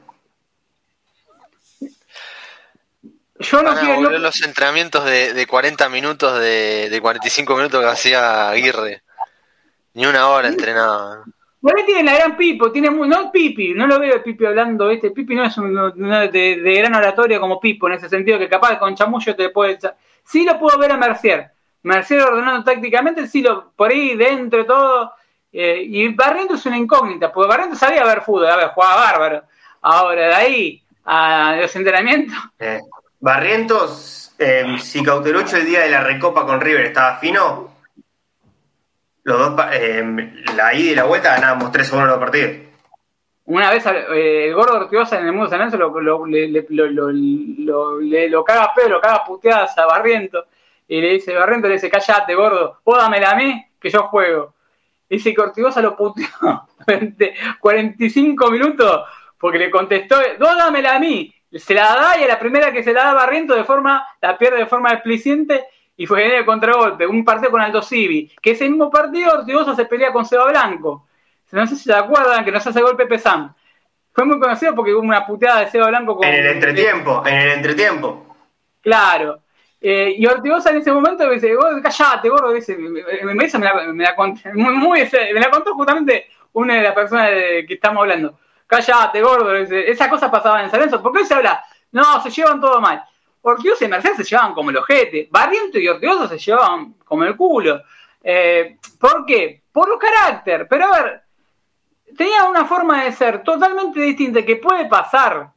Yo 3.41 3.63
no 3.63 3.71
Van 3.71 3.79
a 3.79 3.81
quiero. 3.81 3.97
volver 4.03 4.21
los 4.21 4.43
entrenamientos 4.43 5.05
de, 5.05 5.33
de 5.35 5.47
40 5.47 5.89
minutos, 5.89 6.39
de, 6.41 6.89
de 6.91 7.01
45 7.01 7.57
minutos 7.57 7.81
que 7.81 7.87
hacía 7.91 8.49
Aguirre. 8.51 9.03
Ni 9.95 10.07
una 10.07 10.29
hora 10.29 10.49
entrenaba. 10.49 11.25
Ahí 11.77 11.85
tiene 11.85 12.05
la 12.05 12.15
gran 12.17 12.37
Pipo, 12.37 12.71
tiene 12.71 12.89
muy, 12.91 13.09
no 13.09 13.31
Pipi, 13.33 13.75
no 13.75 13.87
lo 13.87 13.99
veo 13.99 14.15
el 14.15 14.23
Pipi 14.23 14.47
hablando, 14.47 14.91
este 14.91 15.11
Pipi 15.11 15.35
no 15.35 15.45
es 15.45 15.57
un, 15.59 15.75
no 15.75 16.21
de, 16.21 16.29
de 16.57 16.75
gran 16.75 16.95
oratoria 16.95 17.41
como 17.41 17.61
Pipo, 17.61 17.89
en 17.89 17.95
ese 17.95 18.09
sentido 18.09 18.39
que 18.39 18.49
capaz 18.49 18.79
con 18.79 18.95
chamullo 18.95 19.35
te 19.35 19.51
puede 19.51 19.73
echar. 19.73 19.97
Sí 20.25 20.45
lo 20.45 20.59
puedo 20.59 20.79
ver 20.79 20.93
a 20.93 20.97
Mercier, 20.97 21.51
Mercier 21.83 22.21
ordenando 22.23 22.63
tácticamente, 22.65 23.27
sí 23.27 23.43
lo, 23.43 23.73
por 23.73 23.91
ahí 23.91 24.15
dentro 24.17 24.61
de 24.61 24.65
todo, 24.67 25.13
eh, 25.53 25.83
y 25.85 26.09
Barriento 26.15 26.55
es 26.55 26.65
una 26.67 26.79
incógnita, 26.79 27.33
porque 27.33 27.49
Barriento 27.49 27.77
sabía 27.77 28.05
ver 28.05 28.23
fútbol, 28.23 28.47
a 28.51 28.57
ver, 28.57 28.69
jugaba 28.69 28.97
bárbaro. 28.97 29.43
Ahora, 29.83 30.29
de 30.29 30.35
ahí 30.35 30.83
a 31.05 31.57
los 31.61 31.75
entrenamientos, 31.75 32.37
Eh, 32.61 32.81
Barrientos 33.21 34.35
eh, 34.39 34.77
si 34.81 35.03
Cauterucho 35.03 35.57
el 35.57 35.67
día 35.67 35.81
de 35.81 35.91
la 35.91 36.01
recopa 36.03 36.47
con 36.47 36.61
River 36.61 36.87
estaba 36.87 37.17
fino, 37.19 37.75
los 39.25 39.39
dos, 39.57 39.67
eh, 39.73 40.33
la 40.57 40.73
ida 40.75 40.93
y 40.93 40.95
la 40.95 41.05
vuelta 41.05 41.35
ganábamos 41.35 41.73
3 41.73 41.93
a 41.93 41.97
1 41.97 42.07
los 42.07 42.19
partidos. 42.19 42.51
Una 43.47 43.71
vez 43.71 43.85
eh, 43.87 44.47
el 44.49 44.55
gordo 44.55 44.77
Ortigosa 44.79 45.19
en 45.19 45.27
el 45.27 45.33
mundo 45.33 45.49
San 45.49 45.59
Lorenzo 45.59 45.79
lo, 45.79 46.01
lo, 46.01 46.27
le- 46.27 46.49
lo, 46.69 46.87
lo, 47.11 47.11
le- 48.01 48.29
lo 48.29 48.45
caga 48.45 48.73
pedo, 48.75 48.89
lo 48.91 49.01
caga 49.01 49.25
puteadas 49.25 49.77
a 49.79 49.87
Barriento. 49.87 50.45
Y 50.87 51.01
le 51.01 51.13
dice, 51.15 51.35
Barriento 51.35 51.67
le 51.69 51.75
dice, 51.75 51.91
callate, 51.91 52.35
gordo, 52.35 52.81
vos 52.85 52.99
dámela 52.99 53.33
a 53.33 53.35
mí, 53.37 53.65
que 53.81 53.91
yo 53.91 54.05
juego. 54.05 54.55
Dice 55.09 55.35
que 55.35 55.41
Ortigosa 55.41 55.81
lo 55.83 55.97
puteó 55.97 56.27
durante 56.87 57.35
45 57.61 58.51
minutos 58.51 59.03
porque 59.39 59.59
le 59.59 59.71
contestó, 59.71 60.17
vos 60.39 60.57
dámela 60.57 60.97
a 60.97 60.99
mí. 60.99 61.35
Se 61.53 61.75
la 61.75 61.83
da 61.95 62.19
y 62.21 62.25
a 62.25 62.29
la 62.29 62.39
primera 62.39 62.73
que 62.73 62.83
se 62.83 62.93
la 62.93 63.05
da 63.05 63.15
Barriento 63.15 63.55
de 63.55 63.65
forma, 63.65 64.07
la 64.21 64.37
pierde 64.37 64.59
de 64.59 64.67
forma 64.67 64.93
expliciente 64.93 65.65
y 65.97 66.07
fue 66.07 66.27
en 66.27 66.33
el 66.39 66.45
contragolpe. 66.45 67.07
Un 67.07 67.25
partido 67.25 67.51
con 67.51 67.61
Aldo 67.61 67.83
Civi, 67.83 68.31
que 68.43 68.51
ese 68.53 68.69
mismo 68.69 68.91
partido 68.91 69.33
Ortigosa 69.33 69.75
se 69.75 69.87
pelea 69.87 70.13
con 70.13 70.25
Seba 70.27 70.47
Blanco. 70.49 71.07
No 71.53 71.67
sé 71.67 71.77
si 71.77 71.85
se 71.85 71.95
acuerdan 71.95 72.45
que 72.45 72.53
nos 72.53 72.67
hace 72.67 72.83
golpe 72.83 73.07
Pesán. 73.07 73.55
Fue 74.13 74.25
muy 74.25 74.39
conocido 74.39 74.75
porque 74.75 74.93
hubo 74.93 75.01
una 75.01 75.25
puteada 75.27 75.61
de 75.61 75.69
Seba 75.71 75.89
Blanco 75.89 76.17
con. 76.17 76.27
En 76.29 76.35
el 76.35 76.47
entretiempo, 76.47 77.23
en 77.27 77.35
el 77.35 77.49
entretiempo. 77.53 78.37
Claro. 78.83 79.41
Eh, 79.81 80.15
y 80.19 80.27
Ortigosa 80.27 80.71
en 80.71 80.79
ese 80.79 80.91
momento 80.93 81.29
dice, 81.31 81.55
vos 81.55 81.67
callate, 81.83 82.29
gordo, 82.29 82.53
dice, 82.53 82.77
me, 82.77 82.91
me- 82.91 83.03
me- 83.03 83.35
me 83.35 83.65
la, 83.65 83.75
me 83.93 84.05
la 84.05 84.15
contó, 84.17 84.41
muy, 84.55 84.75
muy- 84.75 85.09
me 85.33 85.41
la 85.41 85.51
contó 85.51 85.73
justamente 85.75 86.27
una 86.53 86.75
de 86.77 86.83
las 86.83 86.95
personas 86.95 87.31
de 87.31 87.65
que 87.67 87.75
estamos 87.75 88.01
hablando. 88.03 88.39
Callate, 88.69 89.23
gordo, 89.23 89.53
dice, 89.55 89.91
esa 89.91 90.11
cosa 90.11 90.31
pasaba 90.31 90.63
en 90.63 90.71
San 90.71 90.79
Lorenzo, 90.79 91.03
porque 91.03 91.21
hoy 91.21 91.25
se 91.25 91.35
habla, 91.35 91.65
no, 91.91 92.23
se 92.23 92.31
llevan 92.31 92.61
todo 92.61 92.81
mal. 92.81 93.03
Ortigosa 93.41 93.87
y 93.87 93.89
Mercedes 93.89 94.19
se 94.19 94.25
llevaban 94.25 94.53
como 94.53 94.69
el 94.69 94.77
ojete, 94.77 95.27
Barriento 95.31 95.79
y 95.79 95.89
Ortigosa 95.89 96.29
se 96.29 96.39
llevaban 96.39 96.93
como 97.05 97.25
el 97.25 97.35
culo. 97.35 97.83
Eh, 98.23 98.77
¿Por 99.01 99.25
qué? 99.25 99.63
Por 99.73 99.89
los 99.89 99.99
carácter, 99.99 100.67
pero 100.69 100.85
a 100.85 101.03
ver, 101.03 101.23
tenía 102.15 102.45
una 102.45 102.67
forma 102.67 103.05
de 103.05 103.13
ser 103.13 103.43
totalmente 103.43 104.01
distinta 104.01 104.45
que 104.45 104.57
puede 104.57 104.85
pasar. 104.85 105.49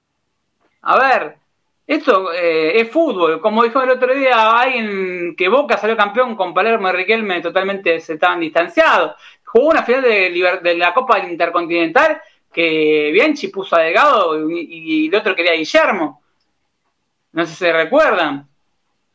A 0.84 0.98
ver, 0.98 1.38
esto 1.86 2.32
eh, 2.32 2.80
es 2.80 2.90
fútbol. 2.90 3.42
Como 3.42 3.64
dijo 3.64 3.82
el 3.82 3.90
otro 3.90 4.14
día 4.14 4.58
alguien 4.58 5.36
que 5.36 5.50
Boca 5.50 5.76
salió 5.76 5.98
campeón 5.98 6.38
con 6.38 6.54
Palermo 6.54 6.88
y 6.88 6.94
Riquelme 6.94 7.42
totalmente 7.42 8.00
se 8.00 8.14
estaban 8.14 8.40
distanciados. 8.40 9.16
Jugó 9.44 9.72
una 9.72 9.84
final 9.84 10.04
de, 10.04 10.60
de 10.64 10.76
la 10.76 10.94
Copa 10.94 11.20
Intercontinental 11.20 12.22
que 12.52 13.12
Bianchi 13.14 13.48
puso 13.48 13.76
a 13.76 13.82
Delgado 13.82 14.50
y, 14.50 15.08
el 15.08 15.16
otro 15.16 15.36
quería 15.36 15.54
a 15.54 15.56
Guillermo. 15.56 16.22
No 17.34 17.46
sé 17.46 17.52
si 17.52 17.58
se 17.60 17.74
recuerdan. 17.74 18.48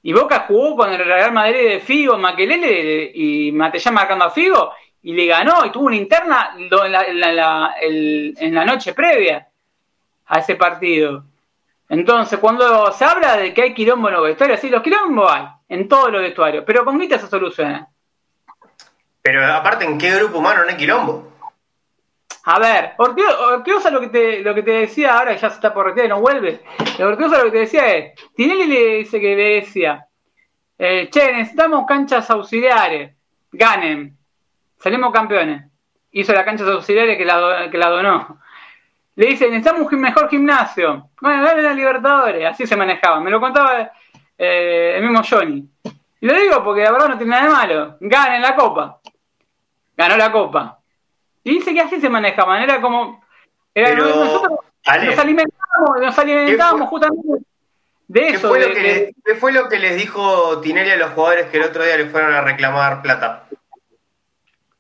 Y 0.03 0.13
Boca 0.13 0.45
jugó 0.47 0.77
con 0.77 0.93
el 0.93 1.05
Real 1.05 1.33
Madrid 1.33 1.69
de 1.69 1.81
Figo, 1.81 2.17
Maquelele 2.17 3.11
y 3.15 3.53
Matellán 3.53 3.95
marcando 3.95 4.25
a 4.25 4.31
Figo 4.31 4.73
y 5.03 5.13
le 5.13 5.27
ganó 5.27 5.65
y 5.65 5.71
tuvo 5.71 5.87
una 5.87 5.97
interna 5.97 6.57
en 6.59 8.55
la 8.55 8.65
noche 8.65 8.95
previa 8.95 9.47
a 10.27 10.39
ese 10.39 10.57
partido. 10.57 11.25
Entonces, 11.89 12.39
cuando 12.39 12.91
se 12.93 13.05
habla 13.05 13.37
de 13.37 13.55
que 13.55 13.63
hay 13.63 13.75
quilombo 13.75 14.09
en 14.09 14.15
los 14.15 14.25
vestuarios, 14.25 14.61
sí, 14.61 14.69
los 14.69 14.83
quilombos 14.83 15.31
hay 15.31 15.47
en 15.69 15.89
todos 15.89 16.11
los 16.11 16.21
vestuarios, 16.21 16.65
pero 16.67 16.85
con 16.85 16.99
guita 16.99 17.19
se 17.19 17.29
soluciona. 17.29 17.89
Pero 19.23 19.45
aparte, 19.53 19.85
¿en 19.85 19.99
qué 19.99 20.15
grupo 20.17 20.39
humano 20.39 20.63
no 20.63 20.71
hay 20.71 20.77
quilombo? 20.77 21.26
A 22.49 22.61
ver, 22.61 22.95
Ortigosa 22.99 23.91
lo 23.91 24.01
que 24.01 24.09
te 24.09 24.41
lo 24.41 24.55
que 24.55 24.63
te 24.63 24.71
decía 24.71 25.19
ahora, 25.19 25.35
ya 25.35 25.51
se 25.51 25.57
está 25.57 25.75
por 25.75 25.87
retirar 25.87 26.07
y 26.07 26.11
no 26.11 26.21
vuelve. 26.21 26.61
Ortigosa 27.01 27.39
lo 27.39 27.45
que 27.47 27.51
te 27.51 27.59
decía 27.59 27.87
es, 27.89 28.13
Tinelli 28.37 28.67
le 28.67 28.97
dice 28.99 29.21
que 29.21 29.35
le 29.35 29.55
decía, 29.57 30.07
eh, 30.79 31.09
che, 31.11 31.33
necesitamos 31.33 31.87
canchas 31.89 32.31
auxiliares, 32.31 33.17
ganen, 33.51 34.17
salimos 34.79 35.13
campeones. 35.13 35.65
Hizo 36.13 36.33
las 36.33 36.45
canchas 36.45 36.69
auxiliares 36.69 37.19
que 37.19 37.25
la, 37.25 37.69
que 37.69 37.79
la 37.79 37.89
donó. 37.91 38.39
Le 39.17 39.27
dice, 39.27 39.47
necesitamos 39.47 39.93
un 39.93 40.01
mejor 40.01 40.29
gimnasio. 40.29 41.11
Bueno, 41.21 41.43
ganen 41.43 41.65
la 41.65 41.75
Libertadores, 41.75 42.47
así 42.47 42.65
se 42.65 42.77
manejaba. 42.77 43.19
Me 43.19 43.31
lo 43.31 43.41
contaba 43.41 43.91
eh, 44.39 44.95
el 44.97 45.03
mismo 45.03 45.21
Johnny. 45.29 45.69
Y 46.21 46.27
lo 46.27 46.35
digo 46.35 46.63
porque 46.63 46.85
la 46.85 46.93
verdad 46.93 47.09
no 47.09 47.19
tiene 47.19 47.33
nada 47.33 47.43
de 47.43 47.51
malo. 47.51 47.97
Ganen 47.99 48.41
la 48.41 48.55
copa. 48.55 49.01
Ganó 49.97 50.17
la 50.17 50.31
copa. 50.31 50.76
Y 51.47 51.51
dice 51.59 51.73
que 51.73 51.81
así 51.81 52.01
se 52.01 52.09
manejaban, 52.11 52.61
era 52.61 52.81
como. 52.81 53.23
Era, 53.73 53.91
Pero, 53.91 54.05
nosotros 54.07 54.59
Ale, 54.85 55.07
nos 55.07 55.19
alimentábamos, 55.21 56.01
nos 56.01 56.19
alimentábamos 56.19 56.81
¿qué 56.81 56.87
justamente 56.89 57.29
de 58.09 58.21
¿qué 58.21 58.29
eso. 58.31 58.49
fue, 58.49 58.59
de- 58.59 58.69
lo 58.69 58.75
que 58.75 58.81
de- 58.81 58.89
les, 58.89 59.15
qué 59.25 59.35
fue 59.37 59.53
lo 59.53 59.69
que 59.69 59.79
les 59.79 59.97
dijo 59.97 60.61
Tinelli 60.61 60.91
a 60.91 60.97
los 60.97 61.11
jugadores 61.13 61.47
que 61.47 61.59
el 61.59 61.63
otro 61.63 61.85
día 61.85 61.97
le 61.99 62.07
fueron 62.07 62.35
a 62.35 62.41
reclamar 62.41 63.01
plata? 63.01 63.45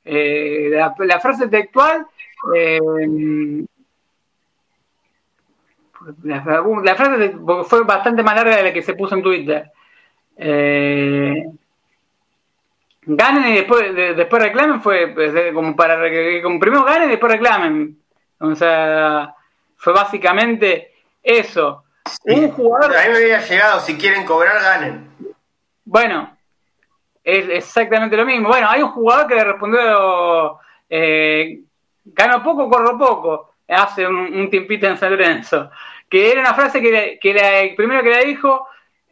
eh, 0.05 0.69
la, 0.73 0.93
la 0.99 1.20
frase 1.20 1.47
textual. 1.47 2.05
eh, 2.57 2.81
la, 6.25 6.65
la 6.83 6.95
frase 6.97 7.33
fue 7.69 7.85
bastante 7.85 8.23
más 8.25 8.35
larga 8.35 8.57
de 8.57 8.62
la 8.65 8.73
que 8.73 8.83
se 8.83 8.95
puso 8.95 9.15
en 9.15 9.23
Twitter. 9.23 9.70
Eh, 10.36 11.45
ganen 13.07 13.47
y 13.52 13.55
después, 13.57 13.94
de- 13.94 14.15
después 14.15 14.43
reclamen 14.43 14.81
fue 14.83 15.09
pues, 15.09 15.33
como 15.55 15.75
para 15.76 15.97
como 16.43 16.59
primero 16.60 16.85
ganen 16.85 17.09
y 17.09 17.12
después 17.12 17.33
reclamen. 17.33 17.97
O 18.41 18.55
sea, 18.55 19.35
fue 19.76 19.93
básicamente 19.93 20.93
eso. 21.23 21.85
Un 22.25 22.51
jugador 22.51 22.97
A 22.97 23.02
mí 23.05 23.09
me 23.10 23.17
había 23.17 23.41
llegado, 23.41 23.81
si 23.81 23.97
quieren 23.97 24.25
cobrar, 24.25 24.60
ganen. 24.60 25.09
Bueno, 25.85 26.36
es 27.25 27.49
exactamente 27.49 28.17
lo 28.17 28.25
mismo. 28.26 28.49
Bueno, 28.49 28.68
hay 28.68 28.83
un 28.83 28.91
jugador 28.91 29.26
que 29.26 29.35
le 29.35 29.44
respondió, 29.44 30.59
eh, 30.91 31.60
gano 32.05 32.43
poco, 32.43 32.68
corro 32.68 32.97
poco, 32.99 33.55
hace 33.68 34.07
un, 34.07 34.17
un 34.17 34.51
tiempito 34.51 34.86
en 34.86 34.97
San 34.97 35.10
Lorenzo, 35.10 35.70
que 36.09 36.31
era 36.31 36.41
una 36.41 36.55
frase 36.55 36.81
que, 36.81 36.91
le- 36.93 37.18
que 37.18 37.35
la- 37.35 37.75
primero 37.76 38.02
que 38.02 38.10
le 38.10 38.25
dijo, 38.26 38.68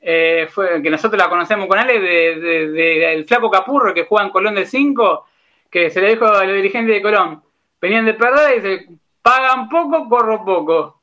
eh, 0.06 0.48
fue 0.50 0.82
que 0.82 0.90
nosotros 0.90 1.18
la 1.20 1.30
conocemos 1.30 1.66
con 1.66 1.78
Ale, 1.78 1.98
de, 1.98 2.36
de- 2.40 2.68
de- 2.70 3.24
flaco 3.26 3.50
Capurro 3.50 3.94
que 3.94 4.04
juega 4.04 4.26
en 4.26 4.30
Colón 4.32 4.54
de 4.54 4.66
5, 4.66 5.26
que 5.70 5.90
se 5.90 6.00
le 6.00 6.10
dijo 6.10 6.26
a 6.26 6.44
los 6.44 6.54
dirigentes 6.56 6.94
de 6.94 7.00
Colón, 7.02 7.42
venían 7.80 8.04
de 8.04 8.14
perder 8.14 8.50
y 8.58 8.60
dice, 8.60 8.88
pagan 9.22 9.68
poco, 9.68 10.08
corro 10.08 10.44
poco. 10.44 11.00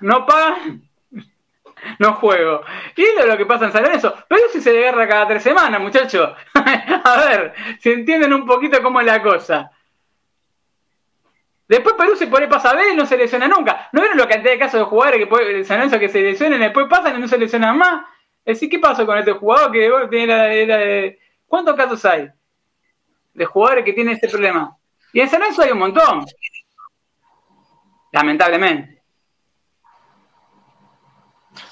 No 0.00 0.26
pagan, 0.26 0.82
no 2.00 2.14
juego. 2.14 2.62
Y 2.96 3.02
es 3.02 3.24
lo 3.26 3.36
que 3.36 3.46
pasa 3.46 3.66
en 3.66 3.72
San 3.72 3.82
Lorenzo. 3.84 4.14
Pero 4.28 4.42
si 4.52 4.60
se 4.60 4.76
agarra 4.76 5.08
cada 5.08 5.28
tres 5.28 5.42
semanas, 5.44 5.80
muchachos. 5.80 6.30
a 6.54 7.24
ver, 7.28 7.54
si 7.78 7.92
entienden 7.92 8.34
un 8.34 8.46
poquito 8.46 8.82
cómo 8.82 9.00
es 9.00 9.06
la 9.06 9.22
cosa. 9.22 9.70
Después 11.68 11.94
Perú 11.94 12.16
se 12.16 12.26
pone 12.26 12.48
pasa 12.48 12.72
a 12.72 12.92
y 12.92 12.96
no 12.96 13.06
se 13.06 13.16
lesiona 13.16 13.46
nunca. 13.46 13.88
¿No 13.92 14.00
vieron 14.00 14.18
la 14.18 14.26
cantidad 14.26 14.54
de 14.54 14.58
casos 14.58 14.80
de 14.80 14.86
jugadores 14.86 15.20
que 15.20 15.28
puede, 15.28 15.54
de 15.54 15.64
San 15.64 15.76
Lorenzo 15.78 16.00
que 16.00 16.08
se 16.08 16.20
lesionan 16.20 16.58
después 16.58 16.88
pasan 16.90 17.16
y 17.16 17.20
no 17.20 17.28
se 17.28 17.38
lesionan 17.38 17.78
más? 17.78 18.02
Decir, 18.44 18.68
¿qué 18.68 18.78
pasó 18.78 19.06
con 19.06 19.18
este 19.18 19.32
jugador 19.32 19.70
que 19.72 19.90
tiene 20.10 20.66
la- 20.66 21.14
¿Cuántos 21.46 21.76
casos 21.76 22.04
hay 22.04 22.30
de 23.34 23.44
jugadores 23.44 23.84
que 23.84 23.92
tienen 23.92 24.14
este 24.14 24.28
problema? 24.28 24.76
Y 25.12 25.20
en 25.20 25.28
San 25.28 25.40
Lorenzo 25.40 25.62
hay 25.62 25.72
un 25.72 25.78
montón. 25.78 26.24
Lamentablemente. 28.12 28.99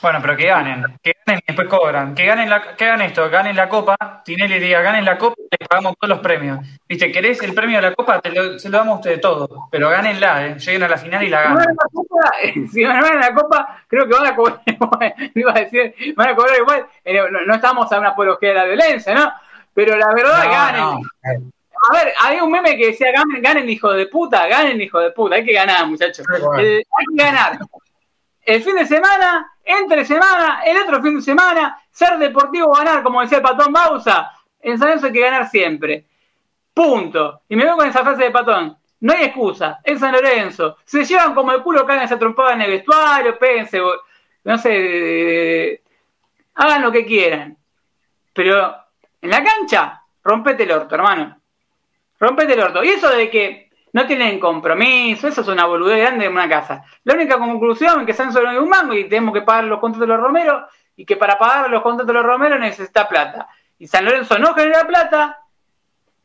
Bueno, 0.03 0.19
pero 0.21 0.37
que 0.37 0.47
ganen, 0.47 0.85
que 1.03 1.15
ganen 1.25 1.41
y 1.43 1.47
después 1.53 1.69
cobran, 1.69 2.15
que 2.15 2.27
ganen 2.27 2.51
la, 2.51 2.75
que 2.77 2.85
hagan 2.85 3.01
esto, 3.03 3.31
ganen 3.31 3.55
la 3.57 3.69
copa, 3.69 3.97
Tinelli 4.25 4.59
diga, 4.59 4.81
ganen 4.83 5.05
la 5.05 5.17
copa, 5.17 5.37
les 5.59 5.69
pagamos 5.69 5.95
todos 5.99 6.09
los 6.11 6.19
premios. 6.19 6.59
Viste, 6.89 7.13
querés 7.13 7.41
el 7.43 7.55
premio 7.55 7.77
de 7.81 7.83
la 7.91 7.95
copa, 7.95 8.21
te 8.21 8.31
lo, 8.31 8.59
se 8.59 8.69
lo 8.69 8.79
damos 8.79 8.95
a 8.95 8.97
ustedes 8.97 9.21
todos, 9.21 9.49
pero 9.71 9.89
gánenla, 9.89 10.47
eh, 10.47 10.59
lleguen 10.59 10.83
a 10.83 10.89
la 10.89 10.97
final 10.99 11.23
y 11.23 11.29
la 11.29 11.39
Si 11.43 11.45
ganen. 11.45 11.59
ganan 11.59 11.77
la 11.77 11.89
copa, 11.93 12.31
si 12.73 12.83
ganan 12.83 13.21
la 13.21 13.35
copa, 13.35 13.83
creo 13.87 14.07
que 14.09 14.15
van 14.15 14.27
a 14.27 14.35
cobrar 14.37 14.61
igual. 14.67 15.15
Iba 15.35 15.51
a 15.53 15.55
decir, 15.61 15.95
van 16.17 16.29
a 16.29 16.35
cobrar 16.35 16.59
igual. 16.59 16.87
Eh, 17.05 17.21
No, 17.31 17.41
no 17.47 17.55
estamos 17.55 17.91
a 17.93 17.99
una 18.01 18.09
apología 18.11 18.49
de 18.51 18.55
la 18.57 18.65
violencia, 18.65 19.15
¿no? 19.15 19.33
Pero 19.75 19.97
la 19.97 20.13
verdad, 20.13 20.45
No, 20.45 20.51
ganen. 20.51 20.81
no. 20.81 21.51
A 21.91 21.93
ver, 21.95 22.13
hay 22.21 22.41
un 22.41 22.51
meme 22.51 22.77
que 22.77 22.89
decía, 22.89 23.13
ganen, 23.13 23.41
ganen 23.41 23.71
hijo 23.71 23.93
de 23.93 24.07
puta, 24.09 24.47
ganen 24.49 24.81
hijo 24.81 24.99
de 24.99 25.13
puta. 25.13 25.37
Hay 25.37 25.45
que 25.45 25.53
ganar, 25.53 25.87
muchachos. 25.87 26.27
Bueno. 26.29 26.59
Eh, 26.59 26.79
hay 26.99 27.17
que 27.17 27.25
ganar. 27.25 27.59
El 28.45 28.63
fin 28.63 28.75
de 28.77 28.87
semana, 28.87 29.47
entre 29.69 30.05
semana, 30.07 30.63
el 30.65 30.79
otro 30.79 31.03
fin 31.03 31.17
de 31.17 31.23
semana, 31.23 31.79
ser 31.91 32.17
deportivo 32.19 32.73
ganar, 32.73 33.03
como 33.03 33.21
decía 33.21 33.43
Patón 33.43 33.71
Bausa. 33.73 34.33
En 34.61 34.79
San 34.79 34.89
Lorenzo 34.89 35.07
hay 35.07 35.13
que 35.13 35.21
ganar 35.21 35.49
siempre. 35.49 36.07
Punto. 36.73 37.43
Y 37.49 37.55
me 37.55 37.67
voy 37.67 37.77
con 37.77 37.89
esa 37.89 38.03
frase 38.03 38.25
de 38.25 38.31
Patón. 38.31 38.77
No 39.01 39.13
hay 39.13 39.27
excusa. 39.27 39.81
En 39.85 39.99
San 39.99 40.13
Lorenzo. 40.13 40.79
Se 40.85 41.05
llevan 41.05 41.35
como 41.35 41.53
el 41.53 41.63
culo, 41.63 41.85
caen 41.85 42.03
esa 42.03 42.19
trompada 42.19 42.55
en 42.55 42.63
el 42.63 42.71
vestuario, 42.71 43.39
péguense, 43.39 43.81
no 44.45 44.59
sé, 44.59 45.83
hagan 46.55 46.83
lo 46.83 46.91
que 46.91 47.05
quieran. 47.05 47.57
Pero 48.33 48.75
en 49.21 49.31
la 49.31 49.45
cancha, 49.45 50.03
rompete 50.25 50.63
el 50.63 50.73
orto, 50.73 50.95
hermano. 50.95 51.39
Rompete 52.19 52.55
el 52.55 52.61
orto. 52.61 52.83
Y 52.83 52.89
eso 52.89 53.11
de 53.11 53.29
que 53.29 53.68
no 53.93 54.07
tienen 54.07 54.39
compromiso, 54.39 55.29
eso 55.29 55.41
es 55.41 55.49
una 55.49 55.67
boludez 55.67 55.99
grande 55.99 56.27
en 56.27 56.33
una 56.33 56.49
casa. 56.49 56.85
La 57.05 57.15
única 57.15 57.39
conclusión 57.39 58.01
es 58.01 58.07
que 58.07 58.13
San 58.13 58.33
Solo 58.33 58.51
es 58.51 58.59
un 58.59 58.69
mango 58.69 58.95
y 58.95 59.09
tenemos 59.09 59.35
que 59.35 59.43
pagar 59.43 59.65
los 59.65 59.81
contratos 59.81 60.09
de 60.09 60.15
los 60.15 60.23
Romeros 60.23 60.65
y 60.97 61.05
que 61.05 61.17
para 61.17 61.39
pagar 61.39 61.71
los 61.71 61.83
contratos 61.83 62.09
de 62.09 62.13
los 62.15 62.25
Romero 62.25 62.59
necesita 62.59 63.09
plata. 63.09 63.49
Y 63.79 63.87
San 63.87 64.05
Lorenzo 64.05 64.39
no 64.39 64.55
genera 64.55 64.87
plata, 64.87 65.39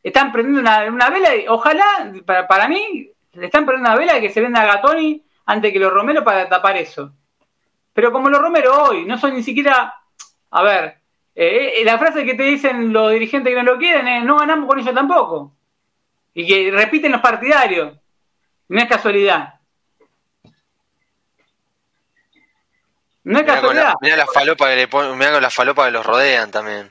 están 0.02 0.32
prendiendo 0.32 0.60
una, 0.60 1.10
vela, 1.10 1.36
y 1.36 1.46
ojalá, 1.48 1.84
para, 2.26 2.46
para 2.46 2.68
mí, 2.68 3.10
le 3.32 3.46
están 3.46 3.64
prendiendo 3.64 3.90
una 3.90 3.98
vela 3.98 4.20
que 4.20 4.30
se 4.30 4.40
venda 4.40 4.62
a 4.62 4.66
Gatoni 4.66 5.22
antes 5.46 5.72
que 5.72 5.78
los 5.78 5.92
Romero 5.92 6.24
para 6.24 6.48
tapar 6.48 6.76
eso. 6.76 7.12
Pero 7.92 8.10
como 8.12 8.28
los 8.28 8.40
Romero 8.40 8.84
hoy 8.84 9.04
no 9.04 9.16
son 9.16 9.34
ni 9.34 9.42
siquiera, 9.42 9.94
a 10.50 10.62
ver, 10.62 10.98
eh, 11.34 11.74
eh, 11.76 11.84
la 11.84 11.98
frase 11.98 12.24
que 12.24 12.34
te 12.34 12.42
dicen 12.42 12.92
los 12.92 13.12
dirigentes 13.12 13.54
que 13.54 13.62
no 13.62 13.72
lo 13.72 13.78
quieren 13.78 14.06
es 14.06 14.24
no 14.24 14.38
ganamos 14.38 14.68
con 14.68 14.78
ellos 14.78 14.94
tampoco. 14.94 15.52
Y 16.34 16.46
que 16.46 16.70
repiten 16.70 17.12
los 17.12 17.20
partidarios. 17.20 17.96
No 18.68 18.80
es 18.80 18.88
casualidad. 18.88 19.54
No 23.24 23.38
es 23.38 23.44
casualidad. 23.44 23.94
Mira 24.00 24.16
la, 24.16 24.26
falopa 24.26 24.68
que 24.68 24.76
le 24.76 24.88
con 24.88 25.18
la 25.18 25.50
falopa 25.50 25.86
que 25.86 25.92
los 25.92 26.04
rodean 26.04 26.50
también. 26.50 26.90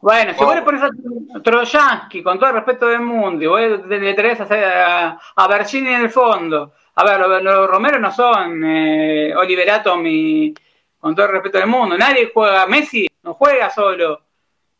Bueno, 0.00 0.32
si 0.32 0.44
vos 0.44 0.54
le 0.54 0.62
pones 0.62 0.82
a 0.82 0.88
Trojansky, 1.42 2.22
con 2.22 2.38
todo 2.38 2.48
el 2.48 2.56
respeto 2.56 2.88
del 2.88 3.00
mundo, 3.00 3.44
y 3.44 3.46
vos 3.46 3.86
le 3.86 4.14
traes 4.14 4.40
a, 4.40 5.18
a 5.36 5.66
en 5.72 5.86
el 5.86 6.10
fondo, 6.10 6.72
a 6.94 7.04
ver, 7.04 7.42
los, 7.42 7.68
Romero 7.68 7.98
no 7.98 8.12
son 8.12 8.62
eh, 8.64 9.34
Oliverato 9.34 9.98
y 10.04 10.54
con 10.98 11.14
todo 11.14 11.26
el 11.26 11.32
respeto 11.32 11.58
del 11.58 11.66
mundo. 11.66 11.96
Nadie 11.96 12.30
juega. 12.32 12.66
Messi 12.66 13.08
no 13.22 13.34
juega 13.34 13.70
solo. 13.70 14.20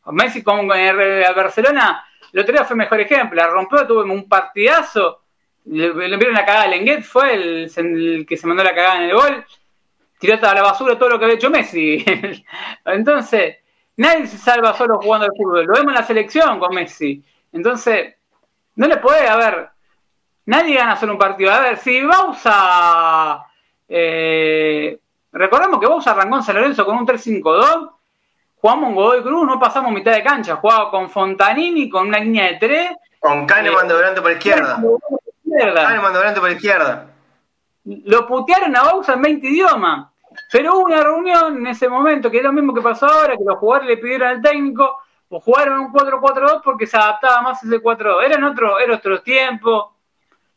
Messi 0.07 0.43
con 0.43 0.70
el, 0.73 1.25
Barcelona, 1.35 2.05
el 2.33 2.41
otro 2.41 2.52
día 2.52 2.65
fue 2.65 2.77
mejor 2.77 3.01
ejemplo. 3.01 3.36
La 3.36 3.49
rompió, 3.49 3.86
tuvo 3.86 4.02
un 4.02 4.28
partidazo. 4.28 5.23
Le, 5.65 5.93
le 5.94 6.17
vieron 6.17 6.35
la 6.35 6.44
cagada 6.44 6.65
a 6.65 6.69
Lenguet, 6.69 7.02
fue 7.02 7.35
el, 7.35 8.27
que 8.27 8.36
se 8.36 8.47
mandó 8.47 8.65
la 8.65 8.75
cagada 8.75 8.97
en 8.97 9.11
el 9.11 9.15
gol. 9.15 9.44
Tiró 10.19 10.35
a 10.41 10.55
la 10.55 10.62
basura 10.62 10.99
todo 10.99 11.11
lo 11.11 11.19
que 11.19 11.25
había 11.25 11.36
hecho 11.36 11.51
Messi. 11.51 12.05
Entonces, 12.85 13.57
nadie 13.97 14.27
se 14.27 14.39
salva 14.39 14.75
solo 14.75 14.99
jugando 15.01 15.27
al 15.27 15.36
fútbol. 15.36 15.67
Lo 15.67 15.75
vemos 15.75 15.93
en 15.93 16.01
la 16.01 16.07
selección 16.07 16.59
con 16.59 16.75
Messi. 16.75 17.23
Entonces, 17.52 18.15
no 18.77 18.86
le 18.86 18.97
puede, 18.97 19.28
a 19.28 19.36
ver, 19.36 19.73
Nadie 20.47 20.77
gana 20.77 20.97
solo 20.97 21.12
un 21.12 21.19
partido. 21.19 21.52
A 21.52 21.61
ver, 21.61 21.78
si 21.78 22.02
Bausa. 22.02 23.47
Eh, 23.89 24.99
recordemos 25.33 25.81
que 25.81 25.86
Bausa 25.86 26.11
arrancó 26.12 26.36
en 26.36 26.43
San 26.43 26.57
Lorenzo 26.57 26.85
con 26.85 26.97
un 26.97 27.07
3-5-2. 27.07 27.91
Jugamos 28.63 28.95
Godoy 28.95 29.23
Cruz, 29.23 29.45
no 29.45 29.59
pasamos 29.59 29.93
mitad 29.93 30.13
de 30.13 30.23
cancha. 30.23 30.55
Jugaba 30.55 30.89
con 30.91 31.11
Fontanini, 31.11 31.91
con 31.91 32.07
una 32.07 32.21
línea 32.21 32.47
de 32.47 32.59
3. 32.59 32.91
Con 33.19 33.45
Kahneman 33.45 33.89
de 33.89 33.95
volante 33.95 34.23
por 34.23 34.31
izquierda. 34.31 34.81
Kahneman 35.59 36.13
de 36.13 36.19
volante 36.19 36.41
por 36.41 36.51
izquierda. 36.51 37.07
Lo 37.85 38.25
putearon 38.27 38.77
a 38.77 38.85
Bausa 38.85 39.15
en 39.15 39.23
20 39.23 39.47
idiomas. 39.49 40.13
Pero 40.51 40.77
hubo 40.77 40.85
una 40.85 41.03
reunión 41.03 41.57
en 41.57 41.67
ese 41.67 41.89
momento, 41.89 42.31
que 42.31 42.39
es 42.39 42.45
lo 42.45 42.53
mismo 42.53 42.73
que 42.73 42.81
pasó 42.81 43.07
ahora, 43.07 43.37
que 43.37 43.45
los 43.45 43.59
jugadores 43.59 43.89
le 43.89 43.97
pidieron 43.97 44.29
al 44.29 44.41
técnico, 44.41 44.97
o 45.29 45.41
jugaron 45.41 45.81
un 45.81 45.93
4-4-2 45.93 46.63
porque 46.63 46.87
se 46.87 46.97
adaptaba 46.97 47.43
más 47.43 47.63
ese 47.63 47.83
4-2. 47.83 48.25
Eran 48.25 48.45
otro, 48.45 48.79
era 48.79 48.95
otro 48.95 49.21
tiempo 49.21 49.93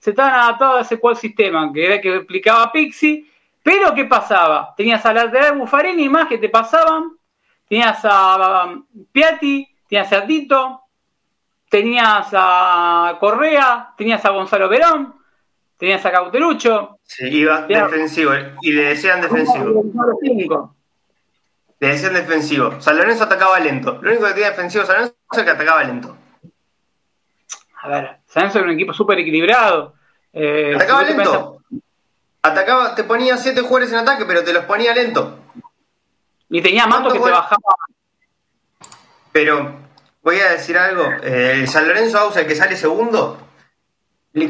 se 0.06 0.12
estaban 0.12 0.36
adaptados 0.36 0.78
a 0.78 0.82
ese 0.82 1.00
cual 1.00 1.16
sistema, 1.16 1.74
que 1.74 1.84
era 1.84 2.00
que 2.00 2.16
explicaba 2.18 2.72
Pixie, 2.72 3.26
pero 3.64 3.92
¿qué 3.96 4.06
pasaba? 4.06 4.72
Tenías 4.78 5.04
a 5.04 5.12
la 5.12 5.26
de 5.26 5.50
Buffarini 5.50 6.08
más 6.08 6.28
que 6.28 6.38
te 6.38 6.48
pasaban, 6.48 7.14
tenías 7.68 8.00
a 8.04 8.66
um, 8.66 8.86
Piatti, 9.12 9.68
tenías 9.88 10.12
a 10.14 10.26
Tito, 10.26 10.82
tenías 11.70 12.28
a 12.34 13.18
Correa, 13.20 13.94
tenías 13.98 14.24
a 14.26 14.30
Gonzalo 14.30 14.70
Verón, 14.70 15.16
tenías 15.78 16.06
a 16.06 16.12
Cauterucho. 16.12 17.00
Sí, 17.04 17.28
iba 17.28 17.62
defensivo, 17.62 18.32
y 18.62 18.72
le 18.72 18.84
decían 18.84 19.22
defensivo. 19.22 19.84
Le 21.80 21.88
decían 21.90 22.14
defensivo. 22.14 22.80
San 22.80 22.98
Lorenzo 22.98 23.26
atacaba 23.26 23.60
lento. 23.60 24.00
Lo 24.02 24.10
único 24.10 24.26
que 24.26 24.34
tenía 24.34 24.52
defensivo 24.52 24.86
San 24.86 24.96
Lorenzo 24.96 25.16
es 25.34 25.44
que 25.44 25.50
atacaba 25.50 25.84
lento. 25.84 26.18
A 27.82 27.88
ver, 27.90 28.18
San 28.26 28.44
Lorenzo 28.44 28.60
era 28.60 28.68
un 28.68 28.74
equipo 28.74 28.94
súper 28.94 29.20
equilibrado. 29.20 29.94
Eh, 30.32 30.74
Atacaba 30.76 31.04
lento. 31.04 31.62
Atacaba, 32.42 32.96
te 32.96 33.04
ponía 33.04 33.38
siete 33.38 33.62
jugadores 33.62 33.92
en 33.92 34.00
ataque, 34.00 34.26
pero 34.26 34.44
te 34.44 34.54
los 34.54 34.66
ponía 34.66 34.94
lento. 34.94 35.40
Y 36.50 36.62
tenía 36.62 36.88
Mato 36.88 37.12
que 37.12 37.20
te 37.20 37.32
bajaba. 37.32 37.76
Pero 39.32 39.76
voy 40.22 40.40
a 40.40 40.52
decir 40.52 40.78
algo. 40.78 41.04
Eh, 41.24 41.54
el 41.54 41.68
San 41.68 41.88
Lorenzo 41.88 42.20
Ausa, 42.20 42.42
el 42.42 42.48
que 42.48 42.56
sale 42.56 42.76
segundo, 42.76 43.38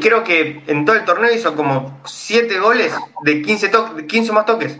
creo 0.00 0.24
que 0.24 0.62
en 0.66 0.84
todo 0.84 0.96
el 0.96 1.04
torneo 1.04 1.32
hizo 1.32 1.54
como 1.54 2.00
siete 2.04 2.58
goles 2.58 2.94
de 3.22 3.42
15, 3.42 3.68
to 3.68 3.96
15 4.06 4.32
más 4.32 4.46
toques. 4.46 4.78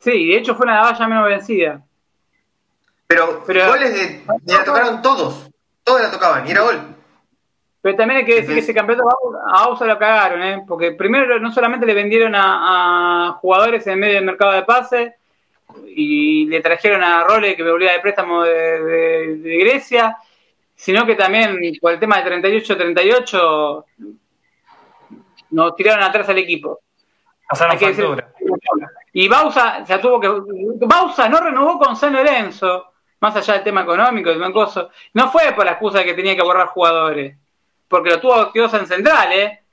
Sí, 0.00 0.28
de 0.28 0.36
hecho 0.36 0.54
fue 0.54 0.64
una 0.64 0.80
valla 0.80 1.08
menos 1.08 1.26
vencida. 1.26 1.82
Pero, 3.06 3.42
goles 3.46 3.94
de, 3.94 4.24
de 4.42 4.54
la 4.54 4.64
tocaron 4.64 5.02
todos. 5.02 5.48
Todos 5.82 6.02
la 6.02 6.10
tocaban 6.10 6.46
y 6.46 6.50
era 6.50 6.60
gol. 6.60 6.98
Pero 7.80 7.96
también 7.96 8.18
hay 8.18 8.26
que 8.26 8.34
decir 8.34 8.54
que 8.54 8.60
ese 8.60 8.74
campeonato 8.74 9.08
a 9.46 9.64
Ausa 9.64 9.86
lo 9.86 9.98
cagaron, 9.98 10.42
¿eh? 10.42 10.64
porque 10.66 10.92
primero 10.92 11.38
no 11.38 11.52
solamente 11.52 11.86
le 11.86 11.94
vendieron 11.94 12.34
a, 12.34 13.38
jugadores 13.40 13.86
en 13.86 14.00
medio 14.00 14.16
del 14.16 14.24
mercado 14.24 14.52
de 14.52 14.62
pase 14.62 15.17
y 15.86 16.46
le 16.46 16.60
trajeron 16.60 17.02
a 17.02 17.24
Role 17.24 17.56
que 17.56 17.64
me 17.64 17.70
volvía 17.70 17.92
de 17.92 18.00
préstamo 18.00 18.42
de, 18.42 19.58
Grecia, 19.60 20.16
sino 20.74 21.04
que 21.04 21.14
también 21.14 21.58
por 21.80 21.92
el 21.92 22.00
tema 22.00 22.22
del 22.22 22.42
38-38 22.42 23.84
nos 25.50 25.76
tiraron 25.76 26.02
atrás 26.02 26.28
al 26.28 26.38
equipo. 26.38 26.80
Pasaron 27.48 27.78
factura. 27.78 28.32
Y 29.12 29.26
Bausa, 29.26 29.84
se 29.86 29.98
tuvo 29.98 30.20
que. 30.20 30.28
Bausa 30.86 31.28
no 31.28 31.40
renovó 31.40 31.78
con 31.78 31.96
San 31.96 32.12
Lorenzo, 32.12 32.92
más 33.20 33.34
allá 33.36 33.54
del 33.54 33.62
tema 33.64 33.82
económico, 33.82 34.30
del 34.30 34.40
no 35.14 35.30
fue 35.30 35.52
por 35.52 35.64
la 35.64 35.72
excusa 35.72 35.98
de 35.98 36.04
que 36.04 36.14
tenía 36.14 36.36
que 36.36 36.42
borrar 36.42 36.68
jugadores 36.68 37.36
porque 37.88 38.10
lo 38.10 38.20
tuvo 38.20 38.52
Quiosa 38.52 38.78
en 38.78 38.86
central, 38.86 39.32
¿eh? 39.32 39.64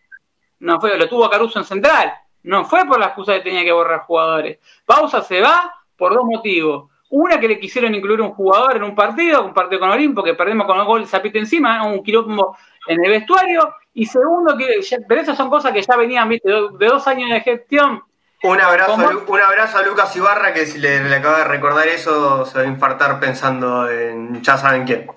No 0.59 0.80
fue, 0.80 0.98
lo 0.98 1.07
tuvo 1.07 1.30
Caruso 1.30 1.59
en 1.59 1.65
central. 1.65 2.14
No 2.43 2.65
fue 2.65 2.85
por 2.85 2.99
la 2.99 3.07
excusa 3.07 3.33
de 3.33 3.40
que 3.40 3.49
tenía 3.49 3.64
que 3.64 3.72
borrar 3.72 4.01
jugadores. 4.01 4.59
Pausa 4.85 5.22
se 5.22 5.41
va 5.41 5.74
por 5.98 6.14
dos 6.14 6.25
motivos. 6.25 6.90
Una, 7.09 7.40
que 7.40 7.48
le 7.48 7.59
quisieron 7.59 7.93
incluir 7.93 8.22
un 8.22 8.32
jugador 8.32 8.77
en 8.77 8.83
un 8.83 8.95
partido, 8.95 9.45
un 9.45 9.53
partido 9.53 9.80
con 9.80 9.90
Olimpo, 9.90 10.24
que 10.24 10.33
perdemos 10.33 10.65
con 10.65 10.77
el 10.80 10.85
gol 10.85 11.07
Zapito 11.07 11.38
encima, 11.38 11.85
un 11.85 12.03
quilombo 12.03 12.57
en 12.88 13.03
el 13.03 13.11
vestuario. 13.11 13.75
Y 13.93 14.06
segundo, 14.06 14.57
que 14.57 14.80
pero 15.07 15.22
esas 15.22 15.38
son 15.38 15.49
cosas 15.49 15.72
que 15.72 15.82
ya 15.82 15.95
venían, 15.95 16.27
¿viste? 16.27 16.49
De, 16.49 16.88
dos 16.88 17.07
años 17.07 17.30
de 17.30 17.41
gestión. 17.41 18.03
Un 18.43 18.59
abrazo, 18.59 18.93
a, 18.93 19.32
un 19.32 19.41
abrazo 19.41 19.77
a 19.77 19.83
Lucas 19.83 20.15
Ibarra, 20.15 20.53
que 20.53 20.65
si 20.65 20.77
le, 20.80 21.03
le 21.03 21.15
acaba 21.15 21.40
de 21.40 21.43
recordar 21.45 21.88
eso, 21.88 22.45
se 22.45 22.57
va 22.57 22.64
a 22.64 22.67
infartar 22.67 23.19
pensando 23.19 23.90
en 23.90 24.41
ya 24.41 24.57
saben 24.57 24.85
quién. 24.85 25.07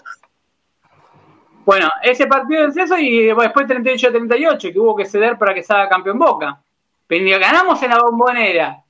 Bueno, 1.69 1.87
ese 2.03 2.27
partido 2.27 2.65
en 2.65 2.79
eso 2.79 2.97
y 2.97 3.27
después 3.27 3.51
38-38, 3.67 4.73
que 4.73 4.79
hubo 4.79 4.97
que 4.97 5.05
ceder 5.05 5.37
para 5.37 5.53
que 5.53 5.63
salga 5.63 5.87
campeón 5.87 6.19
Boca. 6.19 6.61
Pero 7.07 7.39
ganamos 7.39 7.83
en 7.83 7.91
la 7.91 7.99
bombonera. 7.99 8.85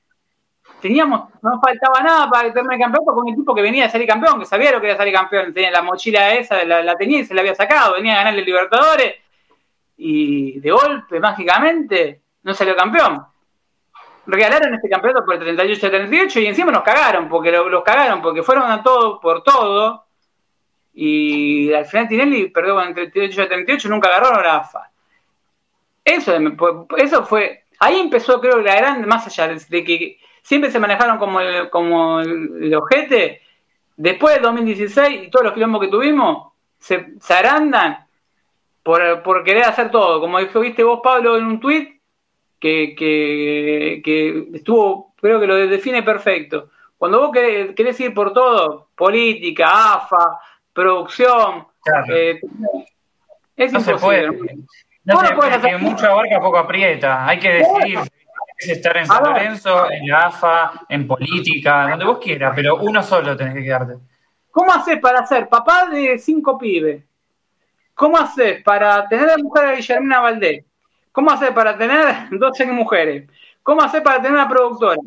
Teníamos, 0.81 1.29
no 1.41 1.59
faltaba 1.59 2.01
nada 2.01 2.29
para 2.29 2.53
terminar 2.53 2.79
campeón 2.79 3.05
con 3.05 3.19
un 3.19 3.33
equipo 3.33 3.53
que 3.53 3.61
venía 3.61 3.85
a 3.85 3.89
salir 3.89 4.07
campeón, 4.07 4.39
que 4.39 4.45
sabía 4.45 4.71
lo 4.71 4.79
que 4.79 4.87
era 4.87 4.97
salir 4.97 5.13
campeón. 5.13 5.53
Tenía 5.53 5.71
la 5.71 5.81
mochila 5.81 6.33
esa, 6.33 6.63
la, 6.63 6.95
tenía 6.95 7.19
y 7.19 7.25
se 7.25 7.33
la 7.33 7.41
había 7.41 7.55
sacado. 7.55 7.95
Venía 7.95 8.13
a 8.13 8.17
ganar 8.17 8.37
el 8.37 8.45
Libertadores 8.45 9.15
y 9.97 10.59
de 10.59 10.71
golpe, 10.71 11.19
mágicamente, 11.19 12.21
no 12.43 12.53
salió 12.53 12.75
campeón. 12.75 13.25
Regalaron 14.25 14.73
este 14.73 14.89
campeonato 14.89 15.25
por 15.25 15.35
el 15.35 15.57
38-38 15.57 16.41
y 16.41 16.45
encima 16.45 16.71
nos 16.71 16.83
cagaron, 16.83 17.27
porque 17.27 17.51
los 17.51 17.83
cagaron, 17.83 18.21
porque 18.21 18.43
fueron 18.43 18.71
a 18.71 18.81
todo 18.81 19.19
por 19.19 19.43
todo 19.43 20.05
y 20.93 21.73
al 21.73 21.85
final 21.85 22.07
Tinelli 22.07 22.49
perdió 22.49 22.75
con 22.75 22.87
el 22.87 22.93
38 22.93 23.41
a 23.41 23.47
38, 23.47 23.89
nunca 23.89 24.09
agarraron 24.09 24.43
la 24.43 24.57
AFA. 24.57 24.91
Eso, 26.03 26.33
eso 26.97 27.25
fue, 27.25 27.65
ahí 27.79 27.99
empezó 27.99 28.41
creo 28.41 28.59
la 28.59 28.75
gran, 28.75 29.07
más 29.07 29.25
allá 29.27 29.47
de 29.47 29.83
que 29.83 30.19
siempre 30.49 30.71
se 30.71 30.79
manejaron 30.79 31.19
como 31.19 31.39
el, 31.41 31.69
como 31.69 32.21
el, 32.21 32.73
ojete, 32.73 33.43
después 33.95 34.33
del 34.33 34.41
2016 34.41 35.25
y 35.25 35.29
todos 35.29 35.45
los 35.45 35.53
quilombos 35.53 35.79
que 35.79 35.91
tuvimos, 35.91 36.53
se, 36.79 37.13
se 37.19 37.33
agrandan 37.35 38.07
por, 38.81 39.21
por, 39.21 39.43
querer 39.43 39.65
hacer 39.65 39.91
todo. 39.91 40.19
Como 40.19 40.39
dijo, 40.39 40.59
viste 40.61 40.83
vos, 40.83 41.01
Pablo, 41.03 41.37
en 41.37 41.45
un 41.45 41.59
tuit, 41.59 42.01
que, 42.59 42.95
que, 42.97 44.01
que, 44.03 44.47
estuvo, 44.55 45.13
creo 45.21 45.39
que 45.39 45.45
lo 45.45 45.55
define 45.55 46.01
perfecto. 46.01 46.71
Cuando 46.97 47.19
vos 47.19 47.31
querés, 47.31 47.75
querés 47.75 47.99
ir 47.99 48.11
por 48.11 48.33
todo, 48.33 48.87
política, 48.95 49.93
AFA, 49.93 50.39
producción. 50.73 51.67
Eh, 52.11 52.39
es 53.55 53.71
no 53.71 53.79
imposible. 53.81 53.99
Se 53.99 54.03
puede. 54.03 54.55
No, 55.03 55.21
no 55.21 55.35
puede, 55.35 55.51
hacer... 55.51 55.77
mucho 55.77 56.07
abarca, 56.07 56.41
poco 56.41 56.57
aprieta. 56.57 57.27
Hay 57.27 57.37
que 57.37 57.49
decidir 57.49 57.99
es 58.59 58.69
estar 58.69 58.97
en 58.97 59.07
San 59.07 59.23
Lorenzo, 59.23 59.89
en 59.89 60.05
la 60.09 60.25
AFA, 60.25 60.85
en 60.89 61.07
política, 61.07 61.87
donde 61.91 62.03
vos 62.03 62.19
quieras, 62.19 62.51
pero 62.53 62.75
uno 62.75 63.01
solo 63.01 63.37
tenés 63.37 63.53
que 63.53 63.63
quedarte. 63.63 63.93
¿Cómo 64.51 64.73
haces 64.73 64.99
para 64.99 65.25
ser 65.25 65.47
papá 65.47 65.85
de 65.85 66.19
cinco 66.19 66.57
pibes? 66.57 67.05
¿Cómo 67.93 68.17
haces 68.17 68.61
para 68.61 69.07
tener 69.07 69.29
a 69.29 69.37
mujer 69.37 69.65
a 69.65 69.75
Guillermina 69.75 70.19
Valdés? 70.19 70.65
¿Cómo 71.13 71.31
haces 71.31 71.51
para 71.51 71.77
tener 71.77 72.29
12 72.31 72.65
mujeres? 72.65 73.29
¿Cómo 73.63 73.81
haces 73.81 74.01
para 74.01 74.17
tener 74.17 74.33
una 74.33 74.49
productora? 74.49 74.99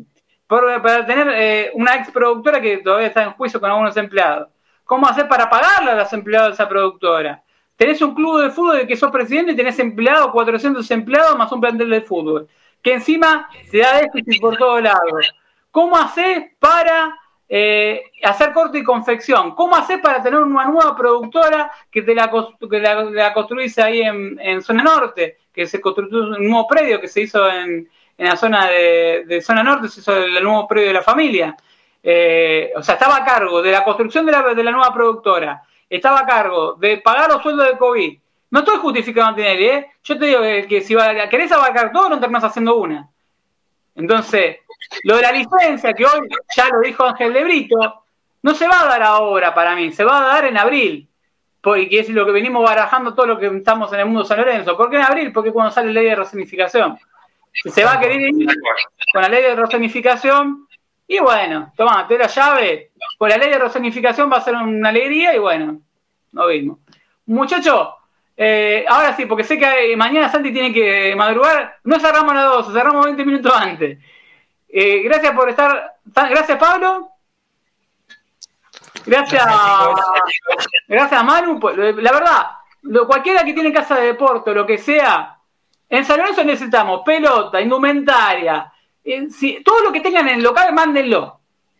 para 0.47 1.03
tener 1.03 1.27
eh, 1.33 1.71
una 1.73 1.95
ex 1.95 2.11
productora 2.11 2.61
que 2.61 2.77
todavía 2.77 3.07
está 3.07 3.23
en 3.23 3.31
juicio 3.31 3.59
con 3.59 3.71
algunos 3.71 3.97
empleados. 3.97 4.49
¿Cómo 4.83 5.07
hacer 5.07 5.27
para 5.27 5.49
pagarle 5.49 5.91
a 5.91 5.95
los 5.95 6.13
empleados 6.13 6.49
de 6.49 6.53
esa 6.53 6.69
productora? 6.69 7.41
Tenés 7.75 8.01
un 8.03 8.13
club 8.13 8.41
de 8.41 8.51
fútbol 8.51 8.77
de 8.77 8.87
que 8.87 8.95
sos 8.95 9.09
presidente 9.09 9.53
y 9.53 9.55
tenés 9.55 9.79
empleados, 9.79 10.31
400 10.31 10.89
empleados 10.91 11.35
más 11.37 11.51
un 11.51 11.61
plantel 11.61 11.89
de 11.89 12.01
fútbol. 12.01 12.47
Que 12.83 12.93
encima 12.93 13.49
se 13.71 13.79
da 13.79 14.01
déficit 14.01 14.41
por 14.41 14.57
todos 14.57 14.83
lados. 14.83 15.33
¿Cómo 15.71 15.97
haces 15.97 16.51
para 16.59 17.17
eh, 17.49 18.03
hacer 18.23 18.53
corte 18.53 18.77
y 18.77 18.83
confección? 18.83 19.55
¿Cómo 19.55 19.75
haces 19.75 19.99
para 19.99 20.21
tener 20.21 20.39
una 20.39 20.65
nueva 20.65 20.95
productora 20.95 21.71
que 21.89 22.01
te 22.01 22.13
la, 22.13 22.29
que 22.29 22.79
la, 22.79 23.33
construís 23.33 23.79
ahí 23.79 24.01
en, 24.01 24.61
zona 24.61 24.83
norte? 24.83 25.37
Que 25.53 25.65
se 25.65 25.81
construyó 25.81 26.19
un 26.19 26.47
nuevo 26.49 26.67
predio 26.67 26.99
que 26.99 27.07
se 27.07 27.21
hizo 27.21 27.49
en, 27.49 27.89
la 28.17 28.35
zona 28.35 28.67
de, 28.67 29.41
zona 29.41 29.63
norte, 29.63 29.87
se 29.87 30.01
hizo 30.01 30.15
el, 30.15 30.43
nuevo 30.43 30.67
predio 30.67 30.89
de 30.89 30.93
la 30.93 31.01
familia. 31.01 31.55
Eh, 32.03 32.71
o 32.75 32.83
sea, 32.83 32.95
estaba 32.95 33.15
a 33.15 33.25
cargo 33.25 33.61
de 33.61 33.71
la 33.71 33.83
construcción 33.83 34.25
de 34.25 34.31
la, 34.33 34.53
de 34.53 34.63
la 34.63 34.71
nueva 34.71 34.93
productora, 34.93 35.63
estaba 35.89 36.19
a 36.19 36.25
cargo 36.25 36.73
de 36.73 36.97
pagar 36.97 37.29
los 37.31 37.41
sueldos 37.41 37.67
de 37.67 37.77
COVID. 37.77 38.19
No 38.53 38.59
estoy 38.59 38.77
justificando 38.77 39.33
Tinelli, 39.33 39.65
¿eh? 39.65 39.87
Yo 40.03 40.15
te 40.15 40.27
digo 40.27 40.41
que, 40.69 40.81
si 40.81 40.95
querés 41.31 41.51
abarcar 41.51 41.91
todo, 41.91 42.07
no 42.07 42.19
terminás 42.19 42.43
haciendo 42.43 42.75
una. 42.75 43.09
Entonces, 43.95 44.57
lo 45.05 45.15
de 45.15 45.23
la 45.23 45.31
licencia, 45.31 45.91
que 45.93 46.05
hoy 46.05 46.29
ya 46.55 46.69
lo 46.69 46.81
dijo 46.81 47.03
Ángel 47.03 47.33
de 47.33 47.43
Brito, 47.43 48.03
no 48.43 48.53
se 48.53 48.67
va 48.67 48.81
a 48.81 48.85
dar 48.85 49.01
ahora 49.01 49.55
para 49.55 49.75
mí, 49.75 49.91
se 49.91 50.03
va 50.03 50.19
a 50.19 50.35
dar 50.35 50.45
en 50.45 50.55
abril. 50.59 51.09
Porque 51.61 51.87
es 51.97 52.09
lo 52.09 52.27
que 52.27 52.31
venimos 52.31 52.63
barajando 52.63 53.15
todo 53.15 53.25
lo 53.25 53.39
que 53.39 53.47
estamos 53.47 53.91
en 53.91 54.01
el 54.01 54.05
mundo 54.05 54.23
San 54.23 54.37
Lorenzo. 54.37 54.77
¿Por 54.77 54.91
qué 54.91 54.97
en 54.97 55.01
abril? 55.01 55.33
Porque 55.33 55.51
cuando 55.51 55.71
sale 55.71 55.91
la 55.91 56.01
ley 56.01 56.09
de 56.11 56.15
resonificación. 56.17 56.99
Se 57.53 57.83
va 57.83 57.93
a 57.93 57.99
querer 57.99 58.21
ir 58.21 58.47
con 59.11 59.23
la 59.23 59.29
ley 59.29 59.41
de 59.41 59.55
resonificación. 59.55 60.67
Y 61.07 61.17
bueno, 61.17 61.73
toma, 61.75 62.07
te 62.07 62.19
la 62.19 62.27
llave. 62.27 62.91
Con 63.17 63.29
la 63.29 63.37
ley 63.37 63.49
de 63.49 63.57
resonificación 63.57 64.31
va 64.31 64.37
a 64.37 64.41
ser 64.41 64.53
una 64.53 64.89
alegría 64.89 65.35
y 65.35 65.39
bueno, 65.39 65.81
no 66.33 66.47
vimos. 66.47 66.77
Muchachos, 67.25 67.95
eh, 68.35 68.85
ahora 68.87 69.15
sí, 69.15 69.25
porque 69.25 69.43
sé 69.43 69.57
que 69.57 69.95
mañana 69.95 70.29
Santi 70.29 70.51
tiene 70.51 70.73
que 70.73 71.15
madrugar. 71.15 71.77
No 71.83 71.99
cerramos 71.99 72.31
a 72.31 72.35
las 72.35 72.45
12, 72.45 72.73
cerramos 72.73 73.05
20 73.05 73.25
minutos 73.25 73.53
antes. 73.55 73.99
Eh, 74.69 75.01
gracias 75.03 75.33
por 75.33 75.49
estar. 75.49 75.95
Gracias, 76.05 76.57
Pablo. 76.57 77.09
Gracias, 79.05 79.45
gracias 80.87 81.23
Manu. 81.23 81.59
La 81.97 82.11
verdad, 82.11 82.47
cualquiera 83.05 83.43
que 83.43 83.53
tiene 83.53 83.73
casa 83.73 83.95
de 83.95 84.07
deporte 84.07 84.51
o 84.51 84.53
lo 84.53 84.65
que 84.65 84.77
sea, 84.77 85.37
en 85.89 86.05
San 86.05 86.17
Lorenzo 86.17 86.43
necesitamos 86.43 87.01
pelota, 87.05 87.59
indumentaria. 87.61 88.71
Eh, 89.03 89.27
todo 89.63 89.81
lo 89.81 89.91
que 89.91 89.99
tengan 89.99 90.27
en 90.29 90.37
el 90.37 90.43
local, 90.43 90.73
mándenlo 90.73 91.39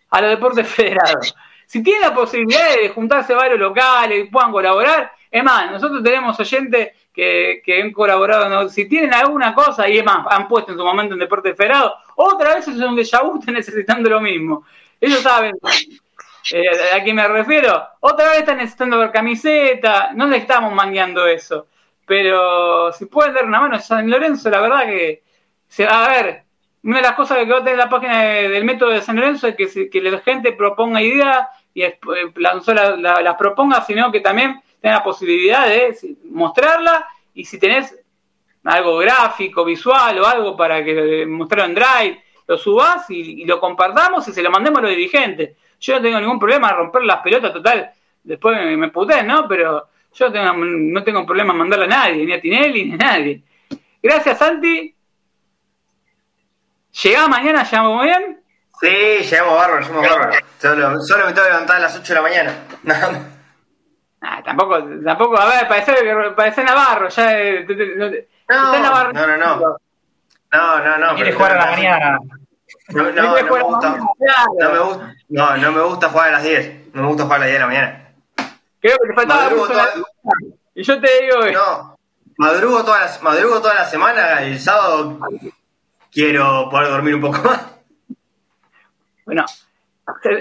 a 0.09 0.21
los 0.21 0.29
deportes 0.31 0.67
federados. 0.75 1.35
Si 1.65 1.81
tienen 1.81 2.01
la 2.01 2.13
posibilidad 2.13 2.75
de 2.75 2.89
juntarse 2.89 3.33
varios 3.33 3.59
locales 3.59 4.25
y 4.25 4.29
puedan 4.29 4.51
colaborar, 4.51 5.11
es 5.33 5.43
más, 5.43 5.71
nosotros 5.71 6.03
tenemos 6.03 6.39
oyentes 6.39 6.91
que, 7.11 7.81
han 7.81 7.91
colaborado, 7.91 8.69
si 8.69 8.87
tienen 8.87 9.15
alguna 9.15 9.55
cosa, 9.55 9.89
y 9.89 9.97
es 9.97 10.05
más, 10.05 10.27
han 10.29 10.47
puesto 10.47 10.71
en 10.71 10.77
su 10.77 10.85
momento 10.85 11.15
en 11.15 11.21
Deporte 11.21 11.55
Federado, 11.55 11.95
otra 12.17 12.53
vez 12.53 12.67
es 12.67 12.77
donde 12.77 13.03
ya 13.03 13.19
están 13.39 13.55
necesitando 13.55 14.11
lo 14.11 14.21
mismo. 14.21 14.63
Ellos 15.01 15.21
saben 15.21 15.55
eh, 16.51 16.63
a 16.95 17.03
quién 17.03 17.15
me 17.15 17.27
refiero. 17.27 17.83
Otra 18.01 18.29
vez 18.29 18.39
están 18.41 18.57
necesitando 18.57 18.99
ver 18.99 19.11
camiseta, 19.11 20.11
no 20.13 20.27
le 20.27 20.37
estamos 20.37 20.71
mangueando 20.71 21.25
eso. 21.25 21.65
Pero 22.05 22.93
si 22.93 23.07
pueden 23.07 23.33
dar 23.33 23.45
una 23.45 23.59
mano, 23.59 23.79
San 23.79 24.07
Lorenzo, 24.07 24.51
la 24.51 24.61
verdad 24.61 24.85
que, 24.85 25.23
a 25.89 26.09
ver, 26.09 26.43
una 26.83 26.97
de 26.97 27.01
las 27.01 27.13
cosas 27.13 27.39
que 27.39 27.45
va 27.45 27.57
a 27.57 27.63
tener 27.63 27.79
la 27.79 27.89
página 27.89 28.21
del 28.21 28.65
método 28.65 28.91
de 28.91 29.01
San 29.01 29.15
Lorenzo 29.15 29.47
es 29.47 29.55
que, 29.55 29.89
que 29.89 29.99
la 29.99 30.19
gente 30.19 30.51
proponga 30.51 31.01
ideas 31.01 31.47
y 31.73 31.81
eh, 31.81 31.97
las 32.35 33.35
proponga, 33.35 33.81
sino 33.81 34.11
que 34.11 34.19
también 34.19 34.61
tenga 34.83 34.97
la 34.97 35.03
posibilidad 35.03 35.65
de 35.65 35.97
mostrarla 36.25 37.07
y 37.33 37.45
si 37.45 37.57
tenés 37.57 37.97
algo 38.65 38.97
gráfico, 38.97 39.63
visual 39.63 40.19
o 40.19 40.25
algo 40.25 40.57
para 40.57 40.83
que 40.83 41.25
mostrarlo 41.25 41.67
en 41.69 41.75
Drive, 41.75 42.23
lo 42.45 42.57
subas 42.57 43.09
y, 43.09 43.45
lo 43.45 43.61
compartamos 43.61 44.27
y 44.27 44.33
se 44.33 44.43
lo 44.43 44.51
mandemos 44.51 44.79
a 44.79 44.81
los 44.81 44.91
dirigentes. 44.91 45.51
Yo 45.79 45.95
no 45.95 46.01
tengo 46.01 46.19
ningún 46.19 46.37
problema 46.37 46.71
en 46.71 46.75
romper 46.75 47.03
las 47.03 47.21
pelotas, 47.21 47.53
total, 47.53 47.91
después 48.23 48.57
me, 48.57 48.75
me 48.75 48.91
¿no? 49.23 49.47
Pero 49.47 49.87
yo 50.13 50.29
no 50.29 51.03
tengo 51.05 51.25
problema 51.25 51.53
en 51.53 51.59
mandarle 51.59 51.85
a 51.85 51.87
nadie, 51.87 52.25
ni 52.25 52.33
a 52.33 52.41
Tinelli, 52.41 52.83
ni 52.83 52.93
a 52.95 52.97
nadie. 52.97 53.41
Gracias, 54.01 54.37
Santi. 54.37 54.93
¿Llegamos 57.03 57.29
mañana? 57.29 57.63
¿Llegamos 57.63 58.03
bien? 58.03 58.43
Sí, 58.81 58.89
llegamos 58.89 59.55
bárbaro, 59.55 59.79
llegamos 59.79 60.09
bárbaro. 60.09 60.45
Solo, 60.59 60.99
solo 60.99 61.25
me 61.27 61.31
tengo 61.31 61.47
que 61.47 61.53
levantar 61.53 61.77
a 61.77 61.79
las 61.79 61.97
8 61.97 62.03
de 62.05 62.15
la 62.15 62.21
mañana. 62.21 63.29
Ah, 64.25 64.41
tampoco, 64.41 64.81
tampoco, 65.03 65.37
a 65.37 65.45
ver, 65.47 65.67
parece, 65.67 65.93
parece 66.33 66.63
Navarro, 66.63 67.09
ya. 67.09 67.39
Eh, 67.41 67.65
no, 68.47 68.79
Navarro. 68.79 69.11
no, 69.11 69.27
no, 69.27 69.37
no. 69.37 69.77
No, 70.53 70.79
no, 70.79 70.97
no. 70.97 71.15
Quiere 71.15 71.33
jugar 71.33 71.51
a 71.51 71.65
la 71.65 71.71
mañana. 71.71 72.19
No, 72.89 73.03
no, 73.03 73.11
no, 73.11 73.33
me 73.33 73.41
gusta, 73.61 73.97
no, 73.97 74.71
me 74.71 74.79
gusta, 74.79 75.15
no, 75.29 75.57
no 75.57 75.71
me 75.71 75.81
gusta 75.81 76.09
jugar 76.09 76.29
a 76.29 76.31
las 76.33 76.43
10. 76.43 76.93
No 76.93 77.01
me 77.01 77.07
gusta 77.09 77.23
jugar 77.23 77.37
a 77.37 77.39
las 77.39 77.47
10 77.49 77.53
de 77.53 77.59
la 77.59 77.67
mañana. 77.67 78.09
Creo 78.79 78.97
que 78.97 79.07
te 79.07 79.13
faltaba 79.13 79.49
toda, 79.49 79.89
Y 80.75 80.83
yo 80.83 81.01
te 81.01 81.21
digo 81.21 81.41
que... 81.41 81.51
No, 81.51 81.97
madrugo 82.37 82.83
toda, 82.85 83.05
la, 83.05 83.11
madrugo 83.21 83.61
toda 83.61 83.73
la 83.73 83.85
semana 83.85 84.41
el 84.41 84.59
sábado 84.59 85.19
quiero 86.11 86.69
poder 86.69 86.89
dormir 86.91 87.15
un 87.15 87.21
poco 87.21 87.39
más. 87.43 87.61
Bueno, 89.25 89.45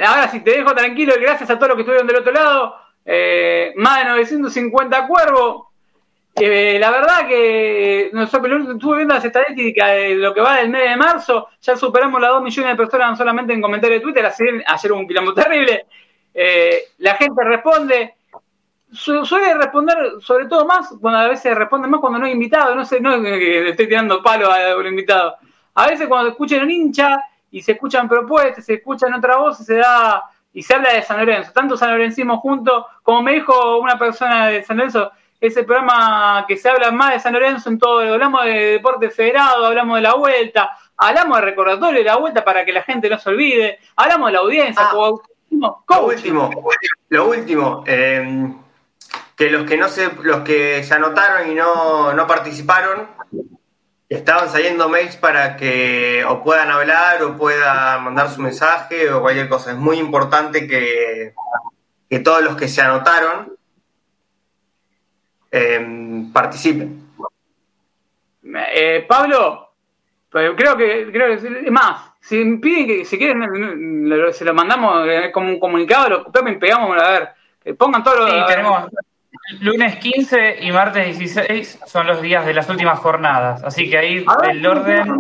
ahora 0.07 0.28
sí 0.28 0.41
te 0.41 0.59
dejo 0.59 0.75
tranquilo 0.75 1.15
y 1.17 1.23
gracias 1.23 1.51
a 1.51 1.57
todos 1.57 1.69
los 1.69 1.77
que 1.77 1.83
estuvieron 1.83 2.07
del 2.07 2.17
otro 2.17 2.33
lado. 2.33 2.82
Eh, 3.05 3.72
más 3.76 3.98
de 3.98 4.05
950 4.10 5.06
cuervos. 5.06 5.66
Eh, 6.34 6.78
la 6.81 6.90
verdad 6.90 7.28
que 7.28 8.10
nosotros 8.14 8.68
estuve 8.70 8.97
viendo 8.97 9.14
las 9.14 9.24
estadísticas 9.24 9.90
de 9.90 10.14
lo 10.14 10.32
que 10.32 10.40
va 10.40 10.56
del 10.56 10.70
mes 10.70 10.89
de 10.89 10.97
marzo, 10.97 11.48
ya 11.60 11.76
superamos 11.76 12.20
las 12.22 12.31
2 12.31 12.42
millones 12.42 12.70
de 12.72 12.76
personas 12.76 13.18
solamente 13.18 13.52
en 13.52 13.60
comentarios 13.60 14.00
de 14.00 14.02
Twitter, 14.02 14.24
ayer 14.66 14.92
hubo 14.92 15.00
un 15.00 15.06
quilombo 15.06 15.34
terrible. 15.34 15.86
Eh, 16.32 16.84
la 16.98 17.16
gente 17.16 17.44
responde, 17.44 18.14
suele 18.90 19.55
responder 19.55 19.97
sobre 20.20 20.47
todo 20.47 20.64
más, 20.64 20.94
cuando 20.98 21.20
a 21.20 21.28
veces 21.28 21.55
responde 21.55 21.89
más 21.89 22.00
cuando 22.00 22.18
no 22.18 22.24
hay 22.24 22.32
invitado, 22.32 22.74
no 22.74 22.86
sé, 22.86 22.98
no 22.98 23.18
le 23.18 23.68
estoy 23.68 23.86
tirando 23.86 24.22
palo 24.22 24.50
al 24.50 24.86
invitado. 24.86 25.36
A 25.74 25.86
veces 25.86 26.08
cuando 26.08 26.31
escuchan 26.31 26.62
un 26.62 26.70
hincha 26.70 27.20
y 27.50 27.60
se 27.60 27.72
escuchan 27.72 28.08
propuestas, 28.08 28.64
se 28.64 28.74
escuchan 28.74 29.12
otra 29.12 29.36
voz, 29.36 29.58
se 29.58 29.76
da 29.76 30.22
y 30.52 30.62
se 30.62 30.74
habla 30.74 30.92
de 30.92 31.02
San 31.02 31.18
Lorenzo, 31.18 31.52
tanto 31.52 31.76
San 31.76 31.90
Lorencismo 31.90 32.39
junto, 32.39 32.86
como 33.02 33.22
me 33.22 33.34
dijo 33.34 33.78
una 33.78 33.98
persona 33.98 34.48
de 34.48 34.62
San 34.62 34.76
Lorenzo, 34.76 35.12
ese 35.40 35.64
programa 35.64 36.44
que 36.47 36.56
se 36.56 36.68
habla 36.68 36.90
más 36.92 37.14
de 37.14 37.20
San 37.20 37.32
Lorenzo 37.32 37.68
en 37.68 37.78
todo, 37.78 38.00
hablamos 38.00 38.44
de 38.44 38.52
deporte 38.72 39.10
federado, 39.10 39.66
hablamos 39.66 39.97
de 39.97 40.02
la 40.02 40.14
vuelta, 40.14 40.70
hablamos 40.97 41.39
de 41.39 41.44
recordatorio 41.44 41.98
de 41.98 42.05
la 42.05 42.16
vuelta 42.16 42.44
para 42.44 42.64
que 42.64 42.72
la 42.72 42.82
gente 42.82 43.10
no 43.10 43.18
se 43.18 43.31
olvide, 43.31 43.78
hablamos 43.97 44.28
de 44.28 44.32
la 44.32 44.39
audiencia, 44.39 44.89
ah, 44.89 44.94
lo 44.94 46.06
último, 46.06 46.50
lo 47.08 47.28
último, 47.28 47.84
em, 47.86 48.56
que 49.36 49.50
los 49.50 49.68
que 49.68 49.76
no 49.76 49.89
se, 49.89 50.12
los 50.22 50.42
que 50.42 50.84
se 50.84 50.94
anotaron 50.94 51.50
y 51.50 51.55
no, 51.55 52.12
no 52.12 52.26
participaron, 52.26 53.08
estaban 54.15 54.49
saliendo 54.50 54.89
mails 54.89 55.16
para 55.16 55.57
que 55.57 56.24
o 56.28 56.42
puedan 56.42 56.70
hablar 56.70 57.23
o 57.23 57.36
puedan 57.36 58.05
mandar 58.05 58.31
su 58.31 58.41
mensaje 58.41 59.10
o 59.10 59.20
cualquier 59.20 59.49
cosa. 59.49 59.73
Es 59.73 59.76
muy 59.76 59.99
importante 59.99 60.66
que, 60.66 61.34
que 62.08 62.18
todos 62.20 62.42
los 62.42 62.57
que 62.57 62.68
se 62.68 62.82
anotaron 62.82 63.57
em, 65.50 66.32
participen. 66.32 67.02
Eh, 68.74 69.05
Pablo, 69.08 69.73
pues 70.31 70.50
creo 70.57 70.76
que, 70.76 71.10
creo 71.12 71.28
que 71.28 71.65
es 71.66 71.70
más, 71.70 72.12
si 72.20 72.57
piden 72.57 72.86
que 72.86 73.05
si 73.05 73.18
quieren 73.18 74.32
se 74.32 74.44
lo 74.44 74.55
mandamos 74.55 75.07
eh, 75.08 75.31
como 75.32 75.49
un 75.49 75.60
comunicado, 75.60 76.08
lo 76.08 76.32
pegamos 76.58 76.97
a 77.00 77.10
ver, 77.10 77.76
pongan 77.76 78.02
todos 78.02 78.31
los... 78.31 78.47
tenemos, 78.47 78.91
Lunes 79.60 79.96
15 79.96 80.58
y 80.60 80.70
martes 80.70 81.18
16 81.18 81.80
son 81.86 82.06
los 82.06 82.22
días 82.22 82.46
de 82.46 82.54
las 82.54 82.68
últimas 82.68 82.98
jornadas, 83.00 83.62
así 83.64 83.90
que 83.90 83.98
ahí 83.98 84.24
el 84.48 84.66
orden... 84.66 85.10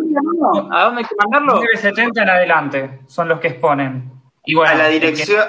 ¿A 0.70 0.84
dónde 0.84 1.02
hay 1.02 1.04
que 1.04 1.14
mandarlo? 1.18 1.56
970 1.56 2.22
en 2.22 2.30
adelante 2.30 3.00
son 3.06 3.28
los 3.28 3.40
que 3.40 3.48
exponen. 3.48 4.12
a 4.64 4.74
la 4.74 4.88
dirección... 4.88 5.44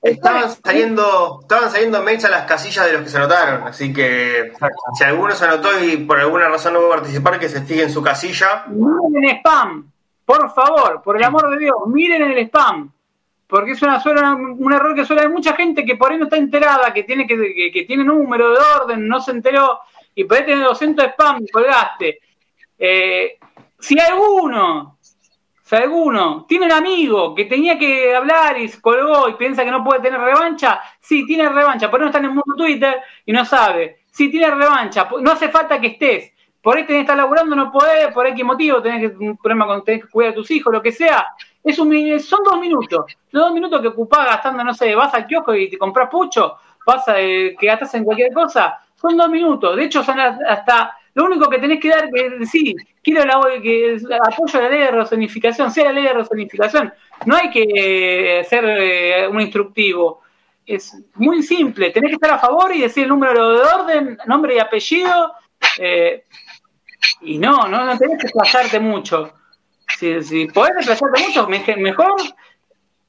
estaban 0.00 0.44
saliendo 0.48 1.40
estaban 1.42 1.70
saliendo 1.70 2.02
mails 2.02 2.24
a 2.24 2.30
las 2.30 2.44
casillas 2.44 2.86
de 2.86 2.92
los 2.92 3.02
que 3.02 3.08
se 3.08 3.16
anotaron, 3.18 3.66
así 3.66 3.92
que 3.92 4.52
si 4.96 5.04
alguno 5.04 5.32
se 5.32 5.44
anotó 5.44 5.68
y 5.82 5.96
por 5.98 6.20
alguna 6.20 6.48
razón 6.48 6.74
no 6.74 6.78
pudo 6.78 6.90
participar, 6.90 7.40
que 7.40 7.48
se 7.48 7.62
fije 7.62 7.82
en 7.82 7.90
su 7.90 8.00
casilla. 8.00 8.64
Miren 8.68 9.24
el 9.24 9.36
spam, 9.38 9.90
por 10.24 10.54
favor, 10.54 11.02
por 11.02 11.16
el 11.16 11.24
amor 11.24 11.50
de 11.50 11.58
Dios, 11.58 11.76
miren 11.88 12.22
en 12.22 12.30
el 12.30 12.38
spam 12.46 12.92
porque 13.48 13.72
es 13.72 13.82
una, 13.82 14.00
un 14.34 14.72
error 14.72 14.94
que 14.94 15.06
suele 15.06 15.22
haber 15.22 15.32
mucha 15.32 15.54
gente 15.54 15.84
que 15.84 15.96
por 15.96 16.12
ahí 16.12 16.18
no 16.18 16.24
está 16.24 16.36
enterada, 16.36 16.92
que 16.92 17.04
tiene 17.04 17.26
que, 17.26 17.70
que, 17.72 17.84
tiene 17.84 18.04
número 18.04 18.50
de 18.50 18.58
orden, 18.58 19.08
no 19.08 19.20
se 19.20 19.30
enteró, 19.30 19.80
y 20.14 20.22
ahí 20.22 20.44
tiene 20.44 20.62
200 20.62 21.06
spam 21.06 21.42
y 21.42 21.48
colgaste. 21.48 22.20
Eh, 22.78 23.38
si 23.78 23.98
alguno 23.98 24.98
Si 25.62 25.76
alguno 25.76 26.44
tiene 26.46 26.66
un 26.66 26.72
amigo 26.72 27.34
que 27.34 27.46
tenía 27.46 27.78
que 27.78 28.14
hablar 28.14 28.58
y 28.60 28.70
colgó 28.80 29.28
y 29.28 29.34
piensa 29.34 29.64
que 29.64 29.70
no 29.70 29.82
puede 29.82 30.00
tener 30.00 30.20
revancha, 30.20 30.80
sí, 31.00 31.24
tiene 31.26 31.48
revancha, 31.48 31.90
por 31.90 32.00
no 32.00 32.06
está 32.06 32.18
en 32.18 32.26
el 32.26 32.30
mundo 32.30 32.54
Twitter 32.54 33.00
y 33.24 33.32
no 33.32 33.46
sabe. 33.46 34.00
Sí, 34.10 34.30
tiene 34.30 34.50
revancha, 34.50 35.08
no 35.20 35.32
hace 35.32 35.48
falta 35.48 35.80
que 35.80 35.88
estés. 35.88 36.32
Por 36.60 36.76
ahí 36.76 36.84
tenés 36.84 36.98
que 36.98 37.02
estar 37.02 37.16
laburando, 37.16 37.56
no 37.56 37.72
podés, 37.72 38.12
por 38.12 38.26
X 38.26 38.44
motivo, 38.44 38.82
tenés 38.82 39.10
que, 39.10 39.16
un 39.16 39.38
problema 39.38 39.66
con 39.66 39.84
tenés 39.84 40.04
que 40.04 40.10
cuidar 40.10 40.32
a 40.32 40.34
tus 40.34 40.50
hijos, 40.50 40.72
lo 40.72 40.82
que 40.82 40.92
sea. 40.92 41.28
Es 41.62 41.78
un, 41.78 42.20
son 42.20 42.40
dos 42.44 42.58
minutos. 42.58 43.16
Los 43.30 43.44
dos 43.44 43.52
minutos 43.52 43.80
que 43.80 43.88
ocupás 43.88 44.26
gastando, 44.26 44.64
no 44.64 44.74
sé, 44.74 44.94
vas 44.94 45.12
al 45.14 45.26
kiosco 45.26 45.54
y 45.54 45.68
te 45.68 45.78
compras 45.78 46.08
pucho, 46.10 46.56
vas 46.86 47.06
a, 47.08 47.20
eh, 47.20 47.56
que 47.58 47.66
gastas 47.66 47.94
en 47.94 48.04
cualquier 48.04 48.32
cosa, 48.32 48.80
son 48.94 49.16
dos 49.16 49.28
minutos. 49.28 49.76
De 49.76 49.84
hecho, 49.84 50.02
son 50.02 50.18
hasta 50.18 50.96
lo 51.14 51.24
único 51.24 51.48
que 51.50 51.58
tenés 51.58 51.80
que 51.80 51.88
dar, 51.88 52.10
que 52.10 52.30
decir, 52.30 52.76
quiero 53.02 53.24
la, 53.24 53.40
que 53.60 53.98
apoyo 54.24 54.60
la 54.60 54.68
ley 54.68 54.80
de 54.80 54.90
resonificación, 54.92 55.70
sea 55.70 55.86
la 55.86 55.92
ley 55.92 56.04
de 56.04 56.12
resonificación. 56.12 56.92
No 57.26 57.36
hay 57.36 57.50
que 57.50 58.46
ser 58.48 58.64
eh, 58.64 59.28
un 59.28 59.40
instructivo. 59.40 60.22
Es 60.64 60.96
muy 61.14 61.42
simple. 61.42 61.90
Tenés 61.90 62.10
que 62.10 62.14
estar 62.14 62.30
a 62.30 62.38
favor 62.38 62.74
y 62.74 62.82
decir 62.82 63.04
el 63.04 63.08
número 63.08 63.50
de 63.50 63.60
orden, 63.62 64.18
nombre 64.26 64.54
y 64.54 64.58
apellido. 64.58 65.32
Eh, 65.78 66.24
y 67.22 67.38
no, 67.38 67.66
no, 67.66 67.84
no 67.84 67.98
tenés 67.98 68.18
que 68.18 68.24
desplazarte 68.24 68.78
mucho. 68.78 69.32
Si, 69.96 70.22
si 70.22 70.46
podés 70.46 70.86
desplazarte 70.86 71.22
mucho, 71.26 71.48
mejor. 71.78 72.14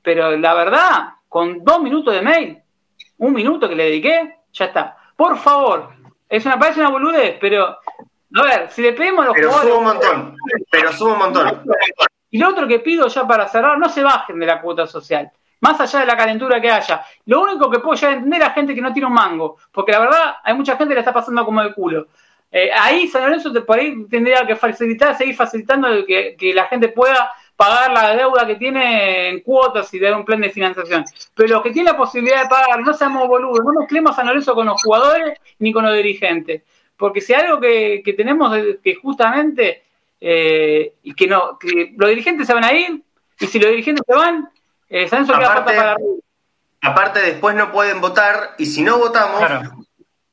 Pero 0.02 0.38
la 0.38 0.54
verdad, 0.54 1.10
con 1.28 1.64
dos 1.64 1.82
minutos 1.82 2.14
de 2.14 2.22
mail, 2.22 2.60
un 3.18 3.34
minuto 3.34 3.68
que 3.68 3.76
le 3.76 3.86
dediqué, 3.86 4.38
ya 4.54 4.66
está. 4.66 4.98
Por 5.16 5.38
favor, 5.38 5.90
es 6.28 6.46
una, 6.46 6.58
parece 6.58 6.80
una 6.80 6.90
boludez, 6.90 7.38
pero 7.40 7.78
a 8.36 8.44
ver, 8.44 8.72
si 8.72 8.82
le 8.82 8.94
pedimos 8.94 9.24
a 9.24 9.28
los 9.28 9.36
pero 9.36 9.52
Subo 9.52 9.78
un 9.80 9.84
montón, 9.84 10.36
pero 10.72 10.92
subo 10.94 11.14
un 11.14 11.20
montón. 11.20 11.64
Y 12.30 12.38
lo 12.38 12.50
otro 12.50 12.68
que 12.68 12.80
pido 12.80 13.08
ya 13.08 13.28
para 13.28 13.48
cerrar, 13.48 13.78
no 13.78 13.90
se 13.90 14.04
bajen 14.04 14.40
de 14.40 14.46
la 14.46 14.62
cuota 14.62 14.86
social. 14.86 15.32
Más 15.62 15.82
allá 15.82 16.02
de 16.02 16.06
la 16.06 16.16
calentura 16.16 16.62
que 16.62 16.70
haya. 16.70 17.04
Lo 17.26 17.42
único 17.42 17.70
que 17.70 17.80
puedo 17.80 17.96
ya 17.96 18.12
entender 18.12 18.44
a 18.44 18.52
gente 18.52 18.76
que 18.76 18.82
no 18.82 18.94
tiene 18.94 19.08
un 19.08 19.14
mango. 19.14 19.58
Porque 19.72 19.92
la 19.92 20.00
verdad, 20.00 20.36
hay 20.44 20.54
mucha 20.54 20.78
gente 20.78 20.90
que 20.90 20.96
le 20.96 21.00
está 21.02 21.12
pasando 21.12 21.44
como 21.44 21.62
el 21.62 21.74
culo. 21.74 22.08
Eh, 22.52 22.72
ahí 22.74 23.08
San 23.08 23.24
Lorenzo 23.24 23.54
por 23.66 23.80
ahí 23.80 24.06
tendría 24.10 24.46
que 24.46 24.56
facilitar, 24.56 25.16
seguir 25.16 25.36
facilitando 25.36 26.06
que, 26.06 26.36
que 26.38 26.54
la 26.54 26.66
gente 26.66 26.90
pueda 26.90 27.32
pagar 27.60 27.92
la 27.92 28.16
deuda 28.16 28.48
que 28.48 28.56
tiene 28.56 29.28
en 29.28 29.42
cuotas 29.42 29.94
y 29.94 30.00
dar 30.00 30.16
un 30.16 30.24
plan 30.24 30.40
de 30.40 30.50
financiación. 30.50 31.04
Pero 31.36 31.56
los 31.56 31.64
que 31.64 31.72
tienen 31.72 31.92
la 31.92 31.98
posibilidad 31.98 32.44
de 32.44 32.48
pagar, 32.48 32.80
no 32.80 32.94
seamos 32.94 33.28
boludos, 33.28 33.66
no 33.66 33.82
mezclemos 33.82 34.14
a 34.14 34.16
San 34.16 34.28
Lorenzo 34.28 34.56
con 34.56 34.66
los 34.66 34.82
jugadores 34.82 35.38
ni 35.60 35.74
con 35.74 35.84
los 35.84 35.94
dirigentes. 35.94 36.64
Porque 36.96 37.20
si 37.20 37.34
algo 37.34 37.60
que, 37.60 38.02
tenemos 38.16 38.58
que 38.82 38.96
justamente, 38.96 39.84
eh, 40.22 40.94
y 41.04 41.14
que 41.14 41.28
no, 41.28 41.60
que 41.60 41.94
los 41.98 42.10
dirigentes 42.10 42.48
se 42.48 42.54
van 42.54 42.64
a 42.64 42.72
ir, 42.72 43.04
y 43.38 43.48
si 43.48 43.60
los 43.60 43.72
dirigentes 43.72 44.06
se 44.08 44.16
van, 44.16 44.50
eh, 44.88 45.10
San 45.10 45.28
Lorenzo 45.28 45.40
queda 45.40 45.66
para 45.66 45.96
Aparte, 46.82 47.20
después 47.20 47.56
no 47.56 47.74
pueden 47.74 48.00
votar, 48.00 48.52
y 48.58 48.68
si 48.68 48.84
no 48.84 49.00
votamos, 49.00 49.42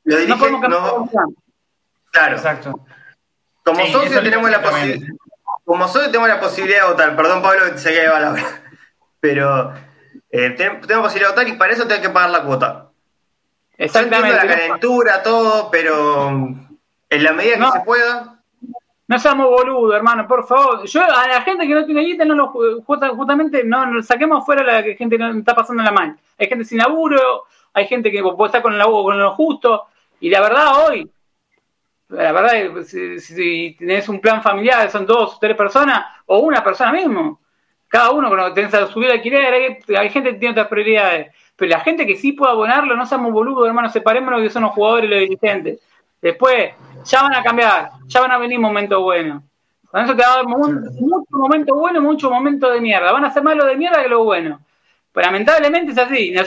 los 0.05 0.19
dirigentes 0.21 0.69
no. 0.69 1.09
Claro. 2.11 2.35
Exacto. 2.35 2.85
Como 3.63 3.85
socios 3.87 4.23
tenemos 4.23 4.49
la 4.49 4.61
posibilidad 4.61 5.07
como 5.67 5.85
soy, 5.89 6.09
tengo 6.13 6.25
la 6.25 6.39
posibilidad 6.39 6.83
de 6.83 6.91
votar. 6.91 7.13
Perdón, 7.17 7.41
Pablo, 7.41 7.77
se 7.77 7.91
queda 7.91 8.21
la 8.21 8.31
hora. 8.31 8.43
Pero 9.19 9.73
eh, 10.31 10.51
tengo, 10.51 10.79
posibilidad 11.01 11.35
de 11.35 11.35
votar 11.35 11.47
y 11.49 11.57
para 11.57 11.73
eso 11.73 11.85
tengo 11.85 12.01
que 12.01 12.09
pagar 12.09 12.29
la 12.29 12.43
cuota. 12.43 12.89
Exactamente. 13.77 14.37
la 14.37 14.47
calentura, 14.47 15.21
todo, 15.21 15.69
pero 15.69 16.29
en 16.29 17.23
la 17.23 17.33
medida 17.33 17.57
que 17.57 17.71
se 17.71 17.85
pueda. 17.85 18.39
No 19.07 19.19
seamos 19.19 19.49
boludos, 19.49 19.95
hermano, 19.95 20.27
por 20.27 20.47
favor. 20.47 20.83
Yo 20.85 21.03
a 21.03 21.27
la 21.27 21.41
gente 21.41 21.67
que 21.67 21.75
no 21.75 21.85
tiene 21.85 22.01
guita, 22.01 22.25
no 22.25 22.33
lo, 22.33 22.83
justamente 22.83 23.63
no, 23.63 23.85
no 23.85 24.01
saquemos 24.01 24.45
fuera 24.45 24.63
la 24.63 24.81
gente 24.81 25.17
que 25.17 25.29
está 25.37 25.53
pasando 25.53 25.83
la 25.83 25.91
mal. 25.91 26.17
Hay 26.39 26.47
gente 26.47 26.65
sin 26.65 26.79
laburo, 26.79 27.43
hay 27.73 27.85
gente 27.87 28.09
que 28.09 28.23
puede 28.23 28.47
estar 28.47 28.63
con 28.63 28.73
el 28.73 28.79
laburo 28.79 29.03
con 29.03 29.19
lo 29.19 29.35
justo. 29.35 29.87
Y 30.21 30.29
la 30.31 30.41
verdad, 30.41 30.87
hoy, 30.87 31.11
la 32.09 32.31
verdad, 32.31 32.83
si, 32.83 33.19
si 33.19 33.75
tenés 33.77 34.07
un 34.09 34.19
plan 34.19 34.41
familiar, 34.41 34.89
son 34.89 35.05
dos 35.05 35.35
o 35.35 35.39
tres 35.39 35.55
personas, 35.55 36.05
o 36.25 36.39
una 36.39 36.63
persona 36.63 36.91
mismo, 36.91 37.39
cada 37.87 38.11
uno 38.11 38.29
cuando 38.29 38.53
tenés 38.53 38.71
que 38.71 38.87
subir 38.87 39.11
alquiler, 39.11 39.53
hay, 39.53 39.77
hay 39.95 40.09
gente 40.09 40.31
que 40.31 40.37
tiene 40.37 40.51
otras 40.51 40.67
prioridades. 40.67 41.33
Pero 41.55 41.71
la 41.71 41.79
gente 41.79 42.05
que 42.05 42.15
sí 42.15 42.33
puede 42.33 42.51
abonarlo, 42.51 42.95
no 42.95 43.05
seamos 43.05 43.31
boludos, 43.31 43.67
hermano, 43.67 43.89
separemos 43.89 44.31
lo 44.31 44.41
que 44.41 44.49
son 44.49 44.63
los 44.63 44.71
jugadores 44.73 45.09
y 45.09 45.13
los 45.13 45.19
dirigentes. 45.21 45.79
Después, 46.21 46.73
ya 47.05 47.23
van 47.23 47.35
a 47.35 47.43
cambiar, 47.43 47.91
ya 48.07 48.21
van 48.21 48.31
a 48.31 48.37
venir 48.37 48.59
momentos 48.59 49.01
buenos. 49.01 49.43
Con 49.89 50.03
eso 50.03 50.15
te 50.15 50.21
va 50.21 50.33
a 50.33 50.35
dar 50.37 50.45
mucho 50.45 51.25
momento 51.31 51.75
bueno 51.75 52.01
mucho 52.01 52.29
momento 52.29 52.69
de 52.69 52.81
mierda. 52.81 53.11
Van 53.11 53.25
a 53.25 53.31
ser 53.31 53.41
más 53.43 53.55
lo 53.55 53.65
de 53.65 53.77
mierda 53.77 54.03
que 54.03 54.09
lo 54.09 54.23
bueno. 54.23 54.59
Pero 55.13 55.25
lamentablemente 55.25 55.93
es 55.93 55.97
así. 55.97 56.31
No, 56.31 56.45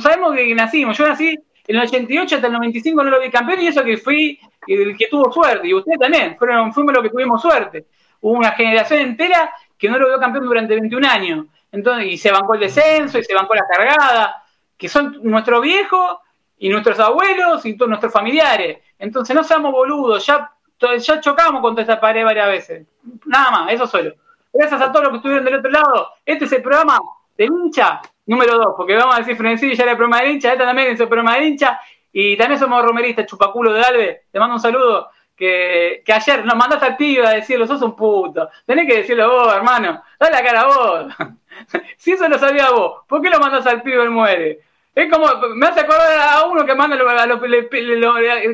sabemos 0.00 0.34
que 0.34 0.54
nacimos. 0.54 0.96
Yo 0.96 1.06
nací 1.06 1.38
en 1.66 1.76
el 1.76 1.82
88 1.82 2.36
hasta 2.36 2.46
el 2.46 2.52
95 2.52 3.04
no 3.04 3.10
lo 3.10 3.20
vi 3.20 3.30
campeón 3.30 3.60
y 3.60 3.66
eso 3.66 3.84
que 3.84 3.96
fui 3.96 4.38
el 4.66 4.96
que 4.96 5.08
tuvo 5.08 5.32
suerte, 5.32 5.66
y 5.66 5.74
usted 5.74 5.92
también, 5.98 6.36
fueron, 6.38 6.72
fuimos 6.72 6.94
los 6.94 7.02
que 7.02 7.10
tuvimos 7.10 7.40
suerte. 7.42 7.86
Hubo 8.20 8.38
una 8.38 8.52
generación 8.52 9.00
entera 9.00 9.52
que 9.76 9.88
no 9.88 9.98
lo 9.98 10.08
vio 10.08 10.20
campeón 10.20 10.44
durante 10.44 10.74
21 10.74 11.08
años. 11.08 11.46
Entonces, 11.72 12.06
y 12.06 12.18
se 12.18 12.30
bancó 12.30 12.54
el 12.54 12.60
descenso, 12.60 13.18
y 13.18 13.24
se 13.24 13.34
bancó 13.34 13.54
la 13.54 13.66
cargada, 13.66 14.44
que 14.76 14.88
son 14.88 15.18
nuestros 15.22 15.62
viejos 15.62 16.18
y 16.58 16.68
nuestros 16.68 16.98
abuelos 17.00 17.64
y 17.66 17.76
todos 17.76 17.88
nuestros 17.88 18.12
familiares. 18.12 18.78
Entonces 18.98 19.34
no 19.34 19.42
seamos 19.42 19.72
boludos, 19.72 20.24
ya, 20.26 20.52
ya 20.98 21.20
chocamos 21.20 21.60
contra 21.60 21.82
esta 21.82 22.00
pared 22.00 22.24
varias 22.24 22.48
veces. 22.48 22.86
Nada 23.26 23.50
más, 23.50 23.72
eso 23.72 23.86
solo. 23.86 24.12
Gracias 24.52 24.80
a 24.80 24.92
todos 24.92 25.04
los 25.04 25.10
que 25.10 25.16
estuvieron 25.16 25.44
del 25.44 25.56
otro 25.56 25.70
lado. 25.70 26.10
Este 26.24 26.44
es 26.44 26.52
el 26.52 26.62
programa 26.62 26.98
de 27.36 27.46
hincha 27.46 28.00
número 28.26 28.56
2, 28.56 28.74
porque 28.76 28.94
vamos 28.94 29.16
a 29.16 29.18
decir 29.18 29.36
Frenesí 29.36 29.74
ya 29.74 29.82
era 29.82 29.92
el 29.92 29.98
programa 29.98 30.22
de 30.22 30.30
hincha, 30.30 30.52
este 30.52 30.64
también 30.64 30.92
es 30.92 31.00
el 31.00 31.08
programa 31.08 31.36
de 31.36 31.46
hincha, 31.46 31.80
y 32.12 32.36
también 32.36 32.58
somos 32.58 32.84
romeristas, 32.84 33.26
chupaculo 33.26 33.72
de 33.72 33.82
Alve. 33.82 34.22
Te 34.30 34.38
mando 34.38 34.56
un 34.56 34.60
saludo. 34.60 35.10
Que, 35.34 36.02
que 36.04 36.12
ayer 36.12 36.44
nos 36.44 36.54
mandaste 36.54 36.86
al 36.86 36.96
pibe 36.96 37.26
a 37.26 37.30
decirlo, 37.30 37.66
sos 37.66 37.82
un 37.82 37.96
puto. 37.96 38.48
Tenés 38.66 38.86
que 38.86 38.98
decirlo 38.98 39.30
vos, 39.30 39.54
hermano. 39.54 40.02
Dale 40.20 40.32
la 40.32 40.42
cara 40.42 40.60
a 40.60 40.66
vos. 40.66 41.14
si 41.96 42.12
eso 42.12 42.28
lo 42.28 42.38
sabía 42.38 42.70
vos, 42.70 43.02
¿por 43.08 43.22
qué 43.22 43.30
lo 43.30 43.40
mandas 43.40 43.66
al 43.66 43.82
pibe 43.82 44.04
y 44.04 44.08
muere? 44.08 44.60
Es 44.94 45.10
como, 45.10 45.26
me 45.54 45.66
hace 45.66 45.80
acordar 45.80 46.18
a 46.20 46.44
uno 46.44 46.66
que 46.66 46.74
manda 46.74 46.96
a 46.96 47.26
lo, 47.26 47.40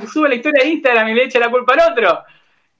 sube 0.07 0.29
la 0.29 0.35
historia 0.37 0.63
de 0.63 0.71
Instagram 0.71 1.09
y 1.09 1.15
le 1.15 1.25
echa 1.25 1.41
la 1.41 1.51
culpa 1.51 1.75
al 1.75 1.93
otro. 1.93 2.25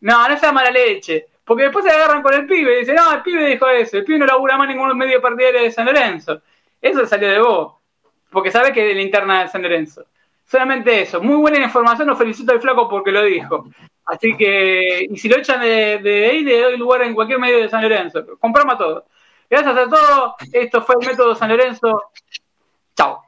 No, 0.01 0.29
no 0.29 0.39
sea 0.39 0.53
mala 0.53 0.71
leche. 0.71 1.27
Porque 1.45 1.65
después 1.65 1.85
se 1.85 1.91
agarran 1.91 2.23
con 2.23 2.35
el 2.35 2.47
pibe 2.47 2.77
y 2.77 2.79
dicen, 2.81 2.95
no, 2.95 3.13
el 3.13 3.23
pibe 3.23 3.47
dijo 3.47 3.67
eso, 3.69 3.97
el 3.97 4.05
pibe 4.05 4.19
no 4.19 4.27
labura 4.27 4.57
más 4.57 4.69
ningún 4.69 4.97
medio 4.97 5.21
partidario 5.21 5.63
de 5.63 5.73
San 5.73 5.87
Lorenzo. 5.87 6.43
Eso 6.81 7.05
salió 7.07 7.31
de 7.31 7.41
vos. 7.41 7.75
Porque 8.31 8.51
sabes 8.53 8.73
que 8.73 8.83
es 8.83 8.89
de 8.89 8.95
la 8.95 9.03
interna 9.03 9.43
de 9.43 9.49
San 9.49 9.63
Lorenzo. 9.63 10.05
Solamente 10.49 11.03
eso. 11.03 11.21
Muy 11.21 11.37
buena 11.37 11.63
información. 11.63 12.09
Lo 12.09 12.17
felicito 12.17 12.53
al 12.53 12.61
flaco 12.61 12.89
porque 12.89 13.13
lo 13.13 13.23
dijo. 13.23 13.69
Así 14.07 14.35
que, 14.35 15.07
y 15.11 15.17
si 15.19 15.29
lo 15.29 15.37
echan 15.37 15.61
de, 15.61 15.99
de 15.99 16.27
ahí, 16.27 16.43
le 16.43 16.63
doy 16.63 16.77
lugar 16.79 17.03
en 17.03 17.15
cualquier 17.15 17.39
medio 17.39 17.59
de 17.59 17.69
San 17.69 17.83
Lorenzo. 17.83 18.25
Compramos 18.41 18.79
todo. 18.79 19.05
Gracias 19.51 19.77
a 19.77 19.89
todos. 19.89 20.33
Esto 20.53 20.83
fue 20.83 20.97
el 21.01 21.07
método 21.07 21.35
San 21.35 21.51
Lorenzo. 21.51 22.03
Chao. 22.97 23.28